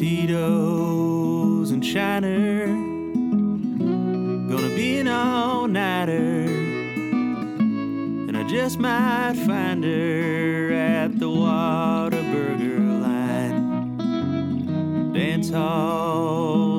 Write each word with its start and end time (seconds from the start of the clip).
Tito's 0.00 1.70
and 1.72 1.84
Shiner. 1.84 2.68
Gonna 4.48 4.74
be 4.74 4.96
an 4.96 5.08
all 5.08 5.68
nighter. 5.68 6.46
And 8.26 8.34
I 8.34 8.48
just 8.48 8.78
might 8.78 9.34
find 9.46 9.84
her 9.84 10.72
at 10.72 11.18
the 11.18 11.28
Whataburger 11.28 13.02
line. 13.02 15.12
Dance 15.12 15.50
halls 15.50 16.69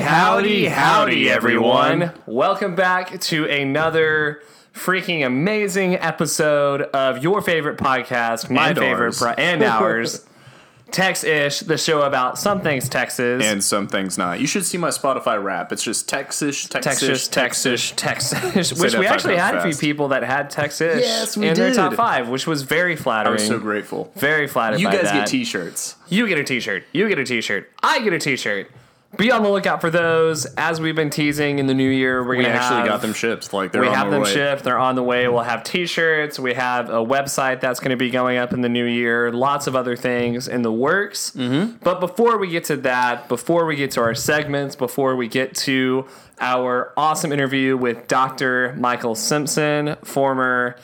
Howdy, 0.00 0.64
howdy, 0.66 1.28
everyone. 1.28 2.12
Welcome 2.26 2.74
back 2.74 3.20
to 3.20 3.44
another 3.44 4.42
freaking 4.74 5.26
amazing 5.26 5.94
episode 5.96 6.82
of 6.82 7.22
your 7.22 7.42
favorite 7.42 7.76
podcast, 7.78 8.48
my 8.50 8.68
And 8.70 8.78
favorite, 8.78 9.04
ours. 9.06 9.18
pro- 9.18 9.32
and 9.32 9.62
ours, 9.62 10.26
Tex 10.90 11.22
Ish, 11.22 11.60
the 11.60 11.76
show 11.76 12.02
about 12.02 12.38
some 12.38 12.62
things 12.62 12.88
Texas. 12.88 13.44
and 13.44 13.62
some 13.62 13.86
things 13.88 14.16
not. 14.16 14.40
You 14.40 14.46
should 14.46 14.64
see 14.64 14.78
my 14.78 14.88
Spotify 14.88 15.40
wrap. 15.40 15.70
It's 15.70 15.82
just 15.82 16.08
Texas, 16.08 16.66
Texas, 16.66 17.28
Texas, 17.28 17.92
Texas, 17.94 18.40
Texas, 18.40 18.80
which 18.80 18.92
that 18.92 18.98
we 19.00 19.06
five 19.06 19.14
actually 19.14 19.36
times 19.36 19.50
had 19.52 19.54
a 19.56 19.62
few 19.62 19.72
fast. 19.72 19.80
people 19.82 20.08
that 20.08 20.22
had 20.24 20.48
Texas 20.50 21.00
Yes, 21.04 21.36
we 21.36 21.46
in 21.48 21.54
their 21.54 21.68
did. 21.70 21.76
top 21.76 21.92
five, 21.94 22.28
which 22.30 22.46
was 22.46 22.62
very 22.62 22.96
flattering. 22.96 23.34
I 23.34 23.38
flattering. 23.38 23.50
was 23.52 23.60
so 23.60 23.62
grateful. 23.62 24.12
Very 24.16 24.46
flattered 24.48 24.80
You 24.80 24.86
by 24.88 24.94
guys 24.94 25.02
that. 25.04 25.14
get 25.14 25.26
T-shirts. 25.28 25.96
You 26.08 26.26
get 26.26 26.38
a 26.38 26.44
t-shirt. 26.44 26.84
You 26.92 27.06
get 27.08 27.18
a 27.18 27.24
t-shirt. 27.24 27.70
I 27.82 28.00
get 28.00 28.12
a 28.14 28.18
t-shirt. 28.18 28.70
Be 29.16 29.32
on 29.32 29.42
the 29.42 29.50
lookout 29.50 29.80
for 29.80 29.90
those. 29.90 30.46
As 30.56 30.80
we've 30.80 30.94
been 30.94 31.10
teasing 31.10 31.58
in 31.58 31.66
the 31.66 31.74
new 31.74 31.88
year, 31.90 32.22
we're 32.22 32.36
We 32.36 32.44
gonna 32.44 32.54
actually 32.54 32.78
have, 32.78 32.86
got 32.86 33.02
them 33.02 33.12
shipped. 33.12 33.52
Like 33.52 33.72
they're 33.72 33.82
We 33.82 33.88
on 33.88 33.94
have 33.94 34.10
them 34.10 34.22
way. 34.22 34.32
shipped. 34.32 34.62
They're 34.62 34.78
on 34.78 34.94
the 34.94 35.02
way. 35.02 35.26
We'll 35.26 35.42
have 35.42 35.64
t-shirts. 35.64 36.38
We 36.38 36.54
have 36.54 36.88
a 36.88 37.04
website 37.04 37.60
that's 37.60 37.80
going 37.80 37.90
to 37.90 37.96
be 37.96 38.10
going 38.10 38.38
up 38.38 38.52
in 38.52 38.60
the 38.60 38.68
new 38.68 38.84
year. 38.86 39.32
Lots 39.32 39.66
of 39.66 39.74
other 39.74 39.96
things 39.96 40.46
in 40.46 40.62
the 40.62 40.72
works. 40.72 41.32
Mm-hmm. 41.32 41.78
But 41.82 41.98
before 41.98 42.38
we 42.38 42.48
get 42.48 42.64
to 42.64 42.76
that, 42.78 43.28
before 43.28 43.66
we 43.66 43.74
get 43.74 43.90
to 43.92 44.00
our 44.00 44.14
segments, 44.14 44.76
before 44.76 45.16
we 45.16 45.26
get 45.26 45.54
to 45.56 46.06
our 46.38 46.92
awesome 46.96 47.32
interview 47.32 47.76
with 47.76 48.06
Dr. 48.06 48.74
Michael 48.78 49.16
Simpson, 49.16 49.96
former 50.04 50.76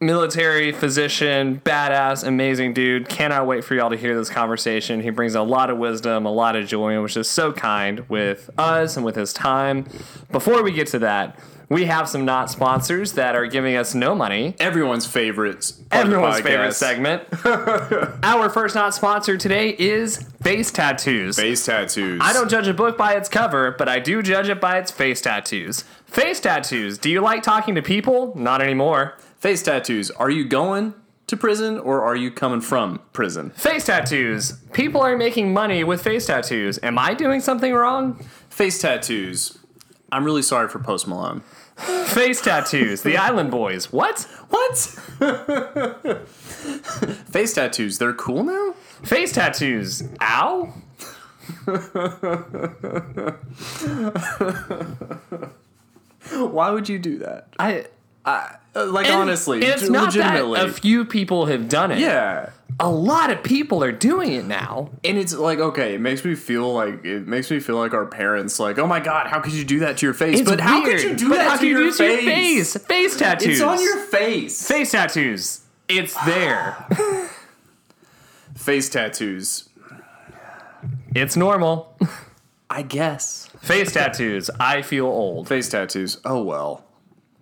military 0.00 0.72
physician, 0.72 1.60
badass, 1.62 2.26
amazing 2.26 2.72
dude. 2.72 3.08
Cannot 3.08 3.46
wait 3.46 3.62
for 3.62 3.74
y'all 3.74 3.90
to 3.90 3.96
hear 3.96 4.16
this 4.16 4.30
conversation. 4.30 5.00
He 5.02 5.10
brings 5.10 5.34
a 5.34 5.42
lot 5.42 5.68
of 5.68 5.76
wisdom, 5.76 6.24
a 6.24 6.32
lot 6.32 6.56
of 6.56 6.66
joy, 6.66 6.94
and 6.94 7.02
was 7.02 7.14
just 7.14 7.32
so 7.32 7.52
kind 7.52 8.08
with 8.08 8.48
us 8.56 8.96
and 8.96 9.04
with 9.04 9.16
his 9.16 9.32
time. 9.34 9.86
Before 10.32 10.62
we 10.62 10.72
get 10.72 10.86
to 10.88 10.98
that, 11.00 11.38
we 11.68 11.84
have 11.84 12.08
some 12.08 12.24
not 12.24 12.50
sponsors 12.50 13.12
that 13.12 13.36
are 13.36 13.46
giving 13.46 13.76
us 13.76 13.94
no 13.94 14.14
money. 14.14 14.56
Everyone's 14.58 15.06
favorite. 15.06 15.72
part 15.90 16.06
of 16.06 16.10
the 16.10 16.16
Everyone's 16.16 16.40
favorite 16.40 16.72
segment. 16.72 17.22
Our 18.24 18.48
first 18.48 18.74
not 18.74 18.94
sponsor 18.94 19.36
today 19.36 19.76
is 19.78 20.16
face 20.42 20.72
tattoos. 20.72 21.36
Face 21.36 21.64
tattoos. 21.64 22.20
I 22.24 22.32
don't 22.32 22.50
judge 22.50 22.66
a 22.66 22.74
book 22.74 22.98
by 22.98 23.14
its 23.14 23.28
cover, 23.28 23.72
but 23.78 23.88
I 23.88 24.00
do 24.00 24.20
judge 24.20 24.48
it 24.48 24.60
by 24.60 24.78
its 24.78 24.90
face 24.90 25.20
tattoos. 25.20 25.84
Face 26.06 26.40
tattoos. 26.40 26.98
Do 26.98 27.08
you 27.08 27.20
like 27.20 27.42
talking 27.44 27.76
to 27.76 27.82
people? 27.82 28.32
Not 28.36 28.62
anymore. 28.62 29.14
Face 29.40 29.62
tattoos. 29.62 30.10
Are 30.12 30.30
you 30.30 30.44
going 30.44 30.94
to 31.26 31.36
prison 31.36 31.78
or 31.78 32.02
are 32.02 32.14
you 32.14 32.30
coming 32.30 32.60
from 32.60 33.00
prison? 33.12 33.50
Face 33.50 33.86
tattoos. 33.86 34.52
People 34.72 35.00
are 35.00 35.16
making 35.16 35.52
money 35.52 35.82
with 35.82 36.02
face 36.02 36.26
tattoos. 36.26 36.78
Am 36.82 36.98
I 36.98 37.14
doing 37.14 37.40
something 37.40 37.72
wrong? 37.72 38.24
Face 38.48 38.80
tattoos. 38.80 39.58
I'm 40.12 40.24
really 40.24 40.42
sorry 40.42 40.68
for 40.68 40.78
Post 40.78 41.08
Malone. 41.08 41.42
Face 42.06 42.40
tattoos. 42.42 43.02
The 43.02 43.16
Island 43.16 43.50
Boys. 43.50 43.92
What? 43.92 44.26
What? 44.50 44.76
face 47.30 47.54
tattoos. 47.54 47.98
They're 47.98 48.12
cool 48.12 48.42
now. 48.44 48.74
Face 49.02 49.32
tattoos. 49.32 50.02
Ow. 50.20 50.74
Why 56.32 56.70
would 56.70 56.88
you 56.88 56.98
do 56.98 57.18
that? 57.18 57.48
I. 57.58 57.86
Uh, 58.24 58.48
like 58.74 59.06
and 59.06 59.16
honestly, 59.16 59.60
it's 59.60 59.82
t- 59.82 59.88
not 59.88 60.12
that 60.12 60.44
legitimately. 60.44 60.60
a 60.60 60.72
few 60.72 61.04
people 61.04 61.46
have 61.46 61.68
done 61.68 61.90
it. 61.90 61.98
yeah. 61.98 62.50
a 62.78 62.88
lot 62.90 63.30
of 63.30 63.42
people 63.42 63.82
are 63.82 63.92
doing 63.92 64.32
it 64.32 64.44
now. 64.44 64.90
And 65.04 65.16
it's 65.18 65.34
like 65.34 65.58
okay, 65.58 65.94
it 65.94 66.00
makes 66.00 66.24
me 66.24 66.34
feel 66.34 66.72
like 66.72 67.04
it 67.04 67.26
makes 67.26 67.50
me 67.50 67.60
feel 67.60 67.76
like 67.76 67.94
our 67.94 68.06
parents 68.06 68.60
like, 68.60 68.78
oh 68.78 68.86
my 68.86 69.00
god, 69.00 69.26
how 69.26 69.40
could 69.40 69.52
you 69.52 69.64
do 69.64 69.80
that 69.80 69.96
to 69.98 70.06
your 70.06 70.14
face? 70.14 70.40
It's 70.40 70.48
but 70.50 70.60
how 70.60 70.84
could 70.84 71.02
you 71.02 71.16
do 71.16 71.30
that 71.30 71.60
to, 71.60 71.66
you 71.66 71.72
your, 71.72 71.80
do 71.80 71.88
it 71.88 71.92
to 71.92 71.96
face? 71.96 72.24
your 72.24 72.34
face? 72.34 72.76
Face 72.76 73.16
tattoos. 73.16 73.48
It's 73.48 73.60
on 73.62 73.82
your 73.82 73.98
face. 74.06 74.68
face 74.68 74.92
tattoos. 74.92 75.62
It's 75.88 76.14
there. 76.24 76.86
Face 78.54 78.90
tattoos. 78.90 79.68
it's 81.14 81.34
normal. 81.36 81.96
I 82.68 82.82
guess. 82.82 83.48
Face 83.60 83.92
tattoos. 83.92 84.50
I 84.60 84.82
feel 84.82 85.06
old. 85.06 85.48
Face 85.48 85.68
tattoos. 85.70 86.18
Oh 86.24 86.42
well. 86.42 86.84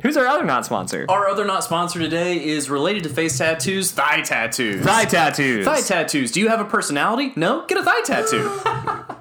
Who's 0.03 0.17
our 0.17 0.27
other 0.27 0.45
not 0.45 0.65
sponsor? 0.65 1.07
Our 1.09 1.27
other 1.29 1.45
not 1.45 1.65
sponsor 1.65 1.99
today 1.99 2.45
is 2.45 2.71
related 2.71 3.03
to 3.05 3.09
face 3.09 3.37
tattoos. 3.39 3.91
Thigh 3.91 4.21
tattoos. 4.23 4.85
Thigh 4.85 5.05
tattoos. 5.05 5.65
Thigh 5.65 5.81
tattoos. 5.81 6.31
Do 6.31 6.39
you 6.41 6.49
have 6.49 6.61
a 6.61 6.65
personality? 6.65 7.33
No. 7.35 7.67
Get 7.67 7.79
a 7.79 7.83
thigh 7.83 8.03
tattoo. 8.03 8.49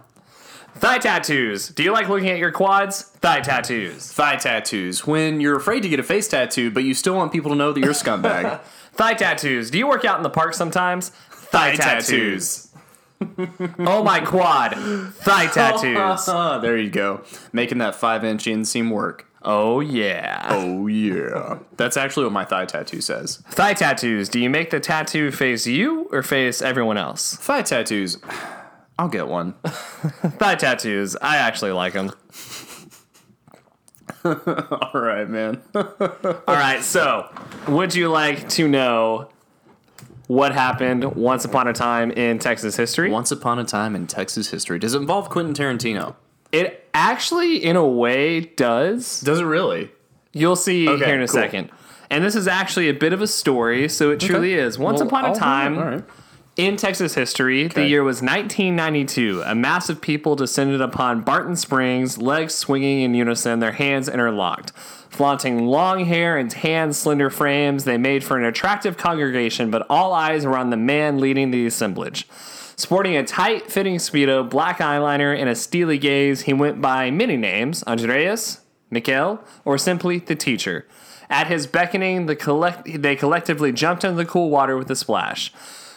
Thigh 0.75 0.99
tattoos. 0.99 1.69
Do 1.69 1.81
you 1.81 1.91
like 1.91 2.07
looking 2.07 2.29
at 2.29 2.37
your 2.37 2.51
quads? 2.51 3.01
Thigh 3.01 3.41
tattoos. 3.41 4.11
thigh 4.11 4.35
tattoos. 4.35 5.07
When 5.07 5.41
you're 5.41 5.55
afraid 5.55 5.81
to 5.81 5.89
get 5.89 5.99
a 5.99 6.03
face 6.03 6.27
tattoo, 6.27 6.69
but 6.69 6.83
you 6.83 6.93
still 6.93 7.15
want 7.15 7.31
people 7.31 7.49
to 7.49 7.57
know 7.57 7.71
that 7.71 7.79
you're 7.79 7.89
a 7.91 7.95
scumbag. 7.95 8.59
Thigh 8.93 9.15
tattoos. 9.15 9.71
Do 9.71 9.79
you 9.79 9.87
work 9.87 10.05
out 10.05 10.17
in 10.17 10.23
the 10.23 10.29
park 10.29 10.53
sometimes? 10.53 11.09
Thigh, 11.31 11.75
tattoos. 11.75 12.67
Oh 13.79 14.03
my 14.03 14.19
quad. 14.19 14.73
Thigh 15.15 15.47
tattoos. 15.53 16.27
Ah, 16.29 16.59
there 16.59 16.77
you 16.77 16.91
go. 16.91 17.23
Making 17.51 17.79
that 17.79 17.95
five 17.95 18.23
inch 18.23 18.45
inseam 18.45 18.91
work. 18.91 19.25
Oh 19.49 19.79
yeah. 19.79 20.45
Oh 20.49 20.87
yeah. 20.87 21.59
That's 21.77 21.95
actually 21.95 22.25
what 22.25 22.33
my 22.33 22.43
thigh 22.43 22.65
tattoo 22.65 22.99
says. 22.99 23.37
Thigh 23.49 23.73
tattoos. 23.73 24.27
Do 24.27 24.41
you 24.41 24.49
make 24.49 24.71
the 24.71 24.81
tattoo 24.81 25.31
face 25.31 25.65
you 25.65 26.09
or 26.11 26.21
face 26.21 26.61
everyone 26.61 26.97
else? 26.97 27.37
Thigh 27.37 27.61
tattoos. 27.61 28.17
I'll 28.99 29.07
get 29.07 29.29
one. 29.29 29.53
Thigh 29.63 30.55
tattoos. 30.55 31.15
I 31.21 31.37
actually 31.37 31.71
like 31.71 31.93
them. 31.93 32.11
All 34.25 34.91
right, 35.01 35.29
man. 35.29 35.61
All 35.73 36.41
right. 36.47 36.83
So, 36.83 37.33
would 37.69 37.95
you 37.95 38.09
like 38.09 38.49
to 38.49 38.67
know 38.67 39.29
what 40.27 40.51
happened 40.51 41.15
once 41.15 41.45
upon 41.45 41.69
a 41.69 41.73
time 41.73 42.11
in 42.11 42.37
Texas 42.39 42.75
history? 42.75 43.09
Once 43.09 43.31
upon 43.31 43.59
a 43.59 43.63
time 43.63 43.95
in 43.95 44.07
Texas 44.07 44.49
history. 44.49 44.77
Does 44.77 44.93
it 44.93 44.97
involve 44.97 45.29
Quentin 45.29 45.53
Tarantino? 45.53 46.15
It 46.51 46.87
actually, 46.93 47.63
in 47.63 47.75
a 47.75 47.85
way, 47.85 48.41
does. 48.41 49.21
Does 49.21 49.39
it 49.39 49.45
really? 49.45 49.91
You'll 50.33 50.55
see 50.55 50.87
Okay, 50.87 51.05
here 51.05 51.15
in 51.15 51.21
a 51.21 51.27
cool. 51.27 51.33
second. 51.33 51.69
And 52.09 52.23
this 52.23 52.35
is 52.35 52.47
actually 52.47 52.87
a 52.89 52.93
bit 52.93 53.11
of 53.13 53.21
a 53.21 53.27
story, 53.27 53.89
so 53.89 54.11
it 54.11 54.19
truly 54.19 54.53
is. 54.53 54.79
Once 54.79 54.99
Well, 54.99 55.07
upon 55.07 55.25
a 55.25 55.27
all 55.29 55.35
time 55.35 55.77
right, 55.77 56.03
in 56.55 56.77
Texas 56.77 57.15
history, 57.15 57.67
the 57.67 57.85
year 57.85 58.01
was 58.03 58.21
1992. 58.21 59.43
A 59.45 59.53
mass 59.53 59.89
of 59.89 59.99
people 60.01 60.35
descended 60.35 60.79
upon 60.79 61.21
Barton 61.21 61.55
Springs, 61.55 62.17
legs 62.17 62.55
swinging 62.55 63.01
in 63.01 63.13
unison, 63.13 63.59
their 63.59 63.73
hands 63.73 64.07
interlocked. 64.07 64.71
Flaunting 65.09 65.65
long 65.67 66.05
hair 66.05 66.37
and 66.37 66.49
tan, 66.49 66.93
slender 66.93 67.29
frames, 67.29 67.83
they 67.83 67.97
made 67.97 68.23
for 68.23 68.37
an 68.37 68.45
attractive 68.45 68.95
congregation, 68.97 69.69
but 69.69 69.85
all 69.89 70.13
eyes 70.13 70.45
were 70.45 70.57
on 70.57 70.69
the 70.69 70.77
man 70.77 71.19
leading 71.19 71.51
the 71.51 71.65
assemblage. 71.65 72.27
Sporting 72.79 73.17
a 73.17 73.23
tight 73.23 73.71
fitting 73.71 73.95
Speedo, 73.95 74.47
black 74.47 74.77
eyeliner, 74.77 75.35
and 75.35 75.49
a 75.49 75.55
steely 75.55 75.97
gaze, 75.97 76.41
he 76.41 76.53
went 76.53 76.79
by 76.79 77.09
many 77.09 77.35
names 77.35 77.83
Andreas, 77.87 78.61
Mikhail, 78.91 79.43
or 79.65 79.79
simply 79.79 80.19
the 80.19 80.35
teacher. 80.35 80.85
At 81.27 81.47
his 81.47 81.65
beckoning, 81.65 82.27
the 82.27 82.35
collect- 82.35 83.01
they 83.01 83.15
collectively 83.15 83.71
jumped 83.71 84.03
into 84.03 84.15
the 84.15 84.25
cool 84.25 84.51
water 84.51 84.77
with 84.77 84.91
a 84.91 84.95
splash. 84.95 85.51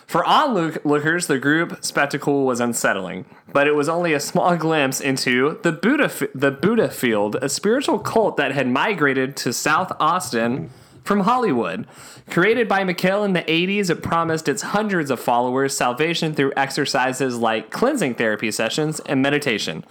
For 0.07 0.25
onlookers, 0.25 1.27
the 1.27 1.39
group 1.39 1.85
spectacle 1.85 2.47
was 2.47 2.61
unsettling, 2.61 3.27
but 3.53 3.67
it 3.67 3.77
was 3.77 3.91
only 3.91 4.15
a 4.15 4.19
small 4.19 4.57
glimpse 4.57 5.03
into 5.03 5.59
the 5.63 5.73
Buddha, 5.73 6.11
the 6.35 6.51
Buddha 6.51 6.89
Field, 6.89 7.37
a 7.43 7.51
spiritual 7.51 7.99
cult 7.99 8.39
that 8.39 8.53
had 8.53 8.67
migrated 8.67 9.37
to 9.37 9.53
South 9.53 9.93
Austin 10.01 10.71
from 11.05 11.21
Hollywood. 11.21 11.87
Created 12.29 12.69
by 12.69 12.85
McHale 12.85 13.25
in 13.25 13.33
the 13.33 13.43
80s, 13.43 13.91
it 13.91 14.03
promised 14.03 14.49
its 14.49 14.63
hundreds 14.63 15.11
of 15.11 15.21
followers 15.21 15.77
salvation 15.77 16.35
through 16.35 16.53
exercises 16.57 17.37
like 17.37 17.71
cleansing 17.71 18.15
therapy 18.15 18.51
sessions 18.51 19.01
and 19.01 19.23
meditation. 19.23 19.85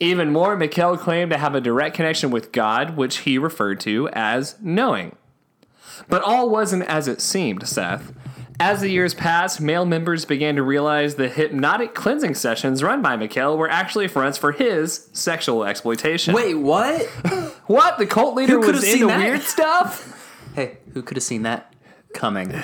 Even 0.00 0.32
more, 0.32 0.56
McHale 0.56 0.98
claimed 0.98 1.30
to 1.30 1.38
have 1.38 1.54
a 1.54 1.60
direct 1.60 1.96
connection 1.96 2.30
with 2.30 2.52
God, 2.52 2.96
which 2.96 3.18
he 3.18 3.38
referred 3.38 3.80
to 3.80 4.08
as 4.12 4.56
knowing. 4.60 5.16
But 6.08 6.22
all 6.22 6.50
wasn't 6.50 6.84
as 6.84 7.06
it 7.06 7.20
seemed, 7.20 7.66
Seth. 7.68 8.12
As 8.60 8.80
the 8.80 8.88
years 8.88 9.14
passed, 9.14 9.60
male 9.60 9.84
members 9.84 10.24
began 10.24 10.54
to 10.56 10.62
realize 10.62 11.16
the 11.16 11.28
hypnotic 11.28 11.92
cleansing 11.94 12.36
sessions 12.36 12.84
run 12.84 13.02
by 13.02 13.16
Mikhail 13.16 13.58
were 13.58 13.68
actually 13.68 14.06
fronts 14.06 14.38
for 14.38 14.52
his 14.52 15.08
sexual 15.12 15.64
exploitation. 15.64 16.34
Wait, 16.34 16.54
what? 16.54 17.02
what? 17.66 17.98
The 17.98 18.06
cult 18.06 18.36
leader 18.36 18.60
was 18.60 18.80
seen 18.80 18.94
into 18.94 19.06
that? 19.08 19.18
weird 19.18 19.42
stuff? 19.42 20.13
Who 20.94 21.02
could 21.02 21.16
have 21.16 21.24
seen 21.24 21.42
that 21.42 21.74
coming? 22.14 22.54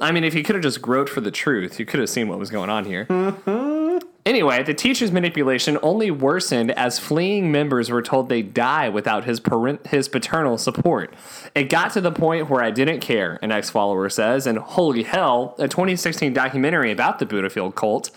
I 0.00 0.12
mean, 0.12 0.22
if 0.22 0.34
you 0.34 0.44
could 0.44 0.54
have 0.54 0.62
just 0.62 0.80
groped 0.80 1.10
for 1.10 1.20
the 1.20 1.32
truth, 1.32 1.80
you 1.80 1.86
could 1.86 1.98
have 1.98 2.08
seen 2.08 2.28
what 2.28 2.38
was 2.38 2.50
going 2.50 2.70
on 2.70 2.84
here. 2.84 3.06
Mm-hmm. 3.06 4.06
Anyway, 4.24 4.62
the 4.62 4.74
teacher's 4.74 5.10
manipulation 5.10 5.78
only 5.82 6.10
worsened 6.10 6.70
as 6.72 6.98
fleeing 6.98 7.50
members 7.50 7.90
were 7.90 8.02
told 8.02 8.28
they'd 8.28 8.54
die 8.54 8.88
without 8.88 9.24
his 9.24 9.40
parent, 9.40 9.86
his 9.88 10.08
paternal 10.08 10.58
support. 10.58 11.12
It 11.54 11.64
got 11.64 11.92
to 11.94 12.00
the 12.00 12.12
point 12.12 12.48
where 12.48 12.62
I 12.62 12.70
didn't 12.70 13.00
care, 13.00 13.38
an 13.42 13.50
ex 13.50 13.70
follower 13.70 14.08
says, 14.10 14.46
and 14.46 14.58
holy 14.58 15.02
hell, 15.02 15.56
a 15.58 15.66
2016 15.66 16.32
documentary 16.34 16.92
about 16.92 17.18
the 17.18 17.26
Buddhafield 17.26 17.74
cult. 17.74 18.10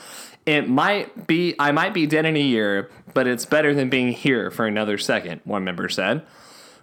It 0.45 0.67
might 0.67 1.27
be, 1.27 1.55
I 1.57 1.71
might 1.71 1.93
be 1.93 2.05
dead 2.05 2.25
in 2.25 2.35
a 2.35 2.41
year, 2.41 2.91
but 3.13 3.25
it's 3.25 3.45
better 3.45 3.73
than 3.73 3.89
being 3.89 4.11
here 4.11 4.51
for 4.51 4.67
another 4.67 4.97
second, 4.97 5.41
one 5.45 5.63
member 5.63 5.87
said. 5.87 6.23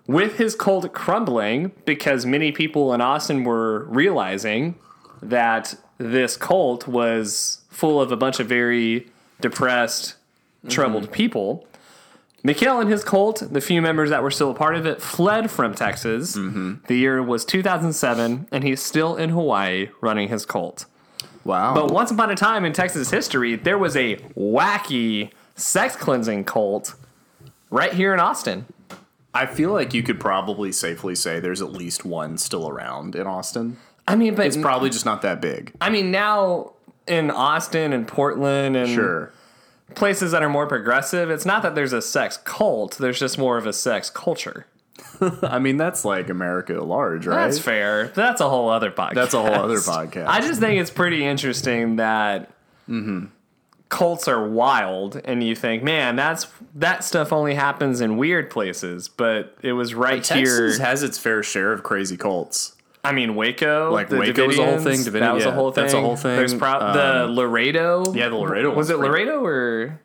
With 0.09 0.39
his 0.39 0.57
cult 0.57 0.93
crumbling, 0.95 1.71
because 1.85 2.27
many 2.27 2.51
people 2.51 2.95
in 2.95 3.01
Austin 3.01 3.45
were 3.45 3.85
realizing 3.85 4.75
that 5.23 5.77
this 5.99 6.37
cult 6.37 6.89
was 6.89 7.61
full 7.69 8.01
of 8.01 8.11
a 8.11 8.17
bunch 8.17 8.41
of 8.41 8.49
very 8.49 9.07
depressed, 9.41 10.15
mm-hmm. 10.15 10.71
troubled 10.71 11.13
people. 11.13 11.67
Mikhail 12.43 12.81
and 12.81 12.91
his 12.91 13.05
cult, 13.05 13.43
the 13.53 13.61
few 13.61 13.83
members 13.83 14.09
that 14.11 14.23
were 14.23 14.31
still 14.31 14.51
a 14.51 14.55
part 14.55 14.77
of 14.77 14.87
it, 14.87 15.03
fled 15.03 15.51
from 15.51 15.75
Texas. 15.75 16.37
Mm-hmm. 16.37 16.87
The 16.87 16.97
year 16.97 17.23
was 17.23 17.45
2007, 17.45 18.49
and 18.51 18.65
he's 18.65 18.83
still 18.83 19.15
in 19.17 19.31
Hawaii 19.31 19.91
running 20.01 20.29
his 20.29 20.47
cult. 20.47 20.87
Wow. 21.45 21.75
But 21.75 21.91
once 21.91 22.11
upon 22.11 22.31
a 22.31 22.35
time 22.35 22.65
in 22.65 22.73
Texas 22.73 23.11
history, 23.11 23.57
there 23.57 23.77
was 23.77 23.97
a 23.97 24.17
wacky 24.37 25.33
sex 25.55 25.97
cleansing 25.97 26.45
cult 26.45 26.95
right 27.71 27.93
here 27.93 28.15
in 28.15 28.21
Austin. 28.21 28.67
I 29.35 29.47
feel 29.47 29.73
like 29.73 29.95
you 29.95 30.03
could 30.03 30.19
probably 30.19 30.73
safely 30.73 31.15
say 31.15 31.41
there's 31.41 31.63
at 31.63 31.73
least 31.73 32.05
one 32.05 32.39
still 32.39 32.69
around 32.69 33.15
in 33.15 33.27
Austin. 33.27 33.77
I 34.07 34.17
mean, 34.17 34.35
but 34.35 34.47
It's 34.47 34.57
probably 34.57 34.91
just 34.91 35.05
not 35.05 35.23
that 35.23 35.41
big. 35.41 35.73
I 35.81 35.91
mean 35.91 36.11
now 36.11 36.73
in 37.07 37.31
Austin 37.31 37.93
and 37.93 38.07
Portland 38.09 38.77
and 38.77 38.89
Sure. 38.89 39.33
places 39.95 40.33
that 40.33 40.43
are 40.43 40.49
more 40.49 40.67
progressive, 40.67 41.31
it's 41.31 41.47
not 41.47 41.63
that 41.63 41.75
there's 41.75 41.93
a 41.93 42.03
sex 42.03 42.39
cult, 42.45 42.97
there's 42.99 43.19
just 43.19 43.39
more 43.39 43.59
of 43.59 43.67
a 43.67 43.73
sex 43.73 44.11
culture. 44.11 44.67
I 45.43 45.59
mean, 45.59 45.77
that's 45.77 46.05
like 46.05 46.29
America 46.29 46.75
at 46.75 46.85
large, 46.85 47.27
right? 47.27 47.47
That's 47.47 47.59
fair. 47.59 48.09
That's 48.09 48.41
a 48.41 48.49
whole 48.49 48.69
other 48.69 48.91
podcast. 48.91 49.15
That's 49.15 49.35
a 49.35 49.43
whole 49.43 49.55
other 49.55 49.79
podcast. 49.79 50.27
I 50.27 50.41
just 50.41 50.61
think 50.61 50.81
it's 50.81 50.91
pretty 50.91 51.25
interesting 51.25 51.97
that 51.97 52.51
mm-hmm. 52.89 53.27
Cults 53.89 54.29
are 54.29 54.47
wild 54.47 55.21
and 55.25 55.43
you 55.43 55.55
think, 55.55 55.83
man, 55.83 56.15
that's 56.17 56.47
that 56.75 57.05
stuff 57.05 57.33
only 57.33 57.55
happens 57.55 58.01
in 58.01 58.17
weird 58.17 58.51
places, 58.51 59.09
but 59.09 59.57
it 59.63 59.73
was 59.73 59.95
right 59.95 60.23
Texas 60.23 60.77
here. 60.77 60.87
has 60.87 61.03
its 61.03 61.19
fair 61.19 61.43
share 61.43 61.73
of 61.73 61.83
crazy 61.83 62.17
cults. 62.17 62.75
I 63.05 63.13
mean, 63.13 63.35
Waco, 63.37 63.91
Like, 63.93 64.09
the 64.09 64.19
Waco 64.19 64.47
was 64.47 64.59
a 64.59 64.65
whole 64.65 64.79
thing, 64.79 65.01
Davidian- 65.01 65.21
that 65.21 65.35
was 65.35 65.45
a 65.47 65.53
whole 65.53 65.71
thing. 65.73 65.85
that's 65.85 65.95
a 65.95 66.01
whole 66.01 66.17
thing. 66.17 66.37
There's 66.37 66.53
pro- 66.55 66.93
the 66.93 67.27
Laredo. 67.31 68.13
yeah, 68.13 68.29
the 68.29 68.37
Laredo 68.37 68.69
Was 68.71 68.89
one's 68.89 68.91
it 68.91 68.99
Laredo 68.99 69.45
or 69.45 70.01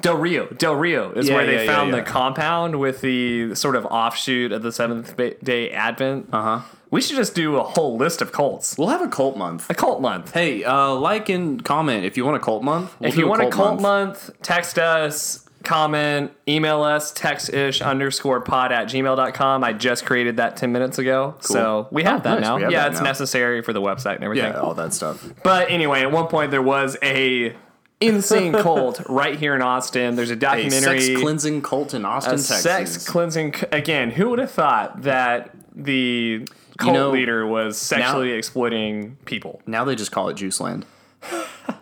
Del 0.00 0.16
Rio? 0.16 0.46
Del 0.46 0.74
Rio 0.74 1.12
is 1.12 1.28
Yeah, 1.28 1.34
where 1.36 1.46
they 1.46 1.54
yeah, 1.54 1.62
yeah, 1.62 1.74
found 1.74 1.90
yeah. 1.90 1.96
the 1.96 2.02
compound 2.02 2.78
with 2.78 3.00
the 3.00 3.54
sort 3.54 3.74
of 3.76 3.86
offshoot 3.86 4.52
of 4.52 4.62
the 4.62 4.70
Seventh 4.72 5.16
Day 5.42 5.70
Advent. 5.70 6.28
Uh 6.32 6.42
huh. 6.42 6.60
We 6.90 7.00
should 7.00 7.16
just 7.16 7.34
do 7.34 7.56
a 7.56 7.62
whole 7.62 7.96
list 7.96 8.22
of 8.22 8.32
cults. 8.32 8.76
We'll 8.78 8.88
have 8.88 9.02
a 9.02 9.08
cult 9.08 9.36
month. 9.36 9.68
A 9.70 9.74
cult 9.74 10.00
month. 10.00 10.32
Hey, 10.32 10.64
uh, 10.64 10.92
like 10.94 11.28
and 11.28 11.62
comment 11.64 12.04
if 12.04 12.16
you 12.16 12.24
want 12.24 12.36
a 12.36 12.40
cult 12.40 12.62
month. 12.62 12.94
We'll 13.00 13.08
if 13.10 13.16
you 13.16 13.28
want 13.28 13.42
a 13.42 13.50
cult 13.50 13.80
month. 13.80 14.30
text 14.42 14.78
us, 14.78 15.46
comment, 15.64 16.32
email 16.48 16.82
us, 16.82 17.12
textish 17.12 17.84
underscore 17.84 18.40
pod 18.40 18.72
at 18.72 18.86
gmail.com. 18.88 19.64
I 19.64 19.72
just 19.74 20.06
created 20.06 20.38
that 20.38 20.56
10 20.56 20.72
minutes 20.72 20.98
ago. 20.98 21.34
So 21.40 21.88
we 21.90 22.04
have 22.04 22.20
Oh, 22.20 22.22
that 22.24 22.34
nice. 22.36 22.40
now. 22.42 22.56
Have 22.58 22.70
yeah, 22.72 22.82
that 22.84 22.92
it's 22.92 23.00
now. 23.00 23.04
necessary 23.06 23.60
for 23.62 23.72
the 23.74 23.82
website 23.82 24.14
and 24.16 24.24
everything. 24.24 24.52
Yeah, 24.52 24.60
all 24.60 24.72
that 24.74 24.94
stuff. 24.94 25.28
But 25.42 25.70
anyway, 25.70 26.00
at 26.02 26.10
one 26.12 26.28
point 26.28 26.50
there 26.52 26.62
was 26.62 26.96
a 27.02 27.54
insane 28.00 28.52
cult 28.62 29.02
right 29.10 29.38
here 29.38 29.54
in 29.54 29.60
Austin. 29.60 30.14
There's 30.16 30.30
a 30.30 30.34
A 30.34 30.36
documentary. 30.36 31.00
sex 31.00 31.20
cleansing 31.20 31.60
cult 31.62 31.92
in 31.92 32.04
Austin, 32.06 32.34
a 32.34 32.36
Texas. 32.36 32.62
sex 32.62 33.06
cleansing. 33.08 33.54
Again, 33.72 34.12
who 34.12 34.30
would 34.30 34.38
have 34.38 34.52
thought 34.52 35.02
that 35.02 35.50
the 35.74 36.46
cult 36.78 36.94
know, 36.94 37.10
leader 37.10 37.46
was 37.46 37.76
sexually 37.76 38.30
exploiting 38.32 39.16
people? 39.26 39.60
now 39.66 39.84
they 39.84 39.94
just 39.94 40.10
call 40.12 40.28
it 40.30 40.34
Juice 40.34 40.60
Land. 40.60 40.86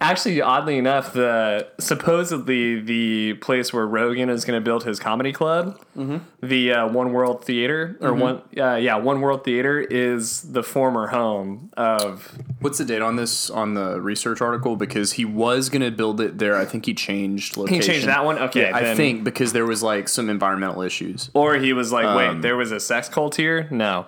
Actually, 0.00 0.40
oddly 0.40 0.78
enough, 0.78 1.12
the 1.12 1.66
supposedly 1.78 2.80
the 2.80 3.34
place 3.34 3.72
where 3.72 3.86
Rogan 3.86 4.28
is 4.30 4.44
going 4.44 4.58
to 4.60 4.64
build 4.64 4.84
his 4.84 4.98
comedy 5.00 5.32
club, 5.32 5.80
the 6.42 6.72
uh, 6.72 6.88
One 6.88 7.12
World 7.12 7.44
Theater 7.44 7.96
or 8.00 8.14
one, 8.14 8.42
uh, 8.56 8.76
yeah, 8.76 8.96
One 8.96 9.20
World 9.20 9.44
Theater 9.44 9.80
is 9.80 10.52
the 10.52 10.62
former 10.62 11.08
home 11.08 11.70
of. 11.76 12.38
What's 12.60 12.78
the 12.78 12.84
date 12.84 13.02
on 13.02 13.16
this 13.16 13.50
on 13.50 13.74
the 13.74 14.00
research 14.00 14.40
article? 14.40 14.76
Because 14.76 15.12
he 15.12 15.24
was 15.24 15.68
going 15.68 15.82
to 15.82 15.90
build 15.90 16.20
it 16.20 16.38
there. 16.38 16.56
I 16.56 16.64
think 16.64 16.86
he 16.86 16.94
changed 16.94 17.56
location. 17.56 17.80
He 17.82 17.86
changed 17.86 18.06
that 18.08 18.24
one? 18.24 18.38
Okay, 18.38 18.68
Yeah, 18.70 18.76
I 18.76 18.94
think 18.94 19.24
because 19.24 19.52
there 19.52 19.66
was 19.66 19.82
like 19.82 20.08
some 20.08 20.28
environmental 20.30 20.82
issues. 20.82 21.30
Or 21.34 21.56
he 21.56 21.72
was 21.72 21.92
like, 21.92 22.06
Um, 22.06 22.16
wait, 22.16 22.42
there 22.42 22.56
was 22.56 22.72
a 22.72 22.80
sex 22.80 23.08
cult 23.08 23.34
here? 23.36 23.68
No. 23.70 24.06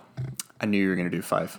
I 0.61 0.67
knew 0.67 0.83
you 0.83 0.89
were 0.89 0.97
going 0.97 1.11
to 1.11 1.17
do 1.17 1.23
five. 1.23 1.59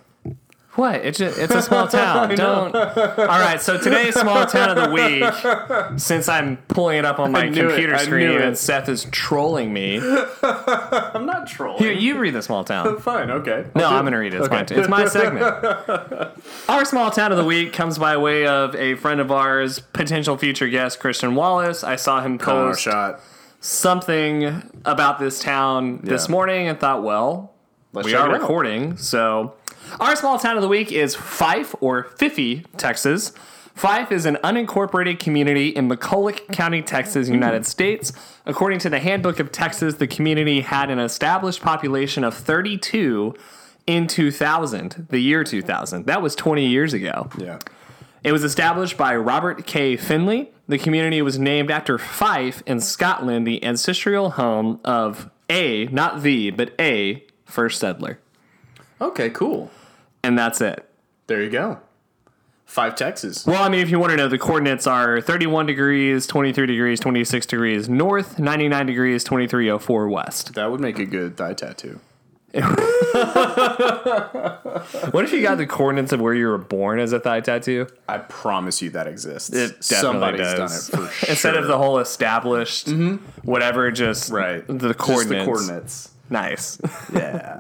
What? 0.76 0.96
It's 1.04 1.20
a, 1.20 1.26
it's 1.44 1.54
a 1.54 1.62
small 1.62 1.86
town. 1.88 2.30
Don't. 2.36 2.74
All 2.74 3.26
right. 3.28 3.62
So 3.62 3.78
today's 3.78 4.16
small 4.18 4.46
town 4.46 4.78
of 4.78 4.90
the 4.90 4.90
week. 4.90 6.00
Since 6.00 6.30
I'm 6.30 6.58
pulling 6.70 6.98
it 7.00 7.04
up 7.06 7.20
on 7.20 7.34
my 7.34 7.46
it. 7.46 7.54
computer 7.54 7.94
I 7.96 8.04
screen 8.06 8.32
it. 8.32 8.42
and 8.42 8.58
Seth 8.58 8.88
is 8.88 9.06
trolling 9.12 9.74
me. 9.74 9.98
I'm 10.44 11.26
not 11.26 11.48
trolling. 11.48 11.84
Here, 11.84 11.92
you 11.92 12.18
read 12.20 12.34
the 12.34 12.42
small 12.42 12.64
town. 12.64 13.00
Fine, 13.02 13.32
okay. 13.32 13.66
No, 13.76 13.86
I'm 13.86 14.04
going 14.04 14.14
to 14.14 14.18
read 14.20 14.34
it. 14.34 14.38
It's 14.38 14.46
Okay. 14.48 14.56
mine. 14.56 14.80
It's 14.80 14.88
my 14.88 15.06
segment. 15.08 16.32
Our 16.70 16.86
small 16.86 17.12
town 17.12 17.32
of 17.34 17.38
the 17.38 17.46
week 17.46 17.74
comes 17.74 17.98
by 17.98 18.16
way 18.16 18.48
of 18.48 18.74
a 18.76 18.96
friend 18.96 19.20
of 19.20 19.30
ours, 19.30 19.80
potential 19.80 20.38
future 20.38 20.70
guest, 20.70 21.02
Christian 21.02 21.36
Wallace. 21.36 21.84
I 21.84 21.98
saw 21.98 22.22
him 22.22 22.38
post 22.38 22.88
something 23.60 24.64
about 24.86 25.20
this 25.20 25.40
town 25.40 26.00
this 26.04 26.30
morning 26.30 26.68
and 26.68 26.80
thought, 26.80 27.04
well, 27.04 27.54
Let's 27.94 28.06
we 28.06 28.16
are 28.16 28.30
it 28.30 28.40
recording. 28.40 28.96
So, 28.98 29.54
our 30.00 30.16
small 30.16 30.40
town 30.40 30.56
of 30.56 30.62
the 30.62 30.68
week 30.68 30.92
is 30.92 31.16
Fife 31.16 31.76
or 31.82 32.04
Fifi, 32.04 32.66
Texas. 32.78 33.34
Fife 33.74 34.12
is 34.12 34.26
an 34.26 34.38
unincorporated 34.44 35.20
community 35.20 35.70
in 35.70 35.90
McCulloch 35.90 36.52
County, 36.52 36.82
Texas, 36.82 37.30
United 37.30 37.66
States. 37.66 38.12
According 38.46 38.80
to 38.80 38.90
the 38.90 39.00
Handbook 39.00 39.40
of 39.40 39.52
Texas, 39.52 39.96
the 39.96 40.08
community 40.08 40.62
had 40.62 40.90
an 40.90 41.00
established 41.00 41.62
population 41.62 42.24
of 42.24 42.34
32 42.34 43.34
in 43.88 44.08
2000, 44.08 45.08
the 45.10 45.20
year 45.20 45.44
2000. 45.44 46.06
That 46.06 46.22
was 46.22 46.36
20 46.36 46.66
years 46.68 46.94
ago. 46.94 47.30
Yeah. 47.38 47.60
It 48.24 48.32
was 48.32 48.44
established 48.44 48.98
by 48.98 49.16
Robert 49.16 49.66
K. 49.66 49.98
Finley. 49.98 50.52
The 50.68 50.78
community 50.78 51.22
was 51.22 51.40
named 51.40 51.72
after 51.72 51.98
Fife 51.98 52.62
in 52.68 52.80
Scotland, 52.80 53.48
the 53.48 53.64
ancestral 53.64 54.32
home 54.32 54.80
of 54.86 55.30
a, 55.50 55.88
not 55.88 56.22
the, 56.22 56.52
but 56.52 56.74
a 56.80 57.24
first 57.46 57.80
settler. 57.80 58.20
Okay, 59.02 59.32
cool. 59.32 59.72
And 60.24 60.38
that's 60.38 60.62
it. 60.62 60.88
There 61.28 61.42
you 61.42 61.50
go. 61.50 61.80
Fife 62.66 62.96
Texas. 62.96 63.46
Well, 63.46 63.62
I 63.62 63.68
mean, 63.70 63.82
if 63.82 63.90
you 63.90 64.00
want 64.00 64.12
to 64.12 64.18
know, 64.18 64.30
the 64.30 64.38
coordinates 64.38 64.88
are 64.88 65.20
31 65.20 65.66
degrees, 65.66 66.26
23 66.26 66.68
degrees, 66.68 67.00
26 67.02 67.46
degrees 67.46 67.90
north, 67.90 68.40
99 68.40 68.86
degrees, 68.86 69.24
2304 69.26 70.08
west. 70.08 70.54
That 70.54 70.72
would 70.72 70.80
make 70.80 70.98
a 70.98 71.06
good 71.06 71.36
thigh 71.36 71.54
tattoo. 71.54 72.00
What 75.12 75.26
if 75.26 75.32
you 75.32 75.42
got 75.42 75.58
the 75.58 75.68
coordinates 75.68 76.12
of 76.12 76.22
where 76.22 76.34
you 76.34 76.48
were 76.48 76.58
born 76.58 77.00
as 77.00 77.14
a 77.14 77.20
thigh 77.20 77.42
tattoo? 77.42 77.88
I 78.08 78.20
promise 78.20 78.82
you 78.82 78.90
that 78.92 79.08
exists. 79.08 79.50
It 79.50 79.82
definitely 79.82 79.98
Somebody's 79.98 80.40
does. 80.40 80.90
done 80.90 81.04
it 81.04 81.08
for 81.08 81.14
sure. 81.14 81.30
Instead 81.30 81.56
of 81.58 81.68
the 81.68 81.78
whole 81.78 82.00
established 82.00 82.88
mm-hmm. 82.88 83.18
whatever, 83.50 83.92
just 83.92 84.32
right 84.32 84.66
the 84.68 84.94
Just 84.94 85.30
the 85.30 85.44
coordinates. 85.44 86.11
Nice. 86.32 86.80
Yeah. 87.14 87.58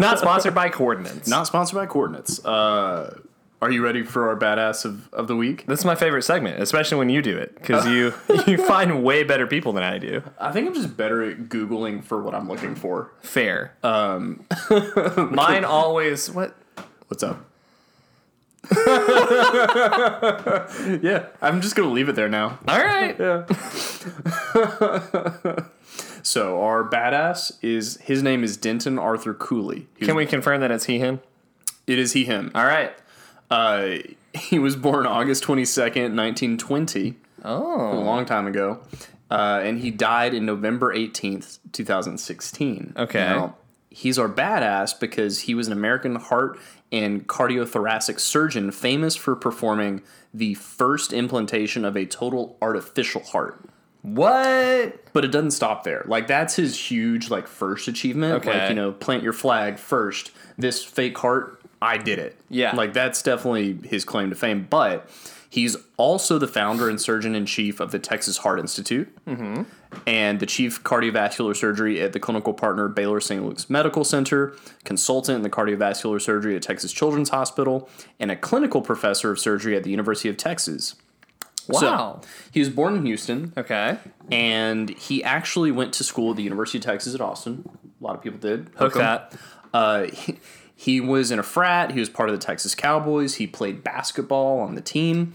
Not 0.00 0.20
sponsored 0.20 0.54
by 0.54 0.68
coordinates. 0.68 1.28
Not 1.28 1.46
sponsored 1.48 1.74
by 1.76 1.86
coordinates. 1.86 2.42
Uh, 2.44 3.18
are 3.60 3.70
you 3.70 3.82
ready 3.82 4.04
for 4.04 4.28
our 4.28 4.36
badass 4.36 4.84
of, 4.84 5.12
of 5.12 5.26
the 5.26 5.34
week? 5.34 5.66
This 5.66 5.80
is 5.80 5.84
my 5.84 5.96
favorite 5.96 6.22
segment, 6.22 6.62
especially 6.62 6.98
when 6.98 7.08
you 7.08 7.20
do 7.20 7.36
it, 7.36 7.54
because 7.56 7.84
you 7.86 8.14
you 8.46 8.58
find 8.64 9.02
way 9.02 9.24
better 9.24 9.46
people 9.46 9.72
than 9.72 9.82
I 9.82 9.98
do. 9.98 10.22
I 10.38 10.52
think 10.52 10.68
I'm 10.68 10.74
just 10.74 10.96
better 10.96 11.28
at 11.28 11.48
googling 11.48 12.04
for 12.04 12.22
what 12.22 12.34
I'm 12.34 12.48
looking 12.48 12.76
for. 12.76 13.12
Fair. 13.22 13.72
Um, 13.82 14.44
mine 15.32 15.64
always 15.64 16.30
what? 16.30 16.54
What's 17.08 17.24
up? 17.24 17.44
yeah, 21.02 21.26
I'm 21.42 21.60
just 21.60 21.74
gonna 21.76 21.90
leave 21.90 22.08
it 22.08 22.14
there 22.14 22.28
now. 22.28 22.58
All 22.68 22.78
right. 22.78 23.16
So 26.26 26.60
our 26.60 26.82
badass 26.82 27.52
is 27.62 27.98
his 27.98 28.20
name 28.20 28.42
is 28.42 28.56
Denton 28.56 28.98
Arthur 28.98 29.32
Cooley. 29.32 29.86
He 29.94 30.00
was- 30.00 30.06
Can 30.08 30.16
we 30.16 30.26
confirm 30.26 30.60
that 30.60 30.72
it's 30.72 30.86
he 30.86 30.98
him? 30.98 31.20
It 31.86 32.00
is 32.00 32.14
he 32.14 32.24
him. 32.24 32.50
All 32.52 32.64
right. 32.64 32.92
Uh, 33.48 33.98
he 34.34 34.58
was 34.58 34.74
born 34.74 35.06
August 35.06 35.44
twenty 35.44 35.64
second, 35.64 36.16
nineteen 36.16 36.58
twenty. 36.58 37.14
Oh, 37.44 37.92
a 37.96 38.02
long 38.02 38.24
time 38.24 38.48
ago. 38.48 38.80
Uh, 39.30 39.60
and 39.62 39.78
he 39.78 39.90
died 39.92 40.34
in 40.34 40.44
November 40.46 40.92
18th, 40.94 41.58
2016. 41.72 42.92
Okay. 42.96 43.48
he's 43.90 44.18
our 44.18 44.28
badass 44.28 44.98
because 44.98 45.40
he 45.42 45.54
was 45.54 45.66
an 45.68 45.72
American 45.72 46.16
heart 46.16 46.58
and 46.90 47.26
cardiothoracic 47.28 48.18
surgeon 48.20 48.70
famous 48.72 49.14
for 49.16 49.34
performing 49.36 50.02
the 50.34 50.54
first 50.54 51.12
implantation 51.12 51.84
of 51.84 51.96
a 51.96 52.04
total 52.06 52.56
artificial 52.60 53.22
heart. 53.22 53.60
What? 54.06 55.12
But 55.12 55.24
it 55.24 55.32
doesn't 55.32 55.50
stop 55.50 55.82
there. 55.82 56.04
Like 56.06 56.28
that's 56.28 56.54
his 56.54 56.78
huge 56.78 57.28
like 57.28 57.48
first 57.48 57.88
achievement. 57.88 58.34
Okay. 58.34 58.60
Like, 58.60 58.68
you 58.68 58.76
know, 58.76 58.92
plant 58.92 59.24
your 59.24 59.32
flag 59.32 59.80
first. 59.80 60.30
This 60.56 60.84
fake 60.84 61.18
heart, 61.18 61.60
I 61.82 61.98
did 61.98 62.20
it. 62.20 62.38
Yeah. 62.48 62.76
Like 62.76 62.92
that's 62.92 63.20
definitely 63.20 63.78
his 63.88 64.04
claim 64.04 64.30
to 64.30 64.36
fame. 64.36 64.68
But 64.70 65.10
he's 65.50 65.76
also 65.96 66.38
the 66.38 66.46
founder 66.46 66.88
and 66.88 67.00
surgeon 67.00 67.34
in 67.34 67.46
chief 67.46 67.80
of 67.80 67.90
the 67.90 67.98
Texas 67.98 68.36
Heart 68.36 68.60
Institute. 68.60 69.12
Mm-hmm. 69.26 69.62
And 70.06 70.38
the 70.38 70.46
chief 70.46 70.84
cardiovascular 70.84 71.56
surgery 71.56 72.00
at 72.00 72.12
the 72.12 72.20
clinical 72.20 72.54
partner 72.54 72.86
Baylor 72.86 73.20
St. 73.20 73.44
Luke's 73.44 73.68
Medical 73.68 74.04
Center, 74.04 74.54
consultant 74.84 75.36
in 75.36 75.42
the 75.42 75.50
cardiovascular 75.50 76.22
surgery 76.22 76.54
at 76.54 76.62
Texas 76.62 76.92
Children's 76.92 77.30
Hospital, 77.30 77.88
and 78.20 78.30
a 78.30 78.36
clinical 78.36 78.82
professor 78.82 79.32
of 79.32 79.40
surgery 79.40 79.74
at 79.74 79.82
the 79.82 79.90
University 79.90 80.28
of 80.28 80.36
Texas. 80.36 80.94
So, 81.72 81.86
Wow. 81.86 82.20
he 82.52 82.60
was 82.60 82.68
born 82.70 82.94
in 82.96 83.06
Houston, 83.06 83.52
okay. 83.56 83.98
and 84.30 84.90
he 84.90 85.22
actually 85.24 85.72
went 85.72 85.92
to 85.94 86.04
school 86.04 86.30
at 86.30 86.36
the 86.36 86.42
University 86.42 86.78
of 86.78 86.84
Texas 86.84 87.14
at 87.14 87.20
Austin. 87.20 87.68
A 88.00 88.04
lot 88.04 88.14
of 88.14 88.22
people 88.22 88.38
did. 88.38 88.70
Hook 88.76 88.94
that. 88.94 89.32
Uh, 89.74 90.04
he, 90.04 90.38
he 90.74 91.00
was 91.00 91.30
in 91.30 91.38
a 91.38 91.42
frat. 91.42 91.90
He 91.92 91.98
was 92.00 92.08
part 92.08 92.28
of 92.28 92.38
the 92.38 92.44
Texas 92.44 92.74
Cowboys. 92.74 93.34
He 93.36 93.46
played 93.46 93.82
basketball 93.82 94.60
on 94.60 94.74
the 94.74 94.80
team. 94.80 95.34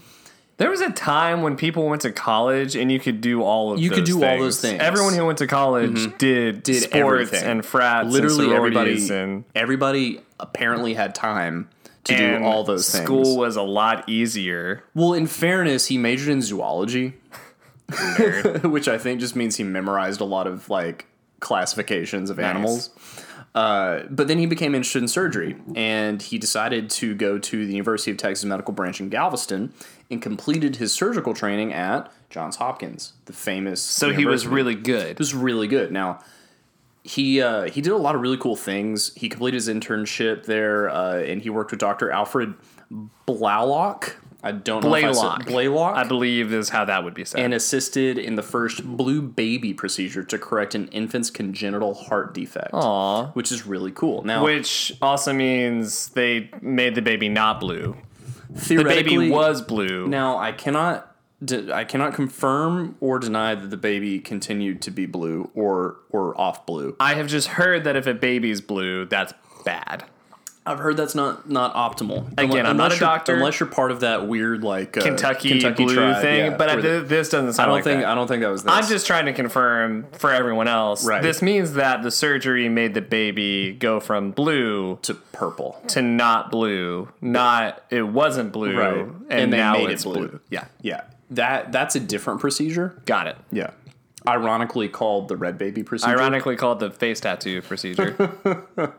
There 0.58 0.70
was 0.70 0.80
a 0.80 0.90
time 0.90 1.42
when 1.42 1.56
people 1.56 1.86
went 1.88 2.02
to 2.02 2.12
college 2.12 2.76
and 2.76 2.92
you 2.92 3.00
could 3.00 3.20
do 3.20 3.42
all 3.42 3.72
of 3.72 3.80
You 3.80 3.88
those 3.90 3.98
could 3.98 4.04
do 4.04 4.14
all 4.14 4.20
things. 4.20 4.42
those 4.42 4.60
things. 4.60 4.74
Mm-hmm. 4.74 4.82
Everyone 4.86 5.14
who 5.14 5.26
went 5.26 5.38
to 5.38 5.46
college 5.48 6.16
did, 6.18 6.62
Did 6.62 6.82
sports 6.84 6.94
everything. 6.96 7.44
and 7.44 7.64
frats 7.66 8.08
Literally 8.10 8.44
and 8.44 8.52
everybody. 8.54 9.08
and, 9.10 9.44
Everybody 9.56 10.20
apparently 10.38 10.94
had 10.94 11.14
time 11.16 11.68
to 12.04 12.16
do 12.16 12.24
and 12.24 12.44
all 12.44 12.64
those 12.64 12.86
school 12.86 13.18
things. 13.18 13.28
School 13.28 13.36
was 13.38 13.56
a 13.56 13.62
lot 13.62 14.08
easier. 14.08 14.84
Well, 14.94 15.14
in 15.14 15.26
fairness, 15.26 15.86
he 15.86 15.98
majored 15.98 16.30
in 16.30 16.42
zoology, 16.42 17.14
which 18.62 18.88
I 18.88 18.98
think 18.98 19.20
just 19.20 19.36
means 19.36 19.56
he 19.56 19.64
memorized 19.64 20.20
a 20.20 20.24
lot 20.24 20.46
of 20.46 20.68
like 20.68 21.06
classifications 21.40 22.30
of 22.30 22.38
animals. 22.38 22.90
Uh, 23.54 24.04
but 24.08 24.28
then 24.28 24.38
he 24.38 24.46
became 24.46 24.74
interested 24.74 25.02
in 25.02 25.08
surgery, 25.08 25.56
and 25.74 26.22
he 26.22 26.38
decided 26.38 26.88
to 26.88 27.14
go 27.14 27.38
to 27.38 27.66
the 27.66 27.72
University 27.72 28.10
of 28.10 28.16
Texas 28.16 28.44
Medical 28.46 28.72
Branch 28.72 28.98
in 28.98 29.10
Galveston 29.10 29.74
and 30.10 30.22
completed 30.22 30.76
his 30.76 30.92
surgical 30.92 31.34
training 31.34 31.72
at 31.72 32.10
Johns 32.30 32.56
Hopkins, 32.56 33.12
the 33.26 33.34
famous. 33.34 33.82
So 33.82 34.10
he 34.10 34.24
was 34.24 34.46
really 34.46 34.74
good. 34.74 35.08
He 35.08 35.14
was 35.18 35.34
really 35.34 35.68
good. 35.68 35.92
Now, 35.92 36.20
he 37.04 37.40
uh, 37.42 37.64
he 37.64 37.80
did 37.80 37.92
a 37.92 37.96
lot 37.96 38.14
of 38.14 38.20
really 38.20 38.38
cool 38.38 38.56
things. 38.56 39.12
He 39.14 39.28
completed 39.28 39.56
his 39.56 39.68
internship 39.68 40.44
there, 40.44 40.88
uh, 40.88 41.16
and 41.16 41.42
he 41.42 41.50
worked 41.50 41.70
with 41.70 41.80
Dr. 41.80 42.10
Alfred 42.10 42.54
Blalock. 43.26 44.14
I 44.44 44.50
don't 44.50 44.82
know 44.82 44.92
if 44.94 45.04
I 45.04 45.12
Blaylock. 45.12 45.46
Blaylock. 45.46 45.96
I 45.96 46.04
believe 46.04 46.52
is 46.52 46.68
how 46.68 46.84
that 46.84 47.04
would 47.04 47.14
be 47.14 47.24
said. 47.24 47.40
and 47.40 47.54
assisted 47.54 48.18
in 48.18 48.34
the 48.34 48.42
first 48.42 48.84
blue 48.84 49.22
baby 49.22 49.72
procedure 49.72 50.24
to 50.24 50.38
correct 50.38 50.74
an 50.74 50.88
infant's 50.88 51.30
congenital 51.30 51.94
heart 51.94 52.34
defect. 52.34 52.70
Aw. 52.72 53.26
Which 53.32 53.52
is 53.52 53.66
really 53.66 53.92
cool. 53.92 54.24
Now, 54.24 54.44
Which 54.44 54.92
also 55.00 55.32
means 55.32 56.08
they 56.10 56.50
made 56.60 56.96
the 56.96 57.02
baby 57.02 57.28
not 57.28 57.60
blue. 57.60 57.96
The 58.50 58.82
baby 58.82 59.30
was 59.30 59.62
blue. 59.62 60.08
Now, 60.08 60.38
I 60.38 60.52
cannot 60.52 61.11
de- 61.44 61.72
I 61.72 61.84
cannot 61.84 62.14
confirm 62.14 62.96
or 63.00 63.18
deny 63.18 63.54
that 63.54 63.70
the 63.70 63.76
baby 63.76 64.18
continued 64.20 64.82
to 64.82 64.90
be 64.90 65.06
blue 65.06 65.50
or 65.54 65.96
or 66.10 66.38
off 66.40 66.66
blue. 66.66 66.96
I 67.00 67.14
have 67.14 67.26
just 67.28 67.48
heard 67.48 67.84
that 67.84 67.96
if 67.96 68.06
a 68.06 68.14
baby's 68.14 68.60
blue, 68.60 69.04
that's 69.06 69.32
bad. 69.64 70.04
I've 70.64 70.78
heard 70.78 70.96
that's 70.96 71.16
not 71.16 71.50
not 71.50 71.74
optimal. 71.74 72.38
Again, 72.38 72.66
I'm 72.66 72.76
not 72.76 72.94
a 72.94 72.98
doctor. 72.98 73.34
Unless 73.34 73.58
you're 73.58 73.68
part 73.68 73.90
of 73.90 74.00
that 74.00 74.28
weird 74.28 74.62
like 74.62 74.96
uh, 74.96 75.00
Kentucky, 75.00 75.58
blue 75.58 75.92
tribe, 75.92 76.22
thing, 76.22 76.52
yeah, 76.52 76.56
but 76.56 76.68
I, 76.68 76.76
the- 76.76 77.00
this 77.00 77.30
doesn't 77.30 77.48
I 77.48 77.52
sound 77.52 77.66
don't 77.66 77.74
like 77.78 77.84
think 77.84 78.02
that. 78.02 78.08
I 78.08 78.14
don't 78.14 78.28
think 78.28 78.42
that 78.42 78.48
was. 78.48 78.62
This. 78.62 78.72
I'm 78.72 78.86
just 78.86 79.04
trying 79.04 79.26
to 79.26 79.32
confirm 79.32 80.06
for 80.12 80.30
everyone 80.30 80.68
else. 80.68 81.04
Right. 81.04 81.20
This 81.20 81.42
means 81.42 81.72
that 81.72 82.04
the 82.04 82.12
surgery 82.12 82.68
made 82.68 82.94
the 82.94 83.00
baby 83.00 83.72
go 83.72 83.98
from 83.98 84.30
blue 84.30 85.00
to 85.02 85.14
purple, 85.14 85.80
to 85.88 86.00
not 86.00 86.52
blue. 86.52 87.08
Not 87.20 87.82
it 87.90 88.02
wasn't 88.02 88.52
blue, 88.52 88.78
right? 88.78 89.06
and, 89.30 89.52
they 89.52 89.56
now 89.56 89.84
it's 89.86 90.02
it 90.02 90.04
blue. 90.04 90.28
blue. 90.28 90.40
Yeah, 90.48 90.66
Yeah, 90.80 91.00
that 91.34 91.72
that's 91.72 91.96
a 91.96 92.00
different 92.00 92.40
procedure. 92.40 93.00
got 93.04 93.26
it. 93.26 93.36
Yeah, 93.50 93.70
ironically 94.26 94.88
called 94.88 95.28
the 95.28 95.36
red 95.36 95.58
baby 95.58 95.82
procedure. 95.82 96.16
Ironically 96.16 96.56
called 96.56 96.80
the 96.80 96.90
face 96.90 97.20
tattoo 97.20 97.62
procedure. 97.62 98.34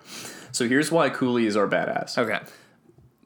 So 0.54 0.68
here's 0.68 0.92
why 0.92 1.10
Cooley 1.10 1.48
is 1.48 1.58
our 1.58 1.68
badass. 1.68 2.16
okay. 2.16 2.40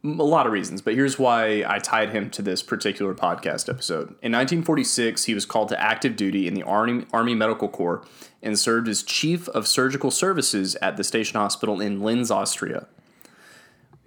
a 0.06 0.08
lot 0.24 0.48
of 0.48 0.54
reasons, 0.54 0.82
but 0.82 0.94
here's 0.94 1.20
why 1.20 1.66
I 1.68 1.80
tied 1.80 2.12
him 2.12 2.30
to 2.32 2.42
this 2.42 2.64
particular 2.64 3.14
podcast 3.14 3.68
episode. 3.68 4.08
In 4.24 4.32
1946, 4.32 5.26
he 5.26 5.34
was 5.34 5.46
called 5.46 5.68
to 5.70 5.80
active 5.80 6.16
duty 6.16 6.48
in 6.48 6.54
the 6.54 6.64
Army, 6.64 7.06
Army 7.12 7.36
Medical 7.36 7.68
Corps 7.68 8.06
and 8.42 8.58
served 8.58 8.88
as 8.88 9.04
Chief 9.04 9.50
of 9.50 9.68
Surgical 9.68 10.10
Services 10.10 10.76
at 10.76 10.96
the 10.96 11.04
Station 11.04 11.38
Hospital 11.38 11.82
in 11.82 12.00
Linz, 12.00 12.32
Austria. 12.32 12.88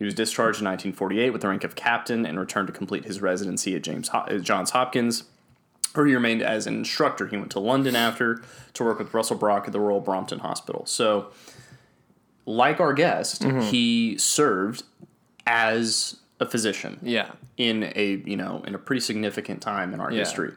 He 0.01 0.05
was 0.07 0.15
discharged 0.15 0.61
in 0.61 0.65
1948 0.65 1.31
with 1.31 1.43
the 1.43 1.49
rank 1.49 1.63
of 1.63 1.75
captain 1.77 2.25
and 2.25 2.41
returned 2.41 2.69
to 2.69 2.73
complete 2.73 3.05
his 3.05 3.21
residency 3.21 3.77
at 3.77 3.83
James 3.83 4.09
Ho- 4.09 4.39
Johns 4.39 4.71
Hopkins, 4.71 5.25
where 5.93 6.07
he 6.07 6.15
remained 6.15 6.41
as 6.41 6.67
an 6.67 6.75
instructor. 6.75 7.27
He 7.27 7.37
went 7.37 7.51
to 7.51 7.61
London 7.61 7.95
after 7.95 8.43
to 8.73 8.83
work 8.85 8.99
with 8.99 9.13
Russell 9.13 9.37
Brock 9.37 9.65
at 9.67 9.73
the 9.73 9.79
Royal 9.79 10.01
Brompton 10.01 10.39
Hospital. 10.39 10.87
So, 10.87 11.27
like 12.47 12.81
our 12.81 12.95
guest, 12.95 13.43
mm-hmm. 13.43 13.61
he 13.61 14.17
served 14.17 14.85
as 15.47 16.17
a 16.41 16.47
physician 16.47 16.99
Yeah. 17.03 17.33
in 17.59 17.93
a 17.95 18.23
you 18.25 18.39
know 18.39 18.63
in 18.67 18.75
a 18.75 18.79
pretty 18.79 19.01
significant 19.01 19.61
time 19.61 19.93
in 19.93 20.01
our 20.01 20.11
Yeah. 20.11 20.21
history, 20.21 20.53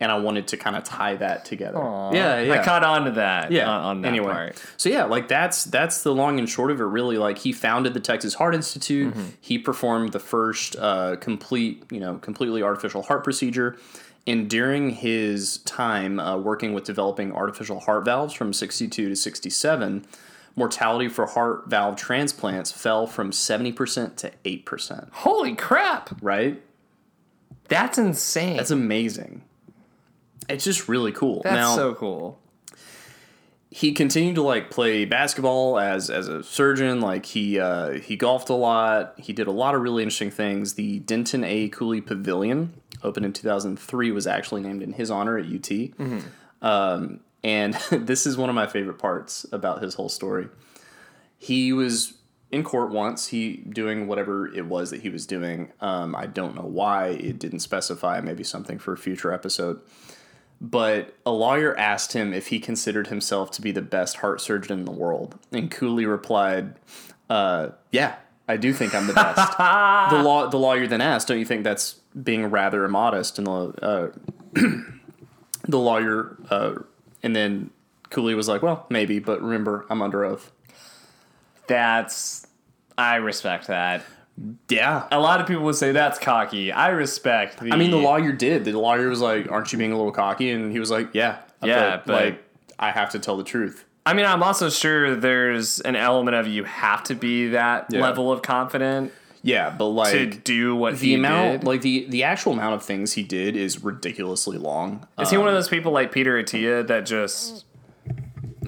and 0.00 0.12
I 0.12 0.18
wanted 0.18 0.46
to 0.48 0.56
kind 0.56 0.76
of 0.76 0.84
tie 0.84 1.16
that 1.16 1.44
together. 1.44 1.78
Yeah, 2.12 2.40
yeah. 2.40 2.60
I 2.60 2.64
caught 2.64 2.84
on 2.84 3.04
to 3.06 3.10
that. 3.12 3.50
yeah, 3.50 3.68
On, 3.68 3.84
on 3.84 4.00
that 4.02 4.08
anyway, 4.08 4.32
part. 4.32 4.62
so 4.76 4.88
yeah, 4.88 5.04
like 5.04 5.28
that's 5.28 5.64
that's 5.64 6.02
the 6.02 6.14
long 6.14 6.38
and 6.38 6.48
short 6.48 6.70
of 6.70 6.80
it. 6.80 6.84
Really, 6.84 7.18
like 7.18 7.38
he 7.38 7.52
founded 7.52 7.94
the 7.94 8.00
Texas 8.00 8.34
Heart 8.34 8.54
Institute. 8.54 9.12
Mm-hmm. 9.12 9.28
He 9.40 9.58
performed 9.58 10.12
the 10.12 10.20
first 10.20 10.76
uh, 10.76 11.16
complete, 11.16 11.84
you 11.90 12.00
know, 12.00 12.18
completely 12.18 12.62
artificial 12.62 13.02
heart 13.02 13.24
procedure. 13.24 13.76
And 14.26 14.48
during 14.50 14.90
his 14.90 15.58
time 15.58 16.20
uh, 16.20 16.36
working 16.36 16.74
with 16.74 16.84
developing 16.84 17.32
artificial 17.32 17.80
heart 17.80 18.04
valves 18.04 18.34
from 18.34 18.52
62 18.52 19.08
to 19.08 19.16
67, 19.16 20.04
mortality 20.54 21.08
for 21.08 21.24
heart 21.24 21.64
valve 21.68 21.96
transplants 21.96 22.70
fell 22.70 23.06
from 23.06 23.30
70% 23.30 24.16
to 24.16 24.32
8%. 24.44 25.08
Holy 25.12 25.54
crap! 25.54 26.10
Right? 26.20 26.62
That's 27.68 27.96
insane. 27.96 28.58
That's 28.58 28.70
amazing. 28.70 29.42
It's 30.48 30.64
just 30.64 30.88
really 30.88 31.12
cool. 31.12 31.42
That's 31.44 31.54
now, 31.54 31.76
so 31.76 31.94
cool. 31.94 32.40
he 33.70 33.92
continued 33.92 34.34
to 34.36 34.42
like 34.42 34.70
play 34.70 35.04
basketball 35.04 35.78
as 35.78 36.08
as 36.10 36.28
a 36.28 36.42
surgeon. 36.42 37.00
Like 37.00 37.26
he 37.26 37.60
uh, 37.60 37.92
he 37.92 38.16
golfed 38.16 38.48
a 38.48 38.54
lot. 38.54 39.14
He 39.18 39.32
did 39.32 39.46
a 39.46 39.52
lot 39.52 39.74
of 39.74 39.82
really 39.82 40.02
interesting 40.02 40.30
things. 40.30 40.74
The 40.74 41.00
Denton 41.00 41.44
A. 41.44 41.68
Cooley 41.68 42.00
Pavilion, 42.00 42.72
opened 43.02 43.26
in 43.26 43.32
2003, 43.32 44.10
was 44.10 44.26
actually 44.26 44.62
named 44.62 44.82
in 44.82 44.94
his 44.94 45.10
honor 45.10 45.38
at 45.38 45.44
UT. 45.46 45.70
Um, 46.62 47.20
and 47.44 47.74
this 47.90 48.26
is 48.26 48.36
one 48.36 48.48
of 48.48 48.54
my 48.54 48.66
favorite 48.66 48.98
parts 48.98 49.46
about 49.52 49.82
his 49.82 49.94
whole 49.94 50.08
story. 50.08 50.48
He 51.36 51.72
was 51.72 52.14
in 52.50 52.64
court 52.64 52.90
once. 52.90 53.28
He 53.28 53.58
doing 53.58 54.06
whatever 54.06 54.46
it 54.52 54.64
was 54.66 54.90
that 54.90 55.02
he 55.02 55.10
was 55.10 55.26
doing. 55.26 55.72
Um, 55.80 56.16
I 56.16 56.26
don't 56.26 56.54
know 56.54 56.62
why 56.64 57.08
it 57.08 57.38
didn't 57.38 57.60
specify. 57.60 58.20
Maybe 58.22 58.42
something 58.42 58.78
for 58.78 58.94
a 58.94 58.96
future 58.96 59.32
episode 59.32 59.80
but 60.60 61.14
a 61.24 61.30
lawyer 61.30 61.76
asked 61.78 62.12
him 62.12 62.32
if 62.32 62.48
he 62.48 62.58
considered 62.58 63.08
himself 63.08 63.50
to 63.52 63.62
be 63.62 63.70
the 63.70 63.82
best 63.82 64.18
heart 64.18 64.40
surgeon 64.40 64.78
in 64.78 64.84
the 64.84 64.92
world. 64.92 65.38
And 65.52 65.70
Cooley 65.70 66.06
replied, 66.06 66.74
uh, 67.30 67.70
Yeah, 67.92 68.16
I 68.48 68.56
do 68.56 68.72
think 68.72 68.94
I'm 68.94 69.06
the 69.06 69.12
best. 69.12 69.36
the, 69.58 70.22
law, 70.22 70.48
the 70.48 70.58
lawyer 70.58 70.86
then 70.86 71.00
asked, 71.00 71.28
Don't 71.28 71.38
you 71.38 71.44
think 71.44 71.64
that's 71.64 71.94
being 72.22 72.46
rather 72.46 72.84
immodest? 72.84 73.38
And 73.38 73.46
the, 73.46 73.72
uh, 73.82 74.10
the 75.68 75.78
lawyer, 75.78 76.36
uh, 76.50 76.74
and 77.22 77.36
then 77.36 77.70
Cooley 78.10 78.34
was 78.34 78.48
like, 78.48 78.62
Well, 78.62 78.86
maybe, 78.90 79.20
but 79.20 79.40
remember, 79.40 79.86
I'm 79.90 80.02
under 80.02 80.24
oath. 80.24 80.50
That's 81.68 82.46
I 82.96 83.16
respect 83.16 83.68
that. 83.68 84.02
Yeah. 84.68 85.06
A 85.10 85.18
lot 85.18 85.40
of 85.40 85.46
people 85.46 85.64
would 85.64 85.74
say 85.74 85.92
that's 85.92 86.18
cocky. 86.18 86.70
I 86.72 86.88
respect 86.90 87.58
the. 87.60 87.72
I 87.72 87.76
mean, 87.76 87.90
the 87.90 87.96
lawyer 87.98 88.32
did. 88.32 88.64
The 88.64 88.72
lawyer 88.78 89.08
was 89.08 89.20
like, 89.20 89.50
Aren't 89.50 89.72
you 89.72 89.78
being 89.78 89.92
a 89.92 89.96
little 89.96 90.12
cocky? 90.12 90.50
And 90.50 90.70
he 90.72 90.78
was 90.78 90.90
like, 90.90 91.08
Yeah. 91.14 91.38
Yeah, 91.62 91.96
but, 91.96 92.06
but- 92.06 92.24
like, 92.24 92.44
I 92.78 92.90
have 92.92 93.10
to 93.10 93.18
tell 93.18 93.36
the 93.36 93.44
truth. 93.44 93.84
I 94.06 94.14
mean, 94.14 94.24
I'm 94.24 94.42
also 94.42 94.70
sure 94.70 95.14
there's 95.16 95.80
an 95.80 95.96
element 95.96 96.34
of 96.36 96.46
you 96.46 96.64
have 96.64 97.02
to 97.04 97.14
be 97.14 97.48
that 97.48 97.86
Yeah. 97.90 98.00
level 98.00 98.32
of 98.32 98.40
confident 98.42 99.12
Yeah, 99.42 99.68
but 99.70 99.86
like 99.88 100.12
to 100.12 100.26
do 100.26 100.74
what 100.76 100.98
the 100.98 101.08
he 101.08 101.14
amount, 101.14 101.60
did. 101.60 101.66
like 101.66 101.80
the 101.82 102.06
the 102.08 102.22
actual 102.24 102.52
amount 102.52 102.74
of 102.76 102.82
things 102.84 103.12
he 103.14 103.22
did 103.22 103.54
is 103.56 103.82
ridiculously 103.84 104.56
long. 104.56 105.06
Is 105.20 105.30
he 105.30 105.36
one 105.36 105.48
of 105.48 105.54
those 105.54 105.68
people 105.68 105.92
like 105.92 106.10
Peter 106.12 106.42
Attia 106.42 106.86
that 106.86 107.04
just 107.06 107.64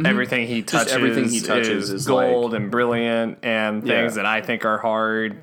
everything 0.05 0.47
he 0.47 0.62
touches, 0.62 0.93
Mm-hmm. 0.93 1.05
everything 1.05 1.29
he 1.31 1.41
touches 1.41 1.85
is, 1.85 1.91
is 1.91 2.07
gold 2.07 2.55
and 2.55 2.71
brilliant, 2.71 3.39
and 3.43 3.83
things 3.83 4.17
Yeah. 4.17 4.23
that 4.23 4.27
I 4.27 4.41
think 4.43 4.65
are 4.65 4.79
hard 4.79 5.41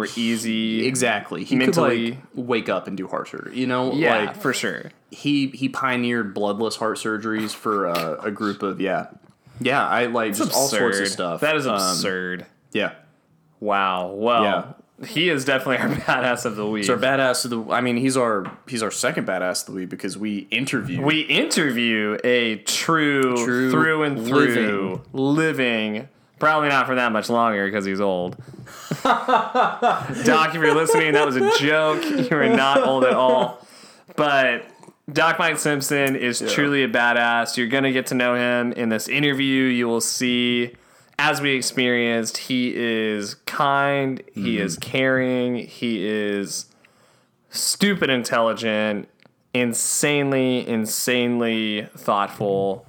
were 0.00 0.08
easy. 0.16 0.86
Exactly. 0.86 1.44
He 1.44 1.54
Mentally- 1.56 2.10
could 2.12 2.18
like 2.36 2.48
wake 2.48 2.68
up 2.68 2.86
and 2.88 2.96
do 2.96 3.06
heart 3.06 3.28
surgery. 3.28 3.56
You 3.58 3.66
know, 3.66 3.92
Yeah, 3.92 4.18
like 4.26 4.36
for 4.36 4.52
sure. 4.52 4.90
he 5.10 5.48
he 5.48 5.68
pioneered 5.68 6.34
bloodless 6.34 6.76
heart 6.76 6.96
surgeries 6.98 7.52
for 7.54 7.86
uh, 7.86 8.16
a 8.22 8.30
group 8.30 8.62
of 8.62 8.80
yeah, 8.80 9.06
yeah. 9.60 9.86
I 9.86 10.06
like 10.06 10.34
just 10.34 10.52
all 10.54 10.66
sorts 10.68 10.98
of 10.98 11.08
stuff. 11.08 11.40
That 11.42 11.56
is 11.56 11.66
Um, 11.66 11.74
absurd. 11.76 12.46
yeah. 12.72 12.92
wow. 13.60 14.10
Well, 14.12 14.76
he 15.06 15.30
is 15.30 15.44
definitely 15.46 15.78
our 15.78 15.88
badass 16.06 16.44
of 16.44 16.56
the 16.56 16.66
week. 16.66 16.84
So 16.84 16.92
our 16.94 16.98
badass 16.98 17.44
of 17.46 17.50
the. 17.50 17.72
I 17.72 17.80
mean, 17.80 17.96
he's 17.96 18.16
our 18.18 18.44
he's 18.68 18.82
our 18.82 18.90
second 18.90 19.26
badass 19.26 19.62
of 19.62 19.74
the 19.74 19.80
week 19.80 19.88
because 19.88 20.18
we 20.18 20.40
interview 20.50 21.02
we 21.02 21.20
interview 21.22 22.18
a 22.24 22.56
true, 22.56 23.34
True 23.44 23.70
through 23.70 24.02
and 24.02 24.26
through 24.26 25.02
living. 25.12 26.08
Probably 26.40 26.70
not 26.70 26.86
for 26.86 26.96
that 26.96 27.12
much 27.12 27.28
longer 27.28 27.66
because 27.66 27.84
he's 27.84 28.00
old. 28.00 28.36
Doc, 29.04 30.08
if 30.48 30.54
you're 30.54 30.74
listening, 30.74 31.12
that 31.12 31.24
was 31.24 31.36
a 31.36 31.56
joke. 31.58 32.02
You 32.02 32.36
are 32.36 32.48
not 32.48 32.82
old 32.82 33.04
at 33.04 33.12
all. 33.12 33.64
But 34.16 34.64
Doc 35.12 35.38
Mike 35.38 35.58
Simpson 35.58 36.16
is 36.16 36.42
truly 36.54 36.82
a 36.82 36.88
badass. 36.88 37.56
You're 37.56 37.66
going 37.68 37.84
to 37.84 37.92
get 37.92 38.06
to 38.06 38.14
know 38.14 38.34
him 38.34 38.72
in 38.72 38.88
this 38.88 39.06
interview. 39.06 39.64
You 39.64 39.86
will 39.86 40.00
see, 40.00 40.74
as 41.18 41.42
we 41.42 41.54
experienced, 41.54 42.38
he 42.38 42.74
is 42.74 43.34
kind, 43.46 44.22
he 44.32 44.56
mm-hmm. 44.56 44.64
is 44.64 44.78
caring, 44.78 45.56
he 45.56 46.06
is 46.06 46.66
stupid 47.50 48.08
intelligent, 48.08 49.08
insanely, 49.52 50.66
insanely 50.66 51.86
thoughtful, 51.96 52.86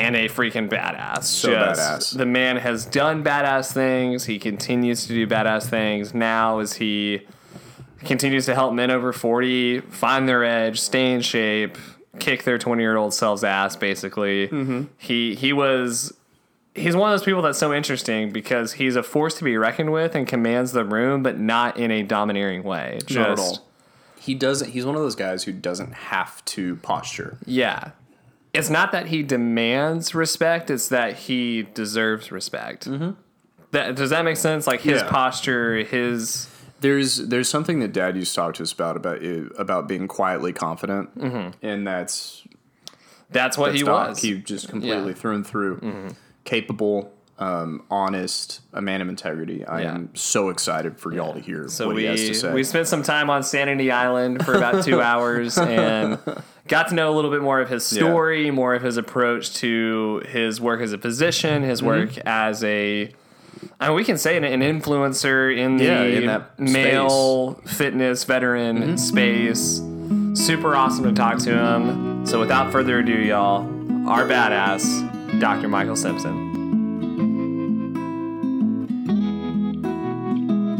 and 0.00 0.16
a 0.16 0.28
freaking 0.28 0.68
badass. 0.68 1.24
So 1.24 1.50
Just- 1.50 1.80
badass. 2.14 2.18
The 2.18 2.26
man 2.26 2.56
has 2.56 2.84
done 2.86 3.22
badass 3.22 3.72
things. 3.72 4.24
He 4.26 4.38
continues 4.38 5.06
to 5.06 5.08
do 5.14 5.26
badass 5.26 5.68
things. 5.68 6.14
Now, 6.14 6.58
as 6.60 6.74
he 6.74 7.26
continues 8.04 8.46
to 8.46 8.54
help 8.54 8.72
men 8.72 8.90
over 8.90 9.12
40 9.12 9.80
find 9.80 10.28
their 10.28 10.42
edge, 10.44 10.80
stay 10.80 11.12
in 11.12 11.20
shape, 11.20 11.76
kick 12.18 12.44
their 12.44 12.58
20 12.58 12.82
year 12.82 12.96
old 12.96 13.12
selves 13.14 13.44
ass, 13.44 13.76
basically. 13.76 14.48
Mm-hmm. 14.48 14.82
He, 14.98 15.34
he 15.34 15.52
was. 15.52 16.12
He's 16.72 16.94
one 16.94 17.12
of 17.12 17.18
those 17.18 17.24
people 17.24 17.42
that's 17.42 17.58
so 17.58 17.74
interesting 17.74 18.30
because 18.30 18.74
he's 18.74 18.94
a 18.94 19.02
force 19.02 19.34
to 19.38 19.44
be 19.44 19.56
reckoned 19.56 19.92
with 19.92 20.14
and 20.14 20.26
commands 20.26 20.70
the 20.70 20.84
room, 20.84 21.22
but 21.22 21.36
not 21.38 21.76
in 21.76 21.90
a 21.90 22.04
domineering 22.04 22.62
way. 22.62 23.00
Just, 23.04 23.18
Not 23.18 23.30
at 23.30 23.38
all. 23.40 23.66
He 24.20 24.34
doesn't. 24.34 24.70
He's 24.70 24.86
one 24.86 24.94
of 24.94 25.00
those 25.02 25.16
guys 25.16 25.42
who 25.42 25.52
doesn't 25.52 25.92
have 25.92 26.44
to 26.46 26.76
posture. 26.76 27.38
Yeah. 27.44 27.90
It's 28.52 28.68
not 28.70 28.92
that 28.92 29.06
he 29.06 29.22
demands 29.22 30.14
respect, 30.14 30.70
it's 30.70 30.88
that 30.88 31.14
he 31.16 31.62
deserves 31.74 32.32
respect. 32.32 32.88
Mm-hmm. 32.88 33.10
That, 33.72 33.94
does 33.94 34.10
that 34.10 34.24
make 34.24 34.36
sense? 34.36 34.66
Like 34.66 34.80
his 34.80 35.00
Yeah. 35.02 35.08
posture, 35.08 35.84
his. 35.84 36.48
There's 36.80 37.16
there's 37.28 37.48
something 37.48 37.78
that 37.80 37.92
Dad 37.92 38.16
used 38.16 38.32
to 38.34 38.36
talk 38.40 38.54
to 38.54 38.62
us 38.62 38.72
about 38.72 38.96
about 38.96 39.22
about 39.58 39.86
being 39.86 40.08
quietly 40.08 40.52
confident, 40.52 41.10
and 41.62 41.86
that's 41.86 42.42
That's 43.30 43.56
what 43.58 43.66
that's 43.68 43.78
he 43.80 43.84
Doc. 43.84 44.08
was. 44.08 44.18
He 44.22 44.38
just 44.38 44.68
completely 44.68 45.08
Yeah. 45.08 45.14
through 45.14 45.34
and 45.36 45.46
through, 45.46 46.08
capable, 46.44 47.12
um, 47.38 47.84
honest, 47.90 48.60
a 48.72 48.80
man 48.80 49.02
of 49.02 49.08
integrity. 49.08 49.64
I 49.64 49.82
Yeah. 49.82 49.94
am 49.94 50.10
so 50.14 50.48
excited 50.48 50.98
for 50.98 51.12
y'all 51.12 51.34
to 51.34 51.40
hear 51.40 51.68
So 51.68 51.86
what 51.86 51.96
we 51.96 52.02
he 52.02 52.08
has 52.08 52.20
to 52.20 52.34
say. 52.34 52.52
we 52.52 52.64
spent 52.64 52.88
some 52.88 53.02
time 53.02 53.28
on 53.30 53.42
Sanity 53.44 53.92
Island 53.92 54.44
for 54.44 54.54
about 54.54 54.82
two 54.82 55.00
hours 55.10 55.58
and 55.58 56.18
got 56.70 56.88
to 56.88 56.94
know 56.94 57.12
a 57.12 57.14
little 57.14 57.30
bit 57.30 57.42
more 57.42 57.60
of 57.60 57.68
his 57.68 57.84
story, 57.84 58.50
more 58.50 58.74
of 58.74 58.82
his 58.82 58.96
approach 58.96 59.52
to 59.56 60.22
his 60.28 60.58
work 60.60 60.80
as 60.80 60.92
a 60.94 60.98
physician, 60.98 61.62
his 61.62 61.82
work 61.82 62.10
Mm-hmm. 62.10 62.26
as 62.28 62.64
a. 62.64 63.12
I 63.78 63.88
mean, 63.88 63.96
we 63.96 64.04
can 64.04 64.16
say 64.16 64.36
an, 64.38 64.44
an 64.44 64.60
influencer 64.60 65.54
in 65.54 65.76
the 65.76 65.84
Yeah, 65.84 66.02
in 66.04 66.26
that 66.28 66.58
male 66.58 67.54
fitness 67.66 68.24
veteran 68.24 68.78
Mm-hmm. 68.78 68.96
space. 68.96 69.82
Super 70.46 70.74
awesome 70.76 71.04
to 71.04 71.12
talk 71.12 71.38
to 71.40 71.52
him. 71.52 72.24
So 72.24 72.38
without 72.40 72.70
further 72.72 73.00
ado, 73.00 73.12
y'all, 73.12 73.62
our 74.08 74.24
badass, 74.24 75.40
Dr. 75.40 75.68
Michael 75.68 75.96
Simpson. 75.96 76.48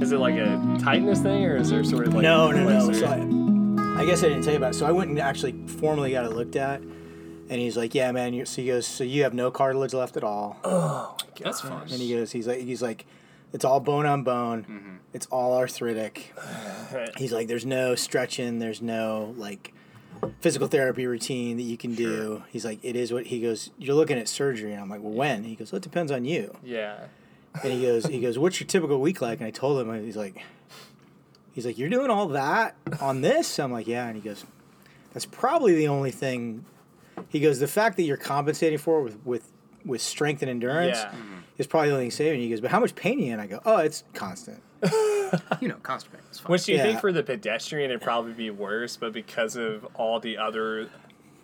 Is 0.00 0.12
it 0.12 0.18
like 0.18 0.34
a 0.36 0.78
tightness 0.80 1.20
thing, 1.20 1.44
or 1.44 1.56
is 1.56 1.68
there 1.70 1.84
sort 1.84 2.06
of 2.06 2.14
like 2.14 2.22
No, 2.22 2.50
no, 2.50 2.64
no. 2.64 2.84
flexor? 2.92 3.39
So 4.00 4.06
I, 4.06 4.06
I 4.06 4.06
guess 4.06 4.24
I 4.24 4.28
didn't 4.28 4.44
tell 4.44 4.52
you 4.52 4.58
about 4.58 4.74
it. 4.74 4.78
So 4.78 4.86
I 4.86 4.92
went 4.92 5.10
and 5.10 5.18
actually 5.18 5.52
formally 5.66 6.12
got 6.12 6.24
it 6.24 6.32
looked 6.32 6.56
at, 6.56 6.80
and 6.80 7.52
he's 7.52 7.76
like, 7.76 7.94
"Yeah, 7.94 8.10
man." 8.12 8.32
You, 8.32 8.46
so 8.46 8.62
he 8.62 8.68
goes, 8.68 8.86
"So 8.86 9.04
you 9.04 9.22
have 9.24 9.34
no 9.34 9.50
cartilage 9.50 9.92
left 9.92 10.16
at 10.16 10.24
all?" 10.24 10.58
Oh, 10.64 11.16
that's 11.38 11.60
fun. 11.60 11.82
And 11.82 12.00
he 12.00 12.14
goes, 12.14 12.32
"He's 12.32 12.46
like, 12.46 12.60
he's 12.60 12.82
like, 12.82 13.06
it's 13.52 13.64
all 13.64 13.80
bone 13.80 14.06
on 14.06 14.22
bone. 14.22 14.62
Mm-hmm. 14.62 14.96
It's 15.12 15.26
all 15.26 15.56
arthritic." 15.56 16.34
he's 17.18 17.32
like, 17.32 17.48
"There's 17.48 17.66
no 17.66 17.94
stretching. 17.94 18.58
There's 18.58 18.82
no 18.82 19.34
like." 19.36 19.74
Physical 20.40 20.68
therapy 20.68 21.06
routine 21.06 21.56
that 21.56 21.62
you 21.62 21.78
can 21.78 21.94
do. 21.94 22.42
He's 22.50 22.62
like, 22.62 22.78
it 22.82 22.94
is 22.94 23.10
what 23.10 23.28
he 23.28 23.40
goes. 23.40 23.70
You're 23.78 23.94
looking 23.94 24.18
at 24.18 24.28
surgery, 24.28 24.72
and 24.72 24.82
I'm 24.82 24.90
like, 24.90 25.00
well, 25.02 25.14
when? 25.14 25.44
He 25.44 25.54
goes, 25.54 25.72
well, 25.72 25.78
it 25.78 25.82
depends 25.82 26.12
on 26.12 26.26
you. 26.26 26.58
Yeah. 26.62 27.04
And 27.64 27.72
he 27.72 27.80
goes, 27.80 28.04
he 28.04 28.20
goes, 28.20 28.38
what's 28.38 28.60
your 28.60 28.66
typical 28.66 29.00
week 29.00 29.22
like? 29.22 29.38
And 29.38 29.46
I 29.46 29.50
told 29.50 29.80
him, 29.80 30.04
he's 30.04 30.18
like, 30.18 30.44
he's 31.52 31.66
like, 31.66 31.78
you're 31.78 31.88
doing 31.88 32.10
all 32.10 32.28
that 32.28 32.76
on 33.00 33.20
this? 33.20 33.58
I'm 33.58 33.72
like, 33.72 33.86
yeah. 33.86 34.06
And 34.06 34.16
he 34.16 34.22
goes, 34.22 34.44
that's 35.12 35.26
probably 35.26 35.74
the 35.74 35.88
only 35.88 36.10
thing. 36.10 36.64
He 37.28 37.40
goes, 37.40 37.58
the 37.58 37.68
fact 37.68 37.96
that 37.96 38.04
you're 38.04 38.16
compensating 38.16 38.78
for 38.78 39.00
it 39.00 39.02
with 39.02 39.26
with 39.26 39.52
with 39.84 40.00
strength 40.02 40.42
and 40.42 40.50
endurance 40.50 40.98
Yeah. 40.98 41.08
Mm-hmm. 41.10 41.34
is 41.58 41.66
probably 41.66 41.88
the 41.88 41.94
only 41.94 42.04
thing 42.06 42.10
saving 42.12 42.40
you. 42.40 42.44
He 42.46 42.50
goes, 42.50 42.60
but 42.60 42.70
how 42.70 42.80
much 42.80 42.94
pain 42.94 43.18
are 43.18 43.22
you 43.22 43.32
in? 43.32 43.40
I 43.40 43.46
go, 43.46 43.60
oh, 43.64 43.78
it's 43.78 44.04
constant. 44.14 44.62
You 45.60 45.68
know, 45.68 45.76
constant 45.84 46.14
pain. 46.14 46.22
It's 46.28 46.40
fine. 46.40 46.50
Which 46.50 46.64
do 46.64 46.72
you 46.72 46.78
think 46.78 47.00
for 47.00 47.12
the 47.12 47.22
pedestrian 47.22 47.90
it'd 47.90 48.02
probably 48.02 48.32
be 48.32 48.50
worse, 48.50 48.96
but 48.96 49.12
because 49.12 49.54
of 49.54 49.86
all 49.94 50.18
the 50.18 50.36
other 50.38 50.88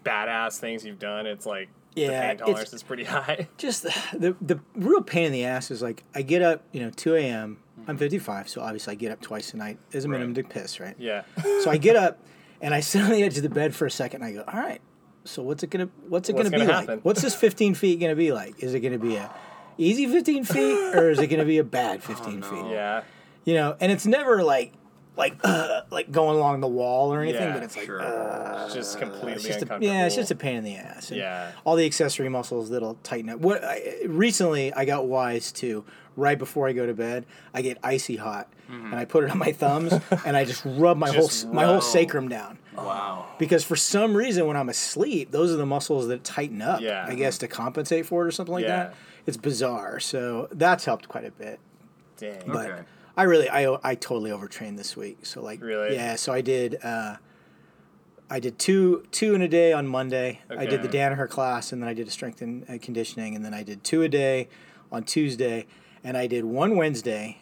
badass 0.04 0.58
things 0.58 0.84
you've 0.84 0.98
done, 0.98 1.24
it's 1.26 1.46
like 1.46 1.68
Yeah, 1.94 2.06
the 2.06 2.12
pain 2.12 2.30
it's- 2.30 2.40
tolerance 2.48 2.72
is 2.72 2.82
pretty 2.82 3.04
high. 3.16 3.46
Just 3.58 3.84
the, 3.84 3.94
the 4.18 4.36
the 4.40 4.60
real 4.74 5.02
pain 5.02 5.26
in 5.26 5.32
the 5.32 5.44
ass 5.44 5.70
is 5.70 5.82
like 5.82 6.02
I 6.16 6.22
get 6.22 6.42
up, 6.42 6.62
you 6.72 6.80
know, 6.80 6.90
2 6.90 7.14
a.m. 7.14 7.58
I'm 7.88 7.96
55, 7.96 8.48
so 8.48 8.60
obviously 8.62 8.92
I 8.92 8.94
get 8.96 9.12
up 9.12 9.20
twice 9.20 9.54
a 9.54 9.56
night 9.56 9.78
as 9.92 10.04
a 10.04 10.08
minimum 10.08 10.34
to 10.34 10.42
piss, 10.44 10.80
right? 10.80 10.94
Yeah. 10.98 11.22
So 11.62 11.70
I 11.70 11.76
get 11.78 11.96
up 11.96 12.18
and 12.60 12.74
I 12.74 12.80
sit 12.80 13.02
on 13.02 13.10
the 13.10 13.22
edge 13.22 13.36
of 13.36 13.42
the 13.42 13.48
bed 13.48 13.74
for 13.74 13.86
a 13.86 13.90
second. 13.90 14.22
And 14.22 14.30
I 14.30 14.42
go, 14.42 14.44
all 14.50 14.58
right. 14.60 14.80
So 15.24 15.42
what's 15.42 15.62
it 15.62 15.70
gonna 15.70 15.88
what's 16.08 16.28
it 16.28 16.34
What's 16.36 16.50
gonna 16.50 16.62
be 16.62 16.66
gonna 16.66 16.78
like? 16.78 16.88
happen? 16.88 17.00
What's 17.02 17.22
this 17.22 17.34
15 17.40 17.74
feet 17.74 18.00
gonna 18.00 18.14
be 18.16 18.32
like? 18.32 18.62
Is 18.62 18.74
it 18.74 18.80
gonna 18.80 18.98
be 18.98 19.16
a 19.16 19.30
easy 19.78 20.06
15 20.06 20.44
feet 20.44 20.94
or 20.94 21.10
is 21.10 21.18
it 21.18 21.26
gonna 21.28 21.44
be 21.44 21.58
a 21.58 21.64
bad 21.64 22.02
15 22.02 22.42
feet? 22.42 22.64
Yeah. 22.70 23.02
You 23.44 23.54
know, 23.54 23.76
and 23.80 23.90
it's 23.92 24.06
never 24.06 24.42
like 24.42 24.72
like 25.16 25.36
uh, 25.44 25.82
like 25.90 26.10
going 26.12 26.36
along 26.36 26.60
the 26.60 26.66
wall 26.68 27.12
or 27.12 27.20
anything, 27.22 27.42
Yeah, 27.42 27.52
but 27.54 27.62
it's 27.62 27.76
like 27.76 27.86
sure. 27.86 28.00
uh, 28.02 28.64
It's 28.66 28.74
just 28.74 28.98
completely 28.98 29.32
it's 29.34 29.44
just 29.44 29.58
a, 29.58 29.62
uncomfortable. 29.62 29.94
yeah, 29.94 30.06
it's 30.06 30.14
just 30.14 30.30
a 30.30 30.34
pain 30.34 30.56
in 30.56 30.64
the 30.64 30.76
ass. 30.76 31.10
And 31.10 31.18
Yeah. 31.18 31.52
all 31.64 31.76
the 31.76 31.86
accessory 31.86 32.28
muscles 32.28 32.70
that'll 32.70 32.94
tighten 33.02 33.30
up. 33.30 33.40
What 33.40 33.64
I, 33.64 33.96
recently 34.06 34.72
I 34.74 34.84
got 34.84 35.06
wise 35.06 35.52
to 35.52 35.84
right 36.16 36.38
before 36.38 36.68
I 36.68 36.72
go 36.72 36.86
to 36.86 36.94
bed, 36.94 37.26
I 37.54 37.62
get 37.62 37.78
icy 37.82 38.16
hot 38.16 38.48
and 38.68 38.94
I 38.96 39.04
put 39.04 39.22
it 39.22 39.30
on 39.30 39.38
my 39.38 39.52
thumbs 39.52 39.92
and 40.26 40.36
I 40.36 40.44
just 40.44 40.62
rub 40.64 40.96
my 40.96 41.10
Just 41.12 41.44
whole 41.44 41.52
my 41.54 41.64
whole 41.64 41.74
rub. 41.74 41.82
sacrum 41.84 42.28
down. 42.28 42.58
Wow. 42.76 43.26
Because 43.38 43.62
for 43.64 43.76
some 43.76 44.14
reason 44.16 44.46
when 44.46 44.56
I'm 44.56 44.68
asleep, 44.68 45.30
those 45.30 45.52
are 45.52 45.56
the 45.56 45.64
muscles 45.66 46.08
that 46.08 46.24
tighten 46.24 46.60
up. 46.60 46.80
Yeah. 46.80 47.06
I 47.08 47.14
guess 47.14 47.38
to 47.38 47.48
compensate 47.48 48.06
for 48.06 48.24
it 48.24 48.28
or 48.28 48.30
something 48.32 48.52
like 48.52 48.64
Yeah. 48.64 48.76
that. 48.76 48.94
It's 49.24 49.36
bizarre. 49.36 49.98
So 50.00 50.48
that's 50.52 50.84
helped 50.84 51.08
quite 51.08 51.24
a 51.24 51.30
bit. 51.30 51.58
Dang. 52.18 52.42
But 52.46 52.66
Okay. 52.70 52.82
I 53.16 53.22
really 53.24 53.48
I 53.48 53.76
I 53.82 53.94
totally 53.94 54.30
overtrained 54.30 54.78
this 54.78 54.96
week. 54.96 55.24
So 55.24 55.42
like 55.42 55.60
Really? 55.62 55.94
yeah, 55.94 56.16
so 56.16 56.32
I 56.32 56.40
did 56.40 56.78
uh 56.82 57.16
I 58.28 58.40
did 58.40 58.58
two 58.58 59.06
two 59.10 59.34
in 59.34 59.42
a 59.42 59.48
day 59.48 59.72
on 59.72 59.86
Monday. 59.86 60.40
I 60.50 60.66
did 60.66 60.82
the 60.82 60.88
Okay. 60.88 60.98
Danaher 60.98 61.28
class 61.28 61.72
and 61.72 61.80
then 61.82 61.88
I 61.88 61.94
did 61.94 62.08
a 62.08 62.10
strength 62.10 62.42
and 62.42 62.68
uh, 62.68 62.78
conditioning 62.80 63.34
and 63.34 63.44
then 63.44 63.54
I 63.54 63.62
did 63.62 63.84
two 63.84 64.02
a 64.02 64.08
day 64.08 64.48
on 64.92 65.04
Tuesday 65.04 65.66
and 66.04 66.16
I 66.16 66.26
did 66.26 66.44
one 66.44 66.76
Wednesday 66.76 67.38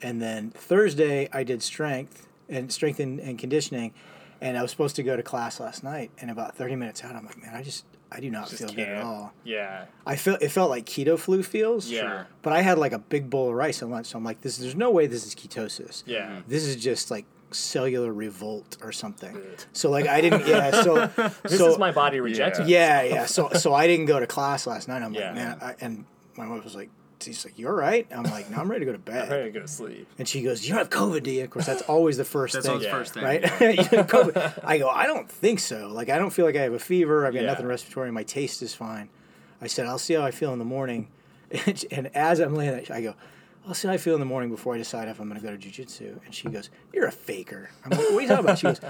and 0.00 0.20
then 0.20 0.50
Thursday 0.50 1.28
I 1.32 1.42
did 1.44 1.62
strength 1.62 2.28
and 2.48 2.70
strength 2.72 3.00
and, 3.00 3.18
and 3.20 3.38
conditioning 3.38 3.92
and 4.40 4.58
I 4.58 4.62
was 4.62 4.70
supposed 4.70 4.96
to 4.96 5.02
go 5.02 5.16
to 5.16 5.22
class 5.22 5.58
last 5.60 5.82
night 5.82 6.10
and 6.18 6.30
about 6.30 6.56
30 6.56 6.76
minutes 6.76 7.02
out 7.04 7.16
I'm 7.16 7.24
like 7.26 7.40
man 7.40 7.54
I 7.54 7.62
just 7.62 7.84
I 8.14 8.20
do 8.20 8.30
not 8.30 8.48
feel 8.48 8.68
good 8.68 8.88
at 8.88 9.02
all. 9.02 9.32
Yeah. 9.44 9.86
I 10.06 10.16
felt 10.16 10.42
it 10.42 10.50
felt 10.50 10.70
like 10.70 10.84
keto 10.86 11.18
flu 11.18 11.42
feels. 11.42 11.88
Yeah. 11.88 12.00
Sure. 12.00 12.26
But 12.42 12.52
I 12.52 12.60
had 12.60 12.78
like 12.78 12.92
a 12.92 12.98
big 12.98 13.30
bowl 13.30 13.48
of 13.48 13.54
rice 13.54 13.82
at 13.82 13.88
lunch, 13.88 14.06
so 14.06 14.18
I'm 14.18 14.24
like, 14.24 14.40
this. 14.42 14.58
There's 14.58 14.76
no 14.76 14.90
way 14.90 15.06
this 15.06 15.26
is 15.26 15.34
ketosis. 15.34 16.02
Yeah. 16.06 16.40
This 16.46 16.64
is 16.64 16.76
just 16.76 17.10
like 17.10 17.24
cellular 17.50 18.12
revolt 18.12 18.78
or 18.82 18.92
something. 18.92 19.38
So 19.72 19.90
like 19.90 20.06
I 20.06 20.20
didn't. 20.20 20.46
Yeah. 20.46 20.82
So 20.82 21.06
This 21.42 21.58
so 21.58 21.70
is 21.70 21.78
my 21.78 21.92
body 21.92 22.20
rejecting. 22.20 22.68
yeah, 22.68 23.02
yeah. 23.02 23.26
So 23.26 23.50
so 23.50 23.74
I 23.74 23.86
didn't 23.86 24.06
go 24.06 24.20
to 24.20 24.26
class 24.26 24.66
last 24.66 24.88
night. 24.88 25.02
I'm 25.02 25.12
Yeah. 25.14 25.26
like, 25.26 25.34
man, 25.34 25.58
I, 25.60 25.74
and 25.80 26.04
my 26.36 26.48
wife 26.48 26.64
was 26.64 26.74
like, 26.74 26.90
she's 27.22 27.44
like, 27.44 27.58
you're 27.58 27.70
all 27.70 27.76
right? 27.78 28.06
I'm 28.14 28.24
like, 28.24 28.50
no, 28.50 28.58
I'm 28.58 28.70
ready 28.70 28.84
to 28.84 28.92
go 28.92 28.96
to 28.98 29.10
I'm 29.12 29.18
ready 29.28 29.28
bed. 29.30 29.44
to 29.44 29.50
go 29.52 29.60
to 29.60 29.68
sleep. 29.68 30.08
And 30.18 30.26
she 30.28 30.42
goes, 30.42 30.62
you 30.64 30.70
don't 30.70 30.78
have 30.78 30.90
COVID, 30.90 31.22
do 31.22 31.30
you? 31.30 31.44
Of 31.44 31.50
course, 31.50 31.66
that's 31.66 31.82
always 31.82 32.16
the 32.16 32.24
first 32.24 32.54
That's 32.54 32.66
thing. 32.66 32.72
always 32.72 32.84
the 32.86 32.90
Yeah. 32.90 32.98
first 32.98 33.14
thing. 33.14 33.24
Right? 33.24 33.42
You 33.92 33.98
have 33.98 34.06
COVID. 34.06 34.60
I 34.64 34.78
go, 34.78 34.88
I 34.88 35.06
don't 35.06 35.30
think 35.30 35.60
so. 35.60 35.88
Like, 35.88 36.08
I 36.10 36.18
don't 36.18 36.30
feel 36.30 36.44
like 36.44 36.56
I 36.56 36.62
have 36.62 36.72
a 36.72 36.78
fever. 36.78 37.26
I've 37.26 37.34
got 37.34 37.40
Yeah. 37.42 37.46
nothing 37.46 37.66
respiratory. 37.66 38.10
My 38.12 38.22
taste 38.24 38.62
is 38.62 38.74
fine. 38.74 39.08
I 39.60 39.66
said, 39.68 39.86
I'll 39.86 39.98
see 39.98 40.14
how 40.14 40.22
I 40.22 40.30
feel 40.30 40.52
in 40.52 40.58
the 40.58 40.64
morning. 40.64 41.08
And, 41.66 41.84
and 41.90 42.16
as 42.16 42.40
I'm 42.40 42.54
laying 42.54 42.72
there, 42.72 42.96
I 42.96 43.02
go, 43.02 43.14
I'll 43.68 43.74
see 43.74 43.86
how 43.86 43.92
I 43.92 43.98
feel 43.98 44.14
in 44.14 44.20
the 44.20 44.26
morning 44.26 44.48
before 44.50 44.74
I 44.74 44.78
decide 44.78 45.06
if 45.08 45.20
I'm 45.20 45.28
going 45.28 45.38
to 45.38 45.46
go 45.46 45.54
to 45.54 45.58
jujitsu. 45.68 46.24
And 46.24 46.34
she 46.34 46.48
goes, 46.48 46.70
You're 46.94 47.06
a 47.06 47.12
faker. 47.12 47.68
I'm 47.84 47.90
like, 47.90 48.00
What 48.00 48.14
are 48.14 48.20
you 48.22 48.28
talking 48.28 48.44
about? 48.46 48.58
She 48.58 48.66
goes, 48.66 48.80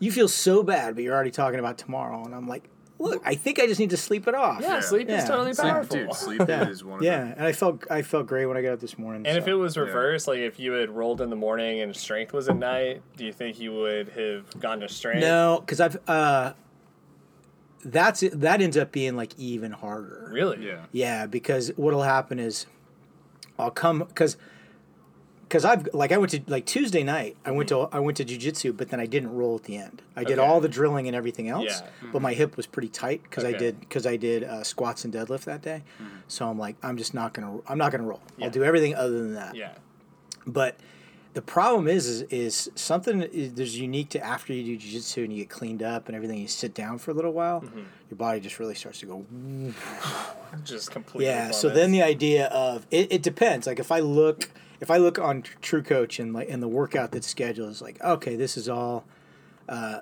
You 0.00 0.10
feel 0.10 0.26
so 0.28 0.62
bad, 0.62 0.94
but 0.94 1.04
you're 1.04 1.14
already 1.14 1.30
talking 1.30 1.58
about 1.60 1.76
tomorrow. 1.76 2.24
And 2.24 2.34
I'm 2.34 2.48
like, 2.48 2.64
Look, 2.98 3.22
I 3.26 3.34
think 3.34 3.58
I 3.60 3.66
just 3.66 3.78
need 3.78 3.90
to 3.90 3.96
sleep 3.96 4.26
it 4.26 4.34
off. 4.34 4.62
Yeah, 4.62 4.80
sleep 4.80 5.08
Yeah. 5.08 5.18
is 5.22 5.28
totally 5.28 5.52
Sleep, 5.52 5.70
powerful. 5.70 5.96
dude, 5.98 6.14
sleep 6.14 6.42
Yeah. 6.48 6.68
is 6.68 6.82
one 6.82 6.98
of 7.00 7.04
Yeah, 7.04 7.24
the 7.24 7.30
and 7.36 7.42
I 7.46 7.52
felt 7.52 7.84
I 7.90 8.00
felt 8.02 8.26
great 8.26 8.46
when 8.46 8.56
I 8.56 8.62
got 8.62 8.72
up 8.72 8.80
this 8.80 8.98
morning. 8.98 9.26
And 9.26 9.36
if 9.36 9.44
so. 9.44 9.50
it 9.50 9.54
was 9.54 9.76
reversed, 9.76 10.26
like 10.26 10.38
if 10.38 10.58
you 10.58 10.72
had 10.72 10.88
rolled 10.90 11.20
in 11.20 11.28
the 11.28 11.36
morning 11.36 11.80
and 11.80 11.94
strength 11.94 12.32
was 12.32 12.48
at 12.48 12.56
night, 12.56 13.02
do 13.16 13.26
you 13.26 13.32
think 13.32 13.60
you 13.60 13.72
would 13.74 14.08
have 14.10 14.60
gone 14.60 14.80
to 14.80 14.88
strength? 14.88 15.20
no, 15.20 15.60
because 15.60 15.80
I've 15.80 15.98
uh, 16.08 16.52
that's 17.84 18.20
that 18.32 18.60
ends 18.62 18.76
up 18.76 18.92
being 18.92 19.14
like 19.14 19.38
even 19.38 19.72
harder. 19.72 20.28
Really? 20.32 20.66
Yeah. 20.66 20.86
Yeah, 20.92 21.26
because 21.26 21.68
what'll 21.76 22.02
happen 22.02 22.38
is 22.38 22.66
I'll 23.58 23.70
come 23.70 23.98
because 24.08 24.36
because 25.48 25.64
I've 25.64 25.88
like 25.94 26.10
I 26.12 26.18
went 26.18 26.30
to 26.32 26.40
like 26.48 26.66
Tuesday 26.66 27.02
night 27.02 27.36
I 27.44 27.50
went 27.52 27.68
to 27.68 27.88
I 27.92 27.98
went 28.00 28.16
to 28.18 28.24
jujitsu, 28.24 28.76
but 28.76 28.88
then 28.90 28.98
I 29.00 29.06
didn't 29.06 29.32
roll 29.34 29.56
at 29.56 29.64
the 29.64 29.76
end. 29.76 30.02
I 30.16 30.24
did 30.24 30.38
Okay. 30.38 30.46
all 30.48 30.60
the 30.60 30.68
drilling 30.68 31.06
and 31.06 31.14
everything 31.16 31.48
else, 31.48 31.82
Yeah. 31.82 32.10
but 32.12 32.20
my 32.22 32.34
hip 32.34 32.56
was 32.56 32.66
pretty 32.66 32.88
tight 32.88 33.22
because 33.22 33.44
I 33.44 33.52
did 33.52 33.78
because 33.80 34.06
I 34.06 34.16
did 34.16 34.42
uh, 34.44 34.64
squats 34.64 35.04
and 35.04 35.14
deadlift 35.14 35.44
that 35.44 35.62
day. 35.62 35.82
So 36.28 36.48
I'm 36.48 36.58
like 36.58 36.76
I'm 36.82 36.96
just 36.96 37.14
not 37.14 37.32
gonna 37.34 37.58
I'm 37.68 37.78
not 37.78 37.92
gonna 37.92 38.04
roll. 38.04 38.20
Yeah. 38.38 38.46
I'll 38.46 38.50
do 38.50 38.64
everything 38.64 38.94
other 38.94 39.18
than 39.18 39.34
that. 39.34 39.54
Yeah. 39.54 39.72
But 40.46 40.76
the 41.34 41.42
problem 41.42 41.86
is, 41.86 42.06
is, 42.08 42.22
is 42.30 42.70
something 42.76 43.20
is, 43.20 43.52
there's 43.52 43.78
unique 43.78 44.08
to 44.10 44.24
after 44.24 44.54
you 44.54 44.64
do 44.64 44.76
jiu-jitsu 44.78 45.22
and 45.24 45.30
you 45.32 45.40
get 45.40 45.50
cleaned 45.50 45.82
up 45.82 46.06
and 46.06 46.16
everything. 46.16 46.38
You 46.38 46.48
sit 46.48 46.72
down 46.72 46.96
for 46.96 47.10
a 47.10 47.14
little 47.14 47.32
while, 47.34 47.60
Mm-hmm. 47.60 47.78
your 48.10 48.16
body 48.16 48.40
just 48.40 48.58
really 48.58 48.74
starts 48.74 49.00
to 49.00 49.06
go. 49.06 49.26
Just 50.64 50.90
completely. 50.90 51.26
Yeah. 51.26 51.50
So 51.50 51.68
then 51.68 51.90
the 51.92 52.02
idea 52.02 52.46
of 52.46 52.86
it, 52.90 53.12
it 53.12 53.22
depends. 53.22 53.66
Like 53.66 53.78
if 53.78 53.92
I 53.92 53.98
look, 54.00 54.48
if 54.80 54.90
I 54.90 54.96
look 54.98 55.18
on 55.18 55.42
True 55.62 55.82
Coach 55.82 56.18
and 56.18 56.32
like 56.32 56.48
and 56.50 56.62
the 56.62 56.68
workout 56.68 57.12
that's 57.12 57.26
scheduled, 57.26 57.70
it's 57.70 57.82
like 57.82 58.02
okay, 58.02 58.36
this 58.36 58.56
is 58.56 58.68
all. 58.68 59.04
Uh, 59.68 60.00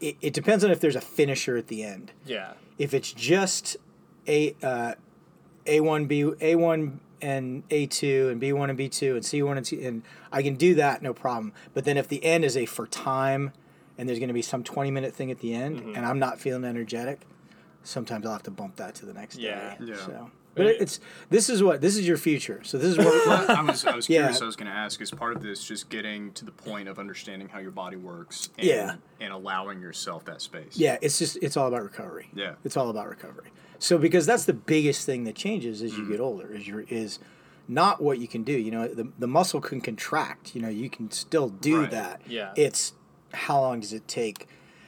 it, 0.00 0.16
it 0.20 0.32
depends 0.32 0.64
on 0.64 0.70
if 0.70 0.80
there's 0.80 0.96
a 0.96 1.00
finisher 1.00 1.56
at 1.56 1.68
the 1.68 1.84
end. 1.84 2.12
Yeah. 2.26 2.54
If 2.78 2.92
it's 2.94 3.12
just 3.12 3.76
a 4.26 4.54
uh, 4.62 4.94
a 5.66 5.80
one 5.80 6.06
B 6.06 6.30
A 6.40 6.56
one 6.56 7.00
and 7.20 7.62
A 7.70 7.86
two 7.86 8.28
and 8.30 8.40
B 8.40 8.52
one 8.52 8.68
and 8.68 8.76
B 8.76 8.88
two 8.88 9.14
and 9.14 9.24
C 9.24 9.42
one 9.42 9.56
and 9.56 9.64
C 9.66 9.84
and 9.84 10.02
I 10.32 10.42
can 10.42 10.56
do 10.56 10.74
that 10.74 11.02
no 11.02 11.14
problem. 11.14 11.52
But 11.74 11.84
then 11.84 11.96
if 11.96 12.08
the 12.08 12.24
end 12.24 12.44
is 12.44 12.56
a 12.56 12.66
for 12.66 12.86
time, 12.88 13.52
and 13.96 14.08
there's 14.08 14.18
going 14.18 14.28
to 14.28 14.34
be 14.34 14.42
some 14.42 14.64
twenty 14.64 14.90
minute 14.90 15.14
thing 15.14 15.30
at 15.30 15.38
the 15.38 15.54
end, 15.54 15.78
Mm-hmm. 15.78 15.94
and 15.96 16.04
I'm 16.06 16.18
not 16.18 16.40
feeling 16.40 16.64
energetic, 16.64 17.20
sometimes 17.84 18.26
I'll 18.26 18.32
have 18.32 18.42
to 18.44 18.50
bump 18.50 18.76
that 18.76 18.96
to 18.96 19.06
the 19.06 19.14
next 19.14 19.38
Yeah. 19.38 19.76
day. 19.78 19.84
Yeah. 19.92 19.96
So, 19.96 20.30
but 20.54 20.66
it, 20.66 20.80
it's 20.80 21.00
this 21.30 21.48
is 21.48 21.62
what 21.62 21.80
this 21.80 21.96
is 21.96 22.06
your 22.06 22.16
future. 22.16 22.60
So 22.64 22.78
this 22.78 22.88
is 22.92 22.98
what. 22.98 23.06
Well, 23.26 23.50
I 23.58 23.62
was, 23.62 23.84
I 23.84 23.94
was 23.96 24.08
Yeah. 24.10 24.18
curious. 24.20 24.42
I 24.42 24.44
was 24.46 24.56
going 24.56 24.70
to 24.70 24.76
ask: 24.76 25.00
is 25.00 25.10
part 25.10 25.34
of 25.36 25.42
this 25.42 25.64
just 25.64 25.88
getting 25.88 26.32
to 26.32 26.44
the 26.44 26.50
point 26.52 26.88
of 26.88 26.98
understanding 26.98 27.48
how 27.48 27.58
your 27.58 27.70
body 27.70 27.96
works? 27.96 28.50
And, 28.58 28.66
Yeah. 28.66 28.94
and 29.20 29.32
allowing 29.32 29.80
yourself 29.80 30.24
that 30.26 30.42
space. 30.42 30.76
Yeah, 30.76 30.98
it's 31.02 31.18
just 31.18 31.38
it's 31.42 31.56
all 31.56 31.68
about 31.68 31.82
recovery. 31.82 32.28
Yeah. 32.34 32.54
it's 32.64 32.76
all 32.76 32.90
about 32.90 33.08
recovery. 33.08 33.50
So 33.78 33.98
because 33.98 34.26
that's 34.26 34.44
the 34.44 34.52
biggest 34.52 35.06
thing 35.06 35.24
that 35.24 35.34
changes 35.34 35.82
as 35.82 35.92
you 35.96 36.02
Mm-hmm. 36.04 36.12
get 36.12 36.20
older 36.20 36.52
is 36.54 36.66
your 36.68 36.80
is 36.88 37.18
not 37.68 38.02
what 38.02 38.18
you 38.18 38.28
can 38.28 38.42
do. 38.42 38.52
You 38.52 38.70
know, 38.70 38.88
the 38.88 39.08
the 39.18 39.26
muscle 39.28 39.60
can 39.60 39.80
contract. 39.80 40.54
You 40.54 40.62
know, 40.62 40.68
you 40.68 40.90
can 40.90 41.10
still 41.10 41.48
do 41.48 41.80
Right. 41.80 41.90
that. 41.90 42.22
Yeah. 42.26 42.52
It's 42.56 42.92
how 43.32 43.60
long 43.60 43.80
does 43.80 43.92
it 43.92 44.06
take? 44.08 44.46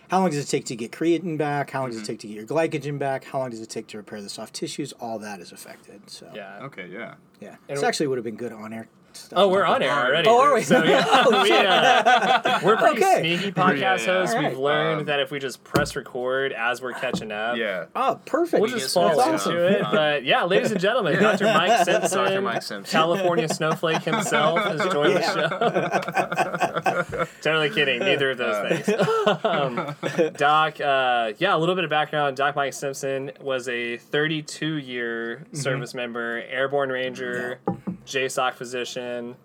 How 0.08 0.20
long 0.20 0.30
does 0.30 0.38
it 0.44 0.48
take 0.48 0.64
to 0.66 0.76
get 0.76 0.92
creatine 0.92 1.38
back? 1.38 1.70
How 1.70 1.80
long 1.80 1.90
Mm-hmm. 1.90 1.98
does 2.00 2.08
it 2.08 2.12
take 2.12 2.18
to 2.20 2.26
get 2.28 2.36
your 2.36 2.46
glycogen 2.46 2.98
back? 2.98 3.24
How 3.24 3.38
long 3.40 3.50
does 3.50 3.60
it 3.60 3.70
take 3.70 3.86
to 3.88 3.96
repair 3.96 4.20
the 4.22 4.28
soft 4.28 4.54
tissues? 4.54 4.92
All 4.94 5.18
that 5.20 5.40
is 5.40 5.52
affected. 5.52 6.08
So 6.10 6.30
Yeah. 6.34 6.60
Okay. 6.64 6.88
Yeah. 6.88 7.14
yeah, 7.40 7.56
And 7.68 7.76
this 7.76 7.82
we- 7.82 7.88
actually 7.88 8.06
would 8.08 8.18
have 8.18 8.24
been 8.24 8.36
good 8.36 8.52
on 8.52 8.72
air. 8.72 8.88
Stuff. 9.16 9.38
Oh, 9.38 9.48
we're 9.48 9.64
on 9.64 9.82
air 9.82 9.92
already. 9.92 10.28
Oh, 10.28 10.40
are 10.40 10.54
we? 10.54 10.62
So, 10.62 10.82
yeah, 10.82 11.24
we, 11.42 11.52
uh, 11.52 12.60
we're 12.64 12.76
pretty 12.76 13.02
Okay. 13.04 13.36
sneaky 13.38 13.52
podcast 13.52 14.06
Yeah. 14.06 14.18
hosts. 14.18 14.34
Alright. 14.34 14.50
We've 14.50 14.58
learned 14.58 15.00
Um, 15.00 15.04
that 15.06 15.20
if 15.20 15.30
we 15.30 15.38
just 15.38 15.62
press 15.64 15.94
record 15.96 16.52
as 16.52 16.82
we're 16.82 16.92
catching 16.94 17.30
up, 17.32 17.56
Yeah. 17.56 17.84
Oh, 17.94 18.18
perfect. 18.26 18.60
we'll 18.60 18.70
just 18.70 18.92
fall 18.92 19.10
into 19.10 19.22
awesome. 19.34 19.56
it. 19.56 19.82
But 19.92 20.24
yeah, 20.24 20.44
ladies 20.44 20.72
and 20.72 20.80
gentlemen, 20.80 21.20
Dr. 21.22 21.44
Mike 21.44 21.84
Simpson, 21.84 22.18
Dr. 22.24 22.40
Mike 22.40 22.62
Simpson. 22.62 22.90
California 22.92 23.48
snowflake 23.48 24.02
himself, 24.02 24.58
has 24.60 24.80
joined 24.92 25.16
the 25.16 25.22
show. 25.22 27.24
totally 27.42 27.70
kidding. 27.70 28.00
Neither 28.00 28.30
of 28.32 28.38
those 28.38 28.82
things. 28.84 29.44
um, 29.44 29.94
Doc, 30.36 30.80
uh, 30.80 31.32
yeah, 31.38 31.54
a 31.54 31.58
little 31.58 31.74
bit 31.74 31.84
of 31.84 31.90
background. 31.90 32.36
Doc 32.36 32.56
Mike 32.56 32.72
Simpson 32.74 33.32
was 33.40 33.68
a 33.68 33.96
32 33.96 34.74
year 34.76 35.44
service 35.52 35.94
member, 35.94 36.42
airborne 36.48 36.90
ranger, 36.90 37.58
JSOC 38.06 38.54
physician. 38.54 39.36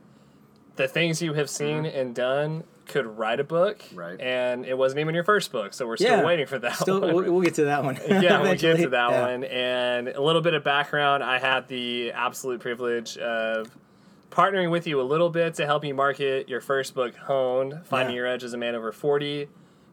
The 0.76 0.88
things 0.88 1.22
you 1.22 1.34
have 1.34 1.50
seen 1.50 1.84
mm-hmm. 1.84 1.98
and 1.98 2.16
done 2.16 2.64
could 2.90 3.06
write 3.06 3.40
a 3.40 3.44
book, 3.44 3.84
Right. 3.94 4.20
And 4.20 4.66
it 4.66 4.78
wasn't 4.78 5.00
even 5.00 5.14
your 5.14 5.24
first 5.24 5.52
book, 5.52 5.74
so 5.74 5.86
we're 5.86 5.98
still 5.98 6.18
Yeah. 6.18 6.26
waiting 6.26 6.48
for 6.48 6.58
that. 6.60 6.76
Still, 6.76 7.02
one. 7.02 7.14
we'll, 7.14 7.32
we'll 7.34 7.42
get 7.42 7.54
to 7.56 7.66
that 7.66 7.84
one. 7.84 8.00
yeah, 8.10 8.42
we'll 8.42 8.56
get 8.56 8.78
to 8.78 8.90
that 8.90 9.12
Yeah. 9.12 9.22
one. 9.22 9.44
And 9.44 10.08
a 10.10 10.22
little 10.22 10.42
bit 10.42 10.54
of 10.56 10.64
background 10.64 11.24
I 11.24 11.38
had 11.38 11.68
the 11.68 12.12
absolute 12.12 12.60
privilege 12.62 13.18
of 13.18 13.70
partnering 14.32 14.72
with 14.72 14.88
you 14.88 15.00
a 15.00 15.04
little 15.04 15.30
bit 15.30 15.56
to 15.56 15.66
help 15.66 15.86
you 15.86 15.94
market 15.94 16.50
your 16.50 16.62
first 16.62 16.96
book, 16.96 17.16
Honed 17.16 17.86
Finding 17.86 18.16
Yeah. 18.16 18.22
Your 18.22 18.28
Edge 18.28 18.44
as 18.44 18.54
a 18.54 18.58
Man 18.58 18.76
Over 18.76 18.92
40. 18.92 19.48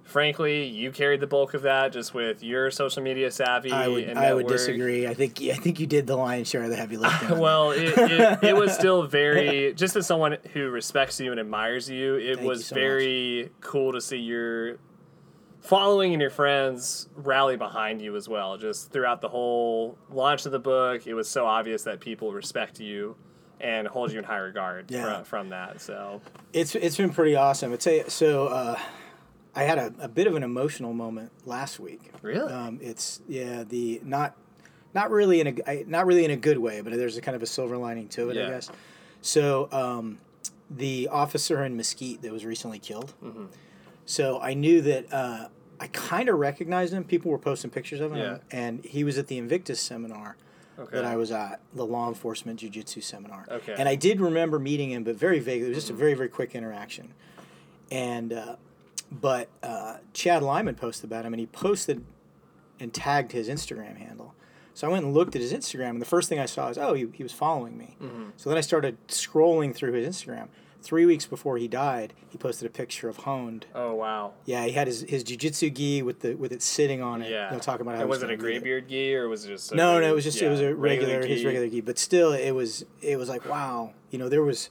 Frankly, 0.06 0.64
you 0.66 0.92
carried 0.92 1.18
the 1.18 1.26
bulk 1.26 1.54
of 1.54 1.62
that 1.62 1.92
just 1.92 2.14
with 2.14 2.40
your 2.42 2.70
social 2.70 3.02
media 3.02 3.28
savvy. 3.30 3.72
I 3.72 3.88
would, 3.88 4.04
and 4.04 4.16
I 4.18 4.32
would 4.32 4.46
disagree. 4.46 5.06
I 5.06 5.14
think, 5.14 5.40
I 5.42 5.56
think 5.56 5.80
you 5.80 5.86
did 5.86 6.06
the 6.06 6.14
lion's 6.16 6.48
share 6.48 6.62
of 6.62 6.70
the 6.70 6.76
heavy 6.76 6.96
lifting. 6.96 7.38
Well, 7.38 7.72
it, 7.72 7.92
it, 7.98 8.38
it 8.44 8.56
was 8.56 8.72
still 8.78 9.02
very, 9.02 9.74
just 9.74 9.96
as 9.96 10.06
someone 10.06 10.38
who 10.52 10.70
respects 10.70 11.18
you 11.18 11.32
and 11.32 11.40
admires 11.40 11.90
you, 11.90 12.14
it 12.14 12.36
Thank 12.36 12.48
was 12.48 12.58
you 12.60 12.64
so 12.64 12.74
very 12.76 13.50
cool 13.60 13.92
to 13.92 14.00
see 14.00 14.18
your 14.18 14.78
following 15.60 16.12
and 16.12 16.20
your 16.20 16.30
friends 16.30 17.08
rally 17.16 17.56
behind 17.56 18.00
you 18.00 18.14
as 18.14 18.28
well. 18.28 18.56
Just 18.56 18.92
throughout 18.92 19.20
the 19.20 19.28
whole 19.28 19.98
launch 20.08 20.46
of 20.46 20.52
the 20.52 20.60
book, 20.60 21.08
it 21.08 21.14
was 21.14 21.28
so 21.28 21.46
obvious 21.46 21.82
that 21.82 21.98
people 21.98 22.32
respect 22.32 22.78
you 22.78 23.16
and 23.60 23.88
hold 23.88 24.12
you 24.12 24.18
in 24.20 24.24
high 24.24 24.36
regard 24.38 24.88
Yeah. 24.90 25.16
from, 25.16 25.24
from 25.24 25.48
that. 25.48 25.80
So, 25.80 26.20
It's 26.52 26.76
it's 26.76 26.96
been 26.96 27.10
pretty 27.10 27.34
awesome. 27.34 27.72
It's 27.72 27.86
a, 27.88 28.08
so 28.08 28.46
uh, 28.46 28.78
I 29.56 29.62
had 29.64 29.78
a, 29.78 29.92
a 30.00 30.08
bit 30.08 30.26
of 30.26 30.34
an 30.36 30.42
emotional 30.42 30.92
moment 30.92 31.32
last 31.46 31.80
week. 31.80 32.12
really? 32.22 32.52
Um, 32.52 32.78
it's 32.82 33.20
yeah 33.26 33.64
the 33.64 34.00
not 34.04 34.36
not 34.94 35.10
really 35.10 35.40
in 35.40 35.62
a 35.66 35.84
not 35.86 36.06
really 36.06 36.24
in 36.24 36.30
a 36.30 36.36
good 36.36 36.58
way, 36.58 36.82
but 36.82 36.92
there's 36.92 37.16
a 37.16 37.22
kind 37.22 37.34
of 37.34 37.42
a 37.42 37.46
silver 37.46 37.76
lining 37.76 38.08
to 38.10 38.30
it, 38.30 38.36
I 38.36 38.50
guess. 38.50 38.70
So 39.22 39.68
um, 39.72 40.18
the 40.70 41.08
officer 41.08 41.64
in 41.64 41.76
Mesquite 41.76 42.22
that 42.22 42.30
was 42.32 42.44
recently 42.44 42.78
killed. 42.78 43.14
Mm-hmm. 43.24 43.46
So 44.04 44.40
I 44.40 44.54
knew 44.54 44.80
that 44.82 45.12
uh, 45.12 45.48
I 45.80 45.88
kind 45.88 46.28
of 46.28 46.38
recognized 46.38 46.92
him. 46.92 47.02
People 47.04 47.30
were 47.30 47.38
posting 47.38 47.70
pictures 47.70 48.00
of 48.00 48.12
him, 48.12 48.18
Yeah. 48.18 48.38
and 48.50 48.84
he 48.84 49.04
was 49.04 49.18
at 49.18 49.26
the 49.26 49.36
Invictus 49.38 49.80
seminar 49.80 50.36
okay. 50.78 50.94
that 50.94 51.04
I 51.04 51.16
was 51.16 51.32
at, 51.32 51.60
the 51.74 51.84
law 51.84 52.08
enforcement 52.08 52.60
jiu-jitsu 52.60 53.00
seminar. 53.00 53.46
Okay. 53.50 53.74
And 53.76 53.88
I 53.88 53.96
did 53.96 54.20
remember 54.20 54.58
meeting 54.58 54.90
him, 54.92 55.02
but 55.02 55.16
very 55.16 55.40
vaguely. 55.40 55.66
It 55.66 55.70
was 55.70 55.78
just 55.78 55.90
a 55.90 55.94
very, 55.94 56.14
very 56.14 56.28
quick 56.28 56.54
interaction. 56.54 57.14
And, 57.90 58.32
uh, 58.32 58.56
but 59.10 59.48
uh, 59.62 59.98
Chad 60.12 60.42
Lyman 60.42 60.74
posted 60.74 61.04
about 61.10 61.24
him, 61.24 61.32
and 61.32 61.40
he 61.40 61.46
posted 61.46 62.04
and 62.80 62.92
tagged 62.92 63.32
his 63.32 63.48
Instagram 63.48 63.96
handle. 63.96 64.34
So 64.74 64.86
I 64.86 64.90
went 64.90 65.06
and 65.06 65.14
looked 65.14 65.34
at 65.34 65.40
his 65.40 65.52
Instagram, 65.54 65.90
and 65.90 66.02
the 66.02 66.06
first 66.06 66.28
thing 66.28 66.38
I 66.38 66.44
saw 66.46 66.68
is, 66.68 66.76
oh, 66.76 66.92
he, 66.92 67.06
he 67.14 67.22
was 67.22 67.32
following 67.32 67.78
me. 67.78 67.96
So 68.36 68.50
then 68.50 68.58
I 68.58 68.60
started 68.60 68.98
scrolling 69.08 69.74
through 69.74 69.92
his 69.92 70.06
Instagram. 70.06 70.48
Three 70.82 71.06
weeks 71.06 71.26
before 71.26 71.56
he 71.56 71.66
died, 71.66 72.12
he 72.28 72.36
posted 72.36 72.66
a 72.66 72.70
picture 72.70 73.08
of 73.08 73.16
Honed. 73.16 73.64
oh, 73.74 73.94
wow. 73.94 74.34
Yeah, 74.44 74.66
he 74.66 74.72
had 74.72 74.86
his, 74.86 75.00
his 75.00 75.24
jiu-jitsu 75.24 75.70
gi 75.70 76.02
with 76.02 76.20
the 76.20 76.34
with 76.34 76.52
it 76.52 76.62
sitting 76.62 77.02
on 77.02 77.22
it. 77.22 77.30
Yeah. 77.30 77.48
You 77.48 77.56
know, 77.56 77.58
talking 77.60 77.80
about 77.80 77.96
how 77.96 78.02
And 78.02 78.10
was 78.10 78.22
it 78.22 78.30
a 78.30 78.36
graybeard 78.36 78.88
gi 78.88 79.16
or 79.16 79.28
was 79.28 79.46
it 79.46 79.48
just 79.48 79.72
a 79.72 79.74
no, 79.74 79.98
no, 79.98 80.06
it 80.08 80.14
was 80.14 80.22
just 80.22 80.40
it 80.40 80.48
was 80.48 80.60
a 80.60 80.74
regular, 80.74 81.26
his 81.26 81.44
regular 81.44 81.68
gi, 81.68 81.80
but 81.80 81.98
still 81.98 82.32
it 82.32 82.52
was 82.52 82.84
it 83.00 83.16
was 83.16 83.28
like 83.28 83.48
wow, 83.48 83.94
you 84.10 84.18
know, 84.18 84.28
there 84.28 84.42
was 84.42 84.68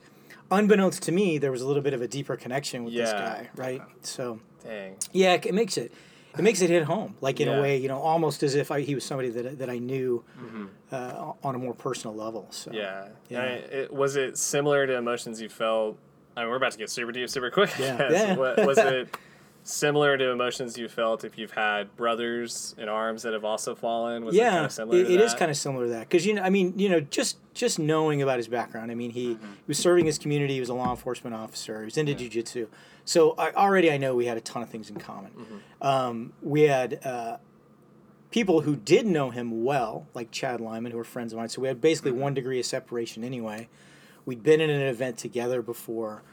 unbeknownst 0.51 1.01
to 1.03 1.12
me 1.12 1.38
there 1.38 1.51
was 1.51 1.62
a 1.62 1.67
little 1.67 1.81
bit 1.81 1.93
of 1.93 2.01
a 2.01 2.08
deeper 2.08 2.36
connection 2.36 2.84
with 2.86 2.93
this 2.93 3.12
guy, 3.12 3.49
right? 3.55 3.81
So 4.01 4.39
Dang. 4.63 4.97
yeah, 5.12 5.34
it 5.34 5.53
makes 5.53 5.77
it 5.77 5.91
it 6.38 6.41
makes 6.43 6.62
it 6.62 6.69
hit 6.69 6.84
home, 6.84 7.15
like 7.21 7.39
in 7.39 7.47
Yeah. 7.47 7.55
a 7.55 7.62
way, 7.62 7.77
you 7.77 7.88
know, 7.88 7.99
almost 7.99 8.43
as 8.43 8.55
if 8.55 8.69
I, 8.69 8.81
he 8.81 8.93
was 8.93 9.05
somebody 9.05 9.29
that 9.29 9.60
that 9.60 9.69
I 9.69 9.77
knew 9.77 10.23
uh, 10.91 11.31
on 11.43 11.55
a 11.55 11.58
more 11.58 11.73
personal 11.73 12.15
level. 12.15 12.47
So 12.51 12.71
Mm-hmm. 12.71 12.77
Yeah. 12.79 13.08
Yeah. 13.29 13.41
And 13.41 13.71
it, 13.73 13.93
was 13.93 14.15
it 14.17 14.38
similar 14.38 14.86
to 14.88 14.95
emotions 14.95 15.41
you 15.41 15.49
felt 15.49 15.97
I 16.38 16.41
mean, 16.41 16.49
we're 16.49 16.58
about 16.58 16.73
to 16.73 16.77
get 16.77 16.89
super 16.89 17.13
deep, 17.13 17.29
super 17.29 17.49
quick. 17.49 17.71
Yeah. 17.79 18.12
Yeah. 18.12 18.36
What, 18.36 18.65
was 18.65 18.77
it 18.77 19.15
similar 19.65 20.15
to 20.15 20.30
emotions 20.30 20.78
you 20.78 20.88
felt 20.88 21.23
if 21.23 21.38
you've 21.39 21.51
had 21.51 21.93
brothers 21.95 22.75
in 22.78 22.88
arms 22.88 23.23
that 23.23 23.34
have 23.34 23.43
also 23.43 23.75
fallen? 23.75 24.23
Was 24.23 24.36
it 24.36 24.39
yeah, 24.39 24.51
kind 24.51 24.65
of 24.65 24.71
similar? 24.71 24.99
it, 24.99 25.04
to 25.06 25.13
it 25.13 25.19
is 25.19 25.34
kind 25.34 25.49
of 25.51 25.58
similar 25.58 25.86
to 25.86 25.91
that 25.91 26.01
because 26.01 26.25
you 26.25 26.36
know, 26.36 26.43
I 26.43 26.49
mean, 26.49 26.78
you 26.78 26.88
know, 26.88 26.99
just 26.99 27.38
just 27.54 27.80
knowing 27.80 28.21
about 28.21 28.38
his 28.38 28.47
background. 28.47 28.91
I 28.91 28.95
mean, 28.95 29.10
he, 29.10 29.34
he 29.34 29.39
was 29.67 29.78
serving 29.78 30.06
his 30.06 30.17
community. 30.17 30.54
He 30.54 30.60
was 30.60 30.69
a 30.69 30.73
law 30.73 30.91
enforcement 30.91 31.36
officer. 31.36 31.80
He 31.80 31.86
was 31.86 31.97
into 31.97 32.13
jujitsu. 32.13 32.67
So 33.06 33.34
I, 33.38 33.51
already, 33.51 33.91
I 33.91 33.97
know 33.97 34.15
we 34.15 34.25
had 34.25 34.38
a 34.38 34.41
ton 34.41 34.62
of 34.62 34.69
things 34.69 34.89
in 34.89 34.97
common. 34.97 35.32
Um, 35.82 36.34
we 36.41 36.63
had 36.63 36.99
uh, 37.06 37.38
people 38.30 38.62
who 38.62 38.75
did 38.75 39.06
know 39.06 39.30
him 39.30 39.63
well, 39.63 40.08
like 40.13 40.32
Chad 40.32 40.60
Lyman, 40.60 40.91
who 40.91 40.97
were 40.97 41.04
friends 41.04 41.34
of 41.34 41.39
mine. 41.39 41.49
So 41.49 41.62
we 41.62 41.67
had 41.67 41.82
basically 41.82 42.12
one 42.12 42.34
degree 42.34 42.60
of 42.60 42.65
separation 42.65 43.23
anyway. 43.23 43.69
We'd 44.25 44.43
been 44.43 44.60
in 44.60 44.69
an 44.69 44.82
event 44.82 45.17
together 45.17 45.62
before, 45.62 46.23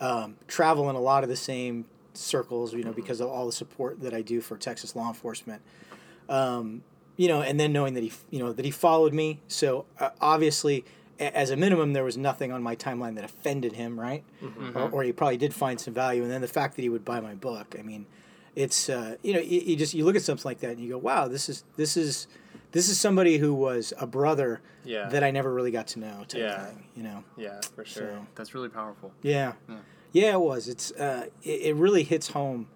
um, 0.00 0.36
travel 0.48 0.90
in 0.90 0.96
a 0.96 1.00
lot 1.00 1.22
of 1.22 1.28
the 1.28 1.36
same 1.36 1.84
circles, 2.14 2.72
you 2.74 2.84
know, 2.84 2.92
because 2.92 3.20
of 3.20 3.28
all 3.28 3.46
the 3.46 3.52
support 3.52 4.00
that 4.00 4.12
I 4.14 4.22
do 4.22 4.40
for 4.40 4.56
Texas 4.56 4.94
law 4.96 5.08
enforcement 5.08 5.62
Um, 6.28 6.82
you 7.16 7.28
know, 7.28 7.42
and 7.42 7.60
then 7.60 7.72
knowing 7.72 7.94
that 7.94 8.02
he, 8.02 8.12
you 8.30 8.38
know, 8.38 8.52
that 8.52 8.64
he 8.64 8.70
followed 8.70 9.12
me. 9.12 9.40
So 9.48 9.84
uh, 10.00 10.10
obviously, 10.20 10.84
a- 11.20 11.36
as 11.36 11.50
a 11.50 11.56
minimum, 11.56 11.92
there 11.92 12.04
was 12.04 12.16
nothing 12.16 12.50
on 12.52 12.62
my 12.62 12.74
timeline 12.74 13.16
that 13.16 13.24
offended 13.24 13.74
him, 13.74 14.00
right? 14.00 14.24
Or, 14.74 14.88
or 14.88 15.02
he 15.02 15.12
probably 15.12 15.36
did 15.36 15.52
find 15.52 15.78
some 15.78 15.92
value. 15.92 16.22
And 16.22 16.30
then 16.30 16.40
the 16.40 16.48
fact 16.48 16.74
that 16.76 16.82
he 16.82 16.88
would 16.88 17.04
buy 17.04 17.20
my 17.20 17.34
book, 17.34 17.76
I 17.78 17.82
mean, 17.82 18.06
it's 18.56 18.88
uh, 18.88 19.16
you 19.22 19.34
know, 19.34 19.40
you, 19.40 19.60
you 19.60 19.76
just 19.76 19.92
you 19.94 20.04
look 20.06 20.16
at 20.16 20.22
something 20.22 20.44
like 20.48 20.60
that 20.60 20.70
and 20.70 20.80
you 20.80 20.88
go, 20.90 20.98
wow, 20.98 21.28
this 21.28 21.48
is 21.50 21.64
this 21.76 21.96
is 21.98 22.28
this 22.72 22.88
is 22.88 22.98
somebody 22.98 23.36
who 23.36 23.52
was 23.52 23.92
a 23.98 24.06
brother 24.06 24.60
Yeah. 24.84 25.08
that 25.10 25.22
I 25.22 25.30
never 25.30 25.52
really 25.52 25.70
got 25.70 25.88
to 25.88 25.98
know, 26.00 26.24
type 26.26 26.40
Yeah. 26.40 26.64
thing, 26.66 26.84
you 26.96 27.02
know. 27.02 27.24
Yeah, 27.36 27.60
for 27.74 27.84
sure. 27.84 28.08
So 28.08 28.26
That's 28.34 28.54
really 28.54 28.70
powerful. 28.70 29.12
yeah. 29.22 29.52
Yeah, 29.68 29.76
it 30.14 30.40
was. 30.40 30.68
It's 30.68 30.92
uh, 30.92 31.26
it, 31.42 31.60
it 31.62 31.74
really 31.76 32.02
hits 32.04 32.28
home, 32.28 32.66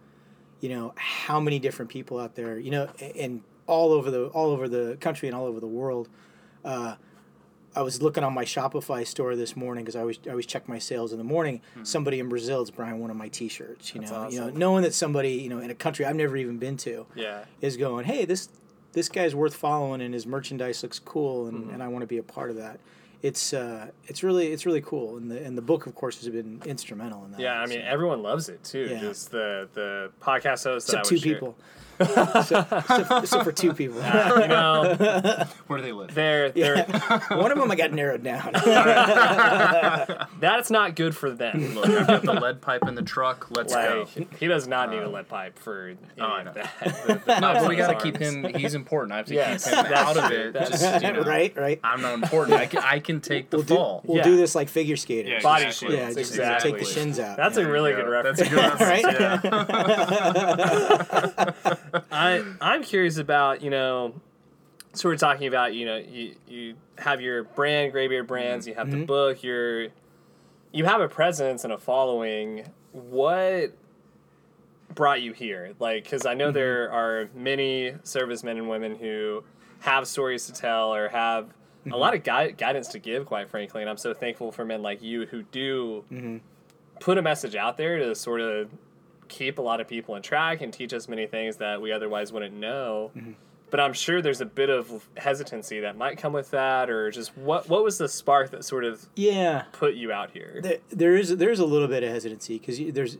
you 0.61 0.68
know, 0.68 0.92
how 0.96 1.40
many 1.40 1.59
different 1.59 1.90
people 1.90 2.18
out 2.18 2.35
there, 2.35 2.59
you 2.59 2.70
know, 2.70 2.88
and 3.18 3.42
all 3.66 3.92
over 3.92 4.11
the 4.11 4.27
all 4.29 4.51
over 4.51 4.68
the 4.68 4.96
country 5.01 5.29
and 5.29 5.37
all 5.37 5.44
over 5.46 5.61
the 5.61 5.66
world. 5.66 6.09
Uh, 6.64 6.96
I 7.75 7.83
was 7.83 8.01
looking 8.01 8.25
on 8.25 8.33
my 8.33 8.44
Shopify 8.44 9.07
store 9.07 9.37
this 9.37 9.55
morning 9.55 9.85
because 9.85 9.96
I 9.96 10.01
always 10.01 10.18
I 10.27 10.31
always 10.31 10.46
check 10.46 10.66
my 10.66 10.79
sales 10.79 11.12
in 11.12 11.18
the 11.18 11.25
morning. 11.25 11.61
Somebody 11.83 12.20
in 12.20 12.29
Brazil 12.31 12.62
is 12.62 12.70
buying 12.70 13.01
one 13.01 13.11
of 13.11 13.16
my 13.16 13.29
T-shirts. 13.29 13.94
You 13.94 14.01
know, 14.01 14.29
you 14.31 14.40
know, 14.40 14.46
knowing 14.59 14.83
that 14.85 14.94
somebody 14.94 15.33
you 15.33 15.51
know 15.51 15.59
in 15.59 15.70
a 15.70 15.75
country 15.75 16.07
I've 16.07 16.16
never 16.16 16.37
even 16.38 16.57
been 16.59 16.79
to 16.79 17.05
Yeah. 17.14 17.44
is 17.61 17.77
going, 17.77 18.07
hey, 18.07 18.25
this 18.25 18.49
this 18.92 19.11
guy's 19.11 19.35
worth 19.35 19.55
following 19.55 20.01
and 20.01 20.14
his 20.14 20.27
merchandise 20.27 20.83
looks 20.83 20.99
cool 20.99 21.49
and, 21.49 21.70
and 21.70 21.83
I 21.83 21.88
want 21.88 22.01
to 22.01 22.07
be 22.07 22.16
a 22.16 22.22
part 22.22 22.49
of 22.49 22.57
that. 22.57 22.81
It's 23.27 23.53
uh, 23.53 23.91
it's 24.05 24.23
really 24.23 24.47
it's 24.53 24.67
really 24.67 24.81
cool 24.81 25.17
and 25.17 25.29
the 25.31 25.43
and 25.45 25.59
the 25.59 25.62
book 25.62 25.87
of 25.87 25.95
course 25.95 26.17
has 26.21 26.29
been 26.29 26.62
instrumental 26.65 27.25
in 27.25 27.33
that. 27.33 27.41
Yeah, 27.41 27.61
I 27.61 27.67
mean, 27.67 27.81
so. 27.81 27.87
everyone 27.87 28.23
loves 28.23 28.49
it 28.49 28.62
too. 28.62 28.87
Yeah. 28.91 29.01
Just 29.01 29.31
the 29.33 29.69
the 29.75 30.12
podcast 30.21 30.62
hosts 30.65 30.91
that 30.91 30.99
I 30.99 31.01
except 31.01 31.09
two 31.09 31.19
share- 31.19 31.35
people. 31.35 31.57
Except, 32.01 32.73
except- 32.73 33.13
except 33.25 33.45
for 33.45 33.53
two 33.53 33.73
people. 33.73 34.01
Ah, 34.07 34.41
you 34.41 34.49
know, 34.49 35.45
Where 35.67 35.79
do 35.79 35.85
they 35.85 35.93
live? 35.93 36.15
they're 36.15 36.51
they're 36.51 36.85
One 37.31 37.51
of 37.53 37.59
them 37.59 37.71
I 37.71 37.77
got 37.77 37.93
narrowed 37.93 38.23
down. 38.23 38.51
that's 40.41 40.71
not 40.71 40.95
good 40.97 41.17
for 41.17 41.31
them. 41.31 41.75
Look, 41.75 41.87
I've 41.89 42.07
got 42.07 42.23
the 42.23 42.33
lead 42.35 42.61
pipe 42.61 42.87
in 42.87 42.95
the 42.95 43.03
truck. 43.03 43.49
Let's 43.51 43.75
go. 43.75 44.07
He 44.39 44.47
does 44.47 44.67
not 44.69 44.91
need 44.91 44.99
a 44.99 45.07
um, 45.07 45.13
lead 45.13 45.29
pipe 45.29 45.59
for 45.59 45.89
any 45.89 45.99
oh, 46.21 46.25
I 46.25 46.41
of 46.41 46.47
know. 46.47 46.53
that. 46.55 46.73
The- 47.07 47.23
the 47.27 47.41
No, 47.41 47.55
but 47.55 47.69
we 47.69 47.77
got 47.77 47.99
to 47.99 48.01
keep 48.03 48.17
him. 48.17 48.45
He's 48.55 48.75
important. 48.75 49.13
I 49.13 49.17
have 49.19 49.27
to 49.27 49.35
Yes, 49.35 49.65
keep 49.65 49.75
him 49.75 49.85
that's 49.89 49.95
out 49.95 50.17
of 50.17 50.31
it. 50.33 50.53
That's- 50.53 50.81
Just 50.81 51.03
you 51.05 51.13
know, 51.13 51.23
right, 51.23 51.55
right. 51.57 51.81
I'm 51.85 52.01
not 52.03 52.15
important. 52.15 52.57
I 52.59 52.67
can, 52.67 52.83
I 52.83 52.99
can 53.01 53.21
take 53.21 53.51
the 53.51 53.59
We'll 53.59 53.67
do, 53.67 53.75
fall. 53.75 54.03
we'll 54.05 54.19
Yeah. 54.19 54.23
do 54.25 54.37
this 54.37 54.55
like 54.55 54.69
figure 54.69 54.97
skaters. 54.97 55.31
Yeah, 55.33 55.41
Body 55.43 55.65
Exactly. 55.67 55.97
Yeah, 55.97 56.07
just 56.13 56.19
exactly. 56.33 56.71
take 56.73 56.81
the 56.81 56.87
shins 56.87 57.19
out. 57.19 57.37
That's 57.37 57.57
yeah. 57.59 57.65
a 57.65 57.71
really 57.71 57.91
Yeah, 57.91 57.97
good 57.97 58.09
reference. 58.09 58.39
That's 58.39 58.51
a 58.51 58.55
good 58.55 58.65
reference. 58.81 59.05
Right? 61.67 61.86
I 62.11 62.44
I'm 62.61 62.83
curious 62.83 63.18
about 63.18 63.62
you 63.62 63.70
know, 63.70 64.14
so 64.92 65.09
we're 65.09 65.16
talking 65.16 65.46
about 65.49 65.75
you 65.75 65.87
know 65.87 65.96
you 65.96 66.35
you 66.49 66.75
have 66.99 67.20
your 67.20 67.44
brand 67.44 67.92
Graybeard 67.92 68.27
Brands, 68.27 68.66
you 68.66 68.75
have 68.75 68.88
Mm-hmm. 68.88 69.01
the 69.01 69.07
book, 69.07 69.42
you're 69.42 69.88
you 70.72 70.85
have 70.85 71.01
a 71.01 71.09
presence 71.09 71.64
and 71.64 71.72
a 71.72 71.79
following. 71.79 72.64
What 72.92 73.72
brought 74.94 75.20
you 75.22 75.33
here? 75.33 75.75
Like, 75.79 76.05
because 76.05 76.27
I 76.27 76.35
know 76.35 76.46
Mm-hmm. 76.46 76.55
there 76.55 76.90
are 76.92 77.29
many 77.35 77.94
servicemen 78.03 78.57
and 78.59 78.68
women 78.68 78.94
who 78.96 79.44
have 79.81 80.07
stories 80.09 80.46
to 80.46 80.53
tell 80.53 80.94
or 80.94 81.09
have 81.09 81.46
Mm-hmm. 81.46 81.92
a 81.92 81.96
lot 81.99 82.14
of 82.14 82.25
gui- 82.25 82.53
guidance 82.59 82.88
to 82.88 82.99
give, 82.99 83.27
quite 83.27 83.49
frankly. 83.49 83.81
And 83.81 83.88
I'm 83.88 83.96
so 83.96 84.12
thankful 84.12 84.51
for 84.51 84.64
men 84.64 84.83
like 84.83 85.03
you 85.03 85.27
who 85.27 85.44
do 85.44 86.05
Mm-hmm. 86.11 86.38
put 86.99 87.16
a 87.16 87.22
message 87.22 87.55
out 87.55 87.77
there 87.77 87.99
to 87.99 88.12
sort 88.16 88.40
of 88.40 88.70
keep 89.29 89.59
a 89.59 89.62
lot 89.62 89.81
of 89.81 89.89
people 89.89 90.15
in 90.17 90.23
track 90.23 90.61
and 90.62 90.73
teach 90.73 90.93
us 90.93 91.09
many 91.09 91.27
things 91.27 91.57
that 91.57 91.81
we 91.81 91.93
otherwise 91.93 92.33
wouldn't 92.33 92.55
know. 92.55 93.11
Mm-hmm. 93.17 93.33
But 93.69 93.81
I'm 93.81 93.93
sure 93.95 94.23
there's 94.23 94.41
a 94.41 94.47
bit 94.47 94.71
of 94.71 95.09
hesitancy 95.17 95.81
that 95.81 95.97
might 95.97 96.19
come 96.19 96.33
with 96.33 96.53
that, 96.53 96.89
or 96.89 97.11
just 97.11 97.37
what 97.37 97.69
what 97.69 97.83
was 97.83 97.99
the 97.99 98.09
spark 98.09 98.51
that 98.53 98.65
sort 98.65 98.85
of 98.85 99.05
Yeah. 99.17 99.65
put 99.73 99.95
you 99.95 100.12
out 100.12 100.31
here? 100.31 100.61
There, 100.62 100.79
there 100.91 101.17
is 101.17 101.37
there's 101.37 101.59
a 101.59 101.67
little 101.67 101.89
bit 101.89 102.05
of 102.05 102.11
hesitancy 102.11 102.59
because 102.59 102.79
there's 102.95 103.19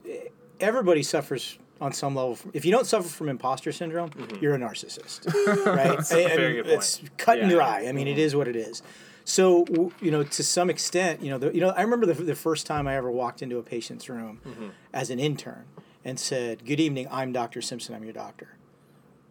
everybody 0.61 1.03
suffers 1.03 1.59
on 1.81 1.93
some 1.93 2.15
level. 2.15 2.37
From, 2.37 2.53
if 2.55 2.65
you 2.65 2.71
don't 2.73 2.87
suffer 2.87 3.09
from 3.09 3.29
imposter 3.29 3.73
syndrome, 3.73 4.11
you're 4.41 4.55
a 4.55 4.59
narcissist, 4.59 5.27
right? 5.67 5.99
Mm-hmm. 5.99 6.15
a 6.17 6.23
I- 6.23 6.33
I 6.33 6.37
very 6.37 6.47
mean, 6.55 6.57
good 6.63 6.65
point. 6.67 6.77
It's 6.79 7.01
cut 7.19 7.39
and 7.41 7.51
dry. 7.51 7.87
I 7.89 7.93
mean, 7.93 8.07
it 8.09 8.19
is 8.19 8.35
what 8.37 8.47
it 8.49 8.57
is. 8.57 8.83
So 9.25 9.65
you 10.01 10.13
know, 10.13 10.23
to 10.23 10.43
some 10.45 10.71
extent, 10.71 11.23
you 11.23 11.31
know, 11.31 11.39
the, 11.39 11.53
you 11.53 11.61
know, 11.61 11.71
I 11.71 11.83
remember 11.83 12.07
the, 12.07 12.15
the 12.15 12.37
first 12.37 12.67
time 12.69 12.87
I 12.87 12.97
ever 12.97 13.11
walked 13.11 13.43
into 13.43 13.59
a 13.59 13.63
patient's 13.65 14.09
room 14.09 14.41
Mm-hmm. 14.47 14.69
as 14.95 15.11
an 15.11 15.19
intern 15.19 15.65
and 16.07 16.19
said, 16.21 16.65
"Good 16.65 16.81
evening, 16.81 17.09
I'm 17.11 17.33
Doctor 17.33 17.61
Simpson. 17.61 17.95
I'm 17.95 18.05
your 18.05 18.13
doctor," 18.15 18.49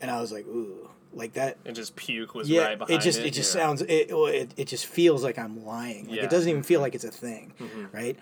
and 0.02 0.12
I 0.12 0.22
was 0.22 0.32
like, 0.32 0.46
"Ooh." 0.46 0.90
Like 1.14 1.32
that, 1.34 1.58
and 1.66 1.74
just 1.74 1.96
puke 1.96 2.36
was 2.36 2.50
yeah. 2.50 2.64
right 2.64 2.78
behind 2.78 3.00
it 3.00 3.02
just 3.02 3.20
it, 3.22 3.32
just 3.32 3.50
sounds 3.50 3.82
it, 3.82 4.12
it 4.12 4.52
it 4.58 4.68
just 4.68 4.86
feels 4.86 5.24
like 5.24 5.40
I'm 5.40 5.66
lying. 5.66 6.08
Like 6.08 6.18
Yeah. 6.18 6.24
it 6.26 6.30
doesn't 6.30 6.50
even 6.50 6.62
feel 6.62 6.82
like 6.82 6.94
it's 6.94 7.06
a 7.06 7.10
thing, 7.10 7.54
right? 7.94 8.20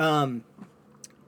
Um, 0.00 0.42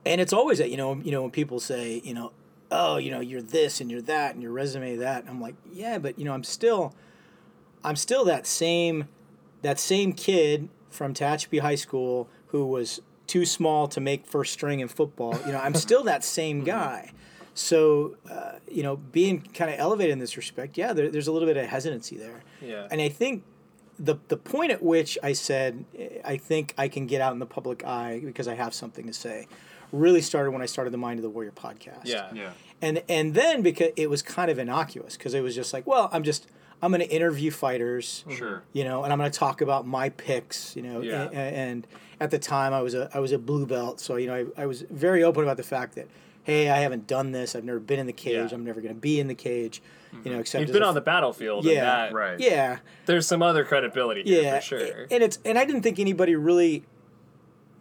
and 0.05 0.19
it's 0.19 0.33
always 0.33 0.57
that 0.57 0.71
you 0.71 0.75
know 0.75 0.95
you 0.95 1.11
know 1.11 1.21
when 1.21 1.31
people 1.31 1.61
say 1.61 2.01
you 2.03 2.13
know 2.13 2.33
oh 2.69 2.97
you 2.97 3.11
know 3.11 3.21
you're 3.21 3.41
this 3.41 3.79
and 3.79 3.89
you're 3.89 4.01
that 4.01 4.33
and 4.33 4.43
your 4.43 4.51
resume 4.51 4.97
that 4.97 5.23
I'm 5.29 5.39
like 5.39 5.55
yeah 5.71 5.99
but 5.99 6.19
you 6.19 6.25
know 6.25 6.33
I'm 6.33 6.43
still 6.43 6.93
I'm 7.81 7.95
still 7.95 8.25
that 8.25 8.45
same 8.45 9.07
that 9.61 9.79
same 9.79 10.11
kid 10.11 10.67
from 10.89 11.13
Tehachapi 11.13 11.61
High 11.61 11.75
School 11.75 12.27
who 12.47 12.65
was 12.65 12.99
too 13.27 13.45
small 13.45 13.87
to 13.89 13.99
make 13.99 14.25
first 14.25 14.53
string 14.53 14.79
in 14.79 14.87
football. 14.87 15.37
You 15.45 15.51
know 15.53 15.59
I'm 15.59 15.75
still 15.75 16.03
that 16.03 16.23
same 16.23 16.63
guy. 16.63 17.11
So 17.53 18.17
uh, 18.29 18.53
you 18.69 18.83
know 18.83 18.97
being 18.97 19.41
kind 19.41 19.71
of 19.71 19.79
elevated 19.79 20.13
in 20.13 20.19
this 20.19 20.37
respect, 20.37 20.77
yeah, 20.77 20.93
there, 20.93 21.09
there's 21.09 21.27
a 21.27 21.31
little 21.31 21.47
bit 21.47 21.57
of 21.57 21.65
hesitancy 21.65 22.17
there. 22.17 22.43
Yeah. 22.61 22.87
And 22.91 23.01
I 23.01 23.09
think 23.09 23.43
the 23.97 24.15
the 24.27 24.37
point 24.37 24.71
at 24.71 24.83
which 24.83 25.17
I 25.23 25.33
said 25.33 25.85
eh, 25.97 26.19
I 26.23 26.37
think 26.37 26.73
I 26.77 26.87
can 26.87 27.07
get 27.07 27.21
out 27.21 27.33
in 27.33 27.39
the 27.39 27.45
public 27.45 27.85
eye 27.85 28.21
because 28.23 28.47
I 28.47 28.55
have 28.55 28.73
something 28.73 29.07
to 29.07 29.13
say 29.13 29.47
really 29.91 30.21
started 30.21 30.51
when 30.51 30.61
I 30.61 30.65
started 30.65 30.91
the 30.91 30.97
Mind 30.97 31.19
of 31.19 31.23
the 31.23 31.29
Warrior 31.29 31.51
podcast. 31.51 32.05
yeah. 32.05 32.29
Yeah. 32.33 32.51
And 32.81 33.03
and 33.07 33.33
then 33.33 33.61
because 33.61 33.91
it 33.95 34.09
was 34.09 34.21
kind 34.21 34.51
of 34.51 34.59
innocuous 34.59 35.15
because 35.15 35.33
it 35.33 35.41
was 35.41 35.55
just 35.55 35.73
like, 35.73 35.87
well, 35.87 36.09
I'm 36.11 36.23
just 36.23 36.47
I'm 36.81 36.91
going 36.91 37.01
to 37.01 37.09
interview 37.09 37.51
fighters, 37.51 38.23
Sure. 38.29 38.61
you 38.73 38.83
know, 38.83 39.03
and 39.03 39.11
I'm 39.11 39.17
going 39.19 39.31
to 39.31 39.39
talk 39.39 39.61
about 39.61 39.87
my 39.87 40.09
picks, 40.09 40.75
you 40.75 40.81
know, 40.83 41.01
Yeah. 41.01 41.23
a- 41.25 41.29
a- 41.31 41.35
and, 41.35 41.87
at 42.19 42.31
the 42.31 42.39
time 42.39 42.73
I 42.73 42.81
was 42.81 42.93
a 42.93 43.09
I 43.13 43.19
was 43.19 43.33
a 43.33 43.37
blue 43.37 43.65
belt, 43.65 43.99
so 43.99 44.15
you 44.15 44.27
know 44.27 44.35
I, 44.57 44.63
I 44.63 44.65
was 44.67 44.83
very 44.89 45.21
open 45.21 45.43
about 45.43 45.57
the 45.57 45.63
fact 45.63 45.95
that 45.95 46.07
hey, 46.43 46.69
I 46.69 46.77
haven't 46.77 47.07
done 47.07 47.31
this, 47.33 47.55
I've 47.55 47.65
never 47.65 47.79
been 47.79 47.99
in 47.99 48.05
the 48.05 48.13
cage, 48.13 48.51
Yeah. 48.51 48.55
I'm 48.55 48.63
never 48.63 48.79
going 48.79 48.93
to 48.93 48.99
be 49.01 49.19
in 49.19 49.27
the 49.27 49.35
cage, 49.35 49.81
you 50.13 50.17
know, 50.25 50.31
mm-hmm. 50.31 50.39
except 50.41 50.61
You've 50.61 50.71
been 50.73 50.83
a 50.83 50.85
on 50.87 50.93
the 50.93 51.01
battlefield. 51.01 51.65
Yeah, 51.65 51.71
and 51.71 51.81
that, 51.87 52.13
Right. 52.13 52.39
yeah, 52.39 52.77
There's 53.05 53.27
some 53.27 53.41
other 53.41 53.65
credibility 53.65 54.23
here 54.23 54.43
yeah, 54.43 54.59
for 54.59 54.65
sure. 54.65 55.07
and 55.11 55.23
it's 55.23 55.39
and 55.43 55.57
I 55.59 55.65
didn't 55.65 55.81
think 55.81 55.99
anybody 55.99 56.35
really. 56.35 56.83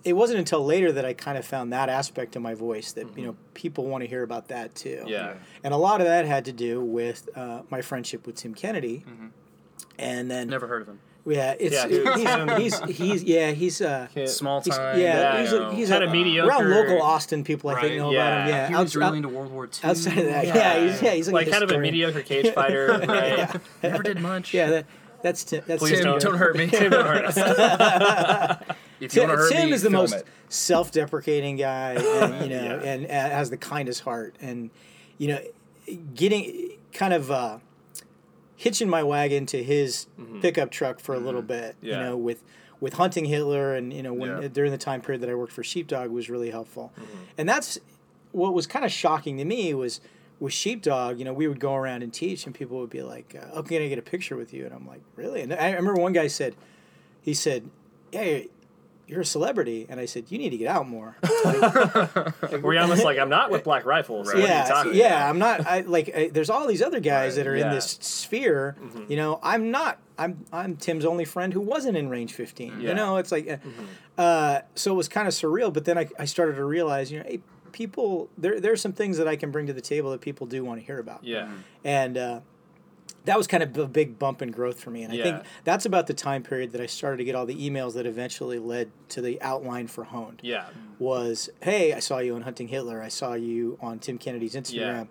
It 0.05 0.13
wasn't 0.13 0.39
until 0.39 0.65
later 0.65 0.93
that 0.93 1.05
I 1.05 1.15
kind 1.15 1.39
of 1.39 1.45
found 1.47 1.73
that 1.73 1.89
aspect 1.89 2.37
of 2.37 2.43
my 2.43 2.55
voice 2.55 2.93
that 2.93 3.07
you 3.17 3.25
know 3.27 3.37
people 3.55 3.87
want 3.87 4.03
to 4.03 4.09
hear 4.09 4.23
about 4.23 4.49
that 4.49 4.75
too. 4.75 4.99
Mm-hmm. 5.01 5.09
Yeah. 5.09 5.35
and 5.63 5.73
a 5.73 5.79
lot 5.79 6.01
of 6.01 6.07
that 6.07 6.27
had 6.27 6.45
to 6.45 6.53
do 6.53 6.81
with 6.83 7.29
uh, 7.37 7.63
my 7.71 7.81
friendship 7.81 8.27
with 8.27 8.37
Tim 8.37 8.55
Kennedy, 8.55 9.05
Mm-hmm. 9.09 9.27
and 9.99 10.31
then 10.31 10.49
Never 10.49 10.67
heard 10.67 10.83
of 10.83 10.89
him. 10.89 11.01
yeah, 11.27 11.55
it's 11.59 11.75
Yeah. 11.75 12.57
he's, 12.59 12.79
he's 12.89 12.97
he's 12.99 13.23
yeah 13.25 13.51
he's 13.53 13.81
uh 13.81 14.09
Small 14.27 14.61
he's, 14.61 14.77
time. 14.77 15.01
yeah, 15.01 15.35
yeah, 15.37 15.41
he's 15.41 15.53
a, 15.53 15.59
know. 15.61 15.71
he's 15.71 15.89
Kinda 15.89 16.07
a, 16.09 16.13
mediocre. 16.13 16.51
around 16.51 16.71
local 16.71 17.01
Austin 17.03 17.43
people 17.43 17.71
I 17.71 17.81
think 17.81 17.97
know 17.97 18.11
yeah. 18.11 18.27
about 18.27 18.43
him 18.43 18.49
yeah 18.55 18.69
He 18.69 18.75
was 18.75 18.81
outs- 18.83 18.97
really 18.97 19.17
into 19.17 19.29
World 19.31 19.53
War 19.53 19.65
II. 19.65 19.71
outside 19.91 20.19
of 20.19 20.25
that 20.27 20.47
yeah, 20.47 20.87
he's 20.87 21.01
yeah 21.03 21.13
he's 21.15 21.29
like, 21.29 21.47
like 21.47 21.51
kind 21.53 21.65
of 21.65 21.71
a 21.71 21.79
mediocre 21.79 22.21
cage 22.21 22.53
fighter, 22.55 22.89
right? 23.09 23.49
Never 23.83 24.03
did 24.03 24.21
much. 24.21 24.53
yeah 24.53 24.69
that, 24.71 24.87
that's 25.23 25.45
Tim 25.45 25.63
that's 25.67 25.81
Please 25.81 25.93
Tim, 25.93 26.03
Tim, 26.03 26.05
don't- 26.13 26.23
don't 26.23 26.37
hurt 26.39 26.57
me. 26.57 26.67
Tim, 26.67 26.91
don't 26.91 27.07
hurt 27.07 27.25
us. 27.25 28.59
If 29.05 29.13
Tim, 29.13 29.29
want 29.29 29.33
to 29.33 29.37
hurt 29.45 29.53
Tim 29.53 29.69
me, 29.71 29.75
is 29.75 29.83
the 29.83 29.91
most 29.91 30.15
it. 30.15 30.27
self-deprecating 30.49 31.57
guy, 31.57 31.93
and 31.95 32.51
you 32.51 32.57
know, 32.57 32.81
and 32.83 33.07
uh, 33.07 33.09
has 33.09 33.51
the 33.51 33.57
kindest 33.57 34.01
heart, 34.03 34.35
and 34.41 34.71
you 35.19 35.29
know, 35.29 35.41
getting 36.15 36.73
kind 36.93 37.13
of 37.13 37.31
uh, 37.31 37.59
hitching 38.57 38.89
my 38.89 39.03
wagon 39.03 39.47
to 39.47 39.63
his 39.63 40.07
pickup 40.41 40.71
truck 40.71 41.01
for 41.01 41.15
a 41.15 41.19
little 41.19 41.43
bit, 41.43 41.77
you 41.83 41.93
know, 41.93 42.17
with 42.17 42.43
with 42.81 42.95
hunting 42.95 43.25
Hitler 43.27 43.75
and 43.75 43.93
you 43.93 44.03
know 44.03 44.13
when 44.13 44.43
Yeah. 44.43 44.49
during 44.49 44.71
the 44.73 44.79
time 44.79 45.01
period 45.01 45.23
that 45.23 45.31
I 45.31 45.35
worked 45.35 45.53
for 45.53 45.63
Sheepdog 45.65 46.11
was 46.11 46.29
really 46.29 46.51
helpful, 46.51 46.93
and 47.39 47.49
that's 47.49 47.79
what 48.33 48.53
was 48.53 48.67
kind 48.67 48.85
of 48.85 48.91
shocking 48.91 49.37
to 49.39 49.45
me 49.45 49.73
was 49.75 50.01
with 50.41 50.53
Sheepdog. 50.53 51.19
You 51.19 51.25
know, 51.25 51.33
we 51.33 51.47
would 51.47 51.61
go 51.61 51.75
around 51.75 52.03
and 52.03 52.13
teach, 52.13 52.47
and 52.47 52.55
people 52.55 52.79
would 52.81 52.91
be 52.91 53.03
like, 53.03 53.35
uh, 53.41 53.47
"Oh, 53.55 53.63
can 53.63 53.81
I 53.83 53.89
get 53.89 53.99
a 53.99 54.03
picture 54.03 54.37
with 54.37 54.53
you?" 54.53 54.65
And 54.67 54.75
I'm 54.75 54.87
like, 54.87 55.03
"Really?" 55.17 55.41
And 55.43 55.53
I 55.55 55.69
remember 55.71 55.95
one 55.95 56.13
guy 56.13 56.27
said, 56.27 56.57
he 57.23 57.33
said, 57.35 57.71
"Hey." 58.11 58.49
You're 59.07 59.21
a 59.21 59.25
celebrity, 59.25 59.87
and 59.89 60.01
I 60.01 60.07
said 60.07 60.31
you 60.31 60.39
need 60.39 60.51
to 60.51 60.57
get 60.57 60.69
out 60.69 60.89
more. 60.89 61.17
Like, 61.45 62.63
Were 62.63 62.73
you 62.73 62.81
almost 62.81 63.05
like 63.05 63.19
I'm 63.19 63.29
not 63.29 63.51
with 63.51 63.65
Black 63.71 63.85
Rifle? 63.85 64.25
So 64.25 64.33
what 64.33 64.37
are 64.37 64.47
yeah, 64.47 64.85
you 64.85 64.93
yeah. 64.93 65.07
about? 65.07 65.29
I'm 65.29 65.39
not. 65.39 65.67
I 65.67 65.81
like. 65.81 66.11
I, 66.17 66.29
there's 66.29 66.49
all 66.49 66.67
these 66.67 66.81
other 66.81 67.01
guys 67.01 67.37
that 67.37 67.47
are 67.47 67.55
yeah. 67.55 67.69
in 67.69 67.75
this 67.75 67.99
sphere. 68.01 68.77
You 69.09 69.17
know, 69.17 69.41
I'm 69.43 69.71
not. 69.71 69.99
I'm 70.19 70.45
I'm 70.51 70.77
Tim's 70.77 71.05
only 71.05 71.27
friend 71.27 71.53
who 71.53 71.61
wasn't 71.61 71.99
in 71.99 72.09
range 72.09 72.33
15. 72.33 72.81
Yeah. 72.81 72.89
You 72.89 72.95
know, 72.95 73.19
it's 73.19 73.31
like, 73.31 73.61
uh, 74.17 74.21
uh, 74.21 74.61
so 74.75 74.93
it 74.93 74.95
was 74.95 75.09
kind 75.09 75.29
of 75.29 75.35
surreal. 75.35 75.73
But 75.73 75.85
then 75.85 75.99
I, 75.99 76.09
I 76.19 76.25
started 76.25 76.57
to 76.57 76.65
realize, 76.65 77.13
you 77.13 77.19
know, 77.19 77.25
hey, 77.27 77.41
people. 77.73 78.31
There 78.39 78.59
there 78.59 78.73
are 78.73 78.77
some 78.77 78.95
things 78.95 79.19
that 79.19 79.29
I 79.29 79.37
can 79.37 79.51
bring 79.51 79.67
to 79.67 79.75
the 79.75 79.83
table 79.83 80.13
that 80.13 80.23
people 80.23 80.47
do 80.47 80.65
want 80.65 80.81
to 80.81 80.87
hear 80.87 80.99
about. 80.99 81.25
Yeah. 81.25 81.51
And 81.85 82.17
uh, 82.17 82.41
that 83.25 83.39
was 83.39 83.47
kind 83.47 83.63
of 83.63 83.77
a 83.79 83.87
big 83.89 84.19
bump 84.19 84.43
in 84.43 84.51
growth 84.51 84.81
for 84.81 84.91
me. 84.91 85.03
And 85.03 85.13
I 85.13 85.23
think 85.23 85.43
that's 85.65 85.87
about 85.87 86.07
the 86.07 86.15
time 86.15 86.43
period 86.43 86.73
that 86.73 86.81
I 86.81 86.87
started 86.87 87.17
to 87.19 87.25
get 87.25 87.35
all 87.35 87.47
the 87.47 87.55
emails 87.71 87.95
that 87.95 88.05
eventually 88.07 88.59
led 88.59 88.91
to 89.11 89.23
the 89.23 89.41
outline 89.41 89.87
for 89.87 90.05
Honed 90.05 90.41
Yeah. 90.43 90.67
was, 90.99 91.49
hey, 91.63 91.93
I 91.95 92.01
saw 92.01 92.19
you 92.19 92.35
on 92.35 92.43
Hunting 92.43 92.69
Hitler. 92.69 93.01
I 93.03 93.09
saw 93.09 93.33
you 93.35 93.79
on 93.81 93.99
Tim 93.99 94.19
Kennedy's 94.19 94.55
Instagram. 94.55 94.75
Yeah. 94.77 95.05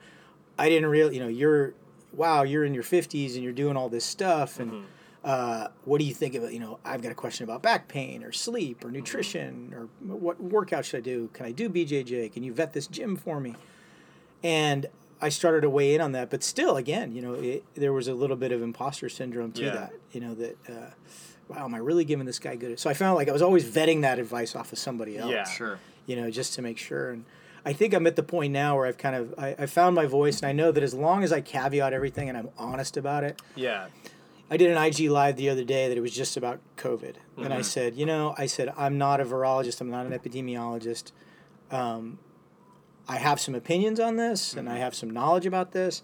I 0.59 0.69
didn't 0.69 0.89
real, 0.89 1.11
you 1.11 1.19
know, 1.19 1.27
you're, 1.27 1.73
wow, 2.11 2.43
you're 2.43 2.63
in 2.65 2.73
your 2.75 2.83
50s 2.83 3.33
and 3.33 3.43
you're 3.43 3.51
doing 3.53 3.75
all 3.77 3.89
this 3.89 4.05
stuff. 4.05 4.59
And 4.59 4.71
Mm-hmm. 4.71 4.85
uh, 5.23 5.67
what 5.85 5.97
do 5.99 6.05
you 6.05 6.13
think 6.13 6.35
about, 6.35 6.53
you 6.53 6.59
know, 6.59 6.77
I've 6.85 7.01
got 7.01 7.11
a 7.11 7.15
question 7.15 7.45
about 7.45 7.63
back 7.63 7.87
pain 7.87 8.23
or 8.23 8.31
sleep 8.31 8.83
or 8.83 8.87
Mm-hmm. 8.89 8.95
nutrition 8.97 9.73
or 9.75 9.87
what 10.05 10.39
workout 10.39 10.85
should 10.85 10.97
I 10.97 11.01
do? 11.01 11.29
Can 11.33 11.47
I 11.47 11.51
do 11.51 11.67
BJJ? 11.69 12.31
Can 12.31 12.43
you 12.43 12.53
vet 12.53 12.73
this 12.73 12.85
gym 12.85 13.15
for 13.15 13.39
me? 13.39 13.55
And 14.43 14.85
I 15.23 15.29
started 15.29 15.61
to 15.61 15.69
weigh 15.69 15.95
in 15.95 16.01
on 16.01 16.11
that, 16.11 16.29
but 16.29 16.43
still, 16.43 16.75
again, 16.77 17.13
you 17.15 17.21
know, 17.21 17.33
it, 17.33 17.63
there 17.75 17.93
was 17.93 18.07
a 18.07 18.13
little 18.13 18.35
bit 18.35 18.51
of 18.51 18.61
imposter 18.61 19.09
syndrome 19.09 19.51
to 19.53 19.63
Yeah. 19.63 19.71
that. 19.71 19.93
You 20.11 20.21
know 20.21 20.33
that, 20.35 20.57
uh, 20.69 20.73
wow, 21.47 21.65
am 21.65 21.73
I 21.73 21.79
really 21.79 22.05
giving 22.05 22.25
this 22.25 22.39
guy 22.39 22.55
good? 22.55 22.77
So 22.79 22.89
I 22.89 22.93
found 22.93 23.15
like 23.15 23.29
I 23.29 23.31
was 23.31 23.41
always 23.41 23.63
vetting 23.65 24.01
that 24.01 24.19
advice 24.19 24.55
off 24.55 24.71
of 24.73 24.77
somebody 24.79 25.17
else 25.17 25.31
Yeah. 25.31 25.45
Sure. 25.45 25.79
you 26.05 26.15
know, 26.15 26.29
just 26.29 26.53
to 26.55 26.61
make 26.61 26.77
sure. 26.77 27.11
And 27.11 27.25
I 27.65 27.71
think 27.73 27.93
I'm 27.93 28.05
at 28.05 28.15
the 28.17 28.23
point 28.23 28.51
now 28.51 28.75
where 28.75 28.85
I've 28.85 28.97
kind 28.97 29.15
of 29.15 29.33
I, 29.37 29.55
I 29.57 29.65
found 29.65 29.95
my 29.95 30.05
voice, 30.05 30.41
and 30.41 30.49
I 30.49 30.51
know 30.51 30.71
that 30.73 30.83
as 30.83 30.93
long 30.93 31.23
as 31.23 31.31
I 31.31 31.39
caveat 31.41 31.93
everything 31.93 32.27
and 32.29 32.37
I'm 32.37 32.49
honest 32.57 32.97
about 32.97 33.23
it. 33.23 33.41
Yeah. 33.55 33.87
I 34.51 34.57
did 34.57 34.69
an 34.69 34.77
IG 34.77 35.09
live 35.09 35.37
the 35.37 35.49
other 35.49 35.63
day 35.63 35.87
that 35.87 35.97
it 35.97 36.01
was 36.01 36.13
just 36.13 36.35
about 36.37 36.59
COVID, 36.77 37.15
and 37.37 37.53
I 37.53 37.61
said, 37.61 37.95
you 37.95 38.05
know, 38.05 38.35
I 38.37 38.45
said 38.45 38.71
I'm 38.77 38.97
not 38.99 39.19
a 39.21 39.25
virologist, 39.25 39.79
I'm 39.81 39.89
not 39.89 40.05
an 40.05 40.11
epidemiologist. 40.11 41.11
Um, 41.71 42.19
I 43.07 43.17
have 43.17 43.39
some 43.39 43.53
opinions 43.55 43.99
on 43.99 44.15
this, 44.17 44.53
and 44.53 44.69
I 44.69 44.77
have 44.77 44.95
some 44.95 45.09
knowledge 45.09 45.45
about 45.45 45.71
this, 45.71 46.03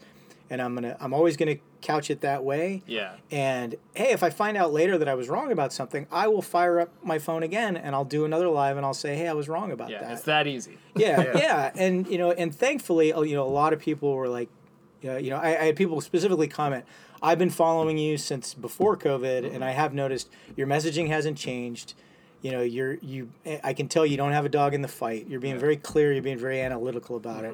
and 0.49 0.61
I'm 0.61 0.75
gonna 0.75 0.97
I'm 0.99 1.13
always 1.13 1.37
gonna 1.37 1.55
couch 1.81 2.09
it 2.11 2.19
that 2.21 2.43
way. 2.43 2.83
Yeah. 2.87 3.13
And 3.31 3.75
hey, 3.93 4.11
if 4.11 4.21
I 4.21 4.29
find 4.29 4.57
out 4.57 4.73
later 4.73 4.97
that 4.97 5.07
I 5.07 5.13
was 5.15 5.29
wrong 5.29 5.51
about 5.51 5.71
something, 5.71 6.07
I 6.11 6.27
will 6.27 6.41
fire 6.41 6.81
up 6.81 6.89
my 7.03 7.19
phone 7.19 7.41
again 7.41 7.77
and 7.77 7.95
I'll 7.95 8.03
do 8.03 8.25
another 8.25 8.49
live 8.49 8.75
and 8.75 8.85
I'll 8.85 8.93
say, 8.93 9.15
hey, 9.15 9.29
I 9.29 9.33
was 9.33 9.47
wrong 9.47 9.71
about 9.71 9.89
Yeah. 9.89 10.01
that. 10.01 10.11
It's 10.11 10.23
that 10.23 10.45
easy. 10.45 10.77
yeah, 10.93 11.37
yeah, 11.37 11.71
and 11.75 12.05
you 12.07 12.17
know, 12.17 12.31
and 12.31 12.53
thankfully, 12.53 13.13
uh, 13.13 13.21
you 13.21 13.33
know, 13.33 13.45
a 13.45 13.49
lot 13.49 13.71
of 13.71 13.79
people 13.79 14.13
were 14.13 14.27
like, 14.27 14.49
uh, 15.05 15.15
you 15.15 15.29
know, 15.29 15.37
I, 15.37 15.47
I 15.61 15.65
had 15.67 15.77
people 15.77 16.01
specifically 16.01 16.49
comment, 16.49 16.83
I've 17.21 17.39
been 17.39 17.49
following 17.49 17.97
you 17.97 18.17
since 18.17 18.53
before 18.53 18.97
COVID, 18.97 19.49
and 19.55 19.63
I 19.63 19.71
have 19.71 19.93
noticed 19.93 20.29
your 20.57 20.67
messaging 20.67 21.07
hasn't 21.07 21.37
changed. 21.37 21.93
You 22.41 22.51
know, 22.51 22.61
you're 22.61 22.93
you. 23.01 23.29
I 23.63 23.73
can 23.73 23.87
tell 23.87 24.05
you 24.05 24.15
don't 24.17 24.31
have 24.31 24.45
a 24.45 24.49
dog 24.49 24.73
in 24.73 24.81
the 24.81 24.87
fight. 24.87 25.27
You're 25.27 25.39
being 25.41 25.59
very 25.59 25.75
clear. 25.77 26.13
You're 26.13 26.23
being 26.23 26.37
very 26.37 26.61
analytical 26.61 27.17
about 27.17 27.43
it, 27.43 27.53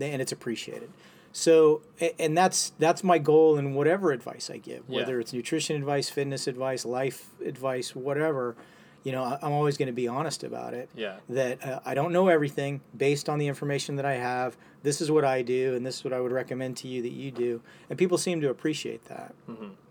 and 0.00 0.20
it's 0.22 0.32
appreciated. 0.32 0.90
So, 1.32 1.82
and 2.18 2.36
that's 2.36 2.72
that's 2.78 3.02
my 3.04 3.18
goal 3.18 3.56
in 3.58 3.74
whatever 3.74 4.12
advice 4.12 4.50
I 4.50 4.56
give, 4.58 4.84
Yeah. 4.88 5.00
whether 5.00 5.20
it's 5.20 5.32
nutrition 5.32 5.76
advice, 5.76 6.08
fitness 6.10 6.46
advice, 6.46 6.84
life 6.84 7.28
advice, 7.44 7.94
whatever. 7.96 8.56
You 9.04 9.12
know, 9.12 9.22
I- 9.22 9.38
I'm 9.40 9.52
always 9.52 9.76
going 9.76 9.86
to 9.86 9.92
be 9.92 10.08
honest 10.08 10.42
about 10.42 10.74
it 10.74 10.88
Yeah. 10.96 11.16
that 11.28 11.64
uh, 11.64 11.80
I 11.84 11.94
don't 11.94 12.12
know 12.12 12.26
everything 12.28 12.80
based 12.96 13.28
on 13.28 13.38
the 13.38 13.46
information 13.46 13.96
that 13.96 14.04
I 14.04 14.14
have. 14.14 14.56
This 14.82 15.00
is 15.00 15.10
what 15.12 15.24
I 15.24 15.42
do, 15.42 15.74
and 15.74 15.86
this 15.86 15.98
is 15.98 16.04
what 16.04 16.12
I 16.12 16.20
would 16.20 16.32
recommend 16.32 16.76
to 16.78 16.88
you 16.88 17.02
that 17.02 17.12
you 17.12 17.30
do. 17.30 17.60
And 17.88 17.98
people 17.98 18.18
seem 18.18 18.40
to 18.40 18.50
appreciate 18.50 19.04
that. 19.04 19.34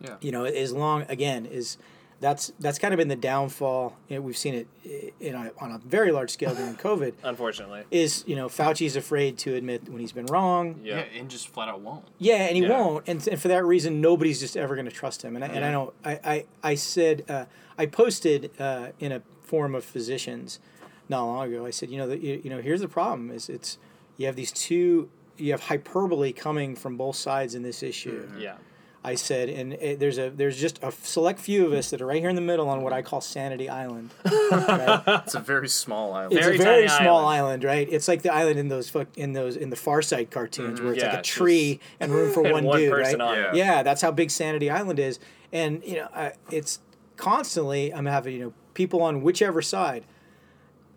Yeah. 0.02 0.16
You 0.22 0.32
know, 0.32 0.44
as 0.46 0.74
long 0.74 1.04
again 1.08 1.46
is 1.46 1.78
that's 2.22 2.52
that's 2.60 2.80
kind 2.80 2.94
of 2.94 2.98
been 2.98 3.08
the 3.10 3.16
downfall. 3.16 3.96
You 4.08 4.16
know, 4.18 4.22
we've 4.22 4.38
seen 4.38 4.54
it 4.56 4.68
in 5.20 5.36
a, 5.36 5.52
on 5.60 5.72
a 5.72 5.78
very 5.80 6.12
large 6.12 6.30
scale 6.32 6.56
during 6.56 6.76
COVID. 6.88 7.14
Unfortunately. 7.24 7.84
Is 7.92 8.24
you 8.26 8.36
know 8.36 8.48
Fauci's 8.48 8.96
afraid 8.96 9.38
to 9.40 9.56
admit 9.56 9.88
when 9.90 10.00
he's 10.00 10.12
been 10.12 10.26
wrong. 10.28 10.80
Yeah. 10.84 10.98
Yeah. 11.12 11.20
and 11.20 11.30
just 11.30 11.50
flat 11.50 11.68
out 11.70 11.82
won't. 11.82 12.06
Yeah, 12.18 12.46
and 12.48 12.56
he 12.56 12.64
Yeah. 12.64 12.70
won't, 12.70 13.04
and, 13.08 13.28
and 13.28 13.42
for 13.42 13.50
that 13.50 13.66
reason, 13.66 14.02
nobody's 14.02 14.40
just 14.40 14.56
ever 14.56 14.76
going 14.76 14.86
to 14.88 14.92
trust 14.92 15.22
him. 15.24 15.36
And 15.36 15.44
I, 15.44 15.48
and 15.50 15.66
I 15.66 15.72
don't. 15.72 15.94
I 16.04 16.20
I, 16.24 16.46
I 16.64 16.76
said 16.76 17.26
uh, 17.30 17.46
I 17.78 17.86
posted 17.86 18.52
uh, 18.60 18.90
in 19.00 19.12
a 19.12 19.22
forum 19.44 19.76
of 19.76 19.84
physicians 19.84 20.60
not 21.10 21.24
long 21.26 21.48
ago. 21.54 21.66
I 21.66 21.70
said, 21.72 21.90
you 21.92 21.98
know, 22.00 22.08
the, 22.08 22.18
you, 22.18 22.42
you 22.46 22.50
know, 22.50 22.62
here's 22.62 22.82
the 22.82 22.88
problem: 22.88 23.30
is 23.30 23.50
it's 23.50 23.78
you 24.18 24.26
have 24.26 24.36
these 24.38 24.52
two, 24.54 25.10
you 25.38 25.52
have 25.52 25.64
hyperbole 25.64 26.32
coming 26.32 26.76
from 26.76 26.96
both 26.96 27.18
sides 27.18 27.54
in 27.56 27.62
this 27.64 27.84
issue. 27.84 28.28
Yeah. 28.40 28.56
I 29.06 29.16
said, 29.16 29.50
and 29.50 29.74
it, 29.74 30.00
there's 30.00 30.18
a 30.18 30.30
there's 30.30 30.60
just 30.60 30.80
a 30.84 30.92
select 30.92 31.40
few 31.40 31.66
of 31.66 31.74
us 31.74 31.92
that 31.92 32.02
are 32.02 32.06
right 32.08 32.20
here 32.20 32.30
in 32.30 32.36
the 32.36 32.42
middle 32.42 32.68
on 32.70 32.82
what 32.82 32.92
I 32.92 33.02
call 33.04 33.22
Sanity 33.22 33.70
Island. 33.70 34.10
right? 34.26 35.04
It's 35.26 35.36
a 35.36 35.40
very 35.40 35.70
small 35.70 36.12
island. 36.14 36.34
It's 36.34 36.44
Very 36.46 36.58
a 36.58 36.62
very 36.64 36.88
small 36.90 37.20
island. 37.26 37.64
island. 37.64 37.64
right? 37.64 37.88
It's 37.92 38.08
like 38.08 38.24
the 38.24 38.34
island 38.34 38.58
in 38.60 38.68
those 38.68 38.90
fuck 38.90 39.08
in 39.16 39.34
those 39.34 39.56
in 39.56 39.70
the 39.70 39.76
Far 39.76 40.02
Side 40.02 40.32
cartoons 40.32 40.82
where 40.82 40.94
it's 40.94 41.02
Yeah, 41.02 41.10
like 41.10 41.16
a 41.18 41.20
it's 41.20 41.30
tree 41.30 41.80
and 42.00 42.12
room 42.12 42.34
for 42.34 42.44
And 42.46 42.54
one, 42.54 42.64
one 42.66 42.80
dude, 42.80 42.92
right? 42.94 43.22
on 43.22 43.38
it. 43.40 43.56
Yeah, 43.56 43.84
that's 43.84 44.02
how 44.02 44.12
big 44.12 44.32
Sanity 44.32 44.70
Island 44.70 45.00
is, 45.00 45.20
and 45.54 45.84
you 45.86 45.98
know, 45.98 46.08
I, 46.14 46.34
it's 46.52 46.80
constantly 47.16 47.94
I'm 47.94 48.06
having 48.06 48.34
you 48.36 48.40
know 48.46 48.54
people 48.74 49.02
on 49.02 49.22
whichever 49.22 49.62
side. 49.62 50.04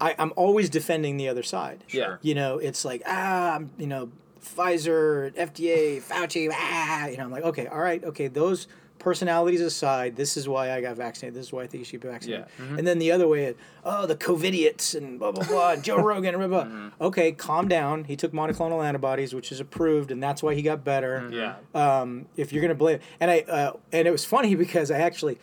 I, 0.01 0.15
I'm 0.19 0.33
always 0.37 0.71
defending 0.71 1.17
the 1.17 1.29
other 1.29 1.43
side. 1.43 1.83
Yeah. 1.91 2.17
You 2.23 2.35
know, 2.35 2.59
it's 2.59 2.85
like 2.85 3.03
ah, 3.07 3.57
I'm, 3.57 3.71
you 3.79 3.87
know, 3.89 4.11
Pfizer, 4.43 5.33
FDA, 5.35 6.01
Fauci, 6.03 6.49
ah, 6.53 7.07
you 7.07 7.17
know, 7.17 7.25
I'm 7.25 7.31
like, 7.31 7.45
okay, 7.45 7.67
all 7.67 7.81
right, 7.81 8.03
okay, 8.05 8.29
those 8.29 8.67
personalities 8.99 9.61
aside, 9.61 10.17
this 10.17 10.37
is 10.37 10.49
why 10.49 10.73
I 10.73 10.81
got 10.81 10.97
vaccinated. 10.97 11.39
This 11.39 11.47
is 11.47 11.53
why 11.53 11.63
I 11.63 11.67
think 11.69 11.81
you 11.81 11.85
should 11.85 12.01
be 12.01 12.09
vaccinated. 12.09 12.47
Yeah. 12.59 12.77
And 12.79 12.85
then 12.87 12.99
the 12.99 13.13
other 13.13 13.29
way, 13.29 13.55
oh, 13.85 14.07
the 14.07 14.17
COVIDiots 14.17 14.97
and 14.97 15.21
blah 15.21 15.31
blah 15.31 15.45
blah, 15.47 15.77
Joe 15.77 15.97
Rogan 16.03 16.35
and 16.35 16.51
blah 16.51 16.65
blah. 16.65 16.91
Okay, 17.07 17.31
calm 17.33 17.69
down. 17.69 18.05
He 18.05 18.17
took 18.17 18.33
monoclonal 18.33 18.85
antibodies, 18.85 19.33
which 19.35 19.53
is 19.53 19.61
approved, 19.61 20.11
and 20.11 20.21
that's 20.21 20.43
why 20.43 20.55
he 20.55 20.63
got 20.63 20.83
better 20.85 21.29
Yeah. 21.33 21.55
um, 21.75 22.27
if 22.37 22.53
you're 22.53 22.61
going 22.61 22.71
to 22.71 22.75
blame 22.75 22.99
and 23.21 23.31
i 23.31 23.41
uh, 23.41 23.73
and 23.93 24.09
it 24.09 24.11
was 24.11 24.25
funny 24.25 24.55
because 24.65 24.91
i 24.91 24.99
actually 24.99 25.39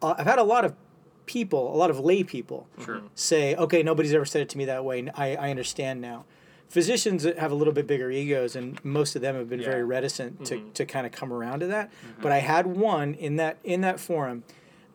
uh, 0.00 0.14
i've 0.18 0.26
had 0.26 0.38
a 0.38 0.42
lot 0.42 0.64
of 0.64 0.74
people 1.26 1.74
a 1.74 1.76
lot 1.76 1.90
of 1.90 2.00
lay 2.00 2.22
people 2.22 2.66
say 3.14 3.54
okay 3.56 3.82
nobody's 3.82 4.12
ever 4.14 4.24
said 4.26 4.42
it 4.42 4.48
to 4.50 4.58
me 4.58 4.64
that 4.66 4.84
way 4.84 5.10
I, 5.14 5.36
I 5.36 5.50
understand 5.50 6.00
now 6.00 6.24
physicians 6.68 7.24
have 7.24 7.52
a 7.52 7.54
little 7.54 7.72
bit 7.72 7.86
bigger 7.86 8.10
egos 8.10 8.56
and 8.56 8.82
most 8.84 9.14
of 9.16 9.22
them 9.22 9.36
have 9.36 9.48
been 9.48 9.60
Yeah. 9.60 9.70
very 9.70 9.84
reticent 9.84 10.44
to, 10.46 10.56
mm-hmm. 10.56 10.70
to 10.72 10.86
kind 10.86 11.06
of 11.06 11.12
come 11.12 11.32
around 11.32 11.60
to 11.60 11.66
that. 11.68 11.90
Mm-hmm. 11.90 12.22
But 12.22 12.32
i 12.32 12.38
had 12.38 12.66
one 12.66 13.14
in 13.14 13.36
that 13.36 13.58
in 13.64 13.80
that 13.82 14.00
forum 14.00 14.44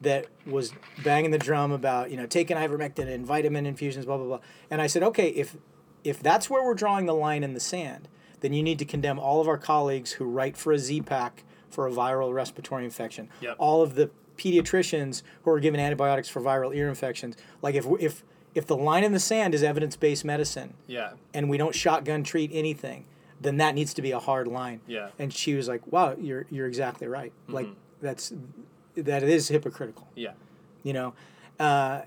that 0.01 0.27
was 0.45 0.73
banging 1.03 1.32
the 1.32 1.38
drum 1.38 1.71
about 1.71 2.10
you 2.12 2.17
know 2.17 2.25
taking 2.25 2.58
ivermectin 2.58 3.08
and 3.13 3.25
vitamin 3.25 3.65
infusions 3.65 4.05
blah 4.05 4.17
blah 4.17 4.25
blah. 4.25 4.39
And 4.69 4.82
i 4.82 4.88
said 4.88 5.03
okay 5.03 5.29
if 5.29 5.58
if 6.03 6.21
that's 6.21 6.49
where 6.49 6.63
we're 6.63 6.73
drawing 6.73 7.05
the 7.05 7.13
line 7.13 7.43
in 7.43 7.53
the 7.53 7.60
sand 7.60 8.08
then 8.41 8.53
you 8.53 8.63
need 8.63 8.79
to 8.79 8.86
condemn 8.86 9.19
all 9.19 9.41
of 9.41 9.47
our 9.49 9.58
colleagues 9.58 10.13
who 10.13 10.25
write 10.25 10.55
for 10.55 10.71
a 10.71 10.79
z-pack 10.79 11.43
for 11.69 11.88
a 11.88 11.91
viral 11.91 12.34
respiratory 12.34 12.84
infection. 12.86 13.29
Yep. 13.41 13.55
all 13.60 13.82
of 13.82 13.95
the 13.95 14.10
pediatricians 14.38 15.21
who 15.43 15.51
are 15.51 15.60
given 15.60 15.79
antibiotics 15.79 16.29
for 16.29 16.41
viral 16.41 16.73
ear 16.75 16.88
infections. 16.89 17.36
Like 17.62 17.75
if 17.75 17.86
if 17.99 18.23
if 18.55 18.65
the 18.65 18.75
line 18.75 19.03
in 19.03 19.12
the 19.13 19.19
sand 19.19 19.53
is 19.53 19.62
evidence-based 19.63 20.25
medicine 20.25 20.73
Yeah. 20.88 21.12
and 21.33 21.49
we 21.49 21.57
don't 21.57 21.75
shotgun 21.75 22.23
treat 22.23 22.49
anything, 22.53 23.05
then 23.41 23.57
that 23.57 23.75
needs 23.75 23.93
to 23.93 24.01
be 24.01 24.12
a 24.12 24.19
hard 24.19 24.47
line. 24.47 24.81
Yeah. 24.88 25.09
And 25.19 25.31
she 25.33 25.53
was 25.53 25.67
like, 25.67 25.81
"Wow, 25.91 26.15
you're 26.19 26.45
you're 26.49 26.67
exactly 26.67 27.07
right. 27.07 27.31
Like 27.47 27.67
that's 28.01 28.33
that 28.95 29.23
is 29.23 29.47
hypocritical, 29.50 30.08
Yeah. 30.15 30.33
you 30.83 30.93
know." 30.93 31.13
Uh, 31.60 32.02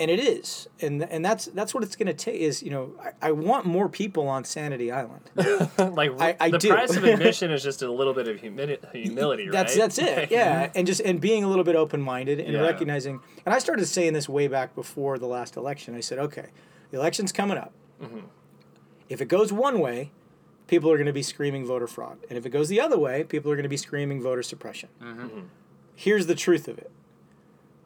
and 0.00 0.10
it 0.10 0.18
is, 0.18 0.66
and 0.80 1.02
and 1.04 1.22
that's 1.24 1.44
that's 1.46 1.74
what 1.74 1.84
it's 1.84 1.94
going 1.94 2.06
to 2.06 2.14
take. 2.14 2.40
Is 2.40 2.62
you 2.62 2.70
know, 2.70 2.92
I, 3.22 3.28
I 3.28 3.32
want 3.32 3.66
more 3.66 3.88
people 3.88 4.26
on 4.28 4.44
Sanity 4.44 4.90
Island. 4.90 5.20
like 5.36 6.18
I- 6.20 6.36
I 6.40 6.50
the 6.50 6.58
do. 6.58 6.70
price 6.70 6.96
of 6.96 7.04
admission 7.14 7.50
is 7.50 7.62
just 7.62 7.82
a 7.82 7.92
little 7.92 8.14
bit 8.14 8.26
of 8.26 8.38
humili- 8.38 8.78
humility, 8.92 9.44
right? 9.44 9.52
That's 9.52 9.76
that's 9.76 9.98
it. 9.98 10.30
Yeah, 10.30 10.70
and 10.74 10.86
just 10.86 11.00
and 11.02 11.20
being 11.20 11.44
a 11.44 11.48
little 11.48 11.64
bit 11.64 11.76
open 11.76 12.00
minded 12.00 12.40
and 12.40 12.54
Yeah. 12.54 12.60
recognizing. 12.62 13.20
And 13.44 13.54
I 13.54 13.58
started 13.58 13.84
saying 13.86 14.14
this 14.14 14.28
way 14.28 14.48
back 14.48 14.74
before 14.74 15.18
the 15.18 15.26
last 15.26 15.56
election. 15.56 15.94
I 15.94 16.00
said, 16.00 16.18
okay, 16.18 16.46
the 16.90 16.98
election's 16.98 17.30
coming 17.30 17.58
up. 17.58 17.72
Mm-hmm. 18.02 18.20
If 19.10 19.20
it 19.20 19.26
goes 19.26 19.52
one 19.52 19.80
way, 19.80 20.12
people 20.66 20.90
are 20.90 20.96
going 20.96 21.06
to 21.06 21.12
be 21.12 21.22
screaming 21.22 21.66
voter 21.66 21.86
fraud, 21.86 22.18
and 22.30 22.38
if 22.38 22.46
it 22.46 22.50
goes 22.50 22.68
the 22.70 22.80
other 22.80 22.98
way, 22.98 23.22
people 23.24 23.52
are 23.52 23.54
going 23.56 23.64
to 23.64 23.68
be 23.68 23.76
screaming 23.76 24.22
voter 24.22 24.42
suppression. 24.42 24.88
Mm-hmm. 25.02 25.40
Here's 25.94 26.26
the 26.26 26.34
truth 26.34 26.68
of 26.68 26.78
it: 26.78 26.90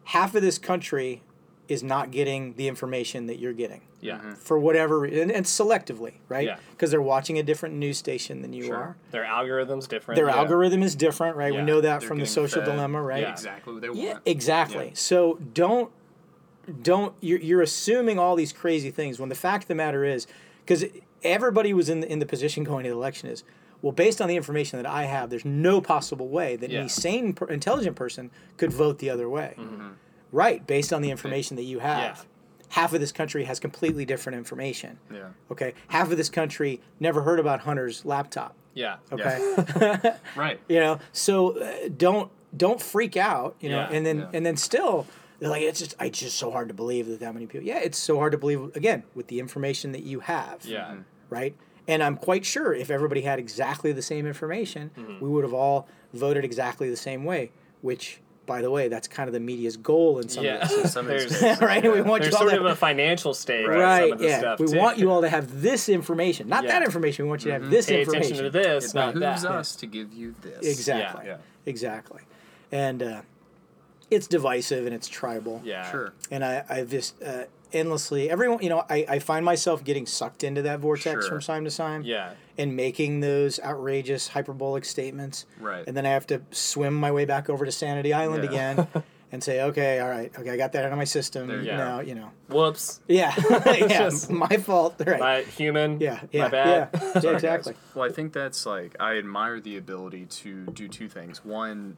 half 0.05 0.35
of 0.37 0.43
this 0.43 0.59
country 0.59 1.23
is 1.69 1.83
not 1.83 2.11
getting 2.11 2.55
the 2.55 2.69
information 2.69 3.27
that 3.27 3.39
you're 3.39 3.53
getting 3.53 3.81
Yeah. 4.01 4.19
Mm-hmm. 4.19 4.33
for 4.35 4.59
whatever 4.59 5.01
re- 5.01 5.21
and, 5.23 5.31
and 5.33 5.47
selectively, 5.47 6.15
right? 6.29 6.47
Yeah. 6.47 6.59
Because 6.73 6.91
they're 6.91 7.01
watching 7.01 7.39
a 7.39 7.43
different 7.43 7.75
news 7.77 7.97
station 7.99 8.43
than 8.43 8.53
you 8.53 8.73
are. 8.73 8.97
Their 9.11 9.25
algorithm's 9.25 9.87
different. 9.87 10.17
Their 10.17 10.29
yeah. 10.29 10.37
algorithm 10.37 10.83
is 10.83 10.95
different, 10.95 11.37
right? 11.37 11.53
Yeah. 11.53 11.61
We 11.61 11.67
know 11.67 11.81
that 11.81 12.01
They're 12.01 12.09
from 12.09 12.19
the 12.19 12.27
social 12.27 12.61
fed 12.63 12.71
dilemma, 12.71 13.01
right? 13.01 13.23
Yeah. 13.23 13.33
Exactly 13.33 13.73
what 13.73 13.83
they 13.83 13.89
want. 13.89 14.01
Yeah, 14.01 14.19
exactly. 14.27 14.87
Yeah. 14.87 14.91
So 14.95 15.39
don't 15.55 15.91
don't 16.83 17.15
you're, 17.21 17.41
you're 17.41 17.63
assuming 17.63 18.19
all 18.19 18.37
these 18.37 18.53
crazy 18.53 18.91
things 18.91 19.19
when 19.19 19.29
the 19.29 19.35
fact 19.35 19.65
of 19.65 19.69
the 19.69 19.75
matter 19.75 20.05
is 20.05 20.27
because 20.65 20.85
everybody 21.23 21.75
was 21.75 21.89
in 21.89 22.01
the, 22.01 22.11
in 22.11 22.19
the 22.21 22.27
position 22.27 22.65
going 22.65 22.85
to 22.85 22.91
the 22.91 22.97
election 22.97 23.29
is 23.29 23.45
well 23.83 23.93
based 23.93 24.21
on 24.23 24.29
the 24.29 24.37
information 24.37 24.79
that 24.83 24.91
I 24.91 25.05
have 25.05 25.29
there's 25.29 25.45
no 25.45 25.81
possible 25.83 26.29
way 26.29 26.57
that 26.57 26.71
Yeah. 26.71 26.81
any 26.81 26.89
sane 26.89 27.35
per, 27.35 27.47
intelligent 27.49 27.97
person 27.97 28.31
could 28.57 28.73
vote 28.73 28.99
the 28.99 29.11
other 29.11 29.29
way. 29.29 29.55
Mm-hmm. 29.59 29.89
Right, 30.35 30.67
based 30.67 30.93
on 30.93 31.01
the 31.03 31.11
information 31.11 31.57
that 31.57 31.63
you 31.63 31.79
have. 31.79 31.99
Yeah. 32.19 32.25
Half 32.71 32.93
of 32.93 33.01
this 33.01 33.13
country 33.13 33.45
has 33.45 33.61
completely 33.61 34.05
different 34.05 34.37
information. 34.37 34.99
Yeah. 35.13 35.29
Okay, 35.53 35.75
half 35.89 36.11
of 36.11 36.17
this 36.17 36.29
country 36.29 36.81
never 36.99 37.23
heard 37.23 37.39
about 37.39 37.61
Hunter's 37.61 38.05
laptop. 38.05 38.55
Yeah. 38.75 38.97
Okay, 39.13 39.39
Right. 40.37 40.59
you 40.69 40.81
know 40.81 40.99
so 41.13 41.57
uh, 41.61 41.89
don't 41.97 42.33
don't 42.57 42.81
freak 42.83 43.17
out 43.17 43.55
you 43.61 43.69
know 43.69 43.77
Yeah, 43.89 43.97
and 43.97 44.05
then 44.05 44.19
yeah. 44.19 44.31
and 44.33 44.45
then 44.45 44.57
still 44.57 45.07
they're 45.39 45.49
like 45.51 45.63
it's 45.63 45.79
just 45.79 45.95
it's 46.01 46.19
just 46.19 46.37
so 46.37 46.51
hard 46.51 46.67
to 46.69 46.75
believe 46.75 47.07
that 47.07 47.21
that 47.21 47.33
many 47.35 47.47
people 47.47 47.65
yeah 47.67 47.79
it's 47.79 47.99
so 47.99 48.19
hard 48.19 48.33
to 48.33 48.39
believe 48.39 48.75
again 48.77 49.05
with 49.15 49.29
the 49.29 49.39
information 49.39 49.93
that 49.93 50.03
you 50.03 50.19
have 50.21 50.65
Yeah. 50.65 50.97
right 51.31 51.55
and 51.87 52.03
i'm 52.03 52.17
quite 52.17 52.45
sure 52.45 52.73
if 52.75 52.91
everybody 52.91 53.23
had 53.23 53.39
exactly 53.39 53.93
the 53.93 54.03
same 54.03 54.27
information 54.27 54.91
Mm-hmm. 54.99 55.21
we 55.25 55.29
would 55.31 55.45
have 55.45 55.55
all 55.55 55.87
voted 56.13 56.45
exactly 56.45 56.89
the 56.91 56.97
same 56.97 57.25
way 57.25 57.51
which 57.81 58.21
by 58.47 58.61
the 58.63 58.71
way 58.71 58.89
that's 58.89 59.09
kind 59.09 59.29
of 59.29 59.33
the 59.33 59.41
media's 59.41 59.77
goal 59.77 60.19
in 60.19 60.29
some 60.29 60.45
Yeah. 60.45 60.63
of 60.63 60.69
this 60.69 60.93
Some 60.93 61.09
of 61.11 61.19
these 61.19 61.43
right 61.61 61.83
we 61.83 62.01
want 62.03 62.23
there's 62.23 62.33
you 62.35 62.39
all 62.39 62.43
sort 62.49 62.53
to 62.55 62.61
of 62.61 62.67
a 62.67 62.77
financial 62.77 63.35
stake. 63.35 63.65
in 63.65 63.71
right 63.71 64.03
Some 64.03 64.13
of 64.13 64.19
this 64.19 64.31
yeah 64.31 64.39
stuff 64.39 64.61
we 64.61 64.67
too. 64.67 64.79
want 64.79 64.99
you 64.99 65.11
all 65.11 65.21
to 65.23 65.29
have 65.29 65.61
this 65.63 65.89
information 65.89 66.49
not 66.49 66.65
Yeah. 66.65 66.71
Mm-hmm. 66.71 66.79
that 66.81 66.85
information 66.87 67.25
we 67.25 67.29
want 67.31 67.45
you 67.45 67.53
to 67.53 67.59
have 67.61 67.71
this 67.71 67.87
Pay 67.87 68.01
information 68.01 68.37
attention 68.37 68.45
to 68.45 68.51
this, 68.51 68.91
It 68.91 68.95
not 68.95 69.15
behooves 69.15 69.43
that. 69.43 69.51
us 69.51 69.77
to 69.77 69.87
give 69.87 70.13
you 70.13 70.35
this. 70.43 70.67
exactly 70.79 71.27
Yeah. 71.27 71.37
exactly 71.67 72.21
and 72.73 73.03
uh, 73.03 73.21
it's 74.11 74.27
divisive 74.27 74.87
and 74.87 74.95
it's 74.95 75.09
tribal 75.09 75.61
Yeah. 75.65 75.91
Sure. 75.91 76.13
and 76.31 76.45
I, 76.45 76.65
I've 76.69 76.91
just 76.91 77.23
uh, 77.23 77.45
endlessly 77.73 78.31
everyone 78.31 78.63
you 78.63 78.69
know 78.69 78.85
I, 78.89 79.05
I 79.09 79.19
find 79.19 79.45
myself 79.45 79.83
getting 79.85 80.07
sucked 80.07 80.45
into 80.45 80.63
that 80.63 80.81
vortex 80.81 81.25
Sure. 81.27 81.35
from 81.35 81.41
time 81.41 81.65
to 81.65 81.71
time 81.77 82.03
Yeah. 82.03 82.31
And 82.59 82.77
making 82.77 83.21
those 83.21 83.59
outrageous 83.61 84.29
hyperbolic 84.29 84.85
statements 84.85 85.47
Right. 85.61 85.85
and 85.87 85.97
then 85.97 86.07
I 86.07 86.11
have 86.11 86.27
to 86.29 86.43
swim 86.51 86.95
my 86.95 87.11
way 87.13 87.25
back 87.25 87.49
over 87.51 87.65
to 87.65 87.73
Sanity 87.73 88.13
Island 88.13 88.45
Yeah. 88.45 88.51
again 88.51 88.89
and 89.33 89.43
say 89.43 89.63
okay 89.63 89.99
all 90.01 90.09
right 90.09 90.31
okay 90.39 90.51
I 90.51 90.57
got 90.57 90.73
that 90.73 90.85
out 90.85 90.93
of 90.93 90.99
my 90.99 91.05
system 91.05 91.49
There 91.49 91.59
you 91.61 91.67
go. 91.71 91.77
now 91.77 92.01
you 92.01 92.15
know 92.15 92.31
Whoops. 92.49 93.01
yeah 93.09 93.35
yeah 93.67 93.89
Just- 93.89 94.31
my 94.31 94.57
fault 94.59 94.95
right 95.05 95.19
My 95.21 95.41
human. 95.43 96.01
yeah 96.01 96.21
yeah 96.31 96.43
My 96.45 96.49
bad. 96.49 96.89
yeah, 96.93 97.21
yeah 97.23 97.31
exactly 97.33 97.73
guys. 97.73 97.83
Well, 97.95 98.05
I 98.09 98.13
think 98.13 98.33
that's 98.33 98.65
like 98.67 98.95
I 99.01 99.17
admire 99.19 99.61
the 99.61 99.77
ability 99.77 100.27
to 100.27 100.67
do 100.67 100.87
two 100.89 101.09
things. 101.09 101.45
One, 101.45 101.97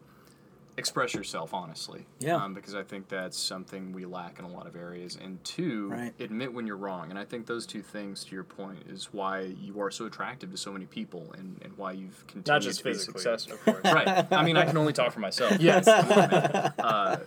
express 0.79 1.15
yourself 1.15 1.55
honestly. 1.55 2.07
Yeah. 2.19 2.37
Um, 2.37 2.53
because 2.55 2.75
I 2.75 2.83
think 2.83 3.09
that's 3.09 3.39
something 3.39 3.93
we 3.93 4.05
lack 4.05 4.39
in 4.39 4.45
a 4.45 4.49
lot 4.49 4.67
of 4.67 4.77
areas. 4.77 5.17
And 5.23 5.43
two, 5.45 5.89
Right. 5.91 6.13
admit 6.21 6.53
when 6.53 6.67
you're 6.67 6.77
wrong. 6.77 7.11
And 7.11 7.19
I 7.19 7.25
think 7.25 7.47
those 7.47 7.65
two 7.67 7.83
things, 7.83 8.25
to 8.25 8.35
your 8.35 8.45
point, 8.45 8.81
is 8.89 9.09
why 9.13 9.41
you 9.41 9.81
are 9.81 9.91
so 9.91 10.05
attractive 10.07 10.51
to 10.51 10.57
so 10.57 10.73
many 10.73 10.85
people 10.87 11.33
and, 11.39 11.59
and 11.65 11.77
why 11.79 11.93
you've 11.93 12.27
continued 12.27 12.49
Not 12.49 12.63
just 12.63 12.79
to 12.81 12.85
be 12.85 12.93
physically. 12.93 13.21
successful. 13.23 13.75
Right. 13.85 14.27
I 14.33 14.43
mean, 14.45 14.57
I 14.57 14.65
can 14.67 14.77
only 14.77 14.93
talk 14.93 15.13
for 15.13 15.21
myself. 15.21 15.57
Yes. 15.61 15.87
uh, 15.89 17.21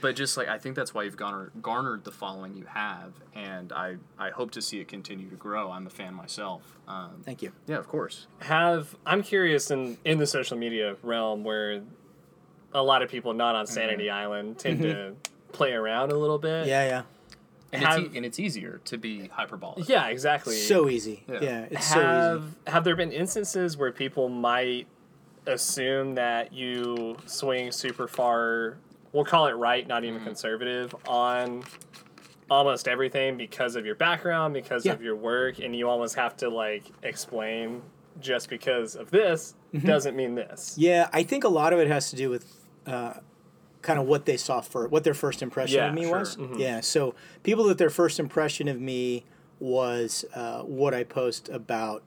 but 0.00 0.14
just 0.16 0.36
like 0.36 0.48
I 0.48 0.58
think 0.58 0.76
that's 0.76 0.92
why 0.92 1.04
you've 1.04 1.16
garnered, 1.16 1.52
garnered 1.62 2.04
the 2.04 2.10
following 2.10 2.54
you 2.56 2.64
have, 2.66 3.12
and 3.34 3.72
I 3.72 3.96
I 4.18 4.30
hope 4.30 4.50
to 4.52 4.60
see 4.62 4.78
it 4.80 4.88
continue 4.88 5.30
to 5.30 5.36
grow. 5.36 5.70
I'm 5.70 5.86
a 5.86 5.90
fan 5.90 6.12
myself. 6.12 6.78
Um, 6.86 7.22
thank 7.24 7.40
you 7.42 7.52
yeah, 7.66 7.76
of 7.78 7.88
course. 7.88 8.26
have 8.40 8.94
I'm 9.06 9.22
curious 9.22 9.70
in 9.70 9.96
in 10.04 10.18
the 10.18 10.26
social 10.26 10.58
media 10.58 10.96
realm 11.02 11.44
where 11.44 11.80
a 12.72 12.82
lot 12.82 13.02
of 13.02 13.08
people 13.10 13.32
not 13.32 13.54
on 13.54 13.66
Sanity 13.66 14.10
Island 14.10 14.58
tend 14.58 14.82
to 14.82 15.14
play 15.52 15.72
around 15.72 16.12
a 16.12 16.16
little 16.16 16.38
bit. 16.38 16.62
Mm-hmm. 16.62 16.68
yeah 16.68 16.84
yeah 16.86 17.02
And, 17.72 17.82
Have- 17.84 17.98
it's, 18.00 18.14
e- 18.14 18.16
and 18.16 18.26
it's 18.26 18.38
easier 18.38 18.80
to 18.86 18.98
be 18.98 19.28
hyperbolic. 19.28 19.88
Yeah, 19.88 20.06
exactly. 20.08 20.56
so 20.56 20.88
easy 20.88 21.24
Yeah. 21.28 21.38
yeah, 21.40 21.66
it's 21.70 21.86
so 21.86 21.98
easy 21.98 22.04
have 22.06 22.44
have 22.66 22.84
there 22.84 22.96
been 22.96 23.12
instances 23.12 23.76
where 23.76 23.92
people 23.92 24.28
might 24.28 24.86
assume 25.46 26.14
that 26.16 26.52
you 26.52 27.16
swing 27.26 27.70
super 27.72 28.08
far 28.08 28.76
we'll 29.12 29.24
call 29.24 29.46
it 29.46 29.52
right, 29.52 29.86
not 29.86 30.02
Mm-hmm. 30.02 30.14
even 30.16 30.24
conservative, 30.24 30.94
on 31.08 31.62
almost 32.50 32.86
everything 32.86 33.36
because 33.36 33.74
of 33.74 33.86
your 33.86 33.94
background, 33.94 34.52
because 34.54 34.84
Yeah. 34.84 34.92
of 34.92 35.02
your 35.02 35.16
work, 35.16 35.58
and 35.58 35.74
you 35.74 35.88
almost 35.88 36.14
have 36.16 36.36
to 36.38 36.48
like 36.50 36.84
explain 37.02 37.80
just 38.20 38.48
because 38.50 38.94
of 38.94 39.10
this 39.10 39.54
Mm-hmm. 39.78 39.86
doesn't 39.86 40.16
mean 40.16 40.34
this. 40.34 40.74
Yeah, 40.78 41.08
I 41.12 41.22
think 41.22 41.44
a 41.44 41.48
lot 41.48 41.72
of 41.72 41.78
it 41.78 41.88
has 41.88 42.10
to 42.10 42.16
do 42.16 42.30
with 42.30 42.44
uh, 42.86 43.14
kind 43.82 43.98
of 43.98 44.06
what 44.06 44.24
they 44.26 44.36
saw 44.36 44.60
for 44.60 44.88
what 44.88 45.04
their 45.04 45.14
first 45.14 45.42
impression 45.42 45.76
Yeah, 45.78 45.88
of 45.88 45.94
me 45.94 46.04
sure. 46.04 46.18
was. 46.20 46.38
Yeah, 46.56 46.80
so 46.80 47.14
people 47.42 47.64
that 47.64 47.78
their 47.78 47.90
first 47.90 48.18
impression 48.18 48.68
of 48.68 48.80
me 48.80 49.24
was 49.60 50.24
uh, 50.34 50.60
what 50.62 50.92
I 50.94 51.04
post 51.04 51.48
about 51.48 52.02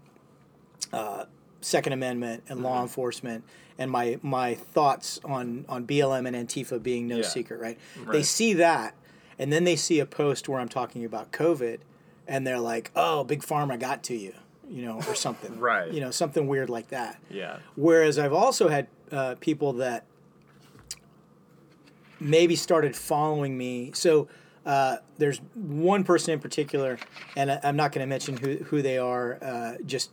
uh, 0.94 1.26
Second 1.62 1.94
Amendment 1.94 2.44
and 2.48 2.62
law 2.64 2.82
enforcement 2.82 3.44
and 3.78 3.90
my 3.92 4.18
my 4.22 4.56
thoughts 4.56 5.20
on 5.24 5.66
on 5.70 5.86
BLM 5.86 6.28
and 6.28 6.36
Antifa 6.36 6.82
being 6.82 7.08
no 7.08 7.18
Yeah. 7.18 7.24
secret. 7.24 7.60
Right? 7.60 7.78
They 8.12 8.24
see 8.24 8.54
that, 8.54 8.94
and 9.38 9.52
then 9.54 9.64
they 9.64 9.76
see 9.76 10.00
a 10.00 10.06
post 10.06 10.48
where 10.50 10.60
I'm 10.60 10.70
talking 10.70 11.04
about 11.06 11.32
COVID, 11.32 11.80
and 12.28 12.46
they're 12.46 12.60
like, 12.60 12.92
"Oh, 12.96 13.24
big 13.24 13.42
pharma 13.42 13.80
got 13.80 14.04
to 14.04 14.16
you." 14.16 14.34
You 14.70 14.84
know, 14.86 15.02
or 15.08 15.16
something, 15.16 15.60
Right. 15.72 15.92
You 15.92 16.00
know, 16.02 16.12
something 16.12 16.48
weird 16.48 16.70
like 16.70 16.90
that. 16.90 17.20
Yeah. 17.30 17.58
Whereas 17.76 18.20
I've 18.20 18.34
also 18.34 18.68
had 18.68 18.88
uh, 19.12 19.36
people 19.40 19.74
that 19.74 20.06
maybe 22.20 22.56
started 22.56 22.96
following 22.96 23.58
me. 23.58 23.92
So 23.94 24.28
uh, 24.66 24.98
there's 25.18 25.40
one 25.56 26.04
person 26.04 26.34
in 26.34 26.40
particular, 26.40 27.00
and 27.36 27.52
I, 27.52 27.60
I'm 27.64 27.76
not 27.76 27.92
going 27.92 28.04
to 28.06 28.10
mention 28.10 28.38
who, 28.38 28.58
who 28.66 28.82
they 28.82 28.98
are 28.98 29.40
uh, 29.42 29.74
just 29.86 30.12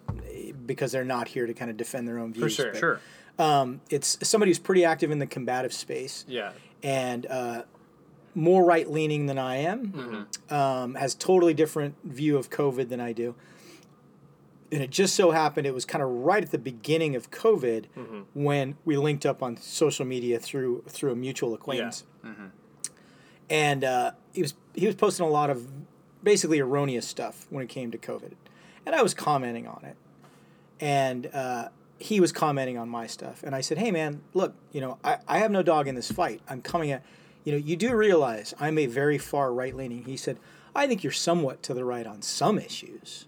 because 0.67 0.93
they're 0.93 1.05
not 1.05 1.29
here 1.29 1.47
to 1.47 1.55
kind 1.55 1.71
of 1.71 1.77
defend 1.77 2.07
their 2.09 2.19
own 2.19 2.33
views. 2.33 2.57
For 2.57 2.63
sure. 2.63 2.71
but, 2.73 2.79
Sure. 2.79 3.01
Um, 3.39 3.81
it's 3.91 4.17
somebody 4.27 4.49
who's 4.51 4.59
pretty 4.59 4.85
active 4.87 5.11
in 5.11 5.19
the 5.19 5.27
combative 5.27 5.75
space 5.75 6.25
Yeah. 6.27 6.53
and 6.83 7.27
uh, 7.27 7.63
more 8.35 8.65
right 8.65 8.91
leaning 8.91 9.27
than 9.27 9.37
I 9.39 9.57
am. 9.57 10.27
Um, 10.49 10.95
has 10.95 11.15
totally 11.15 11.53
different 11.53 11.97
view 12.03 12.39
of 12.39 12.49
COVID 12.49 12.89
than 12.89 12.99
I 13.01 13.13
do. 13.13 13.35
And 14.73 14.83
it 14.83 14.91
just 14.91 15.15
so 15.15 15.31
happened 15.31 15.67
it 15.67 15.75
was 15.75 15.85
kind 15.85 16.03
of 16.03 16.11
right 16.11 16.43
at 16.43 16.51
the 16.51 16.59
beginning 16.59 17.15
of 17.15 17.31
COVID 17.31 17.85
when 18.35 18.77
we 18.85 18.97
linked 18.97 19.25
up 19.25 19.43
on 19.43 19.57
social 19.57 20.05
media 20.05 20.39
through 20.41 20.83
through 20.89 21.13
a 21.13 21.17
mutual 21.17 21.55
acquaintance. 21.55 22.05
And 23.49 23.85
uh, 23.85 24.11
he 24.33 24.43
was 24.43 24.55
he 24.75 24.87
was 24.87 24.97
posting 24.97 25.25
a 25.25 25.29
lot 25.29 25.51
of 25.51 25.69
basically 26.25 26.59
erroneous 26.59 27.07
stuff 27.07 27.47
when 27.51 27.63
it 27.63 27.69
came 27.69 27.93
to 27.93 27.99
COVID, 27.99 28.33
and 28.85 28.95
I 28.95 29.03
was 29.03 29.15
commenting 29.15 29.69
on 29.69 29.85
it, 29.85 29.97
and 30.81 31.27
uh, 31.33 31.69
he 31.99 32.19
was 32.21 32.33
commenting 32.33 32.77
on 32.77 32.89
my 32.89 33.07
stuff, 33.07 33.45
and 33.45 33.55
I 33.55 33.61
said, 33.61 33.79
"Hey 33.79 33.93
man, 33.93 34.21
look, 34.35 34.55
you 34.73 34.81
know, 34.81 34.99
I, 35.05 35.19
I 35.29 35.39
have 35.39 35.53
no 35.53 35.63
dog 35.63 35.87
in 35.87 35.95
this 35.95 36.11
fight. 36.11 36.41
I'm 36.49 36.61
coming 36.61 36.91
at, 36.91 37.05
you 37.45 37.53
know, 37.53 37.59
you 37.59 37.77
do 37.77 37.95
realize 37.95 38.53
I'm 38.59 38.79
a 38.79 38.87
very 38.87 39.19
far 39.19 39.53
right 39.53 39.75
leaning." 39.77 40.05
He 40.05 40.17
said, 40.17 40.39
"I 40.75 40.89
think 40.89 41.05
you're 41.05 41.13
somewhat 41.13 41.63
to 41.65 41.75
the 41.75 41.85
right 41.85 42.07
on 42.07 42.23
some 42.23 42.59
issues." 42.59 43.27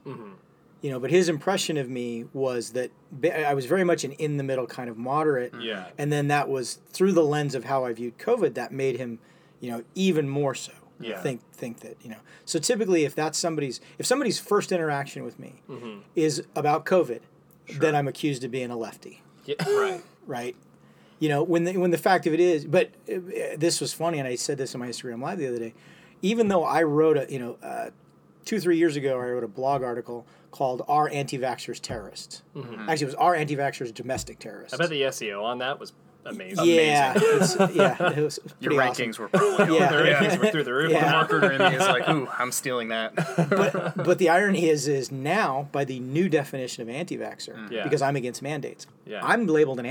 You 0.81 0.91
know, 0.91 1.01
but 1.01 1.11
his 1.11 1.29
impression 1.29 1.77
of 1.77 1.89
me 1.91 2.27
was 2.33 2.71
that 2.71 2.91
I 3.35 3.53
was 3.55 3.67
very 3.67 3.83
much 3.83 4.05
an 4.05 4.13
in 4.13 4.37
the 4.37 4.45
middle 4.45 4.67
kind 4.67 4.89
of 4.89 4.97
moderate. 4.97 5.53
Yeah. 5.61 5.87
And 5.99 6.13
then 6.13 6.29
that 6.29 6.49
was 6.49 6.79
through 6.91 7.13
the 7.13 7.25
lens 7.25 7.57
of 7.57 7.65
how 7.65 7.85
I 7.85 7.93
viewed 7.93 8.17
COVID 8.19 8.55
that 8.55 8.71
made 8.73 8.97
him, 8.97 9.19
you 9.61 9.71
know, 9.73 9.83
even 9.97 10.29
more 10.29 10.55
so. 10.55 10.73
Yeah. 11.01 11.21
Think 11.21 11.41
think 11.53 11.81
that 11.81 11.97
you 12.03 12.11
know. 12.11 12.19
So 12.45 12.59
typically, 12.59 13.05
if 13.05 13.15
that's 13.15 13.39
somebody's 13.39 13.81
if 13.99 14.07
somebody's 14.07 14.39
first 14.39 14.71
interaction 14.73 15.25
with 15.25 15.39
me 15.39 15.63
Mm-hmm. 15.69 16.01
is 16.17 16.43
about 16.57 16.85
COVID, 16.87 17.21
then 17.79 17.95
I'm 17.97 18.09
accused 18.09 18.43
of 18.45 18.51
being 18.51 18.71
a 18.71 18.77
lefty, 18.77 19.23
Yeah. 19.47 19.57
Right. 19.69 20.03
right? 20.27 20.57
You 21.21 21.29
know, 21.29 21.43
when 21.43 21.65
the, 21.65 21.77
when 21.77 21.91
the 21.91 21.99
fact 21.99 22.27
of 22.29 22.35
it 22.35 22.39
is, 22.41 22.65
but 22.65 22.91
uh, 23.13 23.19
this 23.57 23.81
was 23.81 23.93
funny, 23.93 24.19
and 24.21 24.29
I 24.29 24.37
said 24.37 24.57
this 24.59 24.75
on 24.75 24.81
my 24.81 24.89
Instagram 24.89 25.21
live 25.21 25.39
the 25.39 25.49
other 25.49 25.59
day. 25.59 25.75
Even 26.23 26.47
though 26.49 26.63
I 26.65 26.85
wrote 26.85 27.17
a, 27.17 27.27
you 27.29 27.39
know, 27.41 27.57
uh, 27.63 27.91
two 28.45 28.59
three 28.61 28.77
years 28.79 28.95
ago, 28.97 29.15
I 29.21 29.27
wrote 29.27 29.43
a 29.45 29.49
blog 29.49 29.83
article 29.83 30.27
called 30.51 30.83
"Are 30.89 31.09
Anti-Vaxxers 31.09 31.81
Terrorists?" 31.81 32.43
Actually, 32.57 33.03
it 33.03 33.05
was 33.07 33.15
"Are 33.17 33.35
Anti-Vaxxers 33.35 33.93
Domestic 33.95 34.39
Terrorists?" 34.39 34.75
Mm-hmm. 34.75 34.83
I 34.83 34.87
bet 34.87 34.91
the 34.91 35.03
SEO 35.03 35.43
on 35.45 35.59
that 35.59 35.79
was 35.79 35.93
amazing. 36.27 36.67
yeah, 36.67 37.15
it's, 37.17 37.57
yeah, 37.75 38.11
it 38.13 38.23
was 38.23 38.39
Your 38.61 38.71
pretty 38.73 38.79
awesome. 38.79 39.07
rankings 39.07 39.19
were 39.19 39.29
probably 39.29 39.79
Yeah. 39.79 39.91
The 39.91 39.97
rankings 40.03 40.39
were 40.39 40.51
through 40.51 40.65
the 40.65 40.75
roof. 40.75 40.91
Yeah. 40.93 41.07
on 41.15 41.27
that. 41.27 41.31
marketer 41.31 41.53
in 41.53 41.59
me 41.73 41.79
is 41.79 41.87
like, 41.89 42.09
ooh, 42.09 42.29
I'm 42.39 42.53
stealing 42.53 42.89
that. 42.89 43.15
but 43.15 43.97
but 43.97 44.19
the 44.19 44.29
irony 44.29 44.69
is 44.69 44.89
is 44.89 45.11
now 45.11 45.69
by 45.73 45.85
the 45.85 46.01
new 46.01 46.29
definition 46.29 46.83
of 46.83 46.89
anti-vaxxer 46.89 47.71
Yeah. 47.71 47.85
because 47.85 48.03
I'm 48.03 48.17
against 48.17 48.43
mandates. 48.43 48.87
Yeah. 49.07 49.21
I'm 49.25 49.47
labeled 49.47 49.79
an 49.81 49.87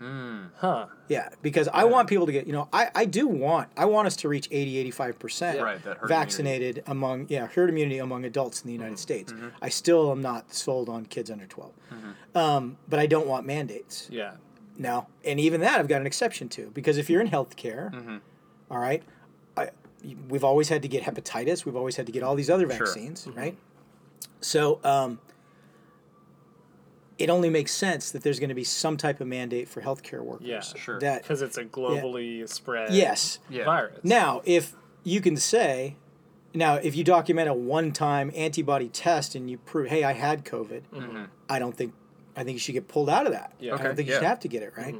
anti-vaxxer. 0.00 0.50
Huh. 0.56 0.86
Yeah, 1.08 1.28
because 1.42 1.68
I 1.68 1.84
want 1.84 2.08
people 2.08 2.26
to 2.26 2.32
get, 2.32 2.46
you 2.46 2.52
know, 2.52 2.68
I, 2.72 2.90
I 2.94 3.04
do 3.04 3.26
want, 3.26 3.68
I 3.76 3.84
want 3.86 4.06
us 4.06 4.16
to 4.16 4.28
reach 4.28 4.48
80, 4.50 4.90
85% 4.92 5.62
Right, 5.62 5.82
that 5.84 5.98
herd 5.98 6.08
vaccinated 6.08 6.82
among, 6.86 7.26
yeah, 7.28 7.46
herd 7.46 7.70
immunity 7.70 7.98
among 7.98 8.24
adults 8.24 8.62
in 8.62 8.66
the 8.66 8.72
United 8.72 8.94
mm-hmm. 8.94 8.98
States. 8.98 9.32
Mm-hmm. 9.32 9.48
I 9.62 9.68
still 9.68 10.10
am 10.10 10.20
not 10.20 10.52
sold 10.52 10.88
on 10.88 11.06
kids 11.06 11.30
under 11.30 11.46
12. 11.46 11.72
Mm-hmm. 11.92 12.38
Um, 12.38 12.76
but 12.88 12.98
I 12.98 13.06
don't 13.06 13.26
want 13.26 13.46
mandates. 13.46 14.08
Yeah. 14.10 14.32
No. 14.76 15.08
and 15.24 15.40
even 15.40 15.60
that 15.62 15.80
I've 15.80 15.88
got 15.88 16.00
an 16.00 16.06
exception 16.06 16.48
to 16.50 16.70
because 16.72 16.98
if 16.98 17.10
you're 17.10 17.20
in 17.20 17.28
healthcare, 17.28 18.20
all 18.70 18.78
right, 18.78 19.02
I, 19.56 19.70
we've 20.28 20.44
always 20.44 20.68
had 20.68 20.82
to 20.82 20.88
get 20.88 21.02
hepatitis, 21.02 21.64
we've 21.64 21.76
always 21.76 21.96
had 21.96 22.06
to 22.06 22.12
get 22.12 22.22
all 22.22 22.36
these 22.36 22.50
other 22.50 22.66
vaccines, 22.66 23.26
right? 23.34 23.56
So, 24.40 24.78
um, 24.84 25.18
it 27.18 27.28
only 27.30 27.50
makes 27.50 27.72
sense 27.72 28.10
that 28.12 28.22
there's 28.22 28.38
going 28.38 28.48
to 28.48 28.54
be 28.54 28.64
some 28.64 28.96
type 28.96 29.20
of 29.20 29.26
mandate 29.26 29.68
for 29.68 29.80
healthcare 29.82 30.20
workers. 30.22 30.46
Yeah, 30.46 30.60
sure. 30.60 31.00
That 31.00 31.22
Because 31.22 31.42
it's 31.42 31.58
a 31.58 31.64
globally 31.64 32.48
spread 32.48 32.92
yes. 32.94 33.38
Yeah. 33.50 33.64
virus. 33.64 33.98
Now, 34.04 34.40
if 34.44 34.74
you 35.02 35.20
can 35.20 35.36
say, 35.36 35.96
now 36.54 36.74
if 36.76 36.94
you 36.94 37.02
document 37.04 37.48
a 37.48 37.54
one-time 37.54 38.30
antibody 38.34 38.88
test 38.88 39.34
and 39.34 39.50
you 39.50 39.58
prove, 39.58 39.88
hey, 39.88 40.04
I 40.04 40.12
had 40.12 40.44
COVID, 40.44 41.28
I 41.48 41.58
don't 41.58 41.76
think, 41.76 41.92
I 42.36 42.44
think 42.44 42.54
you 42.54 42.60
should 42.60 42.72
get 42.74 42.86
pulled 42.88 43.10
out 43.10 43.26
of 43.26 43.32
that. 43.32 43.52
Yeah. 43.58 43.74
I 43.74 43.82
don't 43.82 43.96
think 43.96 44.08
you 44.08 44.14
should 44.14 44.22
have 44.22 44.40
to 44.40 44.48
get 44.48 44.62
it 44.62 44.72
right. 44.76 44.94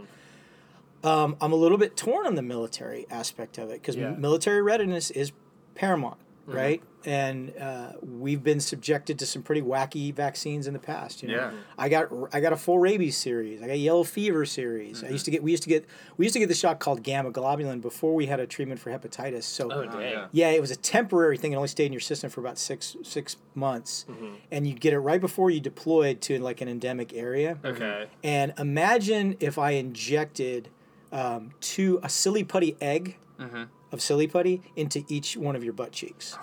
Um, 1.05 1.37
I'm 1.41 1.53
a 1.53 1.57
little 1.57 1.79
bit 1.79 1.97
torn 1.97 2.27
on 2.27 2.35
the 2.35 2.43
military 2.43 3.07
aspect 3.11 3.59
of 3.59 3.71
it 3.71 3.75
because 3.75 3.95
Yeah. 3.95 4.11
military 4.11 4.61
readiness 4.61 5.11
is 5.13 5.31
paramount, 5.77 6.17
Mm-hmm. 6.49 6.57
right? 6.57 6.83
And 7.05 7.53
uh, 7.59 7.93
we've 8.03 8.43
been 8.43 8.59
subjected 8.61 9.19
to 9.21 9.27
some 9.27 9.43
pretty 9.43 9.63
wacky 9.63 10.13
vaccines 10.13 10.67
in 10.67 10.73
the 10.73 10.81
past. 10.81 11.23
You 11.23 11.29
know, 11.29 11.35
Yeah. 11.37 11.51
I 11.79 11.89
got 11.89 12.09
I 12.33 12.41
got 12.41 12.53
a 12.53 12.57
full 12.57 12.79
rabies 12.79 13.17
series. 13.17 13.63
I 13.63 13.67
got 13.69 13.79
yellow 13.79 14.03
fever 14.03 14.45
series. 14.45 14.99
Mm-hmm. 14.99 15.07
I 15.07 15.11
used 15.11 15.25
to 15.27 15.31
get 15.31 15.43
we 15.43 15.51
used 15.53 15.63
to 15.63 15.69
get 15.69 15.87
we 16.17 16.25
used 16.27 16.33
to 16.35 16.39
get 16.41 16.49
the 16.49 16.55
shot 16.55 16.81
called 16.81 17.03
gamma 17.03 17.31
globulin 17.31 17.81
before 17.81 18.15
we 18.15 18.27
had 18.27 18.41
a 18.41 18.47
treatment 18.47 18.81
for 18.81 18.91
hepatitis. 18.91 19.45
So 19.45 19.71
Oh, 19.71 19.85
dang. 19.87 20.01
yeah. 20.01 20.27
yeah, 20.33 20.49
it 20.51 20.61
was 20.61 20.71
a 20.71 20.77
temporary 20.77 21.39
thing. 21.39 21.53
It 21.53 21.57
only 21.57 21.69
stayed 21.69 21.87
in 21.87 21.93
your 21.93 22.01
system 22.01 22.31
for 22.31 22.41
about 22.41 22.59
six 22.59 22.97
six 23.05 23.37
months, 23.55 24.05
and 24.51 24.67
you'd 24.67 24.81
get 24.81 24.93
it 24.93 24.99
right 24.99 25.21
before 25.21 25.51
you 25.51 25.61
deployed 25.61 26.21
to 26.23 26.39
like 26.41 26.61
an 26.61 26.69
endemic 26.69 27.13
area. 27.15 27.59
Okay. 27.65 28.07
And 28.25 28.53
imagine 28.59 29.37
if 29.41 29.57
I 29.59 29.73
injected 29.73 30.69
um, 31.13 31.51
two 31.61 32.01
a 32.03 32.09
silly 32.09 32.43
putty 32.45 32.77
egg 32.81 33.17
Mm-hmm. 33.39 33.63
Of 33.91 34.03
silly 34.03 34.27
putty 34.27 34.61
into 34.77 35.03
each 35.09 35.37
one 35.37 35.57
of 35.57 35.65
your 35.65 35.73
butt 35.73 35.93
cheeks. 35.93 36.37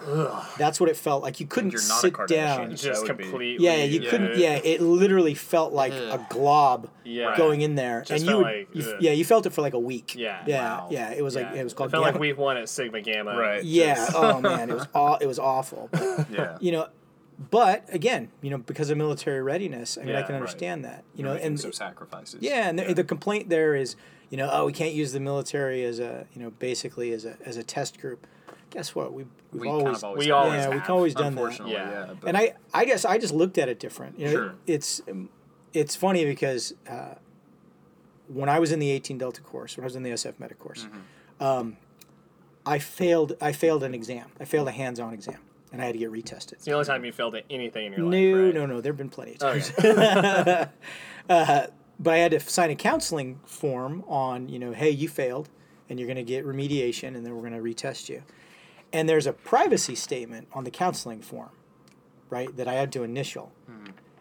That's 0.58 0.80
what 0.80 0.90
it 0.90 0.98
felt 0.98 1.22
like. 1.24 1.40
You 1.40 1.46
couldn't 1.46 1.72
you're 1.72 1.88
not 1.88 2.02
sit 2.02 2.14
Kardashian. 2.14 2.28
down. 2.28 2.76
Just 2.76 3.04
would 3.08 3.18
completely. 3.20 3.64
Yeah, 3.64 3.84
you 3.84 4.10
couldn't. 4.10 4.38
Yeah, 4.40 4.56
it 4.64 4.82
literally 4.82 5.34
felt 5.36 5.72
like 5.74 5.94
a 5.94 6.26
glob 6.30 6.90
Yeah. 7.04 7.38
going 7.38 7.62
in 7.62 7.76
there, 7.76 8.02
Just 8.02 8.12
and 8.24 8.30
you 8.30 8.38
would, 8.38 8.44
like, 8.46 8.70
you, 8.74 8.84
ugh. 8.90 8.96
yeah, 9.00 9.12
you 9.12 9.24
felt 9.26 9.46
it 9.46 9.52
for 9.52 9.62
like 9.62 9.74
a 9.76 9.80
week. 9.80 10.16
Yeah. 10.16 10.42
yeah, 10.48 10.78
Wow. 10.78 10.88
yeah. 10.90 11.12
It 11.12 11.22
was 11.24 11.36
like 11.36 11.50
Yeah. 11.54 11.62
it 11.62 11.64
was 11.64 11.74
called. 11.74 11.90
It 11.90 11.92
felt 11.92 12.04
gamma. 12.06 12.14
like 12.14 12.22
we've 12.22 12.38
won 12.38 12.58
at 12.58 12.68
Sigma 12.70 13.02
Gamma. 13.02 13.38
Right. 13.38 13.64
Yeah. 13.64 13.96
Just- 13.96 14.16
oh 14.16 14.42
man, 14.42 14.70
it 14.72 14.74
was 14.76 14.88
aw- 14.96 15.18
it 15.22 15.28
was 15.28 15.40
awful. 15.40 15.90
But, 16.16 16.28
Yeah. 16.32 16.58
you 16.60 16.72
know, 16.72 16.88
but 17.52 17.84
again, 17.94 18.30
you 18.42 18.50
know, 18.50 18.58
because 18.58 18.90
of 18.90 18.98
military 18.98 19.42
readiness, 19.42 19.98
I 19.98 20.06
mean, 20.06 20.16
I 20.16 20.20
Yeah, 20.20 20.26
can 20.26 20.34
right. 20.36 20.42
understand 20.42 20.86
that. 20.86 21.04
You 21.16 21.24
know, 21.24 21.34
Making 21.34 21.48
and 21.48 21.60
some 21.60 21.74
sacrifices. 21.74 22.38
yeah, 22.42 22.70
and 22.70 22.80
the, 22.80 22.94
the 22.94 23.04
complaint 23.04 23.50
there 23.50 23.76
is, 23.76 23.96
you 24.30 24.38
know, 24.38 24.50
oh, 24.52 24.66
we 24.66 24.74
can't 24.74 24.94
use 24.94 25.12
the 25.12 25.20
military 25.20 25.84
as 25.84 26.00
a, 26.00 26.26
you 26.34 26.42
know, 26.42 26.50
basically 26.52 27.12
as 27.12 27.26
a 27.26 27.38
as 27.46 27.58
a 27.58 27.64
test 27.64 28.00
group. 28.00 28.26
Guess 28.72 28.96
what? 28.96 29.14
We 29.14 29.26
we've 29.52 29.62
we 29.62 29.68
always, 29.68 29.84
kind 29.86 29.96
of 29.96 30.04
always 30.04 30.26
we 30.26 30.32
always 30.32 30.54
yeah, 30.56 30.62
have, 30.64 30.74
we've 30.74 30.90
always 30.90 31.14
done 31.14 31.36
that. 31.36 31.60
Yeah. 31.68 31.68
yeah. 31.68 32.14
And 32.28 32.36
I, 32.36 32.54
I 32.74 32.86
guess 32.86 33.06
I 33.06 33.18
just 33.18 33.34
looked 33.34 33.58
at 33.58 33.70
it 33.70 33.80
different. 33.80 34.20
You 34.20 34.26
know, 34.26 34.32
Sure. 34.32 34.54
it's 34.68 35.02
um, 35.10 35.30
it's 35.74 35.96
funny 35.96 36.26
because 36.26 36.74
uh, 36.90 37.16
when 38.28 38.50
I 38.50 38.60
was 38.60 38.72
in 38.72 38.80
the 38.80 38.90
18 38.92 39.18
Delta 39.18 39.42
course, 39.42 39.78
when 39.78 39.84
I 39.84 39.88
was 39.88 39.96
in 39.96 40.04
the 40.04 40.10
SF 40.12 40.40
Medic 40.40 40.58
course, 40.60 40.86
Mm-hmm. 40.86 41.44
um, 41.44 41.78
I 42.66 42.80
failed. 42.80 43.34
I 43.40 43.52
failed 43.52 43.84
an 43.84 43.94
exam. 43.94 44.26
I 44.40 44.46
failed 44.46 44.68
a 44.68 44.72
hands-on 44.72 45.14
exam, 45.14 45.38
and 45.72 45.80
I 45.82 45.86
had 45.86 45.94
to 45.94 46.00
get 46.00 46.12
retested. 46.12 46.54
It's 46.54 46.66
the 46.66 46.72
only 46.74 46.86
time 46.86 47.06
you 47.06 47.12
failed 47.12 47.36
at 47.36 47.46
anything 47.50 47.86
in 47.86 47.94
your 47.94 48.02
No, 48.02 48.08
life. 48.40 48.46
right? 48.46 48.54
no, 48.56 48.66
no. 48.66 48.82
There 48.82 48.92
have 48.92 48.98
been 48.98 49.10
plenty 49.10 49.36
of 49.36 49.44
Okay. 49.44 49.60
times. 49.60 50.70
uh, 51.30 51.68
but 52.00 52.14
I 52.14 52.18
had 52.18 52.32
to 52.32 52.40
sign 52.40 52.70
a 52.70 52.76
counseling 52.76 53.40
form 53.46 54.04
on, 54.08 54.50
you 54.50 54.60
know, 54.60 54.72
hey, 54.74 54.90
you 54.90 55.08
failed, 55.08 55.50
and 55.90 56.00
you're 56.00 56.08
going 56.08 56.18
to 56.18 56.24
get 56.24 56.46
remediation, 56.46 57.16
and 57.16 57.26
then 57.26 57.36
we're 57.36 57.48
going 57.48 57.54
to 57.54 57.60
retest 57.60 58.10
you. 58.10 58.24
And 58.92 59.08
there's 59.10 59.28
a 59.28 59.34
privacy 59.34 59.96
statement 59.96 60.48
on 60.54 60.64
the 60.64 60.72
counseling 60.72 61.22
form, 61.22 61.52
right, 62.30 62.56
that 62.58 62.68
I 62.68 62.74
had 62.74 62.92
to 62.94 63.04
initial. 63.04 63.52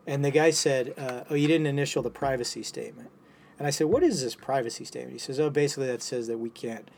And 0.06 0.24
the 0.24 0.30
guy 0.30 0.50
said, 0.50 0.94
uh, 0.98 1.24
"Oh, 1.30 1.34
you 1.34 1.48
didn't 1.48 1.66
initial 1.66 2.02
the 2.02 2.10
privacy 2.10 2.62
statement." 2.62 3.10
And 3.58 3.66
I 3.66 3.70
said, 3.70 3.86
"What 3.86 4.02
is 4.02 4.22
this 4.22 4.34
privacy 4.34 4.84
statement?" 4.84 5.12
He 5.12 5.18
says, 5.18 5.40
"Oh, 5.40 5.48
basically 5.48 5.86
that 5.86 6.02
says 6.02 6.26
that 6.26 6.38
we 6.38 6.50
can't 6.50 6.90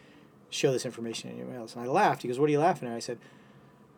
show 0.50 0.72
this 0.72 0.84
information 0.84 1.30
to 1.30 1.36
anyone 1.36 1.56
else." 1.56 1.74
And 1.74 1.84
I 1.84 1.86
laughed. 1.88 2.22
He 2.22 2.28
goes, 2.28 2.38
"What 2.38 2.48
are 2.48 2.52
you 2.52 2.58
laughing 2.58 2.88
at?" 2.88 2.96
I 2.96 2.98
said, 2.98 3.18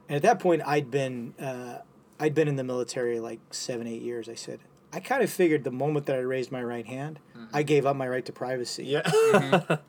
and 0.09 0.17
at 0.17 0.23
that 0.23 0.41
point, 0.41 0.63
I'd 0.67 0.91
been 0.91 1.35
uh, 1.39 1.79
I'd 2.19 2.35
been 2.35 2.49
in 2.49 2.57
the 2.57 2.65
military 2.65 3.21
like 3.21 3.41
seven, 3.51 3.87
eight 3.87 4.03
years. 4.03 4.29
I 4.29 4.35
said, 4.35 4.61
I 4.93 5.01
kind 5.01 5.23
of 5.23 5.31
figured 5.31 5.65
the 5.65 5.71
moment 5.71 6.07
that 6.07 6.17
I 6.17 6.21
raised 6.21 6.51
my 6.51 6.63
right 6.63 6.87
hand, 6.87 7.19
I 7.53 7.63
gave 7.63 7.85
up 7.87 7.97
my 7.97 8.09
right 8.09 8.25
to 8.27 8.33
privacy. 8.33 8.85
Yeah. 8.87 9.79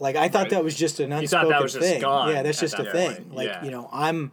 Like 0.00 0.16
I 0.16 0.28
thought 0.28 0.50
that 0.50 0.64
was 0.64 0.74
just 0.74 0.98
an 0.98 1.10
thought 1.10 1.20
unspoken 1.20 1.48
that 1.50 1.62
was 1.62 1.74
just 1.74 1.84
thing. 1.86 2.00
gone 2.00 2.30
yeah, 2.30 2.42
that's 2.42 2.58
at 2.58 2.62
just 2.62 2.74
a 2.78 2.90
thing. 2.90 3.14
point. 3.14 3.34
Like 3.36 3.46
Yeah. 3.46 3.64
you 3.64 3.70
know, 3.70 3.88
I'm 3.92 4.32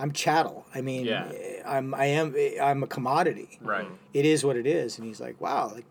I'm 0.00 0.12
chattel. 0.12 0.64
I 0.74 0.80
mean, 0.80 1.04
Yeah. 1.04 1.30
I'm 1.66 1.92
I 1.94 2.06
am 2.06 2.34
I'm 2.62 2.82
a 2.82 2.86
commodity. 2.86 3.58
right. 3.60 3.86
It 4.14 4.24
is 4.24 4.44
what 4.44 4.56
it 4.56 4.66
is. 4.66 4.96
And 4.96 5.06
he's 5.06 5.20
like, 5.20 5.38
wow. 5.42 5.70
Like 5.74 5.84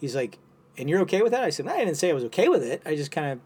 he's 0.00 0.14
like, 0.14 0.38
and 0.78 0.88
you're 0.88 1.00
okay 1.00 1.22
with 1.22 1.32
that? 1.32 1.42
I 1.42 1.50
said, 1.50 1.66
I 1.66 1.78
didn't 1.78 1.96
say 1.96 2.10
I 2.10 2.12
was 2.12 2.24
okay 2.26 2.48
with 2.48 2.62
it. 2.62 2.80
I 2.86 2.94
just 2.94 3.10
kind 3.10 3.32
of 3.32 3.40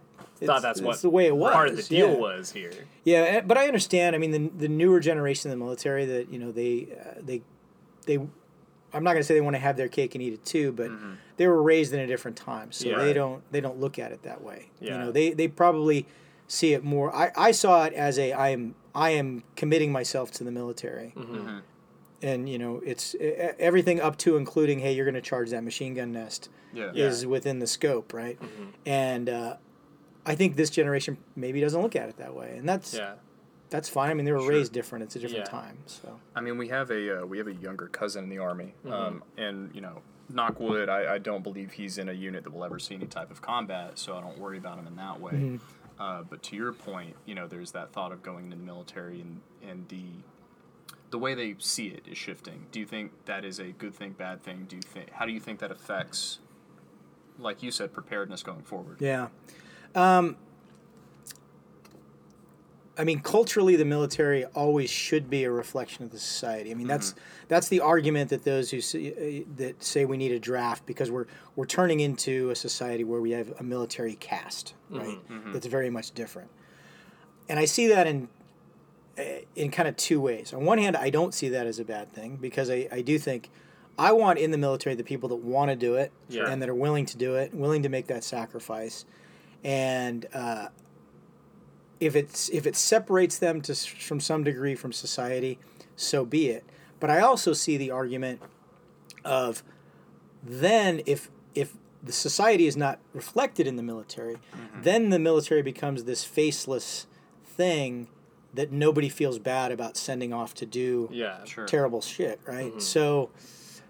Thought 0.47 0.61
that's 0.61 0.83
what 0.83 1.01
the 1.01 1.09
way 1.09 1.25
it 1.25 1.35
was. 1.35 1.55
part 1.55 1.69
of 1.69 1.77
the 1.77 1.83
deal 1.83 2.11
yeah. 2.11 2.17
was 2.19 2.53
here. 2.53 2.73
Yeah, 3.05 3.19
eh, 3.21 3.41
but 3.41 3.57
I 3.57 3.69
understand. 3.69 4.15
I 4.15 4.19
mean, 4.19 4.33
the 4.33 4.51
the 4.59 4.69
newer 4.69 5.01
generation 5.01 5.51
in 5.51 5.59
the 5.59 5.65
military 5.65 6.05
that 6.05 6.31
you 6.31 6.39
know 6.39 6.53
they 6.53 6.89
uh, 7.01 7.21
they 7.23 7.41
they. 8.05 8.19
I'm 8.97 9.05
not 9.05 9.13
gonna 9.13 9.23
say 9.25 9.35
they 9.35 9.41
want 9.41 9.55
to 9.57 9.61
have 9.61 9.77
their 9.77 9.89
cake 9.89 10.15
and 10.15 10.23
eat 10.23 10.33
it 10.33 10.45
too, 10.45 10.73
but 10.73 10.91
they 11.37 11.47
were 11.47 11.63
raised 11.63 11.93
in 11.93 12.01
a 12.01 12.07
different 12.07 12.37
time, 12.37 12.73
so 12.73 12.89
Yeah. 12.89 12.99
they 12.99 13.13
don't 13.13 13.43
they 13.53 13.61
don't 13.61 13.79
look 13.79 13.99
at 13.99 14.11
it 14.13 14.23
that 14.23 14.43
way. 14.43 14.71
You 14.81 14.91
know, 14.91 15.13
they 15.13 15.31
they 15.33 15.49
probably 15.49 16.07
see 16.49 16.73
it 16.73 16.83
more. 16.85 17.15
I, 17.15 17.31
I 17.37 17.51
saw 17.51 17.85
it 17.85 17.93
as 17.93 18.19
a 18.19 18.33
I 18.33 18.49
am 18.51 18.75
I 18.95 19.11
am 19.11 19.43
committing 19.57 19.93
myself 19.93 20.31
to 20.33 20.45
the 20.45 20.51
military, 20.51 21.13
Mm-hmm. 21.17 21.59
and 22.23 22.49
you 22.49 22.59
know 22.59 22.81
it's 22.85 23.15
everything 23.59 24.01
up 24.01 24.17
to 24.19 24.37
including 24.37 24.79
hey 24.79 24.93
you're 24.95 25.07
gonna 25.07 25.21
charge 25.21 25.51
that 25.51 25.63
machine 25.65 25.95
gun 25.95 26.13
nest 26.13 26.49
Yeah. 26.73 26.93
is 26.95 27.27
within 27.27 27.59
the 27.59 27.67
scope, 27.67 28.13
right? 28.15 28.39
And 28.87 29.29
uh, 29.29 29.57
I 30.25 30.35
think 30.35 30.57
this 30.57 30.71
generation 30.71 31.19
maybe 31.37 31.61
doesn't 31.61 31.81
look 31.83 31.95
at 31.97 32.09
it 32.09 32.17
that 32.17 32.35
way, 32.35 32.57
and 32.57 32.69
that's 32.69 32.95
Yeah. 32.95 33.15
That's 33.71 33.89
fine. 33.89 34.11
I 34.11 34.15
mean, 34.15 34.25
they 34.25 34.33
were 34.33 34.41
Sure. 34.41 34.51
raised 34.51 34.73
different. 34.73 35.05
It's 35.05 35.17
a 35.17 35.19
different 35.19 35.47
Yeah. 35.47 35.51
time. 35.51 35.79
So 35.87 36.19
I 36.35 36.41
mean, 36.41 36.59
we 36.59 36.69
have 36.69 36.91
a 36.91 37.23
uh, 37.23 37.27
we 37.27 37.39
have 37.39 37.47
a 37.49 37.55
younger 37.55 37.89
cousin 37.89 38.25
in 38.25 38.31
the 38.31 38.39
army, 38.39 38.75
Mm-hmm. 38.85 38.93
um, 38.93 39.23
and 39.37 39.75
you 39.75 39.81
know, 39.81 40.03
knock 40.29 40.59
wood, 40.61 40.89
I, 40.89 41.15
I 41.15 41.19
don't 41.19 41.43
believe 41.43 41.73
he's 41.73 41.99
in 41.99 42.09
a 42.09 42.13
unit 42.13 42.45
that 42.45 42.53
will 42.53 42.65
ever 42.65 42.79
see 42.79 42.95
any 42.95 43.07
type 43.07 43.31
of 43.31 43.41
combat, 43.43 43.99
so 43.99 44.17
I 44.17 44.21
don't 44.21 44.39
worry 44.39 44.59
about 44.59 44.79
him 44.79 44.87
in 44.87 44.97
that 44.97 45.21
way. 45.21 45.33
Mm-hmm. 45.33 45.57
Uh, 45.99 46.23
but 46.29 46.43
to 46.43 46.57
your 46.57 46.73
point, 46.73 47.17
you 47.25 47.35
know, 47.35 47.47
there's 47.47 47.71
that 47.73 47.93
thought 47.93 48.13
of 48.13 48.23
going 48.23 48.45
into 48.47 48.57
the 48.57 48.63
military, 48.63 49.21
and 49.21 49.41
and 49.67 49.89
the 49.89 50.05
the 51.11 51.19
way 51.19 51.35
they 51.35 51.55
see 51.59 51.87
it 51.87 52.03
is 52.11 52.19
shifting. 52.19 52.67
Do 52.73 52.81
you 52.81 52.87
think 52.87 53.13
that 53.27 53.45
is 53.45 53.59
a 53.61 53.67
good 53.69 53.95
thing, 53.95 54.13
bad 54.13 54.43
thing? 54.43 54.67
Do 54.69 54.77
you 54.77 54.83
think 54.83 55.11
how 55.11 55.25
do 55.27 55.33
you 55.33 55.41
think 55.41 55.61
that 55.61 55.71
affects, 55.71 56.41
like 57.39 57.63
you 57.63 57.71
said, 57.71 57.93
preparedness 57.93 58.43
going 58.43 58.63
forward? 58.63 58.97
yeah, 59.01 59.29
um, 59.95 60.37
I 62.99 63.05
mean, 63.05 63.21
culturally, 63.21 63.77
the 63.77 63.85
military 63.85 64.45
always 64.47 64.89
should 64.89 65.29
be 65.29 65.45
a 65.45 65.51
reflection 65.51 66.05
of 66.05 66.11
the 66.11 66.19
society. 66.19 66.71
I 66.71 66.75
mean, 66.75 66.87
that's 66.87 67.15
that's 67.49 67.69
the 67.69 67.81
argument 67.81 68.31
that 68.31 68.45
those 68.45 68.71
who 68.71 68.81
say, 68.81 69.43
uh, 69.45 69.53
that 69.57 69.83
say 69.85 70.05
we 70.07 70.17
need 70.17 70.33
a 70.33 70.39
draft 70.39 70.87
because 70.87 71.11
we're 71.11 71.27
we're 71.57 71.67
turning 71.67 72.01
into 72.01 72.51
a 72.51 72.55
society 72.55 73.05
where 73.05 73.21
we 73.21 73.33
have 73.33 73.53
a 73.61 73.63
military 73.63 74.15
caste, 74.15 74.75
right? 74.91 75.19
That's 75.53 75.67
very 75.67 75.91
much 75.91 76.13
different. 76.13 76.51
And 77.49 77.59
I 77.59 77.67
see 77.67 77.87
that 77.89 78.07
in 78.07 78.29
uh, 79.19 79.23
in 79.55 79.71
kind 79.71 79.89
of 79.89 79.97
two 79.97 80.21
ways. 80.21 80.53
On 80.55 80.65
one 80.65 80.79
hand, 80.79 80.97
I 80.97 81.11
don't 81.11 81.35
see 81.35 81.49
that 81.51 81.67
as 81.67 81.79
a 81.79 81.85
bad 81.85 82.13
thing 82.13 82.37
because 82.37 82.71
I, 82.71 82.89
I 82.91 83.03
do 83.03 83.19
think 83.19 83.51
I 83.99 84.13
want 84.13 84.39
in 84.39 84.51
the 84.51 84.59
military 84.59 84.95
the 84.97 85.05
people 85.05 85.29
that 85.31 85.37
want 85.37 85.71
to 85.71 85.77
do 85.77 85.95
it 85.97 86.13
Sure. 86.31 86.47
and 86.47 86.61
that 86.63 86.69
are 86.69 86.75
willing 86.75 87.07
to 87.07 87.17
do 87.19 87.35
it, 87.37 87.53
willing 87.55 87.83
to 87.83 87.89
make 87.89 88.07
that 88.09 88.25
sacrifice, 88.25 89.05
and 89.65 90.27
uh, 90.35 90.69
if 92.01 92.17
it's 92.17 92.49
if 92.51 92.67
it 92.67 92.77
separates 92.77 93.39
them 93.39 93.61
to 93.63 93.75
from 93.75 94.21
some 94.21 94.45
degree 94.45 94.75
from 94.75 94.93
society, 94.93 95.59
so 95.97 96.25
be 96.25 96.49
it. 96.49 96.65
But 97.01 97.11
I 97.11 97.21
also 97.21 97.53
see 97.53 97.77
the 97.77 97.91
argument 97.91 98.41
of 99.25 99.63
then 100.43 101.03
if 101.07 101.31
if 101.55 101.75
the 102.03 102.13
society 102.13 102.67
is 102.67 102.77
not 102.77 103.01
reflected 103.13 103.67
in 103.67 103.77
the 103.77 103.83
military, 103.83 104.35
mm-hmm. 104.35 104.83
then 104.83 105.11
the 105.11 105.19
military 105.19 105.63
becomes 105.63 106.05
this 106.05 106.25
faceless 106.25 107.07
thing 107.45 108.09
that 108.55 108.73
nobody 108.73 109.09
feels 109.09 109.39
bad 109.39 109.73
about 109.73 109.97
sending 109.97 110.33
off 110.33 110.55
to 110.55 110.67
do 110.67 111.09
Yeah. 111.13 111.45
Sure. 111.45 111.67
terrible 111.67 112.01
shit, 112.01 112.41
right? 112.47 112.71
Mm-hmm. 112.71 112.81
So, 112.81 113.31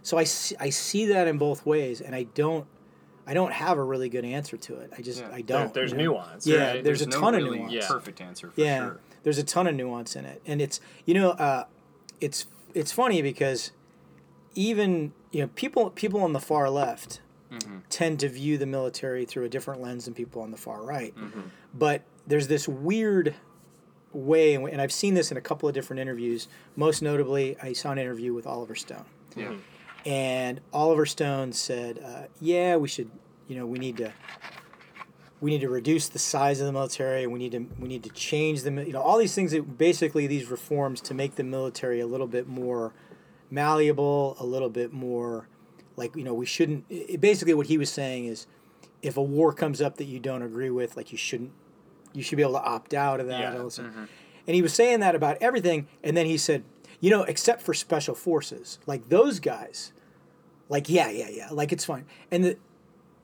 so 0.03 0.19
I 0.19 0.25
see, 0.25 0.57
I 0.59 0.71
see 0.71 1.07
that 1.07 1.29
in 1.29 1.39
both 1.39 1.65
ways, 1.67 2.01
and 2.01 2.15
I 2.15 2.25
don't, 2.25 2.67
I 3.27 3.35
don't 3.35 3.53
have 3.53 3.77
a 3.79 3.83
really 3.83 4.09
good 4.09 4.25
answer 4.25 4.57
to 4.57 4.77
it. 4.77 4.93
I 4.97 5.03
just 5.03 5.21
Yeah. 5.21 5.31
I 5.33 5.41
don't. 5.43 5.75
there's 5.75 5.91
you 5.93 5.99
know? 5.99 6.05
nuance. 6.13 6.47
Yeah, 6.47 6.71
right? 6.75 6.85
there's 6.85 7.03
a 7.03 7.07
no 7.09 7.21
ton 7.21 7.35
of 7.35 7.43
nuance. 7.43 7.73
Yeah. 7.73 7.87
perfect 7.89 8.21
answer 8.21 8.51
for 8.51 8.61
yeah, 8.61 8.79
sure. 8.79 9.01
there's 9.25 9.39
a 9.39 9.43
ton 9.45 9.67
of 9.67 9.75
nuance 9.75 10.15
in 10.17 10.25
it, 10.25 10.41
and 10.47 10.61
it's 10.63 10.81
you 11.05 11.15
know 11.15 11.31
uh, 11.31 11.65
it's 12.21 12.47
it's 12.75 12.93
funny 12.93 13.23
because 13.23 13.73
even 14.55 15.13
you 15.33 15.43
know 15.43 15.49
people 15.55 15.91
people 15.91 16.21
on 16.23 16.33
the 16.33 16.41
far 16.41 16.71
left 16.71 17.21
Mm-hmm. 17.49 17.79
tend 17.91 18.19
to 18.21 18.29
view 18.29 18.59
the 18.59 18.67
military 18.67 19.25
through 19.25 19.45
a 19.45 19.49
different 19.49 19.81
lens 19.81 20.07
than 20.07 20.15
people 20.15 20.43
on 20.43 20.51
the 20.51 20.57
far 20.57 20.83
right, 20.83 21.15
Mm-hmm. 21.15 21.43
but 21.73 22.03
there's 22.27 22.49
this 22.49 22.67
weird 22.67 23.37
way, 24.13 24.55
and 24.55 24.81
I've 24.83 24.91
seen 24.93 25.15
this 25.15 25.31
in 25.31 25.37
a 25.37 25.41
couple 25.41 25.69
of 25.69 25.75
different 25.75 26.01
interviews. 26.01 26.49
Most 26.75 27.03
notably, 27.03 27.57
I 27.63 27.73
saw 27.73 27.93
an 27.93 27.99
interview 27.99 28.35
with 28.35 28.49
Oliver 28.49 28.75
Stone. 28.75 29.05
Yeah. 29.37 29.53
And 30.07 30.61
Oliver 30.73 31.05
Stone 31.05 31.53
said, 31.53 31.99
uh, 32.03 32.23
"Yeah, 32.41 32.77
we 32.77 32.89
should. 32.89 33.11
You 33.49 33.57
know, 33.57 33.67
we 33.67 33.79
need 33.79 33.97
to. 33.99 34.13
We 35.41 35.51
need 35.51 35.61
to 35.61 35.69
reduce 35.69 36.09
the 36.09 36.19
size 36.19 36.61
of 36.61 36.67
the 36.67 36.73
military. 36.73 37.27
We 37.27 37.39
need 37.39 37.53
to. 37.53 37.67
We 37.79 37.89
need 37.89 38.03
to 38.05 38.11
change 38.11 38.63
the. 38.63 38.71
You 38.73 38.93
know, 38.93 39.03
all 39.03 39.19
these 39.19 39.35
things. 39.35 39.53
That 39.53 39.77
basically, 39.77 40.27
these 40.27 40.51
reforms 40.51 41.01
to 41.03 41.15
make 41.15 41.35
the 41.35 41.45
military 41.45 42.01
a 42.01 42.07
little 42.07 42.27
bit 42.27 42.47
more 42.49 42.95
malleable, 43.51 44.37
a 44.41 44.45
little 44.47 44.71
bit 44.71 44.93
more, 44.93 45.49
like 45.97 46.17
you 46.17 46.25
know, 46.25 46.35
we 46.35 46.47
shouldn't. 46.47 46.85
It, 46.89 47.21
basically, 47.21 47.55
what 47.55 47.67
he 47.67 47.79
was 47.79 47.91
saying 47.91 48.27
is, 48.27 48.47
if 49.03 49.17
a 49.17 49.23
war 49.23 49.53
comes 49.53 49.81
up 49.83 49.97
that 49.99 50.05
you 50.07 50.19
don't 50.21 50.43
agree 50.43 50.71
with, 50.71 50.97
like 50.97 51.13
you 51.13 51.19
shouldn't. 51.19 51.53
You 52.13 52.23
should 52.23 52.37
be 52.37 52.43
able 52.43 52.55
to 52.55 52.63
opt 52.65 52.95
out 52.95 53.21
of 53.21 53.27
that. 53.27 53.41
Yeah. 53.41 53.63
this- 53.63 53.79
And 54.47 54.55
he 54.55 54.63
was 54.63 54.73
saying 54.73 55.01
that 55.01 55.15
about 55.15 55.37
everything, 55.41 55.87
and 56.03 56.17
then 56.17 56.25
he 56.25 56.39
said, 56.39 56.63
you 57.01 57.11
know, 57.11 57.25
except 57.25 57.61
for 57.61 57.75
special 57.75 58.15
forces, 58.15 58.79
like 58.87 59.09
those 59.11 59.39
guys, 59.41 59.93
like 60.69 60.89
yeah, 60.89 61.11
yeah, 61.11 61.29
yeah, 61.29 61.49
like 61.51 61.73
it's 61.73 61.85
fine. 61.85 62.05
And 62.31 62.45
the, 62.45 62.57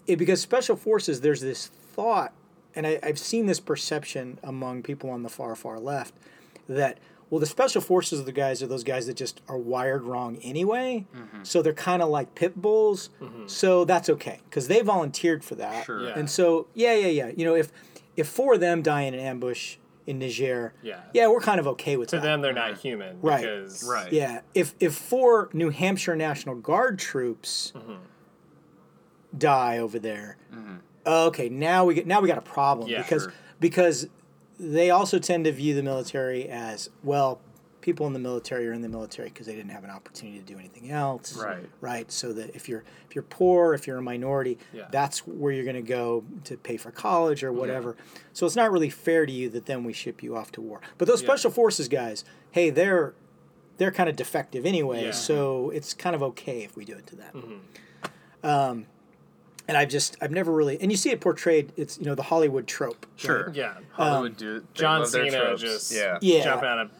it, 0.06 0.16
because 0.16 0.40
special 0.40 0.76
forces, 0.76 1.20
there's 1.20 1.40
this 1.40 1.66
thought, 1.66 2.32
and 2.74 2.86
I, 2.86 2.98
I've 3.02 3.18
seen 3.18 3.46
this 3.46 3.60
perception 3.60 4.38
among 4.42 4.82
people 4.82 5.10
on 5.10 5.22
the 5.22 5.28
far, 5.28 5.54
far 5.54 5.78
left, 5.78 6.14
that 6.68 6.98
well, 7.30 7.40
the 7.40 7.46
special 7.46 7.80
forces 7.80 8.20
are 8.20 8.24
the 8.24 8.32
guys 8.32 8.62
are 8.62 8.66
those 8.66 8.84
guys 8.84 9.06
that 9.06 9.16
just 9.16 9.40
are 9.48 9.56
wired 9.56 10.02
wrong 10.02 10.36
anyway, 10.42 11.06
mm-hmm. 11.16 11.44
so 11.44 11.62
they're 11.62 11.72
kind 11.72 12.02
of 12.02 12.10
like 12.10 12.34
pit 12.34 12.60
bulls. 12.60 13.08
Mm-hmm. 13.20 13.46
So 13.46 13.84
that's 13.84 14.10
okay 14.10 14.40
because 14.50 14.68
they 14.68 14.82
volunteered 14.82 15.42
for 15.42 15.54
that, 15.54 15.86
Sure. 15.86 16.02
Yeah. 16.04 16.12
and 16.18 16.28
so 16.30 16.66
yeah, 16.74 16.94
yeah, 16.94 17.06
yeah. 17.06 17.30
You 17.34 17.44
know, 17.46 17.54
if 17.54 17.72
if 18.16 18.28
four 18.28 18.54
of 18.54 18.60
them 18.60 18.82
die 18.82 19.02
in 19.02 19.14
an 19.14 19.20
ambush 19.20 19.76
in 20.06 20.18
Niger, 20.18 20.72
Yeah. 20.82 21.00
yeah, 21.14 21.28
we're 21.28 21.40
kind 21.40 21.60
of 21.60 21.66
okay 21.68 21.96
with 21.96 22.08
To 22.10 22.16
that. 22.16 22.22
them, 22.22 22.40
they're 22.40 22.52
not 22.52 22.78
human. 22.78 23.20
Right. 23.22 23.40
Because, 23.42 23.84
Right. 23.88 24.12
Yeah, 24.12 24.40
if 24.54 24.74
if 24.80 24.94
four 24.94 25.48
New 25.52 25.70
Hampshire 25.70 26.16
National 26.16 26.54
Guard 26.56 26.98
troops 26.98 27.72
Mm-hmm. 27.76 27.94
die 29.36 29.78
over 29.78 29.98
there, 29.98 30.36
okay, 31.06 31.48
now 31.48 31.84
we 31.84 31.94
get 31.94 32.06
now 32.06 32.20
we 32.20 32.28
got 32.28 32.38
a 32.38 32.42
problem 32.42 32.88
Yeah, 32.88 32.98
because 33.02 33.24
sure. 33.24 33.32
because 33.60 34.08
they 34.58 34.90
also 34.90 35.18
tend 35.18 35.44
to 35.46 35.52
view 35.52 35.74
the 35.74 35.82
military 35.82 36.48
as 36.48 36.90
well. 37.02 37.40
People 37.82 38.06
in 38.06 38.12
the 38.14 38.18
military 38.18 38.66
are 38.68 38.72
in 38.72 38.80
the 38.80 38.88
military 38.88 39.28
because 39.28 39.46
they 39.46 39.54
didn't 39.54 39.72
have 39.72 39.84
an 39.84 39.90
opportunity 39.90 40.38
to 40.38 40.44
do 40.44 40.58
anything 40.58 40.90
else. 40.90 41.36
Right. 41.36 41.68
Right. 41.82 42.10
So 42.10 42.32
that 42.32 42.54
if 42.56 42.68
you're 42.68 42.84
if 43.08 43.14
you're 43.14 43.24
poor, 43.24 43.74
if 43.74 43.86
you're 43.86 43.98
a 43.98 44.02
minority, 44.02 44.56
Yeah. 44.72 44.86
that's 44.90 45.26
where 45.26 45.52
you're 45.52 45.64
going 45.64 45.76
to 45.76 45.82
go 45.82 46.24
to 46.44 46.56
pay 46.56 46.76
for 46.78 46.90
college 46.90 47.44
or 47.44 47.52
whatever. 47.52 47.96
So 48.32 48.46
it's 48.46 48.56
not 48.56 48.72
really 48.72 48.88
fair 48.88 49.26
to 49.26 49.32
you 49.32 49.50
that 49.50 49.66
then 49.66 49.84
we 49.84 49.92
ship 49.92 50.22
you 50.22 50.34
off 50.36 50.50
to 50.52 50.60
war. 50.62 50.80
But 50.96 51.08
those 51.08 51.20
Yeah. 51.22 51.26
special 51.28 51.50
forces 51.50 51.88
guys, 51.88 52.24
hey, 52.52 52.70
they're 52.70 53.14
they're 53.78 53.90
kind 53.90 54.08
of 54.08 54.16
defective 54.16 54.64
anyway, 54.64 55.06
Yeah. 55.06 55.10
so 55.10 55.70
it's 55.70 55.92
kind 55.92 56.14
of 56.14 56.22
okay 56.22 56.62
if 56.62 56.76
we 56.76 56.84
do 56.84 56.94
it 56.94 57.06
to 57.08 57.16
them. 57.16 57.34
Mm-hmm. 57.34 58.46
Um, 58.46 58.86
and 59.68 59.76
I've 59.76 59.88
just 59.88 60.16
I've 60.20 60.30
never 60.30 60.52
really 60.52 60.80
and 60.80 60.90
you 60.90 60.96
see 60.96 61.10
it 61.10 61.20
portrayed. 61.20 61.72
It's 61.76 61.98
you 61.98 62.04
know 62.04 62.14
the 62.14 62.22
Hollywood 62.24 62.66
trope. 62.66 63.06
Sure. 63.16 63.46
right? 63.46 63.54
Yeah. 63.54 63.74
Hollywood 63.92 64.36
do 64.36 64.56
it. 64.56 64.74
John 64.74 65.00
love 65.00 65.12
their 65.12 65.30
Cena 65.30 65.56
just 65.56 65.92
Yeah. 65.92 66.18
Yeah. 66.20 66.44
jumping 66.44 66.68
out 66.68 66.78
of 66.80 66.90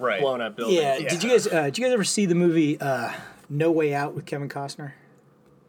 Right. 0.00 0.20
blown 0.20 0.40
up 0.40 0.56
building. 0.56 0.76
Yeah. 0.76 0.98
Did 0.98 1.22
you 1.22 1.30
guys 1.30 1.46
uh, 1.46 1.64
did 1.64 1.78
you 1.78 1.84
guys 1.84 1.92
ever 1.92 2.04
see 2.04 2.26
the 2.26 2.34
movie 2.34 2.80
uh, 2.80 3.12
No 3.48 3.70
Way 3.70 3.94
Out 3.94 4.14
with 4.14 4.26
Kevin 4.26 4.48
Costner? 4.48 4.92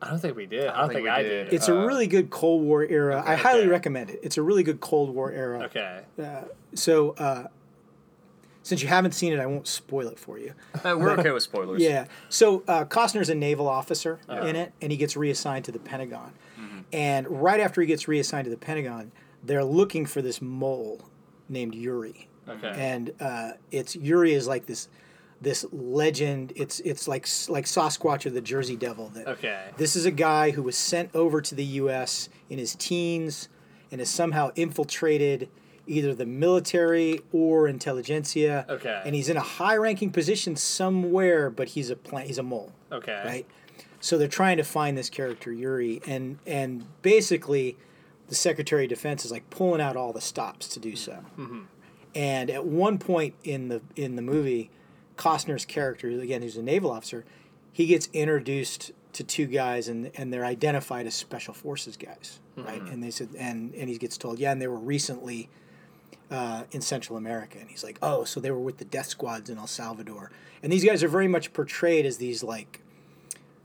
I 0.01 0.09
don't 0.09 0.19
think 0.19 0.36
we 0.36 0.47
did. 0.47 0.67
I 0.67 0.82
don't, 0.82 0.89
think, 0.89 0.99
think 1.01 1.09
I 1.09 1.21
did. 1.21 1.45
did. 1.45 1.53
It's 1.53 1.67
a 1.67 1.75
really 1.75 2.07
good 2.07 2.32
Cold 2.32 2.63
War 2.63 2.84
era. 2.84 3.23
I 3.23 3.36
highly 3.36 3.61
okay. 3.61 3.69
recommend 3.69 4.09
it. 4.09 4.19
It's 4.23 4.38
a 4.38 4.41
really 4.41 4.63
good 4.63 4.79
Cold 4.82 5.13
War 5.13 5.32
era. 5.32 5.63
okay. 5.65 6.01
So 6.73 7.11
uh, 7.11 7.47
since 8.63 8.82
you 8.82 8.88
haven't 8.88 9.11
seen 9.11 9.32
it, 9.32 9.39
I 9.39 9.45
won't 9.45 9.67
spoil 9.67 10.07
it 10.07 10.17
for 10.17 10.39
you. 10.39 10.53
Uh, 10.73 10.95
we're 10.97 11.11
okay 11.11 11.29
with 11.29 11.43
spoilers. 11.43 11.84
Yeah. 11.84 12.05
So 12.29 12.63
uh, 12.67 12.86
Costner's 12.86 13.29
a 13.29 13.36
naval 13.36 13.67
officer 13.67 14.19
in 14.27 14.55
it, 14.55 14.73
and 14.82 14.91
he 14.91 14.97
gets 14.97 15.15
reassigned 15.15 15.65
to 15.65 15.71
the 15.71 15.79
Pentagon. 15.79 16.34
And 16.93 17.27
right 17.41 17.59
after 17.59 17.82
he 17.82 17.88
gets 17.88 18.07
reassigned 18.07 18.45
to 18.45 18.51
the 18.51 18.57
Pentagon, 18.57 19.11
they're 19.43 19.63
looking 19.63 20.05
for 20.05 20.21
this 20.21 20.41
mole 20.41 21.09
named 21.47 21.75
Yuri. 21.75 22.27
Okay. 22.49 22.73
And 22.75 23.13
uh, 23.19 23.51
it's 23.71 23.95
Yuri 23.95 24.33
is 24.33 24.47
like 24.47 24.65
this 24.65 24.89
this 25.41 25.65
legend. 25.71 26.53
It's 26.55 26.79
it's 26.81 27.07
like 27.07 27.27
like 27.49 27.65
Sasquatch 27.65 28.25
or 28.25 28.29
the 28.29 28.41
Jersey 28.41 28.75
Devil. 28.75 29.09
That 29.09 29.27
Okay. 29.27 29.65
this 29.77 29.95
is 29.95 30.05
a 30.05 30.11
guy 30.11 30.51
who 30.51 30.61
was 30.63 30.77
sent 30.77 31.09
over 31.15 31.41
to 31.41 31.55
the 31.55 31.63
U.S. 31.65 32.29
in 32.49 32.57
his 32.57 32.75
teens 32.75 33.49
and 33.91 33.99
has 33.99 34.09
somehow 34.09 34.51
infiltrated 34.55 35.49
either 35.87 36.13
the 36.13 36.25
military 36.27 37.19
or 37.33 37.67
intelligentsia. 37.67 38.65
Okay. 38.69 39.01
And 39.03 39.13
he's 39.15 39.29
in 39.29 39.35
a 39.35 39.41
high-ranking 39.41 40.11
position 40.11 40.55
somewhere, 40.55 41.49
but 41.49 41.69
he's 41.69 41.89
a 41.89 41.95
plant. 41.95 42.27
He's 42.27 42.37
a 42.37 42.43
mole, 42.43 42.71
Okay. 42.91 43.21
right? 43.25 43.45
So 43.99 44.17
they're 44.17 44.27
trying 44.27 44.57
to 44.57 44.63
find 44.63 44.97
this 44.97 45.09
character 45.09 45.51
Yuri, 45.51 46.01
and 46.07 46.37
and 46.47 46.85
basically, 47.01 47.77
the 48.29 48.35
Secretary 48.35 48.83
of 48.83 48.89
Defense 48.89 49.25
is 49.25 49.31
like 49.31 49.49
pulling 49.49 49.81
out 49.81 49.95
all 49.97 50.13
the 50.13 50.21
stops 50.21 50.67
to 50.69 50.79
do 50.79 50.95
so. 50.95 51.19
And 52.14 52.49
at 52.49 52.66
one 52.66 52.97
point 52.97 53.36
in 53.43 53.70
the 53.70 53.82
in 53.95 54.16
the 54.16 54.22
movie, 54.22 54.70
Costner's 55.18 55.66
character, 55.66 56.09
again, 56.09 56.41
who's 56.41 56.57
a 56.57 56.62
naval 56.62 56.91
officer, 56.91 57.24
he 57.72 57.86
gets 57.86 58.09
introduced 58.14 58.91
to 59.14 59.24
two 59.24 59.45
guys, 59.45 59.88
and 59.88 60.12
and 60.16 60.32
they're 60.34 60.45
identified 60.45 61.05
as 61.07 61.14
special 61.16 61.53
forces 61.53 61.95
guys, 61.97 62.39
right? 62.57 62.82
And 62.82 63.01
they 63.01 63.12
said, 63.12 63.30
and 63.38 63.74
and 63.76 63.89
he 63.89 63.97
gets 63.97 64.18
told, 64.18 64.39
yeah, 64.39 64.51
and 64.51 64.62
they 64.62 64.68
were 64.68 64.78
recently 64.78 65.49
uh, 66.30 66.64
in 66.72 66.82
Central 66.82 67.18
America, 67.18 67.57
and 67.59 67.70
he's 67.70 67.84
like, 67.84 67.97
oh, 68.01 68.24
so 68.26 68.39
they 68.39 68.51
were 68.51 68.59
with 68.59 68.78
the 68.78 68.86
death 68.86 69.07
squads 69.07 69.49
in 69.49 69.57
El 69.57 69.68
Salvador, 69.68 70.32
and 70.64 70.72
these 70.72 70.84
guys 70.84 71.03
are 71.03 71.07
very 71.09 71.28
much 71.28 71.53
portrayed 71.53 72.05
as 72.05 72.18
these 72.18 72.43
like 72.43 72.82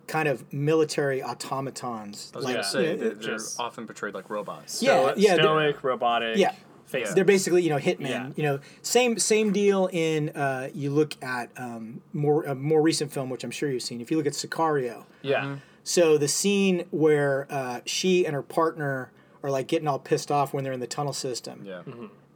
kind 0.07 0.29
of 0.29 0.53
military 0.53 1.21
automatons, 1.23 2.31
I 2.33 2.37
was 2.39 2.45
like 2.45 2.55
gonna 2.55 2.65
say 2.65 2.83
you 2.93 2.97
know, 2.97 3.09
that 3.09 3.21
they're 3.23 3.33
just- 3.39 3.59
often 3.59 3.87
portrayed 3.87 4.15
like 4.15 4.31
robots. 4.31 4.81
Yeah, 4.83 5.15
yeah, 5.17 5.35
Stoic, 5.35 5.83
robotic. 5.83 6.37
Yeah. 6.39 6.55
Face. 6.87 7.13
they're 7.15 7.25
basically 7.25 7.63
you 7.63 7.71
know 7.71 7.79
hitmen. 7.79 8.09
Yeah. 8.09 8.31
You 8.37 8.43
know, 8.45 8.61
same 8.83 9.19
same 9.19 9.53
deal 9.53 9.89
in 9.93 10.29
uh, 10.31 10.69
you 10.73 10.91
look 10.91 11.21
at 11.23 11.51
um, 11.57 12.01
more 12.13 12.45
a 12.45 12.55
more 12.55 12.81
recent 12.81 13.13
film, 13.13 13.29
which 13.29 13.43
I'm 13.45 13.51
sure 13.51 13.71
you've 13.71 13.83
seen. 13.83 14.01
If 14.01 14.11
you 14.11 14.17
look 14.17 14.27
at 14.27 14.35
Sicario, 14.35 15.05
Yeah. 15.23 15.57
so 15.83 16.17
the 16.17 16.29
scene 16.29 16.85
where 16.91 17.47
uh, 17.51 17.81
she 17.87 18.25
and 18.25 18.35
her 18.35 18.43
partner 18.43 19.11
are 19.43 19.51
like 19.51 19.67
getting 19.69 19.89
all 19.89 19.99
pissed 19.99 20.31
off 20.31 20.55
when 20.55 20.63
they're 20.65 20.73
in 20.73 20.81
the 20.81 20.87
tunnel 20.87 21.13
system, 21.13 21.63
Yeah. 21.65 21.83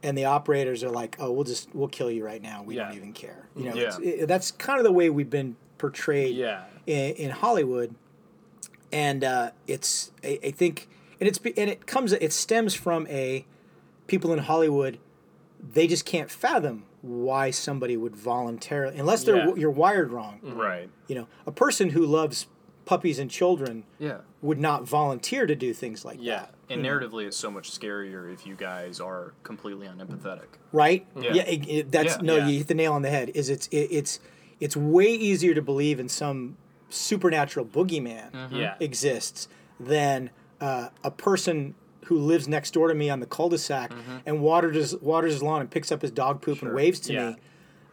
and 0.03 0.17
the 0.17 0.25
operators 0.25 0.83
are 0.83 0.89
like, 0.89 1.15
"Oh, 1.19 1.31
we'll 1.31 1.45
just 1.45 1.69
we'll 1.73 1.87
kill 1.87 2.11
you 2.11 2.25
right 2.25 2.41
now. 2.41 2.61
We 2.63 2.75
Yeah. 2.75 2.87
don't 2.89 2.97
even 2.97 3.13
care." 3.13 3.47
You 3.55 3.65
know, 3.69 3.75
Yeah. 3.75 3.87
it's, 3.87 3.97
it, 3.99 4.27
that's 4.27 4.51
kind 4.51 4.79
of 4.79 4.83
the 4.83 4.91
way 4.91 5.09
we've 5.09 5.29
been 5.29 5.55
portrayed 5.77 6.35
Yeah. 6.35 6.63
in, 6.85 7.13
in 7.15 7.29
Hollywood, 7.31 7.95
and 8.91 9.23
uh, 9.23 9.51
it's 9.67 10.11
I, 10.23 10.39
I 10.43 10.51
think 10.51 10.87
and 11.19 11.27
it's 11.29 11.39
and 11.57 11.69
it 11.69 11.85
comes 11.87 12.11
it 12.13 12.33
stems 12.33 12.73
from 12.73 13.07
a 13.07 13.45
people 14.11 14.33
in 14.33 14.39
Hollywood 14.39 14.99
they 15.73 15.85
just 15.87 16.05
can't 16.05 16.29
fathom 16.29 16.83
why 17.01 17.49
somebody 17.51 17.95
would 17.95 18.15
voluntarily 18.15 18.97
unless 18.97 19.23
they're 19.23 19.47
Yeah. 19.47 19.55
you're 19.55 19.71
wired 19.71 20.11
wrong. 20.11 20.39
Right. 20.43 20.89
You 21.07 21.15
know, 21.15 21.27
a 21.45 21.51
person 21.51 21.91
who 21.91 22.03
loves 22.05 22.47
puppies 22.85 23.19
and 23.19 23.29
children 23.29 23.83
Yeah. 23.99 24.17
would 24.41 24.59
not 24.59 24.83
volunteer 24.87 25.45
to 25.45 25.55
do 25.55 25.71
things 25.71 26.03
like 26.03 26.17
Yeah. 26.19 26.39
that. 26.39 26.55
And 26.69 26.83
narratively, 26.83 27.25
it's 27.27 27.37
so 27.37 27.51
much 27.51 27.69
scarier 27.71 28.33
if 28.33 28.45
you 28.47 28.55
guys 28.55 28.99
are 28.99 29.33
completely 29.43 29.87
unempathetic. 29.87 30.47
right? 30.73 31.05
Yeah. 31.15 31.43
it- 31.43 31.69
it- 31.69 31.91
that's 31.91 32.15
Yeah. 32.15 32.21
no, 32.23 32.35
Yeah. 32.37 32.47
you 32.47 32.57
hit 32.59 32.67
the 32.67 32.73
nail 32.73 32.93
on 32.93 33.01
the 33.03 33.09
head. 33.09 33.29
Is 33.35 33.49
it's 33.49 33.67
it, 33.67 33.87
it's 33.91 34.19
it's 34.59 34.75
way 34.75 35.07
easier 35.13 35.53
to 35.53 35.61
believe 35.61 35.99
in 35.99 36.09
some 36.09 36.57
supernatural 36.89 37.65
boogeyman 37.65 38.51
Yeah. 38.51 38.75
exists 38.79 39.47
than 39.79 40.31
uh, 40.59 40.89
a 41.03 41.09
person 41.11 41.73
who 42.05 42.17
lives 42.17 42.47
next 42.47 42.71
door 42.71 42.87
to 42.87 42.93
me 42.93 43.09
on 43.09 43.19
the 43.19 43.25
cul-de-sac 43.25 43.91
mm-hmm. 43.91 44.17
and 44.25 44.41
waters 44.41 44.75
his, 44.75 44.95
waters 45.01 45.33
his 45.33 45.43
lawn 45.43 45.61
and 45.61 45.69
picks 45.69 45.91
up 45.91 46.01
his 46.01 46.11
dog 46.11 46.41
poop 46.41 46.61
and 46.61 46.73
waves 46.73 46.99
to 47.01 47.13
Yeah. 47.13 47.29
me. 47.31 47.35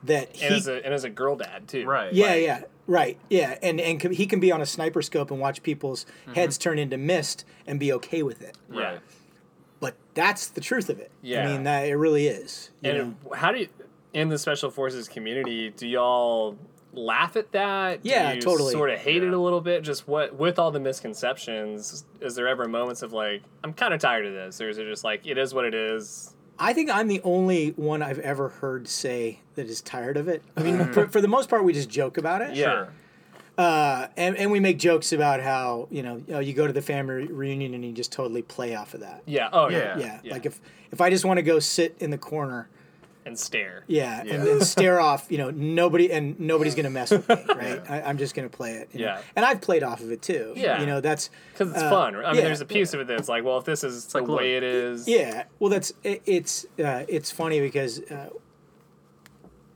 That 0.05 0.29
And 0.29 0.37
he, 0.37 0.57
as 0.57 0.69
a 0.69 0.85
and 0.85 0.95
as 0.95 1.03
a 1.03 1.11
girl 1.11 1.37
dad 1.37 1.67
too. 1.67 1.85
Right. 1.85 2.13
yeah, 2.13 2.37
yeah, 2.37 2.63
right, 2.87 3.19
yeah, 3.29 3.59
and 3.63 3.81
and 3.81 4.01
he 4.01 4.27
can 4.27 4.39
be 4.39 4.53
on 4.53 4.61
a 4.61 4.67
sniper 4.67 5.03
scope 5.03 5.33
and 5.33 5.41
watch 5.41 5.61
people's 5.65 6.05
mm-hmm. 6.05 6.35
heads 6.35 6.57
turn 6.57 6.79
into 6.79 6.97
mist 6.97 7.45
and 7.67 7.81
be 7.81 7.93
okay 7.95 8.23
with 8.23 8.41
it. 8.41 8.57
Right. 8.69 9.01
But 9.81 9.97
that's 10.15 10.47
the 10.47 10.61
truth 10.61 10.89
of 10.89 11.01
it. 11.01 11.11
Yeah. 11.21 11.43
I 11.43 11.47
mean, 11.53 11.65
that 11.65 11.89
it 11.89 11.97
really 11.97 12.29
is. 12.29 12.71
you 12.81 12.93
know? 12.93 13.01
And 13.01 13.17
how 13.35 13.51
do 13.51 13.59
you 13.59 13.69
in 14.13 14.29
the 14.29 14.39
special 14.39 14.71
forces 14.71 15.09
community 15.09 15.71
do 15.71 15.87
y'all 15.87 16.57
laugh 16.99 17.37
at 17.37 17.53
that? 17.53 18.03
Do 18.03 18.09
Yeah, 18.09 18.33
you 18.33 18.41
totally. 18.41 18.73
Sort 18.73 18.91
of 18.91 18.99
hate 18.99 19.23
it 19.23 19.33
a 19.33 19.39
little 19.39 19.61
bit. 19.61 19.83
Just 19.83 20.09
what 20.09 20.35
with 20.35 20.59
all 20.59 20.71
the 20.71 20.81
misconceptions, 20.81 22.05
is 22.21 22.35
there 22.35 22.49
ever 22.49 22.67
moments 22.69 23.03
of 23.03 23.13
like, 23.13 23.43
I'm 23.65 23.73
kind 23.73 23.95
of 23.95 24.01
tired 24.01 24.27
of 24.27 24.33
this, 24.33 24.61
or 24.61 24.69
is 24.69 24.79
it 24.79 24.85
just 24.85 25.05
like 25.05 25.27
it 25.27 25.39
is 25.39 25.55
what 25.55 25.65
it 25.65 25.75
is? 25.75 26.35
I 26.59 26.73
think 26.73 26.91
I'm 26.91 27.07
the 27.07 27.21
only 27.23 27.71
one 27.71 28.03
I've 28.03 28.19
ever 28.19 28.49
heard 28.49 28.89
say 28.89 29.41
that 29.55 29.69
is 29.69 29.81
tired 29.81 30.17
of 30.17 30.27
it. 30.27 30.43
I 30.57 30.63
mean, 30.63 30.93
for, 30.93 31.07
for 31.07 31.21
the 31.21 31.29
most 31.29 31.49
part, 31.49 31.63
we 31.63 31.73
just 31.73 31.89
joke 31.89 32.19
about 32.19 32.43
it. 32.43 32.57
Yeah. 32.57 32.87
Uh, 33.57 34.09
and, 34.17 34.37
and 34.37 34.51
we 34.51 34.59
make 34.59 34.79
jokes 34.79 35.13
about 35.13 35.41
how, 35.41 35.87
you 35.91 36.03
know, 36.03 36.17
you, 36.17 36.33
know, 36.33 36.39
you 36.41 36.55
go 36.55 36.67
to 36.67 36.73
the 36.73 36.83
family 36.83 37.27
reunion 37.27 37.75
and 37.75 37.85
you 37.85 37.93
just 37.93 38.11
totally 38.11 38.43
play 38.43 38.75
off 38.75 38.95
of 38.95 39.01
that. 39.01 39.23
Yeah. 39.27 39.49
Oh 39.53 39.69
yeah. 39.69 39.99
Yeah. 39.99 40.21
Yeah. 40.23 40.33
Like 40.33 40.47
if, 40.47 40.61
if 40.91 41.01
I 41.01 41.11
just 41.11 41.25
want 41.25 41.39
to 41.39 41.43
go 41.43 41.59
sit 41.61 41.97
in 42.01 42.11
the 42.11 42.19
corner, 42.19 42.69
And 43.29 43.39
stare. 43.39 43.85
yeah, 43.87 44.23
Yeah. 44.25 44.35
And, 44.35 44.49
and 44.49 44.63
stare 44.63 44.99
off, 45.09 45.27
you 45.31 45.39
know, 45.39 45.51
nobody, 45.51 46.11
and 46.13 46.39
nobody's 46.41 46.75
going 46.75 46.85
to 46.85 46.91
mess 46.91 47.11
with 47.13 47.29
me, 47.29 47.37
right? 47.49 47.81
I, 47.89 48.03
I'm 48.03 48.19
just 48.19 48.35
going 48.35 48.49
to 48.49 48.55
play 48.57 48.73
it. 48.73 48.89
you 48.93 49.01
know? 49.01 49.07
Yeah. 49.07 49.23
And 49.37 49.45
I've 49.45 49.61
played 49.61 49.83
off 49.83 50.01
of 50.01 50.11
it 50.11 50.21
too. 50.23 50.53
Yeah. 50.57 50.81
You 50.81 50.87
know, 50.87 51.01
that's, 51.01 51.31
Because 51.53 51.71
it's 51.71 51.83
Uh, 51.83 51.91
fun. 51.91 52.17
I 52.17 52.19
mean, 52.33 52.37
yeah. 52.37 52.41
there's 52.43 52.61
a 52.61 52.67
piece 52.67 52.93
of 52.95 53.01
it 53.01 53.07
that's 53.07 53.29
like, 53.29 53.45
well, 53.45 53.59
if 53.59 53.65
this 53.65 53.85
is 53.85 54.07
the 54.07 54.19
like, 54.19 54.29
look, 54.29 54.39
way 54.41 54.57
it 54.57 54.63
is. 54.65 55.07
Yeah, 55.07 55.45
well, 55.61 55.71
that's 55.71 55.93
it, 56.03 56.23
it's 56.27 56.65
uh, 56.83 57.05
it's 57.09 57.31
funny 57.31 57.61
because 57.61 58.01
uh, 58.11 58.31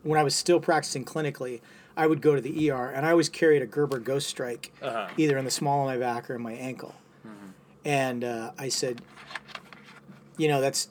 when 0.03 0.19
I 0.19 0.23
was 0.23 0.35
still 0.35 0.59
practicing 0.61 1.05
clinically, 1.05 1.61
I 1.97 2.07
would 2.07 2.21
go 2.23 2.35
to 2.35 2.41
the 2.41 2.71
ER 2.71 2.89
and 2.91 3.05
I 3.07 3.11
always 3.11 3.29
carried 3.29 3.63
a 3.63 3.67
Gerber 3.67 3.99
Ghost 3.99 4.29
Strike, 4.29 4.73
Uh-huh. 4.83 5.09
either 5.17 5.37
in 5.39 5.45
the 5.45 5.51
small 5.51 5.81
of 5.83 5.87
my 5.95 5.99
back 5.99 6.29
or 6.31 6.35
in 6.35 6.43
my 6.43 6.53
ankle. 6.55 6.95
And 7.85 8.23
uh, 8.23 8.53
I 8.59 8.69
said, 8.69 9.03
you 10.39 10.47
know, 10.49 10.61
that's 10.61 10.89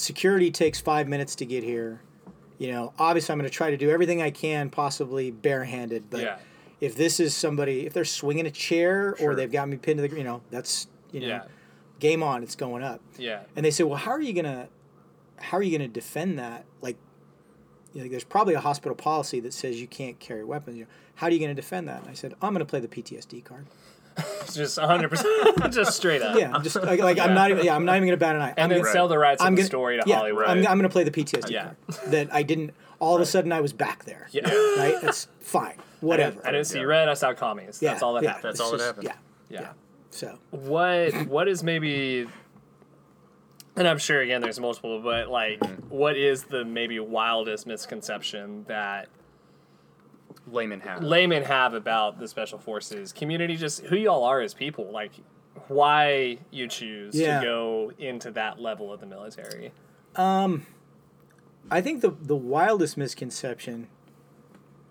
security 0.00 0.50
takes 0.50 0.80
five 0.80 1.08
minutes 1.08 1.34
to 1.36 1.46
get 1.46 1.62
here. 1.64 2.00
You 2.58 2.72
know, 2.72 2.92
obviously, 2.98 3.32
I'm 3.32 3.38
going 3.38 3.48
to 3.48 3.54
try 3.54 3.70
to 3.70 3.76
do 3.76 3.90
everything 3.90 4.20
I 4.20 4.30
can, 4.30 4.68
possibly 4.70 5.30
barehanded. 5.30 6.04
But 6.10 6.20
Yeah. 6.20 6.38
if 6.80 6.94
this 6.96 7.18
is 7.20 7.34
somebody, 7.34 7.86
if 7.86 7.92
they're 7.92 8.04
swinging 8.04 8.46
a 8.46 8.50
chair 8.50 9.16
or 9.20 9.34
they've 9.34 9.50
got 9.50 9.68
me 9.68 9.76
pinned 9.76 9.98
to 9.98 10.06
the, 10.08 10.16
you 10.16 10.24
know, 10.24 10.42
that's 10.50 10.86
you 11.12 11.20
know, 11.20 11.26
Yeah. 11.26 11.42
game 11.98 12.22
on. 12.22 12.42
It's 12.42 12.54
going 12.54 12.82
up. 12.82 13.00
Yeah. 13.18 13.40
And 13.56 13.64
they 13.64 13.70
said, 13.70 13.86
well, 13.86 13.96
how 13.98 14.12
are 14.12 14.20
you 14.20 14.32
gonna, 14.32 14.68
how 15.38 15.56
are 15.58 15.62
you 15.62 15.76
gonna 15.76 15.88
defend 15.88 16.38
that? 16.38 16.64
Like, 16.80 16.96
you 17.94 18.02
know, 18.02 18.08
there's 18.08 18.22
probably 18.24 18.54
a 18.54 18.60
hospital 18.60 18.94
policy 18.94 19.40
that 19.40 19.52
says 19.52 19.80
you 19.80 19.88
can't 19.88 20.20
carry 20.20 20.44
weapons. 20.44 20.76
You 20.76 20.84
know, 20.84 20.90
how 21.16 21.26
are 21.26 21.30
you 21.30 21.40
gonna 21.40 21.54
defend 21.54 21.88
that? 21.88 22.02
And 22.02 22.10
I 22.10 22.14
said, 22.14 22.34
I'm 22.40 22.52
gonna 22.52 22.64
play 22.64 22.78
the 22.80 22.88
PTSD 22.88 23.42
card. 23.44 23.66
It's 24.16 24.54
just 24.54 24.78
100%. 24.78 25.70
just 25.72 25.96
straight 25.96 26.22
up. 26.22 26.38
Yeah, 26.38 26.52
I'm 26.52 26.62
just 26.62 26.76
like, 26.76 27.00
like 27.00 27.18
I'm 27.18 27.34
not 27.34 27.50
even, 27.50 27.64
yeah, 27.64 27.74
I'm 27.74 27.84
not 27.84 27.96
even 27.96 28.08
gonna 28.08 28.16
bat 28.16 28.36
an 28.36 28.42
eye. 28.42 28.50
And 28.50 28.64
I'm 28.64 28.70
then 28.70 28.80
gonna, 28.80 28.92
sell 28.92 29.08
the 29.08 29.18
rights 29.18 29.42
I'm 29.42 29.52
of 29.52 29.56
the 29.56 29.62
gonna, 29.62 29.66
story 29.66 30.00
to 30.00 30.04
yeah, 30.06 30.16
Hollywood. 30.16 30.44
I'm, 30.44 30.58
I'm 30.58 30.78
gonna 30.78 30.88
play 30.88 31.04
the 31.04 31.10
PTSD 31.10 31.50
Yeah. 31.50 31.72
card. 31.90 32.10
That 32.12 32.34
I 32.34 32.42
didn't. 32.42 32.74
All 32.98 33.14
of 33.16 33.22
a 33.22 33.26
sudden, 33.26 33.50
I 33.52 33.60
was 33.60 33.72
back 33.72 34.04
there. 34.04 34.28
Yeah. 34.30 34.50
Right. 34.76 34.96
That's 35.00 35.28
fine. 35.40 35.76
Whatever. 36.00 36.40
I 36.46 36.52
didn't 36.52 36.66
see 36.66 36.78
Yeah. 36.78 36.84
red. 36.84 37.08
I 37.08 37.14
saw 37.14 37.32
commies. 37.32 37.78
yeah, 37.80 37.92
That's 37.92 38.02
all 38.02 38.14
that 38.14 38.22
yeah, 38.22 38.28
happened. 38.30 38.44
That's 38.44 38.60
it's 38.60 38.60
all 38.60 38.76
that 38.76 38.84
happened. 38.84 39.04
Yeah. 39.04 39.60
Yeah. 39.60 39.72
So 40.10 40.38
What 40.50 41.14
What 41.26 41.48
is 41.48 41.62
maybe, 41.62 42.26
and 43.76 43.88
I'm 43.88 43.98
sure 43.98 44.20
again 44.20 44.40
there's 44.42 44.60
multiple, 44.60 45.00
but 45.00 45.28
like, 45.28 45.60
mm-hmm. 45.60 45.88
what 45.88 46.16
is 46.16 46.44
the 46.44 46.64
maybe 46.64 46.98
wildest 47.00 47.66
misconception 47.66 48.64
that 48.68 49.08
Layman 50.46 50.80
have. 50.80 51.02
laymen 51.02 51.42
have 51.44 51.74
about 51.74 52.18
the 52.18 52.26
special 52.28 52.58
forces 52.58 53.12
community? 53.12 53.56
Just 53.56 53.82
who 53.86 53.96
y'all 53.96 54.24
are 54.24 54.40
as 54.40 54.54
people, 54.54 54.90
like 54.90 55.12
why 55.68 56.38
you 56.50 56.66
choose 56.68 57.14
Yeah. 57.14 57.40
to 57.40 57.46
go 57.46 57.92
into 57.98 58.30
that 58.32 58.60
level 58.60 58.92
of 58.92 59.00
the 59.00 59.06
military. 59.06 59.72
um 60.16 60.66
I 61.70 61.80
think 61.80 62.00
the 62.00 62.10
the 62.10 62.34
wildest 62.36 62.96
misconception, 62.96 63.88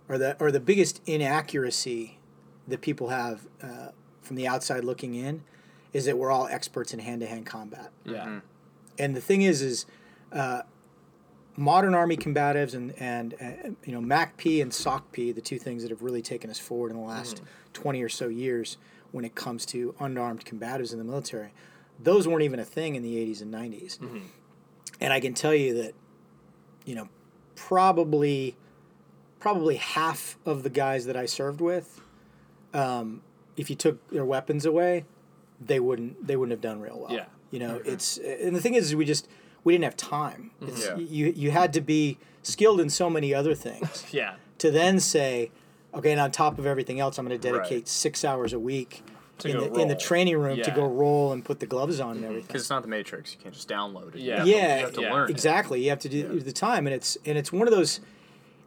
or 0.07 0.17
the 0.17 0.37
or 0.39 0.51
the 0.51 0.59
biggest 0.59 1.01
inaccuracy 1.05 2.19
that 2.67 2.81
people 2.81 3.09
have 3.09 3.47
uh, 3.61 3.89
from 4.21 4.35
the 4.35 4.47
outside 4.47 4.83
looking 4.83 5.15
in, 5.15 5.43
is 5.91 6.05
that 6.05 6.17
we're 6.17 6.31
all 6.31 6.47
experts 6.47 6.93
in 6.93 6.99
hand 6.99 7.21
to 7.21 7.27
hand 7.27 7.45
combat. 7.47 7.89
Yeah. 8.05 8.41
And 8.99 9.15
the 9.15 9.21
thing 9.21 9.41
is, 9.41 9.61
is 9.61 9.85
uh, 10.31 10.61
modern 11.59 11.93
Army 11.93 12.15
combatives 12.17 12.73
and 12.73 12.93
and 12.99 13.33
uh, 13.35 13.69
you 13.85 13.91
know 13.91 14.01
MACP 14.01 14.61
and 14.61 14.71
SOCP, 14.71 15.35
the 15.35 15.41
two 15.41 15.59
things 15.59 15.83
that 15.83 15.91
have 15.91 16.01
really 16.01 16.21
taken 16.21 16.49
us 16.49 16.57
forward 16.57 16.89
in 16.89 16.97
the 16.97 17.03
last 17.03 17.41
twenty 17.73 18.01
or 18.01 18.09
so 18.09 18.27
years 18.29 18.77
when 19.11 19.25
it 19.25 19.35
comes 19.35 19.65
to 19.65 19.93
unarmed 19.99 20.45
combatives 20.45 20.93
in 20.93 20.99
the 20.99 21.03
military, 21.03 21.51
those 22.01 22.27
weren't 22.27 22.43
even 22.43 22.59
a 22.59 22.65
thing 22.65 22.95
in 22.95 23.03
the 23.03 23.15
'80s 23.15 23.41
and 23.41 23.53
'90s. 23.53 23.99
And 25.01 25.13
I 25.13 25.19
can 25.19 25.33
tell 25.33 25.53
you 25.53 25.73
that, 25.81 25.93
you 26.85 26.95
know, 26.95 27.09
probably 27.55 28.55
probably 29.39 29.75
half 29.75 30.37
of 30.45 30.63
the 30.63 30.69
guys 30.69 31.05
that 31.05 31.15
I 31.15 31.25
served 31.25 31.61
with, 31.61 32.01
um, 32.73 33.21
if 33.55 33.69
you 33.69 33.75
took 33.75 34.09
their 34.09 34.25
weapons 34.25 34.65
away, 34.65 35.05
they 35.59 35.79
wouldn't 35.79 36.25
they 36.25 36.35
wouldn't 36.37 36.51
have 36.51 36.61
done 36.61 36.79
real 36.79 36.99
well. 36.99 37.11
Yeah. 37.11 37.25
You 37.51 37.59
know, 37.59 37.81
it's 37.83 38.17
and 38.17 38.55
the 38.55 38.61
thing 38.61 38.75
is, 38.75 38.85
is 38.85 38.95
we 38.95 39.05
just 39.05 39.27
we 39.63 39.73
didn't 39.73 39.85
have 39.85 39.97
time. 39.97 40.51
Mm-hmm. 40.61 40.71
It's, 40.71 40.85
Yeah. 40.85 40.97
You 40.97 41.33
you 41.35 41.51
had 41.51 41.73
to 41.73 41.81
be 41.81 42.17
skilled 42.43 42.79
in 42.81 42.89
so 42.89 43.09
many 43.09 43.33
other 43.33 43.55
things 43.55 44.05
Yeah. 44.11 44.35
to 44.59 44.71
then 44.71 44.99
say, 44.99 45.51
okay, 45.93 46.11
and 46.11 46.19
on 46.21 46.31
top 46.31 46.57
of 46.59 46.65
everything 46.65 46.99
else, 46.99 47.17
I'm 47.17 47.27
going 47.27 47.39
to 47.39 47.47
dedicate 47.47 47.71
Right. 47.79 47.87
six 47.87 48.23
hours 48.23 48.53
a 48.53 48.59
week 48.59 49.03
To 49.39 49.47
in 49.49 49.57
go 49.57 49.69
the 49.69 49.81
in 49.81 49.87
the 49.87 49.95
training 49.95 50.37
room 50.37 50.61
to 50.61 50.71
go 50.71 50.85
roll 50.85 51.31
and 51.33 51.43
put 51.43 51.59
the 51.59 51.65
gloves 51.65 51.99
on 51.99 52.11
and 52.11 52.17
mm-hmm. 52.17 52.25
everything. 52.25 52.47
Because 52.47 52.61
it's 52.63 52.69
not 52.69 52.81
the 52.81 52.87
Matrix. 52.87 53.33
You 53.33 53.39
can't 53.41 53.53
just 53.55 53.69
download 53.69 54.15
it. 54.15 54.19
You 54.21 54.29
Yeah. 54.31 54.43
to- 54.43 54.49
Yeah, 54.49 54.75
you 54.77 54.83
have 54.85 54.93
to 54.93 55.01
yeah. 55.01 55.13
learn 55.13 55.29
it. 55.29 55.31
exactly 55.31 55.83
you 55.83 55.89
have 55.89 55.99
to 55.99 56.09
do 56.09 56.39
the 56.39 56.51
time 56.53 56.87
and 56.87 56.93
it's 56.93 57.17
and 57.25 57.37
it's 57.37 57.51
one 57.51 57.67
of 57.67 57.73
those 57.73 57.99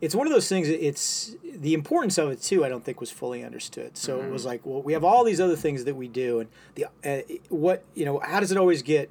it's 0.00 0.14
one 0.16 0.26
of 0.26 0.32
those 0.32 0.48
things 0.48 0.68
it's 0.68 1.36
the 1.44 1.74
importance 1.74 2.18
of 2.18 2.30
it 2.32 2.42
too 2.42 2.64
i 2.64 2.68
don't 2.68 2.84
think 2.84 2.98
was 3.00 3.10
fully 3.12 3.44
understood 3.44 3.96
so 3.96 4.20
it 4.20 4.30
was 4.30 4.42
mm-hmm. 4.42 4.48
like 4.48 4.66
well 4.66 4.82
we 4.82 4.92
have 4.94 5.04
all 5.04 5.22
these 5.22 5.40
other 5.40 5.54
things 5.54 5.84
that 5.84 5.94
we 5.94 6.08
do 6.08 6.40
and 6.40 6.48
the 6.74 6.86
uh, 7.04 7.20
what 7.50 7.84
you 7.94 8.04
know 8.04 8.18
how 8.18 8.40
does 8.40 8.50
it 8.50 8.58
always 8.58 8.82
get 8.82 9.10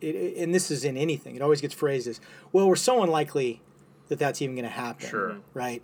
it, 0.00 0.36
and 0.36 0.54
this 0.54 0.70
is 0.70 0.84
in 0.84 0.96
anything 0.96 1.36
it 1.36 1.42
always 1.42 1.60
gets 1.60 1.74
phrased 1.74 2.06
as 2.06 2.20
well 2.52 2.68
we're 2.68 2.76
so 2.76 3.02
unlikely 3.02 3.60
that 4.08 4.18
that's 4.18 4.40
even 4.42 4.54
going 4.54 4.64
to 4.64 4.70
happen 4.70 5.08
Sure. 5.08 5.36
right 5.54 5.82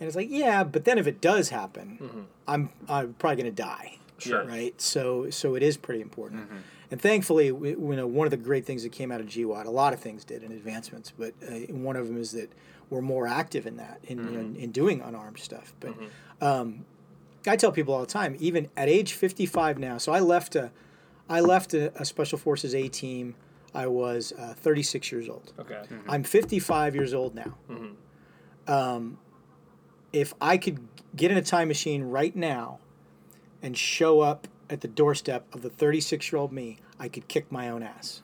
and 0.00 0.06
it's 0.06 0.16
like 0.16 0.28
yeah 0.30 0.62
but 0.64 0.84
then 0.84 0.98
if 0.98 1.06
it 1.06 1.20
does 1.20 1.48
happen 1.50 2.26
i'm 2.48 2.70
i'm 2.88 3.14
probably 3.14 3.42
going 3.42 3.54
to 3.54 3.62
die 3.62 3.98
Sure. 4.18 4.44
right? 4.46 4.80
So 4.80 5.28
so 5.28 5.56
it 5.56 5.62
is 5.62 5.76
pretty 5.76 6.00
important. 6.00 6.48
And 6.90 6.98
thankfully, 7.02 7.52
we, 7.52 7.70
you 7.72 7.96
know, 7.96 8.06
one 8.06 8.26
of 8.26 8.30
the 8.30 8.38
great 8.38 8.64
things 8.64 8.82
that 8.84 8.92
came 8.92 9.12
out 9.12 9.20
of 9.20 9.26
GWOT, 9.26 9.66
a 9.66 9.70
lot 9.70 9.92
of 9.92 10.00
things 10.00 10.24
did 10.24 10.42
in 10.42 10.52
advancements, 10.52 11.12
but 11.18 11.34
uh, 11.46 11.52
one 11.74 11.96
of 11.96 12.06
them 12.08 12.16
is 12.16 12.32
that 12.32 12.50
we're 12.88 13.02
more 13.02 13.26
active 13.26 13.66
in 13.66 13.76
that, 13.76 14.00
in, 14.04 14.16
you 14.18 14.24
know, 14.30 14.58
in 14.58 14.70
doing 14.70 15.02
unarmed 15.02 15.38
stuff. 15.38 15.74
But 15.80 15.94
um, 16.40 16.86
I 17.46 17.56
tell 17.56 17.72
people 17.72 17.92
all 17.92 18.00
the 18.00 18.06
time, 18.06 18.36
even 18.38 18.70
at 18.74 18.88
age 18.88 19.12
55 19.12 19.78
now, 19.78 19.98
so 19.98 20.12
I 20.12 20.20
left 20.20 20.56
a, 20.56 20.70
I 21.28 21.40
left 21.40 21.74
a, 21.74 21.92
a 22.00 22.04
Special 22.04 22.38
Forces 22.38 22.74
A 22.74 22.88
team. 22.88 23.34
I 23.74 23.86
was 23.88 24.32
uh, 24.38 24.54
36 24.56 25.10
years 25.12 25.28
old. 25.28 25.52
Okay. 25.58 25.82
I'm 26.08 26.22
55 26.22 26.94
years 26.94 27.12
old 27.12 27.34
now. 27.34 27.54
Um, 28.66 29.18
if 30.12 30.34
I 30.40 30.56
could 30.56 30.78
get 31.14 31.30
in 31.30 31.36
a 31.36 31.42
time 31.42 31.68
machine 31.68 32.04
right 32.04 32.34
now 32.34 32.78
and 33.62 33.76
show 33.76 34.20
up 34.20 34.48
at 34.70 34.80
the 34.80 34.88
doorstep 34.88 35.46
of 35.54 35.62
the 35.62 35.70
36 35.70 36.32
year 36.32 36.38
old 36.40 36.52
me, 36.52 36.78
I 36.98 37.08
could 37.08 37.28
kick 37.28 37.52
my 37.52 37.68
own 37.68 37.82
ass. 37.82 38.22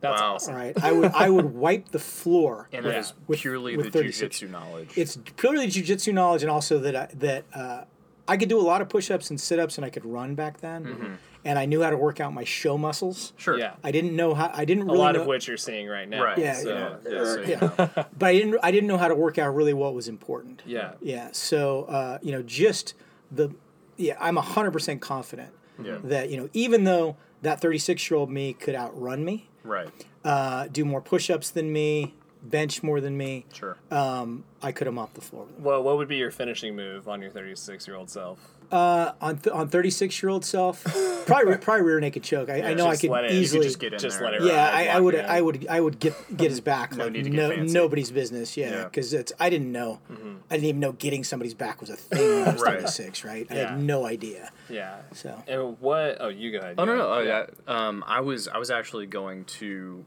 That's 0.00 0.20
Wow. 0.20 0.34
awesome. 0.34 0.54
All 0.54 0.60
right, 0.60 0.76
I 0.82 0.92
would 0.92 1.12
I 1.12 1.30
would 1.30 1.54
wipe 1.54 1.88
the 1.90 1.98
floor. 2.00 2.68
And 2.72 2.84
Yeah. 2.84 2.92
it 2.92 2.98
is 2.98 3.12
With- 3.28 3.38
purely 3.40 3.76
with 3.76 3.86
the 3.86 3.92
36. 3.92 4.40
jujitsu 4.40 4.50
knowledge. 4.50 4.90
It's 4.96 5.16
purely 5.36 5.66
the 5.66 5.72
jujitsu 5.72 6.12
knowledge, 6.12 6.42
and 6.42 6.50
also 6.50 6.78
that 6.80 6.96
I, 6.96 7.06
that 7.14 7.44
uh, 7.54 7.84
I 8.26 8.36
could 8.36 8.48
do 8.48 8.58
a 8.58 8.62
lot 8.62 8.82
of 8.82 8.88
push 8.88 9.10
ups 9.12 9.30
and 9.30 9.40
sit 9.40 9.58
ups, 9.60 9.78
and 9.78 9.84
I 9.84 9.90
could 9.90 10.04
run 10.04 10.34
back 10.34 10.60
then, 10.60 11.18
and 11.44 11.58
I 11.58 11.66
knew 11.66 11.82
how 11.82 11.90
to 11.90 11.96
work 11.96 12.20
out 12.20 12.32
my 12.32 12.44
show 12.44 12.78
muscles. 12.78 13.32
sure. 13.36 13.58
Yeah. 13.58 13.74
I 13.82 13.90
didn't 13.90 14.14
know 14.14 14.34
how. 14.34 14.50
I 14.54 14.64
didn't 14.64 14.84
A 14.84 14.86
really 14.86 14.98
lot 14.98 15.14
know, 15.14 15.22
of 15.22 15.26
which 15.26 15.48
you're 15.48 15.56
seeing 15.56 15.88
right 15.88 16.08
now. 16.08 16.22
Right. 16.22 16.38
Yeah, 16.38 16.52
So, 16.54 16.68
yeah. 16.68 17.10
Yeah, 17.12 17.24
so, 17.24 17.40
Yeah. 17.42 17.60
know. 17.96 18.06
but 18.18 18.26
I 18.26 18.32
didn't. 18.34 18.58
I 18.62 18.70
didn't 18.70 18.86
know 18.88 18.98
how 18.98 19.08
to 19.08 19.14
work 19.14 19.38
out 19.38 19.54
really 19.54 19.74
what 19.74 19.94
was 19.94 20.08
important. 20.08 20.62
Yeah. 20.66 20.92
Yeah. 21.00 21.28
So 21.32 21.84
uh, 21.84 22.18
you 22.22 22.32
know, 22.32 22.42
just 22.42 22.94
the 23.30 23.50
yeah, 23.96 24.16
I'm 24.20 24.36
hundred 24.36 24.70
percent 24.72 25.00
confident 25.00 25.50
Yeah. 25.82 25.98
that 26.04 26.30
you 26.30 26.36
know, 26.36 26.48
even 26.52 26.84
though 26.84 27.16
that 27.42 27.60
36 27.60 28.10
year 28.10 28.18
old 28.18 28.30
me 28.30 28.52
could 28.52 28.74
outrun 28.76 29.24
me, 29.24 29.48
Right. 29.64 29.88
uh, 30.24 30.68
do 30.68 30.84
more 30.84 31.00
push 31.00 31.28
ups 31.28 31.50
than 31.50 31.72
me, 31.72 32.14
bench 32.40 32.82
more 32.84 33.00
than 33.00 33.16
me, 33.16 33.46
Sure. 33.52 33.76
um, 33.90 34.44
I 34.62 34.70
could 34.70 34.86
have 34.86 34.94
mopped 34.94 35.14
the 35.14 35.20
floor. 35.22 35.46
Well, 35.58 35.82
what 35.82 35.96
would 35.96 36.06
be 36.08 36.16
your 36.16 36.30
finishing 36.30 36.76
move 36.76 37.08
on 37.08 37.20
your 37.20 37.30
36 37.32 37.88
year 37.88 37.96
old 37.96 38.10
self? 38.10 38.38
Uh, 38.70 39.12
on 39.20 39.36
th- 39.38 39.52
on 39.54 39.68
36 39.68 40.22
year 40.22 40.30
old 40.30 40.44
self, 40.44 40.82
probably 41.26 41.56
probably 41.58 41.82
rear 41.82 42.00
naked 42.00 42.22
choke. 42.22 42.48
I, 42.48 42.70
I 42.70 42.74
know 42.74 42.86
I 42.86 42.96
could 42.96 43.10
let 43.10 43.24
it- 43.24 43.32
you 43.32 43.36
could 43.38 43.42
easily. 43.42 43.64
just 43.66 43.78
get 43.78 43.92
in 43.92 43.98
Just 43.98 44.18
there. 44.18 44.30
let 44.30 44.40
it 44.40 44.46
yeah, 44.46 44.64
ride, 44.70 44.88
I, 44.88 44.96
I 44.96 45.00
would. 45.00 45.14
I 45.16 45.40
would, 45.42 45.66
I 45.68 45.80
would 45.80 45.98
get 46.00 46.14
get 46.36 46.50
his 46.50 46.60
back 46.60 46.96
No 46.96 47.04
like 47.04 47.12
need 47.12 47.24
to 47.24 47.30
get 47.30 47.36
no, 47.36 47.50
fancy. 47.50 47.74
nobody's 47.74 48.10
business. 48.10 48.56
Yeah, 48.56 48.70
Yeah. 48.70 48.84
because 48.84 49.12
it's 49.12 49.32
I 49.38 49.50
didn't 49.50 49.70
know, 49.72 50.00
Mm-hmm. 50.10 50.36
I 50.50 50.54
didn't 50.54 50.68
even 50.68 50.80
know 50.80 50.92
getting 50.92 51.22
somebody's 51.24 51.54
back 51.54 51.80
was 51.80 51.90
a 51.90 51.96
thing 51.96 52.18
when 52.40 52.48
I 52.48 52.52
was 52.52 52.62
Right. 52.62 52.74
36. 52.80 53.24
Right, 53.24 53.46
I 53.50 53.54
Yeah. 53.54 53.70
had 53.72 53.82
no 53.82 54.06
idea. 54.06 54.50
Yeah. 54.70 54.96
So 55.12 55.42
And 55.46 55.78
what? 55.80 56.16
Oh, 56.20 56.28
you 56.28 56.52
go 56.52 56.58
ahead. 56.58 56.76
Oh 56.78 56.84
no 56.86 56.96
no! 56.96 57.12
Oh, 57.12 57.20
yeah. 57.20 57.46
Um, 57.68 58.02
I 58.06 58.20
was 58.20 58.48
I 58.48 58.56
was 58.58 58.70
actually 58.70 59.06
going 59.06 59.44
to 59.60 60.04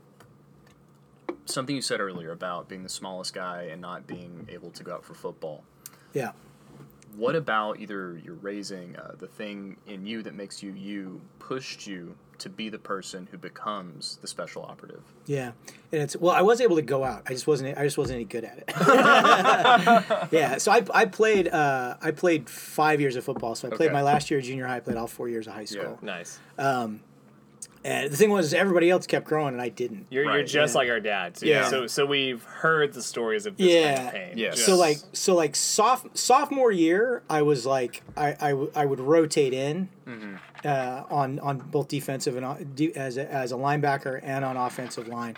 something 1.46 1.76
you 1.76 1.82
said 1.82 2.00
earlier 2.00 2.32
about 2.32 2.68
being 2.68 2.84
the 2.84 2.90
smallest 2.90 3.34
guy 3.34 3.64
and 3.72 3.82
not 3.82 4.08
being 4.08 4.48
able 4.52 4.72
to 4.72 4.84
go 4.84 4.94
out 4.96 5.06
for 5.06 5.14
football. 5.14 5.64
yeah, 6.14 6.32
what 7.18 7.36
about 7.36 7.80
either 7.80 8.20
you're 8.24 8.36
raising, 8.36 8.96
uh, 8.96 9.16
the 9.18 9.28
thing 9.28 9.78
in 9.88 10.06
you 10.06 10.22
that 10.24 10.34
makes 10.36 10.62
you 10.64 10.72
you, 10.74 11.22
pushed 11.40 11.88
you 11.88 12.16
to 12.38 12.50
be 12.50 12.68
the 12.68 12.78
person 12.80 13.28
who 13.32 13.38
becomes 13.38 14.18
the 14.22 14.28
special 14.28 14.64
operative? 14.64 15.02
Yeah, 15.26 15.52
and 15.92 16.02
it's 16.02 16.16
well, 16.18 16.34
I 16.36 16.42
was 16.42 16.60
able 16.62 16.76
to 16.76 16.82
go 16.82 17.04
out. 17.04 17.24
I 17.28 17.30
just 17.34 17.48
wasn't. 17.48 17.78
I 17.78 17.84
just 17.84 17.98
wasn't 17.98 18.16
any 18.16 18.26
good 18.26 18.44
at 18.44 18.58
it. 18.60 18.74
yeah, 20.32 20.58
so 20.58 20.72
I, 20.72 20.84
I 20.94 21.06
played. 21.06 21.48
Uh, 21.48 21.96
I 22.02 22.12
played 22.12 22.50
five 22.50 23.00
years 23.00 23.16
of 23.16 23.24
football. 23.24 23.56
So 23.56 23.68
I 23.68 23.76
played 23.76 23.88
Okay. 23.88 23.94
my 23.94 24.02
last 24.02 24.30
year 24.30 24.40
of 24.40 24.46
junior 24.46 24.68
high. 24.68 24.78
I 24.78 24.80
played 24.82 24.98
all 24.98 25.08
four 25.08 25.30
years 25.30 25.48
of 25.48 25.54
high 25.54 25.66
school. 25.66 25.98
Nice. 26.02 26.40
And 27.86 28.12
the 28.12 28.18
thing 28.18 28.32
was, 28.32 28.52
everybody 28.54 28.90
else 28.90 29.06
kept 29.06 29.28
growing, 29.28 29.54
and 29.54 29.62
I 29.62 29.70
didn't. 29.70 30.08
You're, 30.10 30.24
you're 30.24 30.44
just 30.44 30.74
yeah. 30.74 30.80
like 30.80 30.90
our 30.90 31.00
dad. 31.00 31.36
Too. 31.36 31.46
Yeah. 31.48 31.68
So 31.70 31.86
so 31.86 32.06
we've 32.06 32.44
heard 32.44 32.94
the 32.94 33.02
stories 33.04 33.46
of 33.46 33.58
this 33.58 33.68
Yeah. 33.72 33.96
kind 33.96 34.08
of 34.08 34.14
pain. 34.14 34.38
Yes. 34.38 34.56
Just- 34.56 34.66
So 34.66 34.76
like 34.76 34.98
so 35.14 35.36
like 35.36 35.56
soph- 35.56 36.08
sophomore 36.16 36.72
year, 36.72 37.22
I 37.30 37.44
was 37.44 37.66
like 37.66 38.02
I, 38.18 38.36
I, 38.42 38.50
w- 38.50 38.72
I 38.76 38.86
would 38.86 39.00
rotate 39.00 39.54
in 39.54 39.90
uh, 40.66 41.04
on 41.12 41.38
on 41.40 41.60
both 41.60 41.88
defensive 41.88 42.36
and 42.36 42.46
o- 42.46 42.58
de- 42.76 42.94
as 42.96 43.18
a, 43.18 43.32
as 43.32 43.52
a 43.52 43.56
linebacker 43.56 44.20
and 44.24 44.44
on 44.44 44.58
offensive 44.58 45.08
line. 45.08 45.38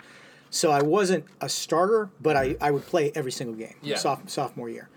So 0.50 0.70
I 0.70 0.80
wasn't 0.80 1.26
a 1.42 1.48
starter, 1.50 2.08
but 2.22 2.34
I, 2.34 2.56
I 2.62 2.70
would 2.70 2.86
play 2.86 3.12
every 3.14 3.32
single 3.32 3.54
game. 3.56 3.74
Yeah. 3.82 3.96
Soph- 3.96 4.30
sophomore 4.30 4.70
year. 4.70 4.88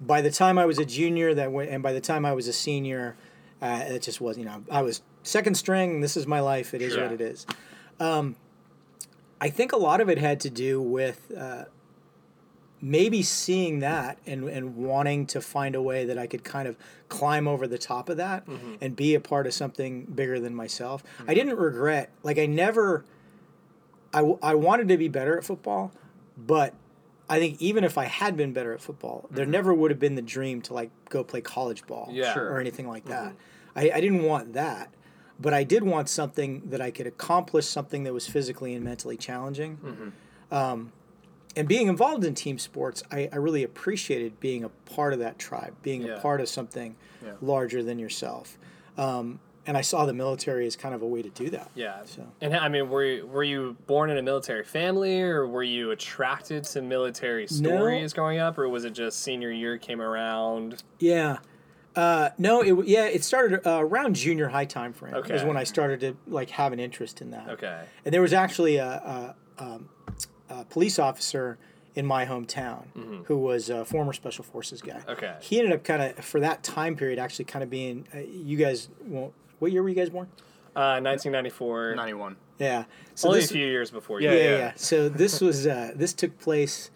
By 0.00 0.22
the 0.22 0.30
time 0.30 0.58
I 0.58 0.64
was 0.64 0.78
a 0.78 0.84
junior, 0.86 1.34
that 1.34 1.52
went, 1.52 1.68
and 1.70 1.82
by 1.82 1.92
the 1.92 2.00
time 2.00 2.24
I 2.24 2.32
was 2.32 2.48
a 2.48 2.52
senior, 2.54 3.14
uh, 3.60 3.84
it 3.88 4.00
just 4.02 4.20
was 4.22 4.38
you 4.38 4.46
know 4.46 4.64
I 4.70 4.80
was 4.80 5.02
second 5.24 5.56
string. 5.56 6.00
This 6.00 6.16
is 6.16 6.26
my 6.28 6.38
life. 6.38 6.72
It 6.74 6.80
is 6.82 6.92
Sure. 6.92 7.02
what 7.02 7.12
it 7.12 7.20
is. 7.20 7.44
Um, 7.98 8.36
I 9.40 9.50
think 9.50 9.72
a 9.72 9.76
lot 9.76 10.00
of 10.00 10.08
it 10.08 10.18
had 10.18 10.38
to 10.40 10.50
do 10.50 10.80
with 10.80 11.32
uh, 11.36 11.64
maybe 12.80 13.22
seeing 13.22 13.80
that 13.80 14.18
and, 14.26 14.48
and 14.48 14.76
wanting 14.76 15.26
to 15.26 15.40
find 15.40 15.74
a 15.74 15.82
way 15.82 16.04
that 16.04 16.18
I 16.18 16.26
could 16.26 16.44
kind 16.44 16.68
of 16.68 16.76
climb 17.08 17.48
over 17.48 17.66
the 17.66 17.78
top 17.78 18.08
of 18.08 18.16
that 18.18 18.46
and 18.80 18.94
be 18.94 19.14
a 19.14 19.20
part 19.20 19.46
of 19.46 19.54
something 19.54 20.04
bigger 20.04 20.38
than 20.38 20.54
myself. 20.54 21.02
I 21.26 21.34
didn't 21.34 21.56
regret, 21.56 22.10
like, 22.22 22.38
I 22.38 22.46
never, 22.46 23.04
I, 24.12 24.20
I 24.42 24.54
wanted 24.54 24.88
to 24.88 24.96
be 24.96 25.08
better 25.08 25.36
at 25.38 25.44
football, 25.44 25.92
but 26.36 26.74
I 27.28 27.38
think 27.38 27.60
even 27.60 27.84
if 27.84 27.96
I 27.96 28.04
had 28.04 28.36
been 28.36 28.52
better 28.52 28.72
at 28.74 28.82
football, 28.82 29.26
there 29.30 29.46
never 29.46 29.72
would 29.72 29.90
have 29.90 30.00
been 30.00 30.14
the 30.14 30.22
dream 30.22 30.60
to, 30.62 30.74
like, 30.74 30.90
go 31.08 31.24
play 31.24 31.40
college 31.40 31.86
ball 31.86 32.08
Yeah. 32.12 32.36
Or 32.38 32.60
anything 32.60 32.86
like 32.88 33.06
that. 33.06 33.34
I, 33.74 33.90
I 33.94 34.00
didn't 34.00 34.22
want 34.24 34.52
that. 34.54 34.92
But 35.40 35.52
I 35.52 35.64
did 35.64 35.82
want 35.82 36.08
something 36.08 36.62
that 36.70 36.80
I 36.80 36.90
could 36.90 37.06
accomplish, 37.06 37.66
something 37.66 38.04
that 38.04 38.12
was 38.14 38.26
physically 38.26 38.74
and 38.74 38.84
mentally 38.84 39.16
challenging 39.16 40.12
and 41.56 41.68
being 41.68 41.86
involved 41.86 42.24
in 42.24 42.34
team 42.34 42.58
sports, 42.58 43.02
I, 43.12 43.28
I 43.32 43.36
really 43.36 43.62
appreciated 43.62 44.40
being 44.40 44.64
a 44.64 44.68
part 44.68 45.12
of 45.12 45.20
that 45.20 45.38
tribe, 45.38 45.74
being 45.82 46.02
Yeah. 46.02 46.14
a 46.16 46.20
part 46.20 46.40
of 46.40 46.48
something 46.48 46.96
Yeah. 47.24 47.32
larger 47.40 47.80
than 47.82 47.98
yourself. 47.98 48.58
Um, 48.98 49.38
and 49.66 49.76
I 49.76 49.80
saw 49.80 50.04
the 50.04 50.12
military 50.12 50.66
as 50.66 50.74
kind 50.76 50.94
of 50.96 51.00
a 51.02 51.06
way 51.06 51.22
to 51.22 51.28
do 51.30 51.50
that. 51.50 51.70
Yeah. 51.76 52.04
So 52.04 52.26
And 52.40 52.54
I 52.56 52.68
mean, 52.68 52.90
were 52.90 53.04
you, 53.04 53.26
were 53.26 53.44
you 53.44 53.76
born 53.86 54.10
in 54.10 54.18
a 54.18 54.22
military 54.22 54.64
family, 54.64 55.22
or 55.22 55.46
were 55.46 55.62
you 55.62 55.92
attracted 55.92 56.64
to 56.64 56.82
military 56.82 57.46
stories 57.46 58.12
growing 58.12 58.38
up, 58.40 58.58
or 58.58 58.68
was 58.68 58.84
it 58.84 58.90
just 58.90 59.20
senior 59.20 59.50
year 59.52 59.78
came 59.78 60.02
around? 60.02 60.82
yeah, 60.98 61.38
uh, 61.96 62.30
no, 62.38 62.60
it 62.62 62.70
w- 62.70 62.88
yeah, 62.88 63.06
it 63.06 63.22
started 63.24 63.66
uh, 63.66 63.78
around 63.84 64.16
junior 64.16 64.48
high 64.48 64.64
time 64.64 64.92
frame. 64.92 65.14
Okay. 65.14 65.34
is 65.34 65.44
when 65.44 65.56
I 65.56 65.64
started 65.64 66.00
to 66.00 66.16
like 66.26 66.50
have 66.50 66.72
an 66.72 66.80
interest 66.80 67.20
in 67.20 67.30
that. 67.30 67.48
Okay. 67.50 67.84
And 68.04 68.12
there 68.12 68.22
was 68.22 68.32
actually 68.32 68.76
a, 68.76 69.34
a, 69.58 69.62
um, 69.64 69.88
a 70.50 70.64
police 70.64 70.98
officer 70.98 71.58
in 71.94 72.04
my 72.04 72.26
hometown 72.26 72.84
who 73.26 73.38
was 73.38 73.70
a 73.70 73.84
former 73.84 74.12
special 74.12 74.42
forces 74.44 74.82
guy. 74.82 74.94
Mm-hmm. 74.94 75.10
Okay. 75.10 75.34
He 75.40 75.58
ended 75.60 75.72
up 75.74 75.84
kind 75.84 76.02
of 76.02 76.24
for 76.24 76.40
that 76.40 76.62
time 76.64 76.96
period 76.96 77.18
actually 77.18 77.44
kind 77.44 77.62
of 77.62 77.70
being. 77.70 78.06
Uh, 78.14 78.18
you 78.18 78.56
guys 78.56 78.88
won't. 79.06 79.32
What 79.60 79.70
year 79.70 79.82
were 79.82 79.88
you 79.88 79.94
guys 79.94 80.10
born? 80.10 80.26
Uh, 80.74 80.98
1994. 81.00 81.94
91. 81.94 82.36
Yeah. 82.58 82.84
So 83.14 83.28
Only 83.28 83.40
this, 83.40 83.50
a 83.50 83.54
few 83.54 83.66
years 83.66 83.90
before 83.92 84.20
yeah, 84.20 84.32
you. 84.32 84.38
yeah, 84.38 84.58
yeah, 84.58 84.72
So 84.74 85.08
this 85.08 85.40
was 85.40 85.66
uh, 85.66 85.92
this 85.94 86.12
took 86.12 86.38
place 86.40 86.90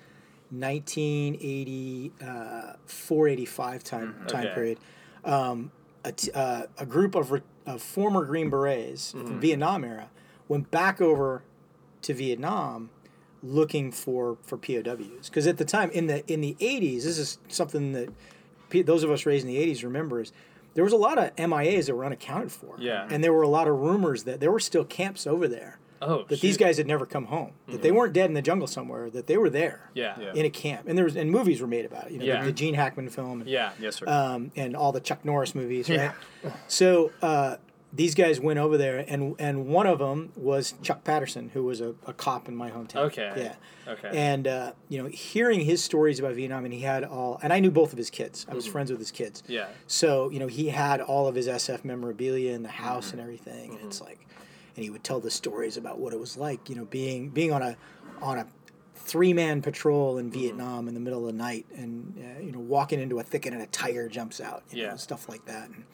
1980 0.51 2.12
uh, 2.20 2.72
485 2.86 3.84
time 3.84 4.14
time 4.26 4.44
Okay. 4.46 4.55
period. 4.55 4.78
Um, 5.24 5.70
a, 6.05 6.12
t- 6.12 6.30
uh, 6.32 6.62
a 6.78 6.86
group 6.86 7.14
of, 7.14 7.32
re- 7.32 7.42
of 7.66 7.82
former 7.82 8.24
Green 8.24 8.51
Berets 8.51 9.11
from 9.12 9.40
Vietnam 9.40 9.84
era 9.84 10.11
went 10.46 10.70
back 10.70 11.01
over 11.01 11.42
to 12.03 12.14
Vietnam 12.14 12.90
looking 13.42 13.92
for 13.92 14.36
for 14.42 14.57
POWs 14.57 15.28
because 15.28 15.46
at 15.46 15.59
the 15.59 15.64
time 15.64 15.90
in 15.90 16.07
the 16.09 16.26
in 16.32 16.40
the 16.40 16.57
80s 16.61 17.03
this 17.05 17.18
is 17.18 17.38
something 17.49 17.92
that 17.92 18.09
P- 18.68 18.82
those 18.82 19.03
of 19.05 19.11
us 19.11 19.24
raised 19.26 19.46
in 19.46 19.53
the 19.53 19.59
80s 19.72 19.82
remember 19.84 20.20
is 20.20 20.32
there 20.74 20.84
was 20.84 20.92
a 20.92 20.96
lot 20.96 21.18
of 21.18 21.34
MIAs 21.36 21.86
that 21.86 21.94
were 21.94 22.05
unaccounted 22.05 22.53
for. 22.53 22.76
Yeah. 22.78 23.07
And 23.11 23.22
there 23.24 23.32
were 23.32 23.42
a 23.42 23.49
lot 23.49 23.66
of 23.66 23.76
rumors 23.78 24.24
that 24.24 24.38
there 24.40 24.53
were 24.53 24.61
still 24.61 24.84
camps 24.84 25.26
over 25.26 25.49
there 25.49 25.78
Oh, 26.01 26.24
that 26.28 26.40
these 26.40 26.57
guys 26.57 26.76
had 26.78 26.86
never 26.86 27.05
come 27.07 27.26
home, 27.26 27.53
that 27.68 27.82
they 27.82 27.90
weren't 27.90 28.12
dead 28.12 28.26
in 28.30 28.34
the 28.34 28.42
jungle 28.42 28.66
somewhere, 28.68 29.11
that 29.11 29.26
they 29.26 29.36
were 29.36 29.51
there 29.51 29.90
Yeah. 29.94 30.16
Yeah. 30.20 30.32
in 30.34 30.44
a 30.46 30.51
camp, 30.51 30.86
and 30.88 30.96
there 30.96 31.05
was 31.05 31.16
and 31.16 31.30
movies 31.30 31.61
were 31.61 31.66
made 31.66 31.84
about 31.84 32.07
it. 32.07 32.12
You 32.12 32.18
know, 32.18 32.24
Yeah. 32.24 32.40
the, 32.40 32.46
the 32.46 32.53
Gene 32.53 32.74
Hackman 32.74 33.09
film, 33.11 33.40
and, 33.42 33.51
Yeah. 33.51 33.70
Yes, 33.80 33.96
sir. 33.96 34.07
um, 34.09 34.53
and 34.57 34.76
all 34.76 34.92
the 34.92 35.01
Chuck 35.01 35.24
Norris 35.24 35.55
movies, 35.55 35.88
right? 35.88 36.12
Yeah. 36.44 36.53
So 36.68 37.11
uh, 37.22 37.57
these 37.92 38.14
guys 38.14 38.38
went 38.38 38.59
over 38.59 38.76
there, 38.76 39.05
and 39.09 39.34
and 39.38 39.66
one 39.66 39.86
of 39.86 39.99
them 39.99 40.30
was 40.36 40.74
Chuck 40.82 41.05
Patterson, 41.05 41.51
who 41.55 41.64
was 41.64 41.80
a, 41.80 41.94
a 42.07 42.12
cop 42.12 42.46
in 42.49 42.55
my 42.55 42.70
hometown. 42.70 43.07
Okay. 43.07 43.32
Yeah. 43.36 43.92
Okay. 43.92 44.11
And 44.12 44.46
uh, 44.46 44.72
you 44.90 45.03
know, 45.03 45.09
hearing 45.09 45.61
his 45.61 45.82
stories 45.82 46.18
about 46.20 46.34
Vietnam, 46.34 46.64
and 46.66 46.74
he 46.74 46.80
had 46.80 47.03
all, 47.05 47.40
and 47.42 47.51
I 47.53 47.61
knew 47.61 47.70
both 47.70 47.92
of 47.92 47.99
his 47.99 48.11
kids. 48.11 48.44
I 48.49 48.55
was 48.55 48.66
friends 48.66 48.90
with 48.90 49.01
his 49.01 49.11
kids. 49.11 49.40
Mm-hmm. 49.42 49.53
yeah. 49.53 49.66
So 49.86 50.28
you 50.30 50.38
know, 50.38 50.46
he 50.49 50.68
had 50.68 51.01
all 51.01 51.26
of 51.26 51.34
his 51.34 51.49
SF 51.49 51.84
memorabilia 51.84 52.53
in 52.53 52.62
the 52.62 52.68
house 52.68 53.07
Mm-hmm. 53.09 53.14
and 53.18 53.20
everything, 53.22 53.70
and 53.76 53.80
it's 53.86 54.01
like, 54.03 54.20
and 54.78 54.84
he 54.84 54.90
would 54.90 55.02
tell 55.02 55.18
the 55.18 55.30
stories 55.30 55.76
about 55.76 55.98
what 55.98 56.12
it 56.12 56.20
was 56.20 56.36
like, 56.36 56.70
you 56.70 56.76
know, 56.76 56.84
being 56.84 57.30
being 57.30 57.50
on 57.52 57.62
a 57.62 57.76
on 58.22 58.38
a 58.38 58.46
three 58.94 59.32
man 59.32 59.60
patrol 59.60 60.10
Mm-hmm. 60.14 60.20
in 60.26 60.30
Vietnam 60.30 60.86
in 60.86 60.94
the 60.94 61.00
middle 61.00 61.26
of 61.26 61.26
the 61.26 61.36
night, 61.36 61.66
and 61.74 62.14
uh, 62.16 62.40
you 62.40 62.52
know, 62.52 62.60
walking 62.60 63.00
into 63.00 63.18
a 63.18 63.24
thicket 63.24 63.52
and 63.52 63.60
a 63.60 63.66
tiger 63.66 64.08
jumps 64.08 64.40
out, 64.40 64.62
you 64.70 64.82
Yeah. 64.82 64.90
know, 64.90 64.96
stuff 64.96 65.28
like 65.28 65.44
that, 65.46 65.68
and 65.70 65.84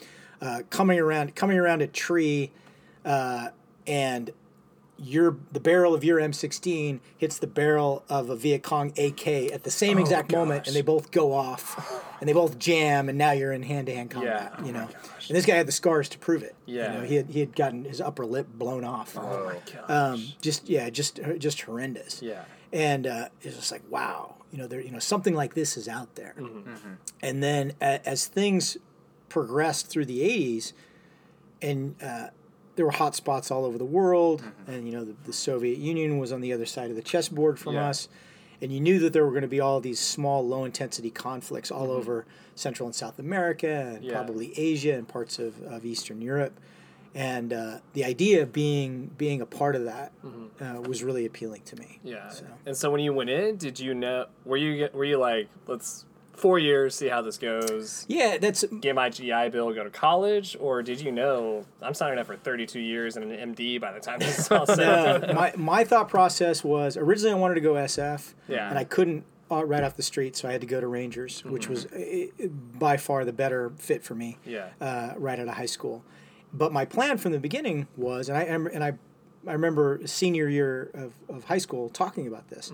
uh, 0.42 0.62
coming 0.68 0.98
around 0.98 1.34
coming 1.34 1.56
around 1.58 1.80
a 1.80 1.86
tree, 1.86 2.52
uh, 3.06 3.48
and 3.86 4.30
your 4.98 5.36
the 5.52 5.60
barrel 5.60 5.94
of 5.94 6.04
your 6.04 6.18
M16 6.18 7.00
hits 7.16 7.38
the 7.38 7.46
barrel 7.46 8.04
of 8.08 8.30
a 8.30 8.36
Viet 8.36 8.62
Cong 8.62 8.92
AK 8.98 9.26
at 9.26 9.64
the 9.64 9.70
same 9.70 9.98
exact 9.98 10.30
moment, 10.32 10.66
and 10.66 10.76
they 10.76 10.82
both 10.82 11.10
go 11.10 11.32
off, 11.32 12.02
and 12.20 12.28
they 12.28 12.32
both 12.32 12.58
jam, 12.58 13.08
and 13.08 13.18
now 13.18 13.32
you're 13.32 13.52
in 13.52 13.62
hand 13.62 13.86
to 13.88 13.94
hand 13.94 14.10
combat. 14.10 14.54
Yeah. 14.58 14.64
You 14.64 14.72
know, 14.72 14.88
and 15.28 15.36
this 15.36 15.46
guy 15.46 15.56
had 15.56 15.66
the 15.66 15.72
scars 15.72 16.08
to 16.10 16.18
prove 16.18 16.42
it. 16.42 16.54
Yeah. 16.66 16.92
you 16.92 16.98
know, 16.98 17.04
he 17.04 17.14
had 17.16 17.30
he 17.30 17.40
had 17.40 17.56
gotten 17.56 17.84
his 17.84 18.00
upper 18.00 18.24
lip 18.24 18.46
blown 18.54 18.84
off. 18.84 19.16
Oh 19.18 19.44
my 19.46 19.54
gosh. 19.72 19.90
Um, 19.90 20.24
just 20.40 20.68
yeah, 20.68 20.88
just 20.90 21.20
just 21.38 21.62
horrendous. 21.62 22.22
yeah. 22.22 22.44
And 22.72 23.06
uh, 23.06 23.28
it's 23.42 23.56
just 23.56 23.72
like 23.72 23.82
wow, 23.90 24.36
you 24.52 24.58
know, 24.58 24.66
there 24.66 24.80
you 24.80 24.90
know 24.90 24.98
something 24.98 25.34
like 25.34 25.54
this 25.54 25.76
is 25.76 25.88
out 25.88 26.14
there. 26.14 26.34
Mm-hmm. 26.38 26.94
And 27.22 27.42
then 27.42 27.72
a, 27.80 28.06
as 28.08 28.26
things 28.26 28.76
progressed 29.28 29.88
through 29.88 30.06
the 30.06 30.20
'80s, 30.20 30.72
and 31.62 31.94
uh, 32.02 32.28
there 32.76 32.84
were 32.84 32.90
hot 32.92 33.14
spots 33.14 33.50
all 33.50 33.64
over 33.64 33.78
the 33.78 33.84
world, 33.84 34.42
Mm-hmm. 34.42 34.70
and 34.72 34.86
you 34.88 34.92
know 34.94 35.04
the, 35.04 35.14
the 35.24 35.32
Soviet 35.32 35.78
Union 35.78 36.18
was 36.18 36.32
on 36.32 36.40
the 36.40 36.52
other 36.52 36.66
side 36.66 36.90
of 36.90 36.96
the 36.96 37.02
chessboard 37.02 37.58
from 37.58 37.74
Yeah. 37.74 37.88
us, 37.88 38.08
and 38.62 38.72
you 38.72 38.80
knew 38.80 38.98
that 39.00 39.12
there 39.12 39.24
were 39.24 39.30
going 39.30 39.42
to 39.42 39.48
be 39.48 39.60
all 39.60 39.80
these 39.80 39.98
small, 40.00 40.46
low 40.46 40.64
intensity 40.64 41.10
conflicts 41.10 41.70
all 41.70 41.88
Mm-hmm. 41.88 41.96
over 41.98 42.26
Central 42.54 42.86
and 42.86 42.94
South 42.94 43.18
America, 43.18 43.94
and 43.96 44.04
Yeah. 44.04 44.12
probably 44.12 44.58
Asia 44.58 44.94
and 44.94 45.06
parts 45.08 45.38
of, 45.38 45.60
of 45.62 45.84
Eastern 45.84 46.20
Europe, 46.20 46.58
and 47.14 47.52
uh, 47.52 47.78
the 47.92 48.04
idea 48.04 48.42
of 48.42 48.52
being 48.52 49.10
being 49.18 49.40
a 49.40 49.46
part 49.46 49.76
of 49.76 49.84
that 49.84 50.12
uh, 50.60 50.80
was 50.82 51.02
really 51.04 51.26
appealing 51.26 51.62
to 51.66 51.76
me. 51.76 51.98
Mm-hmm. 51.98 52.08
Yeah. 52.08 52.28
So. 52.28 52.44
And 52.66 52.76
so 52.76 52.90
when 52.90 53.00
you 53.00 53.12
went 53.12 53.30
in, 53.30 53.56
did 53.56 53.78
you 53.78 53.94
know? 53.94 54.26
Were 54.44 54.56
you 54.56 54.88
were 54.92 55.04
you 55.04 55.18
like, 55.18 55.48
let's 55.66 56.06
four 56.36 56.58
years, 56.58 56.94
see 56.94 57.08
how 57.08 57.22
this 57.22 57.38
goes, 57.38 58.04
Yeah, 58.08 58.38
that's 58.38 58.64
get 58.80 58.94
my 58.94 59.08
GI 59.08 59.48
Bill, 59.50 59.72
go 59.72 59.84
to 59.84 59.90
college, 59.90 60.56
or 60.60 60.82
did 60.82 61.00
you 61.00 61.12
know 61.12 61.64
I'm 61.82 61.94
signing 61.94 62.18
up 62.18 62.26
for 62.26 62.36
32 62.36 62.80
years 62.80 63.16
and 63.16 63.30
an 63.32 63.54
MD 63.54 63.80
by 63.80 63.92
the 63.92 64.00
time 64.00 64.18
this 64.18 64.38
is 64.38 64.50
all 64.50 64.64
and 64.70 64.78
no, 65.26 65.32
my 65.34 65.52
my 65.56 65.84
thought 65.84 66.08
process 66.08 66.62
was 66.64 66.96
originally 66.96 67.32
I 67.32 67.38
wanted 67.38 67.54
to 67.54 67.60
go 67.60 67.74
SF, 67.74 68.34
Yeah. 68.48 68.68
and 68.68 68.78
I 68.78 68.84
couldn't 68.84 69.24
uh, 69.50 69.64
right 69.64 69.84
off 69.84 69.94
the 69.96 70.02
street, 70.02 70.36
so 70.36 70.48
I 70.48 70.52
had 70.52 70.60
to 70.62 70.66
go 70.66 70.80
to 70.80 70.86
Rangers, 70.86 71.44
which 71.44 71.68
was 71.68 71.86
uh, 71.86 72.26
by 72.78 72.96
far 72.96 73.24
the 73.24 73.32
better 73.32 73.72
fit 73.76 74.02
for 74.02 74.14
me. 74.14 74.38
Yeah. 74.44 74.68
uh, 74.80 75.12
right 75.16 75.38
out 75.38 75.48
of 75.48 75.54
high 75.54 75.66
school. 75.66 76.02
But 76.52 76.72
my 76.72 76.84
plan 76.84 77.18
from 77.18 77.32
the 77.32 77.38
beginning 77.38 77.86
was, 77.96 78.28
and 78.28 78.38
I 78.38 78.42
and 78.42 78.82
I, 78.82 78.94
I 79.46 79.52
remember 79.52 80.00
senior 80.06 80.48
year 80.48 80.90
of, 80.94 81.12
of 81.28 81.44
high 81.44 81.58
school 81.58 81.88
talking 81.90 82.26
about 82.26 82.48
this. 82.48 82.72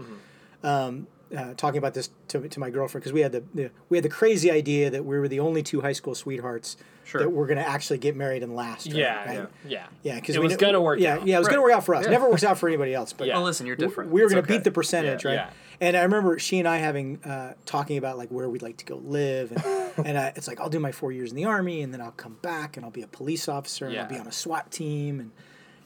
Um, 0.63 1.07
uh, 1.37 1.55
talking 1.55 1.79
about 1.79 1.95
this 1.95 2.11
to, 2.29 2.49
to 2.49 2.61
my 2.61 2.71
girlfriend 2.71 3.03
because 3.03 3.13
we 3.13 3.21
had 3.21 3.33
the, 3.33 3.43
the 3.55 3.71
we 3.89 3.97
had 3.97 4.05
the 4.05 4.09
crazy 4.09 4.51
idea 4.51 4.91
that 4.91 5.05
we 5.05 5.19
were 5.19 5.29
the 5.29 5.41
only 5.41 5.63
two 5.63 5.81
high 5.81 5.93
school 5.93 6.15
sweethearts 6.15 6.77
Sure. 7.05 7.23
that 7.23 7.31
were 7.31 7.47
going 7.47 7.59
to 7.59 7.67
actually 7.69 7.99
get 7.99 8.15
married 8.15 8.45
and 8.45 8.55
last. 8.55 8.87
right? 8.87 8.95
Yeah, 8.95 9.25
Right? 9.25 9.49
yeah, 9.65 9.69
yeah. 9.69 9.87
Yeah, 10.05 10.15
because 10.21 10.37
it 10.37 10.43
was 10.43 10.57
gonna 10.57 10.81
work. 10.81 11.01
Yeah, 11.01 11.15
out. 11.17 11.27
yeah, 11.27 11.37
it 11.37 11.39
was 11.41 11.49
going 11.49 11.59
to 11.59 11.63
work 11.63 11.73
out 11.73 11.83
for 11.85 11.97
us. 11.97 12.07
Never 12.07 12.31
works 12.31 12.45
out 12.49 12.57
for 12.57 12.69
anybody 12.69 12.95
else. 12.95 13.13
But 13.13 13.27
Yeah. 13.27 13.39
Oh, 13.39 13.43
listen, 13.43 13.67
you're 13.67 13.75
different. 13.75 14.13
we 14.13 14.23
were 14.23 14.29
going 14.29 14.41
to 14.41 14.47
okay. 14.49 14.59
beat 14.59 14.65
the 14.65 14.71
percentage, 14.71 15.25
Yeah. 15.25 15.31
right? 15.31 15.35
Yeah. 15.37 15.51
And 15.81 15.97
I 15.97 16.03
remember 16.03 16.39
she 16.39 16.61
and 16.61 16.69
I 16.69 16.77
having 16.77 17.21
uh, 17.25 17.55
talking 17.67 17.97
about 17.99 18.17
like 18.17 18.29
where 18.29 18.49
we'd 18.49 18.63
like 18.63 18.77
to 18.77 18.85
go 18.85 18.99
live, 18.99 19.51
and, 19.51 20.07
and 20.07 20.19
I, 20.19 20.33
it's 20.37 20.47
like 20.47 20.61
I'll 20.61 20.69
do 20.69 20.79
my 20.79 20.93
four 20.93 21.11
years 21.11 21.31
in 21.31 21.37
the 21.37 21.47
army, 21.47 21.81
and 21.83 21.93
then 21.93 22.01
I'll 22.01 22.13
come 22.13 22.37
back 22.43 22.77
and 22.77 22.85
I'll 22.87 22.93
be 22.93 23.03
a 23.03 23.09
police 23.09 23.49
officer, 23.49 23.87
and 23.87 23.99
I'll 23.99 24.07
be 24.09 24.19
on 24.19 24.27
a 24.29 24.33
SWAT 24.33 24.71
team, 24.71 25.19
and 25.19 25.33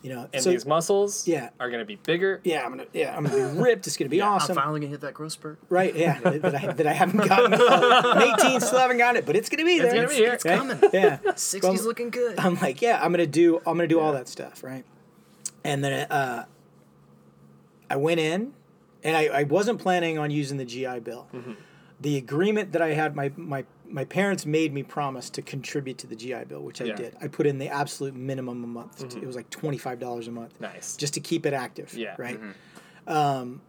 you 0.04 0.10
know, 0.14 0.28
And 0.34 0.42
so 0.42 0.50
these 0.50 0.66
muscles 0.66 1.26
Yeah. 1.26 1.48
are 1.58 1.70
going 1.70 1.80
to 1.80 1.86
be 1.86 1.96
bigger. 1.96 2.40
yeah, 2.44 2.62
I'm 2.62 2.70
gonna 2.70 2.84
yeah, 2.92 3.16
I'm 3.16 3.24
gonna 3.24 3.54
be 3.54 3.58
ripped. 3.62 3.86
It's 3.86 3.96
gonna 3.96 4.10
be 4.10 4.20
awesome 4.20 4.34
I'm 4.34 4.36
awesome, 4.42 4.54
finally 4.56 4.80
gonna 4.80 4.90
hit 4.90 5.00
that 5.00 5.14
growth 5.14 5.32
spurt. 5.32 5.58
right? 5.70 5.96
Yeah, 5.96 6.20
that 6.38 6.54
I, 6.54 6.66
that 6.74 6.86
I 6.86 6.92
haven't 6.92 7.26
gotten. 7.26 7.54
I'm 7.58 8.38
18, 8.38 8.60
still 8.60 8.78
haven't 8.78 8.98
gotten 8.98 9.16
it, 9.16 9.24
but 9.26 9.34
it's 9.34 9.48
gonna 9.48 9.64
be 9.64 9.78
there. 9.80 9.94
gonna 9.94 10.08
be 10.08 10.14
here. 10.14 10.34
It's 10.34 10.44
Yeah. 10.44 10.56
coming. 10.58 10.78
Yeah, 10.92 11.18
60's 11.24 11.62
Well, 11.62 11.72
looking 11.74 12.10
good. 12.10 12.38
I'm 12.38 12.56
like, 12.60 12.82
yeah, 12.82 13.00
I'm 13.02 13.12
gonna 13.12 13.26
do, 13.26 13.56
I'm 13.58 13.76
gonna 13.78 13.86
do 13.88 13.98
all 13.98 14.12
that 14.12 14.28
stuff, 14.28 14.62
right? 14.62 14.84
And 15.64 15.82
then 15.82 16.06
uh, 16.10 16.44
I 17.88 17.96
went 17.96 18.20
in, 18.20 18.52
and 19.02 19.16
I, 19.16 19.24
I 19.28 19.42
wasn't 19.44 19.80
planning 19.80 20.18
on 20.18 20.30
using 20.30 20.58
the 20.58 20.66
GI 20.66 21.00
Bill. 21.00 21.26
The 22.00 22.18
agreement 22.18 22.72
that 22.72 22.82
I 22.82 22.92
had, 22.92 23.16
my 23.16 23.32
my 23.36 23.64
my 23.88 24.04
parents 24.04 24.46
made 24.46 24.72
me 24.72 24.82
promise 24.82 25.30
to 25.30 25.42
contribute 25.42 25.98
to 25.98 26.06
the 26.06 26.16
GI 26.16 26.44
Bill, 26.44 26.60
which 26.62 26.80
I 26.80 26.86
Yeah. 26.86 26.96
did. 26.96 27.16
I 27.20 27.28
put 27.28 27.46
in 27.46 27.58
the 27.58 27.68
absolute 27.68 28.14
minimum 28.14 28.64
a 28.64 28.66
month. 28.66 29.02
It 29.16 29.26
was 29.26 29.36
like 29.36 29.50
twenty 29.50 29.78
five 29.78 29.98
dollars 29.98 30.26
a 30.28 30.30
month, 30.32 30.60
Nice. 30.60 30.96
just 30.96 31.14
to 31.14 31.20
keep 31.20 31.46
it 31.46 31.52
active. 31.52 31.94
Yeah. 31.94 32.14
Right. 32.18 32.38
Um, 33.06 33.60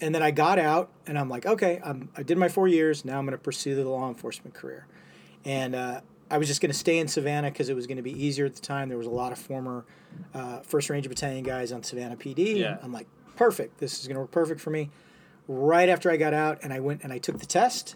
and 0.00 0.14
then 0.14 0.22
I 0.22 0.30
got 0.32 0.58
out, 0.58 0.90
and 1.06 1.16
I'm 1.18 1.28
like, 1.28 1.46
okay, 1.46 1.80
I'm, 1.84 2.08
I 2.16 2.22
did 2.24 2.36
my 2.38 2.48
four 2.48 2.66
years. 2.66 3.04
Now 3.04 3.18
I'm 3.18 3.24
going 3.24 3.38
to 3.38 3.42
pursue 3.42 3.76
the 3.76 3.88
law 3.88 4.08
enforcement 4.08 4.54
career. 4.54 4.86
And 5.44 5.74
uh, 5.76 6.00
I 6.30 6.38
was 6.38 6.48
just 6.48 6.60
going 6.60 6.72
to 6.72 6.76
stay 6.78 6.98
in 6.98 7.06
Savannah 7.06 7.50
because 7.50 7.68
it 7.68 7.74
was 7.76 7.86
going 7.86 7.98
to 7.98 8.02
be 8.02 8.12
easier 8.24 8.46
at 8.46 8.54
the 8.56 8.60
time. 8.62 8.88
There 8.88 8.98
was 8.98 9.06
a 9.06 9.10
lot 9.10 9.30
of 9.32 9.38
former 9.38 9.84
uh, 10.34 10.60
First 10.60 10.90
Ranger 10.90 11.08
Battalion 11.08 11.44
guys 11.44 11.70
on 11.72 11.82
Savannah 11.84 12.16
PD. 12.16 12.56
Yeah. 12.56 12.78
I'm 12.82 12.92
like, 12.92 13.06
perfect. 13.36 13.78
This 13.78 14.00
is 14.00 14.06
going 14.08 14.16
to 14.16 14.20
work 14.22 14.30
perfect 14.32 14.60
for 14.60 14.70
me. 14.70 14.90
Right 15.46 15.88
after 15.88 16.10
I 16.10 16.16
got 16.16 16.34
out, 16.34 16.60
and 16.62 16.72
I 16.72 16.80
went 16.80 17.02
and 17.04 17.12
I 17.12 17.18
took 17.18 17.38
the 17.38 17.46
test, 17.46 17.94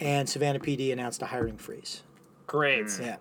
and 0.00 0.28
Savannah 0.28 0.60
PD 0.60 0.92
announced 0.92 1.22
a 1.22 1.26
hiring 1.26 1.56
freeze. 1.56 2.02
Great. 2.46 2.90
Hmm. 2.90 3.02
Yeah. 3.02 3.16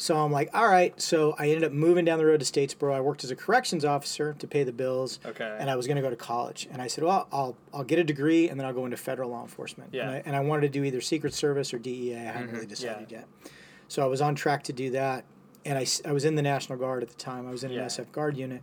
So 0.00 0.16
I'm 0.16 0.32
like, 0.32 0.48
all 0.54 0.66
right. 0.66 0.98
So 0.98 1.34
I 1.38 1.48
ended 1.48 1.64
up 1.64 1.72
moving 1.72 2.06
down 2.06 2.18
the 2.18 2.24
road 2.24 2.40
to 2.40 2.46
Statesboro. 2.46 2.94
I 2.94 3.02
worked 3.02 3.22
as 3.22 3.30
a 3.30 3.36
corrections 3.36 3.84
officer 3.84 4.34
to 4.38 4.46
pay 4.46 4.64
the 4.64 4.72
bills. 4.72 5.20
Okay. 5.26 5.56
And 5.60 5.68
I 5.68 5.76
was 5.76 5.86
going 5.86 5.96
to 5.96 6.02
go 6.02 6.08
to 6.08 6.16
college. 6.16 6.66
And 6.72 6.80
I 6.80 6.86
said, 6.86 7.04
well, 7.04 7.28
I'll, 7.30 7.54
I'll 7.74 7.84
get 7.84 7.98
a 7.98 8.04
degree 8.04 8.48
and 8.48 8.58
then 8.58 8.66
I'll 8.66 8.72
go 8.72 8.86
into 8.86 8.96
federal 8.96 9.28
law 9.28 9.42
enforcement. 9.42 9.90
Yeah. 9.92 10.04
And 10.04 10.10
I, 10.10 10.22
and 10.24 10.36
I 10.36 10.40
wanted 10.40 10.62
to 10.62 10.68
do 10.70 10.84
either 10.84 11.02
Secret 11.02 11.34
Service 11.34 11.74
or 11.74 11.78
DEA. 11.78 12.14
I 12.14 12.18
hadn't 12.18 12.44
mm-hmm. 12.44 12.54
really 12.54 12.66
decided 12.66 13.12
Yeah. 13.12 13.18
yet. 13.18 13.28
So 13.88 14.02
I 14.02 14.06
was 14.06 14.22
on 14.22 14.34
track 14.34 14.62
to 14.64 14.72
do 14.72 14.90
that. 14.92 15.26
And 15.66 15.76
I, 15.76 15.86
I 16.08 16.12
was 16.12 16.24
in 16.24 16.34
the 16.34 16.42
National 16.42 16.78
Guard 16.78 17.02
at 17.02 17.10
the 17.10 17.16
time. 17.16 17.46
I 17.46 17.50
was 17.50 17.62
in 17.62 17.70
Yeah. 17.70 17.82
an 17.82 17.88
SF 17.88 18.10
Guard 18.10 18.38
unit. 18.38 18.62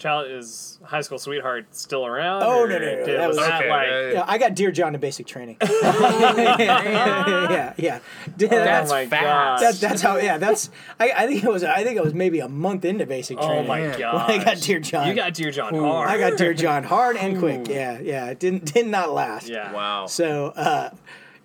Child 0.00 0.30
is 0.30 0.78
high 0.82 1.02
school 1.02 1.18
sweetheart 1.18 1.66
still 1.76 2.06
around? 2.06 2.42
Oh, 2.42 2.60
or 2.62 2.68
no, 2.68 2.78
no, 2.78 2.84
no, 2.84 3.04
did- 3.06 3.20
that 3.20 3.28
was 3.28 3.36
was- 3.36 3.46
that 3.46 3.68
like? 3.68 3.86
yeah, 3.86 4.00
yeah. 4.00 4.12
Yeah, 4.14 4.24
I 4.26 4.38
got 4.38 4.54
Dear 4.54 4.72
John 4.72 4.94
in 4.94 5.00
basic 5.00 5.26
training. 5.26 5.56
yeah, 5.60 7.74
yeah. 7.76 7.98
That's 8.36 8.90
oh 8.90 8.94
my 8.94 9.06
fast. 9.06 9.22
god. 9.22 9.60
That's 9.60 9.80
that's 9.80 10.02
how 10.02 10.16
yeah 10.16 10.38
that's 10.38 10.70
I, 10.98 11.12
I 11.16 11.26
think 11.26 11.44
it 11.44 11.50
was 11.50 11.64
I 11.64 11.84
think 11.84 11.96
it 11.96 12.04
was 12.04 12.14
maybe 12.14 12.40
a 12.40 12.48
month 12.48 12.84
into 12.84 13.06
basic 13.06 13.38
training. 13.38 13.64
oh 13.64 13.66
training. 13.66 13.68
my 13.68 13.80
Man. 13.90 13.98
god. 14.00 14.30
I 14.30 14.44
got 14.44 14.58
Dear 14.60 14.80
John. 14.80 15.08
You 15.08 15.14
got 15.14 15.34
Dear 15.34 15.50
John 15.50 15.74
hard. 15.74 16.08
I 16.08 16.18
got 16.18 16.38
Dear 16.38 16.54
John 16.54 16.84
hard 16.84 17.16
and 17.16 17.38
quick. 17.38 17.68
Yeah, 17.68 17.98
yeah. 18.00 18.26
It 18.30 18.38
didn't 18.38 18.72
did 18.72 18.86
not 18.86 19.12
last. 19.12 19.48
Yeah. 19.48 19.72
Wow. 19.72 20.06
So 20.06 20.46
uh, 20.56 20.90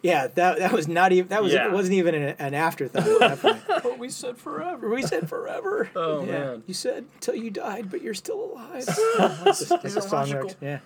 yeah, 0.05 0.27
that 0.27 0.59
that 0.59 0.71
was 0.71 0.87
not 0.87 1.11
even 1.11 1.27
that 1.29 1.41
was 1.43 1.53
Yeah. 1.53 1.65
it 1.67 1.71
wasn't 1.71 1.95
even 1.95 2.15
an, 2.15 2.35
an 2.39 2.53
afterthought 2.53 3.07
at 3.07 3.19
that 3.19 3.39
point. 3.41 3.61
But 3.83 3.99
we 3.99 4.09
said 4.09 4.37
forever. 4.37 4.89
We 4.89 5.01
said 5.01 5.27
forever. 5.29 5.89
Oh, 5.95 6.23
yeah. 6.23 6.31
man. 6.31 6.63
You 6.67 6.73
said 6.73 7.05
till 7.19 7.35
you 7.35 7.49
died, 7.49 7.89
but 7.91 8.01
you're 8.01 8.13
still 8.13 8.51
alive. 8.51 8.85
That's 9.17 9.71
a- 9.71 9.79
that's 9.81 9.95
a 9.95 10.01
song 10.01 10.29
lyrics, 10.29 10.55
Yeah. 10.61 10.79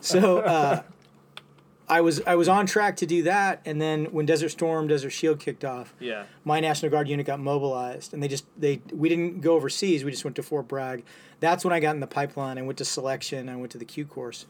So 0.00 0.38
uh, 0.40 0.82
I 1.88 2.00
was 2.00 2.20
I 2.26 2.34
was 2.34 2.48
on 2.48 2.66
track 2.66 2.96
to 2.96 3.06
do 3.06 3.22
that, 3.24 3.60
and 3.64 3.80
then 3.80 4.06
when 4.06 4.26
Desert 4.26 4.48
Storm, 4.48 4.88
Desert 4.88 5.10
Shield 5.10 5.38
kicked 5.38 5.64
off, 5.64 5.94
Yeah. 6.00 6.24
my 6.44 6.58
National 6.58 6.90
Guard 6.90 7.08
unit 7.08 7.26
got 7.26 7.38
mobilized, 7.38 8.12
and 8.12 8.20
they 8.22 8.28
just 8.28 8.44
they 8.58 8.80
we 8.92 9.08
didn't 9.08 9.40
go 9.40 9.54
overseas. 9.54 10.02
We 10.04 10.10
just 10.10 10.24
went 10.24 10.34
to 10.36 10.42
Fort 10.42 10.66
Bragg. 10.66 11.04
That's 11.38 11.64
when 11.64 11.72
I 11.72 11.78
got 11.80 11.94
in 11.94 12.00
the 12.00 12.06
pipeline. 12.08 12.58
I 12.58 12.62
went 12.62 12.78
to 12.78 12.84
selection. 12.84 13.48
I 13.48 13.54
went 13.56 13.70
to 13.72 13.78
the 13.78 13.84
Q 13.84 14.04
course, 14.04 14.46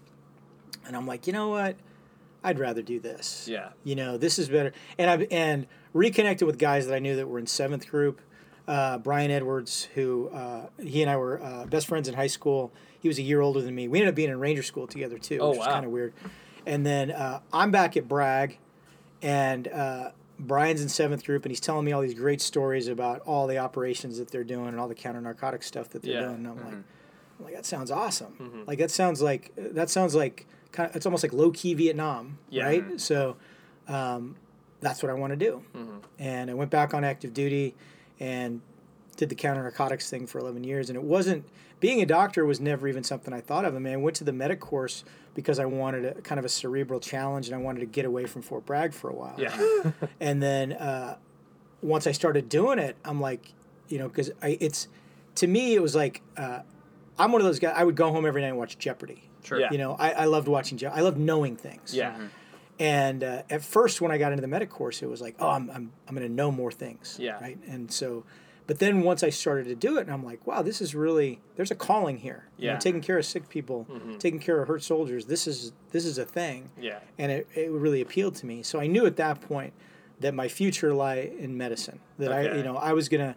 and 0.87 0.97
I'm 0.97 1.07
like, 1.07 1.27
you 1.27 1.33
know 1.35 1.49
what? 1.49 1.77
I'd 2.47 2.59
rather 2.59 2.81
do 2.81 3.01
this. 3.01 3.47
Yeah. 3.51 3.71
You 3.85 3.95
know, 3.97 4.17
this 4.17 4.39
is 4.39 4.49
better. 4.49 4.73
And 4.99 5.11
I 5.11 5.27
and 5.31 5.67
reconnected 5.93 6.47
with 6.47 6.59
guys 6.59 6.87
that 6.87 6.95
I 6.95 6.99
knew 7.01 7.17
that 7.17 7.29
were 7.29 7.39
in 7.39 7.47
seventh 7.47 7.89
group. 7.91 8.21
Uh, 8.69 8.99
Brian 8.99 9.31
Edwards, 9.31 9.89
who 9.95 10.29
uh, 10.29 10.67
he 10.81 11.03
and 11.03 11.11
I 11.11 11.17
were 11.17 11.41
uh, 11.43 11.67
best 11.67 11.87
friends 11.87 12.09
in 12.09 12.15
high 12.15 12.27
school. 12.27 12.73
He 13.01 13.09
was 13.09 13.19
a 13.19 13.23
year 13.23 13.41
older 13.41 13.61
than 13.61 13.75
me. 13.75 13.87
We 13.89 13.99
ended 13.99 14.11
up 14.11 14.15
being 14.17 14.31
in 14.31 14.41
Ranger 14.41 14.63
School 14.65 14.87
together 14.87 15.19
too, 15.19 15.39
Oh, 15.41 15.51
which 15.51 15.59
was 15.59 15.67
wow. 15.67 15.73
kind 15.75 15.87
of 15.87 15.93
weird. 15.93 16.13
And 16.67 16.85
then 16.87 17.11
uh, 17.13 17.41
I'm 17.53 17.71
back 17.71 17.97
at 17.97 18.09
Bragg, 18.09 18.59
and 19.23 19.69
uh, 19.69 20.11
Brian's 20.39 20.83
in 20.83 20.89
seventh 20.89 21.25
group, 21.25 21.45
and 21.45 21.51
he's 21.53 21.61
telling 21.61 21.85
me 21.85 21.93
all 21.93 22.03
these 22.03 22.15
great 22.15 22.41
stories 22.41 22.89
about 22.89 23.21
all 23.21 23.47
the 23.47 23.59
operations 23.59 24.19
that 24.19 24.31
they're 24.31 24.45
doing 24.45 24.69
and 24.69 24.81
all 24.81 24.89
the 24.89 24.95
counter 24.95 25.21
narcotic 25.21 25.63
stuff 25.63 25.89
that 25.91 26.03
they're 26.03 26.15
Yeah. 26.15 26.21
doing. 26.23 26.35
And 26.37 26.49
I'm 26.49 26.57
like, 26.57 26.75
I'm 26.75 26.85
like 27.45 27.55
that 27.55 27.67
sounds 27.67 27.91
awesome. 27.91 28.65
Like 28.67 28.79
that 28.79 28.91
sounds 28.91 29.23
like 29.23 29.53
that 29.57 29.91
sounds 29.91 30.15
like 30.15 30.47
kind 30.77 30.91
of, 30.91 30.97
it's 30.97 31.07
almost 31.07 31.23
like 31.25 31.33
low 31.33 31.51
key 31.51 31.75
Vietnam, 31.75 32.39
Yeah. 32.51 32.65
right? 32.67 33.01
So 33.01 33.37
um, 33.89 34.37
that's 34.81 35.03
what 35.03 35.11
I 35.11 35.15
want 35.15 35.33
to 35.33 35.37
do. 35.37 35.63
And 36.19 36.51
I 36.51 36.55
went 36.55 36.71
back 36.71 36.95
on 36.95 37.05
active 37.05 37.33
duty 37.35 37.75
and 38.21 38.61
did 39.17 39.29
the 39.29 39.35
counter 39.35 39.63
narcotics 39.63 40.11
thing 40.11 40.27
for 40.27 40.39
11 40.39 40.65
years. 40.65 40.89
And 40.91 40.97
it 40.97 41.03
wasn't 41.03 41.45
being 41.81 42.01
a 42.03 42.07
doctor 42.07 42.45
was 42.45 42.61
never 42.61 42.89
even 42.89 43.05
something 43.05 43.33
I 43.35 43.41
thought 43.41 43.65
of. 43.65 43.75
I 43.75 43.79
mean, 43.79 43.93
I 43.93 43.97
went 43.97 44.17
to 44.17 44.25
the 44.25 44.33
medic 44.33 44.61
course 44.61 45.05
because 45.35 45.59
I 45.59 45.67
wanted 45.67 46.05
a 46.05 46.21
kind 46.23 46.39
of 46.39 46.45
a 46.45 46.49
cerebral 46.49 47.01
challenge 47.01 47.47
and 47.49 47.55
I 47.55 47.59
wanted 47.59 47.81
to 47.81 47.87
get 47.87 48.05
away 48.07 48.25
from 48.27 48.43
Fort 48.43 48.65
Bragg 48.65 48.93
for 48.95 49.11
a 49.11 49.15
while. 49.15 49.35
Yeah. 49.39 49.57
And 50.21 50.43
then 50.43 50.73
uh, 50.73 51.17
once 51.83 52.07
I 52.07 52.13
started 52.13 52.49
doing 52.49 52.79
it, 52.79 52.97
I'm 53.05 53.21
like, 53.21 53.53
you 53.89 53.99
know, 53.99 54.09
because 54.09 54.31
it's 54.43 54.89
to 55.37 55.47
me 55.47 55.75
it 55.75 55.83
was 55.83 55.95
like 55.95 56.23
uh, 56.37 56.61
I'm 57.19 57.33
one 57.33 57.41
of 57.41 57.47
those 57.47 57.59
guys. 57.59 57.75
I 57.77 57.85
would 57.85 57.97
go 57.97 58.11
home 58.11 58.25
every 58.27 58.41
night 58.43 58.49
and 58.49 58.59
watch 58.59 58.79
Jeopardy. 58.79 59.29
Sure. 59.47 59.61
Yeah. 59.61 59.69
You 59.73 59.79
know, 59.79 59.95
I, 59.99 60.11
I 60.13 60.25
loved 60.27 60.49
watching 60.49 60.77
Jeopardy. 60.79 61.01
I 61.01 61.05
loved 61.05 61.19
knowing 61.19 61.57
things. 61.57 61.95
Yeah. 61.95 62.17
And 62.79 63.25
uh, 63.25 63.43
at 63.49 63.63
first, 63.63 64.01
when 64.01 64.13
I 64.13 64.19
got 64.19 64.33
into 64.33 64.43
the 64.43 64.49
medic 64.49 64.69
course, 64.69 65.03
it 65.03 65.07
was 65.07 65.21
like, 65.23 65.37
oh, 65.39 65.49
I'm, 65.49 65.71
I'm, 65.71 65.93
I'm 66.07 66.15
going 66.15 66.29
to 66.29 66.33
know 66.35 66.51
more 66.53 66.71
things. 66.71 67.17
Yeah. 67.19 67.39
Right. 67.41 67.59
And 67.67 67.91
so, 67.91 68.25
but 68.67 68.81
then 68.81 69.01
once 69.03 69.23
I 69.23 69.31
started 69.31 69.65
to 69.69 69.75
do 69.75 69.97
it, 69.97 70.03
and 70.03 70.11
I'm 70.11 70.25
like, 70.25 70.47
wow, 70.47 70.61
this 70.61 70.83
is 70.83 70.95
really 70.95 71.41
there's 71.55 71.71
a 71.71 71.75
calling 71.75 72.19
here. 72.19 72.45
You 72.59 72.67
know, 72.67 72.67
Yeah. 72.67 72.73
Mm-hmm. 72.73 72.81
taking 72.81 73.01
care 73.01 73.17
of 73.19 73.25
sick 73.25 73.49
people, 73.49 73.87
taking 74.19 74.41
care 74.41 74.61
of 74.61 74.69
hurt 74.69 74.83
soldiers. 74.83 75.27
This 75.27 75.47
is 75.47 75.73
this 75.93 76.05
is 76.05 76.19
a 76.19 76.25
thing. 76.27 76.69
Yeah. 76.79 76.99
And 77.17 77.33
it, 77.33 77.47
it 77.55 77.71
really 77.71 78.01
appealed 78.03 78.35
to 78.37 78.47
me. 78.47 78.63
So 78.63 78.79
I 78.81 78.89
knew 78.89 79.07
at 79.07 79.17
that 79.17 79.41
point 79.41 79.73
that 80.21 80.35
my 80.35 80.49
future 80.49 80.93
lay 80.95 81.33
in 81.39 81.57
medicine. 81.57 82.01
That 82.19 82.33
I, 82.33 82.57
you 82.57 82.63
know, 82.63 82.77
I 82.77 82.93
was 82.93 83.09
gonna. 83.09 83.37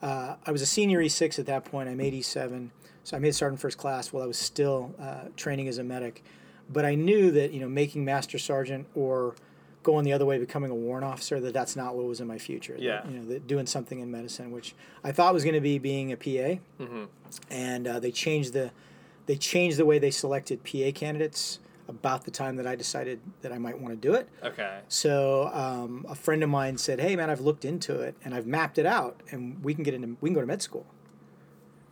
Uh, 0.00 0.36
I 0.46 0.52
was 0.52 0.62
a 0.62 0.66
senior 0.66 1.00
E6 1.00 1.40
at 1.40 1.46
that 1.46 1.64
point. 1.64 1.88
I'm 1.88 2.00
87, 2.00 2.70
so 3.08 3.16
I 3.16 3.20
made 3.20 3.34
sergeant 3.34 3.58
first 3.58 3.78
class 3.78 4.12
while 4.12 4.22
I 4.22 4.26
was 4.26 4.36
still 4.36 4.94
uh, 5.00 5.28
training 5.34 5.66
as 5.66 5.78
a 5.78 5.82
medic. 5.84 6.22
But 6.70 6.84
I 6.84 6.94
knew 6.94 7.30
that 7.30 7.52
you 7.52 7.60
know 7.60 7.68
making 7.68 8.04
master 8.04 8.38
sergeant 8.38 8.86
or 8.94 9.34
going 9.82 10.04
the 10.04 10.12
other 10.12 10.26
way, 10.26 10.38
becoming 10.38 10.70
a 10.70 10.74
warrant 10.74 11.06
officer, 11.06 11.40
that 11.40 11.54
that's 11.54 11.74
not 11.74 11.94
what 11.94 12.04
was 12.04 12.20
in 12.20 12.26
my 12.26 12.36
future. 12.36 12.74
That, 12.74 12.82
Yeah. 12.82 13.08
you 13.08 13.18
know, 13.18 13.24
that 13.28 13.46
doing 13.46 13.64
something 13.66 14.00
in 14.00 14.10
medicine, 14.10 14.50
which 14.50 14.74
I 15.02 15.12
thought 15.12 15.32
was 15.32 15.44
going 15.44 15.54
to 15.54 15.60
be 15.62 15.78
being 15.78 16.12
a 16.12 16.16
PA, 16.16 16.60
Mm-hmm. 16.82 17.04
and 17.48 17.86
uh, 17.88 17.98
they 17.98 18.10
changed 18.10 18.52
the 18.52 18.70
they 19.24 19.36
changed 19.36 19.78
the 19.78 19.86
way 19.86 19.98
they 19.98 20.10
selected 20.10 20.62
PA 20.64 20.90
candidates 20.94 21.60
about 21.86 22.24
the 22.26 22.30
time 22.30 22.56
that 22.56 22.66
I 22.66 22.76
decided 22.76 23.18
that 23.40 23.50
I 23.52 23.56
might 23.58 23.78
want 23.80 23.94
to 23.94 23.96
do 24.08 24.12
it. 24.12 24.28
Okay. 24.44 24.80
So 24.88 25.48
um, 25.54 26.04
a 26.06 26.14
friend 26.14 26.42
of 26.42 26.50
mine 26.50 26.76
said, 26.76 27.00
"Hey 27.00 27.16
man, 27.16 27.30
I've 27.30 27.40
looked 27.40 27.64
into 27.64 27.98
it 28.00 28.14
and 28.22 28.34
I've 28.34 28.46
mapped 28.46 28.76
it 28.76 28.84
out, 28.84 29.22
and 29.30 29.64
we 29.64 29.72
can 29.72 29.84
get 29.84 29.94
into 29.94 30.16
we 30.20 30.28
can 30.28 30.34
go 30.34 30.42
to 30.42 30.46
med 30.46 30.60
school. 30.60 30.84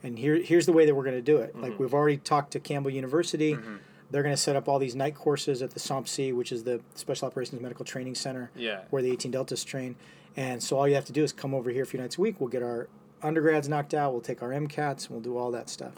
And 0.07 0.17
here 0.19 0.37
here's 0.37 0.67
the 0.67 0.73
way 0.73 0.87
that 0.87 0.95
we're 0.95 1.03
going 1.05 1.17
to 1.17 1.23
do 1.23 1.39
it. 1.39 1.61
Like 1.61 1.79
we've 1.81 1.93
already 1.93 2.17
talked 2.19 2.53
to 2.53 2.61
Campbell 2.61 2.91
University. 2.93 3.57
They're 4.13 4.23
going 4.23 4.35
to 4.35 4.41
set 4.41 4.55
up 4.55 4.69
all 4.69 4.79
these 4.79 4.95
night 4.95 5.17
courses 5.17 5.63
at 5.63 5.73
the 5.73 5.81
SOMTC, 5.81 6.33
which 6.33 6.53
is 6.53 6.63
the 6.63 6.81
Special 6.95 7.27
Operations 7.27 7.61
Medical 7.61 7.85
Training 7.85 8.15
Center, 8.15 8.51
Yeah. 8.55 8.83
where 8.91 9.03
the 9.03 9.11
18 9.11 9.33
Deltas 9.33 9.65
train. 9.65 9.97
And 10.37 10.63
so 10.63 10.79
all 10.79 10.87
you 10.87 10.95
have 10.95 11.07
to 11.07 11.13
do 11.13 11.25
is 11.25 11.33
come 11.33 11.53
over 11.53 11.71
here 11.71 11.83
a 11.83 11.87
few 11.87 11.99
nights 11.99 12.17
a 12.17 12.21
week. 12.21 12.37
We'll 12.39 12.49
get 12.51 12.63
our 12.63 12.87
undergrads 13.21 13.69
knocked 13.69 13.95
out. 13.95 14.13
We'll 14.13 14.21
take 14.21 14.43
our 14.45 14.51
MCATs. 14.51 15.07
And 15.07 15.11
we'll 15.11 15.21
do 15.23 15.37
all 15.37 15.51
that 15.51 15.69
stuff. 15.69 15.95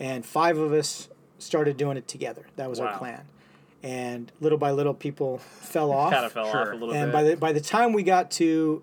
And 0.00 0.24
five 0.24 0.56
of 0.56 0.72
us 0.72 1.10
started 1.38 1.76
doing 1.76 1.98
it 1.98 2.08
together. 2.08 2.46
That 2.56 2.70
was 2.70 2.80
Wow. 2.80 2.86
our 2.86 2.98
plan. 2.98 3.26
And 3.82 4.32
little 4.40 4.56
by 4.56 4.70
little, 4.70 4.94
people 4.94 5.36
fell 5.36 5.92
off 6.00 6.14
Kind 6.14 6.24
of 6.24 6.32
fell 6.32 6.46
off 6.46 6.68
a 6.68 6.70
little 6.76 6.94
and 6.94 7.08
bit. 7.08 7.12
by 7.12 7.22
the 7.24 7.36
by 7.36 7.52
the 7.52 7.60
time 7.60 7.92
we 7.92 8.02
got 8.04 8.30
to 8.32 8.82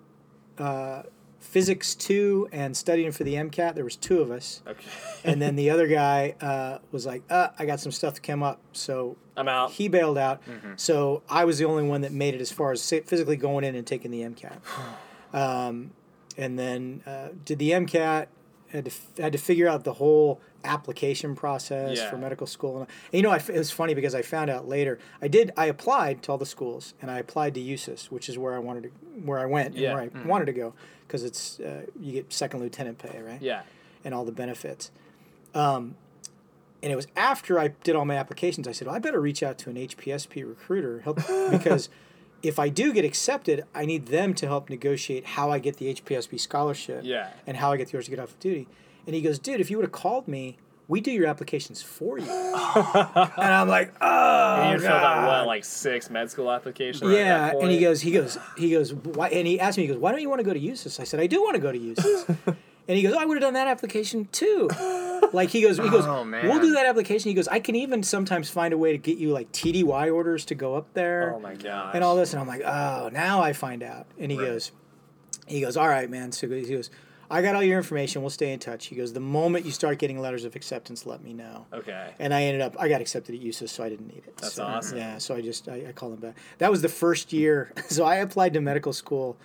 uh, 0.60 1.02
physics 1.42 1.96
two 1.96 2.48
and 2.54 2.78
studying 2.78 3.12
for 3.12 3.26
the 3.26 3.34
MCAT. 3.34 3.76
There 3.76 3.84
was 3.84 3.98
two 3.98 4.22
of 4.22 4.32
us, 4.32 4.62
Okay. 4.66 4.86
and 5.26 5.42
then 5.42 5.56
the 5.58 5.70
other 5.70 5.88
guy 6.02 6.36
uh, 6.40 6.78
was 6.92 7.06
like, 7.06 7.24
uh, 7.30 7.50
"I 7.60 7.66
got 7.66 7.80
some 7.82 7.92
stuff 7.92 8.14
to 8.14 8.22
come 8.22 8.42
up," 8.44 8.60
so 8.72 9.18
I'm 9.36 9.48
out. 9.50 9.72
he 9.72 9.88
bailed 9.90 10.18
out. 10.18 10.46
Mm-hmm. 10.46 10.74
So 10.78 11.24
I 11.30 11.44
was 11.46 11.58
the 11.58 11.66
only 11.66 11.84
one 11.84 12.02
that 12.02 12.14
made 12.14 12.34
it 12.36 12.42
as 12.42 12.52
far 12.52 12.72
as 12.72 12.88
physically 12.90 13.36
going 13.36 13.64
in 13.66 13.76
and 13.76 13.86
taking 13.86 14.12
the 14.12 14.22
MCAT. 14.22 14.58
Um, 15.34 15.92
and 16.38 16.60
then 16.60 17.04
uh, 17.06 17.30
did 17.46 17.60
the 17.60 17.72
MCAT. 17.72 18.28
Had 18.70 18.86
to, 18.86 18.92
f- 18.92 19.18
had 19.18 19.32
to 19.34 19.38
figure 19.38 19.68
out 19.68 19.84
the 19.84 19.94
whole 19.94 20.40
application 20.64 21.36
process 21.36 21.98
Yeah. 21.98 22.10
for 22.10 22.18
medical 22.18 22.48
school. 22.48 22.80
And, 22.80 22.88
and 23.12 23.14
you 23.14 23.22
know, 23.22 23.30
I 23.32 23.36
f 23.36 23.50
it 23.50 23.58
was 23.58 23.70
funny 23.70 23.94
because 23.94 24.16
I 24.16 24.22
found 24.22 24.50
out 24.50 24.66
later. 24.68 24.98
I 25.22 25.28
did. 25.28 25.52
I 25.58 25.66
applied 25.66 26.22
to 26.24 26.32
all 26.32 26.38
the 26.38 26.46
schools, 26.46 26.94
and 27.02 27.12
I 27.12 27.20
applied 27.20 27.54
to 27.56 27.60
USUHS, 27.62 28.06
which 28.12 28.30
is 28.30 28.38
where 28.38 28.54
I 28.56 28.60
wanted 28.60 28.84
to, 28.84 28.90
where 29.26 29.40
I 29.40 29.46
went, 29.46 29.76
Yeah. 29.76 29.98
and 29.98 30.12
where 30.14 30.24
I 30.24 30.26
wanted 30.28 30.46
to 30.46 30.54
go, 30.54 30.74
because 31.12 31.26
it's 31.26 31.60
uh, 31.60 31.82
you 32.00 32.14
get 32.14 32.32
second 32.32 32.62
lieutenant 32.62 32.98
pay, 32.98 33.20
right? 33.22 33.42
Yeah. 33.42 33.64
and 34.06 34.14
all 34.14 34.24
the 34.24 34.32
benefits. 34.32 34.92
Um, 35.54 35.96
and 36.82 36.92
it 36.92 36.96
was 36.96 37.06
after 37.18 37.60
I 37.60 37.68
did 37.84 37.96
all 37.98 38.06
my 38.06 38.16
applications, 38.16 38.66
I 38.68 38.72
said, 38.72 38.88
well, 38.88 38.96
I 38.96 39.00
better 39.00 39.20
reach 39.20 39.44
out 39.44 39.58
to 39.60 39.70
an 39.70 39.76
HPSP 39.76 40.48
recruiter 40.48 41.02
help 41.02 41.18
because 41.52 41.90
if 42.42 42.58
I 42.58 42.70
do 42.70 42.94
get 42.94 43.04
accepted, 43.06 43.66
I 43.76 43.86
need 43.86 44.08
them 44.08 44.34
to 44.36 44.48
help 44.48 44.70
negotiate 44.70 45.26
how 45.26 45.52
I 45.52 45.60
get 45.60 45.78
the 45.78 45.94
HPSP 45.94 46.40
scholarship 46.40 47.02
Yeah. 47.04 47.30
and 47.46 47.58
how 47.58 47.72
I 47.74 47.78
get 47.78 47.90
the 47.90 47.98
orders 47.98 48.06
to 48.06 48.12
get 48.12 48.20
off 48.20 48.30
of 48.30 48.40
duty. 48.40 48.68
And 49.06 49.14
he 49.14 49.22
goes, 49.22 49.38
dude, 49.38 49.60
if 49.60 49.70
you 49.70 49.78
would 49.78 49.84
have 49.84 49.92
called 49.92 50.28
me, 50.28 50.58
we 50.92 51.00
do 51.00 51.10
your 51.10 51.26
applications 51.28 51.82
for 51.82 52.20
you. 52.20 52.26
and 52.26 53.40
I'm 53.40 53.70
like, 53.70 53.94
oh, 54.02 54.62
And 54.62 54.74
you 54.74 54.80
filled 54.80 54.92
out 54.92 55.22
God." 55.22 55.28
what, 55.28 55.48
like 55.48 55.64
six 55.64 56.10
med 56.10 56.30
school 56.30 56.52
applications? 56.52 57.10
at 57.10 57.18
Yeah, 57.18 57.38
that 57.52 57.56
and 57.56 57.72
he 57.72 57.80
goes, 57.80 58.02
he 58.02 58.12
goes, 58.12 58.38
he 58.58 58.72
goes, 58.72 58.94
why? 58.94 59.30
And 59.30 59.48
he 59.48 59.58
asked 59.58 59.78
me, 59.78 59.86
he 59.86 59.88
goes, 59.88 59.98
why 59.98 60.12
don't 60.12 60.20
you 60.22 60.28
want 60.30 60.40
to 60.40 60.44
go 60.44 60.54
to 60.54 60.60
USUHS? 60.60 61.00
I 61.00 61.06
said, 61.06 61.22
I 61.22 61.28
do 61.28 61.42
want 61.42 61.56
to 61.56 61.62
go 61.62 61.72
to 61.72 61.80
USUHS. 61.80 62.38
and 62.90 62.98
he 62.98 63.04
goes, 63.04 63.14
oh, 63.14 63.20
I 63.20 63.24
would 63.26 63.38
have 63.38 63.42
done 63.42 63.54
that 63.54 63.68
application 63.68 64.28
too. 64.34 64.70
Like 65.32 65.50
he 65.50 65.62
goes, 65.62 65.78
he 65.78 65.90
goes, 65.90 66.06
Oh, 66.06 66.26
man. 66.26 66.46
we'll 66.50 66.60
do 66.60 66.74
that 66.74 66.86
application. 66.86 67.30
He 67.30 67.36
goes, 67.36 67.48
I 67.48 67.62
can 67.62 67.76
even 67.78 68.04
sometimes 68.04 68.50
find 68.50 68.74
a 68.74 68.78
way 68.78 68.92
to 68.92 68.98
get 68.98 69.18
you 69.18 69.32
like 69.32 69.50
TDY 69.54 70.14
orders 70.14 70.44
to 70.46 70.56
go 70.56 70.76
up 70.76 70.94
there 70.94 71.34
Oh 71.34 71.40
my 71.40 71.56
god. 71.56 71.96
and 71.96 72.04
all 72.04 72.18
this. 72.18 72.34
And 72.34 72.42
I'm 72.42 72.48
like, 72.48 72.64
oh, 72.66 73.10
now 73.14 73.42
I 73.42 73.54
find 73.54 73.82
out. 73.82 74.08
And 74.20 74.30
he 74.30 74.38
goes, 74.38 74.74
he 75.48 75.62
goes, 75.62 75.78
all 75.78 75.88
right, 75.88 76.10
man. 76.10 76.34
So 76.34 76.50
he 76.50 76.64
goes, 76.66 76.90
I 77.32 77.42
got 77.42 77.56
all 77.56 77.64
your 77.64 77.78
information. 77.78 78.22
We'll 78.22 78.30
stay 78.30 78.52
in 78.52 78.60
touch. 78.60 78.88
He 78.88 78.96
goes, 78.96 79.14
the 79.14 79.20
moment 79.22 79.66
you 79.66 79.72
start 79.72 79.98
getting 80.00 80.20
letters 80.20 80.44
of 80.44 80.56
acceptance, 80.56 81.06
let 81.06 81.24
me 81.24 81.34
know. 81.34 81.66
Okay. 81.72 82.14
And 82.20 82.34
I 82.34 82.44
ended 82.44 82.62
up, 82.62 82.76
I 82.78 82.90
got 82.90 83.00
accepted 83.02 83.34
at 83.36 83.42
USUHS, 83.42 83.70
so 83.70 83.84
I 83.84 83.90
didn't 83.90 84.08
need 84.08 84.24
it. 84.28 84.36
That's 84.38 84.56
So, 84.56 84.66
awesome. 84.66 84.98
Yeah, 84.98 85.18
so 85.18 85.36
I 85.36 85.42
just, 85.42 85.70
I, 85.70 85.86
I 85.88 85.92
called 85.94 86.14
him 86.14 86.20
back. 86.20 86.36
That 86.58 86.70
was 86.70 86.82
the 86.82 86.90
first 86.90 87.32
year. 87.34 87.72
So 87.90 88.04
I 88.06 88.16
applied 88.18 88.54
to 88.54 88.62
medical 88.62 88.94
school. 88.94 89.38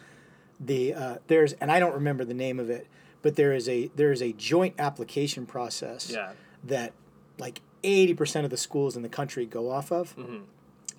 The 0.61 0.95
uh, 0.95 1.17
there's, 1.29 1.53
and 1.55 1.71
I 1.71 1.79
don't 1.81 1.95
remember 1.95 2.25
the 2.25 2.35
name 2.35 2.59
of 2.59 2.71
it, 2.71 2.87
but 3.23 3.37
there 3.37 3.53
is 3.53 3.69
a 3.69 3.91
there 3.97 4.11
is 4.13 4.23
a 4.23 4.33
joint 4.33 4.75
application 4.79 5.45
process 5.47 6.11
Yeah. 6.11 6.33
that 6.65 6.93
like 7.39 7.61
eighty 7.85 8.15
percent 8.15 8.45
of 8.45 8.51
the 8.51 8.57
schools 8.57 8.97
in 8.97 9.03
the 9.03 9.09
country 9.09 9.45
go 9.47 9.71
off 9.71 9.93
of 9.93 10.17
Mm-hmm. 10.17 10.45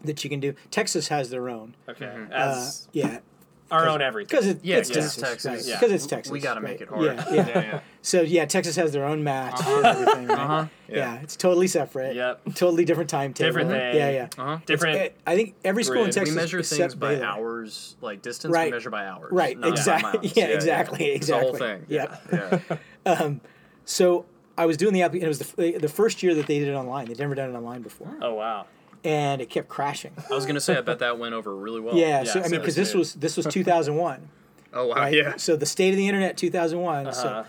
that 0.03 0.23
you 0.23 0.29
can 0.29 0.39
do. 0.39 0.53
Texas 0.71 1.07
has 1.07 1.29
their 1.31 1.49
own. 1.49 1.73
Okay. 1.89 2.05
Uh, 2.05 2.33
As 2.35 2.87
yeah, 2.93 3.19
our 3.71 3.87
own 3.89 4.01
everything. 4.01 4.27
because 4.29 4.47
it, 4.47 4.59
Yeah, 4.63 4.77
it's 4.77 4.89
'cause 4.89 5.05
it's 5.05 5.15
Texas. 5.15 5.43
Texas. 5.43 5.71
Because 5.71 5.89
Yeah. 5.89 5.95
it's 5.95 6.05
Texas. 6.07 6.31
We 6.31 6.39
gotta 6.39 6.61
right. 6.61 6.71
make 6.73 6.81
it 6.81 6.87
hard. 6.89 7.03
Yeah, 7.05 7.25
yeah. 7.33 7.47
yeah, 7.47 7.59
yeah. 7.61 7.79
So 8.01 8.21
yeah, 8.21 8.45
Texas 8.45 8.75
has 8.77 8.91
their 8.93 9.03
own 9.05 9.23
match 9.23 9.59
and 9.65 9.85
everything. 9.85 10.27
Right? 10.27 10.37
Uh-huh. 10.39 10.65
Yeah. 10.87 11.19
it's 11.21 11.35
totally 11.35 11.67
separate. 11.67 12.15
Yep. 12.15 12.41
Totally 12.55 12.85
different 12.85 13.09
timetable. 13.09 13.47
Different 13.49 13.69
thing. 13.69 13.95
Yeah, 13.95 14.09
yeah. 14.09 14.27
Uh-huh. 14.37 14.57
Different. 14.65 14.95
It's- 14.95 15.19
I 15.27 15.35
think 15.35 15.55
every 15.65 15.83
school 15.83 15.97
in 15.97 16.03
grid. 16.03 16.15
We 16.15 16.19
Texas 16.19 16.35
We 16.35 16.41
measure 16.41 16.63
things 16.63 16.95
by 16.95 17.15
Baylor. 17.15 17.25
hours, 17.25 17.95
like 18.01 18.21
distance. 18.21 18.53
Right. 18.53 18.67
We 18.67 18.71
measure 18.71 18.89
by 18.89 19.05
hours. 19.07 19.31
Right, 19.31 19.57
exactly. 19.61 20.19
miles. 20.21 20.35
Yeah, 20.37 20.45
exactly, 20.45 21.05
It's 21.05 21.27
the 21.27 21.37
whole 21.39 21.55
exactly. 21.55 21.85
thing. 21.85 21.85
Yep. 21.89 22.63
Yeah. 23.05 23.31
So 23.85 24.25
I 24.57 24.65
was 24.65 24.75
doing 24.77 24.93
the 24.93 25.01
app. 25.03 25.13
and 25.13 25.23
It 25.23 25.27
was 25.27 25.39
the, 25.39 25.77
the 25.77 25.87
first 25.87 26.21
year 26.23 26.35
that 26.35 26.47
they 26.47 26.59
did 26.59 26.67
it 26.67 26.73
online. 26.73 27.05
They'd 27.07 27.19
never 27.19 27.35
done 27.35 27.49
it 27.53 27.57
online 27.57 27.81
before, 27.81 28.13
Oh 28.21 28.33
wow. 28.33 28.65
And 29.07 29.41
it 29.41 29.49
kept 29.49 29.69
crashing. 29.69 30.11
I 30.29 30.33
was 30.35 30.45
gonna 30.45 30.59
say, 30.61 30.77
I 30.77 30.81
bet 30.81 30.99
that 31.05 31.17
went 31.17 31.33
over 31.33 31.55
really 31.55 31.79
well. 31.79 31.95
Yeah. 31.95 32.23
so 32.25 32.41
I 32.41 32.49
mean, 32.49 32.59
because 32.59 32.75
this 32.75 32.93
was 32.93 33.13
this 33.15 33.37
was 33.37 33.45
2001. 33.49 34.27
Oh 34.73 34.87
wow. 34.87 34.95
Right? 34.95 35.13
Yeah. 35.13 35.37
So 35.37 35.55
the 35.55 35.65
state 35.65 35.91
of 35.91 35.97
the 35.97 36.07
internet 36.07 36.37
2001. 36.37 37.07
Uh-huh. 37.07 37.11
So 37.13 37.45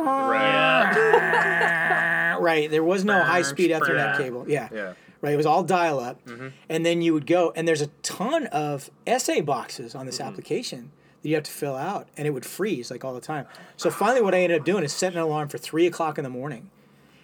Yeah. 0.00 2.36
right, 2.40 2.70
there 2.70 2.84
was 2.84 3.04
no 3.04 3.22
high 3.22 3.42
speed 3.42 3.70
Ethernet 3.70 4.16
cable. 4.16 4.46
Yeah. 4.48 4.68
Yeah. 4.72 4.92
Right, 5.22 5.34
it 5.34 5.36
was 5.36 5.44
all 5.44 5.62
dial 5.62 6.00
up, 6.00 6.24
Mm-hmm. 6.24 6.48
and 6.70 6.86
then 6.86 7.02
you 7.02 7.12
would 7.12 7.26
go, 7.26 7.52
and 7.54 7.68
there's 7.68 7.82
a 7.82 7.88
ton 8.02 8.46
of 8.46 8.90
essay 9.06 9.42
boxes 9.42 9.94
on 9.94 10.06
this 10.06 10.16
Mm-hmm. 10.18 10.28
application 10.28 10.92
that 11.22 11.28
you 11.28 11.34
have 11.34 11.44
to 11.44 11.50
fill 11.50 11.76
out, 11.76 12.08
and 12.16 12.26
it 12.26 12.30
would 12.30 12.46
freeze 12.46 12.90
like 12.90 13.04
all 13.04 13.12
the 13.12 13.20
time. 13.20 13.44
So 13.76 13.90
finally, 13.90 14.22
what 14.22 14.34
I 14.34 14.38
ended 14.40 14.60
up 14.60 14.64
doing 14.64 14.82
is 14.82 14.94
setting 14.94 15.18
an 15.18 15.24
alarm 15.24 15.48
for 15.48 15.58
three 15.58 15.86
o'clock 15.86 16.16
in 16.16 16.24
the 16.24 16.30
morning, 16.30 16.70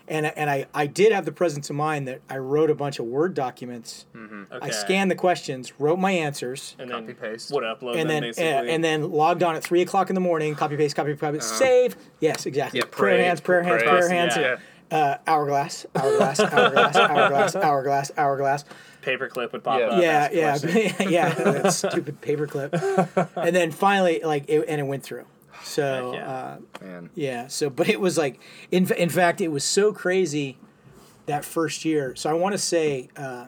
and 0.09 0.27
and 0.27 0.49
I 0.51 0.67
I 0.75 0.87
did 0.87 1.13
have 1.13 1.25
the 1.25 1.33
presence 1.33 1.71
of 1.71 1.77
mind 1.77 2.09
that 2.09 2.21
I 2.31 2.39
wrote 2.39 2.71
a 2.71 2.75
bunch 2.75 2.99
of 2.99 3.07
Word 3.07 3.35
documents. 3.35 4.07
Okay. 4.15 4.59
I 4.63 4.71
scanned 4.71 5.11
the 5.11 5.15
questions, 5.17 5.73
wrote 5.81 5.99
my 5.99 6.13
answers, 6.13 6.77
and 6.79 6.91
Copy, 6.91 7.07
then 7.07 7.15
paste. 7.17 7.51
Would 7.53 7.65
upload 7.65 7.97
and 7.97 8.09
them 8.09 8.23
then 8.23 8.25
uh, 8.25 8.27
basically. 8.27 8.71
and 8.71 8.85
then 8.85 9.11
logged 9.11 9.43
on 9.43 9.57
at 9.57 9.63
three 9.65 9.83
o'clock 9.83 10.09
in 10.11 10.15
the 10.15 10.21
morning. 10.21 10.55
Copy 10.55 10.77
paste, 10.77 10.95
copy 10.97 11.15
copy, 11.17 11.41
save. 11.41 11.97
Yes, 12.21 12.47
exactly. 12.47 12.81
Uh-huh. 12.81 12.89
Yeah, 12.93 12.97
prayer 12.99 13.23
hands, 13.25 13.41
prayer 13.41 13.63
hands, 13.63 13.83
pray. 13.83 13.91
prayer 13.91 14.09
hands. 14.09 14.37
Yeah. 14.37 14.57
Uh, 14.89 15.19
hourglass, 15.27 15.85
hourglass, 15.97 16.39
hourglass, 16.39 16.95
hourglass, 16.97 17.57
hourglass, 17.57 18.11
hourglass. 18.17 18.65
paperclip 19.03 19.51
would 19.53 19.65
pop 19.65 19.81
Yeah. 19.81 19.87
up. 19.87 20.01
Yeah, 20.01 20.29
yeah, 20.33 20.59
question. 20.61 21.11
yeah. 21.11 21.35
That 21.35 21.73
stupid 21.73 22.21
paperclip. 22.21 23.29
And 23.37 23.55
then 23.57 23.73
finally, 23.73 24.21
like, 24.23 24.45
it, 24.49 24.65
and 24.69 24.81
it 24.81 24.85
went 24.85 25.03
through. 25.03 25.25
So, 25.67 26.13
yeah. 26.15 26.59
uh, 26.83 27.01
yeah. 27.15 27.47
So, 27.49 27.69
but 27.71 27.89
it 27.89 28.01
was 28.01 28.17
like, 28.17 28.41
in 28.71 28.91
in 28.95 29.09
fact, 29.09 29.41
it 29.41 29.49
was 29.49 29.65
so 29.65 29.93
crazy 29.93 30.59
that 31.27 31.45
first 31.45 31.85
year. 31.85 32.15
So 32.15 32.31
I 32.31 32.35
want 32.35 32.53
to 32.53 32.59
say, 32.59 33.09
uh, 33.17 33.47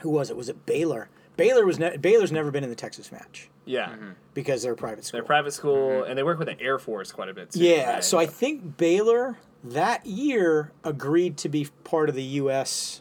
who 0.00 0.10
was 0.10 0.30
it? 0.30 0.36
Was 0.36 0.48
it 0.48 0.66
Baylor? 0.66 1.08
Baylor 1.36 1.64
was 1.64 1.78
ne- 1.78 1.96
Baylor's 1.96 2.32
never 2.32 2.50
been 2.50 2.64
in 2.64 2.68
the 2.70 2.76
Texas 2.76 3.10
match 3.10 3.48
Yeah. 3.64 3.94
because 4.34 4.62
they're 4.62 4.72
a 4.74 4.76
private 4.76 5.04
school. 5.06 5.18
They're 5.18 5.26
private 5.26 5.52
school 5.52 6.02
and 6.02 6.18
they 6.18 6.22
work 6.22 6.38
with 6.38 6.48
the 6.48 6.60
Air 6.60 6.78
Force 6.78 7.12
quite 7.12 7.28
a 7.30 7.34
bit 7.34 7.52
too. 7.52 7.60
Yeah, 7.60 7.94
right? 7.94 8.04
so 8.04 8.18
I 8.18 8.26
think 8.26 8.76
Baylor 8.76 9.38
that 9.64 10.04
year 10.04 10.72
agreed 10.84 11.38
to 11.38 11.48
be 11.48 11.68
part 11.84 12.08
of 12.10 12.14
the 12.14 12.22
U.S. 12.22 13.00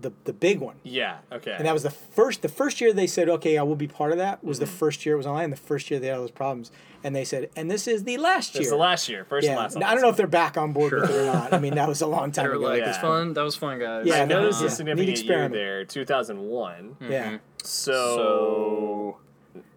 the 0.00 0.12
the 0.24 0.32
big 0.32 0.60
one, 0.60 0.76
Yeah. 0.82 1.18
Okay. 1.30 1.52
and 1.56 1.66
that 1.66 1.72
was 1.74 1.82
the 1.82 1.90
first 1.90 2.42
the 2.42 2.48
first 2.48 2.80
year 2.80 2.92
they 2.92 3.06
said, 3.06 3.28
okay, 3.28 3.58
I 3.58 3.62
will 3.62 3.76
be 3.76 3.88
part 3.88 4.12
of 4.12 4.18
that. 4.18 4.42
Was 4.42 4.56
Mm-hmm. 4.58 4.64
the 4.64 4.70
first 4.70 5.04
year 5.06 5.14
it 5.14 5.18
was 5.18 5.26
online. 5.26 5.50
The 5.50 5.56
first 5.56 5.90
year 5.90 6.00
they 6.00 6.06
had 6.08 6.16
all 6.16 6.22
those 6.22 6.30
problems, 6.30 6.70
and 7.04 7.14
they 7.14 7.24
said, 7.24 7.50
and 7.56 7.70
this 7.70 7.86
is 7.86 8.04
the 8.04 8.16
last 8.18 8.54
year. 8.54 8.62
It's 8.62 8.70
the 8.70 8.76
last 8.76 9.08
year, 9.08 9.24
first 9.24 9.44
yeah, 9.44 9.52
and 9.52 9.60
last. 9.60 9.76
Now, 9.76 9.88
I 9.88 9.92
don't 9.94 10.02
know 10.02 10.08
if 10.08 10.16
they're 10.16 10.26
back 10.26 10.56
on 10.56 10.72
board 10.72 10.92
with 10.92 11.10
it 11.10 11.16
or 11.16 11.24
not. 11.26 11.52
I 11.52 11.58
mean, 11.58 11.74
that 11.74 11.88
was 11.88 12.00
a 12.00 12.06
long 12.06 12.32
time 12.36 12.50
ago. 12.50 12.58
like, 12.60 12.80
Yeah. 12.80 12.88
it's 12.90 12.98
fun. 12.98 13.34
That 13.34 13.42
was 13.42 13.56
fun, 13.56 13.78
guys. 13.78 14.06
Yeah, 14.06 14.22
I 14.22 14.24
know 14.24 14.40
no, 14.40 14.46
this 14.46 14.56
is 14.56 14.62
a 14.62 14.70
significant 14.70 15.08
Neat 15.08 15.24
year 15.24 15.44
experiment. 15.44 15.54
there, 15.54 15.84
2001. 15.84 16.96
yeah, 17.08 17.38
So, 17.62 19.18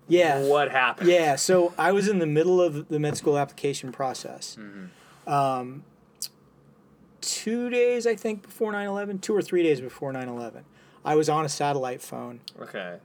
yeah. 0.08 0.44
what 0.44 0.72
happened? 0.72 1.10
Yeah, 1.10 1.36
so 1.36 1.74
I 1.78 1.92
was 1.92 2.08
in 2.08 2.20
the 2.20 2.26
middle 2.26 2.62
of 2.62 2.88
the 2.90 3.00
med 3.00 3.18
school 3.18 3.38
application 3.38 3.92
process. 3.92 4.58
Um, 5.26 5.84
two 7.24 7.70
days, 7.70 8.06
I 8.06 8.16
think, 8.16 8.42
before 8.44 8.72
9 8.72 8.86
11, 8.88 9.20
two 9.20 9.34
or 9.36 9.42
three 9.42 9.64
days 9.64 9.80
before 9.82 10.12
9 10.12 10.28
11, 10.28 10.66
I 11.06 11.16
was 11.16 11.30
on 11.30 11.46
a 11.46 11.50
satellite 11.50 12.02
phone 12.02 12.42
Okay. 12.62 12.98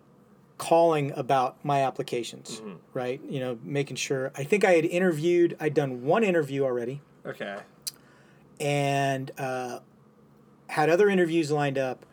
calling 0.59 1.13
about 1.17 1.57
my 1.65 1.83
applications, 1.83 2.61
right? 2.95 3.21
You 3.29 3.41
know, 3.41 3.59
making 3.63 3.97
sure. 3.97 4.33
I 4.37 4.45
think 4.45 4.65
I 4.65 4.73
had 4.73 4.85
interviewed, 4.85 5.57
I'd 5.61 5.75
done 5.75 6.03
one 6.05 6.25
interview 6.25 6.65
already 6.65 7.01
Okay. 7.25 7.57
and 8.61 9.31
uh, 9.39 9.81
had 10.69 10.91
other 10.91 11.09
interviews 11.09 11.51
lined 11.51 11.79
up. 11.79 12.05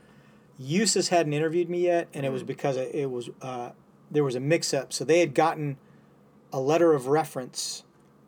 USUHS 0.62 1.10
hadn't 1.10 1.34
interviewed 1.34 1.70
me 1.70 1.82
yet, 1.82 2.08
and 2.14 2.26
it 2.26 2.32
was 2.32 2.44
because 2.44 2.78
it 2.78 2.94
it 2.96 3.12
was 3.12 3.30
uh, 3.42 3.72
there 4.10 4.24
was 4.24 4.36
a 4.36 4.40
mix-up. 4.40 4.94
So 4.94 5.04
they 5.04 5.20
had 5.20 5.34
gotten 5.34 5.78
a 6.54 6.60
letter 6.62 6.94
of 6.94 7.08
reference 7.08 7.84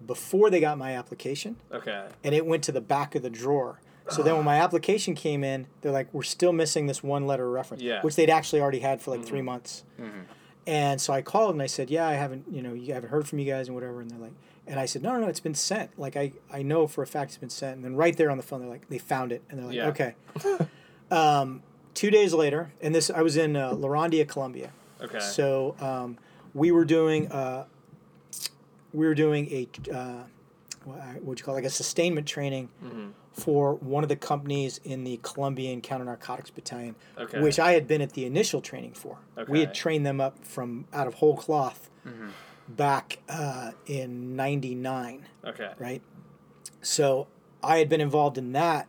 before 0.06 0.49
they 0.49 0.60
got 0.60 0.78
my 0.78 0.95
application, 0.95 1.57
Okay. 1.72 2.06
and 2.24 2.36
it 2.36 2.45
went 2.45 2.64
to 2.65 2.72
the 2.72 2.82
back 2.82 3.15
of 3.15 3.22
the 3.24 3.30
drawer. 3.30 3.80
So 4.10 4.24
then 4.24 4.36
when 4.38 4.45
my 4.45 4.56
application 4.61 5.15
came 5.15 5.44
in, 5.44 5.68
they're 5.82 5.91
like, 5.91 6.07
"We're 6.14 6.24
still 6.24 6.53
missing 6.53 6.88
this 6.88 7.03
one 7.03 7.28
letter 7.28 7.45
of 7.45 7.52
reference," 7.52 7.84
Yeah. 7.84 8.02
which 8.03 8.15
they'd 8.15 8.30
actually 8.30 8.61
already 8.61 8.80
had 8.80 9.02
for 9.02 9.11
like 9.11 9.26
three 9.26 9.41
months. 9.41 9.84
And 10.65 10.99
so 10.99 11.14
I 11.14 11.22
called 11.22 11.56
and 11.56 11.61
I 11.61 11.65
said, 11.68 11.90
"Yeah, 11.90 12.07
I 12.07 12.14
haven't, 12.14 12.45
you 12.52 12.61
know, 12.61 12.74
you 12.74 12.94
haven't 12.94 13.10
heard 13.10 13.28
from 13.28 13.40
you 13.40 13.45
guys 13.45 13.68
and 13.68 13.76
whatever." 13.76 14.02
And 14.02 14.10
they're 14.11 14.19
like, 14.19 14.34
and 14.65 14.80
I 14.80 14.86
said, 14.86 15.02
"No, 15.02 15.14
no, 15.14 15.22
no, 15.22 15.28
it's 15.28 15.40
been 15.40 15.56
sent. 15.56 15.98
Like 15.99 16.15
I, 16.18 16.34
I 16.52 16.61
know 16.61 16.88
for 16.88 17.02
a 17.03 17.07
fact 17.07 17.32
it's 17.32 17.38
been 17.38 17.49
sent." 17.49 17.78
And 17.78 17.86
then 17.86 17.95
right 17.95 18.15
there 18.15 18.30
on 18.32 18.38
the 18.38 18.44
phone, 18.44 18.60
they're 18.61 18.69
like, 18.69 18.88
they 18.90 18.98
found 18.98 19.32
it, 19.32 19.41
and 19.49 19.60
they're 19.60 19.68
like, 19.68 19.76
Yeah. 19.76 19.88
"Okay." 19.88 20.15
um, 21.11 21.64
two 21.94 22.10
days 22.11 22.34
later, 22.34 22.72
and 22.82 22.94
this 22.94 23.10
I 23.10 23.22
was 23.22 23.38
in 23.38 23.56
uh, 23.56 23.74
Larandia, 23.74 24.28
Colombia. 24.28 24.72
Okay. 25.02 25.19
So 25.19 25.76
um, 25.80 26.18
we 26.53 26.72
were 26.72 26.86
doing 26.86 27.32
uh, 27.32 27.65
we 28.93 29.05
were 29.05 29.15
doing 29.15 29.47
a 29.51 29.68
uh, 29.93 30.23
what 30.85 31.23
would 31.23 31.39
you 31.39 31.45
call 31.45 31.55
it, 31.55 31.57
like 31.57 31.65
a 31.65 31.69
sustainment 31.69 32.27
training 32.27 32.69
Mm-hmm. 32.84 33.07
for 33.34 33.76
one 33.76 34.03
of 34.03 34.09
the 34.09 34.15
companies 34.15 34.80
in 34.84 35.03
the 35.03 35.19
Colombian 35.22 35.81
Counter 35.81 36.05
Narcotics 36.05 36.49
Battalion, 36.49 36.95
Okay. 37.18 37.39
which 37.39 37.59
I 37.59 37.73
had 37.73 37.88
been 37.88 38.01
at 38.01 38.14
the 38.14 38.26
initial 38.26 38.61
training 38.61 38.93
for. 38.93 39.18
We 39.47 39.59
had 39.59 39.73
trained 39.73 40.05
them 40.05 40.19
up 40.22 40.43
from 40.43 40.85
out 40.93 41.07
of 41.07 41.15
whole 41.15 41.35
cloth 41.38 41.89
back 42.68 43.19
uh, 43.30 43.72
in 43.85 44.35
'99 44.35 45.26
Okay. 45.45 45.72
right? 45.80 46.01
So 46.81 47.27
I 47.64 47.77
had 47.80 47.89
been 47.89 48.01
involved 48.01 48.38
in 48.38 48.51
that, 48.53 48.88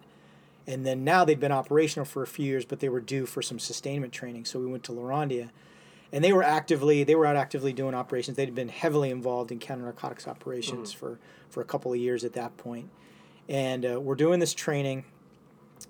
and 0.67 0.85
then 0.87 1.05
now 1.05 1.25
they'd 1.25 1.41
been 1.41 1.53
operational 1.53 2.05
for 2.05 2.23
a 2.23 2.27
few 2.27 2.45
years, 2.47 2.65
but 2.65 2.81
they 2.81 2.89
were 2.89 3.01
due 3.01 3.27
for 3.27 3.43
some 3.43 3.59
sustainment 3.59 4.13
training. 4.13 4.45
So 4.45 4.59
we 4.59 4.67
went 4.67 4.85
to 4.85 4.93
Larandia, 4.93 5.51
and 6.13 6.25
they 6.25 6.33
were 6.33 6.43
actively 6.43 7.05
they 7.05 7.15
were 7.15 7.27
out 7.27 7.37
actively 7.37 7.73
doing 7.73 7.95
operations. 7.95 8.37
They'd 8.37 8.55
been 8.55 8.69
heavily 8.69 9.11
involved 9.11 9.53
in 9.53 9.59
counter 9.59 9.85
narcotics 9.85 10.27
operations 10.27 10.93
for 10.93 11.19
for 11.49 11.61
a 11.61 11.65
couple 11.65 11.93
of 11.93 11.99
years 11.99 12.25
at 12.25 12.33
that 12.35 12.57
point, 12.57 12.91
and 13.49 13.85
uh, 13.85 14.01
we're 14.01 14.15
doing 14.15 14.41
this 14.41 14.55
training. 14.55 15.05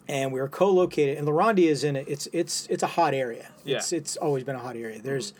And 0.06 0.32
we 0.32 0.40
were 0.40 0.48
co-located, 0.48 1.16
and 1.16 1.26
Larandia 1.26 1.68
is 1.68 1.82
in 1.82 1.96
a, 1.96 2.00
it's 2.00 2.28
it's 2.32 2.66
it's 2.68 2.82
a 2.82 2.86
hot 2.86 3.14
area. 3.14 3.50
Yeah. 3.64 3.76
It's 3.76 3.92
it's 3.92 4.16
always 4.16 4.44
been 4.44 4.56
a 4.56 4.58
hot 4.58 4.76
area. 4.76 5.00
There's 5.00 5.32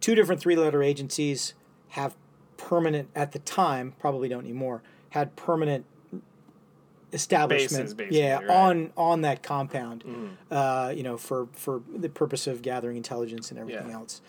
two 0.00 0.14
different 0.14 0.40
three-letter 0.40 0.82
agencies 0.82 1.54
have 1.88 2.16
permanent 2.56 3.08
at 3.14 3.32
the 3.32 3.38
time, 3.40 3.94
probably 3.98 4.28
don't 4.28 4.44
anymore, 4.44 4.82
had 5.10 5.36
permanent 5.36 5.84
establishment. 7.14 7.96
Bases, 7.96 8.14
yeah, 8.16 8.40
right. 8.40 8.50
on 8.50 8.92
on 8.96 9.22
that 9.22 9.42
compound. 9.42 10.04
Uh, 10.50 10.92
you 10.94 11.02
know, 11.02 11.16
for 11.16 11.48
for 11.52 11.80
the 11.94 12.08
purpose 12.08 12.46
of 12.46 12.60
gathering 12.62 12.96
intelligence 12.96 13.50
and 13.50 13.58
everything 13.58 13.88
Yeah. 13.88 13.94
else. 13.96 14.20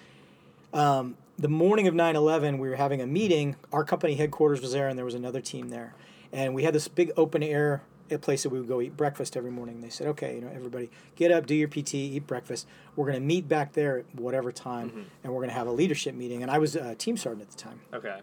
Um, 0.73 1.17
the 1.37 1.47
morning 1.49 1.87
of 1.87 1.93
9-11 1.93 2.59
we 2.59 2.69
were 2.69 2.75
having 2.75 3.01
a 3.01 3.05
meeting 3.07 3.55
our 3.73 3.83
company 3.83 4.15
headquarters 4.15 4.61
was 4.61 4.71
there 4.71 4.87
and 4.87 4.97
there 4.97 5.03
was 5.05 5.13
another 5.15 5.41
team 5.41 5.69
there 5.69 5.93
and 6.31 6.53
we 6.55 6.63
had 6.63 6.73
this 6.73 6.87
big 6.87 7.11
open 7.17 7.43
air 7.43 7.81
a 8.09 8.17
place 8.17 8.43
that 8.43 8.49
we 8.49 8.59
would 8.59 8.67
go 8.69 8.79
eat 8.81 8.95
breakfast 8.95 9.35
every 9.35 9.51
morning 9.51 9.81
they 9.81 9.89
said 9.89 10.07
okay 10.07 10.35
you 10.35 10.41
know 10.41 10.49
everybody 10.53 10.89
get 11.17 11.31
up 11.31 11.45
do 11.45 11.53
your 11.55 11.67
pt 11.67 11.93
eat 11.95 12.25
breakfast 12.27 12.67
we're 12.95 13.05
going 13.05 13.19
to 13.19 13.25
meet 13.25 13.47
back 13.49 13.73
there 13.73 13.99
at 13.99 14.05
whatever 14.15 14.49
time 14.51 14.89
Mm-hmm. 14.89 14.99
and 15.25 15.33
we're 15.33 15.39
going 15.41 15.49
to 15.49 15.55
have 15.55 15.67
a 15.67 15.71
leadership 15.71 16.15
meeting 16.15 16.41
and 16.41 16.49
i 16.49 16.57
was 16.57 16.75
a 16.77 16.95
team 16.95 17.17
sergeant 17.17 17.41
at 17.43 17.51
the 17.51 17.57
time 17.57 17.79
Okay. 17.93 18.19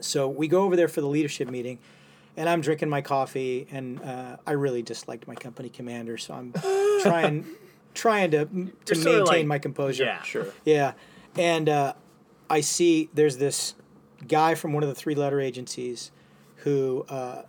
so 0.00 0.28
we 0.28 0.48
go 0.48 0.62
over 0.64 0.74
there 0.76 0.88
for 0.88 1.00
the 1.00 1.08
leadership 1.08 1.48
meeting, 1.48 1.78
and 2.38 2.48
I'm 2.48 2.60
drinking 2.60 2.88
my 2.88 3.02
coffee, 3.02 3.66
and 3.72 4.00
uh, 4.00 4.36
I 4.46 4.52
really 4.52 4.80
disliked 4.80 5.26
my 5.26 5.34
company 5.34 5.68
commander, 5.68 6.16
so 6.16 6.34
I'm 6.34 6.52
trying 7.02 7.44
trying 7.94 8.30
to 8.30 8.44
to 8.44 8.94
You're 8.94 9.04
maintain 9.04 9.24
like- 9.24 9.46
my 9.46 9.58
composure. 9.58 10.04
Yeah. 10.04 10.22
Sure. 10.22 10.46
Yeah, 10.64 10.92
and 11.36 11.68
uh, 11.68 11.94
I 12.48 12.60
see 12.60 13.10
there's 13.12 13.38
this 13.38 13.74
guy 14.26 14.54
from 14.54 14.72
one 14.72 14.84
of 14.84 14.88
the 14.88 14.94
three 14.94 15.16
letter 15.16 15.40
agencies 15.40 16.12
who 16.58 17.04
uh, 17.08 17.42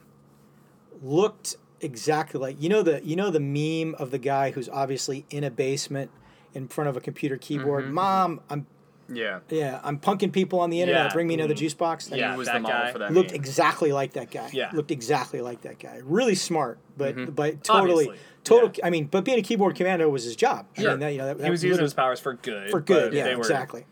looked 1.04 1.56
exactly 1.82 2.40
like 2.40 2.62
you 2.62 2.68
know 2.68 2.82
the 2.82 3.00
you 3.06 3.16
know 3.16 3.30
the 3.30 3.40
meme 3.40 3.96
of 4.00 4.10
the 4.12 4.18
guy 4.18 4.52
who's 4.52 4.68
obviously 4.70 5.26
in 5.30 5.44
a 5.44 5.52
basement 5.52 6.10
in 6.56 6.68
front 6.68 6.90
of 6.90 6.98
a 6.98 7.02
computer 7.02 7.38
keyboard. 7.38 7.86
Mm-hmm. 7.86 7.94
Mom, 7.94 8.42
I'm 8.50 8.66
Yeah. 9.12 9.40
yeah, 9.50 9.80
I'm 9.84 10.00
punking 10.00 10.32
people 10.32 10.60
on 10.60 10.70
the 10.70 10.82
internet. 10.82 11.06
Yeah. 11.08 11.14
Bring 11.14 11.28
me 11.28 11.34
another 11.34 11.54
Mhm. 11.54 11.58
juice 11.58 11.74
box. 11.74 12.08
That 12.08 12.20
Yeah, 12.20 12.32
Who 12.34 12.38
was 12.40 12.48
that 12.48 12.54
the 12.54 12.60
model 12.60 12.78
guy 12.80 12.92
for 12.92 13.00
that? 13.00 13.14
looked 13.14 13.32
meme? 13.32 13.36
exactly 13.36 13.92
like 13.92 14.14
that 14.14 14.30
guy. 14.32 14.50
Yeah. 14.54 14.70
looked 14.74 14.92
exactly 14.92 15.42
like 15.42 15.62
that 15.62 15.80
guy. 15.80 16.00
Really 16.04 16.36
smart, 16.36 16.78
but 16.98 17.16
Mm-hmm. 17.16 17.32
but 17.32 17.64
totally 17.64 18.06
Obviously, 18.08 18.18
total. 18.44 18.72
I 18.84 18.90
mean, 18.90 19.06
but 19.06 19.24
being 19.26 19.40
a 19.40 19.42
keyboard 19.42 19.76
commando 19.76 20.08
was 20.10 20.24
his 20.24 20.36
job. 20.36 20.66
I 20.78 20.84
mean, 20.84 21.00
that, 21.00 21.10
you 21.12 21.18
know, 21.18 21.26
that, 21.26 21.38
He 21.38 21.42
that 21.44 21.52
was 21.52 21.64
using 21.64 21.84
his 21.84 21.94
powers 21.94 22.20
for 22.20 22.34
good. 22.36 22.70
for 22.72 22.80
good. 22.82 23.14
Yeah, 23.14 23.24
they 23.24 23.36
were 23.36 23.40
exactly. 23.42 23.86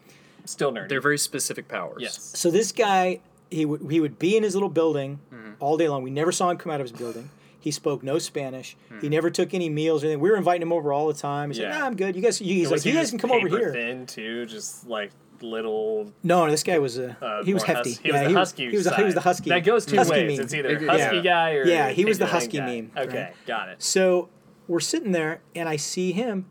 Still 0.45 0.71
nerdy. 0.71 0.89
They're 0.89 1.01
very 1.01 1.17
specific 1.17 1.67
powers. 1.67 1.97
yes. 2.01 2.31
So 2.35 2.49
this 2.51 2.71
guy, 2.71 3.19
he 3.49 3.65
would 3.65 3.89
he 3.91 3.99
would 3.99 4.17
be 4.19 4.37
in 4.37 4.43
his 4.43 4.53
little 4.55 4.69
building 4.69 5.19
Mm-hmm. 5.33 5.51
all 5.59 5.77
day 5.77 5.89
long. 5.89 6.03
We 6.03 6.09
never 6.11 6.31
saw 6.31 6.49
him 6.49 6.57
come 6.57 6.71
out 6.71 6.79
of 6.81 6.89
his 6.89 6.97
building. 6.97 7.29
He 7.59 7.71
spoke 7.71 8.03
no 8.03 8.19
Spanish. 8.19 8.77
Hmm. 8.89 8.99
He 8.99 9.09
never 9.09 9.29
took 9.29 9.53
any 9.53 9.69
meals 9.69 10.03
or 10.03 10.07
anything. 10.07 10.21
We 10.21 10.29
were 10.29 10.37
inviting 10.37 10.61
him 10.61 10.71
over 10.71 10.93
all 10.93 11.07
the 11.07 11.13
time. 11.13 11.49
He's 11.49 11.59
like, 11.59 11.69
Yeah. 11.69 11.79
"Nah, 11.79 11.85
I'm 11.85 11.95
good. 11.95 12.15
You 12.15 12.21
guys." 12.21 12.37
He's 12.37 12.71
like, 12.71 12.81
he 12.81 12.89
"You 12.91 12.95
guys 12.95 13.09
can 13.09 13.19
come 13.19 13.31
over 13.31 13.47
here." 13.47 13.71
Thin 13.73 14.05
too, 14.05 14.45
just 14.45 14.87
like 14.87 15.11
little. 15.41 16.11
No, 16.23 16.45
no, 16.45 16.51
this 16.51 16.63
guy 16.63 16.77
was 16.79 16.97
a 16.97 17.15
Uh, 17.21 17.43
he 17.43 17.53
was 17.53 17.63
hefty. 17.63 17.91
hus- 17.91 17.99
He 17.99 18.11
was 18.11 18.15
yeah, 18.15 18.23
the 18.23 18.29
he 18.29 18.35
husky. 18.35 18.69
He 18.69 18.77
was 18.77 18.87
a, 18.87 18.95
he 18.95 19.03
was 19.03 19.13
the 19.15 19.21
husky. 19.21 19.49
That 19.49 19.59
goes 19.65 19.85
two 19.85 19.95
husky 19.97 20.11
ways. 20.27 20.37
meme. 20.37 20.45
It's 20.45 20.53
either 20.53 20.79
Yeah. 20.83 20.91
husky 20.91 21.21
guy 21.21 21.53
or 21.55 21.65
Yeah, 21.65 21.89
he 21.89 22.05
was 22.05 22.17
the 22.19 22.25
husky 22.27 22.57
guy. 22.59 22.65
meme, 22.65 22.91
Okay, 22.97 23.17
right? 23.23 23.33
got 23.45 23.69
it. 23.69 23.81
So 23.83 24.29
we're 24.67 24.79
sitting 24.79 25.11
there, 25.11 25.41
and 25.55 25.67
I 25.69 25.75
see 25.75 26.11
him 26.11 26.45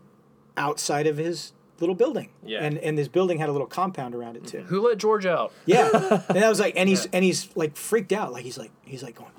outside 0.55 1.07
of 1.07 1.17
his 1.17 1.53
little 1.79 1.95
building. 1.95 2.29
Yeah. 2.45 2.63
And 2.63 2.77
and 2.79 2.97
this 2.97 3.07
building 3.07 3.37
had 3.39 3.49
a 3.49 3.51
little 3.51 3.67
compound 3.67 4.15
around 4.15 4.35
it 4.37 4.45
too. 4.47 4.61
Who 4.63 4.87
let 4.87 4.97
George 4.97 5.25
out? 5.25 5.53
Yeah. 5.65 6.23
and 6.29 6.43
I 6.43 6.49
was 6.49 6.59
like, 6.59 6.73
and 6.75 6.89
he's 6.89 7.05
and 7.13 7.23
he's 7.23 7.49
like 7.55 7.75
freaked 7.77 8.11
out, 8.11 8.31
like 8.31 8.43
he's 8.43 8.57
like 8.57 8.71
he's 8.85 9.03
like 9.03 9.15
going, 9.15 9.31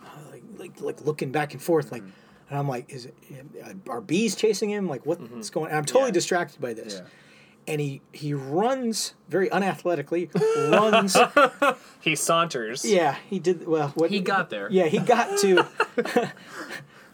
like 0.58 0.80
like 0.80 1.00
looking 1.04 1.30
back 1.32 1.52
and 1.54 1.62
forth, 1.62 1.92
like. 1.92 2.02
And 2.50 2.58
I'm 2.58 2.66
like, 2.66 2.90
is 2.90 3.04
it 3.04 3.14
uh, 3.62 3.74
are 3.90 4.00
bees 4.00 4.34
chasing 4.34 4.70
him? 4.70 4.88
Like 4.88 5.04
what's 5.04 5.50
going? 5.50 5.68
And 5.68 5.76
I'm 5.76 5.84
totally 5.84 6.06
Yeah. 6.08 6.12
distracted 6.12 6.62
by 6.62 6.72
this. 6.72 6.94
Yeah. 6.94 7.72
And 7.74 7.78
he 7.78 8.00
he 8.12 8.32
runs 8.32 9.12
very 9.28 9.50
unathletically, 9.50 10.30
runs. 10.72 11.14
He 12.00 12.16
saunters. 12.16 12.86
yeah, 12.86 13.16
he 13.28 13.38
did 13.38 13.66
well. 13.66 13.88
What 13.96 14.10
He 14.10 14.20
got 14.20 14.48
there. 14.48 14.68
Yeah, 14.70 14.86
he 14.86 14.98
got 14.98 15.36
to. 15.40 15.68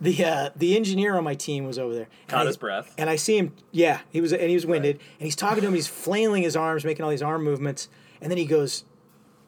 the 0.00 0.24
uh, 0.24 0.50
the 0.54 0.76
engineer 0.76 1.16
on 1.16 1.24
my 1.24 1.34
team 1.34 1.64
was 1.66 1.78
over 1.78 1.94
there. 1.94 2.08
And 2.22 2.28
Caught 2.28 2.42
I- 2.42 2.46
his 2.46 2.56
breath. 2.56 2.94
And 2.98 3.10
I 3.10 3.16
see 3.16 3.36
him. 3.36 3.54
Yeah, 3.72 4.00
he 4.10 4.20
was, 4.20 4.32
and 4.32 4.42
he 4.48 4.54
was 4.54 4.66
winded. 4.66 4.96
And 5.18 5.24
he's 5.26 5.36
talking 5.36 5.62
to 5.62 5.66
him. 5.68 5.74
He's 5.74 5.88
flailing 5.88 6.42
his 6.42 6.54
arms, 6.56 6.84
making 6.84 7.04
all 7.04 7.10
these 7.10 7.22
arm 7.22 7.42
movements. 7.42 7.88
And 8.20 8.30
then 8.30 8.38
he 8.38 8.44
goes, 8.46 8.84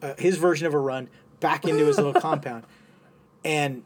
uh, 0.01 0.15
his 0.17 0.37
version 0.37 0.67
of 0.67 0.73
a 0.73 0.79
run 0.79 1.09
back 1.39 1.65
into 1.65 1.85
his 1.85 1.97
little 1.97 2.13
compound. 2.13 2.65
And 3.43 3.83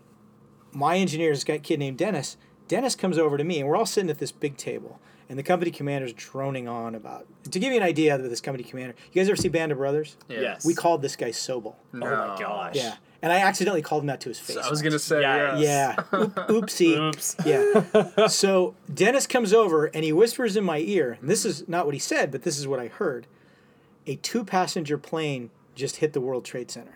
my 0.72 0.98
engineer 0.98 1.32
is 1.32 1.48
a 1.48 1.60
kid 1.60 1.80
named 1.80 1.98
Dennis. 1.98 2.38
Dennis 2.68 2.96
comes 2.96 3.18
over 3.18 3.38
to 3.38 3.44
me, 3.44 3.60
and 3.60 3.68
we're 3.68 3.76
all 3.76 3.86
sitting 3.86 4.10
at 4.10 4.18
this 4.20 4.32
big 4.32 4.58
table. 4.58 5.00
And 5.30 5.40
the 5.40 5.44
company 5.44 5.72
commander's 5.72 6.12
droning 6.14 6.68
on 6.68 6.94
about. 6.94 7.26
To 7.52 7.58
give 7.60 7.72
you 7.72 7.78
an 7.80 7.86
idea 7.86 8.16
of 8.16 8.22
this 8.24 8.42
company 8.42 8.66
commander, 8.68 8.96
you 9.14 9.22
guys 9.22 9.30
ever 9.30 9.38
see 9.38 9.48
Band 9.48 9.72
of 9.72 9.78
Brothers? 9.78 10.18
Yes. 10.28 10.66
We 10.66 10.74
called 10.74 11.02
this 11.02 11.16
guy 11.16 11.30
Sobel. 11.30 11.76
Oh 11.94 11.98
my 11.98 12.36
gosh. 12.38 12.76
Yeah. 12.76 12.96
And 13.22 13.32
I 13.32 13.38
accidentally 13.38 13.82
called 13.82 14.04
him 14.04 14.08
that 14.08 14.20
to 14.22 14.30
his 14.30 14.40
face. 14.40 14.58
I 14.58 14.70
was 14.70 14.82
gonna 14.82 15.00
say 15.00 15.22
Yeah. 15.22 15.58
yeah. 15.58 15.96
Yeah. 16.12 16.20
Oop, 16.20 16.36
oopsie. 16.50 16.98
Oops. 16.98 17.36
Yeah. 17.46 18.28
So 18.28 18.76
Dennis 18.94 19.26
comes 19.28 19.54
over 19.54 19.86
and 19.86 20.04
he 20.04 20.12
whispers 20.12 20.58
in 20.58 20.66
my 20.66 20.80
ear. 20.80 21.18
And 21.22 21.30
this 21.30 21.46
is 21.46 21.66
not 21.70 21.86
what 21.86 21.94
he 21.94 22.00
said, 22.00 22.30
but 22.32 22.42
this 22.44 22.58
is 22.58 22.68
what 22.68 22.80
I 22.82 22.88
heard. 22.88 23.26
A 24.08 24.16
two 24.18 24.44
passenger 24.44 24.98
plane 24.98 25.50
just 25.76 25.98
hit 25.98 26.12
the 26.14 26.20
World 26.22 26.44
Trade 26.44 26.70
Center. 26.72 26.96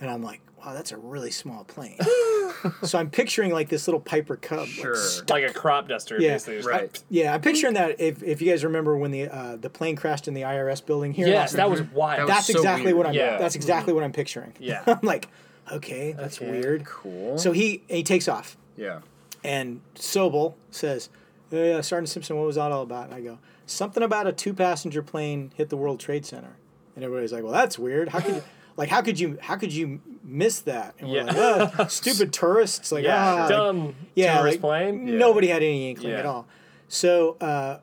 And 0.00 0.10
I'm 0.10 0.22
like, 0.22 0.40
wow, 0.66 0.74
that's 0.74 0.92
a 0.92 0.96
really 0.96 1.30
small 1.30 1.64
plane. 1.64 1.96
so 2.82 2.98
I'm 2.98 3.08
picturing 3.10 3.52
like 3.52 3.68
this 3.68 3.86
little 3.86 4.00
Piper 4.00 4.36
Cub. 4.36 4.58
like, 4.60 4.68
Sure. 4.68 4.96
stuck- 4.96 5.30
Like 5.30 5.48
a 5.48 5.52
crop 5.52 5.88
duster, 5.88 6.20
Yeah. 6.20 6.34
basically. 6.34 6.56
Just- 6.56 6.68
Right. 6.68 7.02
yeah, 7.08 7.32
I'm 7.34 7.40
picturing 7.40 7.74
that 7.74 8.00
if, 8.00 8.22
if 8.22 8.42
you 8.42 8.50
guys 8.50 8.64
remember 8.64 8.96
when 8.96 9.10
the 9.12 9.28
uh, 9.28 9.56
the 9.56 9.70
plane 9.70 9.94
crashed 9.96 10.26
in 10.28 10.34
the 10.34 10.42
IRS 10.42 10.84
building 10.84 11.12
here. 11.12 11.28
Yes, 11.28 11.52
that 11.52 11.70
was 11.70 11.82
wild. 11.82 12.18
That 12.20 12.26
was 12.26 12.34
that's 12.34 12.46
so 12.48 12.58
exactly 12.58 12.86
weird. 12.86 12.96
what 12.96 13.06
I'm 13.06 13.14
Yeah. 13.14 13.38
that's 13.38 13.54
exactly 13.54 13.92
what 13.92 14.02
I'm 14.04 14.12
picturing. 14.12 14.52
Yeah. 14.58 14.82
I'm 14.86 14.98
like, 15.02 15.28
okay, 15.72 16.12
that's 16.12 16.38
Okay. 16.42 16.50
weird. 16.50 16.84
Cool. 16.84 17.38
So 17.38 17.52
he 17.52 17.82
he 17.88 18.02
takes 18.02 18.26
off. 18.28 18.56
yeah. 18.76 19.00
And 19.44 19.80
Sobel 19.94 20.54
says, 20.72 21.08
"Hey, 21.50 21.72
uh, 21.74 21.82
Sergeant 21.82 22.08
Simpson, 22.08 22.36
what 22.36 22.46
was 22.46 22.56
that 22.56 22.72
all 22.72 22.82
about?" 22.82 23.04
And 23.06 23.14
I 23.14 23.20
go, 23.20 23.38
"Something 23.64 24.02
about 24.02 24.26
a 24.26 24.32
two-passenger 24.32 25.02
plane 25.04 25.52
hit 25.54 25.68
the 25.68 25.76
World 25.76 26.00
Trade 26.00 26.26
Center." 26.26 26.56
And 26.96 27.04
everybody's 27.04 27.32
like, 27.32 27.44
"Well, 27.44 27.52
that's 27.52 27.78
weird. 27.78 28.08
How 28.08 28.18
could 28.20 28.36
you, 28.36 28.42
like, 28.76 28.88
how 28.88 29.02
could 29.02 29.18
you, 29.18 29.38
how 29.40 29.56
could 29.56 29.72
you 29.72 30.00
miss 30.24 30.60
that?" 30.60 30.94
And 30.98 31.08
we're 31.10 31.16
Yeah. 31.16 31.24
like, 31.24 31.78
"Oh, 31.80 31.86
stupid 31.88 32.32
tourists!" 32.32 32.92
Like, 32.92 33.04
yeah, 33.04 33.34
ah, 33.34 33.40
like, 33.40 33.48
dumb 33.48 33.94
yeah, 34.14 34.38
tourist 34.38 34.54
like, 34.56 34.60
plane. 34.60 35.18
nobody 35.18 35.48
had 35.48 35.62
any 35.62 35.90
inkling 35.90 36.12
Yeah. 36.12 36.18
at 36.20 36.26
all. 36.26 36.46
So 36.88 37.36
uh, 37.40 37.78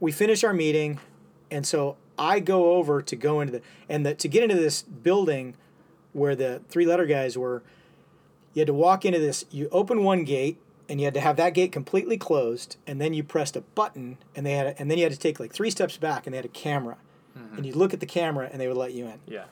we 0.00 0.12
finish 0.12 0.44
our 0.44 0.52
meeting, 0.54 0.98
and 1.50 1.66
so 1.66 1.96
I 2.18 2.40
go 2.40 2.72
over 2.74 3.02
to 3.02 3.16
go 3.16 3.40
into 3.40 3.52
the 3.54 3.62
and 3.88 4.06
the, 4.06 4.14
to 4.14 4.28
get 4.28 4.42
into 4.42 4.54
this 4.56 4.82
building 4.82 5.54
where 6.12 6.36
the 6.36 6.62
three-letter 6.68 7.06
guys 7.06 7.36
were. 7.36 7.62
You 8.54 8.60
had 8.60 8.68
to 8.68 8.74
walk 8.74 9.04
into 9.04 9.18
this. 9.18 9.44
You 9.50 9.68
open 9.72 10.04
one 10.04 10.22
gate, 10.22 10.58
and 10.88 11.00
you 11.00 11.06
had 11.06 11.14
to 11.14 11.20
have 11.20 11.34
that 11.38 11.54
gate 11.54 11.72
completely 11.72 12.16
closed, 12.16 12.76
and 12.86 13.00
then 13.00 13.12
you 13.12 13.24
pressed 13.24 13.56
a 13.56 13.62
button, 13.62 14.16
and 14.36 14.46
they 14.46 14.52
had, 14.52 14.66
a, 14.68 14.80
and 14.80 14.88
then 14.88 14.96
you 14.96 15.02
had 15.02 15.12
to 15.12 15.18
take 15.18 15.40
like 15.40 15.52
three 15.52 15.70
steps 15.70 15.96
back, 15.96 16.24
and 16.24 16.32
they 16.32 16.38
had 16.38 16.44
a 16.44 16.48
camera, 16.48 16.96
and 17.56 17.66
you 17.66 17.72
look 17.74 17.92
at 17.92 17.98
the 17.98 18.06
camera, 18.06 18.48
and 18.52 18.60
they 18.60 18.68
would 18.68 18.76
let 18.76 18.92
you 18.92 19.06
in. 19.06 19.18
Yeah. 19.26 19.46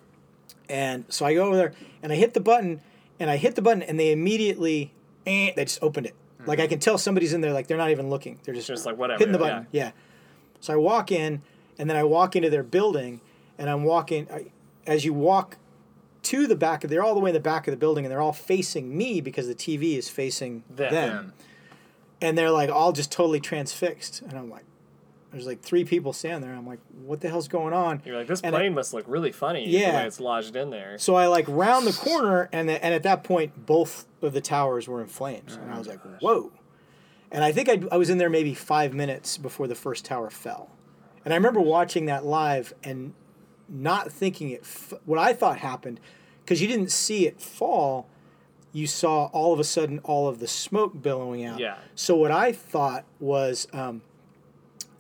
And 0.69 1.05
so 1.09 1.27
I 1.27 1.35
go 1.35 1.47
over 1.47 1.57
there 1.57 1.73
and 2.03 2.13
I 2.13 2.17
hit 2.17 2.35
the 2.35 2.41
button 2.41 2.81
and 3.21 3.31
I 3.31 3.37
hit 3.37 3.55
the 3.55 3.63
button 3.63 3.83
and 3.83 3.99
they 3.99 4.13
immediately 4.13 4.93
eh, 5.27 5.53
they 5.55 5.65
just 5.65 5.83
opened 5.83 6.07
it. 6.07 6.15
Like 6.45 6.59
I 6.59 6.67
can 6.67 6.81
tell 6.81 6.99
somebody's 6.99 7.33
in 7.33 7.41
there 7.41 7.53
like 7.53 7.69
they're 7.69 7.77
not 7.79 7.91
even 7.91 8.11
looking. 8.11 8.41
They're 8.43 8.55
just, 8.55 8.67
Just 8.67 8.85
like 8.87 8.97
whatever, 8.97 9.19
hitting 9.19 9.33
the 9.33 9.39
yeah. 9.39 9.51
button. 9.51 9.67
Yeah. 9.71 9.91
So 10.61 10.73
I 10.73 10.77
walk 10.77 11.13
in 11.13 11.43
and 11.79 11.89
then 11.89 11.97
I 11.97 12.03
walk 12.03 12.35
into 12.35 12.51
their 12.51 12.65
building 12.65 13.21
and 13.59 13.71
I'm 13.71 13.85
walking 13.85 14.27
I, 14.33 14.47
as 14.87 15.05
you 15.05 15.13
walk 15.13 15.57
to 16.23 16.47
the 16.47 16.57
back 16.57 16.83
of 16.85 16.91
they're 16.91 17.03
all 17.03 17.15
the 17.15 17.21
way 17.21 17.31
in 17.31 17.35
the 17.35 17.41
back 17.41 17.69
of 17.69 17.73
the 17.73 17.77
building 17.79 18.05
and 18.05 18.11
they're 18.11 18.21
all 18.21 18.33
facing 18.33 18.97
me 18.97 19.21
because 19.21 19.47
the 19.47 19.55
TV 19.55 19.97
is 19.97 20.09
facing 20.09 20.65
Them. 20.69 20.93
them. 20.93 21.33
And 22.21 22.37
they're 22.39 22.51
like 22.51 22.71
all 22.71 22.93
just 22.93 23.13
totally 23.13 23.41
transfixed 23.41 24.23
and 24.23 24.35
I'm 24.35 24.51
like 24.51 24.65
there's 25.33 25.47
like 25.47 25.63
three 25.63 25.85
people 25.85 26.13
standing 26.13 26.43
there. 26.49 26.57
I'm 26.57 26.67
like, 26.67 26.81
what 27.05 27.21
the 27.21 27.29
hell's 27.29 27.49
going 27.49 27.73
on? 27.73 28.03
You're 28.05 28.17
like, 28.19 28.27
this 28.27 28.41
And 28.43 28.55
I- 28.55 28.59
plane 28.61 28.75
must 28.75 28.93
look 28.95 29.05
really 29.09 29.33
funny 29.33 29.65
the 29.65 29.71
Yeah. 29.71 29.97
way 29.97 30.07
it's 30.07 30.21
lodged 30.21 30.55
in 30.57 30.71
there. 30.71 30.99
So 30.99 31.15
I 31.15 31.27
like 31.27 31.47
round 31.49 31.87
the 31.87 31.93
corner, 31.93 32.49
and 32.53 32.69
the, 32.69 32.85
and 32.85 32.95
at 32.95 33.03
that 33.05 33.25
point, 33.25 33.67
both 33.67 34.07
of 34.21 34.33
the 34.35 34.41
towers 34.41 34.87
were 34.89 35.01
in 35.01 35.09
flames, 35.09 35.57
and 35.61 35.73
I 35.73 35.79
was 35.79 35.89
like, 35.89 36.01
"Whoa!" 36.21 36.53
And 37.31 37.43
I 37.43 37.51
think 37.51 37.69
I, 37.69 37.83
I 37.91 37.97
was 37.97 38.11
in 38.11 38.19
there 38.19 38.29
maybe 38.31 38.55
five 38.55 38.93
minutes 38.95 39.39
before 39.39 39.67
the 39.67 39.75
first 39.75 40.05
tower 40.05 40.29
fell, 40.31 40.71
and 41.25 41.33
I 41.33 41.37
remember 41.37 41.61
watching 41.61 42.07
that 42.07 42.25
live 42.27 42.75
and 42.85 43.15
not 43.69 44.13
thinking 44.13 44.51
it. 44.51 44.61
F- 44.63 44.93
what 45.07 45.19
I 45.19 45.33
thought 45.33 45.59
happened, 45.59 45.99
because 46.45 46.61
you 46.61 46.69
didn't 46.69 46.91
see 46.93 47.27
it 47.27 47.41
fall, 47.41 48.07
you 48.75 48.87
saw 48.87 49.27
all 49.33 49.53
of 49.55 49.59
a 49.61 49.65
sudden 49.65 49.99
all 50.01 50.29
of 50.29 50.41
the 50.41 50.47
smoke 50.49 51.01
billowing 51.01 51.43
out. 51.45 51.59
Yeah. 51.59 51.77
So 51.95 52.15
what 52.17 52.31
I 52.31 52.53
thought 52.53 53.05
was, 53.19 53.67
um, 53.73 54.03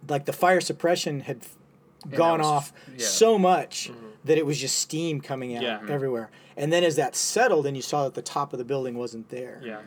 like 0.08 0.24
the 0.24 0.32
fire 0.32 0.60
suppression 0.60 1.20
had 1.20 1.38
f- 1.42 1.56
gone 2.10 2.40
off 2.40 2.72
yeah. 2.96 3.04
so 3.06 3.38
much 3.38 3.90
that 4.24 4.38
it 4.38 4.46
was 4.46 4.58
just 4.58 4.78
steam 4.78 5.20
coming 5.20 5.56
out 5.56 5.62
Yeah. 5.62 5.80
everywhere. 5.88 6.30
And 6.56 6.72
then 6.72 6.84
as 6.84 6.96
that 6.96 7.16
settled, 7.16 7.66
and 7.66 7.76
you 7.76 7.82
saw 7.82 8.04
that 8.04 8.14
the 8.14 8.22
top 8.22 8.52
of 8.52 8.58
the 8.58 8.64
building 8.64 8.96
wasn't 8.96 9.28
there. 9.30 9.60
Yeah. 9.64 9.80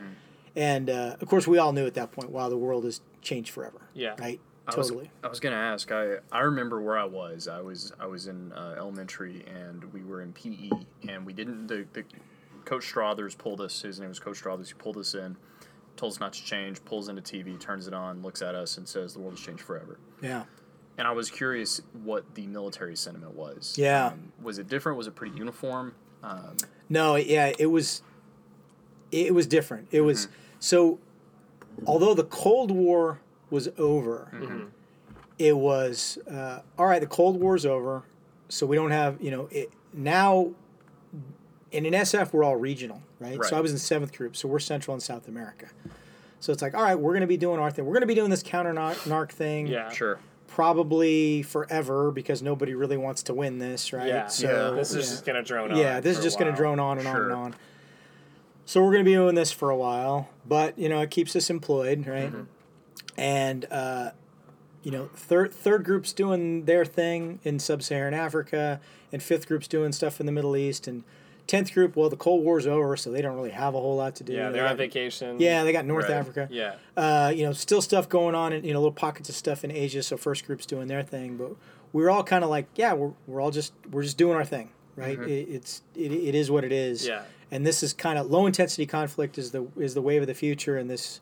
And 0.54 0.88
uh, 0.90 1.16
of 1.20 1.28
course, 1.28 1.46
we 1.46 1.58
all 1.58 1.72
knew 1.72 1.86
at 1.86 1.94
that 1.94 2.12
point, 2.12 2.30
wow, 2.30 2.48
the 2.48 2.56
world 2.56 2.84
has 2.84 3.00
changed 3.22 3.50
forever. 3.50 3.80
Yeah. 3.94 4.14
Right. 4.18 4.40
I 4.66 4.74
was- 4.74 4.88
Totally. 4.88 5.10
I 5.22 5.28
was 5.28 5.38
gonna 5.38 5.54
ask. 5.56 5.92
I 5.92 6.16
I 6.32 6.40
remember 6.40 6.80
where 6.82 6.98
I 6.98 7.04
was. 7.04 7.46
I 7.46 7.60
was 7.60 7.92
I 8.00 8.06
was 8.06 8.26
in 8.26 8.52
uh, 8.52 8.74
elementary 8.76 9.44
and 9.46 9.84
we 9.92 10.02
were 10.02 10.22
in 10.22 10.32
PE 10.32 10.70
and 11.08 11.24
we 11.24 11.32
didn't. 11.32 11.68
The, 11.68 11.86
the 11.92 12.02
coach 12.64 12.84
Strothers 12.84 13.36
pulled 13.36 13.60
us. 13.60 13.82
His 13.82 14.00
name 14.00 14.08
was 14.08 14.18
Coach 14.18 14.38
Strothers. 14.38 14.68
He 14.68 14.74
pulled 14.74 14.96
us 14.96 15.14
in, 15.14 15.36
told 15.96 16.12
us 16.12 16.20
not 16.20 16.32
to 16.34 16.44
change. 16.44 16.84
Pulls 16.84 17.08
into 17.08 17.22
TV, 17.22 17.58
turns 17.58 17.86
it 17.86 17.94
on, 17.94 18.22
looks 18.22 18.42
at 18.42 18.54
us, 18.54 18.76
and 18.78 18.86
says, 18.88 19.14
"The 19.14 19.20
world 19.20 19.34
has 19.34 19.40
changed 19.40 19.62
forever." 19.62 19.98
Yeah. 20.22 20.44
And 20.98 21.06
I 21.06 21.12
was 21.12 21.30
curious 21.30 21.82
what 22.04 22.34
the 22.34 22.46
military 22.46 22.96
sentiment 22.96 23.34
was. 23.34 23.74
Yeah. 23.76 24.06
Um, 24.08 24.32
was 24.42 24.58
it 24.58 24.66
different? 24.68 24.96
Was 24.96 25.06
it 25.06 25.14
pretty 25.14 25.36
uniform? 25.36 25.94
Um, 26.22 26.56
No, 26.88 27.16
yeah, 27.16 27.52
it 27.58 27.66
was. 27.66 28.02
It 29.12 29.34
was 29.34 29.46
different. 29.46 29.88
It 29.90 30.00
was 30.02 30.28
so. 30.58 30.98
Although 31.86 32.14
the 32.14 32.24
Cold 32.24 32.70
War 32.70 33.20
was 33.50 33.68
over, 33.76 34.30
it 35.38 35.56
was 35.56 36.18
uh, 36.30 36.60
all 36.78 36.86
right. 36.86 37.00
The 37.00 37.06
Cold 37.06 37.38
War's 37.40 37.66
over, 37.66 38.02
so 38.48 38.66
we 38.66 38.76
don't 38.76 38.90
have 38.90 39.20
you 39.20 39.30
know 39.30 39.48
it 39.50 39.70
now. 39.92 40.52
And 41.72 41.84
in 41.86 41.92
SF, 41.92 42.32
we're 42.32 42.44
all 42.44 42.56
regional, 42.56 43.02
right? 43.20 43.38
Right. 43.38 43.48
So 43.48 43.56
I 43.56 43.60
was 43.60 43.72
in 43.72 43.78
seventh 43.78 44.16
group, 44.16 44.36
so 44.36 44.48
we're 44.48 44.58
Central 44.58 44.94
and 44.94 45.02
South 45.02 45.28
America. 45.28 45.66
So 46.40 46.52
it's 46.52 46.62
like, 46.62 46.74
all 46.74 46.82
right, 46.82 46.94
we're 46.94 47.12
going 47.12 47.22
to 47.22 47.26
be 47.26 47.36
doing 47.36 47.58
our 47.58 47.70
thing. 47.70 47.84
We're 47.84 47.94
going 47.94 48.02
to 48.02 48.06
be 48.06 48.14
doing 48.14 48.30
this 48.30 48.42
counter 48.42 48.72
narc 48.72 49.30
thing. 49.30 49.66
Yeah. 49.66 49.90
sure. 49.90 50.18
Probably 50.46 51.42
forever 51.42 52.10
because 52.10 52.42
nobody 52.42 52.74
really 52.74 52.96
wants 52.96 53.24
to 53.24 53.34
win 53.34 53.58
this, 53.58 53.92
right? 53.92 54.06
Yeah. 54.06 54.26
So 54.28 54.74
This 54.74 54.90
is 54.90 54.94
yeah. 54.94 55.12
just 55.12 55.26
gonna 55.26 55.42
drone 55.42 55.72
on. 55.72 55.76
Yeah, 55.76 56.00
this 56.00 56.12
is 56.12 56.16
for 56.18 56.20
a 56.20 56.24
just 56.24 56.38
going 56.38 56.50
to 56.50 56.56
drone 56.56 56.78
on 56.78 56.98
and 56.98 57.08
on 57.08 57.16
and 57.20 57.32
on. 57.32 57.54
So 58.64 58.82
we're 58.82 58.92
going 58.92 59.04
to 59.04 59.08
be 59.08 59.14
doing 59.14 59.34
this 59.34 59.52
for 59.52 59.70
a 59.70 59.76
while, 59.76 60.28
but 60.46 60.78
you 60.78 60.88
know 60.88 61.00
it 61.00 61.10
keeps 61.10 61.36
us 61.36 61.50
employed, 61.50 62.06
right? 62.06 62.32
Mm-hmm. 62.32 62.42
And 63.18 63.66
uh, 63.70 64.10
you 64.82 64.90
know, 64.90 65.10
third 65.14 65.52
third 65.52 65.84
group's 65.84 66.12
doing 66.12 66.64
their 66.64 66.84
thing 66.84 67.40
in 67.42 67.58
sub-Saharan 67.58 68.14
Africa, 68.14 68.80
and 69.12 69.22
fifth 69.22 69.48
group's 69.48 69.68
doing 69.68 69.92
stuff 69.92 70.20
in 70.20 70.26
the 70.26 70.32
Middle 70.32 70.56
East, 70.56 70.86
and 70.86 71.04
tenth 71.46 71.72
group, 71.72 71.96
well, 71.96 72.08
the 72.08 72.16
Cold 72.16 72.42
War's 72.44 72.66
over, 72.66 72.96
so 72.96 73.10
they 73.10 73.22
don't 73.22 73.36
really 73.36 73.50
have 73.50 73.74
a 73.74 73.80
whole 73.80 73.96
lot 73.96 74.16
to 74.16 74.24
do. 74.24 74.32
Yeah, 74.32 74.46
They 74.48 74.54
they're 74.54 74.62
got- 74.64 74.70
on 74.72 74.76
vacation. 74.76 75.40
Yeah, 75.40 75.64
they 75.64 75.72
got 75.72 75.84
North 75.86 76.04
Right. 76.08 76.14
Africa. 76.14 76.48
Yeah. 76.50 76.74
Uh, 76.96 77.32
you 77.34 77.44
know, 77.44 77.52
still 77.52 77.80
stuff 77.82 78.08
going 78.08 78.34
on, 78.34 78.52
and 78.52 78.64
you 78.64 78.72
know, 78.72 78.80
little 78.80 78.92
pockets 78.92 79.28
of 79.28 79.34
stuff 79.34 79.64
in 79.64 79.70
Asia. 79.70 80.02
So 80.02 80.16
first 80.16 80.46
group's 80.46 80.66
doing 80.66 80.88
their 80.88 81.02
thing, 81.02 81.36
but 81.36 81.52
we're 81.92 82.10
all 82.10 82.22
kind 82.24 82.42
of 82.44 82.50
like, 82.50 82.66
yeah, 82.74 82.92
we're, 82.92 83.12
we're 83.26 83.40
all 83.40 83.50
just 83.50 83.72
we're 83.90 84.02
just 84.02 84.18
doing 84.18 84.36
our 84.36 84.44
thing, 84.44 84.70
right? 84.96 85.18
It, 85.18 85.48
it's 85.48 85.82
it, 85.94 86.12
it 86.12 86.34
is 86.34 86.50
what 86.50 86.64
it 86.64 86.72
is. 86.72 87.06
Yeah. 87.06 87.22
And 87.50 87.64
this 87.64 87.82
is 87.82 87.92
kind 87.92 88.18
of 88.18 88.28
low 88.30 88.46
intensity 88.46 88.86
conflict 88.86 89.38
is 89.38 89.52
the 89.52 89.66
is 89.78 89.94
the 89.94 90.02
wave 90.02 90.20
of 90.22 90.26
the 90.28 90.34
future, 90.34 90.76
and 90.76 90.90
this 90.90 91.20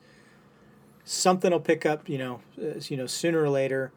something 1.05 1.51
will 1.51 1.61
pick 1.61 1.85
up, 1.85 2.09
you 2.09 2.17
know, 2.19 2.41
uh, 2.61 2.81
you 2.89 2.97
know, 2.97 3.07
sooner 3.07 3.43
or 3.43 3.51
later. 3.51 3.93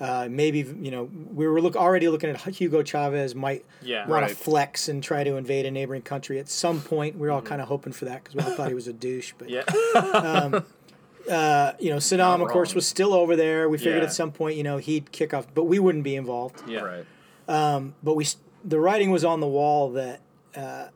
Uh, 0.00 0.26
maybe 0.30 0.60
you 0.80 0.90
know 0.90 1.10
we 1.34 1.46
were 1.46 1.60
look 1.60 1.76
already 1.76 2.08
looking 2.08 2.30
at 2.30 2.40
Hugo 2.40 2.82
Chavez 2.82 3.34
might 3.34 3.66
Yeah. 3.82 4.08
want 4.08 4.22
Right. 4.22 4.28
to 4.30 4.34
flex 4.34 4.88
and 4.88 5.02
try 5.04 5.24
to 5.24 5.36
invade 5.36 5.66
a 5.66 5.70
neighboring 5.70 6.00
country 6.00 6.38
at 6.38 6.48
some 6.48 6.80
point. 6.80 7.16
We 7.16 7.26
were 7.26 7.32
all 7.32 7.42
kind 7.42 7.60
of 7.60 7.68
hoping 7.68 7.92
for 7.92 8.06
that 8.06 8.24
because 8.24 8.34
we 8.34 8.42
all 8.42 8.56
thought 8.56 8.68
he 8.68 8.74
was 8.74 8.88
a 8.88 8.94
douche, 8.94 9.34
but 9.36 9.50
Yeah. 9.50 9.64
uh, 11.30 11.72
you 11.78 11.90
know, 11.90 11.96
Saddam, 11.98 12.42
of 12.42 12.48
course, 12.48 12.70
wrong. 12.70 12.76
was 12.76 12.86
still 12.86 13.12
over 13.14 13.36
there. 13.36 13.68
We 13.68 13.78
figured 13.78 13.98
Yeah. 13.98 14.04
at 14.04 14.12
some 14.12 14.32
point, 14.32 14.56
you 14.56 14.62
know, 14.62 14.78
he'd 14.78 15.12
kick 15.12 15.34
off, 15.34 15.46
but 15.54 15.64
we 15.64 15.78
wouldn't 15.78 16.04
be 16.04 16.16
involved. 16.16 16.62
yeah. 16.68 16.80
Right. 16.80 17.04
But 18.02 18.14
we, 18.14 18.26
the 18.64 18.78
writing 18.80 19.10
was 19.10 19.24
on 19.24 19.40
the 19.40 19.46
wall 19.46 19.90
that, 19.90 20.20
uh, 20.56 20.86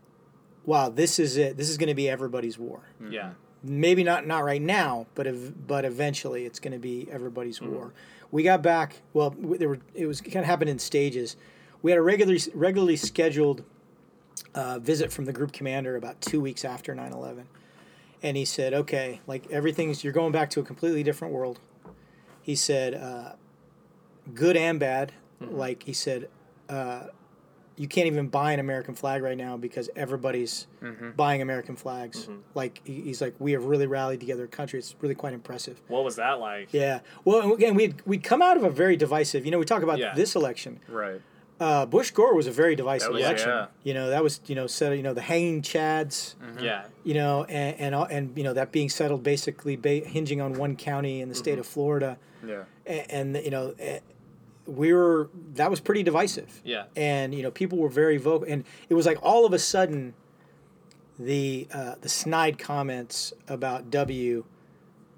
wow, 0.64 0.88
this 0.88 1.18
is 1.18 1.36
it. 1.36 1.56
This 1.56 1.68
is 1.68 1.76
going 1.76 1.88
to 1.88 1.94
be 1.94 2.08
everybody's 2.08 2.58
war. 2.58 2.80
Yeah. 3.10 3.32
Maybe 3.62 4.04
not 4.04 4.26
not 4.26 4.44
right 4.44 4.60
now, 4.60 5.06
but 5.14 5.26
ev- 5.26 5.66
but 5.66 5.86
eventually 5.86 6.44
it's 6.44 6.60
going 6.60 6.72
to 6.74 6.78
be 6.78 7.08
everybody's 7.10 7.60
Mm-hmm. 7.60 7.74
war. 7.74 7.92
We 8.34 8.42
got 8.42 8.62
back. 8.62 8.96
Well, 9.12 9.30
there 9.38 9.68
were. 9.68 9.78
It 9.94 10.06
was 10.06 10.20
kind 10.20 10.38
of 10.38 10.46
happened 10.46 10.68
in 10.68 10.80
stages. 10.80 11.36
We 11.82 11.92
had 11.92 11.98
a 11.98 12.02
regularly 12.02 12.40
regularly 12.52 12.96
scheduled 12.96 13.62
uh, 14.56 14.80
visit 14.80 15.12
from 15.12 15.26
the 15.26 15.32
group 15.32 15.52
commander 15.52 15.94
about 15.94 16.20
two 16.20 16.40
weeks 16.40 16.64
after 16.64 16.96
9-11 16.96 17.44
and 18.24 18.36
he 18.36 18.44
said 18.44 18.74
okay 18.74 19.20
like 19.28 19.48
everything's 19.50 20.02
you're 20.02 20.12
going 20.12 20.32
back 20.32 20.50
to 20.50 20.58
a 20.58 20.64
completely 20.64 21.04
different 21.04 21.32
world 21.32 21.60
he 22.42 22.56
said 22.56 22.94
uh, 22.94 23.34
good 24.34 24.56
and 24.56 24.80
bad 24.80 25.12
like 25.40 25.84
he 25.84 25.92
said 25.92 26.28
uh, 26.68 27.04
you 27.76 27.88
can't 27.88 28.06
even 28.06 28.28
buy 28.28 28.52
an 28.52 28.60
american 28.60 28.94
flag 28.94 29.22
right 29.22 29.36
now 29.36 29.56
because 29.56 29.90
everybody's 29.96 30.66
buying 31.16 31.42
american 31.42 31.76
flags 31.76 32.28
like 32.54 32.80
he's 32.84 33.20
like 33.20 33.34
we 33.38 33.52
have 33.52 33.64
really 33.64 33.86
rallied 33.86 34.20
together 34.20 34.44
a 34.44 34.48
country 34.48 34.78
it's 34.78 34.94
really 35.00 35.14
quite 35.14 35.32
impressive 35.34 35.80
What 35.88 36.04
was 36.04 36.16
that 36.16 36.38
like? 36.40 36.68
yeah 36.72 37.00
well 37.24 37.52
again 37.52 37.74
we'd, 37.74 38.00
we'd 38.06 38.22
come 38.22 38.42
out 38.42 38.56
of 38.56 38.64
a 38.64 38.70
very 38.70 38.96
divisive 38.96 39.44
you 39.44 39.50
know 39.50 39.58
we 39.58 39.64
talk 39.64 39.82
about 39.82 39.98
Yeah. 39.98 40.14
this 40.14 40.34
election 40.36 40.80
Right. 40.88 41.20
uh, 41.60 41.86
bush 41.86 42.10
gore 42.10 42.34
was 42.34 42.46
a 42.46 42.52
very 42.52 42.76
divisive 42.76 43.12
was- 43.12 43.22
election 43.22 43.48
yeah. 43.48 43.66
you 43.82 43.94
know 43.94 44.10
that 44.10 44.22
was 44.22 44.40
you 44.46 44.54
know 44.54 44.66
said 44.66 44.96
you 44.96 45.02
know 45.02 45.14
the 45.14 45.22
hanging 45.22 45.62
chads 45.62 46.34
Yeah. 46.60 46.84
you 47.02 47.14
know, 47.14 47.44
and 47.44 47.76
and, 47.80 47.94
all- 47.94 48.04
and 48.06 48.36
you 48.36 48.44
know 48.44 48.52
that 48.54 48.70
being 48.72 48.88
settled 48.88 49.22
basically 49.22 49.76
ba- 49.76 50.06
hinging 50.06 50.40
on 50.40 50.54
one 50.54 50.76
county 50.76 51.20
in 51.20 51.28
the 51.28 51.34
state 51.34 51.58
of 51.58 51.66
Florida, 51.66 52.16
Yeah. 52.46 52.64
and, 52.86 53.34
and 53.36 53.44
you 53.44 53.50
know, 53.50 53.74
eh, 53.78 53.98
we 54.66 54.92
were 54.92 55.28
that 55.54 55.70
was 55.70 55.80
pretty 55.80 56.02
divisive, 56.02 56.60
Yeah. 56.64 56.84
and 56.96 57.34
you 57.34 57.42
know 57.42 57.50
people 57.50 57.78
were 57.78 57.88
very 57.88 58.16
vocal, 58.16 58.46
and 58.48 58.64
it 58.88 58.94
was 58.94 59.06
like 59.06 59.18
all 59.22 59.44
of 59.46 59.52
a 59.52 59.58
sudden, 59.58 60.14
the 61.18 61.68
uh, 61.72 61.94
the 62.00 62.08
snide 62.08 62.58
comments 62.58 63.32
about 63.48 63.90
W 63.90 64.44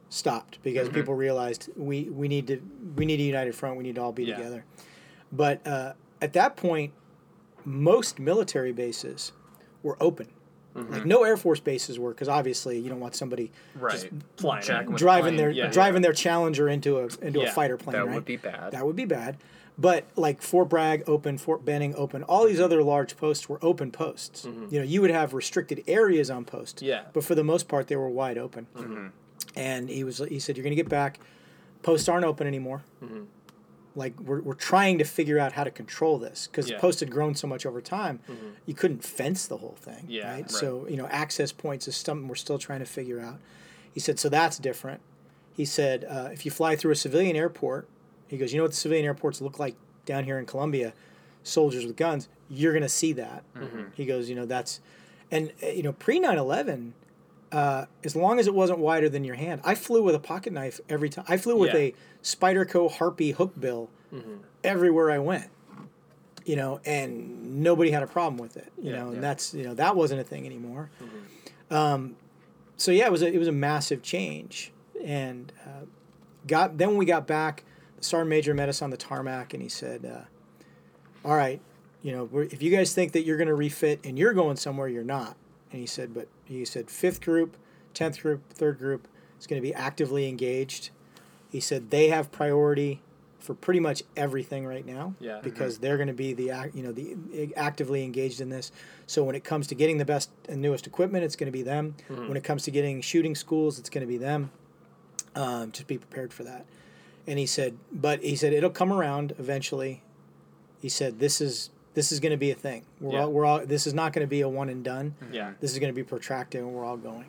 stopped 0.09 0.63
because 0.63 0.89
people 0.89 1.15
realized 1.15 1.69
we 1.77 2.05
we 2.05 2.29
need 2.29 2.47
to 2.49 2.61
we 2.97 3.07
need 3.07 3.21
a 3.21 3.25
united 3.25 3.55
front, 3.55 3.77
we 3.77 3.83
need 3.85 3.95
to 3.97 4.03
all 4.03 4.13
be 4.13 4.25
Yeah. 4.25 4.37
together, 4.37 4.65
but 5.33 5.67
uh, 5.67 5.93
at 6.21 6.33
that 6.35 6.57
point, 6.57 6.93
most 7.65 8.19
military 8.19 8.73
bases 8.73 9.33
were 9.83 9.97
open. 10.01 10.29
Mm-hmm. 10.77 10.93
Like 10.93 11.07
no 11.07 11.25
Air 11.25 11.37
Force 11.37 11.61
bases 11.61 11.99
were 11.99 12.11
because 12.11 12.29
obviously 12.29 12.79
you 12.79 12.89
don't 12.89 13.01
want 13.01 13.15
somebody 13.15 13.51
Right. 13.75 14.11
Flying. 14.37 14.63
Jack 14.65 14.87
driving 14.91 15.25
plane. 15.25 15.37
their 15.37 15.51
yeah. 15.51 15.69
driving 15.69 16.03
their 16.03 16.13
Challenger 16.13 16.69
into 16.69 16.99
a 16.99 17.09
into 17.23 17.41
a 17.43 17.51
fighter 17.51 17.77
plane. 17.77 17.97
That 17.97 18.07
right? 18.07 18.15
would 18.15 18.25
be 18.25 18.37
bad. 18.37 18.73
that 18.73 18.87
would 18.87 18.97
be 18.97 19.05
bad. 19.07 19.37
But 19.79 20.05
like 20.17 20.41
Fort 20.41 20.69
Bragg 20.71 21.05
open, 21.07 21.37
Fort 21.37 21.65
Benning 21.65 21.95
open, 21.97 22.23
all 22.23 22.47
these 22.47 22.61
other 22.61 22.83
large 22.83 23.17
posts 23.17 23.49
were 23.49 23.59
open 23.61 23.91
posts. 23.93 24.47
Mm-hmm. 24.47 24.75
You 24.75 24.81
know, 24.81 24.87
you 24.87 25.03
would 25.03 25.11
have 25.11 25.35
restricted 25.35 25.85
areas 25.87 26.31
on 26.31 26.45
post. 26.47 26.81
Yeah. 26.81 27.03
But 27.13 27.25
for 27.25 27.35
the 27.35 27.45
most 27.45 27.69
part, 27.69 27.89
they 27.89 27.97
were 27.97 28.09
wide 28.09 28.39
open. 28.39 28.67
Mm-hmm. 28.75 29.07
And 29.55 29.91
he 29.91 30.03
was 30.05 30.19
he 30.19 30.39
said, 30.39 30.57
"You're 30.57 30.65
going 30.65 30.77
to 30.77 30.83
get 30.83 30.89
back. 30.89 31.21
Posts 31.83 32.09
aren't 32.09 32.25
open 32.25 32.47
anymore. 32.47 32.83
Like 33.97 34.21
we're, 34.21 34.43
we're 34.43 34.55
trying 34.55 34.99
to 34.99 35.05
figure 35.05 35.39
out 35.39 35.53
how 35.53 35.65
to 35.65 35.71
control 35.71 36.19
this 36.19 36.47
because 36.47 36.71
Yeah. 36.71 36.79
post 36.79 37.01
had 37.01 37.11
grown 37.11 37.35
so 37.35 37.47
much 37.49 37.65
over 37.67 37.81
time, 37.81 38.21
you 38.67 38.75
couldn't 38.75 39.03
fence 39.03 39.47
the 39.47 39.57
whole 39.57 39.77
thing. 39.81 40.05
Yeah, 40.09 40.29
right? 40.31 40.37
right. 40.43 40.51
So 40.51 40.87
you 40.89 40.97
know, 40.99 41.07
access 41.09 41.51
points 41.51 41.89
is 41.89 41.97
something 41.97 42.29
we're 42.29 42.35
still 42.35 42.59
trying 42.59 42.81
to 42.81 42.87
figure 42.87 43.21
out. 43.21 43.39
He 43.93 43.99
said, 44.01 44.19
so 44.19 44.29
that's 44.29 44.59
different. 44.59 45.01
He 45.55 45.65
said, 45.65 46.05
uh, 46.05 46.29
if 46.31 46.45
you 46.45 46.51
fly 46.51 46.77
through 46.77 46.93
a 46.93 46.97
civilian 46.97 47.35
airport, 47.35 47.89
he 48.29 48.37
goes, 48.37 48.53
you 48.53 48.59
know 48.59 48.65
what 48.65 48.73
the 48.73 48.77
civilian 48.77 49.07
airports 49.07 49.41
look 49.41 49.59
like 49.59 49.75
down 50.05 50.25
here 50.25 50.39
in 50.39 50.45
Colombia, 50.45 50.93
soldiers 51.43 51.87
with 51.87 51.97
guns. 51.97 52.29
You're 52.51 52.75
gonna 52.75 52.89
see 52.91 53.13
that. 53.15 53.43
He 53.95 54.05
goes, 54.05 54.29
you 54.29 54.35
know 54.37 54.45
that's, 54.47 54.81
and 55.31 55.53
uh, 55.63 55.69
you 55.69 55.83
know 55.83 55.95
pre 55.95 56.21
9/11, 56.21 56.93
uh, 57.53 57.87
as 58.05 58.15
long 58.15 58.39
as 58.39 58.47
it 58.47 58.55
wasn't 58.55 58.79
wider 58.81 59.09
than 59.09 59.25
your 59.25 59.37
hand, 59.37 59.63
I 59.65 59.75
flew 59.75 60.03
with 60.03 60.15
a 60.15 60.19
pocket 60.21 60.53
knife 60.53 60.81
every 60.89 61.09
time. 61.09 61.25
I 61.29 61.39
flew 61.39 61.57
with 61.57 61.73
Yeah. 61.73 61.79
a 61.81 61.95
Spyderco 62.27 62.91
Harpy 62.91 63.33
hawkbill 63.33 63.89
everywhere 64.65 65.13
I 65.13 65.19
went. 65.19 65.49
You 66.45 66.57
know, 66.57 66.81
and 66.85 67.63
nobody 67.63 67.91
had 67.91 68.03
a 68.03 68.07
problem 68.07 68.37
with 68.39 68.57
it. 68.57 68.73
You 68.81 68.91
Yeah, 68.91 68.97
know, 68.99 69.07
and 69.07 69.15
yeah. 69.17 69.21
that's 69.21 69.55
you 69.55 69.63
know 69.65 69.75
that 69.75 69.95
wasn't 69.97 70.21
a 70.21 70.25
thing 70.25 70.45
anymore. 70.47 70.91
Um, 71.71 72.17
so 72.77 72.91
yeah, 72.93 73.07
it 73.07 73.13
was 73.13 73.23
a, 73.23 73.33
it 73.33 73.39
was 73.39 73.49
a 73.49 73.53
massive 73.53 74.03
change, 74.03 74.73
and 75.05 75.53
uh, 75.67 75.87
got 76.47 76.79
then 76.79 76.91
when 76.91 76.99
we 76.99 77.05
got 77.05 77.27
back, 77.27 77.65
the 77.97 78.05
sergeant 78.05 78.31
major 78.31 78.55
met 78.55 78.69
us 78.69 78.81
on 78.83 78.91
the 78.91 78.97
tarmac, 78.97 79.55
and 79.55 79.63
he 79.63 79.69
said, 79.69 80.05
uh, 80.05 80.25
"All 81.29 81.35
right, 81.37 81.61
you 82.03 82.13
know, 82.13 82.25
we're, 82.25 82.45
if 82.45 82.63
you 82.63 82.71
guys 82.71 82.95
think 82.95 83.13
that 83.13 83.25
you're 83.25 83.39
going 83.39 83.49
to 83.49 83.55
refit 83.55 84.01
and 84.05 84.17
you're 84.19 84.33
going 84.35 84.57
somewhere, 84.57 84.89
you're 84.89 85.03
not." 85.05 85.37
And 85.73 85.81
he 85.81 85.87
said, 85.87 86.15
"But 86.15 86.29
he 86.45 86.65
said 86.65 86.91
fifth 86.91 87.21
group, 87.21 87.57
tenth 87.93 88.21
group, 88.23 88.53
third 88.53 88.79
group 88.79 89.09
is 89.41 89.47
going 89.49 89.61
to 89.61 89.67
be 89.67 89.75
actively 89.75 90.29
engaged." 90.29 90.91
He 91.51 91.61
said 91.61 91.91
they 91.91 92.09
have 92.09 92.31
priority 92.33 93.01
for 93.39 93.55
pretty 93.55 93.79
much 93.81 94.03
everything 94.17 94.67
right 94.67 94.85
now. 94.85 95.15
Yeah. 95.21 95.41
Because 95.43 95.79
they're 95.79 95.97
going 95.97 96.09
to 96.09 96.15
be 96.15 96.33
the 96.33 96.71
you 96.75 96.83
know 96.83 96.93
the 96.93 97.17
actively 97.57 98.03
engaged 98.05 98.41
in 98.41 98.49
this. 98.51 98.73
So 99.07 99.23
when 99.23 99.35
it 99.37 99.45
comes 99.45 99.67
to 99.69 99.75
getting 99.75 99.99
the 99.99 100.05
best 100.05 100.31
and 100.49 100.61
newest 100.61 100.87
equipment, 100.87 101.25
it's 101.25 101.37
going 101.37 101.47
to 101.47 101.57
be 101.57 101.63
them. 101.63 101.95
When 102.09 102.37
it 102.37 102.43
comes 102.45 102.65
to 102.65 102.71
getting 102.71 103.01
shooting 103.01 103.35
schools, 103.35 103.79
it's 103.79 103.89
going 103.91 104.03
to 104.03 104.09
be 104.09 104.19
them. 104.19 104.51
Um, 105.35 105.71
just 105.71 105.87
be 105.87 105.99
prepared 105.99 106.33
for 106.33 106.45
that. 106.45 106.65
And 107.27 107.39
he 107.39 107.47
said, 107.47 107.77
but 107.93 108.23
he 108.23 108.37
said 108.37 108.53
it'll 108.53 108.71
come 108.71 108.93
around 108.93 109.35
eventually. 109.39 110.03
He 110.81 110.89
said 110.89 111.19
this 111.19 111.41
is 111.41 111.71
this 111.95 112.11
is 112.13 112.21
going 112.21 112.31
to 112.33 112.37
be 112.37 112.51
a 112.51 112.55
thing. 112.55 112.83
We're 113.01 113.13
Yeah. 113.15 113.23
all, 113.23 113.31
we're 113.33 113.45
all 113.45 113.65
this 113.67 113.87
is 113.87 113.95
not 113.95 114.13
going 114.13 114.25
to 114.27 114.31
be 114.31 114.41
a 114.41 114.49
one 114.49 114.69
and 114.69 114.83
done. 114.85 115.15
Yeah. 115.33 115.53
This 115.61 115.73
is 115.73 115.79
going 115.79 115.93
to 115.93 115.97
be 115.97 116.03
protracted, 116.05 116.61
and 116.63 116.73
we're 116.73 116.85
all 116.85 116.97
going. 116.97 117.27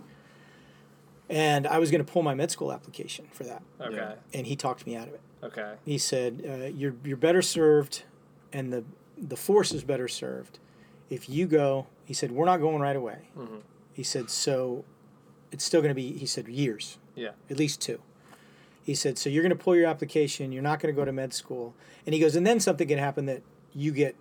And 1.30 1.68
I 1.68 1.78
was 1.80 1.92
going 1.92 2.04
to 2.04 2.10
pull 2.10 2.24
my 2.24 2.34
med 2.34 2.52
school 2.52 2.72
application 2.72 3.28
for 3.34 3.44
that, 3.44 3.62
Okay. 3.82 4.14
and 4.34 4.48
he 4.48 4.56
talked 4.56 4.86
me 4.88 4.96
out 4.96 5.08
of 5.10 5.14
it. 5.14 5.22
Okay. 5.44 5.74
He 5.86 5.98
said, 5.98 6.44
uh, 6.48 6.66
"You're 6.68 6.96
you're 7.04 7.18
better 7.18 7.42
served, 7.42 8.04
and 8.54 8.72
the 8.72 8.84
the 9.18 9.36
force 9.36 9.74
is 9.74 9.84
better 9.84 10.08
served 10.08 10.60
if 11.10 11.28
you 11.30 11.46
go." 11.48 11.88
He 12.06 12.14
said, 12.14 12.32
"We're 12.32 12.46
not 12.46 12.58
going 12.62 12.80
right 12.82 12.96
away." 12.96 13.28
He 13.94 14.04
said, 14.04 14.30
"So 14.30 14.86
it's 15.52 15.64
still 15.66 15.82
going 15.82 15.92
to 15.92 15.96
be." 15.96 16.14
He 16.18 16.26
said, 16.26 16.48
"Years, 16.48 16.98
Yeah. 17.16 17.32
at 17.50 17.58
least 17.58 17.82
two. 17.82 18.00
He 18.84 18.96
said, 18.96 19.18
"So 19.18 19.30
you're 19.30 19.44
going 19.44 19.58
to 19.58 19.62
pull 19.64 19.76
your 19.76 19.88
application. 19.88 20.54
You're 20.54 20.64
not 20.64 20.80
going 20.80 20.94
to 20.96 20.98
go 21.00 21.04
to 21.04 21.12
med 21.12 21.34
school." 21.34 21.74
And 22.06 22.14
he 22.14 22.22
goes, 22.22 22.36
"And 22.38 22.48
then 22.48 22.62
something 22.62 22.88
can 22.88 23.00
happen 23.00 23.26
that 23.26 23.42
you 23.74 23.92
get 23.92 24.16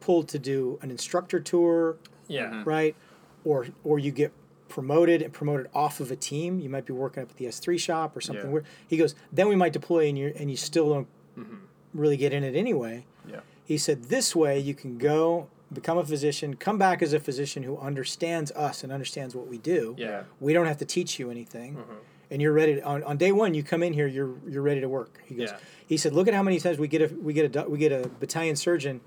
pulled 0.00 0.26
to 0.28 0.38
do 0.40 0.78
an 0.82 0.90
instructor 0.90 1.38
tour 1.38 1.96
Yeah. 2.26 2.62
right? 2.66 2.96
Or 3.44 3.68
or 3.84 3.98
you 4.00 4.10
get 4.10 4.32
promoted 4.68 5.22
and 5.22 5.32
promoted 5.32 5.68
off 5.74 6.00
of 6.00 6.10
a 6.10 6.16
team. 6.16 6.60
You 6.60 6.68
might 6.68 6.86
be 6.86 6.92
working 6.92 7.22
up 7.22 7.30
at 7.30 7.36
the 7.36 7.46
S 7.46 7.58
three 7.58 7.78
shop 7.78 8.16
or 8.16 8.20
something. 8.20 8.46
Yeah. 8.46 8.52
Where 8.52 8.64
he 8.86 8.96
goes, 8.96 9.14
then 9.32 9.48
we 9.48 9.56
might 9.56 9.72
deploy 9.72 10.08
and 10.08 10.18
you 10.18 10.32
and 10.36 10.50
you 10.50 10.56
still 10.56 10.88
don't 10.90 11.08
mm-hmm. 11.38 11.56
really 11.94 12.16
get 12.16 12.32
in 12.32 12.44
it 12.44 12.54
anyway. 12.54 13.06
Yeah. 13.26 13.40
He 13.64 13.78
said 13.78 14.04
this 14.04 14.34
way 14.36 14.58
you 14.58 14.74
can 14.74 14.98
go 14.98 15.48
become 15.72 15.98
a 15.98 16.04
physician, 16.04 16.56
come 16.56 16.78
back 16.78 17.02
as 17.02 17.12
a 17.12 17.20
physician 17.20 17.62
who 17.62 17.76
understands 17.78 18.50
us 18.52 18.82
and 18.82 18.92
understands 18.92 19.34
what 19.34 19.46
we 19.46 19.58
do. 19.58 19.94
Yeah. 19.98 20.22
We 20.40 20.52
don't 20.52 20.66
have 20.66 20.78
to 20.78 20.86
teach 20.86 21.18
you 21.18 21.30
anything. 21.30 21.74
Mm-hmm. 21.76 21.94
And 22.30 22.42
you're 22.42 22.52
ready 22.52 22.76
to, 22.76 22.82
on, 22.82 23.02
on 23.04 23.16
day 23.16 23.32
one. 23.32 23.54
You 23.54 23.62
come 23.62 23.82
in 23.82 23.94
here. 23.94 24.06
You're 24.06 24.34
you're 24.46 24.62
ready 24.62 24.80
to 24.82 24.88
work. 24.88 25.20
He 25.24 25.34
goes. 25.34 25.50
Yeah. 25.50 25.58
He 25.86 25.96
said, 25.96 26.12
look 26.12 26.28
at 26.28 26.34
how 26.34 26.42
many 26.42 26.60
times 26.60 26.78
we 26.78 26.86
get 26.86 27.10
a 27.10 27.14
we 27.14 27.32
get 27.32 27.56
a 27.56 27.68
we 27.68 27.78
get 27.78 27.92
a 27.92 28.08
battalion 28.20 28.54
surgeon. 28.54 29.00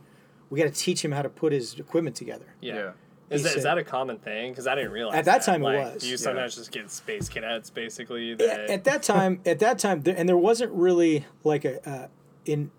We 0.49 0.59
got 0.59 0.65
to 0.65 0.79
teach 0.79 1.05
him 1.05 1.11
how 1.11 1.21
to 1.21 1.29
put 1.29 1.53
his 1.53 1.79
equipment 1.79 2.15
together. 2.15 2.55
Yeah. 2.59 2.75
Yeah. 2.75 2.91
Is, 3.31 3.43
that, 3.43 3.55
is 3.55 3.63
that 3.63 3.77
a 3.77 3.83
common 3.83 4.17
thing? 4.17 4.51
Because 4.51 4.67
I 4.67 4.75
didn't 4.75 4.91
realize 4.91 5.15
At 5.17 5.25
that 5.25 5.41
time 5.43 5.61
it 5.63 5.65
was. 5.93 6.03
You 6.03 6.11
Yeah. 6.11 6.17
sometimes 6.17 6.55
just 6.55 6.71
get 6.71 6.91
space 6.91 7.29
cadets, 7.29 7.69
basically. 7.69 8.31
at, 8.33 8.37
That, 8.39 8.69
at 8.69 8.83
that 8.83 9.03
time 9.03 9.39
at 9.45 9.59
that 9.59 9.79
time 9.79 10.03
and 10.05 10.27
there 10.27 10.37
wasn't 10.37 10.71
really 10.73 11.25
like 11.43 11.63
a 11.65 11.89
uh, 11.89 12.07
in 12.45 12.71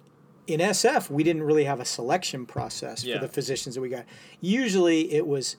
in 0.47 0.61
SF 0.61 1.09
we 1.11 1.23
didn't 1.23 1.45
really 1.45 1.65
have 1.65 1.81
a 1.81 1.85
selection 1.85 2.47
process 2.47 3.05
Yeah. 3.05 3.19
for 3.21 3.27
the 3.27 3.33
physicians 3.33 3.75
that 3.77 3.81
we 3.81 3.89
got 3.89 4.05
usually 4.41 5.13
it 5.15 5.27
was 5.27 5.57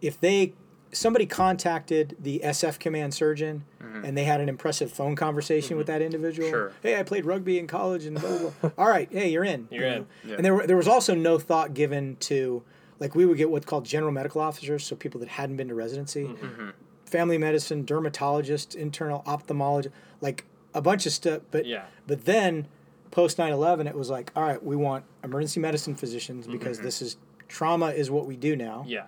if 0.00 0.18
they 0.20 0.54
somebody 0.94 1.24
contacted 1.24 2.16
the 2.20 2.40
SF 2.44 2.78
command 2.78 3.14
surgeon 3.14 3.64
and 4.04 4.16
they 4.16 4.24
had 4.24 4.40
an 4.40 4.48
impressive 4.48 4.90
phone 4.90 5.14
conversation 5.16 5.76
with 5.76 5.86
that 5.86 6.02
individual 6.02 6.48
Sure. 6.48 6.72
hey 6.82 6.98
I 6.98 7.02
played 7.02 7.24
rugby 7.26 7.58
in 7.58 7.66
college 7.66 8.04
and 8.06 8.18
blah 8.20 8.38
blah, 8.38 8.50
blah. 8.60 8.70
all 8.78 8.88
right 8.88 9.08
hey 9.12 9.28
you're 9.30 9.44
in 9.44 9.68
You're 9.70 9.86
you 9.88 9.92
in. 9.94 10.06
Yeah. 10.24 10.36
and 10.36 10.44
there 10.44 10.54
were, 10.54 10.66
there 10.66 10.76
was 10.76 10.88
also 10.88 11.14
no 11.14 11.38
thought 11.38 11.74
given 11.74 12.16
to 12.20 12.62
like 13.02 13.16
we 13.16 13.26
would 13.26 13.36
get 13.36 13.50
what's 13.50 13.66
called 13.66 13.84
general 13.84 14.12
medical 14.12 14.40
officers 14.40 14.84
so 14.84 14.94
people 14.94 15.18
that 15.18 15.28
hadn't 15.28 15.56
been 15.56 15.66
to 15.66 15.74
residency 15.74 16.22
mm-hmm. 16.26 16.70
family 17.04 17.36
medicine, 17.36 17.84
dermatologist, 17.84 18.76
internal 18.76 19.24
ophthalmologist, 19.26 19.90
like 20.20 20.44
a 20.72 20.80
bunch 20.80 21.04
of 21.04 21.12
stuff. 21.12 21.42
But 21.50 21.66
Yeah. 21.66 21.86
but 22.06 22.26
then 22.26 22.68
post 23.10 23.38
9-11, 23.38 23.88
it 23.88 23.96
was 23.96 24.08
like, 24.08 24.30
all 24.36 24.44
right, 24.44 24.62
we 24.62 24.76
want 24.76 25.04
emergency 25.24 25.58
medicine 25.58 25.96
physicians 25.96 26.46
because 26.46 26.76
mm-hmm. 26.76 26.86
this 26.86 27.02
is 27.02 27.16
trauma 27.48 27.88
is 27.88 28.08
what 28.08 28.26
we 28.26 28.36
do 28.36 28.54
now. 28.54 28.84
yeah. 28.86 29.06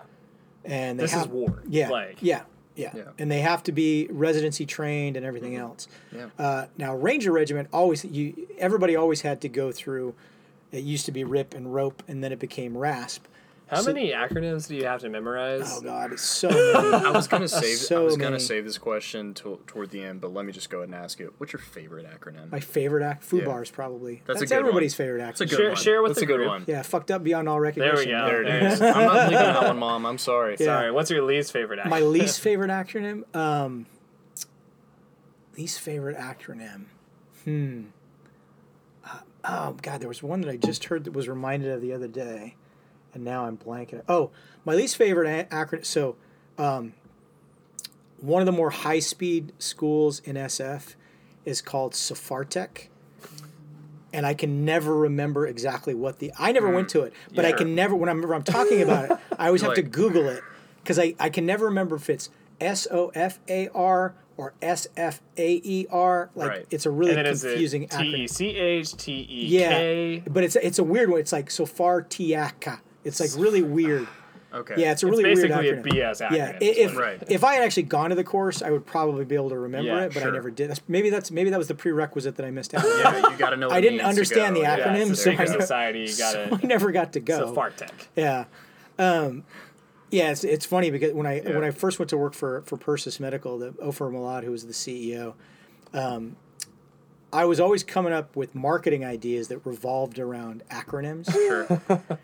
And 0.65 0.99
they 0.99 1.03
This 1.03 1.15
is 1.15 1.27
war. 1.27 1.63
Yeah, 1.69 1.89
Like- 1.89 2.17
yeah, 2.21 2.41
yeah, 2.75 2.91
Yeah. 2.93 3.03
and 3.17 3.31
they 3.31 3.39
have 3.39 3.63
to 3.63 3.71
be 3.71 4.09
residency 4.11 4.65
trained 4.65 5.15
and 5.15 5.25
everything 5.25 5.53
mm-hmm. 5.53 5.61
else. 5.61 5.87
Yeah. 6.11 6.29
Uh, 6.37 6.65
now 6.77 6.93
Ranger 6.97 7.31
Regiment 7.31 7.69
always 7.71 8.03
you 8.03 8.47
everybody 8.57 8.97
always 8.97 9.21
had 9.21 9.39
to 9.41 9.47
go 9.47 9.71
through. 9.71 10.15
It 10.73 10.83
used 10.83 11.05
to 11.05 11.13
be 11.13 11.23
RIP 11.23 11.53
and 11.53 11.73
ROPE, 11.73 12.03
and 12.09 12.21
then 12.21 12.33
it 12.33 12.39
became 12.39 12.75
RASP. 12.77 13.25
How 13.67 13.81
So- 13.81 13.93
many 13.93 14.11
acronyms 14.11 14.67
do 14.67 14.75
you 14.75 14.85
have 14.85 15.01
to 15.01 15.09
memorize? 15.09 15.71
Oh 15.75 15.81
God, 15.81 16.19
so 16.19 16.49
many. 16.83 17.05
I 17.05 17.09
was 17.09 17.27
gonna 17.27 17.47
save. 17.47 17.63
I 17.63 17.75
So 17.75 18.05
was 18.05 18.15
gonna 18.15 18.31
many. 18.31 18.43
save 18.43 18.63
this 18.63 18.77
question 18.77 19.33
to, 19.35 19.59
toward 19.65 19.89
the 19.89 20.03
end, 20.03 20.21
but 20.21 20.31
let 20.33 20.45
me 20.45 20.51
just 20.51 20.69
go 20.69 20.77
ahead 20.79 20.89
and 20.89 20.95
ask 20.95 21.19
you: 21.19 21.33
What's 21.39 21.51
your 21.51 21.59
favorite 21.61 22.05
acronym? 22.05 22.51
My 22.51 22.59
favorite 22.59 23.03
act, 23.03 23.23
food 23.23 23.39
Yeah. 23.41 23.45
bars 23.47 23.71
probably. 23.71 24.21
That's 24.27 24.37
a 24.37 24.41
That's, 24.41 24.51
good 24.51 24.59
everybody's 24.59 24.93
one. 24.93 24.97
favorite 25.07 25.19
That's 25.19 25.41
a 25.41 25.45
acronym. 25.45 25.49
good 25.49 25.57
Share- 25.57 25.67
one. 25.69 25.75
share 25.77 26.01
with 26.03 26.09
That's 26.11 26.19
the 26.19 26.25
a 26.25 26.27
good 26.27 26.37
group. 26.37 26.47
one. 26.49 26.63
Yeah, 26.67 26.81
fucked 26.83 27.09
up 27.09 27.23
beyond 27.23 27.49
all 27.49 27.59
recognition. 27.59 28.11
go. 28.11 28.25
There 28.27 28.41
it 28.43 28.45
There 28.45 28.57
it 28.57 28.63
is. 28.73 28.81
I'm 28.81 29.03
not 29.05 29.13
leaving 29.31 29.33
that 29.45 29.63
one, 29.63 29.79
Mom. 29.79 30.05
I'm 30.05 30.17
sorry. 30.19 30.57
Yeah. 30.59 30.65
Sorry, 30.65 30.91
what's 30.91 31.09
your 31.09 31.23
least 31.23 31.51
favorite 31.51 31.79
acronym? 31.79 31.89
My 31.89 32.01
least 32.01 32.39
favorite 32.41 32.69
acronym. 32.69 33.35
Um, 33.35 33.87
least 35.57 35.79
favorite 35.79 36.17
acronym. 36.17 36.85
Hmm. 37.45 37.81
Uh, 39.03 39.19
oh 39.43 39.75
God, 39.81 40.01
there 40.01 40.07
was 40.07 40.21
one 40.21 40.41
that 40.41 40.49
I 40.51 40.57
just 40.57 40.85
heard 40.85 41.03
that 41.05 41.13
was 41.13 41.27
reminded 41.27 41.71
of 41.71 41.81
the 41.81 41.93
other 41.93 42.07
day, 42.07 42.55
and 43.15 43.23
now 43.23 43.45
I'm 43.45 43.57
blanking. 43.57 44.03
Oh, 44.07 44.29
my 44.65 44.75
least 44.75 44.97
favorite 44.97 45.49
acronym. 45.49 45.85
So, 45.85 46.15
um, 46.59 46.93
one 48.19 48.41
of 48.41 48.45
the 48.45 48.51
more 48.51 48.69
high-speed 48.69 49.53
schools 49.57 50.19
in 50.19 50.35
SF 50.35 50.95
is 51.45 51.61
called 51.61 51.93
Safartech. 51.93 52.87
And 54.13 54.25
I 54.25 54.33
can 54.33 54.63
never 54.63 54.95
remember 54.95 55.45
exactly 55.45 55.93
what 55.93 56.19
the 56.19 56.31
I 56.39 56.51
never 56.53 56.69
went 56.69 56.87
to 56.89 57.01
it, 57.01 57.13
but 57.33 57.43
I 57.43 57.51
can 57.51 57.75
never 57.75 57.95
when 57.95 58.07
I'm, 58.07 58.23
I'm 58.31 58.43
talking 58.43 58.81
about 58.81 59.11
it, 59.11 59.17
I 59.37 59.47
always 59.47 59.61
have 59.61 59.73
to 59.73 59.81
Google 59.81 60.29
it 60.29 60.41
because 60.81 60.97
I, 60.97 61.15
I 61.19 61.29
can 61.29 61.45
never 61.45 61.65
remember 61.65 61.97
if 61.97 62.09
it's 62.09 62.29
S 62.61 62.87
O 62.89 63.11
F 63.13 63.39
A 63.49 63.67
R 63.69 64.15
or 64.37 64.53
S 64.61 64.87
F 64.95 65.21
A 65.37 65.59
E 65.61 65.85
R. 65.91 66.29
Like 66.33 66.49
Right. 66.49 66.65
it's 66.71 66.85
a 66.85 66.91
really 66.91 67.13
then 67.15 67.25
it 67.25 67.29
confusing 67.41 67.87
acronym. 67.89 68.19
E 68.19 68.27
C 68.27 68.55
H 68.55 68.95
T 68.95 69.27
E 69.29 69.47
Yeah, 69.47 70.19
but 70.29 70.45
it's 70.45 70.55
it's 70.55 70.79
a 70.79 70.83
weird 70.83 71.09
one. 71.09 71.19
It's 71.19 71.33
like 71.33 71.51
Sofar 71.51 72.01
Tiaka. 72.03 72.79
It's 73.05 73.19
like 73.19 73.31
really 73.41 73.61
weird. 73.61 74.07
Okay. 74.53 74.75
Yeah, 74.77 74.91
it's 74.93 75.03
a 75.03 75.07
It's 75.07 75.11
really 75.17 75.23
weird 75.25 75.49
basically 75.49 75.69
a 75.69 75.75
acronym. 75.75 75.85
BS 75.85 76.25
acronym. 76.25 76.35
Yeah, 76.37 76.57
if 76.61 76.95
Right. 76.95 77.21
if 77.27 77.43
I 77.43 77.55
had 77.55 77.63
actually 77.63 77.83
gone 77.83 78.11
to 78.11 78.15
the 78.15 78.23
course, 78.23 78.61
I 78.61 78.69
would 78.71 78.85
probably 78.85 79.25
be 79.25 79.35
able 79.35 79.49
to 79.49 79.57
remember 79.57 79.89
Yeah, 79.89 80.03
it, 80.05 80.13
but 80.13 80.23
I 80.23 80.29
never 80.29 80.49
did. 80.49 80.69
That's, 80.69 80.79
maybe 80.87 81.09
that's 81.09 81.29
maybe 81.29 81.49
that 81.49 81.57
was 81.57 81.67
the 81.67 81.75
prerequisite 81.75 82.37
that 82.37 82.45
I 82.45 82.51
missed 82.51 82.73
out. 82.73 82.85
Yeah, 82.85 83.31
you 83.31 83.37
got 83.37 83.49
to 83.49 83.57
know. 83.57 83.67
what 83.67 83.75
I 83.75 83.81
didn't 83.81 83.99
understand 83.99 84.55
the 84.55 84.61
Yeah, 84.61 84.77
acronym, 84.77 85.09
it's 85.11 85.21
so 85.23 85.31
a 85.31 85.37
I 85.37 85.45
society. 85.45 85.99
You 86.01 86.15
got 86.17 86.33
So 86.33 86.49
I 86.53 86.57
to. 86.57 86.67
never 86.67 86.91
got 86.93 87.11
to 87.13 87.19
go. 87.19 87.37
So 87.37 87.53
Fartech. 87.53 87.91
Yeah. 88.15 88.45
Um, 88.97 89.43
yeah, 90.09 90.31
it's, 90.31 90.45
it's 90.45 90.65
funny 90.65 90.89
because 90.89 91.11
when 91.11 91.25
I 91.25 91.41
Yeah. 91.41 91.55
when 91.55 91.65
I 91.65 91.71
first 91.71 91.99
went 91.99 92.09
to 92.11 92.17
work 92.17 92.33
for 92.33 92.61
for 92.61 92.77
Persys 92.77 93.19
Medical, 93.19 93.57
the 93.59 93.73
Ofer 93.81 94.09
Malad, 94.09 94.45
who 94.45 94.51
was 94.51 94.67
the 94.67 94.73
CEO, 94.73 95.33
um, 95.93 96.37
I 97.33 97.43
was 97.43 97.59
always 97.59 97.83
coming 97.83 98.13
up 98.13 98.37
with 98.37 98.55
marketing 98.55 99.03
ideas 99.03 99.49
that 99.49 99.65
revolved 99.65 100.17
around 100.17 100.63
acronyms. 100.71 101.29
Sure. 101.29 101.81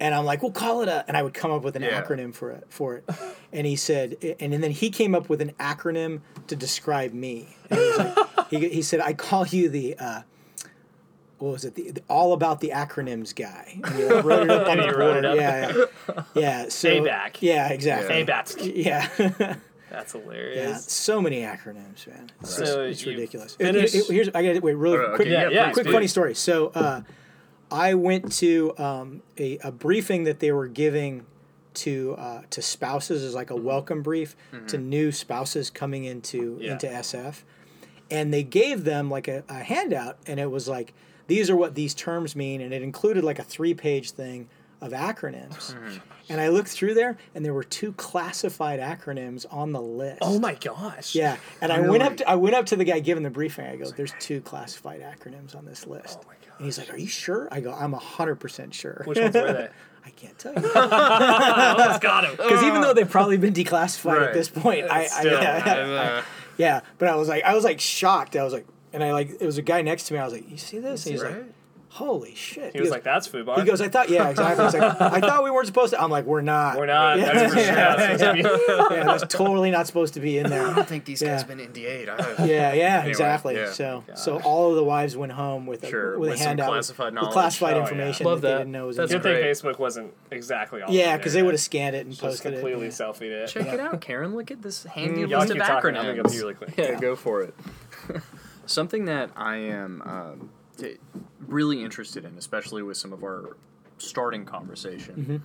And 0.00 0.14
I'm 0.14 0.24
like, 0.24 0.42
we'll 0.42 0.52
call 0.52 0.82
it 0.82 0.88
a, 0.88 1.04
and 1.08 1.16
I 1.16 1.22
would 1.22 1.34
come 1.34 1.50
up 1.50 1.62
with 1.62 1.74
an 1.76 1.82
Yeah. 1.82 2.00
acronym 2.02 2.32
for 2.34 2.50
it, 2.52 2.64
for 2.68 2.96
it. 2.96 3.04
And 3.52 3.66
he 3.66 3.76
said, 3.76 4.16
and, 4.40 4.54
and 4.54 4.62
then 4.62 4.70
he 4.70 4.90
came 4.90 5.14
up 5.14 5.28
with 5.28 5.40
an 5.40 5.52
acronym 5.58 6.20
to 6.46 6.54
describe 6.56 7.12
me. 7.12 7.56
And 7.70 7.78
he, 7.80 7.86
was 7.86 7.98
like, 7.98 8.48
he, 8.50 8.68
he 8.68 8.82
said, 8.82 9.00
I 9.00 9.12
call 9.12 9.46
you 9.46 9.68
the, 9.68 9.96
uh, 9.98 10.22
what 11.38 11.52
was 11.52 11.64
it? 11.64 11.74
The, 11.74 11.90
the 11.92 12.02
all 12.08 12.32
about 12.32 12.60
the 12.60 12.70
acronyms 12.70 13.34
guy. 13.34 13.80
And 13.84 13.94
he 13.94 14.04
like, 14.04 14.24
wrote 14.24 14.44
it 14.44 14.50
up 14.50 14.68
on 14.68 14.76
the 14.78 14.82
he 14.84 14.90
wrote 14.90 15.12
board. 15.12 15.16
it 15.18 15.24
up. 15.24 15.36
Yeah, 15.36 15.72
yeah, 16.14 16.22
yeah. 16.34 16.68
So 16.68 16.88
ABAC. 16.90 17.36
Yeah, 17.40 17.68
exactly. 17.68 18.14
Hey, 18.14 18.22
Bats. 18.24 18.56
Yeah, 18.60 19.08
That's 19.90 20.12
hilarious. 20.12 20.68
yeah. 20.68 20.76
So 20.76 21.20
many 21.20 21.40
acronyms, 21.42 22.06
man. 22.06 22.30
It's, 22.40 22.54
So 22.56 22.60
just- 22.64 22.78
it's 22.78 23.04
you 23.06 23.12
ridiculous. 23.12 23.54
finish- 23.56 23.92
Here- 23.92 24.02
Here's 24.08 24.28
I 24.28 24.42
got 24.44 24.52
to 24.54 24.58
wait. 24.60 24.74
Really 24.74 24.98
Oh, 24.98 25.00
okay, 25.00 25.16
quick. 25.16 25.28
yeah, 25.28 25.48
yeah, 25.48 25.64
please, 25.66 25.72
quick 25.74 25.86
please. 25.86 25.92
funny 25.92 26.06
story. 26.08 26.34
So 26.34 26.68
uh, 26.68 27.00
I 27.70 27.94
went 27.94 28.32
to 28.38 28.76
um, 28.78 29.22
a, 29.38 29.58
a 29.58 29.70
briefing 29.72 30.24
that 30.24 30.40
they 30.40 30.52
were 30.52 30.68
giving 30.68 31.26
to 31.74 32.14
uh, 32.18 32.42
to 32.50 32.62
spouses 32.62 33.22
as 33.22 33.34
like 33.34 33.50
a 33.50 33.56
welcome 33.56 34.02
brief 34.02 34.34
to 34.68 34.78
new 34.78 35.12
spouses 35.12 35.70
coming 35.70 36.04
into 36.04 36.58
Yeah. 36.60 36.72
into 36.72 36.86
SF, 36.88 37.42
and 38.10 38.32
they 38.32 38.42
gave 38.42 38.84
them 38.84 39.10
like 39.10 39.28
a, 39.28 39.44
a 39.48 39.54
handout, 39.62 40.16
and 40.26 40.40
it 40.40 40.50
was 40.50 40.66
like 40.68 40.94
these 41.26 41.50
are 41.50 41.56
what 41.56 41.74
these 41.74 41.94
terms 41.94 42.34
mean, 42.34 42.60
and 42.60 42.72
it 42.72 42.82
included 42.82 43.22
like 43.22 43.38
a 43.38 43.44
three 43.44 43.74
page 43.74 44.10
thing 44.12 44.48
of 44.80 44.92
acronyms. 44.92 45.74
And 46.30 46.42
I 46.42 46.48
looked 46.48 46.68
through 46.68 46.92
there, 46.92 47.16
and 47.34 47.42
there 47.42 47.54
were 47.54 47.64
two 47.64 47.92
classified 47.94 48.80
acronyms 48.80 49.46
on 49.50 49.72
the 49.72 49.80
list. 49.80 50.18
Oh 50.20 50.38
my 50.38 50.52
gosh. 50.52 51.14
Yeah, 51.14 51.38
and 51.62 51.72
I 51.72 51.80
went 51.80 52.02
up. 52.02 52.18
To, 52.18 52.28
I 52.28 52.34
went 52.34 52.54
up 52.54 52.66
to 52.66 52.76
the 52.76 52.84
guy 52.84 53.00
giving 53.00 53.22
the 53.22 53.30
briefing. 53.30 53.64
I 53.64 53.76
go, 53.76 53.90
"There's 53.90 54.12
two 54.20 54.42
classified 54.42 55.00
acronyms 55.00 55.56
on 55.56 55.64
this 55.64 55.86
list." 55.86 56.18
Oh 56.20 56.26
my 56.28 56.34
And 56.58 56.64
he's 56.66 56.76
like, 56.78 56.92
"Are 56.92 56.96
you 56.98 57.06
sure?" 57.06 57.48
I 57.50 57.60
go, 57.60 57.72
"I'm 57.72 57.92
hundred 57.92 58.36
percent 58.36 58.74
sure." 58.74 59.02
Which 59.04 59.18
ones 59.18 59.34
were 59.34 59.52
they? 59.52 59.68
I 60.06 60.10
can't 60.10 60.38
tell 60.38 60.54
you 60.54 60.60
Let's 60.62 61.98
got 61.98 62.24
him. 62.24 62.30
because 62.32 62.62
even 62.62 62.80
though 62.80 62.94
they've 62.94 63.08
probably 63.10 63.36
been 63.36 63.52
declassified 63.54 64.26
at 64.28 64.32
this 64.34 64.48
point, 64.48 64.86
I, 64.90 65.02
I 65.02 65.06
Still, 65.06 65.32
yeah, 65.42 65.56
Uh, 65.66 66.22
yeah. 66.56 66.80
But 66.98 67.08
I 67.08 67.14
was 67.16 67.28
like, 67.28 67.44
I 67.44 67.54
was 67.54 67.64
like 67.64 67.78
shocked. 67.80 68.34
I 68.36 68.42
was 68.44 68.52
like, 68.52 68.66
and 68.92 69.04
I 69.04 69.12
like, 69.12 69.30
it 69.40 69.44
was 69.46 69.58
a 69.58 69.62
guy 69.62 69.82
next 69.82 70.04
to 70.04 70.14
me. 70.14 70.20
I 70.20 70.24
was 70.24 70.32
like, 70.32 70.48
"You 70.50 70.56
see 70.56 70.78
this?" 70.78 71.04
And 71.06 71.12
he's 71.14 71.22
Right. 71.22 71.34
like, 71.36 71.46
holy 71.98 72.34
shit. 72.34 72.72
He 72.72 72.80
was 72.80 72.88
goes, 72.88 72.92
like, 72.92 73.02
"That's 73.02 73.26
Fubar." 73.28 73.58
he 73.58 73.64
goes, 73.64 73.80
I 73.80 73.88
thought, 73.88 74.08
yeah, 74.08 74.28
exactly. 74.28 74.64
He's 74.64 74.74
like, 74.74 75.00
I 75.00 75.20
thought 75.20 75.42
we 75.42 75.50
weren't 75.50 75.66
supposed 75.66 75.92
to. 75.92 76.00
I'm 76.00 76.10
like, 76.10 76.24
we're 76.26 76.42
not. 76.42 76.76
"We're 76.78 76.86
not. 76.86 77.18
Yeah. 77.18 77.32
That's 77.32 77.52
for 77.54 77.60
sure 77.60 77.74
not 77.74 77.98
supposed 77.98 78.20
to 78.20 78.32
be." 78.32 78.94
Yeah, 78.94 79.04
that's 79.04 79.34
totally 79.34 79.70
not 79.70 79.86
supposed 79.86 80.14
to 80.14 80.20
be 80.20 80.38
in 80.38 80.48
there. 80.48 80.64
I 80.66 80.74
don't 80.74 80.88
think 80.88 81.04
these 81.04 81.20
Yeah. 81.20 81.34
guys 81.36 81.44
been 81.44 81.58
NDA'd. 81.58 82.46
Yeah, 82.48 82.72
yeah, 82.72 83.04
exactly. 83.04 83.56
yeah. 83.56 83.72
So, 83.72 84.04
so 84.14 84.38
all 84.42 84.70
of 84.70 84.76
the 84.76 84.84
wives 84.84 85.16
went 85.16 85.32
home 85.32 85.66
with 85.66 85.82
a, 85.84 85.88
Sure, 85.88 86.18
with, 86.18 86.30
with 86.30 86.34
a 86.34 86.38
some 86.38 86.46
handout 86.48 86.68
classified 86.68 87.06
with, 87.06 87.14
knowledge. 87.14 87.32
classified 87.32 87.74
Oh, 87.74 87.76
yeah. 87.76 87.82
information 87.82 88.26
Love 88.26 88.40
that, 88.42 88.48
they 88.48 88.58
didn't 88.58 88.72
know 88.72 88.86
was 88.86 88.96
That's 88.96 89.12
in 89.12 89.18
Good 89.18 89.24
there. 89.24 89.54
thing. 89.54 89.70
Facebook 89.72 89.78
wasn't 89.78 90.14
exactly 90.30 90.82
all. 90.82 90.92
Yeah, 90.92 91.16
because 91.16 91.32
they 91.32 91.42
would 91.42 91.54
have 91.54 91.60
scanned 91.60 91.96
it 91.96 92.00
and 92.06 92.10
just 92.10 92.20
posted 92.22 92.52
completely 92.52 92.86
it. 92.86 92.92
selfied 92.92 93.30
it. 93.30 93.48
Check 93.48 93.66
it 93.66 93.80
out, 93.80 94.00
Karen. 94.00 94.34
Look 94.34 94.50
at 94.50 94.62
this 94.62 94.80
mm-hmm. 94.80 94.88
handy 94.88 95.20
Y'all 95.22 95.40
list 95.40 95.50
of 95.50 95.56
keep 95.56 95.66
talking. 95.66 95.96
I'm 95.96 96.04
gonna 96.06 96.14
go 96.16 96.22
acronyms. 96.22 96.32
pee 96.32 96.38
really 96.38 96.54
quick. 96.54 96.74
Yeah, 96.76 96.94
go 97.00 97.16
for 97.16 97.42
it. 97.42 97.54
Something 98.66 99.06
that 99.06 99.30
I 99.36 99.56
am 99.56 100.02
um, 100.02 100.50
really 101.46 101.82
interested 101.82 102.24
in, 102.24 102.36
especially 102.38 102.82
with 102.82 102.96
some 102.96 103.12
of 103.12 103.22
our 103.22 103.56
starting 103.98 104.44
conversation, 104.44 105.14
Mm-hmm. 105.16 105.36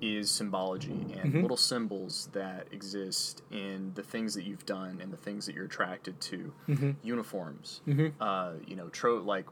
is 0.00 0.30
symbology 0.30 1.06
and 1.22 1.32
little 1.42 1.56
symbols 1.56 2.28
that 2.32 2.66
exist 2.72 3.42
in 3.52 3.92
the 3.94 4.02
things 4.02 4.34
that 4.34 4.44
you've 4.44 4.66
done 4.66 4.98
and 5.00 5.12
the 5.12 5.16
things 5.16 5.46
that 5.46 5.54
you're 5.54 5.66
attracted 5.66 6.20
to. 6.20 6.52
Mm-hmm. 6.68 6.90
Uniforms, 7.02 7.80
uh, 8.20 8.52
you 8.66 8.74
know, 8.76 8.88
tro- 8.88 9.22
like 9.22 9.46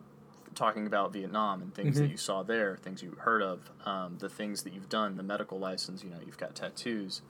talking 0.56 0.86
about 0.88 1.12
Vietnam 1.12 1.62
and 1.62 1.72
things 1.72 1.94
Mm-hmm. 1.94 2.04
that 2.06 2.10
you 2.10 2.16
saw 2.16 2.42
there, 2.42 2.76
things 2.76 3.00
you 3.02 3.12
heard 3.20 3.42
of, 3.42 3.70
um, 3.86 4.16
the 4.18 4.28
things 4.28 4.64
that 4.64 4.72
you've 4.72 4.88
done, 4.88 5.16
the 5.16 5.22
medical 5.22 5.58
license. 5.58 6.02
You 6.02 6.10
know, 6.10 6.18
you've 6.26 6.38
got 6.38 6.54
tattoos 6.54 7.22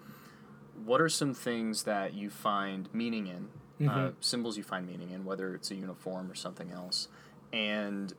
what 0.86 0.98
are 1.02 1.10
some 1.10 1.34
things 1.34 1.82
that 1.82 2.14
you 2.14 2.30
find 2.30 2.88
meaning 2.94 3.26
in, 3.26 3.48
uh, 3.86 3.92
Mm-hmm. 3.92 4.14
symbols 4.20 4.56
you 4.56 4.62
find 4.62 4.86
meaning 4.86 5.10
in, 5.10 5.26
whether 5.26 5.54
it's 5.54 5.70
a 5.70 5.74
uniform 5.74 6.30
or 6.30 6.34
something 6.34 6.70
else? 6.70 7.08
And 7.52 8.12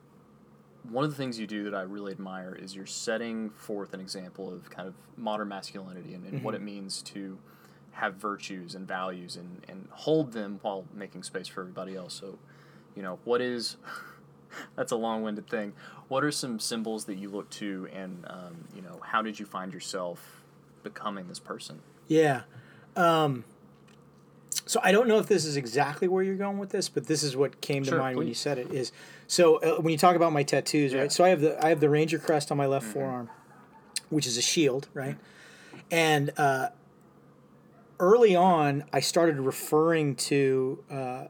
one 0.90 1.04
of 1.04 1.10
the 1.10 1.16
things 1.16 1.38
you 1.38 1.46
do 1.46 1.64
that 1.64 1.74
I 1.74 1.82
really 1.82 2.12
admire 2.12 2.54
is 2.60 2.74
you're 2.74 2.86
setting 2.86 3.50
forth 3.50 3.94
an 3.94 4.00
example 4.00 4.52
of 4.52 4.68
kind 4.70 4.88
of 4.88 4.94
modern 5.16 5.48
masculinity 5.48 6.14
and, 6.14 6.24
and 6.24 6.34
Mm-hmm. 6.34 6.44
what 6.44 6.54
it 6.54 6.62
means 6.62 7.02
to 7.02 7.38
have 7.92 8.14
virtues 8.14 8.74
and 8.74 8.88
values 8.88 9.36
and, 9.36 9.64
and 9.68 9.86
hold 9.90 10.32
them 10.32 10.58
while 10.62 10.84
making 10.94 11.22
space 11.22 11.46
for 11.46 11.60
everybody 11.60 11.94
else. 11.94 12.14
So, 12.14 12.38
you 12.96 13.02
know, 13.02 13.18
what 13.24 13.40
is. 13.40 13.76
That's 14.76 14.92
a 14.92 14.96
long-winded 14.96 15.48
thing. 15.48 15.72
What 16.08 16.22
are 16.24 16.30
some 16.30 16.58
symbols 16.60 17.06
that 17.06 17.16
you 17.16 17.30
look 17.30 17.48
to, 17.52 17.88
and 17.90 18.26
um, 18.28 18.68
you 18.76 18.82
know, 18.82 19.00
how 19.02 19.22
did 19.22 19.40
you 19.40 19.46
find 19.46 19.72
yourself 19.72 20.42
becoming 20.82 21.26
this 21.28 21.38
person? 21.38 21.80
Yeah. 22.06 22.42
Um, 22.94 23.44
so 24.66 24.80
I 24.82 24.92
don't 24.92 25.08
know 25.08 25.18
if 25.18 25.26
this 25.26 25.44
is 25.44 25.56
exactly 25.56 26.08
where 26.08 26.22
you're 26.22 26.36
going 26.36 26.58
with 26.58 26.70
this, 26.70 26.88
but 26.88 27.06
this 27.06 27.22
is 27.22 27.36
what 27.36 27.60
came 27.60 27.82
to 27.84 27.90
Sure, 27.90 27.98
mind 27.98 28.16
when 28.18 28.26
you 28.28 28.34
said 28.34 28.58
it. 28.58 28.72
Is 28.72 28.92
so 29.26 29.56
uh, 29.56 29.80
when 29.80 29.92
you 29.92 29.98
talk 29.98 30.16
about 30.16 30.32
my 30.32 30.42
tattoos, 30.42 30.92
Yeah. 30.92 30.98
Mm-hmm. 30.98 31.02
right? 31.02 31.12
So 31.12 31.24
I 31.24 31.28
have 31.30 31.40
the 31.40 31.64
I 31.64 31.68
have 31.70 31.80
the 31.80 31.88
Ranger 31.90 32.18
crest 32.18 32.50
on 32.50 32.58
my 32.58 32.66
left 32.66 32.86
forearm, 32.86 33.28
which 34.10 34.26
is 34.26 34.36
a 34.36 34.42
shield, 34.42 34.88
right? 34.94 35.16
And 35.90 36.32
uh, 36.36 36.68
early 38.00 38.34
on, 38.36 38.84
I 38.92 39.00
started 39.00 39.38
referring 39.38 40.14
to 40.16 40.82
uh, 40.90 41.24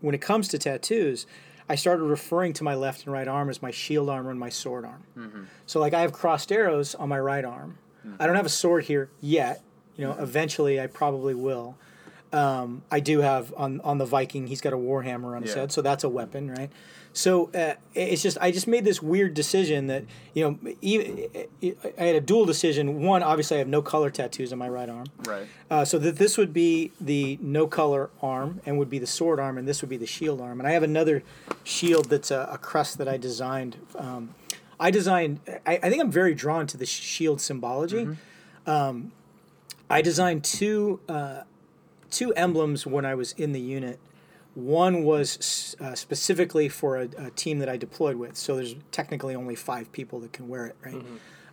when 0.00 0.14
it 0.14 0.20
comes 0.20 0.48
to 0.48 0.58
tattoos. 0.58 1.26
I 1.68 1.74
started 1.74 2.04
referring 2.04 2.52
to 2.54 2.64
my 2.64 2.76
left 2.76 3.04
and 3.04 3.12
right 3.12 3.26
arm 3.26 3.50
as 3.50 3.60
my 3.60 3.72
shield 3.72 4.08
arm 4.08 4.28
and 4.28 4.38
my 4.38 4.50
sword 4.50 4.84
arm. 4.84 5.02
Mm-hmm. 5.18 5.42
So 5.66 5.80
like 5.80 5.94
I 5.94 6.02
have 6.02 6.12
crossed 6.12 6.52
arrows 6.52 6.94
on 6.94 7.08
my 7.08 7.18
right 7.18 7.44
arm. 7.44 7.78
I 8.20 8.28
don't 8.28 8.36
have 8.36 8.46
a 8.46 8.50
sword 8.50 8.84
here 8.84 9.10
yet. 9.20 9.62
You 9.96 10.06
know, 10.06 10.12
eventually 10.20 10.80
I 10.80 10.86
probably 10.86 11.34
will. 11.34 11.76
Um, 12.32 12.82
I 12.90 13.00
do 13.00 13.20
have 13.20 13.52
on 13.56 13.80
on 13.82 13.98
the 13.98 14.04
Viking. 14.06 14.46
He's 14.48 14.60
got 14.60 14.72
a 14.72 14.76
warhammer 14.76 15.36
on 15.36 15.42
his 15.42 15.54
Yeah. 15.54 15.62
head, 15.62 15.72
so 15.72 15.80
that's 15.82 16.04
a 16.04 16.08
weapon, 16.08 16.50
right? 16.50 16.70
So 17.12 17.50
uh, 17.54 17.74
it's 17.94 18.20
just 18.22 18.36
I 18.42 18.50
just 18.50 18.66
made 18.66 18.84
this 18.84 19.00
weird 19.00 19.32
decision 19.32 19.86
that 19.86 20.04
you 20.34 20.44
know 20.44 20.58
I 21.98 22.02
had 22.04 22.16
a 22.16 22.20
dual 22.20 22.44
decision. 22.44 23.02
One, 23.02 23.22
obviously, 23.22 23.56
I 23.56 23.58
have 23.60 23.68
no 23.68 23.80
color 23.80 24.10
tattoos 24.10 24.52
on 24.52 24.58
my 24.58 24.68
right 24.68 24.88
arm, 24.88 25.06
Right. 25.24 25.46
uh, 25.70 25.84
so 25.86 25.98
that 26.00 26.16
this 26.16 26.36
would 26.36 26.52
be 26.52 26.92
the 27.00 27.38
no 27.40 27.66
color 27.66 28.10
arm 28.20 28.60
and 28.66 28.76
would 28.78 28.90
be 28.90 28.98
the 28.98 29.06
sword 29.06 29.40
arm, 29.40 29.56
and 29.56 29.66
this 29.66 29.80
would 29.80 29.88
be 29.88 29.96
the 29.96 30.06
shield 30.06 30.40
arm. 30.42 30.60
And 30.60 30.68
I 30.68 30.72
have 30.72 30.82
another 30.82 31.22
shield 31.64 32.10
that's 32.10 32.30
a, 32.30 32.48
a 32.52 32.58
crest 32.58 32.98
that 32.98 33.08
I 33.08 33.16
designed. 33.16 33.76
Um, 33.96 34.34
I 34.78 34.90
designed. 34.90 35.40
I, 35.64 35.76
I 35.82 35.88
think 35.88 36.02
I'm 36.02 36.10
very 36.10 36.34
drawn 36.34 36.66
to 36.66 36.76
the 36.76 36.84
shield 36.86 37.40
symbology. 37.40 38.08
Um, 38.66 39.12
I 39.88 40.02
designed 40.02 40.44
two 40.44 41.00
uh, 41.08 41.42
two 42.10 42.32
emblems 42.34 42.86
when 42.86 43.04
I 43.04 43.14
was 43.14 43.32
in 43.32 43.52
the 43.52 43.60
unit. 43.60 43.98
One 44.54 45.04
was 45.04 45.76
uh, 45.80 45.94
specifically 45.94 46.68
for 46.68 46.96
a, 46.96 47.08
a 47.18 47.30
team 47.30 47.58
that 47.58 47.68
I 47.68 47.76
deployed 47.76 48.16
with. 48.16 48.36
So 48.36 48.56
there's 48.56 48.74
technically 48.90 49.34
only 49.34 49.54
five 49.54 49.92
people 49.92 50.18
that 50.20 50.32
can 50.32 50.48
wear 50.48 50.66
it, 50.66 50.76
right? 50.84 51.04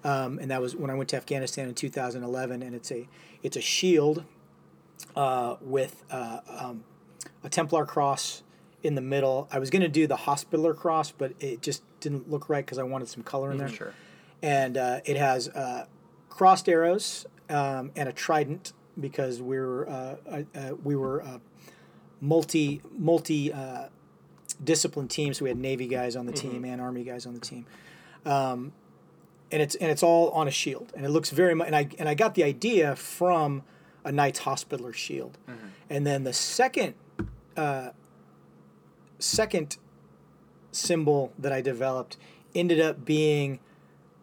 Um, 0.05 0.39
and 0.39 0.49
that 0.51 0.61
was 0.61 0.75
when 0.75 0.89
I 0.89 0.95
went 0.95 1.09
to 1.09 1.17
Afghanistan 1.17 1.67
in 1.67 1.75
2011. 1.75 2.61
And 2.63 2.73
it's 2.75 2.91
a 2.91 3.07
it's 3.41 3.57
a 3.57 3.61
shield 3.61 4.23
uh, 5.15 5.55
with 5.61 6.03
uh, 6.11 6.39
um, 6.47 6.83
a 7.43 7.49
Templar 7.49 7.85
cross 7.85 8.43
in 8.83 8.95
the 8.95 9.01
middle. 9.01 9.47
I 9.51 9.59
was 9.59 9.69
going 9.69 9.81
to 9.81 9.87
do 9.89 10.07
the 10.07 10.15
Hospitaller 10.15 10.73
cross, 10.73 11.11
but 11.11 11.33
it 11.41 11.61
just 11.61 11.83
didn't 11.99 12.29
look 12.29 12.47
right 12.49 12.65
because 12.65 12.77
I 12.79 12.83
wanted 12.83 13.07
some 13.09 13.23
color 13.23 13.51
in 13.51 13.57
there 13.57 13.69
Sure. 13.69 13.93
and 14.41 14.77
uh, 14.77 14.99
it 15.05 15.15
has 15.17 15.47
uh, 15.49 15.85
crossed 16.29 16.67
arrows 16.67 17.25
um, 17.49 17.91
and 17.95 18.09
a 18.09 18.13
trident 18.13 18.73
because 18.99 19.41
we 19.41 19.57
were 19.59 19.89
uh, 19.89 20.15
uh, 20.29 20.43
uh, 20.55 20.75
we 20.83 20.95
were 20.95 21.21
uh, 21.23 21.39
multi 22.21 22.81
multi 22.97 23.51
uh, 23.51 23.87
discipline 24.63 25.07
teams. 25.07 25.37
So 25.37 25.45
we 25.45 25.49
had 25.49 25.57
Navy 25.57 25.87
guys 25.87 26.15
on 26.15 26.25
the 26.25 26.31
team 26.33 26.65
and 26.65 26.81
Army 26.81 27.03
guys 27.03 27.25
on 27.25 27.33
the 27.33 27.39
team, 27.39 27.65
um, 28.25 28.71
and 29.51 29.61
it's 29.61 29.75
and 29.75 29.91
it's 29.91 30.03
all 30.03 30.29
on 30.29 30.47
a 30.47 30.51
shield, 30.51 30.91
and 30.95 31.05
it 31.05 31.09
looks 31.09 31.29
very 31.29 31.53
much. 31.53 31.67
And 31.67 31.75
I 31.75 31.89
and 31.99 32.07
I 32.07 32.13
got 32.13 32.35
the 32.35 32.43
idea 32.43 32.95
from 32.95 33.63
a 34.03 34.11
Knight's 34.11 34.39
Hospitaller 34.39 34.93
shield, 34.93 35.37
and 35.89 36.05
then 36.05 36.23
the 36.23 36.33
second 36.33 36.95
uh, 37.57 37.89
second 39.19 39.77
symbol 40.71 41.31
that 41.37 41.51
I 41.51 41.61
developed 41.61 42.17
ended 42.55 42.79
up 42.79 43.05
being 43.05 43.59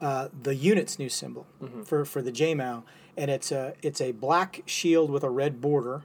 uh, 0.01 0.29
the 0.43 0.55
unit's 0.55 0.99
new 0.99 1.09
symbol 1.09 1.47
for, 1.85 2.05
for 2.05 2.23
the 2.23 2.33
JMAU, 2.33 2.83
and 3.17 3.31
it's 3.31 3.53
a 3.53 3.75
it's 3.83 4.01
a 4.01 4.13
black 4.13 4.63
shield 4.67 5.11
with 5.11 5.23
a 5.23 5.31
red 5.31 5.61
border, 5.61 6.03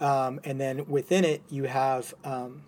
um, 0.00 0.40
and 0.44 0.60
then 0.60 0.86
within 0.86 1.24
it 1.24 1.42
you 1.48 1.64
have 1.64 2.14
um, 2.24 2.62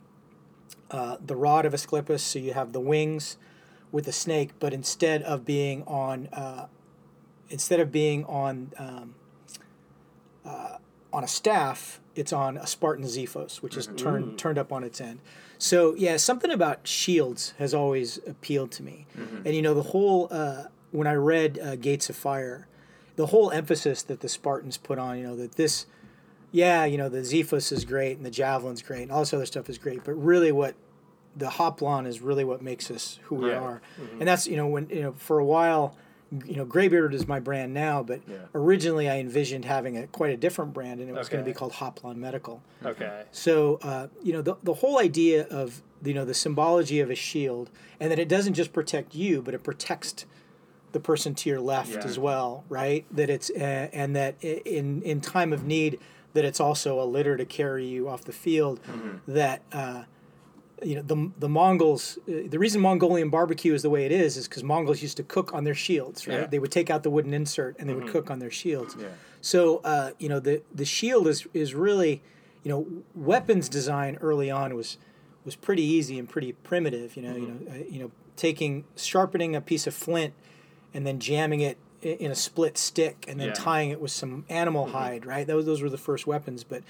uh, 0.90 1.16
the 1.24 1.36
rod 1.36 1.66
of 1.66 1.74
Asclepius, 1.74 2.22
so 2.22 2.38
you 2.38 2.52
have 2.52 2.72
the 2.72 2.80
wings 2.80 3.36
with 3.90 4.06
the 4.06 4.12
snake, 4.12 4.50
but 4.58 4.72
instead 4.72 5.22
of 5.22 5.44
being 5.44 5.82
on 5.84 6.28
uh, 6.32 6.66
instead 7.50 7.80
of 7.80 7.92
being 7.92 8.24
on 8.24 8.72
um, 8.78 9.14
uh, 10.44 10.78
on 11.12 11.24
a 11.24 11.28
staff, 11.28 12.00
it's 12.14 12.32
on 12.32 12.56
a 12.56 12.66
Spartan 12.66 13.04
xiphos, 13.04 13.62
which 13.62 13.76
is 13.76 13.88
turned 13.96 14.38
turned 14.38 14.58
up 14.58 14.72
on 14.72 14.84
its 14.84 15.00
end. 15.00 15.20
So 15.58 15.94
yeah, 15.94 16.16
something 16.16 16.50
about 16.50 16.86
shields 16.86 17.54
has 17.58 17.72
always 17.72 18.18
appealed 18.26 18.70
to 18.72 18.82
me, 18.82 19.06
and 19.44 19.54
you 19.54 19.62
know 19.62 19.74
the 19.74 19.82
whole 19.84 20.28
uh, 20.30 20.64
when 20.90 21.06
I 21.06 21.14
read 21.14 21.58
uh, 21.58 21.76
Gates 21.76 22.10
of 22.10 22.16
Fire, 22.16 22.66
the 23.16 23.26
whole 23.26 23.50
emphasis 23.50 24.02
that 24.02 24.20
the 24.20 24.28
Spartans 24.28 24.76
put 24.76 24.98
on, 24.98 25.18
you 25.18 25.24
know 25.24 25.36
that 25.36 25.52
this, 25.56 25.86
yeah, 26.52 26.84
you 26.84 26.96
know 26.98 27.08
the 27.08 27.18
xiphos 27.18 27.70
is 27.72 27.84
great 27.84 28.16
and 28.16 28.24
the 28.26 28.30
javelin's 28.30 28.82
great 28.82 29.02
and 29.02 29.12
all 29.12 29.20
this 29.20 29.32
other 29.34 29.46
stuff 29.46 29.68
is 29.68 29.78
great, 29.78 30.04
but 30.04 30.12
really 30.14 30.52
what 30.52 30.74
the 31.36 31.46
hoplon 31.46 32.06
is 32.06 32.20
really 32.20 32.44
what 32.44 32.62
makes 32.62 32.90
us 32.90 33.18
who 33.24 33.34
we 33.36 33.48
Right. 33.50 33.56
are, 33.56 33.82
and 34.20 34.28
that's 34.28 34.46
you 34.46 34.56
know 34.56 34.66
when 34.66 34.88
you 34.88 35.02
know 35.02 35.12
for 35.12 35.38
a 35.38 35.44
while, 35.44 35.96
you 36.44 36.56
know 36.56 36.64
Graybeard 36.64 37.12
is 37.14 37.26
my 37.26 37.40
brand 37.40 37.74
now, 37.74 38.02
but 38.02 38.20
Yeah. 38.28 38.36
originally 38.54 39.08
I 39.08 39.18
envisioned 39.18 39.64
having 39.64 39.96
a 39.98 40.06
quite 40.06 40.32
a 40.32 40.36
different 40.36 40.72
brand, 40.72 41.00
and 41.00 41.08
it 41.08 41.12
was 41.12 41.28
going 41.28 41.44
to 41.44 41.48
be 41.48 41.54
called 41.54 41.72
Hoplon 41.74 42.16
Medical. 42.16 42.62
Okay. 42.84 43.22
So 43.32 43.78
uh, 43.82 44.08
you 44.22 44.32
know 44.32 44.42
the 44.42 44.56
the 44.62 44.74
whole 44.74 44.98
idea 45.00 45.46
of 45.48 45.82
you 46.04 46.14
know 46.14 46.24
the 46.24 46.34
symbology 46.34 47.00
of 47.00 47.10
a 47.10 47.14
shield, 47.16 47.70
and 47.98 48.10
that 48.12 48.18
it 48.18 48.28
doesn't 48.28 48.54
just 48.54 48.72
protect 48.72 49.14
you, 49.14 49.42
but 49.42 49.54
it 49.54 49.62
protects 49.64 50.24
the 50.94 51.00
person 51.00 51.34
to 51.34 51.50
your 51.50 51.60
left 51.60 51.92
Yeah. 51.92 52.04
as 52.10 52.18
well, 52.18 52.64
right? 52.70 53.04
That 53.14 53.28
it's 53.28 53.50
uh, 53.50 53.88
and 53.92 54.16
that 54.16 54.42
in 54.42 55.02
in 55.02 55.20
time 55.20 55.52
of 55.52 55.64
need, 55.64 55.98
that 56.32 56.44
it's 56.46 56.60
also 56.60 56.98
a 56.98 57.04
litter 57.04 57.36
to 57.36 57.44
carry 57.44 57.84
you 57.84 58.08
off 58.08 58.24
the 58.24 58.32
field. 58.32 58.80
That 59.28 59.60
uh, 59.72 60.04
you 60.82 60.94
know 60.96 61.02
the 61.02 61.30
the 61.38 61.48
Mongols. 61.48 62.18
Uh, 62.28 62.48
the 62.48 62.58
reason 62.58 62.80
Mongolian 62.80 63.28
barbecue 63.28 63.74
is 63.74 63.82
the 63.82 63.90
way 63.90 64.06
it 64.06 64.12
is 64.12 64.36
is 64.36 64.48
because 64.48 64.62
Mongols 64.62 65.02
used 65.02 65.16
to 65.18 65.22
cook 65.22 65.52
on 65.52 65.64
their 65.64 65.74
shields, 65.74 66.26
right? 66.26 66.40
Yeah. 66.40 66.46
They 66.46 66.58
would 66.58 66.72
take 66.72 66.88
out 66.90 67.02
the 67.02 67.10
wooden 67.10 67.34
insert 67.34 67.76
and 67.78 67.88
they 67.88 67.94
would 67.94 68.08
cook 68.08 68.30
on 68.30 68.38
their 68.38 68.50
shields. 68.50 68.96
Yeah. 68.98 69.08
So 69.40 69.78
uh, 69.84 70.12
you 70.18 70.28
know 70.28 70.40
the 70.40 70.62
the 70.74 70.84
shield 70.86 71.26
is 71.28 71.46
is 71.52 71.74
really 71.74 72.22
you 72.62 72.70
know 72.70 72.86
weapons 73.14 73.68
design 73.68 74.16
early 74.20 74.50
on 74.50 74.74
was 74.74 74.96
was 75.44 75.56
pretty 75.56 75.82
easy 75.82 76.18
and 76.20 76.28
pretty 76.28 76.52
primitive. 76.52 77.16
You 77.16 77.22
know 77.22 77.36
you 77.36 77.46
know 77.48 77.58
uh, 77.70 77.74
you 77.90 77.98
know 78.00 78.10
taking 78.36 78.84
sharpening 78.96 79.54
a 79.54 79.60
piece 79.60 79.86
of 79.86 79.94
flint 79.94 80.34
and 80.94 81.06
then 81.06 81.18
jamming 81.18 81.60
it 81.60 81.76
in 82.02 82.30
a 82.30 82.34
split 82.34 82.78
stick 82.78 83.24
and 83.28 83.40
then 83.40 83.48
Yeah. 83.48 83.54
tying 83.54 83.90
it 83.90 84.00
with 84.00 84.10
some 84.10 84.44
animal 84.48 84.84
mm-hmm. 84.86 84.96
hide. 84.96 85.26
Right. 85.26 85.46
Those 85.46 85.66
those 85.66 85.82
were 85.82 85.90
the 85.90 85.98
first 85.98 86.26
weapons. 86.26 86.64
But 86.64 86.82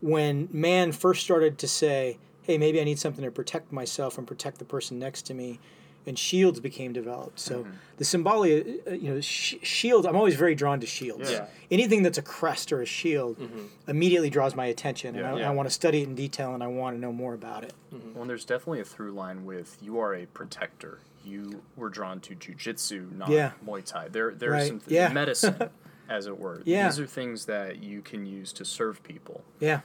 when 0.00 0.48
man 0.52 0.92
first 0.92 1.22
started 1.22 1.58
to 1.58 1.68
say, 1.68 2.18
"Hey, 2.42 2.58
maybe 2.58 2.80
I 2.80 2.84
need 2.84 2.98
something 2.98 3.24
to 3.24 3.30
protect 3.30 3.72
myself 3.72 4.18
and 4.18 4.26
protect 4.26 4.58
the 4.58 4.64
person 4.64 4.98
next 4.98 5.22
to 5.22 5.34
me," 5.34 5.58
and 6.06 6.18
shields 6.18 6.58
became 6.60 6.92
developed. 6.92 7.38
So 7.38 7.60
mm-hmm. 7.60 7.70
the 7.96 8.04
Symboli, 8.04 8.80
uh, 8.86 8.90
uh, 8.90 8.94
you 8.94 9.14
know, 9.14 9.20
sh- 9.20 9.56
shields. 9.62 10.06
I'm 10.06 10.16
always 10.16 10.34
very 10.36 10.54
drawn 10.54 10.80
to 10.80 10.86
shields. 10.86 11.30
Yeah. 11.30 11.46
Anything 11.70 12.02
that's 12.02 12.18
a 12.18 12.22
crest 12.22 12.72
or 12.72 12.82
a 12.82 12.86
shield 12.86 13.38
mm-hmm. 13.38 13.66
immediately 13.88 14.30
draws 14.30 14.54
my 14.54 14.66
attention, 14.66 15.16
and 15.16 15.26
I, 15.26 15.38
Yeah. 15.38 15.48
I 15.48 15.52
want 15.52 15.66
to 15.66 15.74
study 15.74 16.02
it 16.02 16.08
in 16.08 16.14
detail, 16.14 16.54
and 16.54 16.62
I 16.62 16.68
want 16.68 16.96
to 16.96 17.00
know 17.00 17.12
more 17.12 17.34
about 17.34 17.64
it. 17.64 17.72
Well, 17.90 18.22
and 18.22 18.30
there's 18.30 18.44
definitely 18.44 18.80
a 18.80 18.84
through 18.84 19.12
line 19.12 19.44
with 19.44 19.78
you 19.80 19.98
are 19.98 20.14
a 20.14 20.26
protector. 20.26 20.98
You 21.24 21.62
were 21.76 21.88
drawn 21.88 22.20
to 22.20 22.34
jujitsu, 22.34 23.12
not 23.16 23.28
Yeah. 23.30 23.52
Muay 23.66 23.84
Thai. 23.84 24.08
There, 24.08 24.32
there's 24.32 24.52
Right. 24.52 24.66
some 24.68 24.80
th- 24.80 24.90
Yeah. 24.90 25.08
medicine, 25.12 25.70
as 26.08 26.26
it 26.26 26.38
were. 26.38 26.62
Yeah. 26.64 26.88
These 26.88 27.00
are 27.00 27.06
things 27.06 27.46
that 27.46 27.82
you 27.82 28.02
can 28.02 28.26
use 28.26 28.52
to 28.54 28.64
serve 28.64 29.02
people. 29.02 29.42
Yeah, 29.60 29.80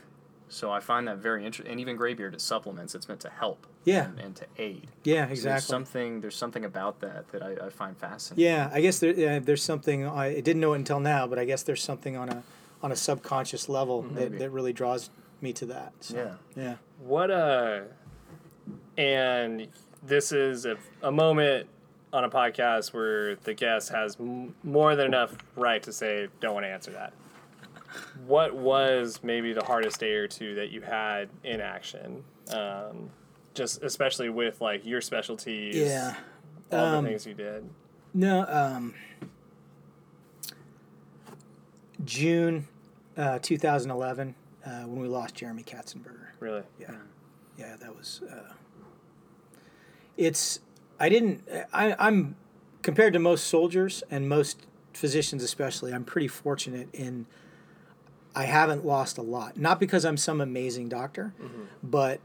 So 0.48 0.70
I 0.72 0.80
find 0.80 1.06
that 1.08 1.18
very 1.18 1.44
interesting. 1.44 1.70
And 1.72 1.80
even 1.80 1.96
Graybeard, 1.96 2.34
it 2.34 2.40
supplements. 2.40 2.94
It's 2.94 3.08
meant 3.08 3.20
to 3.20 3.30
help. 3.30 3.66
Yeah. 3.84 4.06
And, 4.06 4.18
and 4.18 4.36
to 4.36 4.46
aid. 4.58 4.88
yeah, 5.04 5.26
So 5.26 5.30
exactly. 5.32 5.50
there's 5.50 5.64
something. 5.66 6.20
There's 6.20 6.36
something 6.36 6.64
about 6.64 7.00
that 7.00 7.28
that 7.32 7.42
I, 7.42 7.66
I 7.66 7.68
find 7.70 7.96
fascinating. 7.96 8.44
Yeah, 8.44 8.70
I 8.72 8.80
guess 8.80 8.98
there, 8.98 9.12
yeah, 9.12 9.38
there's 9.38 9.62
something 9.62 10.06
I 10.06 10.40
didn't 10.40 10.60
know 10.60 10.72
it 10.74 10.76
until 10.76 11.00
now, 11.00 11.26
but 11.26 11.38
I 11.38 11.44
guess 11.44 11.62
there's 11.62 11.82
something 11.82 12.16
on 12.16 12.28
a 12.28 12.42
on 12.82 12.92
a 12.92 12.96
subconscious 12.96 13.68
level 13.68 14.02
that, 14.02 14.38
that 14.38 14.50
really 14.50 14.72
draws 14.72 15.10
me 15.40 15.52
to 15.54 15.66
that. 15.66 15.92
So, 16.00 16.16
Yeah. 16.16 16.34
yeah, 16.62 16.74
What 17.00 17.30
uh 17.30 17.80
and 18.96 19.68
this 20.08 20.32
is 20.32 20.66
a, 20.66 20.76
a 21.02 21.12
moment 21.12 21.68
on 22.12 22.24
a 22.24 22.30
podcast 22.30 22.92
where 22.94 23.36
the 23.36 23.52
guest 23.54 23.90
has 23.90 24.16
m- 24.18 24.54
more 24.64 24.96
than 24.96 25.06
enough 25.06 25.36
right 25.56 25.82
to 25.82 25.92
say 25.92 26.28
don't 26.40 26.54
want 26.54 26.64
to 26.64 26.70
answer 26.70 26.90
that. 26.92 27.12
What 28.26 28.54
was 28.54 29.20
maybe 29.22 29.52
the 29.52 29.64
hardest 29.64 30.00
day 30.00 30.12
or 30.12 30.26
two 30.26 30.54
that 30.56 30.70
you 30.70 30.80
had 30.80 31.28
in 31.44 31.60
action? 31.60 32.24
Um, 32.50 33.10
just 33.54 33.82
especially 33.82 34.28
with 34.28 34.60
like 34.60 34.84
your 34.86 35.00
specialties, 35.00 35.76
yeah. 35.76 36.14
all 36.72 36.78
Um, 36.78 37.04
the 37.04 37.10
things 37.10 37.26
you 37.26 37.34
did. 37.34 37.68
No, 38.14 38.46
um, 38.48 38.94
June 42.04 42.66
uh, 43.16 43.38
2011 43.40 44.34
uh, 44.64 44.70
when 44.82 45.00
we 45.00 45.08
lost 45.08 45.34
Jeremy 45.34 45.62
Katzenberger. 45.62 46.28
Really, 46.40 46.62
Yeah, 46.78 46.94
yeah, 47.58 47.76
that 47.76 47.94
was. 47.96 48.22
Uh, 48.30 48.52
it's 50.18 50.60
I 51.00 51.08
didn't. 51.08 51.48
I, 51.72 51.94
I'm 51.98 52.36
compared 52.82 53.14
to 53.14 53.18
most 53.18 53.46
soldiers 53.46 54.02
and 54.10 54.28
most 54.28 54.66
physicians, 54.92 55.42
especially. 55.42 55.94
I'm 55.94 56.04
pretty 56.04 56.28
fortunate 56.28 56.88
in. 56.92 57.24
I 58.34 58.44
haven't 58.44 58.84
lost 58.84 59.16
a 59.16 59.22
lot, 59.22 59.56
not 59.56 59.80
because 59.80 60.04
I'm 60.04 60.16
some 60.18 60.40
amazing 60.40 60.88
doctor, 60.90 61.32
but 61.82 62.20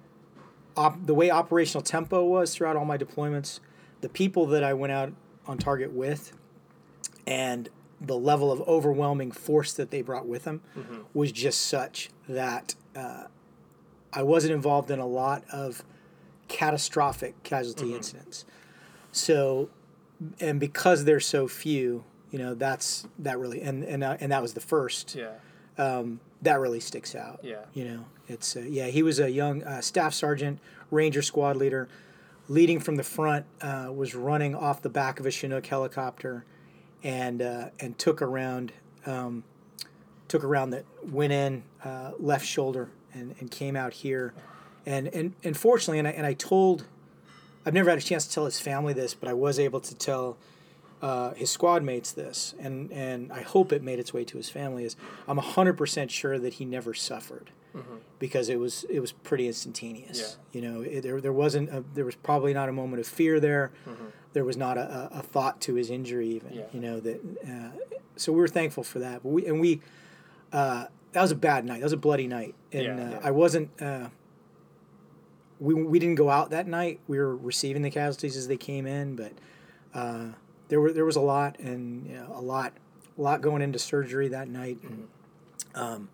op- 0.75 1.05
the 1.05 1.13
way 1.13 1.31
operational 1.31 1.81
tempo 1.81 2.23
was 2.25 2.53
throughout 2.53 2.75
all 2.75 2.85
my 2.85 2.97
deployments, 2.97 3.59
the 4.01 4.09
people 4.09 4.45
that 4.47 4.63
I 4.63 4.73
went 4.73 4.91
out 4.91 5.13
on 5.47 5.57
target 5.57 5.91
with, 5.91 6.33
and 7.25 7.69
the 8.01 8.17
level 8.17 8.51
of 8.51 8.61
overwhelming 8.67 9.31
force 9.31 9.73
that 9.73 9.89
they 9.91 10.01
brought 10.01 10.27
with 10.27 10.43
them 10.43 10.61
was 11.13 11.31
just 11.31 11.61
such 11.61 12.09
that 12.27 12.75
uh, 12.95 13.23
I 14.11 14.23
wasn't 14.23 14.53
involved 14.53 14.91
in 14.91 14.99
a 14.99 15.07
lot 15.07 15.43
of 15.51 15.83
catastrophic 16.47 17.41
casualty 17.43 17.95
incidents. 17.95 18.45
So, 19.11 19.69
and 20.39 20.59
because 20.59 21.05
there's 21.05 21.25
so 21.25 21.47
few, 21.47 22.03
you 22.31 22.39
know, 22.39 22.53
that's 22.55 23.07
that 23.19 23.37
really 23.39 23.61
and 23.61 23.83
and 23.83 24.03
uh, 24.03 24.17
and 24.19 24.31
that 24.31 24.41
was 24.41 24.53
the 24.53 24.61
first. 24.61 25.15
yeah, 25.15 25.29
Um, 25.77 26.19
that 26.41 26.59
really 26.59 26.79
sticks 26.79 27.15
out. 27.15 27.39
Yeah. 27.43 27.65
You 27.73 27.85
know, 27.85 28.05
it's 28.27 28.55
uh, 28.55 28.61
yeah. 28.61 28.87
He 28.87 29.03
was 29.03 29.19
a 29.19 29.29
young 29.31 29.63
uh, 29.63 29.81
staff 29.81 30.13
sergeant, 30.13 30.59
Ranger 30.91 31.21
squad 31.21 31.55
leader, 31.57 31.87
leading 32.47 32.79
from 32.79 32.95
the 32.95 33.03
front. 33.03 33.45
Uh, 33.61 33.89
was 33.93 34.15
running 34.15 34.55
off 34.55 34.81
the 34.81 34.89
back 34.89 35.19
of 35.19 35.25
a 35.25 35.31
Chinook 35.31 35.65
helicopter, 35.67 36.43
and 37.03 37.41
uh, 37.41 37.69
and 37.79 37.97
took 37.97 38.21
around, 38.21 38.73
um, 39.05 39.43
took 40.27 40.43
around 40.43 40.71
that 40.71 40.85
went 41.03 41.33
in 41.33 41.63
uh, 41.83 42.11
left 42.19 42.45
shoulder 42.45 42.89
and, 43.13 43.35
and 43.39 43.51
came 43.51 43.75
out 43.75 43.93
here, 43.93 44.33
and 44.85 45.07
and 45.07 45.33
and 45.43 45.55
fortunately, 45.57 45.99
and 45.99 46.07
I 46.07 46.11
and 46.11 46.25
I 46.25 46.33
told, 46.33 46.85
I've 47.65 47.73
never 47.73 47.89
had 47.89 47.99
a 47.99 48.01
chance 48.01 48.27
to 48.27 48.33
tell 48.33 48.45
his 48.45 48.59
family 48.59 48.93
this, 48.93 49.13
but 49.13 49.29
I 49.29 49.33
was 49.33 49.59
able 49.59 49.79
to 49.81 49.95
tell 49.95 50.37
uh, 51.01 51.33
his 51.33 51.49
squad 51.49 51.83
mates 51.83 52.11
this, 52.11 52.55
and 52.59 52.91
and 52.91 53.31
I 53.31 53.41
hope 53.41 53.71
it 53.73 53.83
made 53.83 53.99
its 53.99 54.13
way 54.13 54.23
to 54.25 54.37
his 54.37 54.49
family. 54.49 54.85
Is 54.85 54.95
I'm 55.27 55.37
hundred 55.37 55.77
percent 55.77 56.11
sure 56.11 56.37
that 56.39 56.55
he 56.55 56.65
never 56.65 56.93
suffered 56.93 57.51
because 58.19 58.49
it 58.49 58.59
was 58.59 58.85
it 58.89 58.99
was 58.99 59.11
pretty 59.11 59.47
instantaneous. 59.47 60.37
You 60.51 60.61
know, 60.61 60.81
it, 60.81 61.01
there 61.01 61.19
there 61.19 61.33
wasn't 61.33 61.69
a, 61.69 61.83
there 61.93 62.05
was 62.05 62.15
probably 62.15 62.53
not 62.53 62.69
a 62.69 62.71
moment 62.71 62.99
of 62.99 63.07
fear 63.07 63.39
there. 63.39 63.71
There 64.33 64.43
was 64.45 64.57
not 64.57 64.77
a, 64.79 65.09
a, 65.11 65.21
thought 65.21 65.61
to 65.61 65.75
his 65.75 65.91
injury 65.91 66.27
even. 66.29 66.53
Yeah. 66.53 66.63
You 66.73 66.79
know 66.79 66.99
that. 66.99 67.21
Uh, 67.47 67.97
so 68.15 68.31
we 68.31 68.39
were 68.39 68.47
thankful 68.47 68.83
for 68.83 68.99
that. 68.99 69.23
But 69.23 69.29
we 69.29 69.45
and 69.45 69.59
we. 69.59 69.81
Uh, 70.51 70.85
that 71.11 71.21
was 71.21 71.31
a 71.31 71.35
bad 71.35 71.65
night. 71.65 71.79
That 71.79 71.85
was 71.85 71.93
a 71.93 71.97
bloody 71.97 72.27
night, 72.27 72.55
and 72.71 72.83
Yeah. 72.83 73.17
uh, 73.17 73.27
I 73.27 73.31
wasn't. 73.31 73.69
Uh, 73.81 74.07
we, 75.59 75.73
we 75.73 75.99
didn't 75.99 76.15
go 76.15 76.29
out 76.29 76.49
that 76.51 76.67
night. 76.67 76.99
We 77.07 77.17
were 77.19 77.35
receiving 77.35 77.81
the 77.81 77.91
casualties 77.91 78.35
as 78.37 78.47
they 78.47 78.57
came 78.57 78.85
in, 78.85 79.15
but 79.15 79.31
uh, 79.93 80.25
there 80.69 80.81
were 80.81 80.91
there 80.91 81.05
was 81.05 81.15
a 81.15 81.21
lot 81.21 81.59
and 81.59 82.07
you 82.07 82.15
know, 82.15 82.31
a 82.33 82.41
lot 82.41 82.73
a 83.17 83.21
lot 83.21 83.41
going 83.41 83.61
into 83.61 83.79
surgery 83.79 84.27
that 84.29 84.47
night. 84.47 84.79
And, 84.83 85.07
um, 85.75 86.09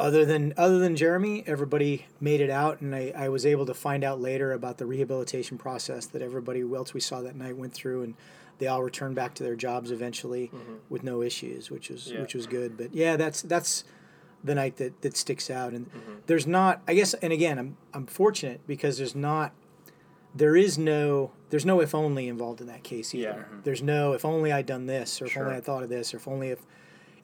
other 0.00 0.24
than 0.24 0.52
other 0.56 0.78
than 0.78 0.96
Jeremy, 0.96 1.44
everybody 1.46 2.06
made 2.20 2.40
it 2.40 2.50
out, 2.50 2.80
and 2.80 2.94
I, 2.94 3.12
I 3.14 3.28
was 3.28 3.46
able 3.46 3.66
to 3.66 3.74
find 3.74 4.02
out 4.02 4.20
later 4.20 4.52
about 4.52 4.78
the 4.78 4.86
rehabilitation 4.86 5.58
process 5.58 6.06
that 6.06 6.22
everybody 6.22 6.60
else 6.62 6.92
we 6.92 7.00
saw 7.00 7.20
that 7.22 7.36
night 7.36 7.56
went 7.56 7.72
through, 7.72 8.02
and 8.02 8.14
they 8.58 8.66
all 8.66 8.82
returned 8.82 9.14
back 9.14 9.34
to 9.34 9.42
their 9.44 9.54
jobs 9.54 9.90
eventually 9.92 10.50
with 10.88 11.04
no 11.04 11.22
issues, 11.22 11.70
which 11.70 11.88
was 11.88 12.10
Yeah. 12.10 12.20
which 12.20 12.34
was 12.34 12.46
good. 12.46 12.76
But 12.76 12.94
yeah, 12.94 13.16
that's 13.16 13.42
that's 13.42 13.84
the 14.44 14.54
night 14.54 14.76
that, 14.76 15.02
that 15.02 15.16
sticks 15.16 15.50
out, 15.50 15.72
and 15.72 15.86
mm-hmm. 15.86 16.12
there's 16.26 16.46
not 16.46 16.82
I 16.86 16.94
guess, 16.94 17.14
and 17.14 17.32
again, 17.32 17.58
I'm 17.58 17.76
I'm 17.94 18.06
fortunate 18.06 18.60
because 18.66 18.98
there's 18.98 19.14
not 19.14 19.52
there 20.34 20.56
is 20.56 20.78
no 20.78 21.32
there's 21.50 21.66
no 21.66 21.80
if 21.80 21.94
only 21.94 22.28
involved 22.28 22.60
in 22.60 22.66
that 22.68 22.82
case 22.82 23.14
either. 23.14 23.24
Yeah. 23.24 23.34
Mm-hmm. 23.34 23.60
There's 23.64 23.82
no 23.82 24.12
if 24.12 24.24
only 24.24 24.52
I'd 24.52 24.66
done 24.66 24.86
this 24.86 25.20
or 25.20 25.26
if 25.26 25.36
only 25.36 25.56
I 25.56 25.60
thought 25.60 25.82
of 25.82 25.88
this 25.88 26.14
or 26.14 26.16
if 26.18 26.28
only 26.28 26.50
if 26.50 26.64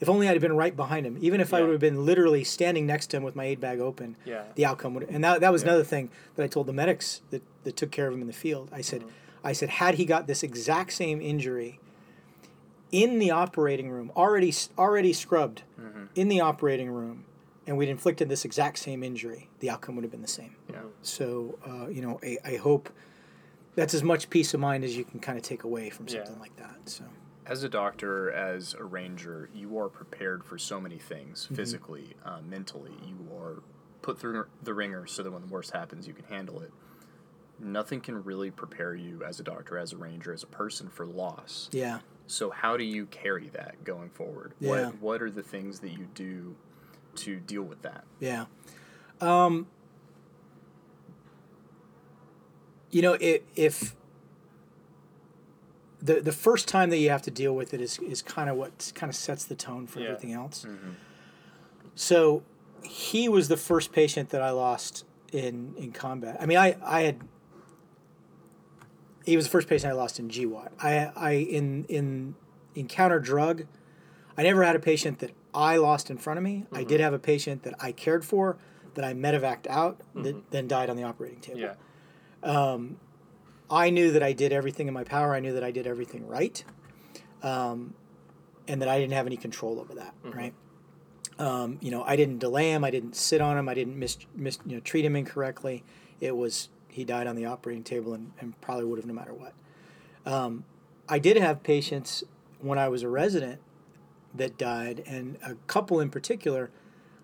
if 0.00 0.08
only 0.08 0.28
I'd 0.28 0.40
been 0.40 0.56
right 0.56 0.76
behind 0.76 1.06
him. 1.06 1.16
Even 1.20 1.40
if 1.40 1.52
I 1.52 1.60
would 1.60 1.70
have 1.70 1.80
been 1.80 2.06
literally 2.06 2.44
standing 2.44 2.86
next 2.86 3.08
to 3.08 3.16
him 3.16 3.24
with 3.24 3.34
my 3.34 3.44
aid 3.44 3.60
bag 3.60 3.80
open, 3.80 4.16
Yeah. 4.24 4.44
the 4.54 4.64
outcome 4.64 4.94
would. 4.94 5.08
And 5.08 5.24
that, 5.24 5.40
that 5.40 5.50
was 5.50 5.64
another 5.64 5.82
thing 5.82 6.10
that 6.36 6.44
I 6.44 6.46
told 6.46 6.66
the 6.66 6.72
medics 6.72 7.22
that, 7.30 7.42
that 7.64 7.76
took 7.76 7.90
care 7.90 8.06
of 8.06 8.14
him 8.14 8.20
in 8.20 8.28
the 8.28 8.32
field. 8.32 8.70
I 8.72 8.80
said, 8.80 9.00
mm-hmm. 9.00 9.10
I 9.42 9.52
said, 9.52 9.70
had 9.70 9.96
he 9.96 10.04
got 10.04 10.26
this 10.28 10.42
exact 10.44 10.92
same 10.92 11.20
injury 11.20 11.80
in 12.92 13.18
the 13.18 13.30
operating 13.30 13.90
room, 13.90 14.10
already 14.16 14.54
already 14.78 15.12
scrubbed 15.12 15.62
in 16.14 16.28
the 16.28 16.40
operating 16.40 16.90
room, 16.90 17.24
and 17.66 17.76
we'd 17.76 17.88
inflicted 17.88 18.28
this 18.28 18.44
exact 18.44 18.78
same 18.78 19.02
injury, 19.02 19.48
the 19.60 19.70
outcome 19.70 19.94
would 19.96 20.04
have 20.04 20.10
been 20.10 20.22
the 20.22 20.28
same. 20.28 20.56
Yeah. 20.70 20.80
So, 21.02 21.58
uh, 21.66 21.88
you 21.88 22.02
know, 22.02 22.18
I, 22.22 22.38
I 22.44 22.56
hope 22.56 22.88
that's 23.74 23.94
as 23.94 24.02
much 24.02 24.30
peace 24.30 24.54
of 24.54 24.60
mind 24.60 24.84
as 24.84 24.96
you 24.96 25.04
can 25.04 25.20
kind 25.20 25.36
of 25.38 25.44
take 25.44 25.64
away 25.64 25.90
from 25.90 26.06
Yeah. 26.08 26.24
something 26.24 26.40
like 26.40 26.56
that. 26.56 26.76
So, 26.86 27.04
As 27.46 27.62
a 27.62 27.68
doctor, 27.68 28.30
as 28.30 28.74
a 28.74 28.84
ranger, 28.84 29.48
you 29.54 29.78
are 29.78 29.88
prepared 29.88 30.44
for 30.44 30.58
so 30.58 30.80
many 30.80 30.98
things 30.98 31.44
Mm-hmm. 31.44 31.54
physically, 31.54 32.14
uh, 32.24 32.40
mentally. 32.48 32.92
You 33.06 33.34
are 33.36 33.62
put 34.02 34.18
through 34.18 34.46
the 34.62 34.74
ringer 34.74 35.06
so 35.06 35.22
that 35.22 35.30
when 35.30 35.42
the 35.42 35.48
worst 35.48 35.72
happens, 35.72 36.06
you 36.06 36.14
can 36.14 36.24
handle 36.24 36.60
it. 36.60 36.70
Nothing 37.60 38.00
can 38.00 38.22
really 38.22 38.50
prepare 38.50 38.94
you 38.94 39.24
as 39.24 39.40
a 39.40 39.42
doctor, 39.42 39.76
as 39.78 39.92
a 39.92 39.96
ranger, 39.96 40.32
as 40.32 40.42
a 40.42 40.46
person 40.46 40.88
for 40.88 41.04
loss. 41.06 41.68
yeah. 41.72 41.98
So 42.28 42.50
how 42.50 42.76
do 42.76 42.84
you 42.84 43.06
carry 43.06 43.48
that 43.54 43.82
going 43.84 44.10
forward? 44.10 44.52
Yeah. 44.60 44.86
What 44.86 45.00
What 45.00 45.22
are 45.22 45.30
the 45.30 45.42
things 45.42 45.80
that 45.80 45.90
you 45.90 46.06
do 46.14 46.54
to 47.16 47.36
deal 47.40 47.62
with 47.62 47.82
that? 47.82 48.04
Yeah. 48.20 48.44
Um, 49.20 49.66
you 52.90 53.02
know, 53.02 53.16
if, 53.20 53.40
if 53.56 53.96
the 56.00 56.20
the 56.20 56.32
first 56.32 56.68
time 56.68 56.90
that 56.90 56.98
you 56.98 57.10
have 57.10 57.22
to 57.22 57.30
deal 57.30 57.54
with 57.56 57.74
it 57.74 57.80
is 57.80 57.98
is 57.98 58.22
kind 58.22 58.48
of 58.48 58.56
what 58.56 58.92
kind 58.94 59.10
of 59.10 59.16
sets 59.16 59.44
the 59.44 59.54
tone 59.56 59.86
for 59.86 60.00
Yeah. 60.00 60.08
everything 60.10 60.32
else. 60.32 60.64
So 61.94 62.42
he 62.82 63.28
was 63.28 63.48
the 63.48 63.56
first 63.56 63.90
patient 63.90 64.28
that 64.30 64.42
I 64.42 64.50
lost 64.50 65.04
in 65.32 65.74
in 65.76 65.92
combat. 65.92 66.36
I 66.40 66.46
mean, 66.46 66.58
I 66.58 66.76
I 66.84 67.00
had 67.02 67.20
he 69.28 69.36
was 69.36 69.44
the 69.44 69.50
first 69.50 69.68
patient 69.68 69.92
I 69.92 69.94
lost 69.94 70.18
in 70.18 70.28
GWOT. 70.28 70.70
I 70.82 71.12
I 71.14 71.32
in 71.32 71.84
in 71.84 72.34
encounter 72.74 73.20
drug. 73.20 73.64
I 74.38 74.42
never 74.42 74.62
had 74.62 74.74
a 74.74 74.80
patient 74.80 75.18
that 75.18 75.32
I 75.52 75.76
lost 75.76 76.10
in 76.10 76.16
front 76.16 76.38
of 76.38 76.44
me. 76.44 76.64
I 76.72 76.84
did 76.84 77.00
have 77.00 77.12
a 77.12 77.18
patient 77.18 77.62
that 77.64 77.74
I 77.78 77.92
cared 77.92 78.24
for 78.24 78.56
that 78.94 79.04
I 79.04 79.12
medevaced 79.12 79.66
out 79.66 80.00
that 80.14 80.50
then 80.50 80.66
died 80.66 80.88
on 80.88 80.96
the 80.96 81.02
operating 81.02 81.40
table. 81.40 81.60
Yeah. 81.60 81.74
I 83.70 83.90
knew 83.90 84.12
that 84.12 84.22
I 84.22 84.32
did 84.32 84.52
everything 84.52 84.88
in 84.88 84.94
my 84.94 85.04
power. 85.04 85.34
I 85.34 85.40
knew 85.40 85.52
that 85.52 85.64
I 85.64 85.72
did 85.72 85.86
everything 85.86 86.26
right, 86.26 86.64
um, 87.42 87.94
and 88.66 88.80
that 88.80 88.88
I 88.88 88.98
didn't 88.98 89.12
have 89.12 89.26
any 89.26 89.36
control 89.36 89.78
over 89.78 89.94
that. 89.96 90.14
Right. 90.24 90.54
Um, 91.38 91.78
you 91.82 91.90
know, 91.90 92.02
I 92.02 92.16
didn't 92.16 92.38
delay 92.38 92.70
him. 92.70 92.82
I 92.82 92.90
didn't 92.90 93.14
sit 93.14 93.42
on 93.42 93.58
him. 93.58 93.68
I 93.68 93.74
didn't 93.74 93.98
mis, 93.98 94.16
mis 94.34 94.58
you 94.64 94.76
know 94.76 94.80
treat 94.80 95.04
him 95.04 95.16
incorrectly. 95.16 95.84
It 96.18 96.34
was 96.34 96.70
he 96.88 97.04
died 97.04 97.26
on 97.26 97.36
the 97.36 97.44
operating 97.44 97.84
table 97.84 98.14
and, 98.14 98.32
and 98.40 98.60
probably 98.60 98.84
would 98.84 98.98
have 98.98 99.06
no 99.06 99.14
matter 99.14 99.32
what. 99.34 99.52
Um, 100.26 100.64
I 101.08 101.18
did 101.18 101.36
have 101.36 101.62
patients 101.62 102.24
when 102.60 102.78
I 102.78 102.88
was 102.88 103.02
a 103.02 103.08
resident 103.08 103.60
that 104.34 104.58
died, 104.58 105.02
and 105.06 105.38
a 105.42 105.54
couple 105.66 106.00
in 106.00 106.10
particular 106.10 106.70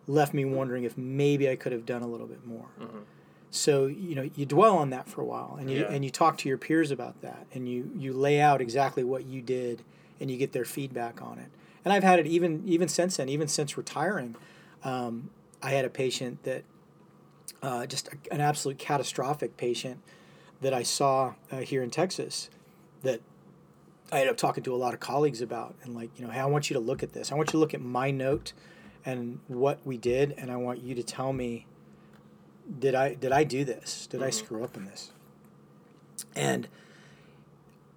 left 0.07 0.32
me 0.35 0.45
wondering 0.45 0.85
if 0.85 0.97
maybe 0.97 1.49
I 1.51 1.57
could 1.57 1.73
have 1.73 1.85
done 1.85 2.03
a 2.03 2.07
little 2.07 2.27
bit 2.27 2.47
more. 2.47 2.66
So 3.51 3.86
you 3.86 4.15
know 4.16 4.28
you 4.35 4.47
dwell 4.47 4.77
on 4.78 4.91
that 4.91 5.09
for 5.09 5.20
a 5.20 5.24
while, 5.24 5.57
and 5.61 5.70
you 5.70 5.81
Yeah. 5.82 5.93
and 5.93 6.05
you 6.05 6.11
talk 6.11 6.39
to 6.39 6.49
your 6.49 6.59
peers 6.59 6.91
about 6.91 7.20
that, 7.23 7.47
and 7.53 7.69
you 7.69 7.91
you 7.97 8.12
lay 8.12 8.41
out 8.41 8.61
exactly 8.61 9.05
what 9.05 9.27
you 9.27 9.41
did, 9.43 9.82
and 10.19 10.31
you 10.31 10.36
get 10.36 10.53
their 10.53 10.65
feedback 10.65 11.23
on 11.23 11.39
it. 11.39 11.51
And 11.85 11.93
I've 11.93 12.03
had 12.03 12.19
it 12.19 12.27
even 12.27 12.62
even 12.66 12.89
since 12.89 13.16
then, 13.19 13.28
even 13.28 13.47
since 13.49 13.77
retiring. 13.77 14.35
Um, 14.82 15.31
I 15.62 15.70
had 15.70 15.85
a 15.85 15.91
patient 15.91 16.43
that 16.43 16.65
uh, 17.65 17.86
just 17.86 18.09
a, 18.09 18.16
an 18.31 18.43
absolute 18.43 18.78
catastrophic 18.78 19.57
patient 19.57 19.99
that 20.61 20.74
I 20.74 20.82
saw 20.82 21.35
uh, 21.51 21.59
here 21.59 21.82
in 21.82 21.91
Texas 21.91 22.51
that 23.03 23.20
I 24.12 24.20
ended 24.20 24.31
up 24.31 24.36
talking 24.36 24.62
to 24.65 24.74
a 24.74 24.77
lot 24.77 24.93
of 24.93 25.01
colleagues 25.01 25.41
about 25.41 25.74
and 25.82 25.95
like 25.95 26.11
you 26.16 26.27
know 26.27 26.31
hey 26.31 26.41
I 26.41 26.47
want 26.47 26.69
you 26.69 26.74
to 26.74 26.81
look 26.81 27.03
at 27.03 27.15
this. 27.15 27.32
I 27.32 27.35
want 27.36 27.49
you 27.49 27.53
to 27.53 27.59
look 27.59 27.73
at 27.73 27.81
my 27.81 28.11
note 28.11 28.53
and 29.07 29.41
what 29.49 29.81
we 29.85 29.97
did 29.97 30.35
and 30.36 30.51
I 30.51 30.57
want 30.57 30.82
you 30.82 30.95
to 30.95 31.03
tell 31.03 31.32
me 31.32 31.66
did 32.78 32.95
I 32.95 33.15
did 33.15 33.32
I 33.32 33.45
do 33.45 33.65
this? 33.65 34.07
Did 34.07 34.23
I 34.23 34.28
screw 34.28 34.62
up 34.62 34.77
in 34.77 34.85
this? 34.85 35.12
And 36.36 36.69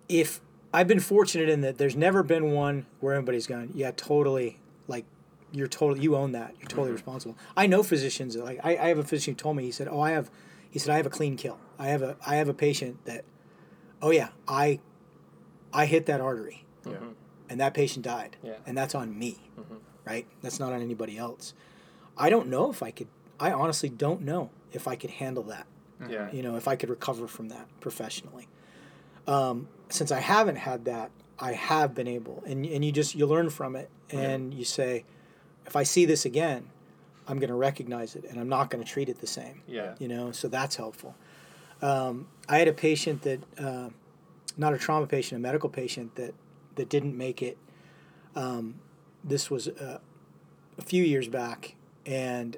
if 0.08 0.40
I've 0.74 0.88
been 0.88 1.02
fortunate 1.02 1.50
in 1.50 1.60
that 1.62 1.78
there's 1.78 1.96
never 1.96 2.24
been 2.24 2.52
one 2.52 2.86
where 3.02 3.16
everybody's 3.16 3.48
gone 3.48 3.72
yeah 3.74 3.92
totally 3.96 4.60
like 4.88 5.04
you're 5.52 5.68
totally 5.68 6.02
you 6.02 6.16
own 6.16 6.34
that. 6.34 6.54
You're 6.60 6.68
totally 6.68 6.88
mm-hmm. 6.88 6.96
responsible. 6.96 7.38
I 7.56 7.68
know 7.68 7.84
physicians 7.84 8.36
like 8.36 8.60
I, 8.64 8.78
I 8.78 8.88
have 8.88 8.98
a 8.98 9.04
physician 9.04 9.34
who 9.34 9.38
told 9.38 9.56
me 9.56 9.64
he 9.64 9.72
said 9.72 9.88
oh 9.90 10.00
I 10.02 10.12
have 10.12 10.30
he 10.70 10.80
said 10.80 10.94
I 10.94 10.98
have 10.98 11.06
a 11.06 11.12
clean 11.12 11.38
kill. 11.38 11.60
I 11.80 11.88
have 11.88 12.02
a 12.02 12.18
I 12.26 12.36
have 12.36 12.50
a 12.50 12.54
patient 12.54 13.04
that 13.06 13.24
oh 14.02 14.12
yeah 14.12 14.30
I 14.48 14.80
I 15.74 15.86
hit 15.86 16.06
that 16.08 16.22
artery 16.22 16.66
Yeah. 16.86 16.94
Mm-hmm. 16.94 17.10
and 17.50 17.60
that 17.60 17.74
patient 17.74 18.06
died 18.06 18.38
Yeah. 18.44 18.56
and 18.66 18.78
that's 18.78 18.96
on 18.96 19.18
me 19.18 19.38
mm-hmm. 19.60 19.76
right? 20.06 20.28
That's 20.42 20.60
not 20.60 20.74
on 20.74 20.82
anybody 20.82 21.18
else. 21.18 21.54
I 22.18 22.30
don't 22.30 22.48
know 22.48 22.70
if 22.70 22.84
I 22.84 22.92
could 22.92 23.08
I 23.40 23.52
honestly 23.52 23.90
don't 23.90 24.22
know 24.22 24.50
if 24.74 24.88
I 24.88 24.96
could 24.96 25.12
handle 25.12 25.44
that 25.44 25.68
Yeah. 26.10 26.32
you 26.32 26.44
know 26.44 26.56
if 26.58 26.68
I 26.68 26.76
could 26.76 26.90
recover 26.90 27.28
from 27.28 27.50
that 27.50 27.68
professionally. 27.80 28.48
Um, 29.26 29.68
since 29.90 30.12
I 30.12 30.20
haven't 30.20 30.56
had 30.56 30.86
that 30.86 31.12
I 31.40 31.54
have 31.54 31.94
been 31.94 32.08
able 32.08 32.44
and, 32.46 32.66
and 32.66 32.84
you 32.84 32.92
just 32.92 33.16
you 33.16 33.26
learn 33.26 33.50
from 33.50 33.76
it 33.76 33.90
and 34.10 34.54
you 34.54 34.64
say 34.66 35.04
if 35.68 35.76
I 35.76 35.84
see 35.84 36.06
this 36.06 36.26
again 36.26 36.70
I'm 37.28 37.40
going 37.40 37.50
to 37.50 37.56
recognize 37.56 38.16
it 38.16 38.24
and 38.30 38.40
I'm 38.40 38.48
not 38.48 38.70
going 38.70 38.84
to 38.84 38.90
treat 38.90 39.10
it 39.10 39.20
the 39.20 39.28
same. 39.28 39.62
Yeah. 39.68 39.96
you 40.00 40.08
know 40.08 40.32
so 40.32 40.48
that's 40.48 40.76
helpful. 40.78 41.16
Um, 41.82 42.28
I 42.50 42.58
had 42.58 42.68
a 42.68 42.74
patient 42.74 43.22
that 43.24 43.42
uh, 43.60 43.90
not 44.58 44.74
a 44.74 44.78
trauma 44.78 45.06
patient 45.08 45.40
a 45.40 45.42
medical 45.42 45.70
patient 45.70 46.16
that 46.16 46.34
that 46.76 46.90
didn't 46.90 47.18
make 47.18 47.42
it. 47.42 47.58
Um, 48.36 48.76
this 49.24 49.50
was 49.50 49.68
uh, 49.68 50.00
a 50.78 50.82
few 50.82 51.04
years 51.04 51.28
back 51.28 51.76
and 52.06 52.58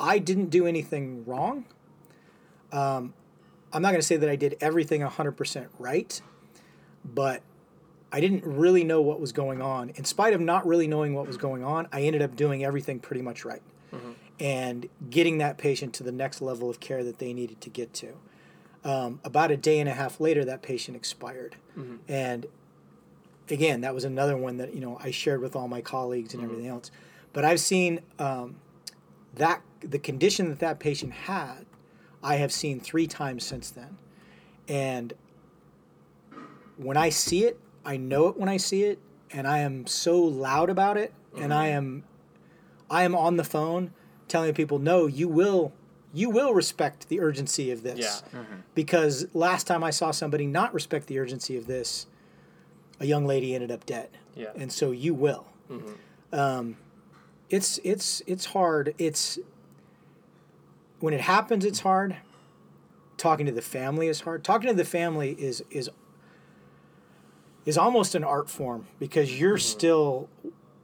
I 0.00 0.18
didn't 0.18 0.50
do 0.50 0.66
anything 0.66 1.24
wrong. 1.24 1.66
Um, 2.70 3.14
I'm 3.72 3.82
not 3.82 3.90
going 3.90 4.00
to 4.00 4.06
say 4.06 4.16
that 4.16 4.28
I 4.30 4.36
did 4.36 4.56
everything 4.60 5.02
100% 5.02 5.66
right 5.78 6.20
but 7.04 7.42
I 8.10 8.20
didn't 8.20 8.44
really 8.44 8.84
know 8.84 9.00
what 9.02 9.20
was 9.20 9.32
going 9.32 9.60
on. 9.60 9.90
In 9.90 10.04
spite 10.04 10.32
of 10.32 10.40
not 10.40 10.66
really 10.66 10.88
knowing 10.88 11.14
what 11.14 11.26
was 11.26 11.36
going 11.36 11.62
on, 11.62 11.88
I 11.92 12.02
ended 12.02 12.22
up 12.22 12.36
doing 12.36 12.64
everything 12.64 13.00
pretty 13.00 13.22
much 13.22 13.44
right 13.44 13.62
and 14.40 14.88
getting 15.10 15.38
that 15.38 15.58
patient 15.58 15.92
to 15.94 16.02
the 16.02 16.12
next 16.12 16.40
level 16.40 16.70
of 16.70 16.80
care 16.80 17.02
that 17.04 17.18
they 17.18 17.32
needed 17.32 17.60
to 17.60 17.70
get 17.70 17.92
to. 17.94 18.14
Um, 18.84 19.20
about 19.24 19.50
a 19.50 19.56
day 19.56 19.80
and 19.80 19.88
a 19.88 19.92
half 19.92 20.20
later, 20.20 20.44
that 20.44 20.62
patient 20.62 20.96
expired. 20.96 21.56
And 22.08 22.46
again, 23.50 23.80
that 23.82 23.94
was 23.94 24.04
another 24.04 24.36
one 24.36 24.56
that 24.58 24.74
you 24.74 24.80
know 24.80 24.98
I 25.02 25.10
shared 25.10 25.40
with 25.40 25.56
all 25.56 25.68
my 25.68 25.80
colleagues 25.80 26.32
and 26.34 26.42
everything 26.42 26.66
else. 26.68 26.90
But 27.32 27.44
I've 27.44 27.60
seen 27.60 28.00
um, 28.18 28.56
that 29.34 29.62
the 29.80 29.98
condition 29.98 30.48
that 30.48 30.60
that 30.60 30.78
patient 30.78 31.12
had, 31.12 31.66
I 32.22 32.36
have 32.36 32.52
seen 32.52 32.80
three 32.80 33.06
times 33.06 33.44
since 33.44 33.70
then, 33.70 33.98
and 34.68 35.12
when 36.76 36.96
I 36.96 37.10
see 37.10 37.44
it, 37.44 37.58
I 37.88 37.96
know 37.96 38.28
it 38.28 38.36
when 38.36 38.50
I 38.50 38.58
see 38.58 38.82
it, 38.84 38.98
and 39.30 39.46
I 39.48 39.58
am 39.60 39.86
so 39.86 40.20
loud 40.20 40.68
about 40.68 40.98
it, 40.98 41.14
and 41.34 41.54
I 41.54 41.68
am, 41.68 42.04
I 42.90 43.04
am 43.04 43.14
on 43.14 43.38
the 43.38 43.44
phone 43.44 43.92
telling 44.28 44.52
people, 44.52 44.78
no, 44.78 45.06
you 45.06 45.26
will, 45.26 45.72
you 46.12 46.28
will 46.28 46.52
respect 46.52 47.08
the 47.08 47.18
urgency 47.20 47.70
of 47.70 47.82
this, 47.82 48.22
Yeah. 48.32 48.40
because 48.74 49.26
last 49.32 49.66
time 49.66 49.82
I 49.82 49.88
saw 49.90 50.10
somebody 50.10 50.46
not 50.46 50.74
respect 50.74 51.06
the 51.06 51.18
urgency 51.18 51.56
of 51.56 51.66
this, 51.66 52.06
a 53.00 53.06
young 53.06 53.24
lady 53.26 53.54
ended 53.54 53.70
up 53.70 53.86
dead, 53.86 54.10
Yeah. 54.36 54.52
and 54.54 54.70
so 54.70 54.90
you 54.90 55.14
will. 55.14 55.46
Mm. 55.70 55.94
Um, 56.30 56.76
it's 57.48 57.78
it's 57.84 58.22
it's 58.26 58.44
hard. 58.46 58.94
It's 58.98 59.38
when 61.00 61.14
it 61.14 61.22
happens, 61.22 61.64
it's 61.64 61.80
hard. 61.80 62.16
Talking 63.16 63.46
to 63.46 63.52
the 63.52 63.62
family 63.62 64.08
is 64.08 64.20
hard. 64.20 64.44
Talking 64.44 64.68
to 64.68 64.74
the 64.74 64.84
family 64.84 65.32
is 65.38 65.62
is 65.70 65.88
is 67.68 67.76
almost 67.76 68.14
an 68.14 68.24
art 68.24 68.48
form 68.48 68.86
because 68.98 69.38
you're 69.38 69.58
still 69.58 70.28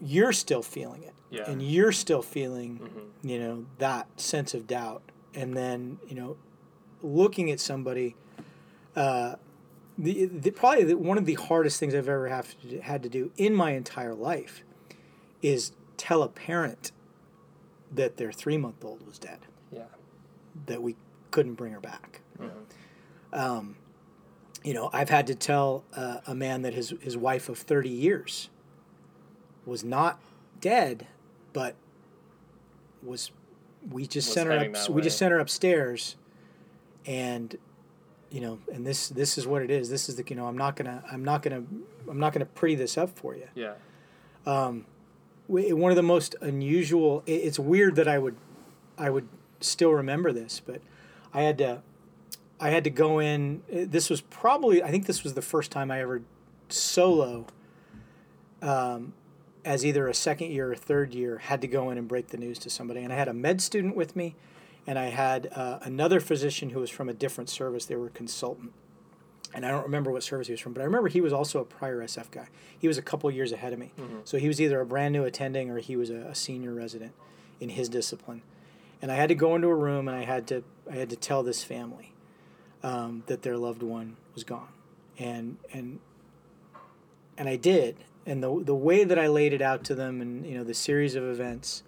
you're 0.03 0.33
still 0.35 0.63
feeling 0.63 1.03
it 1.03 1.15
Yeah. 1.31 1.51
and 1.51 1.63
you're 1.63 1.93
still 1.93 2.21
feeling 2.23 2.71
you 3.23 3.39
know 3.39 3.65
that 3.79 4.07
sense 4.21 4.53
of 4.53 4.67
doubt 4.67 5.03
and 5.35 5.57
then 5.57 5.99
you 6.09 6.15
know 6.15 6.37
looking 7.03 7.51
at 7.51 7.59
somebody 7.61 8.17
uh, 8.97 9.37
the, 9.97 10.27
the 10.27 10.51
probably 10.51 10.85
the, 10.85 10.97
one 10.97 11.17
of 11.19 11.25
the 11.25 11.35
hardest 11.35 11.81
things 11.81 11.95
I've 11.95 12.09
ever 12.09 12.29
have 12.29 12.55
to, 12.69 12.81
had 12.81 13.03
to 13.05 13.09
do 13.09 13.31
in 13.37 13.55
my 13.55 13.71
entire 13.73 14.15
life 14.15 14.63
is 15.41 15.73
tell 15.97 16.23
a 16.23 16.29
parent 16.29 16.93
that 17.93 18.17
their 18.19 18.33
three 18.33 18.59
month 18.59 18.85
old 18.85 19.07
was 19.07 19.19
dead 19.19 19.39
Yeah. 19.73 19.85
that 20.67 20.83
we 20.83 20.97
couldn't 21.31 21.55
bring 21.55 21.73
her 21.73 21.81
back. 21.81 22.21
Um, 23.33 23.77
you 24.65 24.75
know, 24.75 24.91
I've 24.93 25.11
had 25.11 25.27
to 25.29 25.35
tell 25.35 25.85
uh, 25.95 26.19
a 26.27 26.35
man 26.35 26.63
that 26.63 26.75
his 26.75 26.95
his 27.01 27.17
wife 27.17 27.49
of 27.49 27.59
thirty 27.59 27.91
years 27.91 28.49
was 29.67 29.85
not 29.85 30.21
dead, 30.61 31.07
but 31.53 31.77
was 33.03 33.31
we 33.91 34.07
just 34.07 34.29
Was 34.29 34.35
sent 34.35 34.47
her 34.49 34.53
up. 34.59 34.89
We 34.91 35.03
just 35.03 35.19
sent 35.19 35.33
her 35.33 35.39
upstairs, 35.39 36.17
and 37.07 37.57
you 38.31 38.41
know, 38.41 38.59
and 38.73 38.87
this 38.87 39.09
this 39.09 39.37
is 39.39 39.47
what 39.47 39.63
it 39.63 39.71
is. 39.71 39.91
This 39.91 40.09
is 40.09 40.17
the 40.17 40.25
you 40.29 40.35
know, 40.37 40.47
I'm 40.47 40.57
not 40.59 40.77
gonna 40.77 41.05
I'm 41.13 41.25
not 41.25 41.43
gonna 41.43 41.63
I'm 42.09 42.19
not 42.19 42.33
gonna 42.33 42.47
pretty 42.47 42.75
this 42.75 42.97
up 42.99 43.11
for 43.19 43.35
you 43.37 43.49
Yeah. 43.55 43.75
w- 45.49 45.77
one 45.77 45.91
of 45.93 45.97
the 45.97 46.03
most 46.03 46.35
unusual 46.41 47.23
it- 47.27 47.33
it's 47.33 47.59
weird 47.59 47.97
that 47.97 48.07
i 48.09 48.19
would 48.19 48.37
i 48.99 49.09
would 49.11 49.27
still 49.61 49.91
remember 49.93 50.33
this 50.33 50.61
but 50.61 50.81
i 51.33 51.41
had 51.43 51.57
to 51.59 51.83
i 52.61 52.71
had 52.71 52.85
to 52.85 52.91
go 52.91 53.19
in 53.19 53.63
eh, 53.71 53.85
this 53.89 54.09
was 54.11 54.21
probably 54.21 54.83
i 54.83 54.91
think 54.91 55.07
this 55.07 55.23
was 55.23 55.35
the 55.35 55.43
first 55.43 55.71
time 55.71 55.91
i 55.91 56.01
ever 56.01 56.23
solo 56.69 57.47
um, 58.63 59.13
as 59.65 59.85
either 59.85 60.09
a 60.09 60.15
second 60.15 60.51
year 60.51 60.73
or 60.73 60.75
third 60.75 61.15
year 61.15 61.39
had 61.39 61.61
to 61.61 61.67
go 61.67 61.91
in 61.91 61.99
and 61.99 62.09
break 62.09 62.29
the 62.29 62.37
news 62.37 62.59
to 62.61 62.71
somebody. 62.71 63.01
And 63.01 63.13
i 63.13 63.17
had 63.17 63.29
a 63.29 63.35
med 63.35 63.61
student 63.61 63.97
with 63.97 64.17
me 64.17 64.35
and 64.87 64.99
i 64.99 65.07
had 65.07 65.51
uh, 65.55 65.79
another 65.83 66.21
physician 66.21 66.71
who 66.71 66.81
was 66.81 66.91
from 66.91 67.09
a 67.09 67.15
different 67.15 67.51
service. 67.51 67.85
They 67.87 67.97
were 67.97 68.07
a 68.07 68.11
consultant. 68.11 68.73
And 69.55 69.65
I 69.65 69.71
don't 69.71 69.85
remember 69.85 70.11
what 70.11 70.25
service 70.25 70.49
he 70.49 70.53
was 70.53 70.61
from, 70.61 70.73
but 70.73 70.81
I 70.81 70.85
remember 70.85 71.09
he 71.09 71.21
was 71.21 71.33
also 71.33 71.61
a 71.61 71.65
prior 71.65 72.01
SF 72.03 72.33
guy. 72.33 72.49
He 72.77 72.89
was 72.89 72.99
a 72.99 73.03
couple 73.03 73.31
years 73.31 73.53
ahead 73.53 73.73
of 73.73 73.79
me, 73.79 73.93
so 74.25 74.37
he 74.37 74.49
was 74.49 74.61
either 74.61 74.81
a 74.81 74.87
brand 74.87 75.13
new 75.13 75.23
attending 75.25 75.71
or 75.71 75.79
he 75.79 75.95
was 75.95 76.11
a, 76.11 76.17
a 76.17 76.35
senior 76.35 76.75
resident 76.75 77.13
in 77.61 77.69
his 77.69 77.89
discipline. 77.89 78.43
And 79.01 79.13
I 79.13 79.15
had 79.15 79.29
to 79.29 79.35
go 79.37 79.55
into 79.55 79.69
a 79.69 79.75
room 79.75 80.09
and 80.09 80.17
I 80.17 80.25
had 80.25 80.47
to 80.49 80.65
I 80.91 80.97
had 80.97 81.09
to 81.11 81.17
tell 81.17 81.43
this 81.45 81.63
family 81.63 82.14
um, 82.85 83.25
that 83.27 83.43
their 83.43 83.57
loved 83.57 83.83
one 83.83 84.17
was 84.35 84.45
gone, 84.45 84.69
and 85.19 85.57
and 85.73 85.99
and 87.37 87.49
I 87.49 87.57
did. 87.57 87.97
And 88.27 88.43
the 88.43 88.63
the 88.63 88.75
way 88.75 89.03
that 89.05 89.19
I 89.19 89.27
laid 89.27 89.53
it 89.53 89.61
out 89.61 89.83
to 89.85 89.95
them, 89.95 90.21
and 90.21 90.47
you 90.47 90.57
know 90.57 90.65
the 90.65 90.75
series 90.75 91.15
of 91.17 91.25
events, 91.25 91.83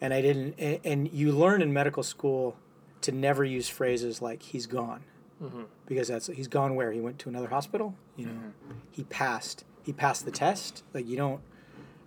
and 0.00 0.12
I 0.12 0.20
didn't. 0.20 0.54
And, 0.58 0.80
and 0.84 1.12
you 1.12 1.32
learn 1.32 1.62
in 1.62 1.72
medical 1.72 2.02
school 2.02 2.56
to 3.00 3.12
never 3.12 3.44
use 3.44 3.68
phrases 3.68 4.20
like 4.20 4.42
"he's 4.42 4.66
gone." 4.66 5.04
because 5.86 6.08
that's 6.08 6.28
he's 6.28 6.48
gone 6.48 6.74
where? 6.74 6.92
He 6.92 7.00
went 7.00 7.18
to 7.20 7.28
another 7.28 7.48
hospital 7.48 7.94
you 8.16 8.24
know? 8.26 8.32
He 8.90 9.04
passed. 9.04 9.64
He 9.82 9.92
passed 9.92 10.24
the 10.24 10.30
test. 10.30 10.82
Like 10.94 11.06
you 11.06 11.16
don't 11.16 11.40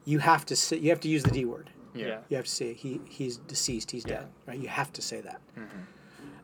you 0.03 0.19
have 0.19 0.45
to 0.47 0.55
say 0.55 0.77
you 0.77 0.89
have 0.89 0.99
to 1.01 1.07
use 1.07 1.23
the 1.23 1.31
d 1.31 1.45
word. 1.45 1.69
Yeah. 1.93 2.19
you 2.29 2.35
have 2.37 2.45
to 2.45 2.51
say 2.51 2.73
he 2.73 3.01
he's 3.07 3.37
deceased. 3.37 3.91
He's 3.91 4.03
dead 4.03 4.27
right? 4.47 4.59
You 4.59 4.67
have 4.67 4.91
to 4.93 5.01
say 5.01 5.21
that. 5.21 5.41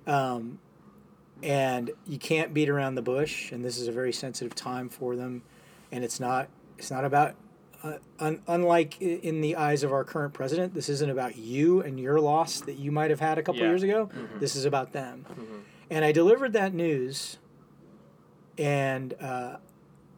Um, 0.08 0.60
and 1.46 1.92
you 2.08 2.18
can't 2.18 2.54
beat 2.54 2.70
around 2.70 2.96
the 2.96 3.02
bush 3.02 3.52
and 3.52 3.64
this 3.64 3.78
is 3.78 3.88
a 3.88 3.92
very 3.92 4.12
sensitive 4.12 4.56
time 4.56 4.90
for 4.90 5.16
them 5.16 5.44
and 5.92 6.04
it's 6.04 6.20
not 6.20 6.50
it's 6.78 6.90
not 6.92 7.06
about 7.06 7.36
uh, 7.84 7.98
un, 8.20 8.42
unlike 8.48 9.00
in 9.00 9.42
the 9.42 9.56
eyes 9.56 9.84
of 9.84 9.92
our 9.94 10.04
current 10.04 10.34
president, 10.34 10.74
this 10.74 10.90
isn't 10.90 11.10
about 11.12 11.38
you 11.38 11.82
and 11.82 12.00
your 12.00 12.20
loss 12.20 12.62
that 12.62 12.80
you 12.80 12.92
might 12.92 13.12
have 13.12 13.20
had 13.20 13.38
a 13.38 13.44
couple 13.44 13.62
Yeah. 13.62 13.68
years 13.68 13.84
ago. 13.84 14.10
This 14.40 14.56
is 14.56 14.66
about 14.66 14.92
them. 14.92 15.24
And 15.92 16.04
I 16.04 16.12
delivered 16.12 16.54
that 16.54 16.74
news, 16.74 17.38
and 18.58 19.14
uh, 19.22 19.58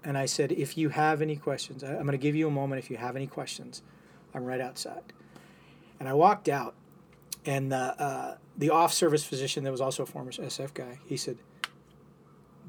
and 0.03 0.17
I 0.17 0.27
said, 0.27 0.53
if 0.53 0.77
you 0.77 0.89
have 0.89 1.21
any 1.21 1.35
questions, 1.35 1.83
I, 1.83 1.89
I'm 1.89 2.03
going 2.03 2.11
to 2.11 2.17
give 2.17 2.35
you 2.35 2.47
a 2.47 2.51
moment. 2.51 2.79
If 2.79 2.89
you 2.89 2.95
have 2.97 3.17
any 3.17 3.27
questions, 3.27 3.81
I'm 4.33 4.45
right 4.45 4.61
outside. 4.61 5.03
And 5.99 6.07
I 6.07 6.13
walked 6.13 6.47
out, 6.47 6.73
and 7.45 7.69
the 7.69 8.01
uh, 8.01 8.37
the 8.57 8.69
off 8.69 8.93
service 8.93 9.23
physician 9.23 9.63
that 9.63 9.71
was 9.71 9.81
also 9.81 10.03
a 10.03 10.05
former 10.05 10.31
SF 10.31 10.73
guy, 10.73 10.99
he 11.05 11.15
said, 11.17 11.38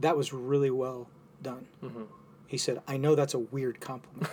that 0.00 0.16
was 0.16 0.32
really 0.32 0.70
well 0.70 1.08
done. 1.42 1.66
He 2.46 2.56
said, 2.58 2.80
I 2.86 2.96
know 2.96 3.14
that's 3.14 3.34
a 3.34 3.38
weird 3.38 3.80
compliment. 3.80 4.30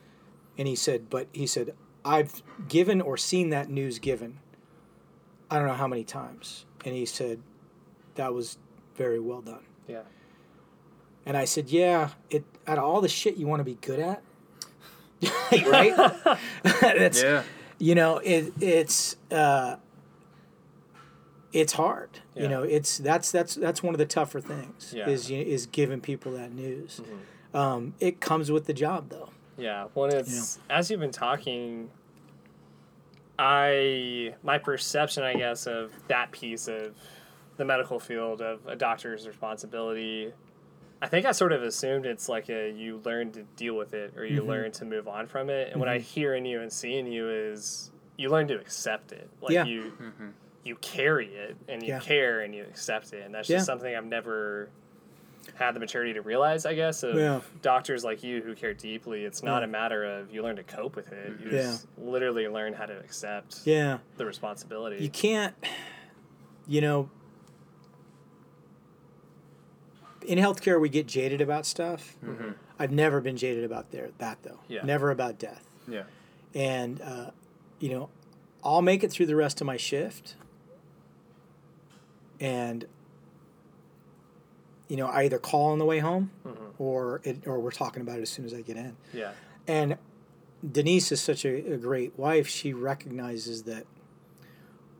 and 0.58 0.68
he 0.68 0.74
said, 0.76 1.08
but 1.10 1.28
he 1.32 1.46
said, 1.46 1.74
I've 2.04 2.42
given 2.68 3.00
or 3.00 3.16
seen 3.16 3.50
that 3.50 3.68
news 3.68 3.98
given, 3.98 4.38
I 5.50 5.58
don't 5.58 5.66
know 5.66 5.74
how 5.74 5.88
many 5.88 6.04
times. 6.04 6.66
And 6.84 6.94
he 6.94 7.06
said, 7.06 7.40
that 8.14 8.32
was 8.34 8.58
very 8.96 9.18
well 9.20 9.40
done. 9.40 9.64
Yeah. 9.86 10.02
And 11.26 11.36
I 11.36 11.44
said, 11.44 11.68
yeah, 11.68 12.10
it 12.30 12.44
out 12.66 12.78
of 12.78 12.84
all 12.84 13.00
the 13.00 13.08
shit 13.08 13.36
you 13.36 13.46
want 13.46 13.60
to 13.60 13.64
be 13.64 13.74
good 13.80 13.98
at, 14.00 14.22
right? 15.66 16.38
That's, 16.62 17.22
Yeah. 17.22 17.42
you 17.78 17.94
know 17.94 18.18
it, 18.18 18.52
it's 18.60 19.16
uh, 19.30 19.76
it's 21.52 21.72
hard 21.72 22.10
you 22.34 22.46
know 22.48 22.62
it's 22.62 22.98
that's 22.98 23.32
that's 23.32 23.54
that's 23.54 23.82
one 23.82 23.94
of 23.94 23.98
the 23.98 24.06
tougher 24.06 24.40
things 24.40 24.92
Yeah. 24.94 25.08
is 25.08 25.30
you- 25.30 25.42
is 25.42 25.66
giving 25.66 26.00
people 26.00 26.32
that 26.32 26.52
news 26.52 27.00
mm-hmm. 27.02 27.56
um, 27.56 27.94
it 28.00 28.20
comes 28.20 28.50
with 28.50 28.66
the 28.66 28.74
job 28.74 29.08
though 29.08 29.30
Yeah, 29.56 29.86
when 29.94 30.12
it's 30.12 30.58
as 30.70 30.90
you've 30.90 31.00
been 31.00 31.10
talking, 31.10 31.90
I 33.38 34.34
my 34.42 34.58
perception, 34.58 35.22
I 35.22 35.34
guess, 35.34 35.66
of 35.66 35.92
that 36.08 36.32
piece 36.32 36.68
of 36.68 36.94
the 37.56 37.64
medical 37.64 37.98
field 37.98 38.40
of 38.40 38.66
a 38.66 38.76
doctor's 38.76 39.26
responsibility. 39.26 40.32
I 41.00 41.06
think 41.08 41.26
I 41.26 41.32
sort 41.32 41.52
of 41.52 41.62
assumed 41.62 42.06
it's 42.06 42.28
like 42.28 42.48
a 42.50 42.70
you 42.70 43.00
learn 43.04 43.30
to 43.32 43.42
deal 43.56 43.76
with 43.76 43.94
it 43.94 44.14
or 44.16 44.24
you 44.24 44.40
mm-hmm. 44.40 44.48
learn 44.48 44.72
to 44.72 44.84
move 44.84 45.06
on 45.08 45.26
from 45.26 45.48
it. 45.50 45.70
And 45.70 45.80
what 45.80 45.88
I 45.88 45.98
mm-hmm. 45.98 46.04
hear 46.04 46.34
in 46.34 46.44
you 46.44 46.60
and 46.60 46.72
see 46.72 46.98
in 46.98 47.06
you 47.06 47.28
is 47.28 47.90
you 48.16 48.28
learn 48.30 48.48
to 48.48 48.54
accept 48.58 49.12
it. 49.12 49.30
Like 49.40 49.52
Yeah. 49.52 49.64
you 49.64 49.92
you 50.68 50.76
carry 50.76 51.26
it 51.28 51.56
and 51.68 51.82
you 51.82 51.88
Yeah. 51.88 52.00
care 52.00 52.40
and 52.40 52.54
you 52.54 52.62
accept 52.62 53.12
it. 53.12 53.24
And 53.24 53.34
that's 53.34 53.48
Yeah. 53.48 53.56
just 53.56 53.66
something 53.66 53.94
I've 53.94 54.04
never 54.04 54.68
had 55.54 55.74
the 55.74 55.80
maturity 55.80 56.12
to 56.12 56.20
realize, 56.20 56.66
I 56.66 56.74
guess, 56.74 57.02
of 57.02 57.16
Yeah. 57.16 57.40
doctors 57.62 58.04
like 58.04 58.22
you 58.22 58.42
who 58.42 58.54
care 58.54 58.74
deeply. 58.74 59.24
It's 59.24 59.42
not 59.42 59.60
Yeah. 59.60 59.64
a 59.64 59.68
matter 59.68 60.04
of 60.04 60.30
you 60.32 60.42
learn 60.42 60.56
to 60.56 60.62
cope 60.62 60.94
with 60.94 61.10
it. 61.10 61.32
You 61.40 61.46
Yeah. 61.50 61.62
just 61.62 61.86
literally 61.96 62.46
learn 62.46 62.74
how 62.74 62.84
to 62.86 62.96
accept 62.98 63.62
yeah 63.64 63.98
the 64.18 64.26
responsibility. 64.26 65.02
you 65.02 65.08
can't 65.10 65.54
you 66.66 66.80
know 66.82 67.08
in 70.26 70.38
healthcare 70.38 70.78
we 70.80 70.88
get 70.90 71.06
jaded 71.06 71.40
about 71.40 71.64
stuff 71.64 72.16
i've 72.78 72.92
never 72.92 73.20
been 73.22 73.36
jaded 73.38 73.64
about 73.64 73.90
there 73.90 74.10
that 74.18 74.36
though 74.42 74.58
Yeah. 74.68 74.82
never 74.84 75.10
about 75.10 75.38
death 75.38 75.66
Yeah. 75.88 76.02
and 76.54 77.00
uh, 77.00 77.30
you 77.78 77.88
know 77.90 78.10
i'll 78.62 78.82
make 78.82 79.02
it 79.02 79.10
through 79.10 79.26
the 79.26 79.36
rest 79.36 79.60
of 79.62 79.66
my 79.66 79.76
shift 79.78 80.34
and 82.40 82.86
you 84.88 84.96
know 84.96 85.06
i 85.06 85.24
either 85.24 85.38
call 85.38 85.72
on 85.72 85.78
the 85.78 85.84
way 85.84 85.98
home 85.98 86.30
mm-hmm. 86.46 86.64
or 86.78 87.20
it, 87.24 87.46
or 87.46 87.58
we're 87.60 87.70
talking 87.70 88.00
about 88.02 88.18
it 88.18 88.22
as 88.22 88.30
soon 88.30 88.44
as 88.44 88.54
i 88.54 88.60
get 88.60 88.76
in 88.76 88.96
yeah. 89.12 89.32
and 89.66 89.96
denise 90.72 91.12
is 91.12 91.20
such 91.20 91.44
a, 91.44 91.72
a 91.74 91.76
great 91.76 92.18
wife 92.18 92.48
she 92.48 92.72
recognizes 92.72 93.64
that 93.64 93.84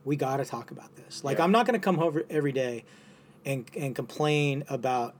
we 0.04 0.16
got 0.16 0.38
to 0.38 0.44
talk 0.44 0.70
about 0.70 0.94
this 0.96 1.24
like 1.24 1.38
Yeah. 1.38 1.44
i'm 1.44 1.52
not 1.52 1.66
going 1.66 1.78
to 1.78 1.84
come 1.84 1.98
over 1.98 2.24
every 2.30 2.52
day 2.52 2.84
and, 3.44 3.64
and 3.76 3.94
complain 3.94 4.64
about 4.68 5.14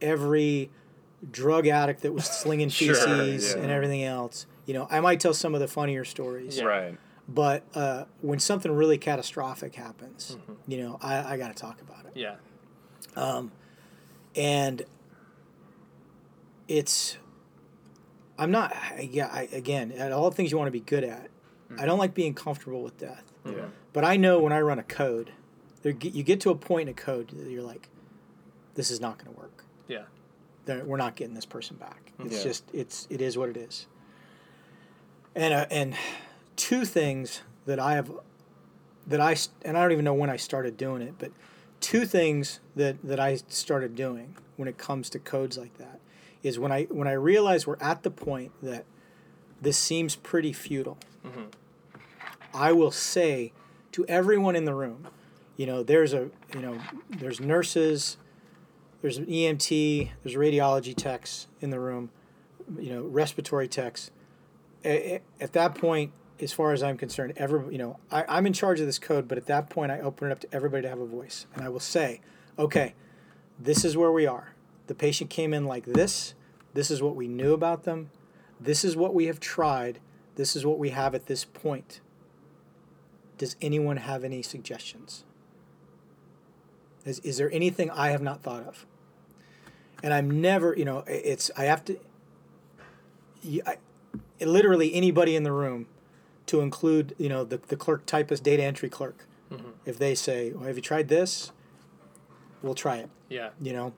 every 0.00 0.70
drug 1.30 1.66
addict 1.66 2.02
that 2.02 2.12
was 2.12 2.24
slinging 2.24 2.68
Sure, 2.70 2.94
feces 2.94 3.54
yeah. 3.54 3.62
and 3.62 3.70
everything 3.70 4.04
else 4.04 4.46
you 4.66 4.74
know 4.74 4.86
i 4.90 5.00
might 5.00 5.20
tell 5.20 5.34
some 5.34 5.54
of 5.54 5.60
the 5.60 5.68
funnier 5.68 6.04
stories 6.04 6.58
Yeah. 6.58 6.64
Right. 6.64 6.98
But 7.28 7.64
uh, 7.74 8.04
when 8.20 8.38
something 8.38 8.70
really 8.72 8.98
catastrophic 8.98 9.74
happens, 9.74 10.36
Mm-hmm. 10.40 10.52
you 10.70 10.78
know, 10.78 10.98
I, 11.02 11.34
I 11.34 11.36
got 11.36 11.48
to 11.48 11.54
talk 11.60 11.80
about 11.80 12.04
it. 12.06 12.12
Yeah. 12.14 12.36
Um, 13.16 13.50
and 14.34 14.82
it's, 16.68 17.16
I'm 18.38 18.50
not, 18.50 18.76
yeah, 19.00 19.28
I, 19.32 19.48
again, 19.52 19.92
at 19.92 20.12
all 20.12 20.28
the 20.30 20.36
things 20.36 20.50
you 20.50 20.58
want 20.58 20.68
to 20.68 20.72
be 20.72 20.80
good 20.80 21.04
at, 21.04 21.30
I 21.78 21.84
don't 21.86 21.98
like 21.98 22.14
being 22.14 22.34
comfortable 22.34 22.82
with 22.82 22.96
death. 22.98 23.24
Yeah. 23.44 23.66
But 23.92 24.04
I 24.04 24.16
know 24.16 24.38
when 24.38 24.52
I 24.52 24.60
run 24.60 24.78
a 24.78 24.82
code, 24.84 25.32
there, 25.82 25.92
you 26.00 26.22
get 26.22 26.40
to 26.42 26.50
a 26.50 26.54
point 26.54 26.88
in 26.88 26.92
a 26.92 26.96
code 26.96 27.28
that 27.30 27.50
you're 27.50 27.62
like, 27.62 27.88
this 28.74 28.90
is 28.90 29.00
not 29.00 29.18
going 29.18 29.34
to 29.34 29.40
work. 29.40 29.64
Yeah. 29.88 30.02
We're 30.84 30.96
not 30.96 31.16
getting 31.16 31.34
this 31.34 31.46
person 31.46 31.76
back. 31.76 32.12
It's 32.20 32.36
Yeah. 32.36 32.42
just, 32.44 32.64
it's, 32.72 33.06
it 33.10 33.20
is 33.20 33.36
what 33.38 33.48
it 33.48 33.56
is. 33.56 33.86
And, 35.34 35.52
uh, 35.54 35.66
and 35.70 35.94
two 36.56 36.84
things 36.84 37.42
that 37.66 37.78
I 37.78 37.94
have, 37.94 38.10
that 39.06 39.20
I, 39.20 39.36
and 39.62 39.76
I 39.76 39.82
don't 39.82 39.92
even 39.92 40.04
know 40.04 40.14
when 40.14 40.30
I 40.30 40.36
started 40.36 40.76
doing 40.76 41.02
it, 41.02 41.14
but 41.18 41.30
two 41.80 42.06
things 42.06 42.60
that, 42.74 43.02
that 43.02 43.20
I 43.20 43.36
started 43.48 43.94
doing 43.94 44.36
when 44.56 44.68
it 44.68 44.78
comes 44.78 45.10
to 45.10 45.18
codes 45.18 45.58
like 45.58 45.76
that 45.78 46.00
is 46.42 46.58
when 46.58 46.72
I, 46.72 46.84
when 46.84 47.08
I 47.08 47.12
realize 47.12 47.66
we're 47.66 47.76
at 47.80 48.02
the 48.02 48.10
point 48.10 48.52
that 48.62 48.84
this 49.60 49.76
seems 49.76 50.16
pretty 50.16 50.52
futile, 50.52 50.98
mm-hmm. 51.24 51.44
I 52.54 52.72
will 52.72 52.90
say 52.90 53.52
to 53.92 54.06
everyone 54.06 54.56
in 54.56 54.64
the 54.64 54.74
room, 54.74 55.08
you 55.56 55.66
know, 55.66 55.82
there's 55.82 56.12
a, 56.12 56.30
you 56.54 56.60
know, 56.60 56.78
there's 57.10 57.40
nurses, 57.40 58.16
there's 59.02 59.18
an 59.18 59.26
EMT, 59.26 60.10
there's 60.22 60.36
radiology 60.36 60.94
techs 60.94 61.46
in 61.60 61.70
the 61.70 61.80
room, 61.80 62.10
you 62.78 62.90
know, 62.90 63.02
respiratory 63.02 63.68
techs. 63.68 64.10
At 64.84 65.52
that 65.52 65.74
point, 65.74 66.12
as 66.40 66.52
far 66.52 66.72
as 66.72 66.82
I'm 66.82 66.96
concerned, 66.96 67.32
every, 67.36 67.72
you 67.72 67.78
know, 67.78 67.98
I, 68.10 68.24
I'm 68.28 68.46
in 68.46 68.52
charge 68.52 68.80
of 68.80 68.86
this 68.86 68.98
code, 68.98 69.26
but 69.28 69.38
at 69.38 69.46
that 69.46 69.70
point, 69.70 69.90
I 69.90 70.00
open 70.00 70.28
it 70.28 70.32
up 70.32 70.40
to 70.40 70.48
everybody 70.52 70.82
to 70.82 70.88
have 70.88 71.00
a 71.00 71.06
voice, 71.06 71.46
and 71.54 71.64
I 71.64 71.68
will 71.68 71.80
say, 71.80 72.20
okay, 72.58 72.94
this 73.58 73.84
is 73.84 73.96
where 73.96 74.12
we 74.12 74.26
are. 74.26 74.54
The 74.86 74.94
patient 74.94 75.30
came 75.30 75.54
in 75.54 75.64
like 75.64 75.86
this. 75.86 76.34
This 76.74 76.90
is 76.90 77.02
what 77.02 77.16
we 77.16 77.26
knew 77.26 77.54
about 77.54 77.84
them. 77.84 78.10
This 78.60 78.84
is 78.84 78.96
what 78.96 79.14
we 79.14 79.26
have 79.26 79.40
tried. 79.40 79.98
This 80.36 80.54
is 80.54 80.66
what 80.66 80.78
we 80.78 80.90
have 80.90 81.14
at 81.14 81.26
this 81.26 81.44
point. 81.44 82.00
Does 83.38 83.56
anyone 83.60 83.96
have 83.98 84.24
any 84.24 84.42
suggestions? 84.42 85.24
Is, 87.04 87.18
is 87.20 87.38
there 87.38 87.50
anything 87.52 87.90
I 87.90 88.10
have 88.10 88.22
not 88.22 88.42
thought 88.42 88.64
of? 88.64 88.86
And 90.02 90.12
I'm 90.12 90.40
never, 90.40 90.74
you 90.76 90.84
know, 90.84 91.04
it's, 91.06 91.50
I 91.56 91.64
have 91.64 91.84
to, 91.86 91.98
I, 93.66 93.76
literally 94.40 94.94
anybody 94.94 95.36
in 95.36 95.42
the 95.42 95.52
room 95.52 95.86
to 96.46 96.60
include, 96.60 97.14
you 97.18 97.28
know, 97.28 97.44
the, 97.44 97.58
the 97.58 97.76
clerk 97.76 98.06
typist, 98.06 98.42
data 98.44 98.62
entry 98.62 98.88
clerk. 98.88 99.26
If 99.84 99.98
they 99.98 100.14
say, 100.16 100.52
well, 100.52 100.64
have 100.66 100.76
you 100.76 100.82
tried 100.82 101.08
this? 101.08 101.52
We'll 102.62 102.74
try 102.74 102.96
it 102.96 103.10
Yeah. 103.28 103.50
you 103.60 103.72
know 103.72 103.92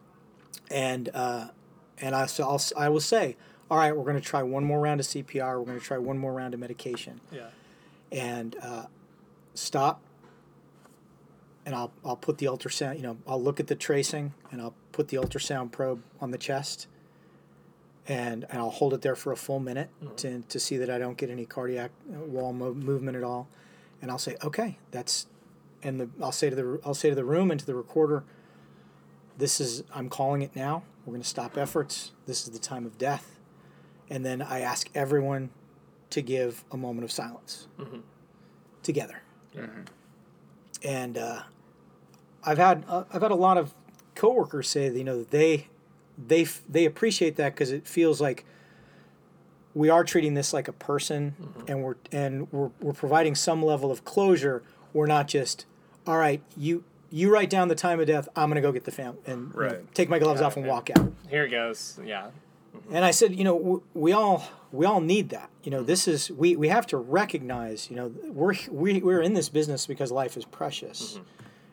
and 0.70 1.08
uh, 1.14 1.46
and 1.98 2.14
I 2.14 2.26
so 2.26 2.44
I'll, 2.46 2.60
I 2.76 2.90
will 2.90 3.00
say 3.00 3.36
all 3.70 3.78
right 3.78 3.96
we're 3.96 4.02
going 4.04 4.16
to 4.16 4.20
try 4.20 4.42
one 4.42 4.64
more 4.64 4.78
round 4.80 5.00
of 5.00 5.06
CPR 5.06 5.58
we're 5.58 5.64
going 5.64 5.78
to 5.78 5.84
try 5.84 5.96
one 5.96 6.18
more 6.18 6.34
round 6.34 6.52
of 6.52 6.60
medication 6.60 7.20
Yeah. 7.32 7.46
and 8.12 8.56
uh, 8.60 8.86
stop 9.54 10.02
and 11.64 11.74
I'll, 11.74 11.92
I'll 12.04 12.16
put 12.16 12.36
the 12.38 12.46
ultrasound 12.46 12.96
you 12.96 13.02
know 13.02 13.16
I'll 13.26 13.42
look 13.42 13.58
at 13.60 13.68
the 13.68 13.74
tracing 13.76 14.34
and 14.50 14.60
I'll 14.60 14.74
put 14.92 15.08
the 15.08 15.16
ultrasound 15.16 15.70
probe 15.72 16.02
on 16.20 16.30
the 16.30 16.38
chest 16.38 16.88
and, 18.08 18.44
and 18.50 18.58
I'll 18.58 18.70
hold 18.70 18.94
it 18.94 19.02
there 19.02 19.14
for 19.14 19.32
a 19.32 19.36
full 19.36 19.60
minute 19.60 19.90
to, 20.16 20.40
to 20.40 20.58
see 20.58 20.76
that 20.78 20.88
I 20.90 20.98
don't 20.98 21.16
get 21.16 21.30
any 21.30 21.44
cardiac 21.44 21.90
uh, 22.10 22.18
wall 22.20 22.52
mo- 22.52 22.74
movement 22.74 23.16
at 23.16 23.22
all 23.22 23.48
and 24.02 24.10
I'll 24.10 24.18
say 24.18 24.36
okay 24.42 24.78
that's 24.90 25.26
and 25.82 26.00
the 26.00 26.08
I'll 26.20 26.32
say 26.32 26.50
to 26.50 26.56
the 26.56 26.80
I'll 26.84 26.94
say 26.94 27.10
to 27.10 27.14
the 27.14 27.24
room 27.24 27.50
and 27.50 27.60
to 27.60 27.66
the 27.66 27.74
recorder 27.74 28.24
this 29.36 29.60
is 29.60 29.84
I'm 29.94 30.08
calling 30.08 30.42
it 30.42 30.56
now. 30.56 30.82
We're 31.06 31.12
going 31.12 31.22
to 31.22 31.28
stop 31.28 31.56
efforts. 31.56 32.10
This 32.26 32.42
is 32.42 32.50
the 32.50 32.58
time 32.58 32.84
of 32.84 32.98
death. 32.98 33.38
And 34.10 34.26
then 34.26 34.42
I 34.42 34.60
ask 34.60 34.90
everyone 34.94 35.50
to 36.10 36.20
give 36.20 36.64
a 36.72 36.76
moment 36.76 37.04
of 37.04 37.12
silence 37.12 37.68
together. 38.82 39.22
And 40.82 41.16
uh, 41.16 41.42
I've 42.44 42.58
had 42.58 42.84
uh, 42.88 43.04
I've 43.12 43.22
had 43.22 43.30
a 43.30 43.36
lot 43.36 43.58
of 43.58 43.74
coworkers 44.16 44.68
say 44.68 44.88
that 44.88 44.98
you 44.98 45.04
know 45.04 45.18
that 45.18 45.30
they 45.30 45.68
they 46.26 46.42
f- 46.42 46.62
they 46.68 46.84
appreciate 46.84 47.36
that 47.36 47.54
because 47.54 47.70
it 47.70 47.86
feels 47.86 48.20
like 48.20 48.44
we 49.74 49.88
are 49.88 50.02
treating 50.02 50.34
this 50.34 50.52
like 50.52 50.66
a 50.66 50.72
person 50.72 51.34
mm-hmm. 51.40 51.70
and 51.70 51.82
we're 51.82 51.96
and 52.10 52.52
we're, 52.52 52.70
we're 52.80 52.92
providing 52.92 53.34
some 53.34 53.62
level 53.62 53.90
of 53.90 54.04
closure 54.04 54.62
we're 54.92 55.06
not 55.06 55.28
just 55.28 55.66
all 56.06 56.18
right 56.18 56.42
you 56.56 56.82
you 57.10 57.32
write 57.32 57.48
down 57.48 57.68
the 57.68 57.74
time 57.74 58.00
of 58.00 58.06
death 58.06 58.28
i'm 58.34 58.48
going 58.48 58.56
to 58.56 58.60
go 58.60 58.72
get 58.72 58.84
the 58.84 58.90
fam 58.90 59.16
and 59.26 59.52
you 59.54 59.60
know, 59.60 59.80
take 59.94 60.08
my 60.08 60.18
gloves 60.18 60.40
off 60.40 60.56
and 60.56 60.66
walk 60.66 60.90
out 60.90 61.12
Here 61.28 61.44
it 61.44 61.50
goes. 61.50 61.98
Yeah. 62.04 62.30
Mm-hmm. 62.76 62.96
And 62.96 63.04
I 63.04 63.10
said, 63.10 63.34
you 63.34 63.44
know, 63.44 63.58
w- 63.58 63.82
we 63.94 64.12
all 64.12 64.44
we 64.72 64.84
all 64.84 65.00
need 65.00 65.30
that. 65.30 65.50
You 65.62 65.70
know, 65.70 65.78
mm-hmm. 65.78 65.86
this 65.86 66.08
is 66.08 66.30
we 66.30 66.56
we 66.56 66.68
have 66.68 66.86
to 66.88 66.96
recognize. 66.96 67.90
You 67.90 67.96
know, 67.96 68.12
we're 68.26 68.54
we 68.70 69.00
we're 69.00 69.22
in 69.22 69.34
this 69.34 69.48
business 69.48 69.86
because 69.86 70.12
life 70.12 70.36
is 70.36 70.44
precious, 70.44 71.18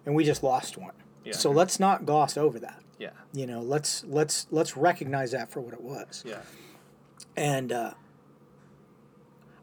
and 0.05 0.15
we 0.15 0.23
just 0.23 0.43
lost 0.43 0.77
one. 0.77 0.93
Yeah. 1.23 1.33
So 1.33 1.51
let's 1.51 1.79
not 1.79 2.05
gloss 2.05 2.37
over 2.37 2.59
that. 2.59 2.81
Yeah. 2.97 3.09
You 3.33 3.45
know, 3.47 3.61
let's 3.61 4.03
let's 4.05 4.47
let's 4.51 4.77
recognize 4.77 5.31
that 5.31 5.51
for 5.51 5.59
what 5.61 5.73
it 5.73 5.81
was. 5.81 6.23
Yeah. 6.25 6.41
And 7.35 7.71
uh, 7.71 7.93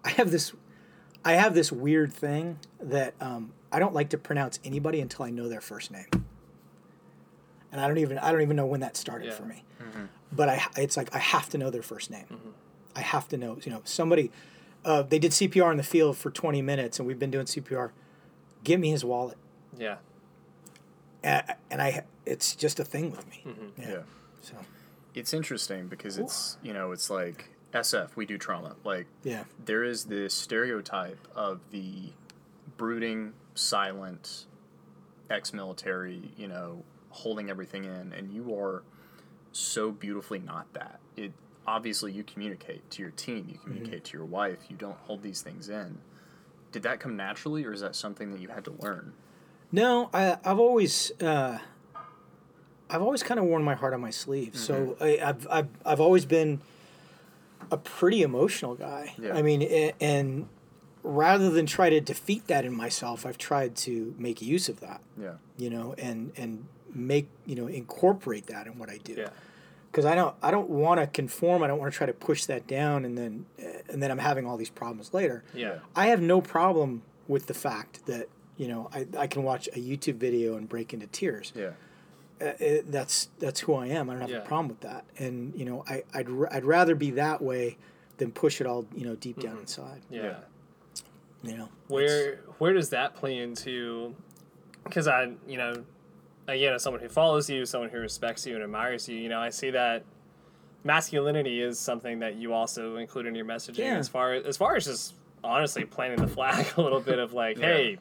I 0.04 0.10
have 0.10 0.30
this, 0.30 0.52
I 1.24 1.32
have 1.34 1.54
this 1.54 1.70
weird 1.72 2.12
thing 2.12 2.58
that 2.80 3.14
um, 3.20 3.52
I 3.70 3.78
don't 3.78 3.94
like 3.94 4.10
to 4.10 4.18
pronounce 4.18 4.58
anybody 4.64 5.00
until 5.00 5.24
I 5.24 5.30
know 5.30 5.48
their 5.48 5.60
first 5.60 5.90
name. 5.90 6.06
And 7.70 7.80
I 7.80 7.88
don't 7.88 7.98
even 7.98 8.18
I 8.18 8.32
don't 8.32 8.42
even 8.42 8.56
know 8.56 8.66
when 8.66 8.80
that 8.80 8.96
started 8.96 9.26
Yeah. 9.26 9.32
for 9.34 9.44
me. 9.44 9.62
But 10.30 10.48
I 10.48 10.62
it's 10.76 10.96
like 10.96 11.14
I 11.14 11.18
have 11.18 11.48
to 11.50 11.58
know 11.58 11.70
their 11.70 11.82
first 11.82 12.10
name. 12.10 12.26
I 12.94 13.00
have 13.00 13.28
to 13.28 13.36
know. 13.38 13.58
You 13.62 13.72
know, 13.72 13.80
somebody. 13.84 14.30
Uh, 14.84 15.00
they 15.02 15.18
did 15.20 15.30
CPR 15.30 15.70
in 15.70 15.76
the 15.76 15.82
field 15.84 16.16
for 16.16 16.28
20 16.30 16.60
minutes, 16.60 16.98
and 16.98 17.06
we've 17.06 17.18
been 17.18 17.30
doing 17.30 17.46
CPR. 17.46 17.92
Give 18.64 18.80
me 18.80 18.90
his 18.90 19.04
wallet, 19.04 19.38
Yeah. 19.78 19.96
And, 21.22 21.44
and 21.70 21.82
I. 21.82 22.04
It's 22.24 22.54
just 22.54 22.78
a 22.78 22.84
thing 22.84 23.10
with 23.10 23.28
me. 23.28 23.42
Mm-hmm. 23.46 23.80
Yeah. 23.80 23.90
Yeah. 23.90 23.98
So 24.42 24.54
It's 25.14 25.34
interesting 25.34 25.88
because 25.88 26.18
it's 26.18 26.56
you 26.62 26.72
know 26.72 26.92
it's 26.92 27.10
like 27.10 27.50
SF 27.72 28.16
we 28.16 28.26
do 28.26 28.38
trauma 28.38 28.76
like 28.84 29.06
yeah. 29.24 29.44
there 29.64 29.82
is 29.82 30.04
this 30.04 30.34
stereotype 30.34 31.26
of 31.34 31.60
the 31.70 32.12
brooding, 32.76 33.32
silent, 33.54 34.46
ex-military, 35.30 36.32
you 36.36 36.48
know, 36.48 36.82
holding 37.10 37.50
everything 37.50 37.84
in, 37.84 38.12
and 38.12 38.32
you 38.32 38.54
are 38.58 38.82
so 39.52 39.90
beautifully 39.90 40.38
not 40.38 40.72
that. 40.72 41.00
It 41.16 41.32
obviously 41.66 42.12
you 42.12 42.24
communicate 42.24 42.88
to 42.90 43.02
your 43.02 43.12
team, 43.12 43.46
you 43.48 43.54
mm-hmm. 43.54 43.64
communicate 43.64 44.04
to 44.04 44.16
your 44.16 44.26
wife, 44.26 44.58
you 44.68 44.76
don't 44.76 44.96
hold 44.98 45.22
these 45.22 45.42
things 45.42 45.68
in. 45.68 45.98
Did 46.72 46.82
that 46.84 47.00
come 47.00 47.16
naturally, 47.16 47.64
or 47.64 47.72
is 47.72 47.80
that 47.82 47.94
something 47.94 48.32
that 48.32 48.40
you 48.40 48.48
had 48.48 48.64
to 48.64 48.72
learn? 48.80 49.12
No, 49.72 50.10
I, 50.12 50.36
I've 50.44 50.58
always, 50.58 51.10
uh, 51.20 51.58
I've 52.90 53.02
always 53.02 53.22
kind 53.22 53.40
of 53.40 53.46
worn 53.46 53.62
my 53.62 53.74
heart 53.74 53.94
on 53.94 54.00
my 54.00 54.10
sleeve. 54.10 54.54
So 54.56 54.96
I, 55.00 55.18
I've, 55.22 55.46
I've, 55.50 55.68
I've 55.84 56.00
always 56.00 56.26
been 56.26 56.60
a 57.70 57.78
pretty 57.78 58.22
emotional 58.22 58.74
guy. 58.74 59.14
Yeah. 59.18 59.34
I 59.34 59.40
mean, 59.42 59.62
a- 59.62 59.94
and 60.00 60.46
rather 61.02 61.48
than 61.50 61.64
try 61.66 61.88
to 61.90 62.00
defeat 62.00 62.46
that 62.48 62.64
in 62.66 62.74
myself, 62.74 63.24
I've 63.24 63.38
tried 63.38 63.74
to 63.76 64.14
make 64.18 64.42
use 64.42 64.68
of 64.68 64.80
that. 64.80 65.00
Yeah. 65.18 65.32
You 65.56 65.70
know, 65.70 65.94
and 65.96 66.32
and 66.36 66.66
make 66.94 67.28
you 67.46 67.54
know 67.54 67.66
incorporate 67.68 68.48
that 68.48 68.66
in 68.66 68.78
what 68.78 68.90
I 68.90 68.98
do. 68.98 69.14
Yeah. 69.14 69.30
Because 69.90 70.04
I 70.06 70.14
don't, 70.14 70.34
I 70.42 70.50
don't 70.50 70.70
want 70.70 71.00
to 71.00 71.06
conform. 71.06 71.62
I 71.62 71.66
don't 71.66 71.78
want 71.78 71.92
to 71.92 71.96
try 71.96 72.06
to 72.06 72.14
push 72.14 72.46
that 72.46 72.66
down, 72.66 73.04
and 73.04 73.16
then, 73.18 73.44
and 73.90 74.02
then 74.02 74.10
I'm 74.10 74.18
having 74.18 74.46
all 74.46 74.56
these 74.56 74.70
problems 74.70 75.12
later. 75.12 75.44
Yeah. 75.54 75.80
I 75.94 76.06
have 76.06 76.20
no 76.22 76.40
problem 76.40 77.02
with 77.28 77.46
the 77.46 77.52
fact 77.52 78.06
that 78.06 78.28
you 78.56 78.68
know 78.68 78.88
I, 78.92 79.06
I 79.18 79.26
can 79.26 79.42
watch 79.42 79.68
a 79.68 79.78
YouTube 79.78 80.16
video 80.16 80.56
and 80.56 80.68
break 80.68 80.92
into 80.94 81.06
tears. 81.08 81.52
Yeah. 81.54 81.70
Uh, 82.40 82.52
it, 82.58 82.90
that's 82.90 83.28
that's 83.38 83.60
who 83.60 83.74
I 83.74 83.86
am. 83.88 84.10
I 84.10 84.14
don't 84.14 84.22
have 84.22 84.30
Yeah. 84.30 84.38
a 84.38 84.40
problem 84.44 84.68
with 84.68 84.80
that. 84.80 85.04
And 85.18 85.54
you 85.54 85.64
know 85.64 85.84
I 85.88 86.02
I'd, 86.14 86.28
r- 86.28 86.52
I'd 86.52 86.64
rather 86.64 86.94
be 86.94 87.10
that 87.12 87.40
way 87.42 87.76
than 88.18 88.30
push 88.32 88.60
it 88.60 88.66
all 88.66 88.84
you 88.94 89.04
know 89.06 89.14
deep 89.16 89.40
down 89.40 89.58
inside. 89.58 90.02
Yeah. 90.10 90.22
Yeah. 90.22 90.36
You 91.44 91.56
know 91.56 91.68
Where 91.88 92.36
where 92.58 92.72
does 92.72 92.90
that 92.90 93.14
play 93.14 93.38
into? 93.38 94.14
Because 94.84 95.06
I, 95.08 95.32
you 95.46 95.56
know, 95.56 95.84
again, 96.48 96.72
as 96.74 96.82
someone 96.82 97.00
who 97.02 97.08
follows 97.08 97.48
you, 97.48 97.64
someone 97.66 97.88
who 97.90 97.98
respects 97.98 98.44
you 98.46 98.54
and 98.54 98.62
admires 98.64 99.08
you, 99.08 99.16
you 99.16 99.28
know, 99.28 99.38
I 99.40 99.50
see 99.50 99.70
that 99.70 100.04
masculinity 100.84 101.60
is 101.62 101.78
something 101.78 102.18
that 102.20 102.34
you 102.36 102.52
also 102.52 102.96
include 102.96 103.26
in 103.26 103.34
your 103.34 103.44
messaging. 103.44 103.78
Yeah. 103.78 103.96
As 103.96 104.08
far 104.08 104.32
as 104.34 104.56
far 104.56 104.76
as 104.76 104.84
just 104.86 105.14
honestly 105.44 105.84
planting 105.84 106.20
the 106.20 106.28
flag 106.32 106.66
a 106.76 106.82
little 106.82 107.00
bit 107.00 107.18
of 107.18 107.32
like, 107.32 107.58
hey, 107.58 107.98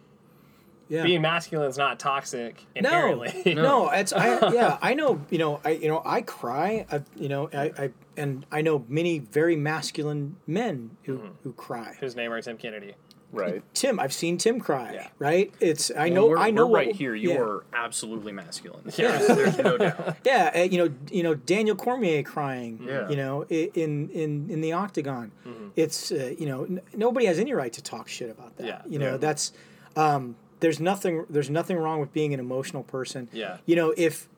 yeah. 0.91 1.03
being 1.03 1.21
masculine 1.21 1.69
is 1.69 1.77
not 1.77 1.99
toxic 1.99 2.63
no, 2.75 2.79
inherently. 2.89 3.55
no, 3.55 3.89
it's 3.89 4.13
I 4.13 4.51
yeah 4.53 4.77
I 4.81 4.93
know 4.93 5.21
you 5.29 5.37
know 5.39 5.59
I 5.65 5.71
you 5.71 5.87
know 5.87 6.01
I 6.05 6.21
cry 6.21 6.85
I 6.91 7.01
you 7.15 7.29
know 7.29 7.49
I, 7.53 7.71
I 7.83 7.91
and 8.17 8.45
I 8.51 8.61
know 8.61 8.85
many 8.87 9.19
very 9.19 9.55
masculine 9.55 10.35
men 10.45 10.97
who 11.03 11.17
Mm-hmm. 11.17 11.27
who 11.43 11.53
cry. 11.53 11.95
Whose 11.99 12.15
name 12.15 12.31
are 12.31 12.41
Tim 12.41 12.57
Kennedy? 12.57 12.93
Right. 13.33 13.63
Tim, 13.73 13.97
I've 13.97 14.11
seen 14.11 14.37
Tim 14.37 14.59
cry. 14.59 14.91
Yeah. 14.93 15.07
Right? 15.17 15.53
It's 15.61 15.89
I 15.89 16.07
Well, 16.07 16.13
know 16.15 16.25
we're, 16.27 16.37
I 16.37 16.51
know 16.51 16.67
we're 16.67 16.79
right 16.79 16.93
here. 16.93 17.15
You 17.15 17.29
yeah. 17.31 17.39
are 17.39 17.63
absolutely 17.73 18.33
masculine. 18.33 18.81
Yeah. 18.97 19.17
There's, 19.19 19.27
there's 19.37 19.57
no 19.57 19.77
doubt. 19.77 20.17
Yeah, 20.25 20.51
uh, 20.53 20.59
you 20.63 20.77
know, 20.83 20.93
you 21.09 21.23
know 21.23 21.33
Daniel 21.35 21.77
Cormier 21.77 22.23
crying. 22.23 22.83
Yeah. 22.85 23.07
You 23.09 23.15
know, 23.15 23.43
in 23.49 24.09
in 24.09 24.49
in 24.49 24.59
the 24.59 24.73
octagon, 24.73 25.31
Mm-hmm. 25.47 25.67
it's 25.77 26.11
uh, 26.11 26.33
you 26.37 26.45
know 26.45 26.65
n- 26.65 26.81
nobody 26.93 27.25
has 27.27 27.39
any 27.39 27.53
right 27.53 27.71
to 27.71 27.81
talk 27.81 28.09
shit 28.09 28.29
about 28.29 28.57
that. 28.57 28.67
Yeah. 28.67 28.81
You 28.85 28.99
know 28.99 29.11
Yeah. 29.11 29.17
that's 29.17 29.53
um, 29.95 30.35
there's 30.61 30.79
nothing 30.79 31.25
there's 31.29 31.49
nothing 31.49 31.77
wrong 31.77 31.99
with 31.99 32.13
being 32.13 32.33
an 32.33 32.39
emotional 32.39 32.83
person. 32.83 33.27
Yeah. 33.33 33.57
You 33.65 33.75
know 33.75 33.93
if 33.97 34.29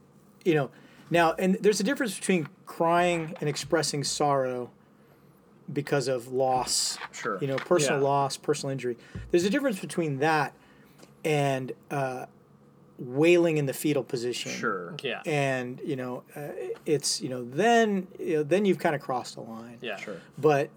you 0.43 0.55
know 0.55 0.71
now 1.11 1.33
and 1.33 1.55
there's 1.61 1.79
a 1.79 1.83
difference 1.83 2.17
between 2.17 2.47
crying 2.65 3.35
and 3.39 3.47
expressing 3.47 4.03
sorrow 4.03 4.71
because 5.71 6.07
of 6.07 6.33
loss. 6.33 6.97
Sure. 7.11 7.37
You 7.39 7.47
know, 7.47 7.55
personal 7.57 7.99
Yeah. 8.01 8.07
loss, 8.07 8.35
personal 8.37 8.71
injury. 8.71 8.97
There's 9.31 9.45
a 9.45 9.49
difference 9.49 9.79
between 9.79 10.17
that 10.19 10.53
and 11.23 11.71
uh, 11.89 12.25
wailing 12.99 13.57
in 13.57 13.65
the 13.65 13.73
fetal 13.73 14.03
position 14.03 14.51
Sure. 14.51 14.95
Yeah. 15.01 15.21
and 15.25 15.79
you 15.85 15.95
know 15.95 16.23
uh, 16.35 16.49
it's 16.85 17.21
you 17.21 17.29
know 17.29 17.43
then 17.43 18.07
you 18.19 18.35
know, 18.37 18.43
then 18.43 18.65
you've 18.65 18.77
kind 18.79 18.93
of 18.95 19.01
crossed 19.01 19.35
the 19.35 19.41
line 19.41 19.77
Yeah. 19.81 19.95
Sure. 19.97 20.17
but 20.37 20.69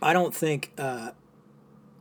i 0.00 0.12
don't 0.14 0.34
think 0.34 0.72
uh, 0.78 1.10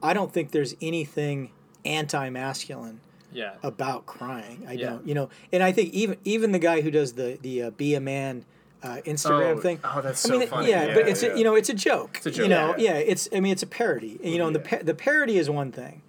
i 0.01 0.13
don't 0.13 0.31
think 0.31 0.51
there's 0.51 0.75
anything 0.81 1.51
anti-masculine 1.87 2.99
Yeah. 3.31 3.53
about 3.63 4.05
crying 4.05 4.65
i 4.67 4.73
Yeah. 4.73 4.89
don't 4.91 5.07
you 5.07 5.13
know 5.15 5.29
and 5.51 5.61
i 5.63 5.71
think 5.71 5.93
even 5.93 6.17
even 6.25 6.51
the 6.51 6.59
guy 6.59 6.81
who 6.81 6.91
does 6.91 7.13
the 7.13 7.37
the 7.41 7.63
uh, 7.63 7.69
be 7.71 7.95
a 7.95 7.99
man 7.99 8.45
uh, 8.83 8.97
instagram 9.05 9.57
Oh, 9.57 9.59
thing 9.59 9.79
oh, 9.83 10.01
that's 10.01 10.23
I 10.25 10.29
so 10.29 10.39
mean, 10.39 10.47
funny. 10.47 10.69
yeah, 10.69 10.93
but 10.93 11.07
it's 11.07 11.23
yeah. 11.23 11.29
A, 11.33 11.37
you 11.37 11.43
know 11.43 11.55
it's 11.55 11.69
a 11.69 11.73
joke. 11.73 12.17
It's 12.17 12.27
a 12.27 12.31
joke. 12.31 12.43
You 12.43 12.49
know, 12.49 12.75
yeah. 12.77 12.93
yeah. 12.93 12.97
It's 12.99 13.27
I 13.35 13.39
mean 13.39 13.51
it's 13.51 13.63
a 13.63 13.67
parody. 13.67 14.19
And, 14.23 14.31
you 14.31 14.37
know, 14.37 14.45
and 14.45 14.55
the 14.55 14.59
pa- 14.59 14.83
the 14.83 14.93
parody 14.93 15.39
is 15.39 15.49
one 15.49 15.71
thing, 15.71 16.03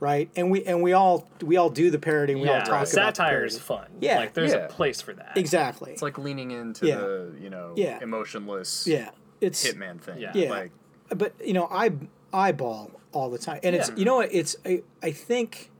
right? 0.00 0.30
And 0.34 0.50
we 0.50 0.64
and 0.64 0.82
we 0.82 0.94
all 0.94 1.28
we 1.42 1.58
all 1.58 1.68
do 1.68 1.90
the 1.90 1.98
parody. 1.98 2.32
and 2.32 2.40
We 2.40 2.48
all 2.48 2.54
Yeah. 2.54 2.60
talk 2.60 2.68
about 2.68 2.80
the 2.86 2.92
Satire 2.92 3.44
is 3.44 3.58
fun. 3.58 3.88
Yeah. 4.00 4.16
Like 4.16 4.32
there's 4.32 4.52
Yeah. 4.52 4.64
a 4.64 4.68
place 4.70 5.02
for 5.02 5.12
that. 5.12 5.32
exactly. 5.36 5.92
It's 5.92 6.00
like 6.00 6.16
leaning 6.16 6.50
into 6.50 6.86
Yeah. 6.86 6.96
the 6.96 7.32
you 7.38 7.50
know 7.50 7.74
Yeah. 7.76 7.98
emotionless 8.00 8.86
yeah, 8.86 9.10
it's 9.42 9.62
hitman 9.62 10.00
thing. 10.00 10.18
Yeah. 10.18 10.32
Yeah. 10.34 10.48
Like 10.48 10.70
but 11.10 11.34
you 11.44 11.52
know 11.52 11.68
i 11.70 11.92
eyeball 12.32 12.90
all 13.14 13.30
the 13.30 13.38
time. 13.38 13.60
And 13.62 13.74
it's 13.74 13.90
you 13.96 14.04
know 14.04 14.16
what 14.16 14.28
it's 14.32 14.56
I, 14.66 14.82
I 15.02 15.12
think 15.12 15.70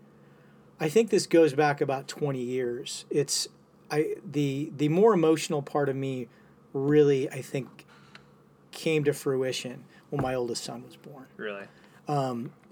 i 0.81 0.89
think 0.89 1.11
this 1.11 1.27
goes 1.27 1.53
back 1.53 1.81
about 1.81 2.09
20 2.09 2.41
years. 2.41 3.05
It's 3.11 3.49
i 3.91 4.15
the 4.25 4.73
the 4.77 4.89
more 4.89 5.13
emotional 5.13 5.61
part 5.63 5.89
of 5.89 5.97
me 5.97 6.29
really 6.73 7.31
i 7.31 7.41
think 7.41 7.85
came 8.71 9.05
to 9.05 9.13
fruition 9.13 9.85
when 10.11 10.23
my 10.23 10.35
oldest 10.35 10.65
son 10.65 10.83
was 10.85 10.97
born. 10.97 11.27
Really. 11.37 11.67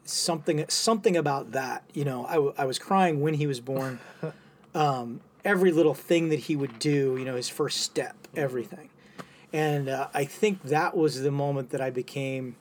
something 0.05 0.65
something 0.69 1.17
about 1.17 1.53
that 1.53 1.85
you 1.93 2.05
know 2.05 2.27
I, 2.27 2.35
w- 2.35 2.55
I 2.59 2.65
was 2.65 2.79
crying 2.79 3.21
when 3.21 3.35
he 3.35 3.47
was 3.47 3.61
born. 3.61 3.99
Um, 4.75 5.21
every 5.45 5.71
little 5.71 5.93
thing 5.93 6.31
that 6.31 6.39
he 6.39 6.57
would 6.57 6.79
do 6.79 7.19
you 7.19 7.27
know 7.27 7.37
his 7.37 7.51
first 7.51 7.81
step 7.81 8.17
everything. 8.35 8.89
And 9.53 9.91
uh, 9.91 10.09
i 10.15 10.25
think 10.25 10.63
that 10.63 10.97
was 10.97 11.21
the 11.21 11.31
moment 11.31 11.69
that 11.71 11.83
i 11.83 11.91
became 11.91 12.57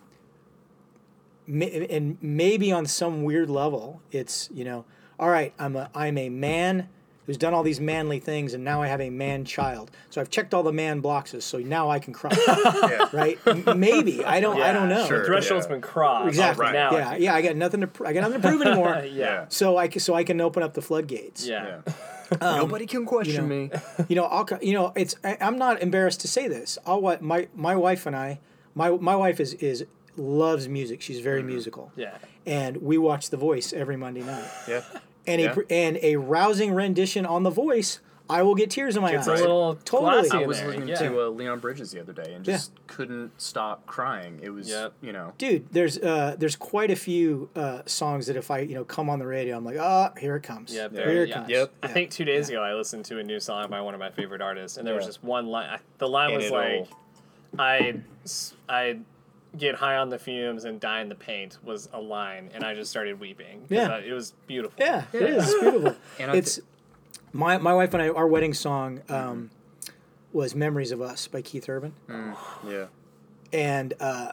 and 1.59 2.17
maybe 2.21 2.71
on 2.71 2.85
some 2.85 3.23
weird 3.23 3.49
level 3.49 4.01
it's 4.11 4.49
you 4.53 4.63
know 4.63 4.85
all 5.19 5.29
right 5.29 5.53
i'm 5.59 5.75
a 5.75 5.89
i'm 5.93 6.17
a 6.17 6.29
man 6.29 6.87
who's 7.25 7.37
done 7.37 7.53
all 7.53 7.61
these 7.63 7.79
manly 7.81 8.19
things 8.19 8.53
and 8.53 8.63
now 8.63 8.81
i 8.81 8.87
have 8.87 9.01
a 9.01 9.09
man 9.09 9.43
child 9.43 9.91
so 10.09 10.21
i've 10.21 10.29
checked 10.29 10.53
all 10.53 10.63
the 10.63 10.71
man 10.71 10.99
boxes 11.01 11.43
so 11.43 11.57
now 11.59 11.89
i 11.89 11.99
can 11.99 12.13
cry 12.13 12.31
yeah. 12.47 13.07
right 13.13 13.37
M- 13.45 13.79
maybe 13.79 14.23
i 14.23 14.39
don't 14.39 14.61
i 14.61 14.71
don't 14.71 14.89
know 14.89 15.05
sure. 15.07 15.25
Threshold's 15.25 15.65
Yeah. 15.65 15.71
been 15.73 15.81
crossed. 15.81 16.27
Exactly. 16.29 16.63
right. 16.65 16.73
Now. 16.73 16.91
Yeah, 16.91 17.15
yeah. 17.15 17.33
I 17.35 17.41
got 17.41 17.55
nothing 17.55 17.81
to. 17.81 17.87
Pr- 17.87 18.07
I 18.07 18.13
got 18.13 18.21
nothing 18.21 18.41
to 18.41 18.47
prove 18.47 18.61
anymore. 18.61 19.03
Yeah. 19.11 19.45
So 19.49 19.77
I 19.77 19.87
can, 19.87 19.99
so 19.99 20.13
I 20.13 20.23
can 20.23 20.39
open 20.41 20.63
up 20.63 20.73
the 20.73 20.81
floodgates. 20.81 21.45
Yeah. 21.45 21.81
Yeah. 21.85 21.93
Nobody 22.41 22.85
can 22.85 23.05
question 23.05 23.43
Um, 23.45 23.51
you 23.51 23.67
know, 23.67 23.75
me. 23.99 24.05
You 24.09 24.15
know, 24.15 24.23
I'll. 24.25 24.47
You 24.61 24.73
know, 24.73 24.93
it's. 24.95 25.15
I, 25.23 25.37
I'm 25.41 25.57
not 25.57 25.81
embarrassed 25.81 26.21
to 26.21 26.27
say 26.27 26.47
this. 26.47 26.77
I'll. 26.85 27.01
What 27.01 27.21
my 27.21 27.47
my 27.55 27.75
wife 27.75 28.05
and 28.05 28.15
I. 28.15 28.39
My 28.73 28.89
my 28.91 29.15
wife 29.15 29.39
is 29.39 29.53
is 29.55 29.85
loves 30.17 30.67
music. 30.67 31.01
She's 31.01 31.19
very 31.19 31.43
musical. 31.43 31.91
Yeah. 31.95 32.17
And 32.45 32.77
we 32.77 32.97
watch 32.97 33.29
The 33.29 33.37
Voice 33.37 33.71
every 33.73 33.97
Monday 33.97 34.21
night. 34.21 34.49
Yeah. 34.67 34.83
And 35.27 35.39
a 35.41 35.43
Yeah. 35.45 35.53
pr- 35.53 35.61
and 35.69 35.97
a 36.01 36.15
rousing 36.15 36.73
rendition 36.73 37.25
on 37.25 37.43
The 37.43 37.49
Voice, 37.51 37.99
I 38.29 38.43
will 38.43 38.55
get 38.55 38.69
tears 38.69 38.95
in 38.95 39.01
my 39.01 39.11
It's 39.11 39.27
eyes. 39.27 39.39
a 39.39 39.43
little 39.43 39.75
Totally. 39.83 40.11
classy 40.29 40.43
I 40.43 40.47
was 40.47 40.57
there, 40.59 40.67
listening 40.69 40.87
yeah. 40.87 40.95
to 40.95 41.21
uh, 41.21 41.27
Leon 41.27 41.59
Bridges 41.59 41.91
the 41.91 41.99
other 41.99 42.13
day 42.13 42.33
and 42.33 42.47
Yeah. 42.47 42.53
just 42.53 42.71
couldn't 42.87 43.31
stop 43.39 43.85
crying. 43.85 44.39
It 44.41 44.51
was, 44.51 44.69
Yep. 44.69 44.93
you 45.01 45.11
know, 45.11 45.33
Dude, 45.37 45.67
there's 45.71 45.97
uh 45.97 46.35
there's 46.39 46.55
quite 46.55 46.89
a 46.91 46.95
few 46.95 47.49
uh 47.55 47.81
songs 47.85 48.27
that 48.27 48.37
if 48.37 48.49
I 48.49 48.59
you 48.59 48.73
know 48.75 48.85
come 48.85 49.09
on 49.09 49.19
the 49.19 49.27
radio, 49.27 49.57
I'm 49.57 49.65
like, 49.65 49.77
oh, 49.79 50.09
here 50.17 50.35
it 50.37 50.43
comes. 50.43 50.73
Yeah, 50.73 50.87
here 50.89 51.03
very- 51.05 51.23
it 51.23 51.29
yeah. 51.29 51.35
comes. 51.35 51.49
Yep. 51.49 51.71
I 51.83 51.87
think 51.89 52.09
two 52.09 52.23
days 52.25 52.47
ago 52.49 52.61
I 52.63 52.73
listened 52.73 53.03
to 53.05 53.19
a 53.19 53.23
new 53.23 53.39
song 53.39 53.69
by 53.69 53.81
one 53.81 53.93
of 53.93 53.99
my 53.99 54.09
favorite 54.11 54.41
artists, 54.41 54.77
and 54.77 54.87
there 54.87 54.95
was 54.95 55.05
just 55.05 55.23
one 55.23 55.47
line. 55.47 55.69
I- 55.69 55.79
The 55.97 56.07
line 56.07 56.29
And 56.29 56.37
was 56.37 56.45
it'll- 56.45 56.57
like, 56.57 56.87
I 57.59 57.95
I 58.69 58.99
get 59.57 59.75
high 59.75 59.97
on 59.97 60.09
the 60.09 60.17
fumes 60.19 60.63
and 60.65 60.79
die 60.79 61.01
in 61.01 61.09
the 61.09 61.15
paint 61.15 61.57
was 61.63 61.89
a 61.93 61.99
line, 61.99 62.49
and 62.53 62.63
I 62.63 62.73
just 62.73 62.89
started 62.89 63.19
weeping. 63.19 63.65
Yeah. 63.69 63.89
I- 63.89 63.99
it 63.99 64.13
was 64.13 64.33
beautiful. 64.47 64.75
Yeah, 64.79 65.03
it 65.13 65.21
is. 65.21 65.49
It's 65.51 65.59
beautiful. 65.61 65.95
And 66.19 66.31
I 66.31 66.35
it's 66.35 66.59
my 67.33 67.57
my 67.57 67.73
wife 67.73 67.93
and 67.93 68.01
I. 68.03 68.09
Our 68.09 68.27
wedding 68.27 68.53
song 68.53 69.01
um, 69.09 69.49
was 70.33 70.55
"Memories 70.55 70.91
of 70.91 71.01
Us" 71.01 71.27
by 71.27 71.41
Keith 71.41 71.67
Urban, 71.69 71.93
Yeah. 72.67 72.85
and 73.53 73.93
uh, 73.99 74.31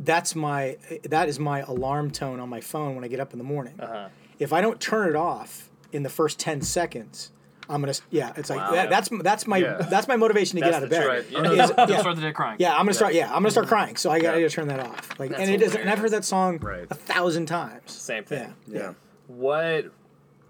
that's 0.00 0.34
my 0.34 0.76
that 1.04 1.28
is 1.28 1.38
my 1.38 1.60
alarm 1.60 2.10
tone 2.10 2.40
on 2.40 2.48
my 2.48 2.60
phone 2.60 2.94
when 2.94 3.04
I 3.04 3.08
get 3.08 3.20
up 3.20 3.32
in 3.32 3.38
the 3.38 3.44
morning. 3.44 3.78
Uh-huh. 3.80 4.08
If 4.38 4.52
I 4.52 4.60
don't 4.60 4.80
turn 4.80 5.08
it 5.08 5.16
off 5.16 5.70
in 5.92 6.02
the 6.02 6.08
first 6.10 6.38
ten 6.38 6.60
seconds, 6.62 7.30
I'm 7.68 7.80
gonna 7.82 7.94
yeah. 8.10 8.32
It's 8.36 8.50
like 8.50 8.58
Wow. 8.58 8.72
that, 8.72 8.90
that's 8.90 9.08
that's 9.22 9.46
my 9.46 9.58
Yeah. 9.58 9.76
that's 9.90 10.08
my 10.08 10.16
motivation 10.16 10.58
to 10.58 10.64
get 10.64 10.74
out 10.74 10.82
of 10.82 10.90
bed. 10.90 11.02
truth. 11.02 11.08
Right. 11.08 11.24
Is- 11.24 11.30
You'll 11.30 11.56
yeah. 11.56 11.98
start 12.00 12.16
the 12.16 12.22
day 12.22 12.32
crying. 12.32 12.56
Yeah, 12.58 12.72
I'm 12.72 12.78
gonna 12.80 12.94
start. 12.94 13.14
Yeah, 13.14 13.26
I'm 13.26 13.42
gonna 13.42 13.50
start 13.50 13.66
mm-hmm. 13.66 13.74
crying. 13.74 13.96
So 13.96 14.10
I 14.10 14.20
gotta 14.20 14.40
Yeah. 14.40 14.48
turn 14.48 14.68
that 14.68 14.80
off. 14.80 15.18
Like, 15.18 15.30
That's 15.30 15.42
and 15.42 15.50
it 15.50 15.62
is. 15.62 15.74
And 15.74 15.90
I've 15.90 15.98
heard 15.98 16.12
that 16.12 16.24
song 16.24 16.58
Right. 16.58 16.86
a 16.90 16.94
thousand 16.94 17.46
times. 17.46 17.92
Same 17.92 18.24
thing. 18.24 18.54
Yeah. 18.66 18.78
Yeah. 18.78 18.92
What? 19.26 19.86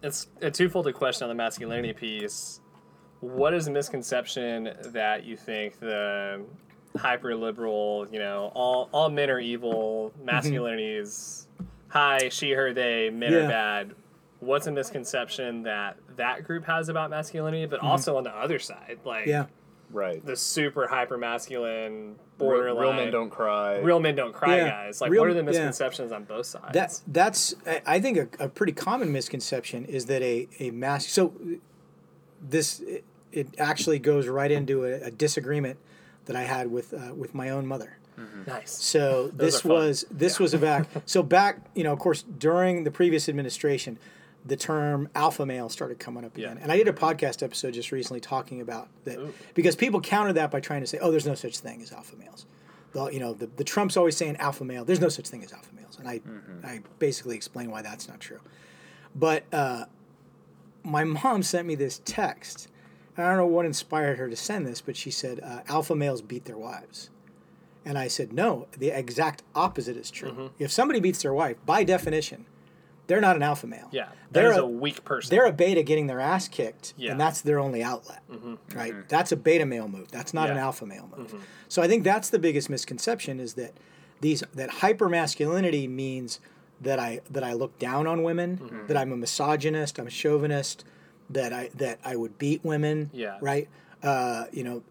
It's 0.02 0.28
a 0.40 0.50
twofold 0.50 0.92
question 0.94 1.24
on 1.24 1.28
the 1.28 1.34
masculinity 1.34 1.92
piece. 1.92 2.60
What 3.20 3.52
is 3.52 3.66
a 3.66 3.72
misconception 3.72 4.72
that 4.92 5.24
you 5.24 5.36
think 5.36 5.80
the 5.80 6.42
hyper 6.96 7.34
liberal, 7.34 8.06
you 8.12 8.20
know, 8.20 8.52
all 8.54 8.88
all 8.92 9.10
men 9.10 9.28
are 9.28 9.40
evil, 9.40 10.12
mm-hmm. 10.14 10.26
masculinity 10.26 10.94
is 10.94 11.48
high, 11.88 12.28
she, 12.28 12.52
her, 12.52 12.72
they, 12.72 13.10
men 13.10 13.32
Yeah. 13.32 13.38
are 13.38 13.48
bad. 13.48 13.94
What's 14.40 14.66
a 14.68 14.72
misconception 14.72 15.64
that 15.64 15.96
that 16.18 16.44
group 16.44 16.64
has 16.66 16.88
about 16.88 17.10
masculinity, 17.10 17.66
but 17.66 17.80
also 17.80 18.16
on 18.16 18.24
the 18.24 18.30
other 18.36 18.58
side, 18.58 18.98
like 19.04 19.26
Yeah. 19.26 19.46
Right. 19.90 20.24
the 20.24 20.36
super 20.36 20.86
hyper 20.86 21.16
masculine, 21.16 22.16
Real, 22.38 22.50
borderline, 22.50 22.82
real 22.82 22.92
men 22.92 23.10
don't 23.10 23.30
cry. 23.30 23.78
real 23.78 23.98
men 24.00 24.14
don't 24.14 24.34
cry 24.34 24.56
Yeah. 24.58 24.68
guys. 24.68 25.00
Like, 25.00 25.10
Real- 25.10 25.22
what 25.22 25.30
are 25.30 25.34
the 25.34 25.40
yeah. 25.40 25.46
misconceptions 25.46 26.12
on 26.12 26.24
both 26.24 26.44
sides? 26.46 26.72
That 26.74 27.00
that's 27.06 27.54
I- 27.66 27.82
I 27.86 28.00
think 28.00 28.18
a, 28.38 28.44
a 28.44 28.48
pretty 28.48 28.72
common 28.74 29.10
misconception 29.10 29.86
is 29.86 30.06
that 30.06 30.20
a 30.22 30.46
a 30.60 30.70
mass. 30.72 31.06
So 31.08 31.32
this 32.40 32.80
it, 32.80 33.04
it 33.32 33.48
actually 33.58 33.98
goes 33.98 34.28
right 34.28 34.50
into 34.50 34.84
a, 34.84 35.06
a 35.06 35.10
disagreement 35.10 35.78
that 36.26 36.36
I 36.36 36.42
had 36.42 36.70
with 36.70 36.92
uh, 36.94 37.14
with 37.14 37.34
my 37.34 37.50
own 37.50 37.66
mother. 37.66 37.94
nice. 38.46 38.70
So 38.72 39.28
this 39.28 39.64
was 39.64 40.04
this 40.10 40.38
was 40.40 40.52
a 40.52 40.58
back. 40.58 40.86
So 41.06 41.22
back, 41.22 41.60
you 41.74 41.84
know, 41.84 41.92
of 41.92 41.98
course, 41.98 42.22
during 42.22 42.84
the 42.84 42.90
previous 42.90 43.28
administration, 43.28 43.98
the 44.44 44.56
term 44.56 45.08
alpha 45.14 45.44
male 45.44 45.68
started 45.68 45.98
coming 45.98 46.24
up 46.24 46.36
again. 46.36 46.56
Yeah. 46.56 46.62
And 46.62 46.72
I 46.72 46.76
did 46.76 46.88
a 46.88 46.92
podcast 46.92 47.42
episode 47.42 47.74
just 47.74 47.92
recently 47.92 48.20
talking 48.20 48.60
about 48.60 48.88
that 49.04 49.18
because 49.54 49.76
people 49.76 50.00
countered 50.00 50.34
that 50.34 50.50
by 50.50 50.60
trying 50.60 50.80
to 50.80 50.86
say, 50.86 50.98
"Oh, 50.98 51.10
there's 51.10 51.26
no 51.26 51.34
such 51.34 51.58
thing 51.58 51.82
as 51.82 51.92
alpha 51.92 52.16
males." 52.16 52.46
The, 52.92 53.06
you 53.06 53.20
know, 53.20 53.34
the, 53.34 53.46
the 53.46 53.64
Trump's 53.64 53.96
always 53.96 54.16
saying 54.16 54.36
alpha 54.36 54.64
male. 54.64 54.84
There's 54.84 55.00
no 55.00 55.10
such 55.10 55.28
thing 55.28 55.44
as 55.44 55.52
alpha 55.52 55.74
males, 55.74 55.98
and 55.98 56.08
I 56.08 56.20
I 56.64 56.80
basically 56.98 57.36
explain 57.36 57.70
why 57.70 57.82
that's 57.82 58.08
not 58.08 58.20
true. 58.20 58.40
But 59.14 59.44
uh, 59.52 59.86
my 60.82 61.04
mom 61.04 61.42
sent 61.42 61.66
me 61.66 61.74
this 61.74 62.00
text. 62.04 62.68
And 63.16 63.26
I 63.26 63.30
don't 63.30 63.38
know 63.38 63.46
what 63.46 63.66
inspired 63.66 64.18
her 64.18 64.30
to 64.30 64.36
send 64.36 64.64
this, 64.64 64.80
but 64.80 64.96
she 64.96 65.10
said, 65.10 65.40
uh, 65.40 65.60
"Alpha 65.66 65.96
males 65.96 66.22
beat 66.22 66.44
their 66.44 66.56
wives." 66.56 67.10
And 67.84 67.96
I 67.96 68.08
said, 68.08 68.34
no, 68.34 68.66
the 68.76 68.90
exact 68.90 69.42
opposite 69.54 69.96
is 69.96 70.10
true. 70.10 70.30
Mm-hmm. 70.30 70.46
If 70.58 70.70
somebody 70.70 71.00
beats 71.00 71.22
their 71.22 71.32
wife, 71.32 71.56
by 71.64 71.84
definition, 71.84 72.44
they're 73.08 73.20
not 73.20 73.34
an 73.34 73.42
alpha 73.42 73.66
male. 73.66 73.88
Yeah, 73.90 74.08
they're 74.30 74.44
that 74.44 74.50
is 74.52 74.56
a, 74.58 74.62
a 74.62 74.66
weak 74.66 75.04
person. 75.04 75.30
they're 75.34 75.46
a 75.46 75.52
beta 75.52 75.82
getting 75.82 76.06
their 76.06 76.20
ass 76.20 76.46
kicked, 76.46 76.94
Yeah. 76.96 77.06
Mm-hmm. 77.06 77.12
and 77.12 77.20
that's 77.20 77.40
their 77.40 77.58
only 77.58 77.82
outlet. 77.82 78.22
Right? 78.74 79.08
That's 79.08 79.32
a 79.32 79.36
beta 79.36 79.66
male 79.66 79.88
move. 79.88 80.10
That's 80.12 80.32
not 80.32 80.48
an 80.48 80.54
Yeah. 80.54 80.60
Mm-hmm. 80.60 80.64
alpha 80.66 80.86
male 80.86 81.10
move. 81.16 81.34
So 81.68 81.82
I 81.82 81.88
think 81.88 82.04
that's 82.04 82.30
the 82.30 82.38
biggest 82.38 82.70
misconception 82.70 83.40
is 83.40 83.54
that 83.54 83.72
these 84.20 84.44
that 84.54 84.70
hyper 84.70 85.08
masculinity 85.08 85.88
means 85.88 86.38
that 86.80 87.00
I 87.00 87.20
that 87.30 87.42
I 87.42 87.54
look 87.54 87.76
down 87.80 88.06
on 88.06 88.22
women, 88.22 88.58
Mm-hmm. 88.58 88.86
that 88.86 88.96
I'm 88.96 89.10
a 89.12 89.16
misogynist, 89.16 89.98
I'm 89.98 90.06
a 90.06 90.10
chauvinist, 90.10 90.84
that 91.30 91.52
I 91.52 91.70
that 91.74 91.98
I 92.04 92.14
would 92.16 92.38
beat 92.38 92.64
women. 92.64 93.10
Yeah. 93.12 93.38
Right. 93.40 93.68
Uh, 94.02 94.44
you 94.52 94.62
know, 94.62 94.82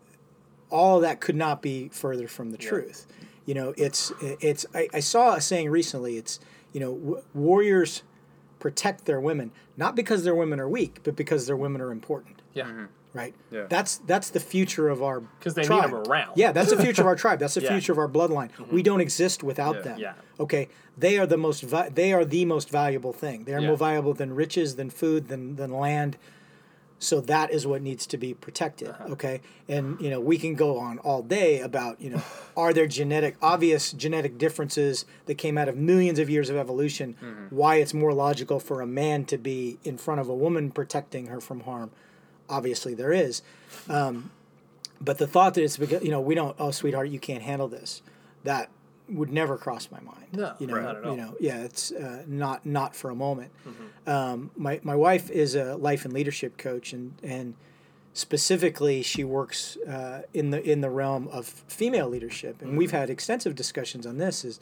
all 0.70 0.98
of 0.98 1.02
that 1.04 1.22
could 1.22 1.36
not 1.36 1.62
be 1.62 1.88
further 1.90 2.28
from 2.28 2.52
the 2.52 2.58
truth. 2.58 3.08
You 3.46 3.54
know, 3.54 3.74
it's 3.78 4.12
it's. 4.20 4.66
I, 4.76 4.90
I 4.94 5.00
saw 5.00 5.36
a 5.36 5.42
saying 5.42 5.70
recently. 5.70 6.18
It's 6.18 6.40
you 6.74 6.82
know, 6.82 6.94
w- 6.96 7.24
warriors 7.34 8.04
protect 8.68 9.06
their 9.06 9.22
women 9.30 9.50
not 9.78 9.96
because 9.96 10.24
their 10.26 10.36
women 10.36 10.60
are 10.60 10.68
weak, 10.80 10.94
but 11.06 11.16
because 11.16 11.48
their 11.48 11.56
women 11.66 11.80
are 11.82 11.92
important. 11.92 12.42
yeah. 12.54 12.88
Right. 13.14 13.34
Yeah. 13.50 13.66
That's 13.70 13.98
that's 14.12 14.30
the 14.30 14.40
future 14.54 14.90
of 14.90 15.02
our 15.02 15.24
'Cause 15.42 15.54
they 15.56 15.62
need 15.64 15.68
tribe. 15.68 15.86
'em 15.94 16.04
around. 16.08 16.34
Yeah, 16.36 16.52
that's 16.52 16.70
the 16.70 16.78
future 16.86 17.02
of 17.02 17.08
our 17.08 17.16
tribe. 17.16 17.40
That's 17.40 17.56
the 17.56 17.62
Yeah. 17.64 17.70
Mm-hmm. 17.70 17.76
future 17.78 17.92
of 17.94 17.98
our 18.04 18.10
bloodline. 18.18 18.50
We 18.78 18.84
don't 18.84 19.02
exist 19.02 19.42
without 19.52 19.76
Yeah. 19.78 19.82
them. 19.88 19.98
Yeah. 20.00 20.14
Okay. 20.46 20.68
They 20.98 21.18
are 21.18 21.26
the 21.26 21.38
most. 21.38 21.62
Vi- 21.64 21.90
they 21.90 22.12
are 22.14 22.26
the 22.26 22.44
most 22.46 22.70
valuable 22.70 23.14
thing. 23.14 23.46
They 23.46 23.54
are 23.56 23.62
Yeah. 23.62 23.68
more 23.70 23.78
valuable 23.78 24.14
than 24.14 24.36
riches, 24.36 24.76
than 24.76 24.90
food, 24.92 25.30
than 25.30 25.56
than 25.56 25.72
land. 25.72 26.18
So 27.00 27.22
that 27.22 27.52
is 27.52 27.68
what 27.68 27.82
needs 27.82 28.08
to 28.08 28.18
be 28.18 28.34
protected. 28.34 28.90
Uh-huh. 28.90 29.12
Okay. 29.12 29.42
And 29.68 30.00
you 30.02 30.10
know 30.10 30.20
we 30.20 30.38
can 30.38 30.56
go 30.56 30.80
on 30.80 30.98
all 31.00 31.22
day 31.22 31.60
about 31.60 32.02
you 32.02 32.10
know 32.10 32.22
are 32.58 32.74
there 32.74 32.88
genetic 32.88 33.36
obvious 33.42 33.92
genetic 33.92 34.38
differences 34.38 35.06
that 35.26 35.36
came 35.36 35.58
out 35.58 35.68
of 35.70 35.78
millions 35.78 36.20
of 36.20 36.30
years 36.30 36.50
of 36.50 36.56
evolution? 36.56 37.16
Mm-hmm. 37.22 37.56
Why 37.56 37.76
it's 37.76 37.94
more 37.94 38.14
logical 38.14 38.60
for 38.60 38.82
a 38.82 38.88
man 38.88 39.26
to 39.26 39.38
be 39.38 39.78
in 39.84 39.98
front 39.98 40.22
of 40.22 40.30
a 40.30 40.36
woman 40.36 40.72
protecting 40.72 41.28
her 41.28 41.40
from 41.40 41.62
harm? 41.62 41.92
Obviously 42.50 42.94
there 42.94 43.12
is. 43.12 43.42
But 45.00 45.20
the 45.20 45.28
thought 45.28 45.54
that 45.54 45.64
it's 45.64 45.78
because 45.78 46.04
you 46.04 46.12
know 46.12 46.22
we 46.22 46.34
don't 46.36 46.56
oh 46.60 46.72
sweetheart 46.72 47.10
you 47.10 47.20
can't 47.20 47.44
handle 47.44 47.68
this 47.68 48.02
that 48.44 48.70
would 49.10 49.32
never 49.32 49.58
cross 49.58 49.90
my 49.92 50.00
mind. 50.02 50.28
No, 50.34 50.54
you 50.60 50.68
know, 50.68 50.76
right. 50.76 50.84
Not 50.84 50.96
at 50.98 51.04
all. 51.06 51.12
you 51.12 51.18
know, 51.22 51.36
yeah, 51.40 51.64
it's 51.64 51.92
uh, 51.92 52.24
not 52.28 52.66
not 52.66 52.96
for 52.96 53.10
a 53.10 53.16
moment. 53.16 53.52
Mm-hmm. 53.68 54.10
Um, 54.10 54.52
my 54.58 54.80
my 54.84 54.96
wife 54.96 55.30
is 55.30 55.56
a 55.56 55.76
life 55.78 56.04
and 56.06 56.14
leadership 56.14 56.58
coach, 56.58 56.94
and 56.94 57.14
and 57.24 57.54
specifically 58.14 59.02
she 59.02 59.24
works 59.24 59.78
uh, 59.88 60.24
in 60.34 60.50
the 60.52 60.62
in 60.70 60.82
the 60.82 60.90
realm 60.90 61.28
of 61.30 61.46
female 61.48 62.10
leadership, 62.10 62.62
and 62.62 62.70
Mm-hmm. 62.72 62.78
we've 62.78 62.92
had 62.92 63.10
extensive 63.10 63.56
discussions 63.56 64.06
on 64.06 64.18
this. 64.18 64.44
Is 64.44 64.60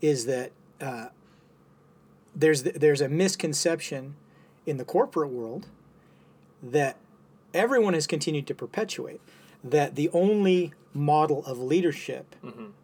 is 0.00 0.26
that 0.26 0.52
uh, 0.80 1.08
there's 2.34 2.62
there's 2.64 3.00
a 3.00 3.08
misconception 3.08 4.14
in 4.66 4.76
the 4.76 4.84
corporate 4.84 5.30
world 5.30 5.66
that 6.62 6.96
everyone 7.54 7.94
has 7.94 8.06
continued 8.06 8.46
to 8.46 8.54
perpetuate 8.54 9.20
that 9.64 9.94
the 9.96 10.08
only 10.10 10.72
model 10.94 11.44
of 11.46 11.58
leadership 11.60 12.34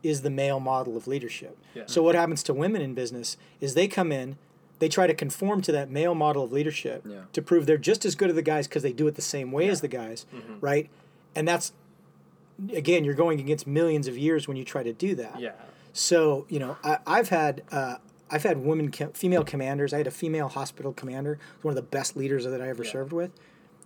is 0.02 0.22
the 0.22 0.30
male 0.30 0.60
model 0.60 0.96
of 0.96 1.06
leadership. 1.06 1.56
Yeah. 1.74 1.84
So 1.86 2.02
what 2.02 2.14
happens 2.14 2.42
to 2.44 2.55
women 2.55 2.82
in 2.82 2.94
business 2.94 3.36
is 3.60 3.74
they 3.74 3.88
come 3.88 4.12
in, 4.12 4.36
they 4.78 4.88
try 4.88 5.06
to 5.06 5.14
conform 5.14 5.62
to 5.62 5.72
that 5.72 5.90
male 5.90 6.14
model 6.14 6.44
of 6.44 6.52
leadership 6.52 7.02
Yeah. 7.09 7.22
to 7.32 7.40
prove 7.42 7.66
they're 7.66 7.78
just 7.78 8.05
as 8.05 8.14
good 8.14 8.28
as 8.28 8.34
the 8.36 8.42
guys 8.42 8.68
because 8.68 8.82
they 8.82 8.92
do 8.92 9.06
it 9.06 9.14
the 9.14 9.22
same 9.22 9.51
way 9.52 9.68
as 9.68 9.80
the 9.80 9.88
guys, 9.88 10.26
right? 10.60 10.90
And 11.34 11.48
that's 11.48 11.72
again, 12.72 13.05
you're 13.05 13.14
going 13.14 13.40
against 13.40 13.66
millions 13.66 14.06
of 14.06 14.16
years 14.16 14.46
when 14.46 14.56
you 14.56 14.64
try 14.64 14.82
to 14.82 14.92
do 14.92 15.14
that. 15.16 15.40
Yeah. 15.40 15.52
So 15.92 16.46
you 16.48 16.59
know, 16.59 16.76
I, 16.84 16.98
I've 17.06 17.28
had 17.30 17.62
uh, 17.72 17.96
I've 18.30 18.42
had 18.42 18.59
women, 18.59 18.90
female 18.92 19.44
commanders. 19.44 19.92
I 19.92 19.98
had 19.98 20.06
a 20.06 20.10
female 20.12 20.48
hospital 20.48 20.92
commander, 20.92 21.38
one 21.62 21.72
of 21.72 21.76
the 21.76 21.82
best 21.82 22.16
leaders 22.16 22.44
that 22.44 22.60
I 22.60 22.68
ever 22.68 22.84
served 22.84 23.12
with. 23.12 23.30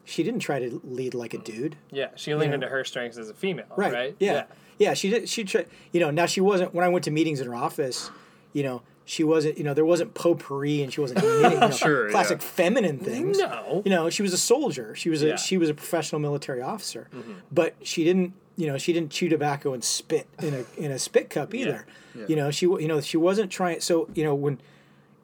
She 0.09 0.23
didn't 0.23 0.41
try 0.41 0.59
to 0.59 0.81
lead 0.85 1.13
like 1.13 1.35
a 1.35 1.39
dude. 1.39 1.77
Yeah. 1.91 2.09
She 2.17 2.35
leaned 2.35 2.51
know. 2.51 2.55
into 2.57 2.69
her 2.69 2.83
strengths 2.83 3.19
as 3.19 3.29
a 3.29 3.35
female. 3.35 3.67
Right. 3.77 3.93
Right. 3.93 4.17
Yeah. 4.19 4.45
yeah. 4.79 4.95
She 4.95 5.11
did. 5.11 5.29
She 5.29 5.45
tried. 5.45 5.69
You 5.93 6.01
know. 6.01 6.11
Now 6.11 6.25
she 6.27 6.41
wasn't. 6.41 6.75
When 6.75 6.85
I 6.85 6.89
went 6.89 7.05
to 7.05 7.11
meetings 7.11 7.41
in 7.41 7.47
her 7.47 7.55
office, 7.55 8.11
you 8.55 8.63
know, 8.63 8.83
she 9.05 9.23
wasn't. 9.23 9.59
You 9.59 9.65
know, 9.65 9.75
there 9.75 9.85
wasn't 9.85 10.15
potpourri, 10.15 10.83
and 10.83 10.91
she 10.91 11.03
wasn't 11.03 11.23
knitting. 11.23 11.53
You 11.53 11.61
know, 11.61 11.71
Sure, 11.71 12.11
Classic 12.11 12.41
yeah. 12.41 12.47
feminine 12.47 12.99
things. 12.99 13.39
No. 13.39 13.83
You 13.85 13.91
know, 13.91 14.09
she 14.09 14.23
was 14.23 14.33
a 14.33 14.39
soldier. 14.39 14.95
She 14.95 15.11
was 15.11 15.23
a 15.23 15.29
Yeah. 15.29 15.37
she 15.37 15.59
was 15.59 15.69
a 15.69 15.75
professional 15.75 16.21
military 16.21 16.63
officer, 16.63 17.09
mm-hmm. 17.15 17.33
but 17.53 17.75
she 17.83 18.03
didn't. 18.05 18.33
You 18.57 18.67
know, 18.67 18.79
she 18.79 18.93
didn't 18.93 19.13
chew 19.13 19.29
tobacco 19.29 19.73
and 19.73 19.85
spit 19.85 20.27
in 20.41 20.55
a 20.55 20.65
in 20.83 20.91
a 20.91 20.99
spit 20.99 21.29
cup 21.31 21.55
either. 21.55 21.87
You 22.27 22.35
know, 22.35 22.51
she 22.51 22.67
you 22.67 22.89
know 22.89 23.01
she 23.01 23.17
wasn't 23.17 23.53
trying. 23.53 23.81
So 23.81 24.09
you 24.15 24.25
know 24.25 24.35
when 24.35 24.59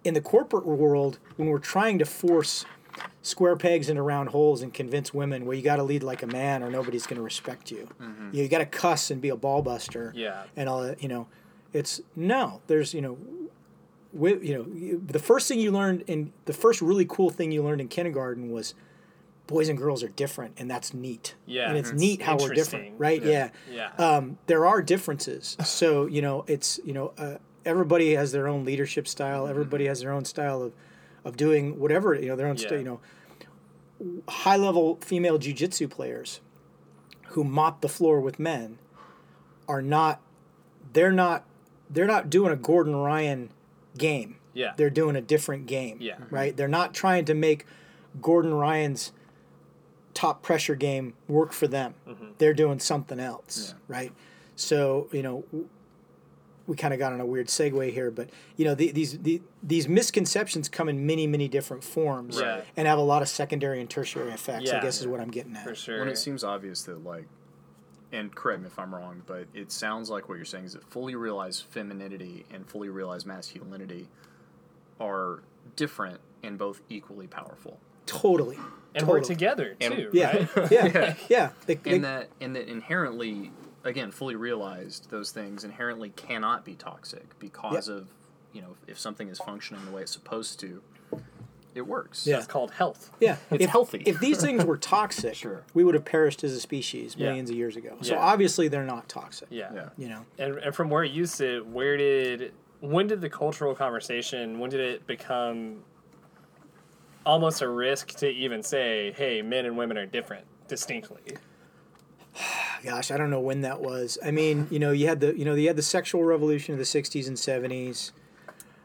in 0.04 0.14
the 0.14 0.20
corporate 0.20 0.66
world 0.66 1.18
when 1.36 1.48
we're 1.48 1.58
trying 1.58 1.98
to 1.98 2.04
force 2.04 2.64
square 3.22 3.56
pegs 3.56 3.88
into 3.88 4.02
round 4.02 4.28
holes 4.30 4.60
and 4.62 4.72
convince 4.74 5.12
women 5.14 5.46
well 5.46 5.56
you 5.56 5.62
got 5.62 5.76
to 5.76 5.82
lead 5.82 6.02
like 6.02 6.22
a 6.22 6.26
man 6.26 6.62
or 6.62 6.70
nobody's 6.70 7.06
going 7.06 7.16
to 7.16 7.22
respect 7.22 7.70
you. 7.70 7.88
You, 8.32 8.42
you 8.42 8.48
got 8.48 8.58
to 8.58 8.66
cuss 8.66 9.10
and 9.10 9.20
be 9.20 9.28
a 9.30 9.36
ball 9.36 9.62
buster 9.62 10.12
Yeah. 10.14 10.42
and 10.56 10.68
all 10.68 10.82
that 10.82 11.02
you 11.02 11.08
know. 11.08 11.26
It's 11.72 12.00
no 12.14 12.60
there's 12.66 12.94
you 12.94 13.00
know 13.00 13.18
wi- 14.14 14.40
you 14.42 14.54
know 14.56 14.98
the 15.06 15.18
first 15.18 15.48
thing 15.48 15.58
you 15.58 15.72
learned 15.72 16.02
in 16.06 16.32
the 16.44 16.52
first 16.52 16.80
really 16.80 17.04
cool 17.06 17.30
thing 17.30 17.50
you 17.52 17.62
learned 17.64 17.80
in 17.80 17.88
kindergarten 17.88 18.50
was 18.50 18.74
boys 19.46 19.68
and 19.68 19.76
girls 19.76 20.02
are 20.02 20.08
different 20.08 20.54
and 20.56 20.70
that's 20.70 20.94
neat. 20.94 21.34
Yeah, 21.46 21.68
and 21.68 21.76
it's 21.76 21.90
it's 21.90 22.00
neat 22.00 22.22
how 22.22 22.36
we're 22.38 22.54
different 22.54 22.94
right? 22.98 23.22
Yeah, 23.22 23.50
Yeah. 23.70 23.90
Um, 23.98 24.38
there 24.46 24.66
are 24.66 24.82
differences. 24.82 25.56
So 25.64 26.06
you 26.06 26.22
know 26.22 26.44
it's 26.46 26.78
you 26.84 26.92
know 26.92 27.12
uh, 27.18 27.36
everybody 27.64 28.14
has 28.14 28.32
their 28.32 28.46
own 28.48 28.64
leadership 28.64 29.08
style. 29.08 29.46
Everybody 29.48 29.86
has 29.86 30.00
their 30.00 30.12
own 30.12 30.24
style 30.24 30.62
of 30.62 30.72
of 31.24 31.36
doing 31.36 31.78
whatever 31.78 32.14
you 32.14 32.28
know 32.28 32.36
their 32.36 32.46
own 32.46 32.56
Yeah. 32.56 32.68
st- 32.68 32.80
you 32.80 32.84
know 32.84 33.00
high 34.28 34.56
level 34.56 34.96
female 35.00 35.38
jujitsu 35.38 35.88
players 35.90 36.40
who 37.28 37.44
mop 37.44 37.80
the 37.80 37.88
floor 37.88 38.20
with 38.20 38.38
men 38.38 38.78
are 39.68 39.82
not 39.82 40.20
they're 40.92 41.12
not 41.12 41.44
they're 41.90 42.06
not 42.06 42.30
doing 42.30 42.50
a 42.52 42.56
Gordon 42.56 42.96
Ryan 42.96 43.50
game. 43.98 44.36
Yeah. 44.52 44.72
They're 44.76 44.90
doing 44.90 45.16
a 45.16 45.20
different 45.20 45.66
game. 45.66 45.98
Yeah. 46.00 46.16
Right? 46.30 46.50
Mm-hmm. 46.50 46.56
They're 46.56 46.68
not 46.68 46.94
trying 46.94 47.24
to 47.26 47.34
make 47.34 47.66
Gordon 48.20 48.54
Ryan's 48.54 49.12
top 50.14 50.42
pressure 50.42 50.74
game 50.76 51.14
work 51.28 51.52
for 51.52 51.66
them. 51.66 51.94
Mm-hmm. 52.08 52.26
They're 52.38 52.54
doing 52.54 52.78
something 52.78 53.18
else, 53.20 53.74
right? 53.88 54.12
So, 54.56 55.08
you 55.12 55.22
know, 55.22 55.44
w- 55.50 55.68
we 56.66 56.76
kind 56.76 56.94
of 56.94 56.98
got 56.98 57.12
on 57.12 57.20
a 57.20 57.26
weird 57.26 57.48
segue 57.48 57.92
here, 57.92 58.10
but 58.10 58.30
you 58.56 58.64
know, 58.64 58.74
the, 58.74 58.90
these 58.92 59.18
the, 59.18 59.42
these 59.62 59.86
misconceptions 59.88 60.68
come 60.68 60.88
in 60.88 61.04
many, 61.06 61.26
many 61.26 61.46
different 61.48 61.84
forms 61.84 62.40
Right. 62.40 62.64
and 62.76 62.88
have 62.88 62.98
a 62.98 63.02
lot 63.02 63.20
of 63.22 63.28
secondary 63.28 63.80
and 63.80 63.90
tertiary 63.90 64.30
effects. 64.30 64.70
I 64.70 64.76
Yeah. 64.76 64.82
guess 64.82 65.00
is 65.00 65.06
what 65.06 65.20
I'm 65.20 65.30
getting 65.30 65.54
at. 65.56 65.64
for 65.64 65.74
sure. 65.74 65.98
When 66.00 66.08
it 66.08 66.16
seems 66.18 66.42
obvious 66.42 66.82
that 66.84 67.04
like, 67.04 67.26
and 68.12 68.34
correct 68.34 68.60
me 68.62 68.68
if 68.68 68.78
I'm 68.78 68.94
wrong, 68.94 69.22
but 69.26 69.46
it 69.54 69.72
sounds 69.72 70.08
like 70.08 70.28
what 70.28 70.36
you're 70.36 70.44
saying 70.44 70.64
is 70.66 70.72
that 70.74 70.84
fully 70.90 71.14
realized 71.16 71.64
femininity 71.70 72.46
and 72.52 72.66
fully 72.66 72.88
realized 72.88 73.26
masculinity 73.26 74.08
are 75.00 75.42
different 75.76 76.20
and 76.42 76.56
both 76.58 76.80
equally 76.88 77.26
powerful. 77.26 77.78
Totally. 78.06 78.58
and 78.94 79.08
we're 79.08 79.18
totally. 79.18 79.34
together 79.34 79.76
And- 79.80 79.94
too. 79.94 80.10
Yeah, 80.12 80.46
right? 80.54 80.70
yeah, 80.70 81.14
yeah. 81.28 81.50
They- 81.66 81.74
they- 81.74 81.94
and 81.96 82.04
that 82.04 82.28
and 82.40 82.54
that 82.54 82.68
inherently 82.68 83.50
again 83.84 84.10
fully 84.10 84.34
realized 84.34 85.10
those 85.10 85.30
things 85.30 85.62
inherently 85.64 86.10
cannot 86.10 86.64
be 86.64 86.74
toxic 86.74 87.38
because 87.38 87.88
of 87.88 88.08
you 88.52 88.60
know 88.62 88.76
if 88.86 88.98
something 88.98 89.28
is 89.28 89.38
functioning 89.38 89.84
the 89.84 89.90
way 89.92 90.02
it's 90.02 90.12
supposed 90.12 90.58
to 90.60 90.82
it 91.74 91.86
works 91.86 92.24
Yeah. 92.24 92.36
It's 92.38 92.46
called 92.46 92.70
health. 92.70 93.10
Yeah, 93.18 93.36
It's 93.50 93.64
if, 93.64 93.70
healthy. 93.70 94.04
If 94.06 94.20
these 94.20 94.40
things 94.40 94.64
were 94.64 94.76
toxic, 94.94 95.34
Sure. 95.34 95.64
we 95.74 95.82
would 95.82 95.94
have 95.96 96.04
perished 96.04 96.44
as 96.44 96.52
a 96.52 96.60
species 96.60 97.16
Yeah. 97.18 97.26
millions 97.30 97.50
of 97.50 97.56
years 97.56 97.74
ago. 97.76 97.96
So 98.00 98.14
Yeah. 98.14 98.20
obviously 98.20 98.68
they're 98.68 98.84
not 98.84 99.08
toxic. 99.08 99.48
Yeah. 99.50 99.72
yeah 99.74 99.88
You 99.98 100.08
know, 100.08 100.24
And, 100.38 100.54
and 100.58 100.72
from 100.74 100.88
where 100.88 101.02
you 101.02 101.26
sit, 101.26 101.66
where 101.66 101.96
did 101.96 102.52
when 102.78 103.08
did 103.08 103.20
the 103.20 103.28
cultural 103.30 103.74
conversation 103.74 104.60
when 104.60 104.70
did 104.70 104.78
it 104.80 105.04
become 105.08 105.82
almost 107.26 107.60
a 107.62 107.68
risk 107.68 108.08
to 108.18 108.28
even 108.28 108.62
say, 108.62 109.12
hey, 109.16 109.42
men 109.42 109.64
and 109.66 109.76
women 109.76 109.98
are 109.98 110.06
different 110.06 110.44
distinctly? 110.68 111.22
gosh, 112.84 113.10
I 113.10 113.16
don't 113.16 113.30
know 113.30 113.40
when 113.40 113.62
that 113.62 113.80
was. 113.80 114.18
I 114.24 114.30
mean, 114.30 114.66
you 114.70 114.78
know, 114.78 114.92
you 114.92 115.06
had 115.06 115.20
the 115.20 115.36
you 115.38 115.44
know 115.44 115.54
you 115.54 115.66
had 115.68 115.76
the 115.76 115.82
sexual 115.82 116.24
revolution 116.24 116.72
of 116.72 116.78
the 116.78 116.84
'60s 116.84 117.26
and 117.28 117.36
'70s. 117.36 118.12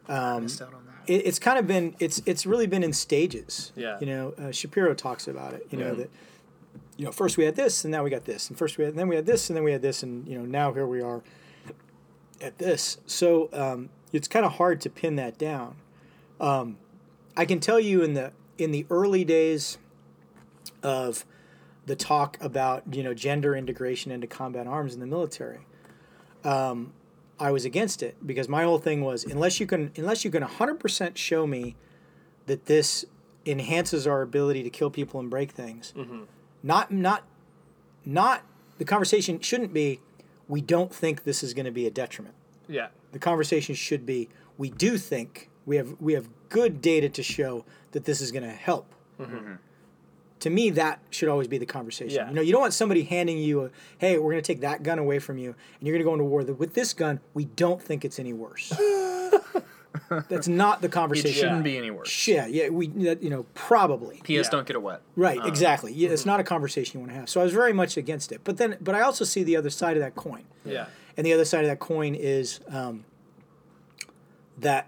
Um, 0.07 0.43
missed 0.43 0.61
out 0.61 0.73
on 0.73 0.85
that 0.85 0.89
it, 1.11 1.25
it's 1.27 1.39
kind 1.39 1.59
of 1.59 1.67
been 1.67 1.95
it's 1.99 2.21
it's 2.25 2.45
really 2.45 2.67
been 2.67 2.83
in 2.83 2.93
stages. 2.93 3.71
Yeah. 3.75 3.97
You 3.99 4.07
know, 4.07 4.33
uh, 4.37 4.51
Shapiro 4.51 4.93
talks 4.93 5.27
about 5.27 5.53
it. 5.53 5.67
You 5.69 5.77
know 5.77 5.87
Yeah. 5.89 5.93
that. 5.93 6.09
You 6.97 7.05
know, 7.05 7.11
first 7.13 7.37
we 7.37 7.45
had 7.45 7.55
this, 7.55 7.85
and 7.85 7.93
now 7.93 8.03
we 8.03 8.09
got 8.09 8.25
this, 8.25 8.49
and 8.49 8.57
first 8.57 8.77
we 8.77 8.83
had, 8.83 8.91
and 8.91 8.99
then 8.99 9.07
we 9.07 9.15
had 9.15 9.25
this, 9.25 9.49
and 9.49 9.55
then 9.55 9.63
we 9.63 9.71
had 9.71 9.81
this, 9.81 10.03
and 10.03 10.27
you 10.27 10.37
know, 10.37 10.43
now 10.43 10.73
here 10.73 10.85
we 10.85 11.01
are 11.01 11.21
at 12.41 12.57
this. 12.57 12.97
So 13.05 13.49
um, 13.53 13.87
it's 14.11 14.27
kind 14.27 14.45
of 14.45 14.53
hard 14.53 14.81
to 14.81 14.89
pin 14.89 15.15
that 15.15 15.37
down. 15.37 15.75
Um, 16.41 16.77
I 17.37 17.45
can 17.45 17.61
tell 17.61 17.79
you 17.79 18.01
in 18.01 18.15
the 18.15 18.33
in 18.57 18.71
the 18.71 18.85
early 18.89 19.23
days 19.23 19.77
of 20.83 21.25
the 21.85 21.95
talk 21.95 22.37
about 22.41 22.83
you 22.91 23.03
know 23.03 23.13
gender 23.13 23.55
integration 23.55 24.11
into 24.11 24.27
combat 24.27 24.67
arms 24.67 24.93
in 24.93 24.99
the 24.99 25.07
military. 25.07 25.59
Um, 26.43 26.93
I 27.39 27.51
was 27.51 27.65
against 27.65 28.03
it 28.03 28.15
because 28.25 28.49
my 28.49 28.63
whole 28.63 28.79
thing 28.79 29.01
was 29.01 29.23
unless 29.23 29.59
you 29.59 29.67
can 29.67 29.91
unless 29.95 30.25
you 30.25 30.31
can 30.31 30.43
100% 30.43 31.15
show 31.17 31.47
me 31.47 31.75
that 32.47 32.65
this 32.65 33.05
enhances 33.45 34.05
our 34.05 34.21
ability 34.21 34.63
to 34.63 34.69
kill 34.69 34.89
people 34.89 35.19
and 35.19 35.29
break 35.29 35.51
things. 35.51 35.93
Not 36.61 36.91
not 36.91 37.23
not 38.05 38.43
the 38.77 38.85
conversation 38.85 39.39
shouldn't 39.39 39.73
be 39.73 40.01
we 40.47 40.61
don't 40.61 40.93
think 40.93 41.23
this 41.23 41.43
is 41.43 41.53
going 41.53 41.65
to 41.65 41.71
be 41.71 41.85
a 41.85 41.91
detriment. 41.91 42.35
Yeah. 42.67 42.87
The 43.11 43.19
conversation 43.19 43.75
should 43.75 44.05
be 44.05 44.29
we 44.57 44.69
do 44.69 44.97
think 44.97 45.49
we 45.65 45.77
have 45.77 45.95
we 45.99 46.13
have 46.13 46.29
good 46.49 46.81
data 46.81 47.07
to 47.09 47.23
show 47.23 47.65
that 47.91 48.05
this 48.05 48.19
is 48.21 48.31
going 48.31 48.43
to 48.43 48.49
help. 48.49 48.93
To 50.41 50.49
me, 50.49 50.69
that 50.71 50.99
should 51.09 51.27
always 51.29 51.47
be 51.47 51.57
the 51.57 51.65
conversation. 51.65 52.15
Yeah. 52.15 52.29
You 52.29 52.35
know, 52.35 52.41
you 52.41 52.51
don't 52.53 52.61
want 52.61 52.73
somebody 52.73 53.03
handing 53.03 53.37
you 53.39 53.65
a, 53.65 53.69
"Hey, 53.97 54.17
we're 54.17 54.31
going 54.31 54.41
to 54.43 54.47
take 54.53 54.61
that 54.61 54.83
gun 54.83 54.97
away 54.97 55.19
from 55.19 55.37
you, 55.37 55.53
and 55.79 55.87
you're 55.87 55.93
going 55.93 56.03
to 56.03 56.09
go 56.09 56.13
into 56.13 56.23
war 56.25 56.43
with 56.57 56.73
this 56.73 56.93
gun. 56.93 57.19
We 57.33 57.45
don't 57.45 57.81
think 57.81 58.05
it's 58.05 58.19
any 58.19 58.31
worse." 58.33 58.71
That's 60.29 60.47
not 60.47 60.81
the 60.81 60.89
conversation. 60.89 61.31
it 61.31 61.33
shouldn't 61.33 61.63
be 61.63 61.77
any 61.77 61.91
worse 61.91 62.27
Yeah, 62.27 62.45
yeah, 62.47 62.69
we, 62.69 62.87
you 62.87 63.29
know, 63.29 63.43
probably. 63.53 64.17
ps 64.23 64.29
Yeah. 64.29 64.41
don't 64.49 64.65
get 64.67 64.75
it 64.75 64.81
wet 64.81 65.01
Right, 65.15 65.39
Um, 65.39 65.47
exactly. 65.47 65.91
Yeah, 65.93 66.09
it's 66.09 66.25
not 66.25 66.39
a 66.39 66.43
conversation 66.43 66.99
you 66.99 67.05
want 67.05 67.11
to 67.13 67.19
have. 67.19 67.29
So 67.29 67.41
I 67.41 67.43
was 67.43 67.53
very 67.53 67.73
much 67.73 67.97
against 67.97 68.31
it. 68.31 68.41
But 68.43 68.57
then, 68.57 68.77
but 68.81 68.95
I 68.95 69.01
also 69.01 69.25
see 69.25 69.43
the 69.43 69.55
other 69.55 69.69
side 69.69 69.97
of 69.97 70.01
that 70.01 70.15
coin. 70.15 70.45
Yeah. 70.63 70.87
And 71.17 71.25
the 71.25 71.33
other 71.33 71.45
side 71.45 71.61
of 71.63 71.67
that 71.69 71.79
coin 71.79 72.15
is 72.15 72.59
um, 72.69 73.03
that 74.57 74.87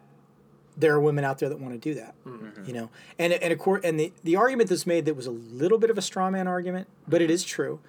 there 0.77 0.93
are 0.93 1.01
women 1.01 1.23
out 1.23 1.39
there 1.39 1.49
that 1.49 1.59
want 1.59 1.73
to 1.73 1.79
do 1.79 1.95
that. 1.95 2.15
Mm-hmm. 2.25 2.65
You 2.65 2.73
know, 2.73 2.89
and 3.19 3.33
and 3.33 3.53
of 3.53 3.59
course, 3.59 3.81
and 3.83 3.99
the 3.99 4.13
the 4.23 4.35
argument 4.35 4.69
that's 4.69 4.87
made 4.87 5.05
that 5.05 5.15
was 5.15 5.27
a 5.27 5.31
little 5.31 5.77
bit 5.77 5.89
of 5.89 5.97
a 5.97 6.01
straw 6.01 6.29
man 6.29 6.47
argument, 6.47 6.87
but 7.07 7.21
it 7.21 7.25
mm-hmm. 7.25 7.33
is 7.33 7.43
true, 7.43 7.79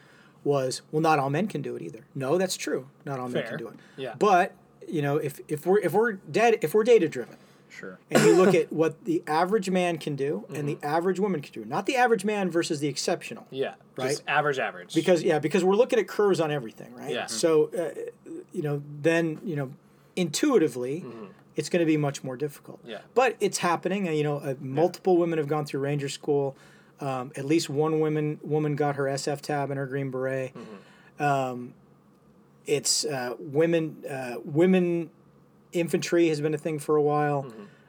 was 0.45 0.83
well, 0.91 1.01
not 1.01 1.19
all 1.19 1.31
men 1.31 1.47
can 1.47 1.63
do 1.63 1.77
it 1.77 1.83
either. 1.83 2.05
No, 2.15 2.39
that's 2.39 2.57
true. 2.57 2.89
Not 3.05 3.21
all 3.21 3.29
men 3.29 3.47
can 3.47 3.59
do 3.59 3.69
it. 3.69 3.75
Yeah. 3.97 4.15
But 4.19 4.55
you 4.89 5.03
know, 5.03 5.17
if 5.17 5.41
if 5.49 5.67
we're 5.67 5.79
if 5.79 5.93
we're 5.93 6.13
dead 6.13 6.59
if 6.63 6.75
we're 6.75 6.85
data 6.85 7.09
driven, 7.09 7.37
sure 7.69 7.99
and 8.11 8.23
you 8.25 8.35
look 8.35 8.55
at 8.55 8.73
what 8.73 9.05
the 9.05 9.23
average 9.27 9.71
man 9.71 9.99
can 9.99 10.17
do 10.17 10.45
and 10.55 10.69
the 10.69 10.77
mm-hmm. 10.77 10.87
average 10.87 11.21
woman 11.21 11.41
can 11.41 11.53
do, 11.53 11.65
not 11.65 11.87
the 11.87 11.97
average 11.97 12.25
man 12.25 12.51
versus 12.51 12.81
the 12.81 12.89
exceptional. 12.89 13.47
Yeah. 13.51 13.75
Right. 13.97 14.11
Just 14.11 14.23
average, 14.27 14.59
average. 14.59 14.95
Because 14.95 15.23
yeah, 15.23 15.39
because 15.39 15.65
we're 15.65 15.77
looking 15.77 15.99
at 15.99 16.09
curves 16.09 16.41
on 16.41 16.51
everything, 16.51 16.95
right? 16.95 17.11
Yeah. 17.11 17.27
So, 17.27 17.71
uh, 17.79 18.31
you 18.53 18.63
know, 18.63 18.83
then 19.03 19.39
you 19.45 19.57
know, 19.57 19.73
intuitively, 20.17 21.05
it's 21.57 21.69
going 21.69 21.81
to 21.81 21.87
be 21.87 21.97
much 21.97 22.25
more 22.25 22.37
difficult. 22.37 22.81
Yeah. 22.85 22.99
But 23.15 23.37
it's 23.41 23.59
happening. 23.59 24.07
You 24.07 24.23
know, 24.23 24.37
uh, 24.39 24.55
multiple 24.61 25.17
women 25.17 25.39
have 25.39 25.49
gone 25.49 25.67
through 25.67 25.81
Ranger 25.81 26.09
School. 26.09 26.57
Um, 27.01 27.33
at 27.37 27.45
least 27.45 27.69
one 27.69 28.01
woman 28.01 28.39
woman 28.43 28.77
got 28.77 28.97
her 28.97 29.05
SF 29.05 29.41
tab 29.41 29.71
and 29.71 29.79
her 29.79 29.87
Green 29.87 30.11
Beret. 30.11 30.53
Um, 31.19 31.75
it's 32.67 33.05
uh, 33.05 33.35
women 33.39 34.05
uh, 34.09 34.37
women 34.45 35.11
infantry 35.73 36.29
has 36.29 36.41
been 36.41 36.55
a 36.55 36.59
thing 36.59 36.79
for 36.79 36.97
a 36.97 37.03
while. 37.03 37.47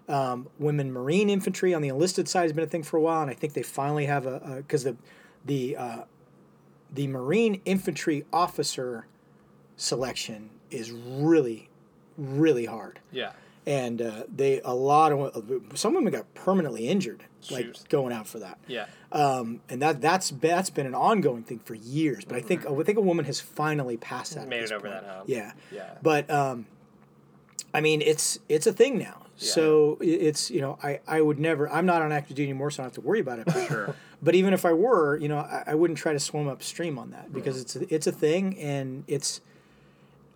Um, 0.09 0.49
women 0.59 0.91
Marine 0.91 1.29
infantry 1.29 1.73
on 1.73 1.81
the 1.81 1.87
enlisted 1.87 2.27
side 2.27 2.43
has 2.43 2.53
been 2.53 2.63
a 2.63 2.67
thing 2.67 2.83
for 2.83 2.97
a 2.97 3.01
while, 3.01 3.21
and 3.21 3.31
I 3.31 3.33
think 3.33 3.53
they 3.53 3.63
finally 3.63 4.05
have 4.07 4.25
a 4.25 4.57
because 4.57 4.83
the 4.83 4.97
the 5.45 5.77
uh, 5.77 6.03
the 6.91 7.07
Marine 7.07 7.61
infantry 7.65 8.25
officer 8.33 9.07
selection 9.77 10.49
is 10.71 10.91
really 10.91 11.69
really 12.17 12.65
hard, 12.65 12.99
yeah. 13.11 13.31
And 13.65 14.01
uh, 14.01 14.23
they 14.33 14.61
a 14.65 14.73
lot 14.73 15.11
of 15.11 15.43
some 15.75 15.93
women 15.93 16.11
got 16.11 16.33
permanently 16.33 16.87
injured 16.87 17.23
like 17.51 17.65
Shoot. 17.65 17.83
going 17.89 18.13
out 18.13 18.27
for 18.27 18.39
that 18.39 18.57
Yeah. 18.67 18.85
um, 19.11 19.61
and 19.69 19.81
that 19.81 20.01
that's 20.01 20.31
that's 20.31 20.69
been 20.69 20.85
an 20.85 20.95
ongoing 20.95 21.43
thing 21.43 21.59
for 21.59 21.75
years. 21.75 22.25
But 22.25 22.37
I 22.37 22.41
think 22.41 22.65
I 22.65 22.83
think 22.83 22.97
a 22.97 23.01
woman 23.01 23.25
has 23.25 23.39
finally 23.39 23.97
passed 23.97 24.35
that. 24.35 24.47
Made 24.47 24.63
it 24.63 24.71
over 24.71 24.87
point. 24.89 25.01
that 25.01 25.09
hump. 25.15 25.29
Yeah, 25.29 25.51
Yeah. 25.71 25.91
But 26.01 26.29
um, 26.29 26.65
I 27.73 27.81
mean, 27.81 28.01
it's 28.01 28.39
it's 28.49 28.67
a 28.67 28.73
thing 28.73 28.97
now. 28.97 29.19
So 29.35 29.97
it's 29.99 30.51
you 30.51 30.61
know 30.61 30.77
I, 30.81 30.99
I 31.07 31.19
would 31.19 31.39
never 31.39 31.69
I'm 31.69 31.85
not 31.85 32.01
on 32.01 32.11
active 32.11 32.35
duty 32.37 32.49
anymore, 32.49 32.71
so 32.71 32.81
I 32.81 32.85
don't 32.85 32.95
have 32.95 33.03
to 33.03 33.07
worry 33.07 33.19
about 33.19 33.39
it. 33.39 33.45
But, 33.45 33.67
Sure. 33.67 33.95
but 34.21 34.35
even 34.35 34.53
if 34.53 34.63
I 34.63 34.71
were, 34.73 35.17
you 35.17 35.27
know, 35.27 35.39
I, 35.39 35.63
I 35.67 35.75
wouldn't 35.75 35.97
try 35.99 36.13
to 36.13 36.19
swim 36.19 36.47
upstream 36.47 36.97
on 36.97 37.11
that 37.11 37.33
because 37.33 37.59
it's 37.59 37.75
a, 37.75 37.93
it's 37.93 38.07
a 38.07 38.11
thing 38.11 38.57
and 38.59 39.03
it's 39.07 39.41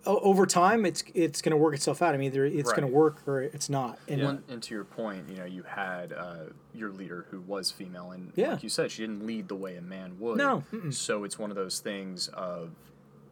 over 0.07 0.45
time 0.45 0.85
it's 0.85 1.03
it's 1.13 1.41
going 1.41 1.51
to 1.51 1.57
work 1.57 1.73
itself 1.75 2.01
out. 2.01 2.13
I 2.13 2.17
mean, 2.17 2.27
either 2.27 2.45
it's 2.45 2.71
going 2.71 2.81
to 2.87 2.93
work 2.93 3.17
or 3.27 3.41
it's 3.41 3.69
not. 3.69 3.99
And 4.07 4.23
One, 4.23 4.43
and 4.49 4.63
to 4.63 4.73
your 4.73 4.83
point, 4.85 5.29
you 5.29 5.35
know, 5.37 5.45
you 5.45 5.63
had 5.63 6.13
uh, 6.13 6.35
your 6.73 6.91
leader 6.91 7.25
who 7.29 7.41
was 7.41 7.69
female, 7.71 8.11
and 8.11 8.31
Yeah. 8.35 8.51
like 8.53 8.63
you 8.63 8.69
said, 8.69 8.91
she 8.91 9.03
didn't 9.03 9.25
lead 9.27 9.47
the 9.47 9.55
way 9.55 9.75
a 9.75 9.81
man 9.81 10.17
would. 10.19 10.37
No, 10.37 10.63
mm-mm. 10.73 10.93
So 10.93 11.23
it's 11.23 11.37
one 11.37 11.49
of 11.51 11.55
those 11.55 11.79
things 11.79 12.27
of 12.29 12.71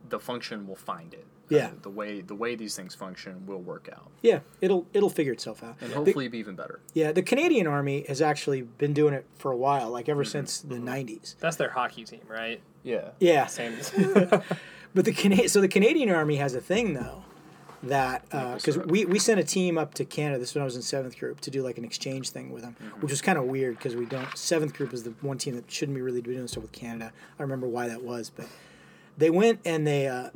the 0.10 0.20
function 0.20 0.68
will 0.68 0.76
find 0.76 1.14
it. 1.14 1.26
Yeah. 1.48 1.68
Uh, 1.68 1.70
the 1.84 1.90
way 1.92 2.22
the 2.22 2.34
way 2.34 2.56
these 2.56 2.76
things 2.76 2.96
function 2.96 3.46
will 3.46 3.62
work 3.62 3.88
out, 3.94 4.10
yeah, 4.24 4.40
it'll 4.62 4.88
it'll 4.94 5.12
figure 5.12 5.32
itself 5.34 5.64
out. 5.64 5.76
and 5.80 5.92
The- 5.92 5.96
hopefully 5.96 6.28
be 6.28 6.40
even 6.40 6.56
better. 6.56 6.80
Yeah, 6.96 7.12
the 7.12 7.22
Canadian 7.22 7.68
Army 7.68 8.04
has 8.08 8.20
actually 8.20 8.64
been 8.64 8.94
doing 8.94 9.14
it 9.14 9.26
for 9.36 9.52
a 9.52 9.58
while, 9.58 9.92
like 9.92 10.06
Mm-hmm. 10.06 10.12
ever 10.12 10.24
since 10.26 10.60
the 10.60 10.76
'90s. 10.78 11.36
That's 11.40 11.56
their 11.58 11.70
hockey 11.70 12.04
team, 12.04 12.22
right? 12.28 12.62
Yeah. 12.84 13.10
Yeah, 13.20 13.46
Same. 13.46 13.74
but 14.96 15.06
the 15.06 15.14
Cana- 15.14 15.48
so 15.48 15.62
the 15.62 15.68
Canadian 15.68 16.10
Army 16.10 16.38
has 16.38 16.56
a 16.56 16.62
thing 16.62 16.94
though 16.96 17.24
that 17.84 18.24
because 18.24 18.78
Minnesota. 18.78 18.88
we 18.88 19.06
we 19.06 19.20
sent 19.20 19.40
a 19.40 19.44
team 19.44 19.78
up 19.78 19.94
to 19.94 20.06
Canada. 20.06 20.40
This 20.40 20.50
was 20.50 20.56
when 20.56 20.62
I 20.64 20.66
was 20.66 20.76
in 20.76 20.82
seventh 20.82 21.20
group 21.20 21.40
to 21.42 21.52
do 21.52 21.62
like 21.62 21.78
an 21.78 21.86
exchange 21.86 22.30
thing 22.32 22.52
with 22.52 22.64
them, 22.64 22.76
which 23.02 23.12
was 23.12 23.22
kind 23.22 23.38
of 23.38 23.46
weird 23.46 23.78
because 23.78 23.96
we 23.96 24.06
don't 24.06 24.36
seventh 24.36 24.74
group 24.74 24.92
is 24.94 25.04
the 25.04 25.14
one 25.22 25.38
team 25.38 25.54
that 25.56 25.70
shouldn't 25.70 25.96
be 25.96 26.02
really 26.02 26.22
doing 26.22 26.48
stuff 26.48 26.64
with 26.64 26.72
Canada. 26.72 27.14
I 27.38 27.44
remember 27.44 27.68
why 27.68 27.88
that 27.88 28.02
was, 28.02 28.32
but 28.32 28.48
they 29.18 29.30
went 29.30 29.60
and 29.64 29.86
they 29.86 30.08
uh, 30.08 30.32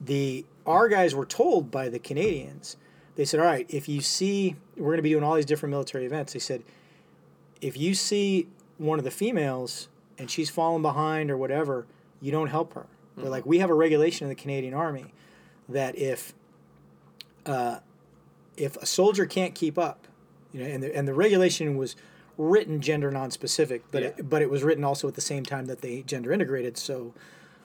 the 0.00 0.44
our 0.64 0.88
guys 0.88 1.14
were 1.14 1.26
told 1.26 1.72
by 1.72 1.88
the 1.88 1.98
Canadians. 1.98 2.76
They 3.16 3.24
said, 3.24 3.40
"All 3.40 3.46
right, 3.46 3.66
if 3.68 3.88
you 3.88 4.00
see 4.00 4.54
we're 4.76 4.88
going 4.88 4.98
to 4.98 5.02
be 5.02 5.10
doing 5.10 5.24
all 5.24 5.34
these 5.34 5.46
different 5.46 5.72
military 5.72 6.06
events," 6.06 6.32
they 6.32 6.38
said, 6.38 6.62
if 7.60 7.76
you 7.76 7.94
see 7.94 8.48
one 8.78 8.98
of 8.98 9.04
the 9.04 9.10
females 9.10 9.88
and 10.18 10.30
she's 10.30 10.50
falling 10.50 10.82
behind 10.82 11.30
or 11.30 11.36
whatever, 11.36 11.86
you 12.20 12.32
don't 12.32 12.48
help 12.48 12.74
her. 12.74 12.86
They're 13.20 13.30
like, 13.30 13.46
we 13.46 13.58
have 13.58 13.70
a 13.70 13.74
regulation 13.74 14.24
in 14.24 14.28
the 14.28 14.34
Canadian 14.34 14.74
Army 14.74 15.12
that 15.68 15.96
if 15.98 16.34
uh, 17.46 17.78
if 18.56 18.76
a 18.76 18.86
soldier 18.86 19.26
can't 19.26 19.54
keep 19.54 19.78
up, 19.78 20.06
you 20.52 20.60
know, 20.60 20.66
and 20.66 20.82
the, 20.82 20.94
and 20.96 21.08
the 21.08 21.14
regulation 21.14 21.76
was 21.76 21.96
written 22.36 22.80
gender 22.80 23.10
non-specific, 23.10 23.82
but 23.90 24.02
Yeah. 24.02 24.08
it, 24.18 24.28
but 24.28 24.42
it 24.42 24.50
was 24.50 24.62
written 24.62 24.84
also 24.84 25.08
at 25.08 25.14
the 25.14 25.20
same 25.20 25.44
time 25.44 25.66
that 25.66 25.80
they 25.80 26.02
gender 26.02 26.32
integrated. 26.32 26.76
So 26.76 27.14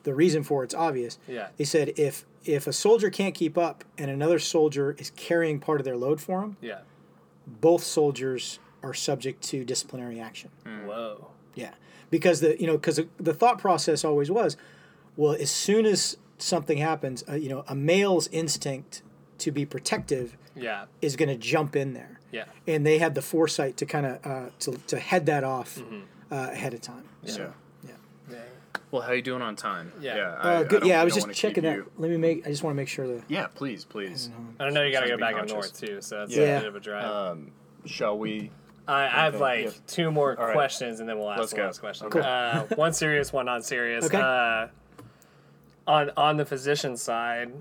the 0.04 0.14
reason 0.14 0.44
for 0.44 0.64
it's 0.64 0.74
obvious. 0.76 1.18
Yeah. 1.28 1.48
They 1.58 1.64
said 1.66 1.94
if 1.98 2.26
if 2.46 2.68
a 2.68 2.74
soldier 2.74 3.10
can't 3.10 3.34
keep 3.34 3.58
up 3.58 3.84
and 3.98 4.12
another 4.12 4.38
soldier 4.40 4.96
is 5.00 5.12
carrying 5.16 5.60
part 5.60 5.82
of 5.82 5.86
their 5.86 5.98
load 5.98 6.22
for 6.22 6.42
him, 6.42 6.58
Yeah. 6.62 6.80
both 7.48 7.84
soldiers 7.84 8.60
are 8.84 8.94
subject 8.94 9.42
to 9.44 9.66
disciplinary 9.66 10.20
action. 10.20 10.52
Whoa. 10.86 11.32
Yeah, 11.56 11.72
because 12.12 12.40
the 12.42 12.60
you 12.62 12.68
know 12.68 12.78
because 12.78 13.00
the 13.18 13.34
thought 13.34 13.58
process 13.60 14.04
always 14.06 14.30
was, 14.30 14.58
well, 15.18 15.34
as 15.34 15.50
soon 15.52 15.86
as 15.86 16.18
something 16.38 16.78
happens, 16.78 17.24
uh, 17.30 17.34
you 17.36 17.50
know, 17.50 17.64
a 17.68 17.76
male's 17.76 18.28
instinct 18.30 19.02
to 19.40 19.52
be 19.52 19.66
protective 19.66 20.38
Yeah. 20.56 20.86
is 21.02 21.16
going 21.16 21.30
to 21.30 21.36
jump 21.38 21.76
in 21.76 21.94
there, 21.94 22.20
Yeah. 22.32 22.46
and 22.68 22.86
they 22.86 22.98
had 23.00 23.16
the 23.16 23.22
foresight 23.22 23.78
to 23.78 23.86
kind 23.86 24.06
of 24.06 24.26
uh, 24.26 24.50
to 24.60 24.72
to 24.88 25.00
head 25.00 25.26
that 25.28 25.44
off 25.44 25.78
Mm-hmm. 25.78 26.00
uh, 26.32 26.50
ahead 26.52 26.74
of 26.74 26.82
time. 26.82 27.04
So, 27.26 27.54
Yeah. 27.86 27.92
yeah. 28.32 28.38
Well, 28.92 29.02
how 29.02 29.10
are 29.12 29.16
you 29.16 29.22
doing 29.22 29.42
on 29.42 29.56
time? 29.56 29.92
Yeah. 30.00 30.36
Uh, 30.40 30.64
good. 30.64 30.82
don't- 30.82 30.90
yeah, 30.90 31.02
I 31.02 31.04
was 31.04 31.14
just 31.14 31.32
checking 31.34 31.56
keep 31.56 31.64
that. 31.64 31.76
you- 31.78 31.92
Let 31.98 32.10
me 32.12 32.18
make. 32.18 32.46
I 32.46 32.50
just 32.50 32.64
want 32.64 32.74
to 32.74 32.78
make 32.78 32.88
sure 32.88 33.08
that. 33.08 33.24
Yeah, 33.28 33.48
please, 33.48 33.84
please. 33.84 34.30
I 34.60 34.64
don't 34.64 34.74
know 34.74 34.84
you 34.84 34.92
got 34.94 35.02
to 35.02 35.08
go 35.10 35.18
back 35.18 35.34
up 35.34 35.40
conscious. 35.48 35.54
north 35.54 35.80
too, 35.80 36.02
so 36.02 36.20
that's 36.20 36.36
Yeah. 36.36 36.58
a 36.58 36.60
bit 36.60 36.68
of 36.70 36.76
a 36.76 36.80
drive. 36.80 37.06
Um, 37.06 37.52
shall 37.86 38.18
we? 38.18 38.52
I, 38.88 39.06
I 39.06 39.08
have 39.26 39.40
like 39.40 39.66
yeah. 39.66 39.72
two 39.88 40.12
more 40.12 40.36
right. 40.36 40.54
questions, 40.54 41.00
and 41.00 41.10
then 41.10 41.18
we'll 41.18 41.32
ask 41.32 41.40
Let's 41.40 41.52
the 41.52 41.58
go. 41.58 41.64
last 41.66 41.80
question. 41.80 42.08
Okay. 42.08 42.20
Uh, 42.20 42.64
one 42.76 42.94
serious, 42.94 43.34
one 43.34 43.48
non-serious. 43.48 44.06
Okay. 44.14 44.70
On 45.88 46.10
on 46.18 46.38
the 46.38 46.46
physician 46.46 46.98
side 46.98 47.52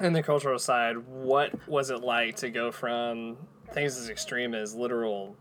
and 0.00 0.14
the 0.14 0.22
cultural 0.22 0.58
side, 0.58 0.96
what 1.06 1.52
was 1.68 1.90
it 1.90 2.00
like 2.02 2.36
to 2.36 2.50
go 2.50 2.72
from 2.72 3.36
things 3.72 3.96
as 3.96 4.08
extreme 4.08 4.54
as 4.54 4.74
literal 4.74 5.36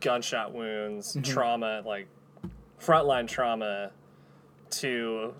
gunshot 0.00 0.52
wounds, 0.52 1.16
trauma, 1.22 1.82
like 1.86 2.08
frontline 2.80 3.28
trauma, 3.28 3.90
to 4.70 5.32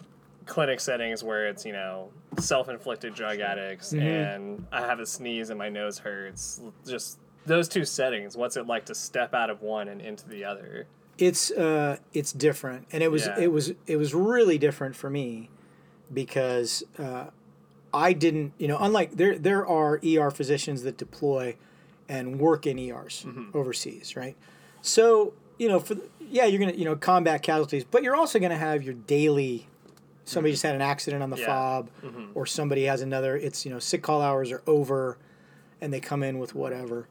clinic 0.47 0.81
settings 0.81 1.23
where 1.25 1.49
it's 1.49 1.65
you 1.67 1.73
know 1.73 2.09
self-inflicted 2.39 3.15
drug 3.15 3.41
addicts 3.41 3.93
and 3.93 4.65
I 4.73 4.81
have 4.81 5.01
a 5.01 5.07
sneeze 5.07 5.51
and 5.51 5.59
my 5.59 5.69
nose 5.69 5.99
hurts. 5.99 6.61
Just 6.87 7.19
those 7.47 7.69
two 7.69 7.85
settings. 7.85 8.37
What's 8.37 8.57
it 8.57 8.67
like 8.67 8.85
to 8.87 8.95
step 8.95 9.35
out 9.35 9.51
of 9.51 9.61
one 9.63 9.89
and 9.89 10.01
into 10.01 10.29
the 10.29 10.45
other? 10.45 10.87
it's 11.19 11.51
uh 11.51 11.99
it's 12.15 12.33
different 12.33 12.87
and 12.93 13.03
it 13.03 13.11
was 13.11 13.27
Yeah. 13.27 13.41
it 13.41 13.53
was 13.53 13.73
it 13.87 13.97
was 13.97 14.15
really 14.15 14.57
different 14.57 14.97
for 14.97 15.11
me 15.11 15.51
because 16.13 16.83
uh 16.99 17.27
I 17.93 18.13
didn't 18.13 18.53
you 18.59 18.69
know 18.69 18.79
unlike 18.81 19.13
there 19.17 19.39
there 19.39 19.67
are 19.67 20.01
ER 20.07 20.31
physicians 20.31 20.83
that 20.83 20.97
deploy 20.97 21.57
and 22.09 22.39
work 22.41 22.67
in 22.67 22.79
ERs 22.79 23.25
Mm-hmm. 23.27 23.57
overseas 23.57 24.17
right 24.17 24.37
so 24.83 25.33
you 25.59 25.69
know 25.69 25.81
for 25.81 25.97
yeah 26.21 26.45
you're 26.45 26.61
gonna 26.61 26.73
you 26.73 26.85
know 26.85 26.97
combat 26.97 27.43
casualties 27.43 27.85
but 27.85 28.03
you're 28.03 28.17
also 28.17 28.39
gonna 28.39 28.57
have 28.57 28.83
your 28.83 28.95
daily 28.95 29.67
somebody 30.25 30.53
just 30.53 30.63
had 30.63 30.75
an 30.75 30.83
accident 30.83 31.23
on 31.23 31.31
the 31.31 31.37
Yeah. 31.37 31.47
fob 31.47 31.91
or 32.35 32.47
somebody 32.47 32.85
has 32.85 33.01
another 33.03 33.37
it's 33.37 33.65
you 33.65 33.71
know 33.73 33.79
sick 33.79 34.03
call 34.03 34.23
hours 34.23 34.53
are 34.53 34.63
over 34.67 35.19
and 35.81 35.93
they 35.93 36.01
come 36.01 36.23
in 36.23 36.39
with 36.39 36.55
whatever 36.55 37.09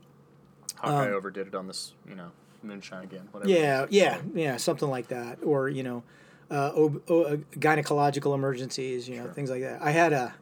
Hawkeye 0.77 1.09
overdid 1.11 1.47
it 1.47 1.55
on 1.55 1.67
this, 1.67 1.93
you 2.07 2.15
know, 2.15 2.31
moonshine 2.63 3.03
again. 3.03 3.27
Whatever. 3.33 3.51
Um, 3.51 3.57
Yeah, 3.57 3.85
yeah, 3.89 4.21
yeah, 4.33 4.55
something 4.57 4.87
like 4.89 5.09
that, 5.09 5.39
or 5.43 5.67
you 5.67 5.83
know, 5.83 6.03
uh, 6.51 6.71
ob- 6.75 7.01
uh, 7.09 7.37
gynecological 7.57 8.33
emergencies, 8.33 9.07
you 9.07 9.17
know, 9.17 9.27
things 9.31 9.49
like 9.49 9.61
that. 9.61 9.81
I 9.81 9.91
had 9.91 10.13
a, 10.13 10.33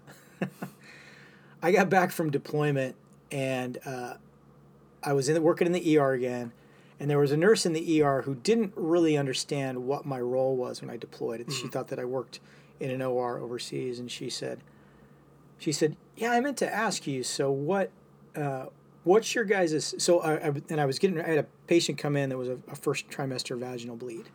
I 1.61 1.71
got 1.71 1.89
back 1.89 2.11
from 2.11 2.29
deployment, 2.31 2.95
and 3.31 3.77
uh, 3.85 4.13
I 5.03 5.13
was 5.13 5.27
in 5.27 5.35
the, 5.35 5.41
working 5.41 5.67
in 5.67 5.73
the 5.73 5.97
ER 5.97 6.13
again, 6.13 6.51
and 6.99 7.09
there 7.09 7.19
was 7.19 7.31
a 7.31 7.37
nurse 7.37 7.65
in 7.65 7.73
the 7.73 8.01
ER 8.01 8.21
who 8.23 8.35
didn't 8.35 8.73
really 8.75 9.17
understand 9.17 9.85
what 9.85 10.05
my 10.05 10.19
role 10.19 10.55
was 10.55 10.81
when 10.81 10.89
I 10.89 10.97
deployed. 10.97 11.41
And 11.41 11.51
She 11.51 11.67
thought 11.67 11.89
that 11.89 11.99
I 11.99 12.05
worked 12.05 12.39
in 12.79 12.89
an 12.91 13.01
OR 13.01 13.39
overseas, 13.39 13.99
and 13.99 14.09
she 14.09 14.29
said, 14.29 14.59
she 15.59 15.71
said, 15.71 15.97
"Yeah, 16.15 16.31
I 16.31 16.39
meant 16.39 16.57
to 16.57 16.71
ask 16.71 17.07
you. 17.07 17.23
So 17.23 17.51
what?" 17.51 17.91
Uh, 18.35 18.67
What's 19.03 19.33
your 19.33 19.45
guys' 19.45 19.95
so 19.99 20.19
I, 20.19 20.33
I 20.33 20.51
and 20.69 20.81
I 20.81 20.85
was 20.85 20.99
getting 20.99 21.21
I 21.21 21.27
had 21.29 21.37
a 21.37 21.45
patient 21.65 21.97
come 21.97 22.17
in 22.17 22.27
that 22.27 22.37
was 22.37 22.49
a, 22.49 22.57
a 22.69 22.75
first 22.75 23.07
trimester 23.09 23.57
vaginal 23.57 23.95
bleed 23.95 24.25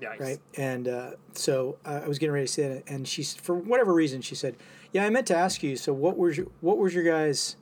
Yikes. 0.00 0.20
right 0.20 0.38
and 0.56 0.88
uh, 0.88 1.10
so 1.34 1.78
uh, 1.84 2.00
I 2.04 2.08
was 2.08 2.18
getting 2.18 2.32
ready 2.32 2.46
to 2.46 2.52
say 2.52 2.68
that 2.68 2.84
and 2.88 3.06
she 3.06 3.22
for 3.22 3.54
whatever 3.54 3.92
reason 3.92 4.20
she 4.20 4.34
said 4.34 4.56
yeah 4.92 5.04
I 5.04 5.10
meant 5.10 5.26
to 5.28 5.36
ask 5.36 5.62
you 5.62 5.76
so 5.76 5.92
what 5.92 6.16
was 6.18 6.36
your 6.36 6.46
what 6.60 6.78
was 6.78 6.94
your 6.94 7.04
guys 7.04 7.56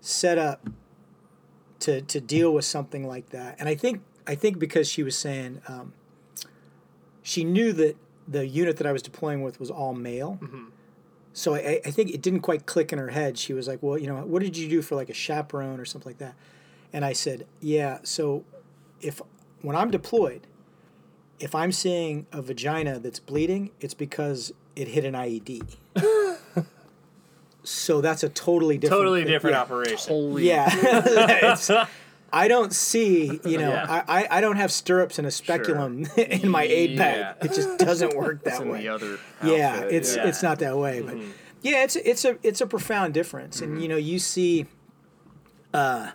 setup 0.00 0.68
to 1.80 2.00
to 2.02 2.20
deal 2.20 2.52
with 2.52 2.64
something 2.64 3.06
like 3.06 3.30
that 3.30 3.56
and 3.58 3.68
I 3.68 3.74
think 3.74 4.02
I 4.26 4.34
think 4.34 4.58
because 4.58 4.88
she 4.88 5.02
was 5.02 5.16
saying 5.16 5.62
um, 5.68 5.92
she 7.22 7.44
knew 7.44 7.72
that 7.72 7.96
the 8.28 8.46
unit 8.46 8.76
that 8.76 8.86
I 8.86 8.92
was 8.92 9.02
deploying 9.02 9.42
with 9.42 9.58
was 9.58 9.70
all 9.70 9.94
male 9.94 10.38
so 11.32 11.54
I, 11.54 11.82
I 11.84 11.90
think 11.90 12.12
it 12.14 12.22
didn't 12.22 12.40
quite 12.40 12.64
click 12.64 12.94
in 12.94 12.98
her 12.98 13.10
head. 13.10 13.36
She 13.36 13.52
was 13.52 13.68
like, 13.68 13.82
"Well, 13.82 13.98
you 13.98 14.06
know, 14.06 14.16
what 14.24 14.40
did 14.42 14.56
you 14.56 14.70
do 14.70 14.80
for 14.80 14.94
like 14.94 15.10
a 15.10 15.14
chaperone 15.14 15.78
or 15.78 15.84
something 15.84 16.08
like 16.08 16.16
that?" 16.16 16.34
And 16.94 17.04
I 17.04 17.12
said, 17.12 17.46
"Yeah. 17.60 17.98
So, 18.04 18.42
if 19.02 19.20
when 19.60 19.76
I'm 19.76 19.90
deployed, 19.90 20.46
if 21.40 21.54
I'm 21.54 21.72
seeing 21.72 22.26
a 22.32 22.40
vagina 22.42 22.98
that's 22.98 23.18
bleeding, 23.20 23.70
it's 23.80 23.94
because 23.94 24.52
it 24.74 24.88
hit 24.88 25.04
an 25.04 25.14
IED. 25.14 25.64
so 27.64 28.00
that's 28.00 28.22
a 28.22 28.28
totally 28.28 28.78
different, 28.78 29.00
Totally 29.00 29.22
thing. 29.22 29.30
different 29.32 29.54
Yeah. 29.54 29.60
operation. 29.62 30.38
Yeah. 30.38 30.66
It's- 31.52 31.70
I 32.32 32.48
don't 32.48 32.72
see, 32.72 33.40
you 33.44 33.56
know, 33.56 33.70
Yeah. 33.70 33.86
I, 33.88 34.22
I, 34.24 34.38
I 34.38 34.40
don't 34.40 34.56
have 34.56 34.72
stirrups 34.72 35.18
and 35.18 35.26
a 35.26 35.30
speculum 35.30 36.06
in 36.16 36.50
my 36.50 36.64
aid 36.64 36.98
bag. 36.98 37.36
It 37.40 37.52
just 37.54 37.78
doesn't 37.78 38.16
work 38.16 38.42
that 38.44 38.54
It's 38.54 38.60
in 38.62 38.68
way 38.68 38.80
the 38.82 38.88
other. 38.88 39.18
yeah 39.44 39.80
it's 39.82 40.16
yeah. 40.16 40.26
it's 40.26 40.42
not 40.42 40.58
that 40.58 40.76
way 40.76 41.00
but 41.02 41.14
Mm-hmm. 41.14 41.30
yeah 41.62 41.84
it's 41.84 41.94
it's 41.96 42.24
a 42.24 42.36
it's 42.42 42.60
a 42.60 42.66
profound 42.66 43.14
difference 43.14 43.60
and 43.62 43.80
you 43.80 43.86
know 43.88 43.96
you 43.96 44.18
see 44.18 44.66
uh 45.72 46.10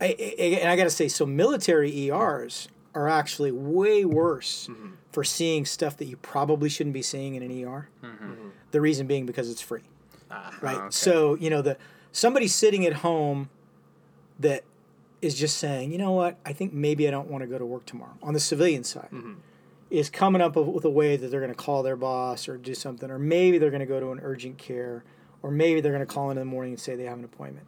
I, 0.00 0.04
I, 0.18 0.58
and 0.62 0.70
I 0.70 0.76
got 0.76 0.84
to 0.84 0.90
say 0.90 1.08
so 1.08 1.26
military 1.26 2.08
ERs 2.10 2.68
are 2.94 3.08
actually 3.08 3.52
way 3.52 4.04
worse 4.04 4.68
Mm-hmm. 4.70 4.88
for 5.12 5.24
seeing 5.24 5.64
stuff 5.64 5.96
that 5.98 6.06
you 6.06 6.16
probably 6.16 6.68
shouldn't 6.68 6.94
be 6.94 7.02
seeing 7.02 7.34
in 7.34 7.42
an 7.42 7.50
ER 7.64 7.88
Mm-hmm. 8.04 8.48
the 8.70 8.80
reason 8.80 9.06
being 9.06 9.26
because 9.26 9.50
it's 9.50 9.60
free 9.60 9.82
Ah, 10.30 10.54
right 10.60 10.76
okay. 10.76 10.86
so 10.90 11.34
you 11.36 11.50
know 11.50 11.62
the 11.62 11.76
somebody 12.12 12.46
sitting 12.48 12.84
at 12.86 12.92
home 12.94 13.48
that 14.38 14.62
is 15.22 15.34
just 15.34 15.56
saying 15.58 15.90
you 15.92 15.98
know 15.98 16.12
what 16.12 16.38
I 16.46 16.52
think 16.52 16.72
maybe 16.72 17.06
I 17.08 17.10
don't 17.10 17.28
want 17.28 17.42
to 17.42 17.48
go 17.48 17.58
to 17.58 17.66
work 17.66 17.84
tomorrow 17.86 18.16
on 18.22 18.34
the 18.34 18.40
civilian 18.40 18.84
side 18.84 19.08
Mm-hmm. 19.12 19.34
is 19.90 20.08
coming 20.10 20.40
up 20.40 20.54
with 20.56 20.84
a 20.84 20.90
way 20.90 21.16
that 21.16 21.28
they're 21.30 21.40
going 21.40 21.52
to 21.52 21.56
call 21.58 21.82
their 21.82 21.96
boss 21.96 22.48
or 22.48 22.56
do 22.56 22.74
something, 22.74 23.10
or 23.10 23.18
maybe 23.18 23.58
they're 23.58 23.70
going 23.70 23.80
to 23.80 23.86
go 23.86 23.98
to 23.98 24.12
an 24.12 24.20
urgent 24.22 24.56
care, 24.56 25.02
or 25.42 25.50
maybe 25.50 25.80
they're 25.80 25.90
going 25.92 26.06
to 26.06 26.14
call 26.14 26.30
in 26.30 26.36
in 26.38 26.40
the 26.40 26.44
morning 26.44 26.72
and 26.74 26.80
say 26.80 26.94
they 26.94 27.04
have 27.04 27.18
an 27.18 27.24
appointment. 27.24 27.66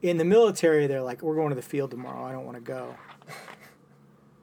In 0.00 0.16
the 0.16 0.24
military, 0.24 0.86
they're 0.86 1.02
like, 1.02 1.22
"We're 1.22 1.34
going 1.34 1.48
to 1.48 1.56
the 1.56 1.62
field 1.62 1.90
tomorrow. 1.90 2.22
I 2.24 2.30
don't 2.30 2.44
want 2.46 2.56
to 2.56 2.62
go." 2.62 2.94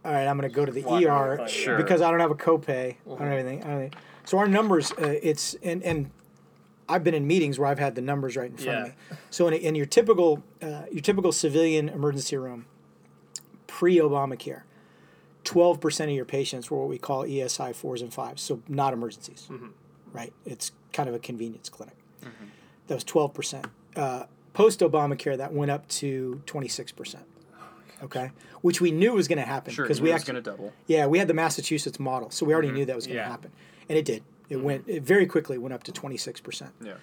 All 0.05 0.11
right, 0.11 0.25
I'm 0.27 0.37
going 0.37 0.49
to 0.49 0.53
go 0.55 0.65
to 0.65 0.71
the 0.71 0.81
Wander 0.83 1.09
ER 1.09 1.37
with, 1.41 1.49
Sure. 1.49 1.77
because 1.77 2.01
I 2.01 2.11
don't 2.11 2.19
have 2.19 2.31
a 2.31 2.35
copay. 2.35 2.95
I 2.95 2.95
don't 3.07 3.19
have 3.19 3.31
anything. 3.31 3.63
I 3.63 3.67
don't 3.67 3.81
have- 3.83 3.91
so 4.25 4.37
our 4.37 4.47
numbers, 4.47 4.91
uh, 4.93 5.19
it's 5.21 5.53
and 5.63 5.83
and 5.83 6.09
I've 6.87 7.03
been 7.03 7.13
in 7.13 7.25
meetings 7.27 7.59
where 7.59 7.67
I've 7.69 7.79
had 7.79 7.95
the 7.95 8.01
numbers 8.01 8.35
right 8.37 8.49
in 8.51 8.57
front 8.57 8.77
of 8.79 8.87
me. 8.89 8.93
So 9.29 9.47
in, 9.47 9.53
in 9.53 9.75
your 9.75 9.85
typical 9.85 10.43
uh, 10.61 10.83
your 10.91 11.01
typical 11.01 11.31
civilian 11.31 11.89
emergency 11.89 12.37
room, 12.37 12.65
pre 13.67 13.97
Obamacare, 13.97 14.61
twelve 15.43 15.79
percent 15.81 16.09
of 16.09 16.15
your 16.15 16.25
patients 16.25 16.71
were 16.71 16.77
what 16.79 16.87
we 16.89 16.97
call 16.97 17.23
ESI 17.25 17.75
fours 17.75 18.01
and 18.01 18.13
fives, 18.13 18.41
so 18.41 18.61
not 18.69 18.93
emergencies, 18.93 19.49
right? 20.13 20.31
It's 20.45 20.71
kind 20.93 21.09
of 21.09 21.15
a 21.15 21.19
convenience 21.19 21.67
clinic. 21.69 21.95
That 22.87 22.95
was 22.95 23.03
twelve 23.03 23.33
percent. 23.33 23.67
Uh, 23.95 24.25
Post 24.53 24.79
Obamacare, 24.81 25.35
that 25.37 25.51
went 25.51 25.71
up 25.71 25.87
to 25.89 26.41
twenty 26.45 26.67
six 26.69 26.91
percent. 26.93 27.25
Okay, 28.03 28.31
which 28.61 28.81
we 28.81 28.91
knew 28.91 29.13
was 29.13 29.27
going 29.27 29.37
to 29.39 29.45
happen 29.45 29.73
because 29.75 29.99
you 29.99 30.03
we 30.03 30.09
knew 30.09 30.11
it 30.11 30.13
was 30.15 30.21
actually 30.23 30.33
going 30.33 30.43
to 30.43 30.51
double. 30.51 30.73
yeah, 30.87 31.05
we 31.07 31.19
had 31.19 31.27
the 31.27 31.33
Massachusetts 31.33 31.99
model, 31.99 32.29
so 32.29 32.45
we 32.45 32.53
already 32.53 32.71
knew 32.71 32.85
that 32.85 32.95
was 32.95 33.07
going 33.07 33.17
to 33.17 33.23
Yeah. 33.23 33.29
happen, 33.29 33.51
and 33.87 33.97
it 33.97 34.05
did. 34.05 34.23
It 34.49 34.57
went 34.61 34.83
it 34.87 35.03
very 35.03 35.25
quickly. 35.25 35.57
Went 35.57 35.73
up 35.73 35.83
to 35.83 35.91
twenty 35.91 36.17
six 36.17 36.41
percent. 36.41 36.71
Yeah. 36.83 36.93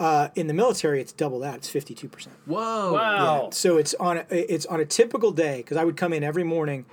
Uh, 0.00 0.28
in 0.34 0.46
the 0.46 0.54
military, 0.54 1.00
it's 1.00 1.12
double 1.12 1.38
that. 1.40 1.56
It's 1.56 1.68
fifty 1.68 1.94
two 1.94 2.08
percent. 2.08 2.36
Whoa. 2.46 2.92
Wow. 2.94 3.50
So 3.52 3.76
it's 3.76 3.94
on 3.94 4.18
a, 4.18 4.24
it's 4.30 4.66
on 4.66 4.80
a 4.80 4.84
typical 4.84 5.30
day 5.30 5.58
because 5.58 5.76
I 5.76 5.84
would 5.84 5.96
come 5.96 6.12
in 6.12 6.24
every 6.24 6.44
morning, 6.44 6.86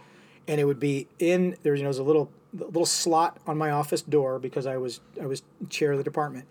and 0.47 0.59
it 0.59 0.65
would 0.65 0.79
be 0.79 1.07
in 1.19 1.55
there's 1.63 1.79
You 1.79 1.83
know, 1.83 1.87
there's 1.87 1.99
a 1.99 2.03
little 2.03 2.29
a 2.59 2.65
little 2.65 2.85
slot 2.85 3.37
on 3.47 3.57
my 3.57 3.71
office 3.71 4.01
door 4.01 4.39
because 4.39 4.65
I 4.65 4.77
was 4.77 4.99
I 5.21 5.25
was 5.25 5.41
chair 5.69 5.93
of 5.93 5.97
the 5.97 6.03
department. 6.03 6.45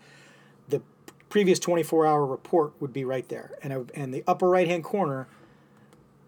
The 0.69 0.81
previous 1.29 1.59
24 1.59 2.05
hour 2.07 2.25
report 2.25 2.73
would 2.79 2.91
be 2.93 3.05
right 3.05 3.27
there, 3.29 3.51
and 3.63 3.71
I, 3.73 3.77
and 3.95 4.13
the 4.13 4.23
upper 4.27 4.49
right 4.49 4.67
hand 4.67 4.83
corner 4.83 5.27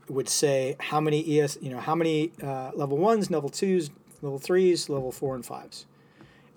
would 0.09 0.29
say 0.29 0.75
how 0.79 1.01
many 1.01 1.39
ES 1.39 1.57
you 1.61 1.69
know 1.69 1.79
how 1.79 1.95
many 1.95 2.31
uh, 2.43 2.71
level 2.75 2.97
ones, 2.97 3.31
level 3.31 3.49
twos, 3.49 3.89
level 4.21 4.39
threes, 4.39 4.89
level 4.89 5.11
four 5.11 5.35
and 5.35 5.45
fives, 5.45 5.85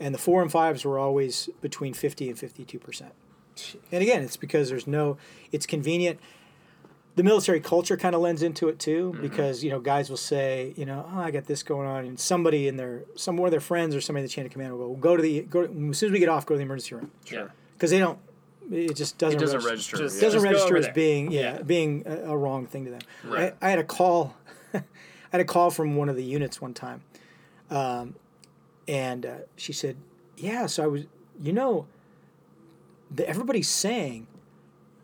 and 0.00 0.14
the 0.14 0.18
four 0.18 0.42
and 0.42 0.50
fives 0.52 0.84
were 0.84 0.98
always 0.98 1.48
between 1.60 1.94
50 1.94 2.28
and 2.30 2.38
52 2.38 2.78
percent. 2.78 3.12
And 3.90 4.02
again, 4.02 4.22
it's 4.22 4.36
because 4.36 4.68
there's 4.68 4.86
no, 4.86 5.16
it's 5.50 5.66
convenient. 5.66 6.20
The 7.16 7.24
military 7.24 7.58
culture 7.58 7.96
kind 7.96 8.14
of 8.14 8.20
lends 8.20 8.44
into 8.44 8.68
it 8.68 8.78
too, 8.78 9.16
because 9.20 9.64
you 9.64 9.70
know 9.70 9.80
guys 9.80 10.08
will 10.08 10.16
say, 10.16 10.72
you 10.76 10.84
know, 10.86 11.04
oh, 11.12 11.18
I 11.18 11.32
got 11.32 11.46
this 11.46 11.64
going 11.64 11.88
on, 11.88 12.04
and 12.04 12.20
somebody 12.20 12.68
in 12.68 12.76
their, 12.76 13.02
some 13.16 13.36
one 13.36 13.48
of 13.48 13.50
their 13.50 13.58
friends 13.60 13.96
or 13.96 14.00
somebody 14.00 14.22
in 14.22 14.26
the 14.26 14.30
chain 14.32 14.46
of 14.46 14.52
command 14.52 14.78
will 14.78 14.94
go, 14.94 15.00
go 15.00 15.16
to 15.16 15.22
the, 15.22 15.40
go 15.42 15.62
as 15.62 15.98
soon 15.98 16.10
as 16.10 16.12
we 16.12 16.20
get 16.20 16.28
off, 16.28 16.46
go 16.46 16.54
to 16.54 16.58
the 16.58 16.62
emergency 16.64 16.94
room, 16.94 17.10
Sure. 17.24 17.52
because 17.72 17.90
they 17.90 17.98
don't, 17.98 18.20
it 18.70 18.94
just 18.96 19.18
doesn't, 19.18 19.38
It 19.38 19.40
doesn't 19.40 19.64
register 19.64 19.96
register. 19.96 19.96
Just- 19.98 20.20
doesn't 20.20 20.42
go 20.42 20.48
register 20.50 20.76
as 20.76 20.84
there. 20.86 20.94
being 20.94 21.30
yeah, 21.32 21.40
Yeah. 21.56 21.62
being 21.62 22.02
a, 22.06 22.32
a 22.32 22.36
wrong 22.36 22.66
thing 22.66 22.84
to 22.86 22.90
them. 22.92 23.00
Right. 23.24 23.54
I, 23.60 23.66
I 23.66 23.70
had 23.70 23.78
a 23.78 23.84
call, 23.84 24.36
I 24.74 24.82
had 25.32 25.40
a 25.40 25.44
call 25.44 25.70
from 25.70 25.96
one 25.96 26.08
of 26.08 26.16
the 26.16 26.24
units 26.24 26.60
one 26.60 26.74
time, 26.74 27.02
um, 27.70 28.14
and 28.86 29.26
uh, 29.26 29.34
she 29.56 29.72
said, 29.72 29.96
"Yeah, 30.36 30.66
so 30.66 30.84
I 30.84 30.86
was, 30.86 31.04
you 31.40 31.52
know, 31.52 31.86
the, 33.10 33.28
everybody's 33.28 33.68
saying." 33.68 34.26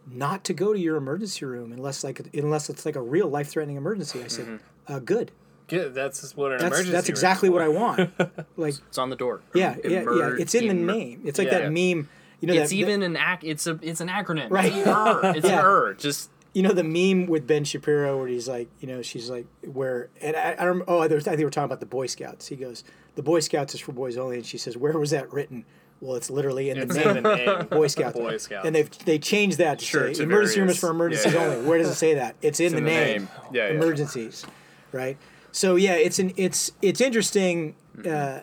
Not 0.07 0.45
to 0.45 0.53
go 0.53 0.75
to 0.75 0.79
your 0.79 0.97
emergency 0.97 1.47
room 1.47 1.73
unless 1.73 2.05
like 2.05 2.21
unless 2.35 2.69
it's 2.69 2.85
like 2.85 2.95
a 2.95 3.01
real 3.01 3.27
life 3.27 3.49
threatening 3.49 3.79
emergency. 3.79 4.23
I 4.23 4.27
said, 4.27 4.61
uh, 4.87 4.99
good. 4.99 5.33
Good. 5.67 5.95
That's 5.95 6.37
what 6.37 6.53
an 6.53 6.59
That's 6.59 6.67
emergency. 6.75 6.93
that's 6.93 7.09
exactly 7.09 7.49
what. 7.49 7.63
I 7.63 7.69
want. 7.69 8.11
like 8.59 8.75
It's 8.87 8.99
on 8.99 9.09
the 9.09 9.17
door. 9.17 9.41
yeah, 9.55 9.77
yeah, 9.83 10.05
yeah. 10.15 10.37
It's 10.39 10.55
in 10.55 10.69
the 10.69 10.75
name. 10.75 11.23
It's 11.25 11.39
like 11.39 11.49
Yeah. 11.51 11.61
that 11.61 11.73
meme. 11.73 12.11
You 12.49 12.55
know 12.55 12.61
It's 12.63 12.71
that, 12.71 12.77
even 12.77 13.03
an 13.03 13.17
ac- 13.17 13.47
It's 13.49 13.67
a. 13.67 13.79
It's 13.83 14.01
an 14.01 14.09
acronym. 14.09 14.51
Right. 14.51 14.73
It's 14.75 14.87
ER. 14.87 15.21
It's 15.37 15.47
Yeah. 15.49 15.59
an 15.61 15.65
ER. 15.65 15.95
Just 15.99 16.31
you 16.53 16.63
know 16.63 16.73
the 16.73 16.85
meme 16.85 17.27
with 17.27 17.47
Ben 17.47 17.65
Shapiro 17.65 18.17
where 18.19 18.29
he's 18.29 18.47
like, 18.49 18.69
you 18.81 18.87
know, 18.87 19.03
she's 19.03 19.29
like, 19.29 19.47
where, 19.63 20.09
and 20.21 20.37
I, 20.37 20.55
I 20.57 20.65
don't, 20.65 20.85
oh, 20.87 21.01
I 21.01 21.09
think 21.09 21.27
we're 21.27 21.51
talking 21.51 21.65
about 21.65 21.81
the 21.81 21.87
Boy 21.87 22.07
Scouts. 22.07 22.47
He 22.47 22.55
goes, 22.55 22.85
the 23.17 23.23
Boy 23.25 23.41
Scouts 23.41 23.75
is 23.75 23.81
for 23.81 23.91
boys 23.91 24.17
only, 24.17 24.37
and 24.37 24.47
she 24.47 24.57
says, 24.57 24.77
where 24.77 24.97
was 24.97 25.11
that 25.11 25.33
written? 25.33 25.65
Well, 26.01 26.15
it's 26.15 26.31
literally 26.31 26.71
in 26.71 26.77
It's 26.79 26.95
the 26.95 27.09
in 27.09 27.15
name. 27.15 27.23
the 27.25 27.37
name. 27.37 27.67
Boy 27.67 27.89
Scouts. 27.89 28.17
Boy 28.17 28.37
Scouts. 28.37 28.67
And 28.67 28.73
they've 28.75 28.91
they 29.05 29.19
changed 29.19 29.59
that 29.59 29.81
to 29.81 29.85
Sure, 29.85 30.07
say 30.09 30.15
to 30.15 30.23
emergency 30.23 30.61
room 30.61 30.69
is 30.69 30.79
for 30.79 30.91
emergencies 30.91 31.33
yeah. 31.35 31.41
only. 31.45 31.67
Where 31.67 31.79
does 31.79 31.89
it 31.89 31.95
say 31.97 32.15
that? 32.15 32.37
It's 32.43 32.61
in, 32.61 32.71
the, 32.73 32.79
in 32.79 32.85
the 32.85 32.91
name. 32.91 33.07
name. 33.23 33.29
Yeah, 33.53 33.67
yeah. 33.69 33.73
Emergencies, 33.75 34.45
right? 34.93 35.17
So 35.51 35.75
yeah, 35.77 35.95
it's 35.95 36.19
an 36.21 36.33
it's 36.37 36.71
it's 36.83 37.01
interesting. 37.01 37.75
Uh, 38.09 38.41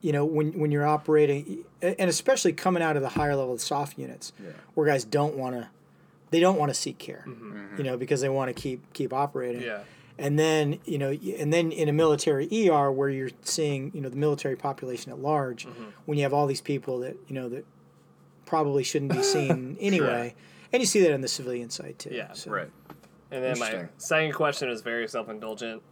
you 0.00 0.10
know 0.12 0.24
when 0.24 0.58
when 0.58 0.70
you're 0.72 0.86
operating, 0.86 1.64
and 1.82 2.08
especially 2.08 2.52
coming 2.52 2.82
out 2.82 2.96
of 2.96 3.02
the 3.02 3.10
higher 3.10 3.34
level 3.34 3.54
of 3.54 3.60
soft 3.60 3.98
units, 3.98 4.32
where 4.74 4.86
guys 4.86 5.04
don't 5.04 5.36
want 5.36 5.56
to, 5.56 5.68
they 6.30 6.40
don't 6.40 6.58
want 6.58 6.70
to 6.70 6.74
seek 6.74 6.98
care, 6.98 7.26
you 7.76 7.84
know, 7.84 7.96
because 7.96 8.20
they 8.20 8.28
want 8.28 8.54
to 8.54 8.60
keep 8.60 8.80
keep 8.92 9.12
operating. 9.12 9.62
Yeah. 9.62 9.80
And 10.18 10.38
then 10.38 10.78
you 10.84 10.98
know, 10.98 11.10
and 11.10 11.52
then 11.52 11.72
in 11.72 11.88
a 11.88 11.92
military 11.92 12.48
ER 12.68 12.92
where 12.92 13.08
you're 13.08 13.30
seeing 13.42 13.90
you 13.94 14.00
know 14.00 14.08
the 14.08 14.16
military 14.16 14.56
population 14.56 15.10
at 15.10 15.18
large, 15.18 15.66
when 16.06 16.18
you 16.18 16.24
have 16.24 16.32
all 16.32 16.46
these 16.46 16.60
people 16.60 17.00
that 17.00 17.16
you 17.28 17.34
know 17.34 17.48
that 17.48 17.64
probably 18.46 18.84
shouldn't 18.84 19.12
be 19.12 19.22
seen 19.22 19.76
anyway, 19.80 20.34
and 20.72 20.80
you 20.80 20.86
see 20.86 21.00
that 21.00 21.12
on 21.12 21.20
the 21.22 21.28
civilian 21.28 21.70
side 21.70 21.98
too. 21.98 22.10
Yeah. 22.12 22.32
So, 22.32 22.50
right. 22.50 22.70
And 23.30 23.42
then 23.42 23.58
my 23.58 23.88
second 23.96 24.34
question 24.34 24.68
is 24.68 24.82
very 24.82 25.08
self 25.08 25.28
indulgent. 25.28 25.82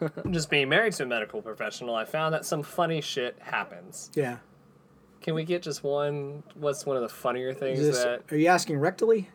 Just 0.30 0.50
being 0.50 0.68
married 0.68 0.94
to 0.94 1.04
a 1.04 1.06
medical 1.06 1.40
professional, 1.42 1.94
I 1.94 2.04
found 2.04 2.34
that 2.34 2.44
some 2.44 2.62
funny 2.62 3.00
shit 3.00 3.36
happens. 3.38 4.10
Yeah. 4.14 4.38
Can 5.26 5.34
we 5.34 5.42
get 5.42 5.60
just 5.60 5.82
one? 5.82 6.44
What's 6.54 6.86
one 6.86 6.94
of 6.94 7.02
the 7.02 7.08
funnier 7.08 7.52
things 7.52 7.80
this, 7.80 7.98
that 8.04 8.22
are 8.30 8.36
you 8.36 8.46
asking 8.46 8.76
rectally? 8.76 9.26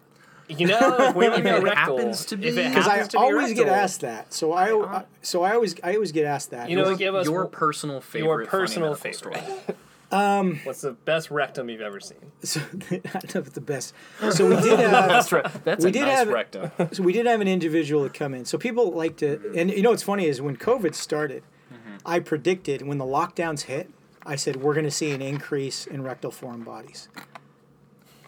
you 0.47 0.65
know? 0.65 0.95
If 0.99 1.15
we 1.15 1.25
If 1.27 1.43
go 1.43 1.55
it 1.57 1.63
rectal, 1.63 1.97
happens 1.97 2.23
to 2.27 2.37
be- 2.37 2.47
it 2.47 2.55
Because 2.55 2.87
I 2.87 2.91
happens 2.91 3.07
to 3.09 3.17
be 3.17 3.23
always 3.23 3.53
get 3.53 3.67
asked 3.67 3.99
that. 3.99 4.33
So 4.33 4.53
I, 4.53 4.73
I 4.99 5.03
so 5.21 5.43
I 5.43 5.53
always 5.53 5.75
I 5.83 5.95
always 5.95 6.13
get 6.13 6.23
asked 6.23 6.51
that. 6.51 6.69
You 6.69 6.77
know, 6.77 6.95
give 6.95 7.13
us 7.13 7.25
your 7.25 7.33
your, 7.41 7.45
personal 7.45 7.99
favorite. 7.99 8.43
your 8.43 8.45
personal 8.45 8.91
medical 8.91 9.11
favorite. 9.11 9.43
story. 9.43 9.77
Um, 10.13 10.59
what's 10.65 10.81
the 10.81 10.91
best 10.91 11.31
rectum 11.31 11.69
you've 11.69 11.79
ever 11.79 12.01
seen? 12.01 12.17
so, 12.43 12.59
I 12.59 12.97
don't 12.97 13.33
know 13.35 13.39
if 13.41 13.47
it's 13.47 13.51
the 13.51 13.61
best. 13.61 13.93
So 14.31 14.45
we 14.45 14.57
did 14.61 14.77
have 14.77 15.07
That's 15.07 15.31
right. 15.31 15.63
That's 15.63 15.85
We 15.85 15.89
a 15.89 15.93
did 15.93 16.01
nice 16.01 16.17
have- 16.17 16.27
rectum. 16.27 16.69
so 16.91 17.01
we 17.01 17.13
did 17.13 17.25
have 17.27 17.39
an 17.39 17.47
individual 17.47 18.03
that 18.03 18.13
come 18.13 18.33
in. 18.33 18.43
So 18.43 18.57
people 18.57 18.91
like 18.91 19.15
to, 19.17 19.53
and 19.55 19.71
you 19.71 19.81
know 19.81 19.91
what's 19.91 20.03
funny 20.03 20.25
is 20.25 20.41
when 20.41 20.57
COVID 20.57 20.95
started, 20.95 21.43
mm-hmm. 21.73 21.95
I 22.05 22.19
predicted 22.19 22.81
when 22.81 22.97
the 22.97 23.05
lockdowns 23.05 23.61
hit, 23.61 23.89
I 24.25 24.35
said 24.35 24.57
we're 24.57 24.73
going 24.73 24.85
to 24.85 24.91
see 24.91 25.11
an 25.11 25.21
increase 25.21 25.87
in 25.87 26.03
rectal 26.03 26.31
foreign 26.31 26.63
bodies, 26.63 27.09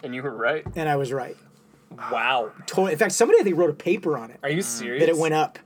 And 0.02 0.14
you 0.14 0.22
were 0.22 0.34
right. 0.34 0.66
and 0.74 0.88
I 0.88 0.96
was 0.96 1.12
right. 1.12 1.36
Wow. 2.10 2.50
To- 2.66 2.86
In 2.86 2.98
fact, 2.98 3.12
somebody 3.12 3.40
I 3.40 3.44
think 3.44 3.56
wrote 3.56 3.70
a 3.70 3.74
paper 3.74 4.18
on 4.18 4.30
it 4.30 4.40
Are 4.42 4.48
you 4.50 4.62
serious? 4.62 5.00
that 5.02 5.08
it 5.08 5.16
went 5.16 5.34
up, 5.34 5.58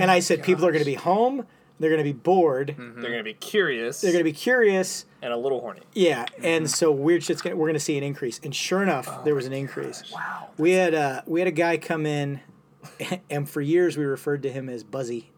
and 0.00 0.10
I 0.10 0.18
said 0.20 0.42
people 0.42 0.66
are 0.66 0.72
going 0.72 0.82
to 0.84 0.90
be 0.90 0.94
home, 0.94 1.46
they're 1.78 1.90
going 1.90 1.98
to 2.04 2.04
be 2.04 2.12
bored, 2.12 2.74
They're 2.76 3.10
gonna 3.10 3.22
be 3.22 3.34
curious 3.34 4.00
they're 4.00 4.10
going 4.12 4.24
to 4.24 4.28
be 4.30 4.32
curious, 4.36 5.04
and 5.22 5.32
a 5.32 5.36
little 5.36 5.60
horny. 5.60 5.82
Yeah, 5.94 6.26
and 6.42 6.68
so 6.70 6.90
weird 6.90 7.22
shit's 7.22 7.42
gonna 7.42 7.54
we're 7.56 7.68
gonna 7.68 7.78
see 7.78 7.96
an 7.98 8.02
increase, 8.04 8.40
and 8.42 8.54
sure 8.54 8.82
enough, 8.82 9.24
there 9.24 9.34
was 9.34 9.46
an 9.46 9.52
increase. 9.52 10.10
Wow. 10.12 10.48
We 10.58 10.72
had 10.72 10.94
uh, 10.94 11.22
we 11.26 11.40
had 11.40 11.46
a 11.48 11.52
guy 11.52 11.76
come 11.76 12.06
in, 12.06 12.40
and 13.30 13.48
for 13.48 13.60
years 13.60 13.96
we 13.96 14.04
referred 14.04 14.42
to 14.44 14.50
him 14.50 14.68
as 14.68 14.82
Buzzy, 14.82 15.30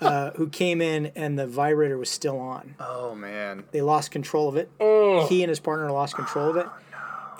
uh, 0.00 0.30
who 0.32 0.48
came 0.48 0.80
in 0.80 1.06
and 1.16 1.38
the 1.38 1.46
vibrator 1.46 1.98
was 1.98 2.08
still 2.10 2.38
on. 2.38 2.74
Oh 2.80 3.14
man. 3.14 3.64
They 3.72 3.80
lost 3.82 4.10
control 4.10 4.48
of 4.48 4.56
it. 4.56 4.70
Oh. 4.80 5.26
He 5.26 5.42
and 5.42 5.48
his 5.48 5.60
partner 5.60 5.90
lost 5.90 6.14
control 6.14 6.50
of 6.50 6.56
it, 6.56 6.66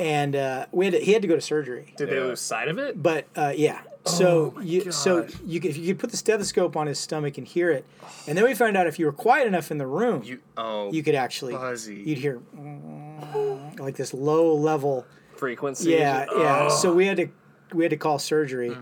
and 0.00 0.34
uh, 0.36 0.66
we 0.72 0.86
had 0.86 0.94
to, 0.94 1.00
he 1.00 1.12
had 1.12 1.22
to 1.22 1.28
go 1.28 1.34
to 1.34 1.40
surgery. 1.40 1.94
Did 1.96 2.10
they 2.10 2.16
Yeah. 2.16 2.22
lose 2.24 2.40
sight 2.40 2.68
of 2.68 2.78
it? 2.78 3.00
But 3.02 3.26
uh, 3.36 3.52
yeah, 3.56 3.80
so 4.04 4.54
you 4.60 4.90
so 4.92 5.26
you 5.46 5.60
could- 5.60 5.70
if 5.70 5.76
you 5.76 5.86
could 5.94 5.98
put 6.00 6.10
the 6.10 6.16
stethoscope 6.16 6.76
on 6.76 6.86
his 6.86 6.98
stomach 6.98 7.38
and 7.38 7.46
hear 7.46 7.70
it, 7.70 7.84
and 8.26 8.36
then 8.36 8.44
we 8.44 8.54
found 8.54 8.76
out 8.76 8.86
if 8.86 8.98
you 8.98 9.06
were 9.06 9.12
quiet 9.12 9.46
enough 9.46 9.70
in 9.70 9.78
the 9.78 9.86
room, 9.86 10.22
You. 10.24 10.38
Oh. 10.56 10.90
you 10.92 11.02
could 11.02 11.14
actually 11.14 11.54
Buzzy. 11.54 11.96
you'd 11.96 12.18
hear 12.18 12.40
like 13.78 13.96
this 13.96 14.12
low 14.14 14.54
level 14.54 15.04
Frequency. 15.36 15.90
yeah 15.90 16.26
yeah 16.36 16.66
Oh, 16.66 16.68
so 16.68 16.92
we 16.92 17.06
had 17.06 17.16
to 17.18 17.28
we 17.72 17.84
had 17.84 17.90
to 17.90 17.96
call 17.96 18.18
surgery 18.18 18.76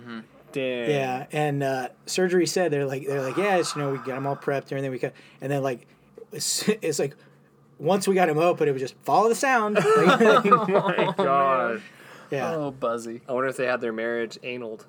damn. 0.56 0.90
yeah 0.90 1.26
and 1.32 1.62
uh, 1.62 1.88
surgery 2.06 2.46
said 2.46 2.70
they're 2.72 2.86
like 2.86 3.06
they're 3.06 3.22
like 3.22 3.36
yes 3.36 3.74
you 3.76 3.82
know 3.82 3.90
we 3.92 3.98
got 3.98 4.16
him 4.16 4.26
all 4.26 4.36
prepped 4.36 4.62
and 4.62 4.72
everything 4.72 4.90
we 4.90 4.98
cut 4.98 5.12
and 5.40 5.52
then 5.52 5.62
like 5.62 5.86
it's, 6.32 6.66
it's 6.82 6.98
like 6.98 7.14
once 7.78 8.08
we 8.08 8.14
got 8.14 8.28
him 8.28 8.38
open 8.38 8.66
it 8.68 8.72
was 8.72 8.80
just 8.82 8.94
follow 9.04 9.28
the 9.28 9.34
sound 9.34 9.74
My 9.96 11.12
God. 11.18 11.82
yeah 12.30 12.54
Oh, 12.54 12.70
Buzzy. 12.70 13.20
I 13.28 13.32
wonder 13.32 13.48
if 13.48 13.56
they 13.56 13.66
had 13.66 13.80
their 13.82 13.92
marriage 13.92 14.38
analed. 14.42 14.84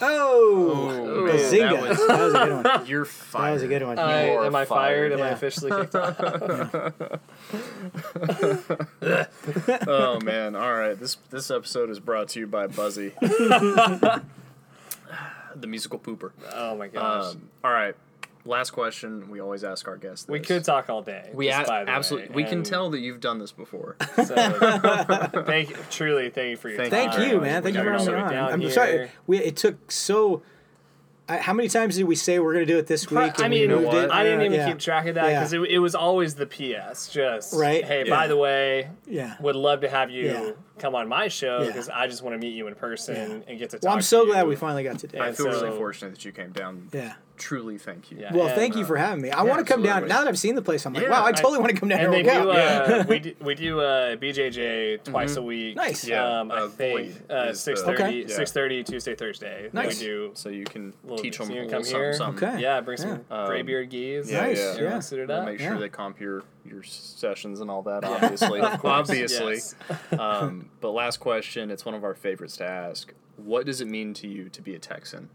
oh, 0.00 0.88
man, 0.88 1.06
bazinga 1.32 1.70
that 1.70 1.88
was- 1.88 2.06
that 2.08 2.18
was 2.20 2.34
a 2.34 2.38
good 2.44 2.64
one 2.64 2.86
You're 2.86 3.04
fired. 3.04 3.14
that 3.14 3.38
fired. 3.38 3.52
was 3.54 3.62
a 3.62 3.68
good 3.68 3.82
one 3.84 3.98
I, 4.00 4.28
are 4.34 4.46
am 4.46 4.54
I 4.56 4.64
fired? 4.64 5.12
fired. 5.12 5.12
Am 5.12 5.22
I 5.22 5.28
officially 5.28 5.70
kicked 5.70 5.94
off? 5.94 6.16
Oh 9.86 10.18
man! 10.20 10.56
All 10.56 10.74
right, 10.74 10.98
this 10.98 11.16
this 11.30 11.50
episode 11.50 11.90
is 11.90 12.00
brought 12.00 12.28
to 12.30 12.40
you 12.40 12.46
by 12.46 12.66
Buzzy, 12.66 13.12
the 15.56 15.66
musical 15.66 15.98
pooper. 15.98 16.32
Oh 16.52 16.76
my 16.76 16.88
gosh. 16.88 17.32
Um, 17.34 17.48
all 17.64 17.72
right, 17.72 17.94
last 18.44 18.70
question. 18.70 19.30
We 19.30 19.40
always 19.40 19.64
ask 19.64 19.86
our 19.88 19.96
guests. 19.96 20.24
This. 20.24 20.32
we 20.32 20.40
could 20.40 20.64
talk 20.64 20.88
all 20.90 21.02
day. 21.02 21.30
We 21.32 21.46
just 21.48 21.64
a- 21.64 21.66
by 21.70 21.84
the 21.84 21.90
absolutely. 21.90 22.28
way, 22.30 22.34
we 22.34 22.44
can 22.44 22.62
tell 22.62 22.90
that 22.90 22.98
you've 23.00 23.20
done 23.20 23.38
this 23.38 23.52
before. 23.52 23.96
So, 24.24 24.34
thank 25.46 25.70
you, 25.70 25.76
truly, 25.90 26.30
thank 26.30 26.50
you 26.50 26.56
for 26.56 26.68
your 26.68 26.78
Thank 26.78 26.92
time. 26.92 27.10
thank 27.12 27.30
you 27.32 27.40
man 27.40 27.62
thank 27.62 27.76
you 27.76 27.82
for 27.82 27.90
got 27.90 28.00
having 28.00 28.14
me 28.14 28.36
on 28.36 28.52
i'm 28.54 28.60
here. 28.60 28.70
sorry 28.70 29.10
we 29.26 29.38
it 29.38 29.56
took 29.56 29.90
so 29.92 30.42
I, 31.28 31.38
how 31.38 31.52
many 31.52 31.68
times 31.68 31.96
did 31.96 32.04
we 32.04 32.14
say 32.14 32.38
we're 32.38 32.52
going 32.52 32.66
to 32.66 32.72
do 32.72 32.78
it 32.78 32.86
this 32.86 33.10
week? 33.10 33.18
I 33.40 33.44
and 33.44 33.52
we 33.52 33.66
mean, 33.66 33.70
moved 33.70 33.94
it? 33.94 34.10
I 34.10 34.22
didn't 34.22 34.42
even 34.42 34.52
Yeah. 34.60 34.68
keep 34.68 34.78
track 34.78 35.06
of 35.06 35.16
that 35.16 35.28
Yeah. 35.28 35.40
because 35.40 35.52
it, 35.52 35.60
it 35.62 35.78
was 35.80 35.94
always 35.96 36.36
the 36.36 36.46
PS. 36.46 37.08
Just 37.08 37.52
Right. 37.54 37.84
Hey, 37.84 38.04
Yeah. 38.06 38.10
by 38.14 38.28
the 38.28 38.36
way, 38.36 38.90
Yeah. 39.06 39.34
would 39.40 39.56
love 39.56 39.80
to 39.80 39.88
have 39.88 40.08
you 40.10 40.24
Yeah. 40.26 40.50
come 40.78 40.94
on 40.94 41.08
my 41.08 41.26
show 41.26 41.62
Yeah. 41.62 41.66
because 41.66 41.88
I 41.88 42.06
just 42.06 42.22
want 42.22 42.34
to 42.34 42.38
meet 42.38 42.54
you 42.54 42.68
in 42.68 42.74
person 42.76 43.14
Yeah. 43.16 43.50
and 43.50 43.58
get 43.58 43.70
to 43.70 43.78
talk. 43.78 43.82
Well, 43.84 43.92
I'm 43.94 43.98
to 44.00 44.06
so 44.06 44.22
you. 44.22 44.32
glad 44.32 44.46
we 44.46 44.54
finally 44.54 44.84
got 44.84 45.00
to 45.00 45.08
do 45.08 45.18
I 45.18 45.28
it. 45.30 45.36
feel 45.36 45.46
really 45.46 45.76
fortunate 45.76 46.10
that 46.10 46.24
you 46.24 46.30
came 46.30 46.52
down. 46.52 46.88
Yeah. 46.92 47.14
Truly, 47.36 47.78
thank 47.78 48.10
you. 48.10 48.18
Yeah. 48.20 48.34
Well, 48.34 48.46
and, 48.46 48.54
thank 48.56 48.76
you 48.76 48.82
uh, 48.84 48.86
for 48.86 48.96
having 48.96 49.22
me. 49.22 49.30
I 49.30 49.42
want 49.42 49.64
to 49.66 49.70
come 49.70 49.82
down. 49.82 50.08
Now 50.08 50.20
that 50.20 50.28
I've 50.28 50.38
seen 50.38 50.54
the 50.54 50.62
place, 50.62 50.86
I'm 50.86 50.92
like, 50.94 51.02
Yeah, 51.04 51.10
wow, 51.10 51.24
I 51.24 51.28
I- 51.28 51.32
totally 51.32 51.58
want 51.58 51.70
to 51.72 51.76
come 51.78 51.88
down 51.88 52.00
And 52.00 52.14
here 52.14 52.22
they 52.24 52.30
do, 52.30 52.50
out. 52.52 52.90
uh, 52.90 53.04
we 53.08 53.18
do, 53.18 53.34
we 53.40 53.54
do 53.54 53.80
uh, 53.80 54.16
BJJ 54.16 55.04
twice 55.04 55.36
a 55.36 55.42
week. 55.42 55.76
Nice. 55.76 56.06
Yeah, 56.06 56.40
Um, 56.40 56.50
uh, 56.50 56.64
I 56.66 56.68
think 56.68 57.12
Void 57.28 57.30
uh, 57.30 57.50
is 57.50 57.64
the- 57.64 57.72
6.30, 57.72 57.88
Okay. 57.94 58.18
Yeah. 58.20 58.26
6.30 58.38 58.86
Tuesday, 58.86 59.14
Thursday. 59.14 59.70
Nice. 59.72 60.00
We 60.00 60.06
do. 60.06 60.30
So 60.34 60.48
you 60.48 60.64
can 60.64 60.92
teach 61.18 61.38
them. 61.38 61.48
So 61.48 61.52
a 61.52 61.56
you 61.56 61.62
little 61.62 61.70
come 61.70 61.84
something. 61.84 62.00
here. 62.00 62.12
something. 62.14 62.48
Okay. 62.48 62.60
Yeah, 62.62 62.80
bring 62.80 62.96
some 62.98 63.24
Um, 63.30 63.46
gray 63.46 63.62
beard 63.62 63.90
gis. 63.90 64.30
Yeah, 64.30 64.40
Nice, 64.40 64.58
yeah. 64.58 64.80
yeah. 64.80 65.00
Suit 65.00 65.20
it 65.20 65.28
We'll 65.28 65.42
make 65.44 65.58
sure 65.60 65.74
Yeah. 65.74 65.78
they 65.78 65.88
comp 65.88 66.20
your 66.20 66.42
your 66.64 66.82
sessions 66.82 67.60
and 67.60 67.70
all 67.70 67.82
that. 67.82 68.02
Obviously, 68.04 68.60
obviously. 68.84 69.54
Yes. 69.54 69.74
um, 70.18 70.68
but 70.80 70.90
last 70.90 71.18
question. 71.20 71.70
It's 71.70 71.84
one 71.84 71.94
of 71.94 72.02
our 72.02 72.14
favorites 72.14 72.56
to 72.56 72.64
ask. 72.64 73.12
What 73.36 73.66
does 73.66 73.80
it 73.80 73.86
mean 73.86 74.14
to 74.14 74.26
you 74.26 74.48
to 74.48 74.62
be 74.62 74.74
a 74.74 74.78
Texan? 74.78 75.28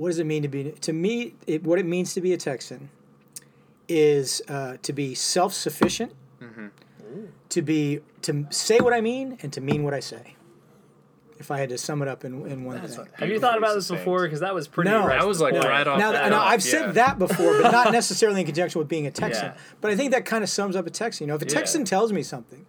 What 0.00 0.08
does 0.08 0.18
it 0.18 0.24
mean 0.24 0.40
to 0.42 0.48
be? 0.48 0.70
To 0.72 0.92
me, 0.94 1.34
it, 1.46 1.62
what 1.62 1.78
it 1.78 1.84
means 1.84 2.14
to 2.14 2.22
be 2.22 2.32
a 2.32 2.38
Texan 2.38 2.88
is 3.86 4.40
uh, 4.48 4.78
to 4.82 4.92
be 4.94 5.14
self-sufficient, 5.14 6.12
to 7.50 7.60
be 7.62 8.00
to 8.22 8.46
say 8.48 8.78
what 8.80 8.94
I 8.94 9.02
mean 9.02 9.36
and 9.42 9.52
to 9.52 9.60
mean 9.60 9.82
what 9.84 9.92
I 9.92 10.00
say. 10.00 10.36
if 11.38 11.50
I 11.50 11.58
had 11.58 11.68
to 11.68 11.76
sum 11.78 12.00
it 12.00 12.08
up 12.08 12.24
in, 12.24 12.46
in 12.46 12.64
one 12.64 12.80
thing. 12.80 13.06
Have 13.18 13.28
you 13.28 13.38
thought 13.40 13.58
about 13.58 13.74
this 13.74 13.88
succinct. 13.88 14.02
before? 14.06 14.22
Because 14.22 14.40
that 14.40 14.54
was 14.54 14.68
pretty. 14.68 14.88
No. 14.90 15.06
right 15.06 15.18
That 15.18 15.26
was 15.28 15.38
like 15.40 15.52
point. 15.52 15.64
right 15.66 15.86
off 15.86 15.98
Now, 15.98 16.12
the 16.12 16.18
now 16.30 16.38
cuff, 16.38 16.48
I've 16.52 16.64
yeah. 16.64 16.70
said 16.70 16.94
that 16.94 17.18
before, 17.18 17.60
but 17.60 17.70
not 17.70 17.92
necessarily 18.00 18.40
in 18.40 18.46
conjunction 18.46 18.78
with 18.78 18.88
being 18.88 19.06
a 19.06 19.10
Texan. 19.10 19.46
Yeah. 19.46 19.56
But 19.82 19.90
I 19.90 19.96
think 19.96 20.12
that 20.12 20.24
kind 20.24 20.42
of 20.42 20.48
sums 20.48 20.76
up 20.76 20.86
a 20.86 20.90
Texan. 20.90 21.26
You 21.26 21.28
know, 21.28 21.34
if 21.36 21.42
a 21.42 21.44
Yeah. 21.46 21.54
Texan 21.54 21.84
tells 21.84 22.10
me 22.10 22.22
something, 22.22 22.64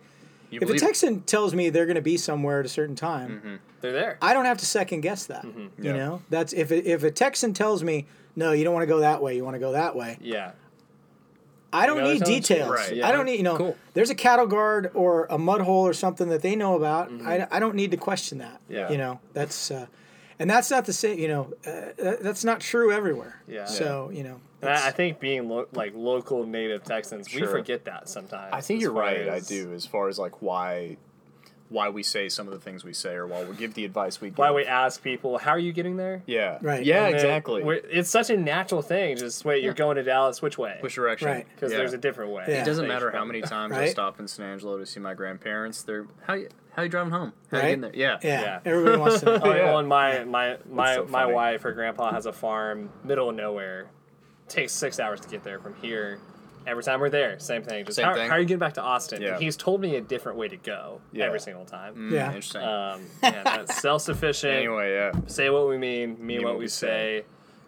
You 0.51 0.57
if 0.57 0.63
a 0.63 0.65
believe- 0.67 0.81
Texan 0.81 1.21
tells 1.21 1.55
me 1.55 1.69
they're 1.69 1.85
going 1.85 1.95
to 1.95 2.01
be 2.01 2.17
somewhere 2.17 2.59
at 2.59 2.65
a 2.65 2.69
certain 2.69 2.95
time, 2.95 3.59
They're 3.81 3.91
there. 3.93 4.17
I 4.21 4.33
don't 4.33 4.45
have 4.45 4.57
to 4.59 4.65
second 4.65 5.01
guess 5.01 5.25
that. 5.25 5.43
You 5.45 5.71
Yeah. 5.79 5.93
know, 5.93 6.21
that's 6.29 6.53
if 6.53 6.69
a, 6.71 6.91
if 6.91 7.03
a 7.03 7.09
Texan 7.11 7.53
tells 7.53 7.83
me, 7.83 8.05
no, 8.35 8.51
you 8.51 8.63
don't 8.63 8.73
want 8.73 8.83
to 8.83 8.87
go 8.93 8.99
that 8.99 9.21
way, 9.23 9.35
you 9.35 9.43
want 9.43 9.55
to 9.55 9.59
go 9.59 9.71
that 9.71 9.95
way. 9.95 10.17
yeah. 10.21 10.51
I 11.73 11.85
don't 11.85 11.99
know 11.99 12.11
need 12.11 12.19
telling 12.19 12.33
details. 12.41 12.69
Right, 12.69 12.95
yeah. 12.97 13.07
I 13.07 13.13
don't 13.13 13.25
need, 13.25 13.37
you 13.37 13.43
know, 13.43 13.55
Cool. 13.55 13.77
there's 13.93 14.09
a 14.09 14.15
cattle 14.15 14.45
guard 14.45 14.91
or 14.93 15.25
a 15.29 15.37
mud 15.37 15.61
hole 15.61 15.87
or 15.87 15.93
something 15.93 16.27
that 16.27 16.41
they 16.41 16.53
know 16.53 16.75
about. 16.75 17.09
I, 17.25 17.47
I 17.49 17.61
don't 17.61 17.75
need 17.75 17.91
to 17.91 17.97
question 17.97 18.39
that. 18.39 18.59
Yeah. 18.67 18.91
You 18.91 18.97
know, 18.97 19.21
that's, 19.31 19.71
uh, 19.71 19.85
and 20.37 20.49
that's 20.49 20.69
not 20.69 20.83
the 20.85 20.91
same, 20.91 21.17
you 21.17 21.29
know, 21.29 21.53
uh, 21.65 22.15
that's 22.21 22.43
not 22.43 22.59
true 22.59 22.91
everywhere. 22.91 23.41
Yeah. 23.47 23.63
So, 23.65 24.09
you 24.13 24.23
know, 24.23 24.41
And 24.61 24.69
I, 24.69 24.87
I 24.87 24.91
think 24.91 25.19
being 25.19 25.49
lo- 25.49 25.67
like 25.73 25.93
local 25.95 26.45
native 26.45 26.83
Texans, 26.83 27.33
we 27.33 27.45
forget 27.45 27.85
that 27.85 28.07
sometimes. 28.09 28.49
I 28.53 28.61
think 28.61 28.81
you're 28.81 28.93
far 28.93 29.01
right. 29.03 29.29
I 29.29 29.39
do, 29.39 29.73
as 29.73 29.85
far 29.85 30.07
as 30.07 30.19
like 30.19 30.41
why 30.41 30.97
why 31.69 31.87
we 31.87 32.03
say 32.03 32.27
some 32.27 32.47
of 32.49 32.53
the 32.53 32.59
things 32.59 32.83
we 32.83 32.91
say, 32.91 33.13
or 33.13 33.25
why 33.25 33.45
we 33.45 33.55
give 33.55 33.73
the 33.75 33.85
advice 33.85 34.19
we 34.19 34.27
give. 34.29 34.37
Why 34.37 34.51
we 34.51 34.65
ask 34.65 35.01
people, 35.01 35.37
how 35.37 35.51
are 35.51 35.57
you 35.59 35.71
getting 35.71 35.95
there? 35.95 36.21
Yeah. 36.25 36.57
Right. 36.61 36.83
Yeah. 36.85 37.05
And 37.05 37.15
Exactly. 37.15 37.63
It's 37.89 38.09
such 38.09 38.29
a 38.29 38.35
natural 38.35 38.81
thing. 38.81 39.15
Just 39.15 39.45
wait, 39.45 39.63
you're 39.63 39.73
going 39.73 39.95
to 39.95 40.03
Dallas. 40.03 40.41
Which 40.41 40.57
way? 40.57 40.79
Which 40.81 40.95
direction? 40.95 41.29
Right. 41.29 41.47
Because 41.55 41.71
Yeah. 41.71 41.77
there's 41.77 41.93
a 41.93 41.97
different 41.97 42.31
way. 42.33 42.43
Yeah. 42.49 42.61
It 42.61 42.65
doesn't 42.65 42.89
matter 42.89 43.09
how 43.09 43.23
many 43.23 43.39
times 43.41 43.73
I 43.73 43.87
stop 43.87 44.19
in 44.19 44.27
San 44.27 44.45
Angelo 44.47 44.77
to 44.79 44.85
see 44.85 44.99
my 44.99 45.13
grandparents. 45.13 45.81
They're 45.83 46.07
how 46.27 46.33
you 46.33 46.49
how 46.73 46.83
you 46.83 46.89
driving 46.89 47.13
home? 47.13 47.31
How 47.51 47.57
you 47.57 47.63
Right? 47.63 47.67
getting 47.69 47.81
there? 47.81 47.91
Yeah. 47.95 48.17
yeah, 48.21 48.41
Yeah. 48.41 48.59
everybody 48.65 48.97
wants 48.97 49.19
to 49.21 49.25
know. 49.27 49.39
Oh, 49.41 49.53
yeah. 49.55 49.63
well, 49.67 49.79
and 49.79 49.87
my 49.87 50.25
my 50.25 50.57
my 50.69 50.95
so 50.95 51.05
my 51.05 51.21
funny. 51.23 51.33
wife, 51.33 51.61
her 51.61 51.71
grandpa 51.71 52.11
has 52.11 52.25
a 52.25 52.33
farm, 52.33 52.89
middle 53.05 53.29
of 53.29 53.35
nowhere. 53.37 53.87
Takes 54.51 54.73
six 54.73 54.99
hours 54.99 55.19
to 55.21 55.29
get 55.29 55.43
there 55.43 55.59
from 55.59 55.73
here. 55.81 56.19
Every 56.67 56.83
time 56.83 56.99
we're 56.99 57.09
there, 57.09 57.39
same 57.39 57.63
thing. 57.63 57.85
Just 57.85 57.95
Same 57.95 58.05
how, 58.05 58.13
thing. 58.13 58.29
how 58.29 58.35
are 58.35 58.39
you 58.39 58.45
getting 58.45 58.59
back 58.59 58.73
to 58.75 58.81
Austin? 58.83 59.19
Yeah. 59.21 59.33
And 59.33 59.41
he's 59.41 59.57
told 59.57 59.81
me 59.81 59.95
a 59.95 60.01
different 60.01 60.37
way 60.37 60.47
to 60.47 60.57
go 60.57 61.01
Yeah. 61.11 61.25
every 61.25 61.39
single 61.39 61.65
time. 61.65 61.95
Mm, 61.95 62.11
Yeah. 62.11 62.25
Interesting. 62.27 62.61
Um, 62.61 63.01
yeah, 63.23 63.41
that's 63.43 63.81
self 63.81 64.03
sufficient. 64.03 64.53
anyway, 64.53 64.93
yeah. 64.93 65.11
Say 65.25 65.49
what 65.49 65.67
we 65.69 65.77
mean, 65.79 66.23
mean 66.23 66.43
what, 66.43 66.59
we 66.59 66.67
say. 66.67 67.23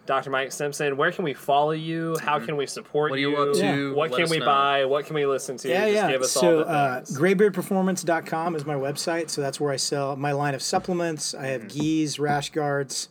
Dr. 0.06 0.28
Mike 0.30 0.52
Simpson, 0.52 0.96
where 0.98 1.10
can 1.10 1.24
we 1.24 1.32
follow 1.32 1.70
you? 1.70 2.14
How 2.22 2.38
can 2.38 2.56
we 2.58 2.66
support 2.66 3.10
What 3.10 3.16
are 3.16 3.20
you 3.20 3.36
up 3.36 3.54
to? 3.54 3.58
Yeah. 3.58 3.90
What 3.92 4.10
Let 4.10 4.16
can 4.18 4.24
us 4.24 4.30
we 4.30 4.38
know. 4.38 4.44
buy? 4.46 4.84
What 4.84 5.06
can 5.06 5.14
we 5.16 5.24
listen 5.26 5.56
to? 5.56 5.68
Yeah, 5.68 5.86
Just 5.86 5.94
yeah. 5.94 6.10
give 6.12 6.20
us 6.22 6.30
so, 6.32 6.58
all 6.58 6.64
the 6.64 6.70
uh, 6.70 6.94
things. 6.96 7.18
graybeardperformance.com 7.18 8.54
is 8.54 8.64
my 8.66 8.74
website. 8.74 9.30
So 9.30 9.40
that's 9.40 9.58
where 9.58 9.72
I 9.72 9.76
sell 9.76 10.14
my 10.16 10.32
line 10.32 10.54
of 10.54 10.62
supplements. 10.62 11.34
I 11.34 11.46
have 11.46 11.62
Mm-hmm. 11.62 11.78
gis, 11.80 12.18
rash 12.18 12.50
guards 12.50 13.08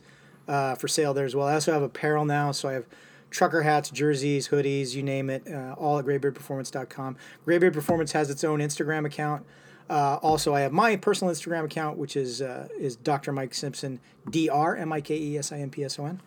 uh, 0.48 0.76
for 0.76 0.88
sale 0.88 1.12
there 1.14 1.24
as 1.26 1.34
well. 1.34 1.48
I 1.48 1.54
also 1.54 1.72
have 1.72 1.82
apparel 1.82 2.24
now. 2.24 2.52
So 2.52 2.68
I 2.68 2.72
have 2.74 2.86
trucker 3.34 3.62
hats, 3.62 3.90
jerseys, 3.90 4.48
hoodies, 4.48 4.94
you 4.94 5.02
name 5.02 5.28
it, 5.28 5.42
uh, 5.52 5.74
all 5.76 5.98
at 5.98 6.06
graybeardperformance.com. 6.06 7.16
Graybeard 7.44 7.74
Performance 7.74 8.12
has 8.12 8.30
its 8.30 8.44
own 8.44 8.60
Instagram 8.60 9.04
account. 9.04 9.44
Uh, 9.90 10.18
also, 10.22 10.54
I 10.54 10.60
have 10.60 10.72
my 10.72 10.96
personal 10.96 11.34
Instagram 11.34 11.64
account, 11.64 11.98
which 11.98 12.16
is 12.16 12.40
uh, 12.40 12.68
is 12.78 12.96
Dr. 12.96 13.32
Mike 13.32 13.52
Simpson, 13.52 14.00
Dr. 14.30 14.76
M 14.76 14.92
I 14.92 15.00
K 15.02 15.18
E 15.18 15.36
S 15.36 15.52
I 15.52 15.58
M 15.58 15.68
P 15.68 15.84
S 15.84 15.98
O 15.98 16.06
N. 16.06 16.22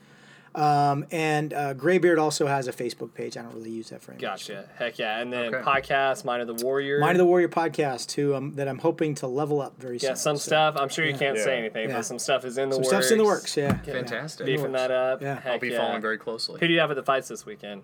Um, 0.56 1.06
and 1.12 1.54
uh, 1.54 1.74
Graybeard 1.76 2.18
also 2.18 2.48
has 2.48 2.68
a 2.68 2.74
Facebook 2.74 3.14
page. 3.14 3.38
I 3.38 3.42
don't 3.44 3.54
really 3.54 3.70
use 3.70 3.90
that 3.90 4.02
for 4.02 4.12
anything. 4.12 4.28
Gotcha. 4.30 4.68
Heck 4.78 4.98
yeah. 4.98 5.20
And 5.20 5.32
then 5.32 5.54
Okay. 5.54 5.64
podcast, 5.64 6.26
Mind 6.26 6.42
of 6.42 6.58
the 6.58 6.66
Warrior. 6.66 7.00
Mind 7.00 7.12
of 7.12 7.18
the 7.20 7.26
Warrior 7.26 7.48
podcast 7.50 8.08
too. 8.08 8.36
Um, 8.36 8.54
that 8.56 8.68
I'm 8.68 8.80
hoping 8.80 9.14
to 9.16 9.28
level 9.28 9.62
up 9.62 9.80
very 9.80 10.00
soon. 10.00 10.10
Yeah, 10.12 10.14
some 10.16 10.38
So, 10.38 10.48
stuff. 10.48 10.76
I'm 10.78 10.90
sure 10.90 11.06
you 11.06 11.16
can't 11.16 11.38
say 11.38 11.58
anything, 11.60 11.90
Yeah. 11.90 11.98
but 11.98 12.06
some 12.06 12.18
stuff 12.20 12.44
is 12.46 12.58
in 12.58 12.70
the 12.70 12.76
Some 12.76 12.82
works. 12.84 12.90
stuff's 12.90 13.12
in 13.12 13.18
the 13.20 13.26
works. 13.26 13.56
Yeah. 13.58 13.78
Fantastic. 13.78 14.46
Beefing 14.46 14.72
that 14.72 14.90
up. 14.92 15.22
Yeah. 15.22 15.36
Heck 15.40 15.54
I'll 15.54 15.60
be 15.60 15.70
yeah. 15.70 15.78
following 15.80 16.02
very 16.02 16.18
closely. 16.18 16.60
Who 16.60 16.68
do 16.68 16.74
you 16.74 16.80
have 16.80 16.90
at 16.90 16.96
the 16.96 17.04
fights 17.04 17.28
this 17.28 17.46
weekend? 17.46 17.84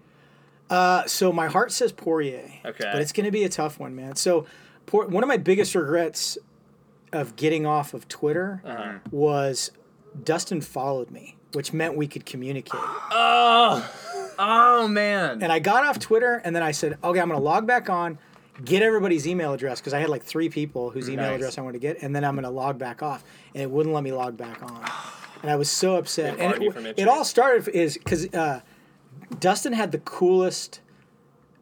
Uh, 0.70 1.06
so 1.06 1.32
my 1.32 1.48
heart 1.48 1.72
says 1.72 1.92
Poirier. 1.92 2.50
Okay. 2.66 2.90
But 2.92 3.02
it's 3.02 3.12
going 3.12 3.26
to 3.26 3.32
be 3.32 3.44
a 3.44 3.50
tough 3.50 3.80
one, 3.80 3.96
man. 3.96 4.16
So, 4.16 4.46
Por- 4.86 5.08
one 5.08 5.24
of 5.24 5.28
my 5.28 5.38
biggest 5.38 5.76
regrets 5.76 6.38
of 7.12 7.36
getting 7.36 7.66
off 7.66 7.94
of 7.94 8.08
Twitter 8.08 8.62
Uh-huh. 8.66 8.94
was 9.12 9.72
Dustin 10.24 10.62
followed 10.62 11.12
me, 11.12 11.36
which 11.54 11.74
meant 11.74 11.96
we 11.96 12.08
could 12.08 12.26
communicate. 12.26 12.80
Oh 13.12 13.90
oh 14.40 14.88
man. 14.88 15.42
and 15.42 15.52
I 15.52 15.60
got 15.60 15.84
off 15.84 16.00
Twitter, 16.00 16.42
and 16.44 16.56
then 16.56 16.64
I 16.64 16.72
said, 16.72 16.98
okay, 17.04 17.20
I'm 17.20 17.30
going 17.30 17.40
to 17.40 17.44
log 17.44 17.68
back 17.68 17.90
on, 17.90 18.18
get 18.64 18.82
everybody's 18.82 19.28
email 19.28 19.54
address 19.54 19.80
because 19.80 19.94
I 19.94 20.00
had 20.00 20.10
like 20.10 20.24
three 20.24 20.50
people 20.50 20.90
whose 20.90 21.10
email 21.10 21.28
Nice. 21.28 21.36
address 21.38 21.58
I 21.58 21.62
wanted 21.62 21.74
to 21.74 21.80
get, 21.80 22.02
and 22.02 22.16
then 22.16 22.24
I'm 22.24 22.36
going 22.36 22.44
to 22.44 22.50
log 22.50 22.78
back 22.78 23.02
off, 23.02 23.24
and 23.54 23.64
it 23.64 23.70
wouldn't 23.70 23.94
let 23.94 24.04
me 24.04 24.12
log 24.12 24.38
back 24.38 24.62
on, 24.64 24.84
and 25.42 25.52
I 25.52 25.56
was 25.56 25.70
so 25.70 25.96
upset. 25.96 26.40
And 26.40 26.62
it, 26.64 26.96
it 26.98 27.08
all 27.08 27.26
started 27.26 27.68
is 27.70 27.98
because 27.98 28.32
uh, 28.34 28.62
Dustin 29.40 29.74
had 29.74 29.92
the 29.92 30.00
coolest 30.00 30.82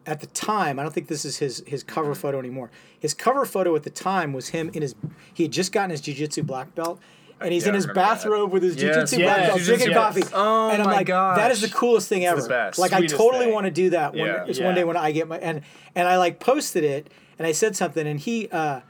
at 0.06 0.20
the 0.20 0.26
time. 0.28 0.78
I 0.78 0.82
don't 0.82 0.92
think 0.92 1.08
this 1.08 1.24
is 1.24 1.38
his 1.38 1.62
his 1.66 1.82
cover 1.82 2.14
photo 2.14 2.38
anymore. 2.38 2.70
His 2.98 3.14
cover 3.14 3.44
photo 3.44 3.74
at 3.76 3.82
the 3.82 3.90
time 3.90 4.32
was 4.32 4.48
him 4.48 4.70
in 4.74 4.82
his. 4.82 4.94
He 5.32 5.44
had 5.44 5.52
just 5.52 5.72
gotten 5.72 5.90
his 5.90 6.00
jiu-jitsu 6.00 6.42
black 6.42 6.74
belt. 6.74 7.00
And 7.44 7.52
he's 7.52 7.64
Yeah, 7.64 7.70
in 7.70 7.74
his 7.74 7.86
remember 7.86 8.00
that. 8.00 8.14
bathrobe 8.16 8.52
with 8.52 8.62
his 8.62 8.76
Yes, 8.76 8.82
jiu-jitsu 9.10 9.16
yes, 9.18 9.26
black 9.26 9.36
belt, 9.48 9.58
jiu-jitsu, 9.58 9.66
drinking 9.70 9.90
yes. 9.90 9.98
coffee. 9.98 10.34
Oh 10.34 10.70
and 10.70 10.82
I'm 10.82 10.86
my 10.88 10.94
like, 10.94 11.06
that 11.08 11.50
is 11.50 11.60
the 11.60 11.68
coolest 11.68 12.08
thing 12.08 12.24
ever. 12.24 12.40
the 12.40 12.48
best. 12.48 12.78
Like 12.78 12.92
I 12.92 13.06
totally 13.06 13.46
thing. 13.46 13.54
want 13.54 13.64
to 13.66 13.70
do 13.70 13.90
that 13.90 14.14
one. 14.14 14.26
Yeah. 14.26 14.44
It's 14.46 14.58
Yeah. 14.58 14.66
one 14.66 14.74
day 14.74 14.84
when 14.84 14.96
I 14.96 15.12
get 15.12 15.28
my 15.28 15.38
and 15.38 15.62
and 15.94 16.08
I 16.08 16.16
like 16.18 16.38
posted 16.40 16.84
it 16.84 17.10
and 17.38 17.46
I 17.46 17.52
said 17.52 17.76
something 17.76 18.06
and 18.06 18.18
he 18.20 18.48
uh 18.50 18.80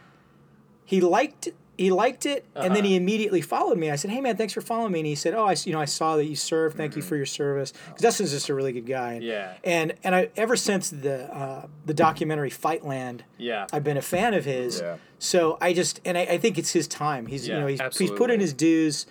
he 0.84 1.00
liked 1.00 1.48
he 1.78 1.90
liked 1.90 2.26
it 2.26 2.44
and 2.54 2.76
then 2.76 2.84
he 2.84 2.96
immediately 2.96 3.40
followed 3.40 3.78
me. 3.78 3.90
I 3.90 3.96
said, 3.96 4.10
"Hey 4.10 4.20
man, 4.20 4.36
thanks 4.36 4.52
for 4.52 4.60
following 4.60 4.92
me." 4.92 5.00
And 5.00 5.06
he 5.06 5.14
said, 5.14 5.34
"Oh, 5.34 5.46
I 5.46 5.56
you 5.64 5.72
know 5.72 5.80
I 5.80 5.86
saw 5.86 6.16
that 6.16 6.26
you 6.26 6.36
served. 6.36 6.76
Thank 6.76 6.96
you 6.96 7.02
for 7.02 7.16
your 7.16 7.26
service." 7.26 7.72
Because 7.86 8.02
Dustin's 8.02 8.30
just 8.30 8.48
a 8.48 8.54
really 8.54 8.72
good 8.72 8.86
guy. 8.86 9.14
And, 9.14 9.24
Yeah. 9.24 9.54
And 9.64 9.94
and 10.04 10.14
I 10.14 10.28
ever 10.36 10.54
since 10.56 10.90
the 10.90 11.34
uh, 11.34 11.66
the 11.86 11.94
documentary 11.94 12.50
Fightland, 12.50 13.20
Yeah. 13.38 13.66
I've 13.72 13.84
been 13.84 13.96
a 13.96 14.02
fan 14.02 14.34
of 14.34 14.44
his. 14.44 14.80
Yeah. 14.80 14.96
So 15.18 15.56
I 15.60 15.72
just 15.72 16.00
and 16.04 16.18
I, 16.18 16.22
I 16.22 16.38
think 16.38 16.58
it's 16.58 16.72
his 16.72 16.86
time. 16.86 17.26
He's 17.26 17.48
yeah, 17.48 17.54
you 17.54 17.60
know 17.60 17.66
he's, 17.68 17.96
he's 17.96 18.10
put 18.10 18.30
in 18.30 18.40
his 18.40 18.52
dues. 18.52 19.06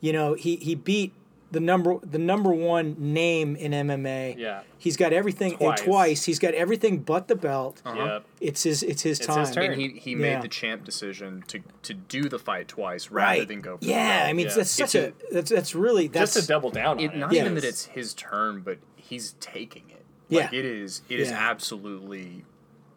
You 0.00 0.12
know 0.12 0.34
he 0.34 0.56
he 0.56 0.74
beat 0.74 1.14
the 1.52 1.60
number 1.60 1.98
the 2.02 2.18
number 2.18 2.50
one 2.52 2.96
name 2.98 3.54
in 3.56 3.70
MMA. 3.72 4.36
Yeah. 4.36 4.62
He's 4.78 4.96
got 4.96 5.12
everything 5.12 5.52
Twice. 5.56 5.78
and 5.80 5.86
twice. 5.88 6.24
He's 6.24 6.38
got 6.40 6.54
everything 6.54 6.98
but 7.00 7.28
the 7.28 7.36
belt. 7.36 7.80
Uh 7.86 7.94
Yep. 7.94 8.24
It's 8.40 8.62
his 8.64 8.82
it's 8.82 9.02
his 9.02 9.18
It's 9.20 9.26
time. 9.28 9.40
his 9.40 9.50
turn. 9.52 9.64
and 9.72 9.80
he, 9.80 9.88
he 9.90 10.10
Yeah. 10.12 10.16
made 10.16 10.42
the 10.42 10.48
champ 10.48 10.84
decision 10.84 11.44
to 11.48 11.60
to 11.82 11.94
do 11.94 12.24
the 12.28 12.38
fight 12.40 12.66
twice 12.68 13.10
rather 13.10 13.38
Right. 13.40 13.46
than 13.48 13.60
go 13.60 13.76
for 13.76 13.84
yeah, 13.84 14.24
the 14.24 14.30
I 14.30 14.32
mean 14.32 14.46
Yeah. 14.46 14.54
that's 14.54 14.70
such 14.70 14.94
It's 14.96 15.22
a, 15.22 15.34
that's 15.34 15.50
that's 15.50 15.74
really 15.74 16.08
that's 16.08 16.34
Just 16.34 16.46
to 16.46 16.52
double 16.52 16.70
down 16.70 16.98
on 16.98 17.00
it, 17.00 17.12
it. 17.12 17.16
not 17.16 17.32
Yeah. 17.32 17.42
even 17.42 17.54
that 17.54 17.64
it's 17.64 17.84
his 17.86 18.14
turn, 18.14 18.62
but 18.62 18.78
he's 18.96 19.34
taking 19.38 19.84
it. 19.90 20.04
Yeah. 20.28 20.48
It 20.50 20.64
is 20.64 21.02
it 21.08 21.20
is 21.20 21.30
Yeah. 21.30 21.50
absolutely 21.50 22.44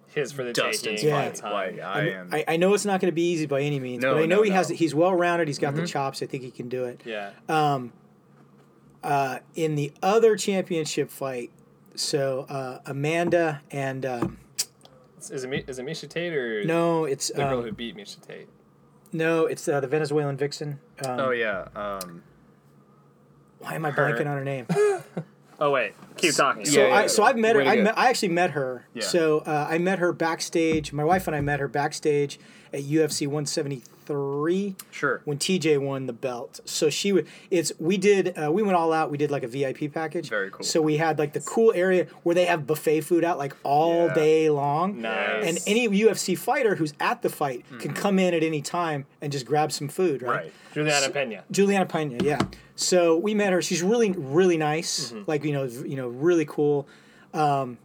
his 0.07 0.31
for 0.31 0.45
the 0.45 0.53
Dustin's 0.53 1.01
taking. 1.01 1.09
Yeah. 1.09 1.23
all 1.25 1.29
the 1.29 1.35
time. 1.37 1.51
Like 1.51 1.79
I 1.81 2.01
am 2.11 2.29
I, 2.31 2.45
I 2.47 2.55
know 2.57 2.73
it's 2.73 2.85
not 2.85 3.01
going 3.01 3.11
to 3.11 3.15
be 3.15 3.29
easy 3.31 3.47
by 3.47 3.59
any 3.61 3.81
means, 3.81 4.01
No, 4.01 4.13
but 4.13 4.23
I 4.23 4.25
know 4.25 4.37
no, 4.37 4.41
he 4.43 4.49
has 4.51 4.69
no. 4.69 4.73
Mm-hmm. 4.75 4.79
he's 4.79 4.95
well 4.95 5.13
rounded. 5.13 5.49
He's 5.49 5.59
got 5.59 5.75
the 5.75 5.85
chops. 5.85 6.23
I 6.23 6.25
think 6.25 6.43
he 6.43 6.51
can 6.51 6.69
do 6.69 6.85
it. 6.85 7.01
yeah. 7.03 7.31
Uh, 9.05 9.39
in 9.55 9.75
the 9.75 9.91
other 10.01 10.35
championship 10.35 11.09
fight, 11.11 11.51
so 11.95 12.45
uh, 12.49 12.79
Amanda 12.85 13.61
and 13.71 14.05
um, 14.05 14.37
is 15.31 15.43
it 15.43 15.47
Mi- 15.49 15.63
is 15.67 15.77
it 15.79 15.85
Miesha 15.85 16.09
Tate 16.09 16.33
or 16.33 16.63
no, 16.65 17.05
it's 17.05 17.27
the 17.29 17.35
girl 17.43 17.59
um, 17.59 17.63
who 17.65 17.71
beat 17.71 17.95
Miesha 17.95 18.19
Tate? 18.25 18.47
no, 19.13 19.45
it's 19.45 19.67
uh, 19.67 19.79
the 19.79 19.87
Venezuelan 19.87 20.37
vixen. 20.37 20.79
Um, 21.05 21.19
Oh 21.19 21.29
yeah. 21.31 21.67
Um 21.75 22.23
Why 23.59 23.75
am 23.75 23.85
I 23.85 23.91
Her. 23.91 24.11
blanking 24.13 24.27
on 24.27 24.37
her 24.37 24.43
name? 24.43 24.65
Oh 25.57 25.71
wait, 25.71 25.93
keep 26.17 26.33
talking. 26.35 26.65
So 26.65 26.81
Yeah, 26.81 26.87
yeah, 26.89 26.95
I 26.95 27.07
so 27.07 27.23
I've 27.23 27.37
met 27.37 27.55
her. 27.55 27.59
way 27.59 27.63
to 27.65 27.71
I, 27.71 27.81
met, 27.83 27.97
I 27.97 28.09
actually 28.09 28.27
met 28.33 28.51
her. 28.51 28.87
Yeah. 28.93 29.03
So 29.03 29.39
uh, 29.39 29.67
I 29.69 29.77
met 29.77 29.99
her 29.99 30.11
backstage. 30.11 30.91
My 30.91 31.05
wife 31.05 31.27
and 31.27 31.35
I 31.35 31.39
met 31.39 31.61
her 31.61 31.69
backstage 31.69 32.37
at 32.73 32.81
UFC 32.81 33.25
173 33.25 33.81
sure. 34.09 35.21
when 35.25 35.37
TJ 35.37 35.79
won 35.79 36.05
the 36.05 36.13
belt. 36.13 36.59
So 36.65 36.89
she 36.89 37.11
would. 37.11 37.27
It's 37.51 37.71
we 37.79 37.97
did. 37.97 38.37
Uh, 38.37 38.51
we 38.51 38.63
went 38.63 38.75
all 38.75 38.93
out. 38.93 39.11
We 39.11 39.17
did 39.17 39.31
like 39.31 39.43
a 39.43 39.47
VIP 39.47 39.91
package. 39.93 40.29
Very 40.29 40.51
cool. 40.51 40.63
So 40.63 40.81
we 40.81 40.97
had 40.97 41.17
like 41.19 41.33
the 41.33 41.41
cool 41.41 41.73
area 41.75 42.07
where 42.23 42.35
they 42.35 42.45
have 42.45 42.65
buffet 42.67 43.01
food 43.01 43.23
out 43.23 43.37
like 43.37 43.55
all 43.63 44.07
Yeah. 44.07 44.13
day 44.13 44.49
long. 44.49 45.01
Nice. 45.01 45.45
And 45.47 45.59
any 45.67 45.87
UFC 45.87 46.37
fighter 46.37 46.75
who's 46.75 46.93
at 46.99 47.21
the 47.21 47.29
fight 47.29 47.65
can 47.79 47.93
come 47.93 48.19
in 48.19 48.33
at 48.33 48.43
any 48.43 48.61
time 48.61 49.05
and 49.21 49.31
just 49.31 49.45
grab 49.45 49.71
some 49.71 49.87
food. 49.87 50.21
Right. 50.21 50.35
Right. 50.35 50.53
Juliana 50.73 51.09
Pena. 51.09 51.43
Juliana 51.51 51.85
Pena, 51.85 52.17
yeah. 52.23 52.39
So 52.75 53.15
we 53.17 53.33
met 53.33 53.53
her. 53.53 53.61
She's 53.61 53.81
really, 53.81 54.11
really 54.11 54.57
nice. 54.57 55.11
Mm-hmm. 55.11 55.23
Like 55.27 55.43
you 55.45 55.53
know, 55.53 55.63
you 55.63 55.95
know, 55.95 56.09
really 56.09 56.45
cool. 56.45 56.87
Um, 57.33 57.77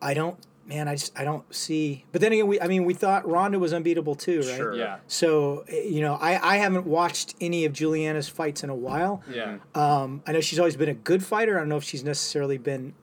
I 0.00 0.14
don't, 0.14 0.36
man. 0.66 0.88
I 0.88 0.94
just, 0.96 1.18
I 1.18 1.24
don't 1.24 1.44
see. 1.54 2.04
But 2.12 2.20
then 2.20 2.32
again, 2.32 2.46
we, 2.46 2.60
I 2.60 2.66
mean, 2.66 2.84
we 2.84 2.94
thought 2.94 3.26
Ronda 3.28 3.58
was 3.58 3.72
unbeatable 3.72 4.14
too, 4.14 4.38
right? 4.40 4.56
Sure. 4.56 4.74
Yeah. 4.74 4.98
So 5.06 5.64
eh, 5.68 5.82
you 5.84 6.00
know, 6.00 6.14
I, 6.14 6.54
I 6.54 6.56
haven't 6.58 6.86
watched 6.86 7.34
any 7.40 7.64
of 7.64 7.72
Juliana's 7.72 8.28
fights 8.28 8.62
in 8.64 8.70
a 8.70 8.74
while. 8.74 9.22
Yeah. 9.32 9.58
Um, 9.74 10.22
I 10.26 10.32
know 10.32 10.40
she's 10.40 10.58
always 10.58 10.76
been 10.76 10.88
a 10.88 10.94
good 10.94 11.24
fighter. 11.24 11.56
I 11.56 11.60
don't 11.60 11.68
know 11.68 11.76
if 11.76 11.84
she's 11.84 12.04
necessarily 12.04 12.58
been 12.58 12.94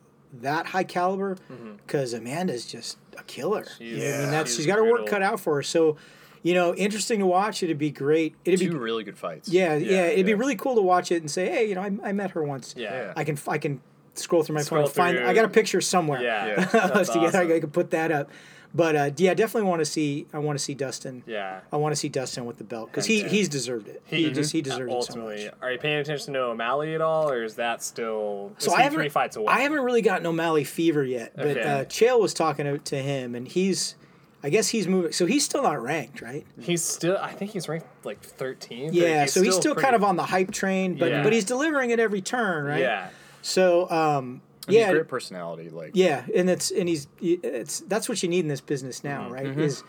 that 0.42 0.68
high 0.68 0.84
caliber 0.84 1.38
because 1.86 2.14
Amanda's 2.14 2.66
just 2.66 2.98
a 3.18 3.24
killer. 3.24 3.64
Mm-hmm. 3.64 3.78
She's- 3.84 3.98
You 4.02 4.10
know, 4.10 4.16
I 4.16 4.20
mean, 4.22 4.32
that's 4.32 4.50
she's 4.52 4.58
she's 4.58 4.66
got 4.66 4.78
her 4.78 4.90
work 4.92 5.06
cut 5.08 5.22
out 5.22 5.40
for 5.40 5.56
her. 5.56 5.64
So, 5.64 5.98
you 6.42 6.54
know, 6.56 6.74
interesting 6.76 7.20
to 7.20 7.26
watch. 7.26 7.62
It'd 7.64 7.78
be 7.78 7.92
great. 7.92 8.36
It'd 8.44 8.60
Two 8.60 8.72
be 8.72 8.76
really 8.76 9.04
good 9.04 9.18
fights. 9.18 9.48
yeah, 9.48 9.76
yeah, 9.76 10.08
It'd 10.08 10.26
be 10.26 10.34
really 10.34 10.56
cool 10.56 10.76
to 10.76 10.82
watch 10.82 11.12
it 11.12 11.22
and 11.22 11.30
say, 11.32 11.50
hey, 11.50 11.70
you 11.70 11.76
know, 11.76 11.82
I, 11.82 11.92
I 12.10 12.12
met 12.12 12.32
her 12.32 12.44
once. 12.44 12.74
Yeah. 12.78 13.14
I 13.16 13.24
can 13.24 13.38
I 13.48 13.58
can 13.60 13.80
scroll 14.16 14.44
through 14.44 14.56
my 14.56 14.62
Scroll 14.62 14.88
phone 14.88 15.08
and 15.10 15.18
find. 15.18 15.28
I 15.30 15.34
got 15.34 15.46
a 15.46 15.50
picture 15.50 15.82
somewhere. 15.82 16.22
Yeah. 16.22 16.46
Yeah. 16.48 16.54
of 16.64 16.66
us 16.74 16.74
That's 16.94 17.10
together. 17.10 17.40
I 17.40 17.46
awesome. 17.46 17.62
can 17.62 17.70
put 17.72 17.92
that 17.92 18.12
up. 18.12 18.30
But 18.76 18.96
uh, 18.96 19.12
yeah, 19.18 19.36
definitely 19.36 19.70
want 19.70 19.82
to 19.82 19.86
see. 19.86 20.26
I 20.34 20.40
want 20.40 20.58
to 20.58 20.64
see 20.64 20.74
Dustin. 20.74 21.22
Yeah. 21.28 21.60
I 21.72 21.78
want 21.78 21.92
to 21.94 21.96
see 21.96 22.10
Dustin 22.10 22.46
with 22.46 22.58
the 22.58 22.64
belt 22.64 22.90
because 22.90 23.06
he 23.06 23.22
he's 23.24 23.48
deserved 23.48 23.88
it. 23.88 24.02
He, 24.06 24.32
just 24.32 24.52
he 24.52 24.64
deserved 24.64 24.90
Ultimately, 24.92 25.44
it 25.44 25.52
so 25.52 25.58
are 25.66 25.72
you 25.72 25.78
paying 25.78 26.00
attention 26.00 26.34
to 26.34 26.40
O'Malley 26.40 26.96
at 26.96 27.02
all, 27.02 27.30
or 27.30 27.44
is 27.44 27.54
that 27.56 27.84
still 27.84 28.52
So 28.58 28.74
I 28.74 28.78
he 28.78 28.84
haven't 28.84 28.98
three 29.00 29.10
fights 29.10 29.36
away? 29.36 29.46
I 29.54 29.60
haven't 29.60 29.82
really 29.82 30.02
gotten 30.02 30.26
O'Malley 30.26 30.64
fever 30.64 31.04
yet, 31.04 31.34
but 31.36 31.46
Okay. 31.58 31.62
uh, 31.62 31.86
Chael 31.86 32.20
was 32.20 32.34
talking 32.34 32.66
to, 32.66 32.80
to 32.80 32.96
him, 32.98 33.36
and 33.36 33.48
he's, 33.48 33.94
I 34.42 34.50
guess 34.50 34.70
he's 34.70 34.88
moving. 34.88 35.12
So 35.12 35.28
he's 35.28 35.46
still 35.46 35.62
not 35.62 35.80
ranked, 35.80 36.22
right? 36.24 36.44
He's 36.60 36.84
still. 36.84 37.20
I 37.22 37.32
think 37.32 37.52
he's 37.52 37.70
ranked 37.70 37.86
like 38.04 38.24
13. 38.24 38.90
Yeah. 38.92 39.26
so 39.28 39.44
he's 39.44 39.56
still 39.56 39.76
pretty- 39.76 39.84
kind 39.86 39.96
of 39.96 40.04
on 40.04 40.16
the 40.16 40.24
hype 40.26 40.50
train, 40.50 40.96
but 40.96 41.12
Yeah. 41.12 41.22
but 41.22 41.32
he's 41.32 41.46
delivering 41.46 41.92
at 41.92 42.00
every 42.00 42.22
turn, 42.22 42.66
right? 42.66 42.80
Yeah. 42.80 43.10
So 43.46 43.88
um, 43.92 44.42
And 44.66 44.74
he's 44.74 44.76
yeah, 44.78 44.92
great 44.92 45.08
personality. 45.08 45.70
Like 45.70 45.92
Yeah, 45.94 46.24
and 46.36 46.50
it's 46.50 46.72
and 46.72 46.90
he's 46.90 47.08
it's 47.22 47.82
that's 47.82 48.10
what 48.10 48.24
you 48.24 48.30
need 48.30 48.40
in 48.40 48.48
this 48.48 48.62
business 48.62 49.04
now, 49.04 49.24
Mm-hmm. 49.26 49.34
right? 49.34 49.58
Is 49.60 49.84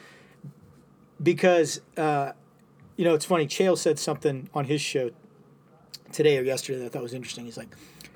because 1.22 1.80
uh, 1.96 2.32
you 2.96 3.04
know 3.04 3.14
it's 3.14 3.24
funny. 3.24 3.46
Chael 3.46 3.78
said 3.78 3.98
something 3.98 4.48
on 4.54 4.64
his 4.66 4.80
show 4.80 5.10
today 6.12 6.38
or 6.38 6.42
yesterday 6.42 6.78
that 6.80 6.86
I 6.86 6.88
thought 6.88 7.02
was 7.02 7.14
interesting. 7.14 7.44
He's 7.44 7.56
like, 7.56 7.74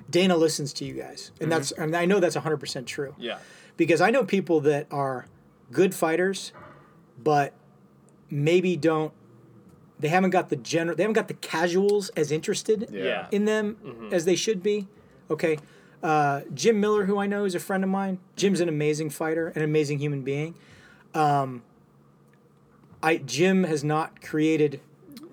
Dana 0.09 0.35
listens 0.37 0.73
to 0.73 0.85
you 0.85 0.93
guys, 0.93 1.31
and 1.41 1.51
that's 1.51 1.71
and 1.71 1.95
I 1.95 2.05
know 2.05 2.19
that's 2.19 2.35
hundred 2.35 2.57
percent 2.57 2.87
true 2.87 3.11
Mm-hmm. 3.11 3.21
Yeah. 3.23 3.37
because 3.77 4.01
I 4.01 4.09
know 4.11 4.23
people 4.23 4.59
that 4.61 4.87
are 4.91 5.25
good 5.71 5.95
fighters, 5.95 6.51
but 7.23 7.53
maybe 8.29 8.75
don't. 8.75 9.13
They 9.99 10.07
haven't 10.07 10.29
got 10.29 10.49
the 10.49 10.55
general. 10.55 10.95
They 10.95 11.03
haven't 11.03 11.15
got 11.15 11.27
the 11.27 11.33
casuals 11.33 12.09
as 12.09 12.31
interested 12.31 12.89
Yeah. 12.91 13.27
in 13.31 13.45
them 13.45 13.77
Mm-hmm. 13.83 14.13
as 14.13 14.25
they 14.25 14.35
should 14.35 14.61
be. 14.63 14.87
Okay. 15.29 15.57
Uh, 16.01 16.41
Jim 16.53 16.79
Miller, 16.79 17.05
who 17.05 17.19
I 17.19 17.27
know 17.27 17.43
is 17.43 17.55
a 17.55 17.59
friend 17.59 17.83
of 17.83 17.89
mine. 17.89 18.19
Jim's 18.35 18.61
an 18.61 18.69
amazing 18.69 19.09
fighter, 19.09 19.49
an 19.49 19.61
amazing 19.61 19.99
human 19.99 20.21
being. 20.21 20.55
Um, 21.13 21.63
I 23.03 23.17
Jim 23.17 23.63
has 23.63 23.83
not 23.83 24.21
created 24.21 24.81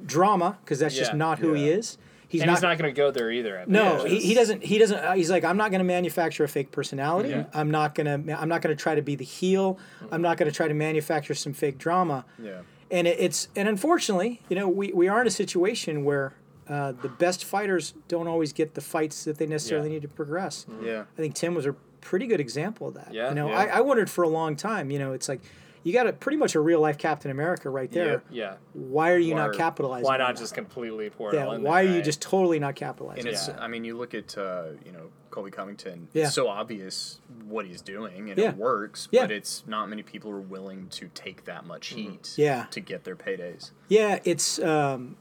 drama 0.04 0.58
because 0.64 0.78
that's 0.78 0.96
just 0.96 1.14
not 1.14 1.38
who 1.38 1.52
he 1.52 1.68
is. 1.68 1.98
He's 2.28 2.40
and 2.40 2.48
not. 2.48 2.54
he's 2.56 2.62
not 2.62 2.78
going 2.78 2.92
to 2.92 2.96
go 2.96 3.12
there 3.12 3.30
either. 3.30 3.60
I 3.60 3.64
no, 3.66 4.04
he, 4.04 4.18
he 4.18 4.34
doesn't. 4.34 4.64
He 4.64 4.78
doesn't. 4.78 4.98
Uh, 4.98 5.14
he's 5.14 5.30
like, 5.30 5.44
I'm 5.44 5.56
not 5.56 5.70
going 5.70 5.78
to 5.78 5.84
manufacture 5.84 6.42
a 6.42 6.48
fake 6.48 6.72
personality. 6.72 7.28
Yeah. 7.28 7.44
I'm 7.54 7.70
not 7.70 7.94
gonna. 7.94 8.14
I'm 8.14 8.48
not 8.48 8.62
going 8.62 8.76
to 8.76 8.82
try 8.82 8.96
to 8.96 9.02
be 9.02 9.14
the 9.14 9.24
heel. 9.24 9.78
I'm 10.10 10.22
not 10.22 10.36
going 10.36 10.50
to 10.50 10.54
try 10.54 10.66
to 10.66 10.74
manufacture 10.74 11.34
some 11.34 11.52
fake 11.52 11.78
drama 11.78 12.24
yeah. 12.42 12.62
and 12.90 13.06
it, 13.06 13.18
it's 13.20 13.48
and 13.54 13.68
unfortunately, 13.68 14.42
you 14.48 14.56
know, 14.56 14.68
we, 14.68 14.92
we 14.92 15.06
are 15.06 15.20
in 15.20 15.26
a 15.26 15.30
situation 15.30 16.04
where 16.04 16.32
uh, 16.68 16.92
the 16.92 17.08
best 17.08 17.44
fighters 17.44 17.94
don't 18.08 18.26
always 18.28 18.52
get 18.52 18.74
the 18.74 18.80
fights 18.80 19.24
that 19.24 19.38
they 19.38 19.46
necessarily 19.46 19.88
Yeah. 19.88 19.94
need 19.94 20.02
to 20.02 20.08
progress. 20.08 20.66
Yeah. 20.82 21.04
I 21.12 21.20
think 21.20 21.34
Tim 21.34 21.54
was 21.54 21.66
a 21.66 21.74
pretty 22.00 22.26
good 22.26 22.40
example 22.40 22.88
of 22.88 22.94
that. 22.94 23.12
Yeah, 23.12 23.28
you 23.30 23.34
know, 23.34 23.48
yeah. 23.48 23.58
I, 23.58 23.64
I 23.66 23.80
wondered 23.80 24.08
for 24.10 24.22
a 24.24 24.28
long 24.28 24.56
time. 24.56 24.90
You 24.90 24.98
know, 24.98 25.12
it's 25.12 25.28
like 25.28 25.40
you 25.82 25.92
got 25.92 26.06
a 26.08 26.12
pretty 26.12 26.36
much 26.38 26.54
a 26.56 26.60
real 26.60 26.80
life 26.80 26.98
Captain 26.98 27.30
America 27.30 27.70
right 27.70 27.90
there. 27.92 28.22
Yeah. 28.30 28.54
Why 28.72 29.12
are 29.12 29.18
you 29.18 29.34
Why 29.34 29.46
not 29.46 29.56
capitalizing? 29.56 30.04
Why 30.04 30.14
on 30.14 30.18
not 30.20 30.34
that? 30.34 30.40
just 30.40 30.54
completely 30.54 31.10
pour 31.10 31.32
it 31.32 31.36
Yeah. 31.36 31.46
all 31.46 31.52
in 31.52 31.62
Why 31.62 31.82
there, 31.82 31.90
are 31.90 31.92
you 31.94 31.98
right? 32.00 32.04
just 32.04 32.20
totally 32.20 32.58
not 32.58 32.74
capitalizing? 32.74 33.20
And 33.26 33.28
it's, 33.28 33.46
Yeah. 33.48 33.58
I 33.60 33.68
mean, 33.68 33.84
you 33.84 33.96
look 33.96 34.12
at, 34.14 34.36
uh, 34.36 34.64
you 34.84 34.90
know, 34.92 35.10
Colby 35.30 35.50
Covington. 35.52 36.08
Yeah. 36.12 36.24
It's 36.24 36.34
so 36.34 36.48
obvious 36.48 37.20
what 37.46 37.66
he's 37.66 37.82
doing, 37.82 38.30
and 38.30 38.38
Yeah. 38.38 38.48
it 38.50 38.56
works. 38.56 39.06
Yeah. 39.12 39.22
But 39.22 39.30
it's 39.32 39.62
not 39.66 39.88
many 39.88 40.02
people 40.02 40.30
are 40.32 40.40
willing 40.40 40.88
to 40.90 41.08
take 41.14 41.44
that 41.44 41.66
much 41.66 41.88
heat. 41.88 42.22
Mm-hmm. 42.22 42.40
Yeah. 42.40 42.66
To 42.70 42.80
get 42.80 43.04
their 43.04 43.16
paydays. 43.16 43.70
Yeah, 43.88 44.18
it's 44.24 44.58
um, 44.58 45.16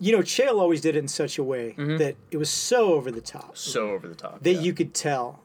you 0.00 0.12
know, 0.16 0.22
Chael 0.22 0.58
always 0.60 0.80
did 0.80 0.96
it 0.96 0.98
in 1.00 1.08
such 1.08 1.38
a 1.38 1.44
way 1.44 1.74
that 1.76 2.16
it 2.30 2.36
was 2.36 2.50
so 2.50 2.94
over 2.94 3.10
the 3.10 3.20
top 3.20 3.56
So 3.56 3.90
over 3.90 4.08
the 4.08 4.14
top. 4.14 4.42
that 4.42 4.52
yeah. 4.54 4.60
you 4.60 4.72
could 4.72 4.94
tell 4.94 5.40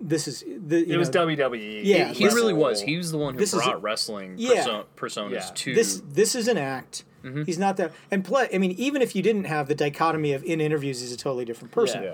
this 0.00 0.28
is 0.28 0.40
the. 0.66 0.80
You 0.86 0.94
It 0.94 0.96
was 0.98 1.08
WWE. 1.10 1.80
Yeah, 1.84 2.12
He 2.12 2.24
this- 2.24 2.34
really 2.34 2.52
was. 2.52 2.82
He 2.82 2.96
was 2.96 3.10
the 3.12 3.18
one 3.18 3.34
who 3.34 3.40
This 3.40 3.54
is 3.54 3.62
brought 3.62 3.74
a- 3.76 3.78
wrestling 3.78 4.34
Yeah. 4.36 4.64
perso- 4.64 4.86
personas 4.96 5.32
Yeah. 5.32 5.50
to 5.54 5.74
this 5.74 6.02
this 6.12 6.34
is 6.34 6.48
an 6.48 6.58
act. 6.58 7.04
He's 7.46 7.58
not 7.58 7.78
that. 7.78 7.92
And 8.10 8.22
play. 8.22 8.50
I 8.52 8.58
mean, 8.58 8.72
even 8.72 9.00
if 9.00 9.16
you 9.16 9.22
didn't 9.22 9.44
have 9.44 9.66
the 9.66 9.74
dichotomy 9.74 10.34
of 10.34 10.44
in 10.44 10.60
interviews, 10.60 11.00
he's 11.00 11.10
a 11.12 11.16
totally 11.16 11.46
different 11.46 11.72
person. 11.72 12.02
Yeah. 12.02 12.10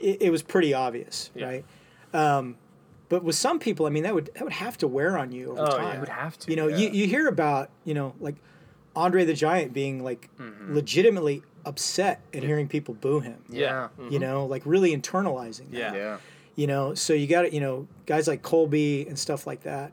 Yeah. 0.00 0.10
It, 0.10 0.22
it 0.22 0.30
was 0.30 0.42
pretty 0.42 0.74
obvious, 0.74 1.30
Yeah. 1.36 1.46
right? 1.46 1.64
Um, 2.12 2.56
but 3.08 3.22
with 3.22 3.36
some 3.36 3.60
people, 3.60 3.86
I 3.86 3.90
mean, 3.90 4.02
that 4.02 4.14
would 4.16 4.30
that 4.34 4.42
would 4.42 4.52
have 4.54 4.76
to 4.78 4.88
wear 4.88 5.16
on 5.16 5.30
you 5.30 5.52
over 5.52 5.62
Oh, 5.62 5.66
time. 5.66 5.82
yeah. 5.84 5.94
You 5.94 6.00
would 6.00 6.08
have 6.08 6.38
to. 6.40 6.50
You 6.50 6.56
know, 6.56 6.66
yeah. 6.66 6.76
you, 6.78 6.88
you 6.90 7.06
hear 7.06 7.28
about 7.28 7.70
you 7.84 7.94
know 7.94 8.14
like 8.18 8.34
Andre 8.98 9.24
the 9.24 9.34
Giant 9.34 9.72
being 9.72 10.02
like 10.02 10.28
mm-hmm. 10.38 10.74
legitimately 10.74 11.42
upset 11.64 12.20
at 12.34 12.42
hearing 12.42 12.66
people 12.66 12.94
boo 12.94 13.20
him. 13.20 13.38
Yeah. 13.48 13.88
You 13.98 14.04
mm-hmm. 14.04 14.18
know, 14.18 14.46
like 14.46 14.62
really 14.64 14.96
internalizing. 14.96 15.70
that. 15.70 15.78
Yeah. 15.78 15.94
Yeah. 15.94 16.16
You 16.56 16.66
know, 16.66 16.94
so 16.94 17.12
you 17.12 17.28
got 17.28 17.42
to 17.42 17.54
you 17.54 17.60
know 17.60 17.86
guys 18.06 18.26
like 18.26 18.42
Colby 18.42 19.06
and 19.06 19.16
stuff 19.18 19.46
like 19.46 19.62
that. 19.62 19.92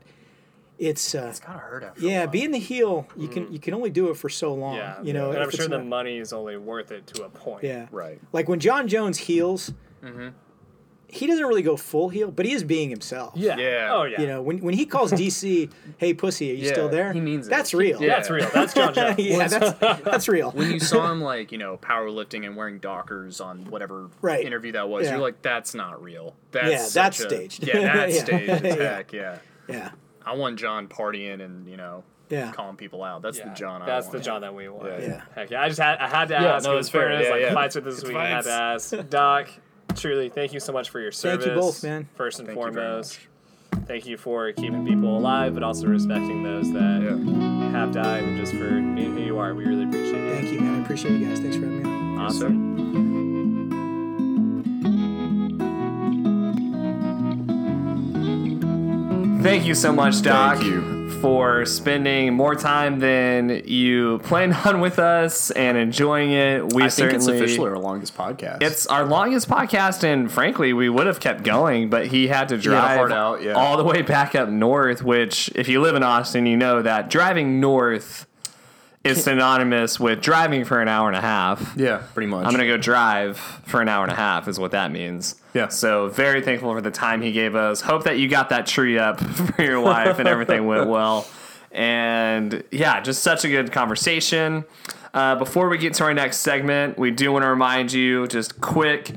It's 0.78 1.14
uh, 1.14 1.28
It's 1.30 1.40
gotta 1.40 1.58
hurt 1.58 1.84
after. 1.84 2.04
a 2.04 2.10
yeah, 2.10 2.20
while. 2.24 2.28
being 2.28 2.50
the 2.50 2.58
heel, 2.58 3.06
you 3.16 3.28
can 3.28 3.44
mm-hmm. 3.44 3.52
you 3.52 3.58
can 3.60 3.72
only 3.72 3.90
do 3.90 4.10
it 4.10 4.16
for 4.16 4.28
so 4.28 4.52
long. 4.52 4.74
Yeah. 4.74 5.00
You 5.02 5.12
know, 5.12 5.30
and 5.30 5.42
I'm 5.42 5.50
sure 5.50 5.68
the 5.68 5.78
not- 5.78 5.86
money 5.86 6.18
is 6.18 6.32
only 6.32 6.56
worth 6.56 6.90
it 6.90 7.06
to 7.08 7.24
a 7.24 7.28
point. 7.28 7.64
yeah, 7.64 7.86
Right. 7.90 8.20
Like 8.32 8.48
when 8.48 8.58
Jon 8.60 8.88
Jones 8.88 9.16
heals, 9.18 9.72
he 11.08 11.26
doesn't 11.26 11.44
really 11.46 11.62
go 11.62 11.76
full 11.76 12.08
heel, 12.08 12.30
but 12.30 12.46
he 12.46 12.52
is 12.52 12.64
being 12.64 12.90
himself. 12.90 13.34
Yeah. 13.36 13.56
Yeah. 13.56 13.90
Oh 13.92 14.04
yeah. 14.04 14.20
You 14.20 14.26
know, 14.26 14.42
when, 14.42 14.58
when 14.58 14.74
he 14.74 14.86
calls 14.86 15.12
DC, 15.12 15.70
"Hey, 15.98 16.14
pussy, 16.14 16.50
are 16.50 16.54
you 16.54 16.66
Yeah, 16.66 16.72
still 16.72 16.88
there?" 16.88 17.12
he 17.12 17.20
means 17.20 17.46
it. 17.46 17.50
that's 17.50 17.72
real. 17.74 18.00
Yeah, 18.02 18.08
that's 18.16 18.30
real. 18.30 18.48
That's 18.52 18.74
Jon 18.74 18.92
Jones. 18.94 19.18
yeah, 19.18 19.46
that's 19.48 19.78
that's 20.02 20.28
real. 20.28 20.50
When 20.50 20.70
you 20.70 20.80
saw 20.80 21.10
him 21.10 21.20
like 21.32 21.52
you 21.52 21.58
know 21.58 21.76
powerlifting 21.78 22.44
and 22.46 22.56
wearing 22.56 22.78
Dockers 22.78 23.40
on 23.40 23.64
whatever 23.66 24.08
Right. 24.20 24.44
interview 24.44 24.72
that 24.72 24.88
was, 24.88 25.04
Yeah. 25.04 25.12
you're 25.12 25.20
like, 25.20 25.42
that's 25.42 25.74
not 25.74 26.02
real. 26.02 26.34
That's 26.52 26.70
Yeah, 26.70 27.02
that's 27.02 27.20
a- 27.20 27.28
staged. 27.28 27.66
Yeah, 27.66 27.80
that's 27.94 28.14
Yeah. 28.16 28.24
staged 28.24 28.48
Yeah. 28.64 28.72
attack. 28.72 29.12
Yeah. 29.12 29.38
yeah, 29.68 29.90
I 30.24 30.34
want 30.34 30.58
Jon 30.58 30.88
partying 30.88 31.40
and 31.44 31.68
you 31.68 31.76
know 31.76 32.02
yeah. 32.28 32.50
calling 32.50 32.76
people 32.76 33.04
out. 33.04 33.22
That's 33.22 33.38
Yeah, 33.38 33.50
the 33.50 33.54
Jon. 33.54 33.82
I 33.82 33.86
That's 33.86 34.06
want. 34.06 34.18
the 34.18 34.24
Jon 34.24 34.40
that 34.40 34.52
we 34.54 34.68
want. 34.68 34.86
Yeah. 34.86 34.98
Yeah. 35.06 35.22
Heck 35.36 35.50
yeah. 35.50 35.62
I 35.62 35.68
just 35.68 35.80
had 35.80 35.98
I 35.98 36.08
had 36.08 36.28
to 36.28 36.34
Yeah, 36.34 36.58
no, 36.64 36.76
it's 36.78 36.88
fair. 36.88 37.02
fairness, 37.08 37.26
Yeah, 37.26 37.32
like 37.32 37.40
yeah. 37.42 37.54
fights 37.54 37.74
with 37.76 37.84
this 37.84 37.98
It's 38.00 38.08
week. 38.08 38.16
I 38.16 38.28
had 38.28 38.42
to 38.44 38.50
ask. 38.50 39.08
Doc, 39.08 39.48
truly, 39.96 40.28
thank 40.28 40.52
you 40.52 40.60
so 40.60 40.72
much 40.72 40.90
for 40.90 41.00
your 41.00 41.12
service. 41.12 41.44
Thank 41.44 41.56
you 41.56 41.60
both, 41.60 41.82
man. 41.82 42.08
First 42.14 42.38
and 42.38 42.46
Thank 42.46 42.56
you 42.58 42.62
foremost. 42.62 43.18
Thank 43.86 44.06
you 44.06 44.16
for 44.16 44.52
keeping 44.52 44.86
people 44.86 45.16
alive, 45.16 45.54
but 45.54 45.62
also 45.62 45.86
respecting 45.86 46.42
those 46.42 46.72
that 46.72 47.02
Yeah. 47.02 47.70
have 47.70 47.92
died 47.92 48.24
and 48.24 48.36
just 48.38 48.52
for 48.54 48.68
being 48.70 49.16
who 49.16 49.20
you 49.22 49.38
are. 49.38 49.54
We 49.54 49.64
really 49.64 49.84
appreciate 49.84 50.14
it. 50.24 50.34
Thank 50.34 50.52
you, 50.52 50.60
man. 50.60 50.80
I 50.80 50.82
appreciate 50.82 51.18
you 51.20 51.26
guys. 51.26 51.40
Thanks 51.40 51.56
for 51.56 51.66
having 51.66 51.82
me 51.82 51.88
on. 51.90 52.18
Awesome. 52.18 52.76
Thank 59.42 59.66
you 59.66 59.74
so 59.74 59.92
much, 59.92 60.22
Doc, 60.22 60.56
Thank 60.58 60.70
you. 60.70 60.95
For 61.26 61.66
spending 61.66 62.32
more 62.34 62.54
time 62.54 63.00
than 63.00 63.62
you 63.64 64.20
planned 64.20 64.54
on 64.64 64.80
with 64.80 65.00
us 65.00 65.50
and 65.50 65.76
enjoying 65.76 66.30
it. 66.30 66.72
We 66.72 66.84
I 66.84 66.88
think 66.88 67.14
it's 67.14 67.26
officially 67.26 67.68
our 67.68 67.78
longest 67.78 68.16
podcast. 68.16 68.62
It's 68.62 68.86
our 68.86 69.04
longest 69.04 69.48
podcast, 69.48 70.04
and 70.04 70.30
frankly, 70.30 70.72
we 70.72 70.88
would 70.88 71.08
have 71.08 71.18
kept 71.18 71.42
going, 71.42 71.90
but 71.90 72.06
he 72.06 72.28
had 72.28 72.50
to 72.50 72.56
drive 72.56 72.96
hard 72.96 73.12
out, 73.12 73.42
yeah. 73.42 73.54
all 73.54 73.76
the 73.76 73.82
way 73.82 74.02
back 74.02 74.36
up 74.36 74.48
north. 74.48 75.02
Which, 75.02 75.50
if 75.56 75.68
you 75.68 75.80
live 75.80 75.96
in 75.96 76.04
Austin, 76.04 76.46
you 76.46 76.56
know 76.56 76.80
that 76.82 77.10
driving 77.10 77.58
north 77.58 78.28
is 79.06 79.22
synonymous 79.24 79.98
with 80.00 80.20
driving 80.20 80.64
for 80.64 80.80
an 80.80 80.88
hour 80.88 81.08
and 81.08 81.16
a 81.16 81.20
half. 81.20 81.74
yeah, 81.76 82.02
pretty 82.14 82.26
much. 82.26 82.44
I'm 82.46 82.52
gonna 82.52 82.66
go 82.66 82.76
drive 82.76 83.36
for 83.38 83.80
an 83.80 83.88
hour 83.88 84.02
and 84.04 84.12
a 84.12 84.16
half, 84.16 84.48
is 84.48 84.58
what 84.58 84.72
that 84.72 84.90
means. 84.92 85.36
Yeah. 85.54 85.68
So 85.68 86.08
very 86.08 86.42
thankful 86.42 86.72
for 86.72 86.80
the 86.80 86.90
time 86.90 87.22
he 87.22 87.32
gave 87.32 87.54
us. 87.54 87.80
Hope 87.80 88.04
that 88.04 88.18
you 88.18 88.28
got 88.28 88.50
that 88.50 88.66
tree 88.66 88.98
up 88.98 89.20
for 89.56 89.62
your 89.62 89.80
wife 89.80 90.18
and 90.18 90.28
everything 90.28 90.66
went 90.66 90.88
well. 90.88 91.26
And 91.72 92.62
yeah, 92.70 93.00
just 93.00 93.22
such 93.22 93.44
a 93.44 93.48
good 93.48 93.70
conversation. 93.72 94.64
Uh, 95.14 95.34
before 95.36 95.68
we 95.68 95.78
get 95.78 95.94
to 95.94 96.04
our 96.04 96.14
next 96.14 96.38
segment, 96.38 96.98
we 96.98 97.10
do 97.10 97.32
want 97.32 97.42
to 97.44 97.48
remind 97.48 97.92
you, 97.92 98.26
just 98.26 98.60
quick, 98.60 99.12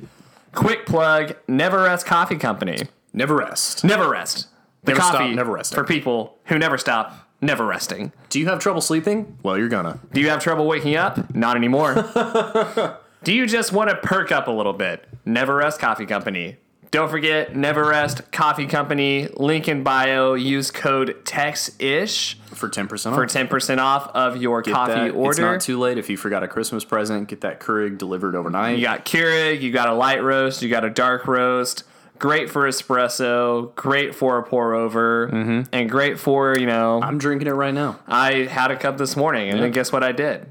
quick 0.53 0.85
plug: 0.85 1.35
Never 1.48 1.84
Rest 1.84 2.06
Coffee 2.06 2.38
Company. 2.38 2.77
never 3.14 3.35
rest. 3.35 3.84
Never 3.84 4.09
rest. 4.09 4.48
The 4.84 4.92
Never 4.92 5.01
stop, 5.01 5.16
coffee 5.18 5.35
never 5.35 5.51
rest. 5.51 5.74
for 5.76 5.84
people 5.84 6.38
who 6.45 6.58
never 6.58 6.77
stop, 6.77 7.28
never 7.42 7.66
resting. 7.66 8.11
Do 8.30 8.40
you 8.40 8.48
have 8.48 8.59
trouble 8.59 8.82
sleeping? 8.82 9.38
Well, 9.43 9.58
you're 9.58 9.69
gonna. 9.69 10.00
Do 10.14 10.22
you 10.22 10.30
have 10.30 10.42
trouble 10.42 10.68
waking 10.68 10.95
up? 10.95 11.34
Not 11.35 11.56
anymore. 11.56 11.93
Do 13.24 13.34
you 13.34 13.45
just 13.48 13.74
want 13.74 13.90
to 13.90 13.95
perk 13.98 14.32
up 14.32 14.48
a 14.48 14.51
little 14.51 14.74
bit? 14.74 15.06
Never 15.26 15.56
Rest 15.58 15.80
Coffee 15.80 16.06
Company. 16.06 16.58
Don't 16.92 17.09
forget 17.11 17.56
Never 17.56 17.85
Rest 17.85 18.32
Coffee 18.32 18.66
Company. 18.66 19.27
Link 19.35 19.68
in 19.68 19.84
bio. 19.84 20.34
Use 20.34 20.72
code 20.72 21.24
TEXISH 21.26 22.35
For 22.56 22.68
ten 22.69 22.88
percent 22.88 23.14
for 23.16 23.26
10% 23.27 23.77
off 23.77 24.08
of 24.16 24.38
your 24.42 24.61
Get 24.64 24.74
coffee 24.74 24.93
that. 24.93 25.08
It's 25.08 25.16
order. 25.16 25.42
not 25.42 25.61
too 25.61 25.77
late 25.77 25.98
if 26.00 26.09
you 26.09 26.18
forgot 26.18 26.42
a 26.43 26.48
Christmas 26.48 26.84
present. 26.84 27.27
Get 27.27 27.42
that 27.42 27.59
Keurig 27.59 27.98
delivered 28.00 28.35
overnight. 28.35 28.77
You 28.77 28.84
got 28.84 29.06
Keurig, 29.06 29.61
you 29.61 29.72
got 29.72 29.88
a 29.90 29.93
light 29.93 30.24
roast, 30.24 30.61
you 30.64 30.69
got 30.69 30.84
a 30.84 30.90
dark 30.90 31.27
roast. 31.27 31.84
Great 32.19 32.49
for 32.49 32.67
espresso, 32.67 33.73
great 33.75 34.14
for 34.14 34.38
a 34.38 34.43
pour 34.43 34.73
over, 34.73 35.30
mm-hmm. 35.30 35.61
and 35.72 35.89
great 35.89 36.19
for, 36.19 36.57
you 36.57 36.65
know, 36.65 37.01
I'm 37.01 37.17
drinking 37.17 37.48
it 37.48 37.51
right 37.51 37.73
now. 37.73 37.99
I 38.07 38.43
had 38.43 38.72
a 38.72 38.75
cup 38.75 38.98
this 38.98 39.15
morning, 39.15 39.49
and 39.49 39.61
then 39.61 39.72
guess 39.72 39.91
what 39.91 40.03
I 40.03 40.11
did? 40.11 40.45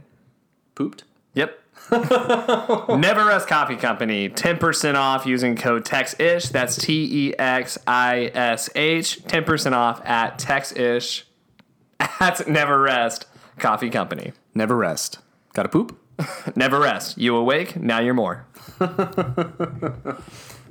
Pooped. 0.75 1.05
Yep. 1.35 1.59
Never 1.91 3.25
Rest 3.25 3.49
Coffee 3.49 3.77
Company, 3.77 4.29
10% 4.29 4.95
off 4.95 5.27
using 5.27 5.57
code 5.57 5.85
TEXISH. 5.85 6.51
That's 6.51 6.77
T 6.77 7.29
E 7.29 7.39
X 7.39 7.79
I 7.87 8.31
S 8.35 8.69
H. 8.75 9.21
10% 9.25 9.73
off 9.73 10.05
at 10.05 10.39
TEXISH 10.39 11.25
at 12.01 12.49
Never 12.49 12.81
Rest 12.81 13.27
Coffee 13.59 13.91
Company. 13.91 14.33
Never 14.55 14.77
rest. 14.77 15.19
Got 15.55 15.65
to 15.65 15.69
poop. 15.69 15.99
Never 16.57 16.81
rest. 16.81 17.17
You 17.17 17.37
awake, 17.37 17.77
now 17.77 18.01
you're 18.01 18.15
more. 18.15 18.47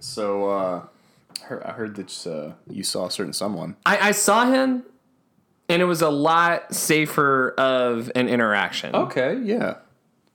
So 0.07 0.49
uh, 0.49 0.81
I 1.63 1.71
heard, 1.71 1.95
that 1.95 2.27
uh, 2.27 2.53
you 2.69 2.83
saw 2.83 3.05
a 3.07 3.11
certain 3.11 3.33
someone. 3.33 3.75
I, 3.85 4.09
I 4.09 4.11
saw 4.11 4.45
him, 4.45 4.83
and 5.69 5.81
it 5.81 5.85
was 5.85 6.01
a 6.01 6.09
lot 6.09 6.73
safer 6.73 7.51
of 7.57 8.11
an 8.15 8.27
interaction. 8.29 8.95
Okay. 8.95 9.37
Yeah. 9.43 9.75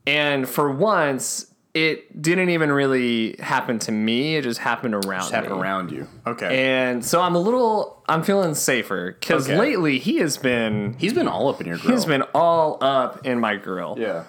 And 0.06 0.48
for 0.48 0.70
once, 0.70 1.46
it 1.74 2.20
didn't 2.20 2.50
even 2.50 2.70
really 2.70 3.36
happen 3.38 3.78
to 3.80 3.92
me. 3.92 4.36
It 4.36 4.42
just 4.42 4.60
happened 4.60 4.94
around 4.94 5.20
Just 5.20 5.32
happened 5.32 5.54
around 5.54 5.90
you. 5.90 6.06
Okay. 6.26 6.70
And 6.70 7.04
so 7.04 7.20
I'm 7.22 7.34
a 7.34 7.40
little, 7.40 8.02
I'm 8.08 8.22
feeling 8.22 8.54
safer 8.54 9.16
because 9.18 9.48
Okay. 9.48 9.58
lately 9.58 9.98
he 9.98 10.18
has 10.18 10.36
been, 10.36 10.94
He's 10.98 11.14
been 11.14 11.28
all 11.28 11.48
up 11.48 11.60
in 11.62 11.66
your 11.66 11.78
grill. 11.78 11.94
he's 11.96 12.04
been 12.04 12.22
all 12.34 12.76
up 12.82 13.24
in 13.26 13.40
my 13.40 13.56
grill. 13.56 13.96
Yeah. 13.98 14.24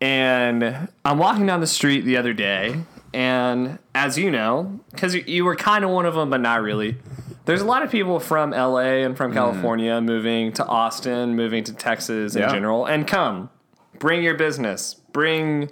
And 0.00 0.88
I'm 1.04 1.18
walking 1.18 1.46
down 1.46 1.60
the 1.60 1.66
street 1.66 2.00
the 2.04 2.16
other 2.16 2.32
day, 2.32 2.80
and 3.14 3.78
as 3.94 4.18
you 4.18 4.30
know, 4.30 4.80
because 4.90 5.14
you, 5.14 5.44
were 5.44 5.56
kind 5.56 5.84
of 5.84 5.90
one 5.90 6.06
of 6.06 6.14
them, 6.14 6.30
but 6.30 6.40
not 6.40 6.60
really. 6.62 6.96
There's 7.44 7.62
a 7.62 7.64
lot 7.64 7.82
of 7.82 7.90
people 7.90 8.20
from 8.20 8.50
LA 8.50 9.00
and 9.04 9.16
from 9.16 9.30
hmm. 9.30 9.36
California 9.38 10.00
moving 10.00 10.52
to 10.54 10.66
Austin, 10.66 11.34
moving 11.34 11.64
to 11.64 11.72
Texas 11.72 12.34
in 12.34 12.42
Yeah. 12.42 12.50
general. 12.50 12.84
And 12.86 13.06
come, 13.06 13.50
bring 13.98 14.22
your 14.22 14.34
business, 14.34 14.94
bring 15.12 15.70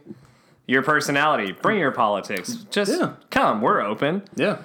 your 0.66 0.82
personality, 0.82 1.52
bring 1.52 1.78
your 1.78 1.92
politics. 1.92 2.55
Just 2.70 2.98
Yeah. 2.98 3.12
come. 3.31 3.60
We're 3.60 3.81
open. 3.82 4.23
Yeah. 4.34 4.58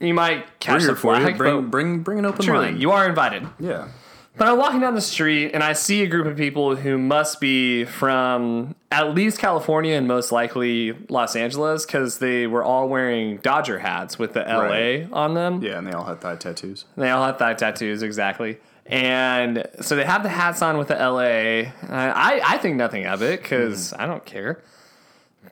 You 0.00 0.14
might 0.14 0.60
catch 0.60 0.84
the 0.84 0.94
flag, 0.96 1.36
Bring, 1.36 1.68
bring, 1.68 2.00
bring 2.00 2.18
an 2.18 2.26
open 2.26 2.44
truly, 2.44 2.66
mind. 2.66 2.82
you 2.82 2.90
are 2.90 3.06
invited. 3.08 3.46
yeah. 3.58 3.88
But 4.36 4.48
I'm 4.48 4.58
walking 4.58 4.80
down 4.80 4.94
the 4.94 5.00
street 5.00 5.52
and 5.54 5.62
I 5.62 5.74
see 5.74 6.02
a 6.02 6.08
group 6.08 6.26
of 6.26 6.36
people 6.36 6.74
who 6.74 6.98
must 6.98 7.40
be 7.40 7.84
from 7.84 8.74
at 8.90 9.14
least 9.14 9.38
California 9.38 9.94
and 9.96 10.08
most 10.08 10.32
likely 10.32 10.92
Los 11.08 11.36
Angeles 11.36 11.86
because 11.86 12.18
they 12.18 12.48
were 12.48 12.64
all 12.64 12.88
wearing 12.88 13.36
Dodger 13.38 13.78
hats 13.78 14.18
with 14.18 14.32
the 14.32 14.40
LA 14.40 14.64
Right. 14.64 15.08
on 15.12 15.34
them. 15.34 15.62
Yeah, 15.62 15.78
and 15.78 15.86
they 15.86 15.92
all 15.92 16.04
had 16.04 16.20
thigh 16.20 16.34
tattoos. 16.34 16.84
They 16.96 17.10
all 17.10 17.24
had 17.24 17.38
thigh 17.38 17.54
tattoos, 17.54 18.02
exactly. 18.02 18.58
And 18.86 19.66
so 19.80 19.94
they 19.94 20.04
have 20.04 20.24
the 20.24 20.28
hats 20.28 20.62
on 20.62 20.78
with 20.78 20.88
the 20.88 20.96
LA. 20.96 21.70
I, 21.88 22.40
I 22.44 22.58
think 22.58 22.76
nothing 22.76 23.06
of 23.06 23.22
it 23.22 23.40
because 23.40 23.92
mm-hmm. 23.92 24.02
I 24.02 24.06
don't 24.06 24.24
care. 24.24 24.62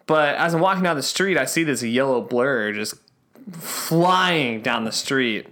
But 0.07 0.35
as 0.37 0.55
I'm 0.55 0.61
walking 0.61 0.83
down 0.83 0.97
the 0.97 1.03
street, 1.03 1.39
I 1.39 1.45
see 1.45 1.63
this 1.63 1.83
yellow 1.83 2.21
blur 2.21 2.73
just 2.73 2.95
flying 3.51 4.63
down 4.63 4.85
the 4.85 4.93
street. 4.93 5.47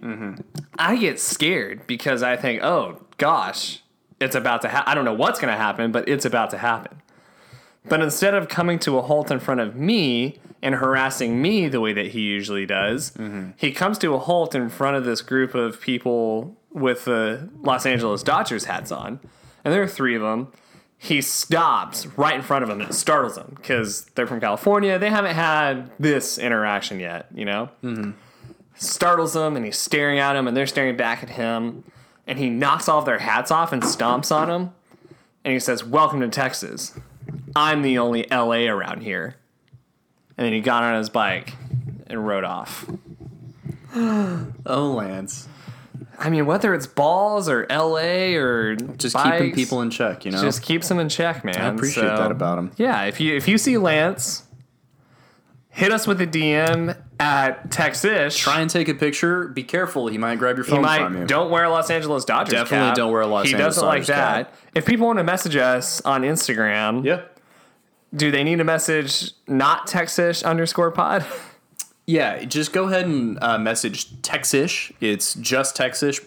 I 0.78 0.96
get 0.96 1.20
scared 1.20 1.86
because 1.86 2.22
I 2.22 2.36
think, 2.36 2.62
oh 2.62 3.00
gosh, 3.18 3.82
it's 4.20 4.34
about 4.34 4.62
to 4.62 4.68
happen. 4.68 4.90
I 4.90 4.94
don't 4.94 5.04
know 5.04 5.14
what's 5.14 5.38
going 5.40 5.52
to 5.52 5.58
happen, 5.58 5.92
but 5.92 6.08
it's 6.08 6.24
about 6.24 6.50
to 6.50 6.58
happen. 6.58 7.02
But 7.86 8.00
instead 8.02 8.34
of 8.34 8.48
coming 8.48 8.78
to 8.80 8.98
a 8.98 9.02
halt 9.02 9.30
in 9.30 9.40
front 9.40 9.60
of 9.60 9.74
me 9.74 10.38
and 10.62 10.74
harassing 10.74 11.40
me 11.40 11.68
the 11.68 11.80
way 11.80 11.92
that 11.94 12.08
he 12.08 12.20
usually 12.20 12.66
does, 12.66 13.12
he 13.56 13.72
comes 13.72 13.98
to 13.98 14.14
a 14.14 14.18
halt 14.18 14.54
in 14.54 14.68
front 14.68 14.96
of 14.96 15.04
this 15.04 15.22
group 15.22 15.54
of 15.54 15.80
people 15.80 16.56
with 16.72 17.06
the 17.06 17.48
Los 17.62 17.86
Angeles 17.86 18.22
Dodgers 18.22 18.64
hats 18.66 18.92
on. 18.92 19.20
And 19.64 19.72
there 19.74 19.82
are 19.82 19.88
three 19.88 20.14
of 20.14 20.22
them. 20.22 20.52
He 21.02 21.22
stops 21.22 22.06
right 22.18 22.34
in 22.34 22.42
front 22.42 22.62
of 22.62 22.68
them 22.68 22.82
and 22.82 22.90
it 22.90 22.92
startles 22.92 23.34
them 23.34 23.54
because 23.56 24.04
they're 24.14 24.26
from 24.26 24.38
California. 24.38 24.98
They 24.98 25.08
haven't 25.08 25.34
had 25.34 25.90
this 25.98 26.36
interaction 26.36 27.00
yet, 27.00 27.26
you 27.34 27.46
know? 27.46 27.70
Mm-hmm. 27.82 28.10
Startles 28.74 29.32
them 29.32 29.56
and 29.56 29.64
he's 29.64 29.78
staring 29.78 30.18
at 30.18 30.34
them 30.34 30.46
and 30.46 30.54
they're 30.54 30.66
staring 30.66 30.98
back 30.98 31.22
at 31.22 31.30
him. 31.30 31.84
And 32.26 32.38
he 32.38 32.50
knocks 32.50 32.86
all 32.86 32.98
of 32.98 33.06
their 33.06 33.18
hats 33.18 33.50
off 33.50 33.72
and 33.72 33.82
stomps 33.82 34.30
on 34.30 34.48
them. 34.48 34.74
And 35.42 35.54
he 35.54 35.58
says, 35.58 35.82
Welcome 35.82 36.20
to 36.20 36.28
Texas. 36.28 36.92
I'm 37.56 37.80
the 37.80 37.96
only 37.98 38.26
LA 38.30 38.66
around 38.66 39.00
here. 39.00 39.36
And 40.36 40.44
then 40.44 40.52
he 40.52 40.60
got 40.60 40.82
on 40.82 40.96
his 40.98 41.08
bike 41.08 41.54
and 42.08 42.26
rode 42.26 42.44
off. 42.44 42.86
Oh, 44.66 44.92
Lance. 44.92 45.48
I 46.22 46.28
mean, 46.28 46.44
whether 46.44 46.74
it's 46.74 46.86
balls 46.86 47.48
or 47.48 47.66
LA 47.70 48.34
or 48.36 48.76
Just 48.76 49.14
bikes, 49.14 49.38
keeping 49.38 49.54
people 49.54 49.80
in 49.80 49.90
check, 49.90 50.24
you 50.26 50.30
know? 50.30 50.42
just 50.42 50.62
keeps 50.62 50.86
them 50.88 50.98
in 50.98 51.08
check, 51.08 51.44
man. 51.44 51.56
I 51.56 51.68
appreciate 51.68 52.02
So, 52.04 52.16
that 52.16 52.30
about 52.30 52.58
him. 52.58 52.72
Yeah, 52.76 53.04
if 53.04 53.20
you 53.20 53.34
if 53.36 53.48
you 53.48 53.56
see 53.56 53.78
Lance, 53.78 54.42
hit 55.70 55.92
us 55.92 56.06
with 56.06 56.20
a 56.20 56.26
DM 56.26 56.94
at 57.18 57.70
Texish. 57.70 58.36
Try 58.36 58.60
and 58.60 58.68
take 58.68 58.88
a 58.88 58.94
picture. 58.94 59.48
Be 59.48 59.62
careful. 59.62 60.08
He 60.08 60.18
might 60.18 60.38
grab 60.38 60.56
your 60.56 60.64
He 60.66 60.70
phone 60.72 60.84
from 60.84 61.16
you. 61.22 61.26
don't 61.26 61.50
wear 61.50 61.64
a 61.64 61.70
Los 61.70 61.88
Angeles 61.90 62.24
Dodgers 62.26 62.52
Definitely 62.52 62.88
cap. 62.88 62.96
don't 62.96 63.12
wear 63.12 63.22
a 63.22 63.26
Los 63.26 63.46
he 63.46 63.54
Angeles 63.54 63.76
doesn't 63.76 63.88
like 63.88 64.06
that. 64.06 64.46
cap. 64.52 64.56
If 64.74 64.84
people 64.84 65.06
want 65.06 65.18
to 65.20 65.24
message 65.24 65.56
us 65.56 66.00
on 66.02 66.22
Instagram, 66.22 67.02
Yeah. 67.04 67.22
do 68.14 68.30
they 68.30 68.44
need 68.44 68.56
to 68.56 68.64
message 68.64 69.32
not 69.48 69.86
Texish 69.86 70.44
underscore 70.44 70.90
pod? 70.90 71.24
Yeah, 72.10 72.44
just 72.44 72.72
go 72.72 72.84
ahead 72.88 73.06
and 73.06 73.38
uh, 73.42 73.58
message 73.58 74.06
Texish. 74.22 74.92
It's 75.00 75.34
just 75.34 75.76
Texish. 75.76 76.24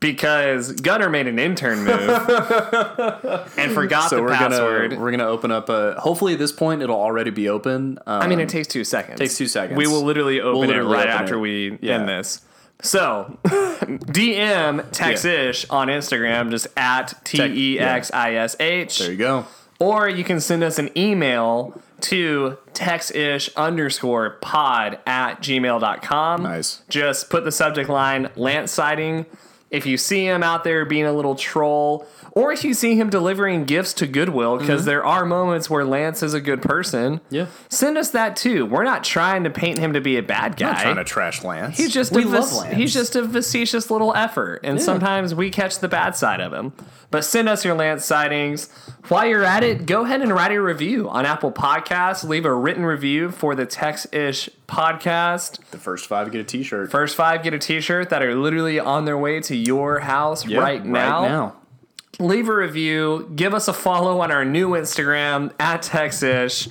because 0.00 0.72
Gunner 0.72 1.08
made 1.10 1.26
an 1.26 1.38
intern 1.38 1.78
move 1.80 1.90
and 3.58 3.72
forgot 3.72 4.10
So 4.10 4.16
the 4.16 4.22
we're 4.22 4.28
password. 4.30 4.90
gonna 4.90 5.02
we're 5.02 5.10
gonna 5.10 5.26
open 5.26 5.50
up 5.50 5.68
a. 5.68 5.94
Hopefully, 5.98 6.32
at 6.34 6.38
this 6.38 6.52
point, 6.52 6.82
it'll 6.82 7.00
already 7.00 7.30
be 7.30 7.48
open. 7.48 7.98
Um, 8.06 8.22
I 8.22 8.26
mean, 8.28 8.40
it 8.40 8.48
takes 8.48 8.68
two 8.68 8.84
seconds. 8.84 9.18
takes 9.18 9.36
two 9.36 9.48
seconds. 9.48 9.76
We 9.76 9.86
will 9.86 10.02
literally 10.02 10.40
open 10.40 10.68
literally 10.68 10.90
it 10.92 10.96
right 10.96 11.08
open 11.08 11.22
after 11.22 11.34
it. 11.34 11.40
we 11.40 11.78
Yeah. 11.80 11.94
end 11.96 12.08
this. 12.08 12.40
So, 12.80 13.38
DM 13.44 14.82
Texish 14.92 15.66
on 15.68 15.88
Instagram, 15.88 16.50
just 16.50 16.68
at 16.76 17.14
T 17.24 17.42
E 17.74 17.80
X 17.80 18.10
I 18.12 18.34
S 18.34 18.56
H. 18.60 18.98
there 19.00 19.10
you 19.10 19.16
go. 19.16 19.46
Or 19.80 20.08
you 20.08 20.22
can 20.24 20.40
send 20.40 20.62
us 20.64 20.78
an 20.78 20.90
email 20.96 21.80
to 22.02 22.58
texish 22.72 23.54
underscore 23.56 24.30
pod 24.40 24.98
at 25.06 25.40
gmail.com. 25.40 26.42
Nice. 26.42 26.82
Just 26.88 27.30
put 27.30 27.44
the 27.44 27.52
subject 27.52 27.88
line 27.88 28.30
Lance 28.36 28.72
sighting. 28.72 29.26
If 29.70 29.84
you 29.84 29.98
see 29.98 30.24
him 30.26 30.42
out 30.42 30.64
there 30.64 30.84
being 30.84 31.04
a 31.04 31.12
little 31.12 31.34
troll, 31.34 32.06
or 32.38 32.52
if 32.52 32.64
you 32.64 32.74
see 32.74 32.94
him 32.96 33.10
delivering 33.10 33.64
gifts 33.64 33.92
to 33.94 34.06
Goodwill, 34.06 34.58
because 34.58 34.84
there 34.84 35.04
are 35.04 35.24
moments 35.26 35.68
where 35.68 35.84
Lance 35.84 36.22
is 36.22 36.34
a 36.34 36.40
good 36.40 36.62
person, 36.62 37.18
Mm-hmm. 37.18 37.34
Yeah. 37.34 37.46
send 37.68 37.98
us 37.98 38.10
that 38.10 38.36
too. 38.36 38.64
We're 38.66 38.84
not 38.84 39.02
trying 39.04 39.44
to 39.44 39.50
paint 39.50 39.78
him 39.78 39.92
to 39.94 40.00
be 40.00 40.16
a 40.16 40.22
bad 40.22 40.56
guy. 40.56 40.72
Not 40.72 40.80
trying 40.82 40.96
to 40.96 41.04
trash 41.04 41.42
Lance. 41.44 41.76
He's 41.76 41.92
just 41.92 42.12
we 42.12 42.22
a 42.24 42.28
Lance. 42.28 42.62
he's 42.74 42.92
just 42.94 43.16
a 43.16 43.26
facetious 43.28 43.90
little 43.90 44.14
effort, 44.14 44.60
and 44.64 44.80
sometimes 44.80 45.34
we 45.34 45.50
catch 45.50 45.78
the 45.80 45.88
bad 45.88 46.16
side 46.16 46.40
of 46.40 46.52
him. 46.52 46.72
But 47.10 47.24
send 47.24 47.48
us 47.48 47.64
your 47.64 47.74
Lance 47.74 48.04
sightings. 48.04 48.68
While 49.08 49.26
you're 49.26 49.42
at 49.44 49.64
it, 49.64 49.86
go 49.86 50.04
ahead 50.04 50.20
and 50.20 50.30
write 50.30 50.52
a 50.52 50.60
review 50.60 51.08
on 51.08 51.24
Apple 51.24 51.50
Podcasts. 51.50 52.22
Leave 52.28 52.44
a 52.44 52.52
written 52.54 52.84
review 52.84 53.30
for 53.30 53.54
the 53.54 53.66
Texish 53.66 54.50
podcast. 54.66 55.58
the 55.70 55.78
first 55.78 56.06
five 56.06 56.30
get 56.30 56.40
a 56.40 56.44
T-shirt 56.44 56.90
First 56.90 57.16
five 57.16 57.42
get 57.42 57.54
a 57.54 57.58
T-shirt 57.58 58.10
that 58.10 58.22
are 58.22 58.34
literally 58.34 58.78
on 58.78 59.06
their 59.06 59.16
way 59.18 59.40
to 59.40 59.56
your 59.56 60.00
house 60.00 60.46
Yeah, 60.46 60.60
right 60.60 60.84
now. 60.84 61.22
Right 61.22 61.28
now. 61.28 61.56
Leave 62.20 62.48
a 62.48 62.54
review. 62.54 63.30
Give 63.36 63.54
us 63.54 63.68
a 63.68 63.72
follow 63.72 64.20
on 64.20 64.32
our 64.32 64.44
new 64.44 64.70
Instagram 64.70 65.52
at 65.60 65.82
Texish. 65.82 66.68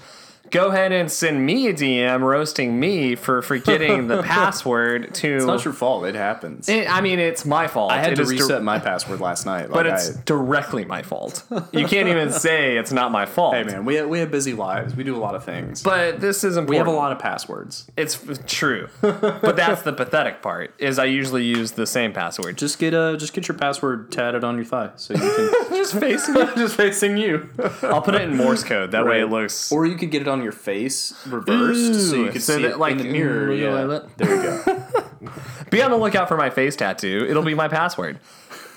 Go 0.52 0.68
ahead 0.68 0.92
and 0.92 1.12
send 1.12 1.46
me 1.46 1.68
a 1.68 1.74
DM 1.74 2.22
roasting 2.22 2.80
me 2.80 3.16
for 3.16 3.42
forgetting 3.42 4.08
the 4.08 4.24
password 4.24 5.14
to. 5.16 5.36
It's 5.36 5.46
not 5.46 5.64
your 5.66 5.74
fault. 5.74 6.06
It 6.06 6.16
happens. 6.16 6.70
It- 6.70 6.90
I 6.90 7.02
mean, 7.02 7.20
it's 7.20 7.46
my 7.46 7.68
fault. 7.68 7.92
I 7.92 7.98
had 8.00 8.14
It 8.14 8.16
to 8.18 8.26
reset 8.26 8.64
my 8.64 8.80
password 8.80 9.20
last 9.20 9.46
night. 9.46 9.68
but 9.72 9.86
like 9.86 9.96
it's 9.96 10.18
I, 10.18 10.22
directly 10.26 10.86
my 10.86 11.02
fault. 11.02 11.44
You 11.72 11.86
can't 11.88 12.08
even 12.08 12.32
say 12.48 12.78
it's 12.78 12.92
not 12.92 13.12
my 13.12 13.26
fault. 13.26 13.56
hey 13.56 13.64
man, 13.64 13.86
we 13.86 13.96
have, 13.96 14.08
we 14.08 14.20
have 14.20 14.32
busy 14.32 14.54
lives. 14.54 14.96
We 14.96 15.04
do 15.04 15.16
a 15.16 15.20
lot 15.20 15.36
of 15.36 15.44
things. 15.44 15.84
But 15.84 16.20
this 16.22 16.44
is 16.44 16.58
important. 16.58 16.70
we 16.70 16.78
have 16.78 16.88
a 16.88 16.92
lot 16.92 17.12
of 17.12 17.20
passwords. 17.20 17.90
It's 17.98 18.20
true, 18.48 18.88
but 19.02 19.56
that's 19.56 19.82
the 19.82 19.94
pathetic 19.94 20.42
part. 20.42 20.74
Is 20.80 21.00
I 21.00 21.06
usually 21.06 21.44
use 21.46 21.72
the 21.74 21.86
same 21.88 22.14
password. 22.14 22.58
Just 22.58 22.80
get 22.80 22.94
uh 22.94 23.18
just 23.18 23.34
get 23.34 23.48
your 23.48 23.58
password 23.58 24.12
tatted 24.12 24.44
on 24.44 24.56
your 24.56 24.66
thigh 24.66 24.92
so 24.96 25.14
you 25.14 25.20
can 25.20 25.78
Just 25.78 26.00
facing. 26.00 26.36
just 26.56 26.76
facing 26.76 27.18
you. 27.18 27.50
I'll 27.84 28.02
put 28.02 28.16
it 28.16 28.22
in 28.22 28.36
Morse 28.36 28.64
code. 28.64 28.92
That 28.92 29.06
way 29.06 29.22
it 29.22 29.28
looks. 29.28 29.72
Or 29.72 29.86
you 29.86 29.96
could 29.96 30.12
get 30.12 30.22
it 30.22 30.28
on 30.28 30.37
your 30.44 30.52
face 30.52 31.14
reversed 31.28 32.10
so 32.10 32.16
you 32.16 32.26
Ooh, 32.28 32.32
could 32.32 32.42
so 32.42 32.56
see 32.58 32.62
that, 32.64 32.72
it 32.72 32.78
like, 32.78 32.94
in 32.94 32.98
the 33.00 33.04
mirror. 33.06 33.48
mm, 33.50 33.60
Yeah. 33.60 33.84
like. 33.84 34.18
There 34.18 34.38
we 34.38 34.44
go. 34.44 35.32
Be 35.70 35.82
on 35.82 35.92
the 35.92 35.98
lookout 35.98 36.28
for 36.28 36.38
my 36.38 36.50
face 36.50 36.76
tattoo. 36.76 37.26
It'll 37.30 37.44
be 37.44 37.54
my 37.54 37.68
password. 37.68 38.20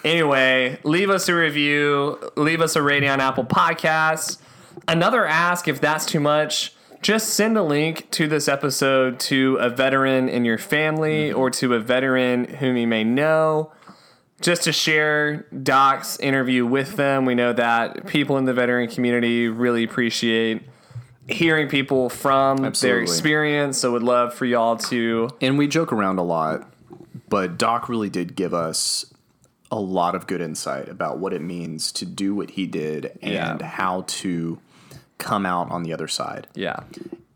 Anyway, 0.04 0.78
leave 0.82 1.10
us 1.10 1.28
a 1.28 1.34
review. 1.34 2.18
Leave 2.36 2.60
us 2.60 2.74
a 2.74 2.82
rating 2.82 3.08
on 3.08 3.20
Apple 3.20 3.44
Podcasts. 3.44 4.38
Another 4.88 5.26
ask, 5.26 5.68
if 5.68 5.80
that's 5.80 6.06
too 6.06 6.20
much, 6.20 6.74
just 7.02 7.30
send 7.34 7.56
a 7.56 7.62
link 7.62 8.10
to 8.12 8.26
this 8.26 8.48
episode 8.48 9.20
to 9.20 9.56
a 9.60 9.68
veteran 9.68 10.28
in 10.28 10.44
your 10.44 10.58
family 10.58 11.30
or 11.32 11.50
to 11.50 11.74
a 11.74 11.78
veteran 11.80 12.44
whom 12.56 12.76
you 12.76 12.86
may 12.86 13.04
know 13.04 13.72
just 14.40 14.62
to 14.64 14.72
share 14.72 15.46
Doc's 15.62 16.18
interview 16.18 16.64
with 16.66 16.96
them. 16.96 17.26
We 17.26 17.34
know 17.34 17.52
that 17.52 18.06
people 18.06 18.38
in 18.38 18.46
the 18.46 18.54
veteran 18.54 18.88
community 18.88 19.48
really 19.48 19.84
appreciate 19.84 20.62
hearing 21.30 21.68
people 21.68 22.08
from 22.08 22.58
their 22.80 23.00
experience. 23.00 23.78
So 23.78 23.92
would 23.92 24.02
love 24.02 24.34
for 24.34 24.44
y'all 24.44 24.76
to 24.76 25.30
And 25.40 25.56
we 25.58 25.66
joke 25.68 25.92
around 25.92 26.18
a 26.18 26.22
lot, 26.22 26.70
but 27.28 27.56
Doc 27.58 27.88
really 27.88 28.10
did 28.10 28.34
give 28.36 28.52
us 28.54 29.06
a 29.70 29.78
lot 29.78 30.14
of 30.14 30.26
good 30.26 30.40
insight 30.40 30.88
about 30.88 31.18
what 31.18 31.32
it 31.32 31.40
means 31.40 31.92
to 31.92 32.04
do 32.04 32.34
what 32.34 32.50
he 32.50 32.66
did 32.66 33.16
and 33.22 33.32
Yeah. 33.60 33.62
how 33.64 34.02
to 34.08 34.58
come 35.18 35.46
out 35.46 35.70
on 35.70 35.82
the 35.82 35.92
other 35.92 36.08
side. 36.08 36.46
yeah. 36.54 36.80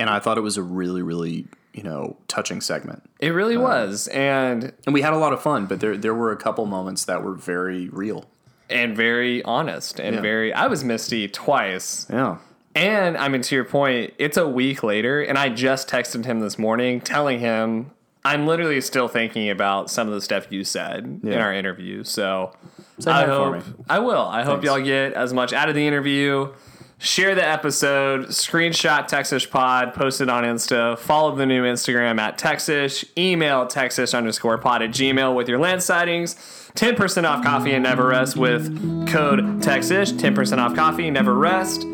And 0.01 0.11
I 0.11 0.19
thought 0.19 0.37
it 0.37 0.41
was 0.43 0.57
a 0.57 0.63
really, 0.63 1.03
really, 1.03 1.47
you 1.73 1.85
know, 1.85 2.17
touching 2.27 2.61
segment. 2.61 3.05
It 3.21 3.29
really 3.29 3.55
um, 3.57 3.63
was. 3.63 4.09
And 4.09 4.73
And 4.87 4.93
we 4.93 5.03
had 5.03 5.13
a 5.13 5.17
lot 5.19 5.33
of 5.33 5.41
fun, 5.41 5.67
but 5.67 5.79
there 5.79 5.97
there 5.97 6.15
were 6.15 6.33
a 6.33 6.37
couple 6.37 6.67
moments 6.67 7.05
that 7.05 7.23
were 7.23 7.35
very 7.35 7.89
real. 7.91 8.25
and 8.71 8.97
very 8.97 9.43
honest 9.45 10.01
and 10.01 10.17
Yeah. 10.17 10.23
very 10.23 10.53
I 10.53 10.67
was 10.67 10.83
misty 10.83 11.29
twice. 11.29 12.07
Yeah. 12.11 12.39
And 12.75 13.17
I 13.17 13.29
mean 13.29 13.43
to 13.43 13.55
your 13.55 13.65
point, 13.65 14.15
it's 14.19 14.37
a 14.37 14.49
week 14.49 14.83
later 14.83 15.23
and 15.23 15.39
I 15.39 15.49
just 15.49 15.89
texted 15.89 16.25
him 16.25 16.41
this 16.41 16.59
morning 16.59 17.01
telling 17.01 17.39
him 17.41 17.93
I'm 18.25 18.47
literally 18.47 18.81
still 18.81 19.07
thinking 19.07 19.51
about 19.51 19.91
some 19.91 20.09
of 20.09 20.15
the 20.15 20.21
stuff 20.21 20.51
you 20.51 20.65
said 20.65 21.21
in 21.23 21.35
our 21.35 21.53
interview. 21.53 22.05
So 22.05 22.53
Say 22.99 23.11
I 23.11 23.27
hope. 23.27 23.63
I 23.89 23.99
will. 23.99 24.23
I 24.23 24.45
hope 24.45 24.65
y'all 24.65 24.81
get 24.81 25.13
as 25.13 25.35
much 25.35 25.53
out 25.53 25.69
of 25.69 25.75
the 25.75 25.87
interview. 25.87 26.53
Share 26.99 27.35
the 27.35 27.47
episode, 27.47 28.29
screenshot 28.29 29.11
Texish 29.11 29.51
Pod, 29.51 29.93
post 29.93 30.23
it 30.23 30.31
on 30.31 30.45
Insta, 30.45 30.97
follow 30.97 31.35
the 31.35 31.45
new 31.45 31.65
Instagram 31.65 32.19
at 32.19 32.39
Texish, 32.39 33.05
email 33.19 33.67
Texish 33.67 34.17
underscore 34.17 34.57
pod 34.57 34.81
at 34.81 34.91
Gmail 34.91 35.35
with 35.35 35.49
your 35.49 35.59
Lance 35.59 35.85
sightings. 35.85 36.35
10% 36.77 37.25
off 37.25 37.45
coffee 37.45 37.73
and 37.73 37.83
never 37.83 38.07
rest 38.07 38.37
with 38.37 38.67
code 39.07 39.41
Texish, 39.61 40.13
10% 40.15 40.59
off 40.59 40.75
coffee, 40.75 41.11
never 41.11 41.35
rest. 41.35 41.85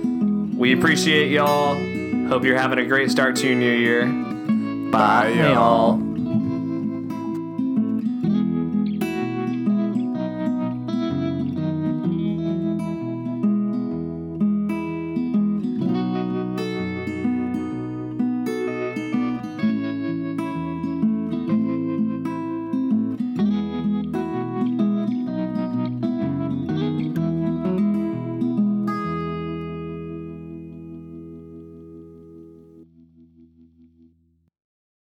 We 0.61 0.75
appreciate 0.75 1.31
y'all. 1.31 1.75
Hope 2.29 2.45
you're 2.45 2.59
having 2.59 2.79
a 2.79 2.85
great 2.85 3.11
start 3.11 3.35
to 3.37 3.47
your 3.47 3.57
new 3.57 3.73
year. 3.73 4.05
Bye, 4.91 5.31
y'all. 5.31 5.55
y'all. 5.99 6.10